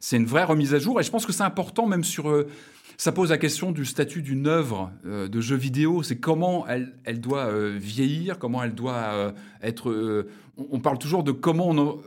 c'est 0.00 0.16
une 0.16 0.26
vraie 0.26 0.44
remise 0.44 0.74
à 0.74 0.78
jour. 0.78 1.00
Et 1.00 1.02
je 1.02 1.10
pense 1.10 1.26
que 1.26 1.32
c'est 1.32 1.42
important 1.42 1.86
même 1.86 2.04
sur... 2.04 2.28
Euh, 2.28 2.46
ça 2.98 3.12
pose 3.12 3.28
la 3.28 3.38
question 3.38 3.72
du 3.72 3.84
statut 3.84 4.22
d'une 4.22 4.46
œuvre 4.46 4.90
euh, 5.04 5.28
de 5.28 5.40
jeu 5.40 5.56
vidéo. 5.56 6.02
C'est 6.02 6.18
comment 6.18 6.66
elle, 6.66 6.98
elle 7.04 7.20
doit 7.20 7.46
euh, 7.46 7.76
vieillir, 7.78 8.38
comment 8.38 8.62
elle 8.62 8.74
doit 8.74 9.34
être... 9.62 10.26
On, 10.56 10.80
parle 10.80 10.98
toujours 10.98 11.22
de 11.22 11.32
comment, 11.32 11.98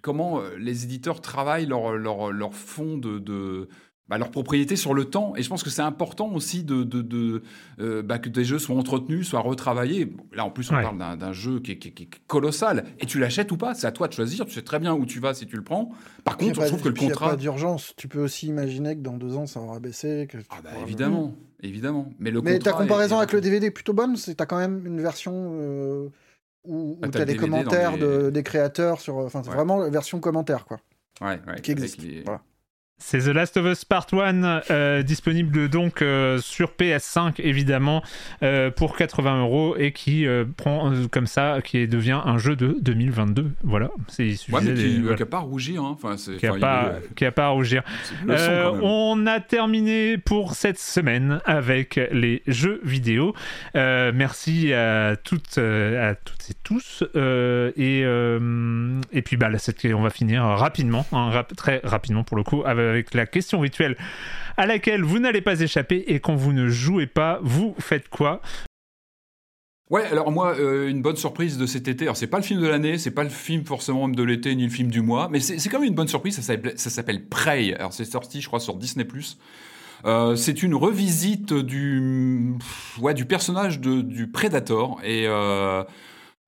comment 0.00 0.40
les 0.58 0.84
éditeurs 0.84 1.20
travaillent 1.20 1.66
leur, 1.66 1.92
leur, 1.92 2.32
leur 2.32 2.54
fond 2.54 2.96
de, 2.96 3.18
de 3.18 3.68
bah, 4.08 4.18
leur 4.18 4.30
propriété 4.30 4.76
sur 4.76 4.92
le 4.92 5.06
temps. 5.06 5.34
Et 5.36 5.42
je 5.42 5.48
pense 5.48 5.62
que 5.62 5.70
c'est 5.70 5.82
important 5.82 6.28
aussi 6.32 6.62
de, 6.62 6.82
de, 6.82 7.42
euh, 7.80 8.02
bah, 8.02 8.18
que 8.18 8.28
des 8.28 8.44
jeux 8.44 8.58
soient 8.58 8.76
entretenus, 8.76 9.26
soient 9.26 9.40
retravaillés. 9.40 10.14
Là, 10.32 10.44
en 10.44 10.50
plus, 10.50 10.70
on 10.70 10.74
parle 10.74 10.98
d'un 10.98 11.32
jeu 11.32 11.60
qui 11.60 11.72
est, 11.72 12.08
colossal. 12.26 12.84
Et 13.00 13.06
tu 13.06 13.18
l'achètes 13.18 13.50
ou 13.52 13.56
pas, 13.56 13.74
c'est 13.74 13.86
à 13.86 13.92
toi 13.92 14.08
de 14.08 14.12
choisir. 14.12 14.44
Tu 14.44 14.52
sais 14.52 14.62
très 14.62 14.78
bien 14.78 14.94
où 14.94 15.06
tu 15.06 15.20
vas 15.20 15.32
si 15.32 15.46
tu 15.46 15.56
le 15.56 15.64
prends. 15.64 15.90
Par 16.24 16.36
contre, 16.36 16.62
je 16.62 16.68
trouve 16.68 16.82
que 16.82 16.88
le 16.88 16.94
contrat. 16.94 17.06
Il 17.06 17.28
n'y 17.28 17.32
a 17.32 17.36
pas 17.36 17.36
d'urgence. 17.36 17.94
Tu 17.96 18.08
peux 18.08 18.20
aussi 18.20 18.46
imaginer 18.46 18.94
que 18.94 19.00
dans 19.00 19.16
deux 19.16 19.36
ans, 19.36 19.46
ça 19.46 19.60
aura 19.60 19.80
baissé. 19.80 20.28
Que 20.30 20.36
ah 20.50 20.56
bah, 20.62 20.70
évidemment, 20.82 21.34
évidemment. 21.62 22.10
Mais, 22.18 22.30
le 22.30 22.42
Mais 22.42 22.58
ta 22.58 22.72
comparaison 22.72 23.18
avec 23.18 23.32
le 23.32 23.40
DVD 23.40 23.66
est 23.66 23.70
plutôt 23.70 23.94
bonne. 23.94 24.16
Tu 24.16 24.34
as 24.38 24.46
quand 24.46 24.58
même 24.58 24.86
une 24.86 25.00
version. 25.00 25.32
Euh, 25.34 26.08
où, 26.66 26.98
bah, 27.00 27.08
tu 27.08 27.18
as, 27.18 27.24
des 27.24 27.36
commentaires 27.36 27.96
des 27.96 28.42
créateurs 28.42 29.00
sur. 29.00 29.16
Enfin, 29.16 29.42
c'est 29.42 29.50
vraiment 29.50 29.78
la 29.78 29.88
version 29.88 30.20
commentaire, 30.20 30.66
quoi. 30.66 30.78
Ouais, 31.22 31.40
ouais. 31.46 31.60
Qui 31.62 31.70
existe. 31.70 32.00
Voilà. 32.24 32.42
C'est 32.98 33.18
The 33.18 33.34
Last 33.34 33.56
of 33.56 33.66
Us 33.66 33.84
Part 33.84 34.06
1, 34.12 34.62
euh, 34.70 35.02
disponible 35.02 35.68
donc 35.68 36.00
euh, 36.00 36.38
sur 36.38 36.70
PS5 36.78 37.34
évidemment 37.38 38.04
euh, 38.44 38.70
pour 38.70 38.96
80 38.96 39.40
euros 39.40 39.76
et 39.76 39.90
qui 39.90 40.26
prend 40.56 40.92
comme 41.10 41.26
ça, 41.26 41.58
qui 41.62 41.88
devient 41.88 42.20
un 42.24 42.38
jeu 42.38 42.54
de 42.54 42.76
2022. 42.80 43.50
Voilà, 43.64 43.90
c'est 44.06 44.36
ouais, 44.50 44.60
mais 44.62 44.74
qui 44.74 45.00
n'a 45.00 45.26
pas 45.26 45.38
à 45.38 45.40
rougir. 45.40 45.82
Hein. 45.82 45.96
Enfin, 46.00 46.14
qui 46.16 46.46
n'a 46.46 46.52
pas, 46.54 47.30
pas, 47.32 47.46
à 47.46 47.48
rougir. 47.48 47.82
on 48.28 49.26
a 49.26 49.40
terminé 49.40 50.16
pour 50.16 50.54
cette 50.54 50.78
semaine 50.78 51.40
avec 51.46 52.00
les 52.12 52.42
jeux 52.46 52.80
vidéo. 52.84 53.34
merci 53.74 54.72
à 54.72 55.16
toutes, 55.16 55.58
à 55.58 56.14
toutes 56.14 56.50
et 56.50 56.54
tous. 56.62 57.02
et, 57.76 58.00
et 58.00 59.22
puis 59.22 59.36
bah, 59.36 59.48
là, 59.50 59.58
on 59.96 60.02
va 60.02 60.10
finir 60.10 60.44
rapidement, 60.44 61.04
hein, 61.12 61.44
très 61.56 61.80
rapidement 61.82 62.22
pour 62.22 62.36
le 62.36 62.44
coup, 62.44 62.62
avec 62.64 62.83
avec 62.88 63.14
la 63.14 63.26
question 63.26 63.60
rituelle 63.60 63.96
à 64.56 64.66
laquelle 64.66 65.02
vous 65.02 65.18
n'allez 65.18 65.40
pas 65.40 65.60
échapper 65.60 66.04
et 66.06 66.20
quand 66.20 66.36
vous 66.36 66.52
ne 66.52 66.68
jouez 66.68 67.06
pas, 67.06 67.40
vous 67.42 67.74
faites 67.78 68.08
quoi 68.08 68.40
Ouais, 69.90 70.04
alors 70.06 70.32
moi, 70.32 70.56
euh, 70.58 70.88
une 70.88 71.02
bonne 71.02 71.16
surprise 71.16 71.58
de 71.58 71.66
cet 71.66 71.88
été. 71.88 72.04
Alors 72.04 72.16
c'est 72.16 72.26
pas 72.26 72.38
le 72.38 72.42
film 72.42 72.60
de 72.60 72.66
l'année, 72.66 72.96
c'est 72.96 73.10
pas 73.10 73.22
le 73.22 73.28
film 73.28 73.64
forcément 73.64 74.08
de 74.08 74.22
l'été 74.22 74.54
ni 74.54 74.64
le 74.64 74.70
film 74.70 74.90
du 74.90 75.02
mois, 75.02 75.28
mais 75.30 75.40
c'est 75.40 75.68
quand 75.68 75.78
même 75.78 75.88
une 75.88 75.94
bonne 75.94 76.08
surprise. 76.08 76.40
Ça 76.40 76.90
s'appelle 76.90 77.26
Prey. 77.26 77.74
Alors 77.74 77.92
c'est 77.92 78.06
sorti, 78.06 78.40
je 78.40 78.46
crois, 78.46 78.60
sur 78.60 78.76
Disney+. 78.76 79.06
Euh, 80.06 80.36
c'est 80.36 80.62
une 80.62 80.74
revisite 80.74 81.52
du, 81.52 82.54
ouais, 82.98 83.14
du 83.14 83.24
personnage 83.26 83.80
de, 83.80 84.00
du 84.00 84.26
Predator 84.26 85.00
et 85.02 85.26
euh, 85.26 85.82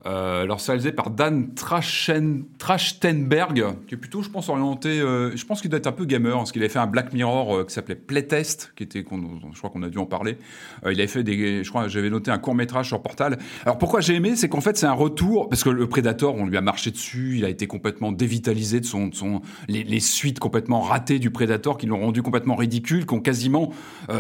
euh, 0.07 0.43
alors, 0.43 0.61
c'est 0.61 0.73
réalisé 0.73 0.93
par 0.93 1.11
Dan 1.11 1.53
Trachtenberg, 1.55 3.65
qui 3.89 3.95
est 3.95 3.99
plutôt, 3.99 4.23
je 4.23 4.31
pense, 4.31 4.49
orienté. 4.49 5.01
Euh, 5.01 5.37
je 5.37 5.45
pense 5.45 5.61
qu'il 5.61 5.69
doit 5.71 5.79
être 5.79 5.89
un 5.89 5.93
peu 5.93 6.05
gamer, 6.05 6.37
parce 6.37 6.53
qu'il 6.53 6.63
avait 6.63 6.69
fait 6.69 6.79
un 6.79 6.87
Black 6.87 7.13
Mirror 7.13 7.57
euh, 7.57 7.65
qui 7.65 7.75
s'appelait 7.75 7.97
Playtest, 7.97 8.73
qui 8.77 8.85
était, 8.85 9.01
je 9.01 9.59
crois 9.59 9.71
qu'on 9.71 9.83
a 9.83 9.89
dû 9.89 9.99
en 9.99 10.07
parler. 10.07 10.39
il 10.85 11.01
avait 11.01 11.09
fait 11.09 11.25
des, 11.25 11.65
je 11.65 11.69
crois, 11.69 11.89
j'avais 11.89 12.11
noté 12.11 12.31
un 12.31 12.39
court 12.39 12.55
métrage 12.55 12.87
sur 12.89 13.03
Portal. 13.03 13.39
Alors, 13.65 13.79
pourquoi 13.79 14.01
j'ai 14.01 14.15
aimé, 14.15 14.37
c'est 14.37 14.49
qu'en 14.49 14.61
fait, 14.61 14.77
c'est 14.77 14.87
un 14.87 14.93
retour, 14.93 15.49
parce 15.49 15.65
que 15.65 15.71
le 15.71 15.89
Predator, 15.89 16.37
on 16.37 16.47
lui 16.47 16.57
a 16.57 16.61
marché 16.61 16.93
dessus, 16.93 17.39
il 17.39 17.45
a 17.45 17.49
été 17.49 17.67
complètement 17.67 18.13
dévitalisé 18.13 18.79
de 18.81 18.87
son, 18.87 19.11
son 19.13 19.41
les, 19.67 20.01
suites 20.01 20.39
complètement 20.39 20.81
ratées 20.81 21.19
du 21.19 21.31
Predator, 21.31 21.79
qui 21.79 21.87
l'ont 21.87 21.99
rendu 21.99 22.23
complètement 22.23 22.55
ridicule, 22.55 23.07
qui 23.07 23.15
ont 23.15 23.21
quasiment, 23.21 23.73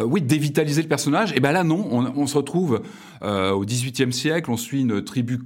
oui, 0.05 0.21
dévitalisé 0.21 0.83
le 0.83 0.89
personnage. 0.89 1.33
Et 1.37 1.41
ben 1.41 1.53
là, 1.53 1.63
non, 1.63 2.13
on, 2.17 2.27
se 2.27 2.37
retrouve 2.37 2.83
au 3.23 3.65
XVIIIe 3.65 4.13
siècle, 4.13 4.51
on 4.51 4.57
suit 4.57 4.81
une 4.81 5.05
tribu 5.05 5.39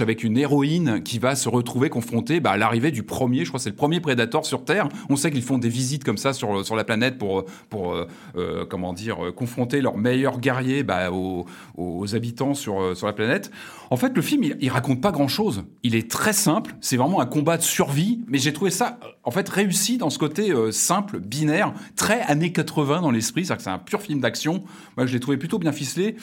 avec 0.00 0.22
une 0.22 0.36
héroïne 0.36 1.02
qui 1.02 1.18
va 1.18 1.34
se 1.34 1.48
retrouver 1.48 1.88
confrontée 1.88 2.40
bah, 2.40 2.52
à 2.52 2.56
l'arrivée 2.56 2.90
du 2.90 3.02
premier, 3.02 3.44
je 3.44 3.50
crois 3.50 3.58
que 3.58 3.64
c'est 3.64 3.70
le 3.70 3.76
premier 3.76 4.00
prédateur 4.00 4.44
sur 4.44 4.64
Terre. 4.64 4.88
On 5.08 5.16
sait 5.16 5.30
qu'ils 5.30 5.42
font 5.42 5.58
des 5.58 5.68
visites 5.68 6.04
comme 6.04 6.18
ça 6.18 6.32
sur, 6.32 6.64
sur 6.64 6.76
la 6.76 6.84
planète 6.84 7.18
pour, 7.18 7.44
pour 7.70 7.94
euh, 7.94 8.06
euh, 8.36 8.64
comment 8.68 8.92
dire, 8.92 9.24
euh, 9.24 9.32
confronter 9.32 9.80
leurs 9.80 9.96
meilleurs 9.96 10.40
guerriers 10.40 10.82
bah, 10.82 11.10
aux, 11.10 11.46
aux, 11.76 12.14
habitants 12.14 12.54
sur, 12.54 12.96
sur 12.96 13.06
la 13.06 13.12
planète. 13.12 13.50
En 13.90 13.96
fait, 13.96 14.14
le 14.14 14.22
film, 14.22 14.44
il, 14.44 14.56
il 14.60 14.68
raconte 14.68 15.00
pas 15.00 15.10
grand-chose. 15.10 15.64
Il 15.82 15.94
est 15.94 16.10
très 16.10 16.32
simple, 16.32 16.74
c'est 16.80 16.96
vraiment 16.96 17.20
un 17.20 17.26
combat 17.26 17.56
de 17.56 17.62
survie, 17.62 18.20
mais 18.28 18.38
j'ai 18.38 18.52
trouvé 18.52 18.70
ça 18.70 18.98
en 19.24 19.30
fait 19.30 19.48
réussi 19.48 19.98
dans 19.98 20.10
ce 20.10 20.18
côté 20.18 20.52
simple, 20.70 21.18
binaire, 21.18 21.72
très 21.96 22.20
années 22.22 22.52
80 22.52 23.00
dans 23.02 23.10
l'esprit, 23.10 23.42
que 23.42 23.62
c'est 23.62 23.70
un 23.70 23.78
pur 23.78 24.02
film 24.02 24.20
d'action. 24.20 24.64
Moi, 24.96 25.06
je 25.06 25.12
l'ai 25.12 25.20
trouvé 25.20 25.36
plutôt 25.36 25.58
bien 25.58 25.72
ficelé. 25.72 26.16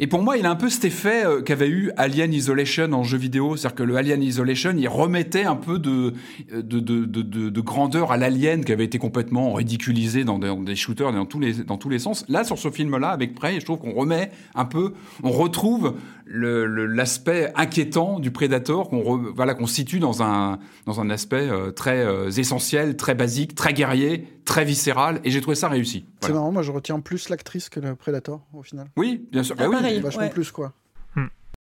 Et 0.00 0.06
pour 0.06 0.22
moi, 0.22 0.36
il 0.36 0.46
a 0.46 0.50
un 0.50 0.56
peu 0.56 0.68
cet 0.68 0.84
effet 0.84 1.24
qu'avait 1.44 1.68
eu 1.68 1.90
Alien 1.96 2.32
Isolation 2.32 2.92
en 2.92 3.02
jeu 3.02 3.18
vidéo. 3.18 3.56
C'est-à-dire 3.56 3.76
que 3.76 3.82
le 3.82 3.96
Alien 3.96 4.22
Isolation, 4.22 4.74
il 4.76 4.88
remettait 4.88 5.44
un 5.44 5.56
peu 5.56 5.78
de, 5.78 6.12
de, 6.52 6.80
de, 6.80 7.04
de, 7.04 7.22
de 7.48 7.60
grandeur 7.60 8.12
à 8.12 8.16
l'Alien 8.16 8.64
qui 8.64 8.72
avait 8.72 8.84
été 8.84 8.98
complètement 8.98 9.52
ridiculisé 9.52 10.24
dans 10.24 10.38
des, 10.38 10.54
des 10.64 10.76
shooters 10.76 11.12
dans 11.12 11.26
tous, 11.26 11.40
les, 11.40 11.64
dans 11.64 11.76
tous 11.76 11.88
les 11.88 11.98
sens. 11.98 12.24
Là, 12.28 12.44
sur 12.44 12.58
ce 12.58 12.70
film-là, 12.70 13.08
avec 13.08 13.34
Prey, 13.34 13.58
je 13.60 13.64
trouve 13.64 13.78
qu'on 13.78 13.92
remet 13.92 14.30
un 14.54 14.64
peu, 14.64 14.92
on 15.22 15.30
retrouve 15.30 15.94
l'aspect 16.26 17.52
inquiétant 17.54 18.18
du 18.18 18.30
Predator 18.30 18.88
qu'on 18.88 19.32
voilà, 19.34 19.54
situe 19.66 19.98
dans 19.98 20.22
un, 20.22 20.58
dans 20.86 21.00
un 21.00 21.10
aspect 21.10 21.48
euh, 21.50 21.70
très 21.70 22.04
euh, 22.04 22.30
essentiel, 22.30 22.96
très 22.96 23.14
basique, 23.14 23.54
très 23.54 23.72
guerrier, 23.72 24.26
très 24.44 24.64
viscéral, 24.64 25.20
et 25.24 25.30
j'ai 25.30 25.40
trouvé 25.40 25.54
ça 25.54 25.68
réussi. 25.68 26.04
C'est 26.20 26.32
marrant, 26.32 26.52
moi 26.52 26.62
je 26.62 26.70
retiens 26.72 27.00
plus 27.00 27.28
l'actrice 27.28 27.68
que 27.68 27.80
le 27.80 27.94
Predator 27.94 28.46
au 28.52 28.62
final. 28.62 28.88
Oui, 28.96 29.26
bien 29.32 29.42
sûr. 29.42 29.56
Ah, 29.58 29.68
bah 29.68 29.78
oui, 29.82 30.00
vachement 30.00 30.28
plus 30.28 30.50
quoi. 30.50 30.72
Hmm. 31.16 31.26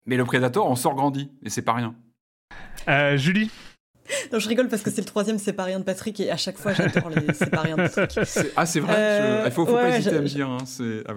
Mais 0.06 0.18
le 0.18 0.26
Predator 0.26 0.70
en 0.70 0.76
sort 0.76 0.96
grandi, 0.96 1.32
et 1.44 1.50
c'est 1.50 1.62
pas 1.62 1.74
rien. 1.74 1.96
Euh, 2.88 3.18
Julie? 3.18 3.52
Non, 4.32 4.40
je 4.40 4.50
rigole 4.50 4.68
parce 4.68 4.82
que 4.82 4.90
c'est 4.90 5.02
le 5.02 5.08
troisième 5.08 5.38
C'est 5.40 5.54
pas 5.54 5.64
rien 5.64 5.80
de 5.80 5.84
Patrick 5.84 6.20
et 6.20 6.32
à 6.32 6.38
chaque 6.38 6.58
fois 6.58 6.74
j'adore 6.74 7.10
les 7.10 7.34
C'est 7.34 7.50
pas 7.50 7.62
rien 7.62 7.76
de 7.76 7.88
Patrick. 7.88 8.28
Ah, 8.56 8.66
c'est 8.66 8.80
vrai 8.80 8.94
euh, 8.98 9.44
Il 9.46 9.52
faut, 9.52 9.66
faut 9.66 9.74
pas 9.74 9.98
hésiter 9.98 10.16
à 10.16 10.22
me 10.22 10.28
dire. 10.28 10.50
Hein. 10.50 10.58
Ah, 11.08 11.14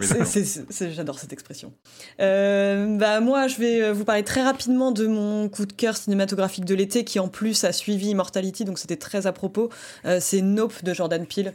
j'adore 0.91 1.19
cette 1.19 1.33
expression. 1.33 1.73
Euh, 2.21 2.97
bah, 2.99 3.21
moi, 3.21 3.49
je 3.49 3.57
vais 3.57 3.83
euh, 3.83 3.93
vous 3.93 4.05
parler 4.05 4.25
très 4.25 4.43
rapidement 4.43 4.93
de 4.93 5.07
mon 5.07 5.49
coup 5.49 5.67
de 5.67 5.73
cœur 5.73 5.97
cinématographique 5.97 6.65
de 6.65 6.75
l'été 6.75 7.05
qui 7.05 7.19
en 7.19 7.29
plus 7.29 7.65
a 7.65 7.73
suivi 7.73 8.09
Immortality, 8.11 8.65
donc 8.65 8.79
c'était 8.79 8.97
très 8.97 9.27
à 9.27 9.33
propos. 9.33 9.71
c'est 10.21 10.43
Nope 10.43 10.85
de 10.85 10.93
Jordan 10.93 11.27
Peele, 11.27 11.53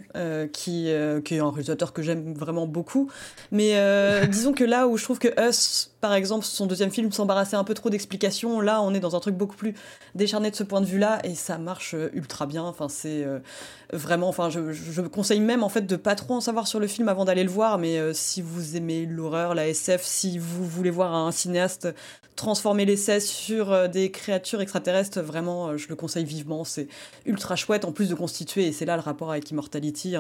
qui, 0.51 0.89
qui 1.23 1.35
est 1.35 1.39
un 1.39 1.49
réalisateur 1.49 1.93
que 1.93 2.01
j'aime 2.01 2.33
vraiment 2.33 2.67
beaucoup. 2.67 3.09
Mais 3.51 3.73
disons 4.29 4.53
que 4.53 4.63
là 4.63 4.87
où 4.87 4.97
je 4.97 5.03
trouve 5.03 5.19
que 5.19 5.29
Us 5.39 5.91
par 6.05 6.13
exemple, 6.13 6.45
son 6.45 6.67
deuxième 6.67 6.91
film 6.91 7.11
s'embarrassait 7.11 7.55
un 7.55 7.63
peu 7.63 7.73
trop 7.73 7.89
d'explications. 7.89 8.61
Là, 8.61 8.79
on 8.83 8.93
est 8.93 8.99
dans 8.99 9.15
un 9.15 9.19
truc 9.19 9.33
beaucoup 9.33 9.55
plus 9.55 9.73
décharné 10.13 10.51
de 10.51 10.55
ce 10.55 10.61
point 10.61 10.79
de 10.79 10.85
vue-là 10.85 11.17
et 11.23 11.33
ça 11.45 11.57
marche 11.57 11.93
euh, 11.93 12.09
ultra 12.13 12.45
bien. 12.47 12.63
Enfin, 12.63 12.89
c'est 12.89 13.23
euh, 13.23 13.39
vraiment. 13.93 14.27
Enfin, 14.27 14.49
je, 14.49 14.71
je, 14.71 15.01
conseille 15.01 15.39
même 15.39 15.63
en 15.63 15.69
fait 15.69 15.83
de 15.83 15.95
pas 15.95 16.15
trop 16.15 16.33
en 16.33 16.41
savoir 16.41 16.67
sur 16.67 16.79
le 16.79 16.87
film 16.87 17.07
avant 17.07 17.25
d'aller 17.25 17.43
le 17.43 17.49
voir. 17.49 17.77
Mais 17.77 17.99
euh, 17.99 18.13
si 18.13 18.41
vous 18.41 18.75
aimez 18.75 19.05
l'horreur, 19.05 19.53
la 19.53 19.67
SF, 19.67 20.03
si 20.03 20.39
vous 20.39 20.65
voulez 20.65 20.89
voir 20.89 21.13
un 21.13 21.31
cinéaste 21.31 21.87
transformer 22.35 22.83
l'essai 22.83 23.21
sur 23.21 23.87
des 23.87 24.11
créatures 24.11 24.59
extraterrestres, 24.59 25.21
vraiment, 25.21 25.77
je 25.77 25.87
le 25.87 25.95
conseille 25.95 26.25
vivement. 26.25 26.65
C'est 26.65 26.89
ultra 27.25 27.55
chouette 27.55 27.85
en 27.85 27.93
plus 27.93 28.09
de 28.09 28.15
constituer, 28.15 28.67
et 28.67 28.73
c'est 28.73 28.83
là 28.83 28.97
le 28.97 29.01
rapport 29.01 29.31
avec 29.31 29.49
Immortality, 29.51 30.15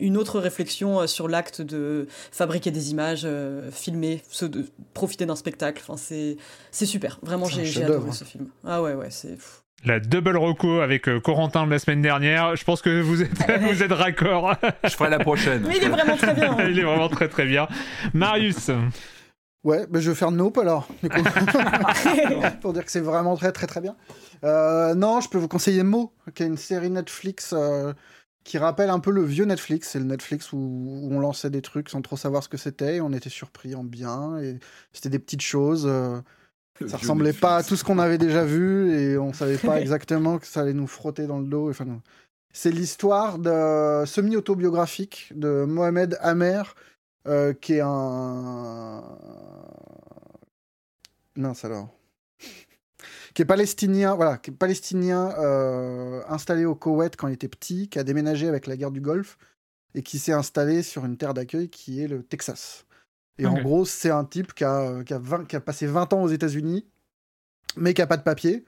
une 0.00 0.16
autre 0.16 0.40
réflexion 0.40 1.06
sur 1.06 1.28
l'acte 1.28 1.62
de 1.62 2.08
fabriquer 2.32 2.72
des 2.72 2.90
images, 2.90 3.28
filmer, 3.70 4.24
de 4.40 4.66
profiter 4.92 5.24
d'un 5.24 5.36
spectacle. 5.36 5.84
Enfin, 5.86 5.96
c'est, 5.96 6.36
super. 6.84 7.20
Vraiment, 7.22 7.46
j'ai, 7.46 7.84
adoré 7.84 8.08
hein. 8.08 8.12
ce 8.12 8.24
film. 8.24 8.48
Ah 8.64 8.82
ouais, 8.82 8.94
ouais, 8.94 9.10
c'est 9.10 9.38
la 9.84 10.00
double 10.00 10.36
reco 10.36 10.80
avec 10.80 11.08
euh, 11.08 11.20
Corentin 11.20 11.66
de 11.66 11.70
la 11.70 11.78
semaine 11.78 12.02
dernière. 12.02 12.56
Je 12.56 12.64
pense 12.64 12.82
que 12.82 13.00
vous 13.00 13.22
êtes, 13.22 13.30
vous 13.62 13.82
êtes 13.82 13.92
raccord. 13.92 14.54
Je 14.84 14.90
ferai 14.90 15.10
la 15.10 15.18
prochaine. 15.18 15.64
Mais 15.66 15.76
il 15.78 15.84
est 15.84 15.88
vraiment 15.88 16.16
très 16.16 16.34
bien. 16.34 16.56
il 16.68 16.78
est 16.78 16.84
vraiment 16.84 17.08
très 17.08 17.28
très 17.28 17.46
bien. 17.46 17.68
Marius. 18.14 18.70
Ouais, 19.64 19.86
bah, 19.88 20.00
je 20.00 20.10
vais 20.10 20.16
faire 20.16 20.32
Nope 20.32 20.58
alors. 20.58 20.88
Pour 22.60 22.72
dire 22.72 22.84
que 22.84 22.90
c'est 22.90 23.00
vraiment 23.00 23.36
très 23.36 23.52
très 23.52 23.66
très 23.66 23.80
bien. 23.80 23.96
Euh, 24.44 24.94
non, 24.94 25.20
je 25.20 25.28
peux 25.28 25.38
vous 25.38 25.48
conseiller 25.48 25.84
Mo, 25.84 26.12
qui 26.34 26.42
est 26.42 26.46
une 26.46 26.56
série 26.56 26.90
Netflix 26.90 27.54
euh, 27.56 27.92
qui 28.42 28.58
rappelle 28.58 28.90
un 28.90 28.98
peu 28.98 29.12
le 29.12 29.22
vieux 29.22 29.44
Netflix. 29.44 29.90
C'est 29.90 30.00
le 30.00 30.04
Netflix 30.04 30.52
où, 30.52 31.08
on 31.10 31.20
lançait 31.20 31.50
des 31.50 31.62
trucs 31.62 31.88
sans 31.90 32.02
trop 32.02 32.16
savoir 32.16 32.42
ce 32.42 32.48
que 32.48 32.56
c'était. 32.56 33.00
On 33.00 33.12
était 33.12 33.30
surpris 33.30 33.76
en 33.76 33.84
bien. 33.84 34.38
Et 34.40 34.58
c'était 34.92 35.10
des 35.10 35.20
petites 35.20 35.42
choses. 35.42 35.86
Euh, 35.86 36.20
ça 36.86 36.96
ressemblait 36.96 37.32
pas 37.32 37.56
à 37.56 37.62
tout 37.62 37.76
ce 37.76 37.84
qu'on 37.84 37.98
avait 37.98 38.18
déjà 38.18 38.44
vu 38.44 38.92
et 38.92 39.18
on 39.18 39.32
savait 39.32 39.58
pas 39.58 39.80
exactement 39.80 40.38
que 40.38 40.46
ça 40.46 40.60
allait 40.60 40.72
nous 40.72 40.86
frotter 40.86 41.26
dans 41.26 41.38
le 41.38 41.46
dos. 41.46 41.70
Enfin, 41.70 41.86
c'est 42.52 42.70
l'histoire 42.70 43.38
de 43.38 44.04
semi-autobiographique 44.06 45.32
de 45.34 45.64
Mohamed 45.64 46.18
Amer, 46.20 46.74
euh, 47.26 47.52
qui 47.52 47.74
est 47.74 47.82
un. 47.82 49.02
Mince 51.36 51.64
alors 51.64 51.88
qui 53.34 53.42
est 53.42 53.46
palestinien, 53.46 54.14
voilà, 54.14 54.36
qui 54.36 54.50
est 54.50 54.54
palestinien 54.54 55.34
euh, 55.38 56.22
installé 56.28 56.64
au 56.64 56.74
Koweït 56.74 57.16
quand 57.16 57.28
il 57.28 57.34
était 57.34 57.48
petit, 57.48 57.88
qui 57.88 57.98
a 57.98 58.04
déménagé 58.04 58.48
avec 58.48 58.66
la 58.66 58.76
guerre 58.76 58.90
du 58.90 59.00
Golfe 59.00 59.38
et 59.94 60.02
qui 60.02 60.18
s'est 60.18 60.32
installé 60.32 60.82
sur 60.82 61.04
une 61.04 61.16
terre 61.16 61.34
d'accueil 61.34 61.68
qui 61.68 62.02
est 62.02 62.08
le 62.08 62.22
Texas. 62.22 62.84
Et 63.38 63.46
en 63.46 63.54
gros, 63.54 63.84
c'est 63.84 64.10
un 64.10 64.24
type 64.24 64.54
qui 64.54 64.64
a, 64.64 65.02
qui, 65.04 65.14
a 65.14 65.20
qui 65.48 65.56
a, 65.56 65.60
passé 65.60 65.86
20 65.86 66.12
ans 66.12 66.22
aux 66.22 66.28
États-Unis, 66.28 66.86
mais 67.76 67.94
qui 67.94 68.00
n'a 68.00 68.06
pas 68.06 68.16
de 68.16 68.22
papier, 68.22 68.64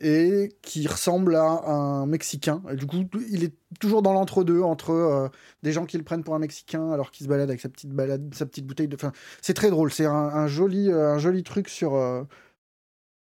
et 0.00 0.56
qui 0.62 0.86
ressemble 0.86 1.36
à 1.36 1.44
un 1.44 2.06
Mexicain. 2.06 2.62
Et 2.70 2.76
du 2.76 2.86
coup, 2.86 3.04
il 3.30 3.44
est 3.44 3.54
toujours 3.80 4.02
dans 4.02 4.12
l'entre-deux, 4.12 4.60
entre, 4.60 4.90
euh, 4.90 5.28
des 5.62 5.72
gens 5.72 5.86
qui 5.86 5.96
le 5.96 6.04
prennent 6.04 6.22
pour 6.22 6.34
un 6.34 6.38
Mexicain 6.38 6.90
alors 6.90 7.10
qu'il 7.10 7.24
se 7.24 7.28
balade 7.28 7.48
avec 7.48 7.60
sa 7.60 7.68
petite, 7.68 7.90
balade, 7.90 8.34
sa 8.34 8.46
petite 8.46 8.66
bouteille 8.66 8.88
de... 8.88 8.96
Enfin, 8.96 9.12
c'est 9.40 9.54
très 9.54 9.70
drôle, 9.70 9.90
c'est 9.92 10.06
un, 10.06 10.46
joli, 10.46 10.90
euh, 10.90 11.14
un 11.14 11.18
joli 11.18 11.42
truc 11.42 11.68
sur 11.68 11.96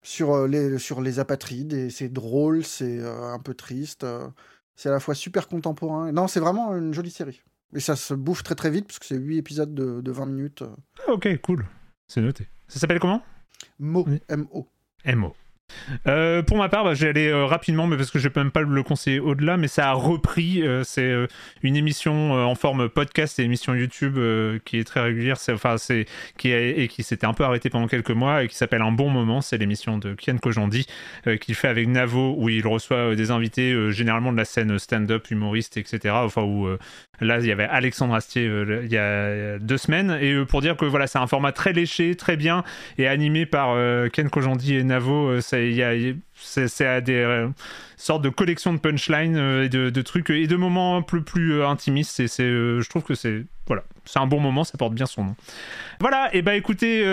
sur, 0.02 0.32
euh, 0.35 0.48
les, 0.48 0.78
sur 0.78 1.01
les 1.01 1.19
apatrides, 1.19 1.73
et 1.73 1.90
c'est 1.90 2.09
drôle, 2.09 2.65
c'est 2.65 2.98
euh, 2.98 3.32
un 3.32 3.39
peu 3.39 3.55
triste, 3.55 4.07
c'est 4.77 4.89
à 4.89 4.93
la 4.93 5.01
fois 5.01 5.15
super 5.15 5.48
contemporain. 5.48 6.12
Non, 6.12 6.28
c'est 6.28 6.40
vraiment 6.40 6.77
une 6.77 6.94
jolie 6.94 7.11
série. 7.11 7.43
Et 7.74 7.80
ça 7.80 7.97
se 7.97 8.14
bouffe 8.14 8.42
très 8.42 8.55
très 8.55 8.70
vite, 8.70 8.86
parce 8.86 8.98
que 8.98 9.06
c'est 9.06 9.16
8 9.16 9.38
épisodes 9.38 9.74
de, 9.74 10.01
de 10.01 10.10
20 10.10 10.26
minutes. 10.26 10.64
Ah, 11.06 11.12
ok, 11.12 11.40
cool. 11.42 11.66
C'est 12.09 12.20
noté. 12.20 12.48
Ça 12.68 12.80
s'appelle 12.80 12.98
comment? 13.01 13.22
Mo. 13.78 14.06
M-O. 14.28 14.66
M-O. 15.05 15.34
Euh, 16.06 16.42
pour 16.42 16.56
ma 16.56 16.68
part, 16.68 16.84
bah, 16.84 16.94
j'ai 16.94 17.09
allé 17.09 17.28
euh, 17.28 17.47
rapidement, 17.47 17.86
mais 17.86 17.97
parce 17.97 18.10
que 18.10 18.18
je 18.18 18.28
peux 18.28 18.40
même 18.40 18.51
pas 18.51 18.62
le 18.62 18.82
conseiller 18.82 19.20
au-delà, 19.20 19.56
mais 19.56 19.68
ça 19.68 19.90
a 19.90 19.92
repris. 19.92 20.62
Euh, 20.62 20.82
c'est 20.84 21.12
une 21.62 21.76
émission 21.76 22.32
en 22.32 22.55
forme 22.55 22.88
podcast 22.88 23.38
et 23.38 23.42
émission 23.42 23.74
YouTube 23.74 24.18
qui 24.64 24.78
est 24.78 24.84
très 24.84 25.01
régulière, 25.01 25.36
c'est, 25.36 25.52
enfin 25.52 25.78
c'est 25.78 26.06
qui 26.36 26.51
et 26.51 26.88
qui 26.88 27.02
s'était 27.02 27.26
un 27.26 27.32
peu 27.32 27.44
arrêté 27.44 27.70
pendant 27.70 27.86
quelques 27.86 28.10
mois 28.10 28.44
et 28.44 28.48
qui 28.48 28.56
s'appelle 28.56 28.82
Un 28.82 28.92
bon 28.92 29.10
moment. 29.10 29.40
C'est 29.40 29.59
l'émission 29.59 29.98
de 29.98 30.14
Kian 30.14 30.38
Kojandi 30.38 30.86
qu'il 31.40 31.55
fait 31.55 31.68
avec 31.68 31.88
Navo, 31.88 32.34
où 32.38 32.48
il 32.48 32.66
reçoit 32.66 33.14
des 33.14 33.30
invités 33.30 33.92
généralement 33.92 34.32
de 34.32 34.36
la 34.36 34.44
scène 34.44 34.78
stand-up, 34.78 35.30
humoriste, 35.30 35.76
etc. 35.76 36.14
Enfin 36.16 36.42
où 36.42 36.68
là 37.20 37.38
il 37.38 37.47
y 37.47 37.52
avait 37.52 37.64
Alexandre 37.64 38.14
Astier 38.14 38.44
il 38.44 38.92
y 38.92 38.98
a 38.98 39.59
deux 39.59 39.78
semaines 39.78 40.18
et 40.20 40.44
pour 40.44 40.60
dire 40.60 40.76
que 40.76 40.84
voilà 40.84 41.06
c'est 41.06 41.18
un 41.18 41.26
format 41.26 41.52
très 41.52 41.72
léché, 41.72 42.14
très 42.14 42.36
bien 42.36 42.64
et 42.98 43.06
animé 43.06 43.47
par 43.47 43.76
Ken 44.12 44.30
Kojandi 44.30 44.76
et 44.76 44.84
Navo. 44.84 45.40
ça 45.40 45.60
c'est 46.35 46.87
à 46.87 47.01
des 47.01 47.15
euh, 47.15 47.49
sortes 47.97 48.23
de 48.23 48.28
collections 48.28 48.73
de 48.73 48.78
punchlines 48.78 49.37
euh, 49.37 49.65
et 49.65 49.69
de, 49.69 50.03
trucs 50.03 50.31
et 50.31 50.47
de 50.47 50.57
moments 50.57 50.97
un 50.97 51.03
peu 51.03 51.23
plus 51.23 51.55
euh, 51.55 51.69
intimistes. 51.69 52.20
Et 52.20 52.28
c'est, 52.28 52.49
je 52.49 52.89
trouve 52.89 53.03
que 53.03 53.15
c'est 53.15 53.45
voilà, 53.66 53.85
c'est 54.05 54.19
un 54.19 54.27
bon 54.27 54.41
moment, 54.41 54.65
ça 54.65 54.77
porte 54.78 54.95
bien 54.95 55.07
son 55.07 55.24
nom. 55.24 55.37
Voilà, 56.01 56.28
et 56.35 56.43
bah 56.43 56.57
écoutez, 56.57 57.05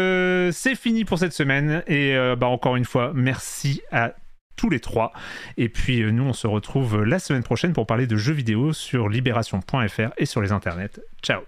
c'est 0.51 0.75
fini 0.75 1.05
pour 1.05 1.19
cette 1.19 1.33
semaine 1.33 1.83
et 1.85 2.15
bah 2.35 2.47
encore 2.47 2.75
une 2.75 2.85
fois, 2.85 3.11
merci 3.13 3.81
à 3.91 4.13
tous 4.55 4.71
les 4.71 4.79
trois. 4.79 5.13
Et 5.57 5.69
puis 5.69 6.01
nous, 6.11 6.23
on 6.23 6.33
se 6.33 6.47
retrouve 6.47 7.03
la 7.03 7.19
semaine 7.19 7.43
prochaine 7.43 7.73
pour 7.73 7.85
parler 7.85 8.07
de 8.07 8.15
jeux 8.15 8.33
vidéo 8.33 8.73
sur 8.73 9.07
libération.fr 9.07 10.09
et 10.17 10.25
sur 10.25 10.41
les 10.41 10.51
internets. 10.51 10.99
Ciao. 11.21 11.41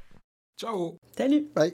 Ciao. 0.60 1.00
Salut. 1.18 1.48
Bye. 1.56 1.74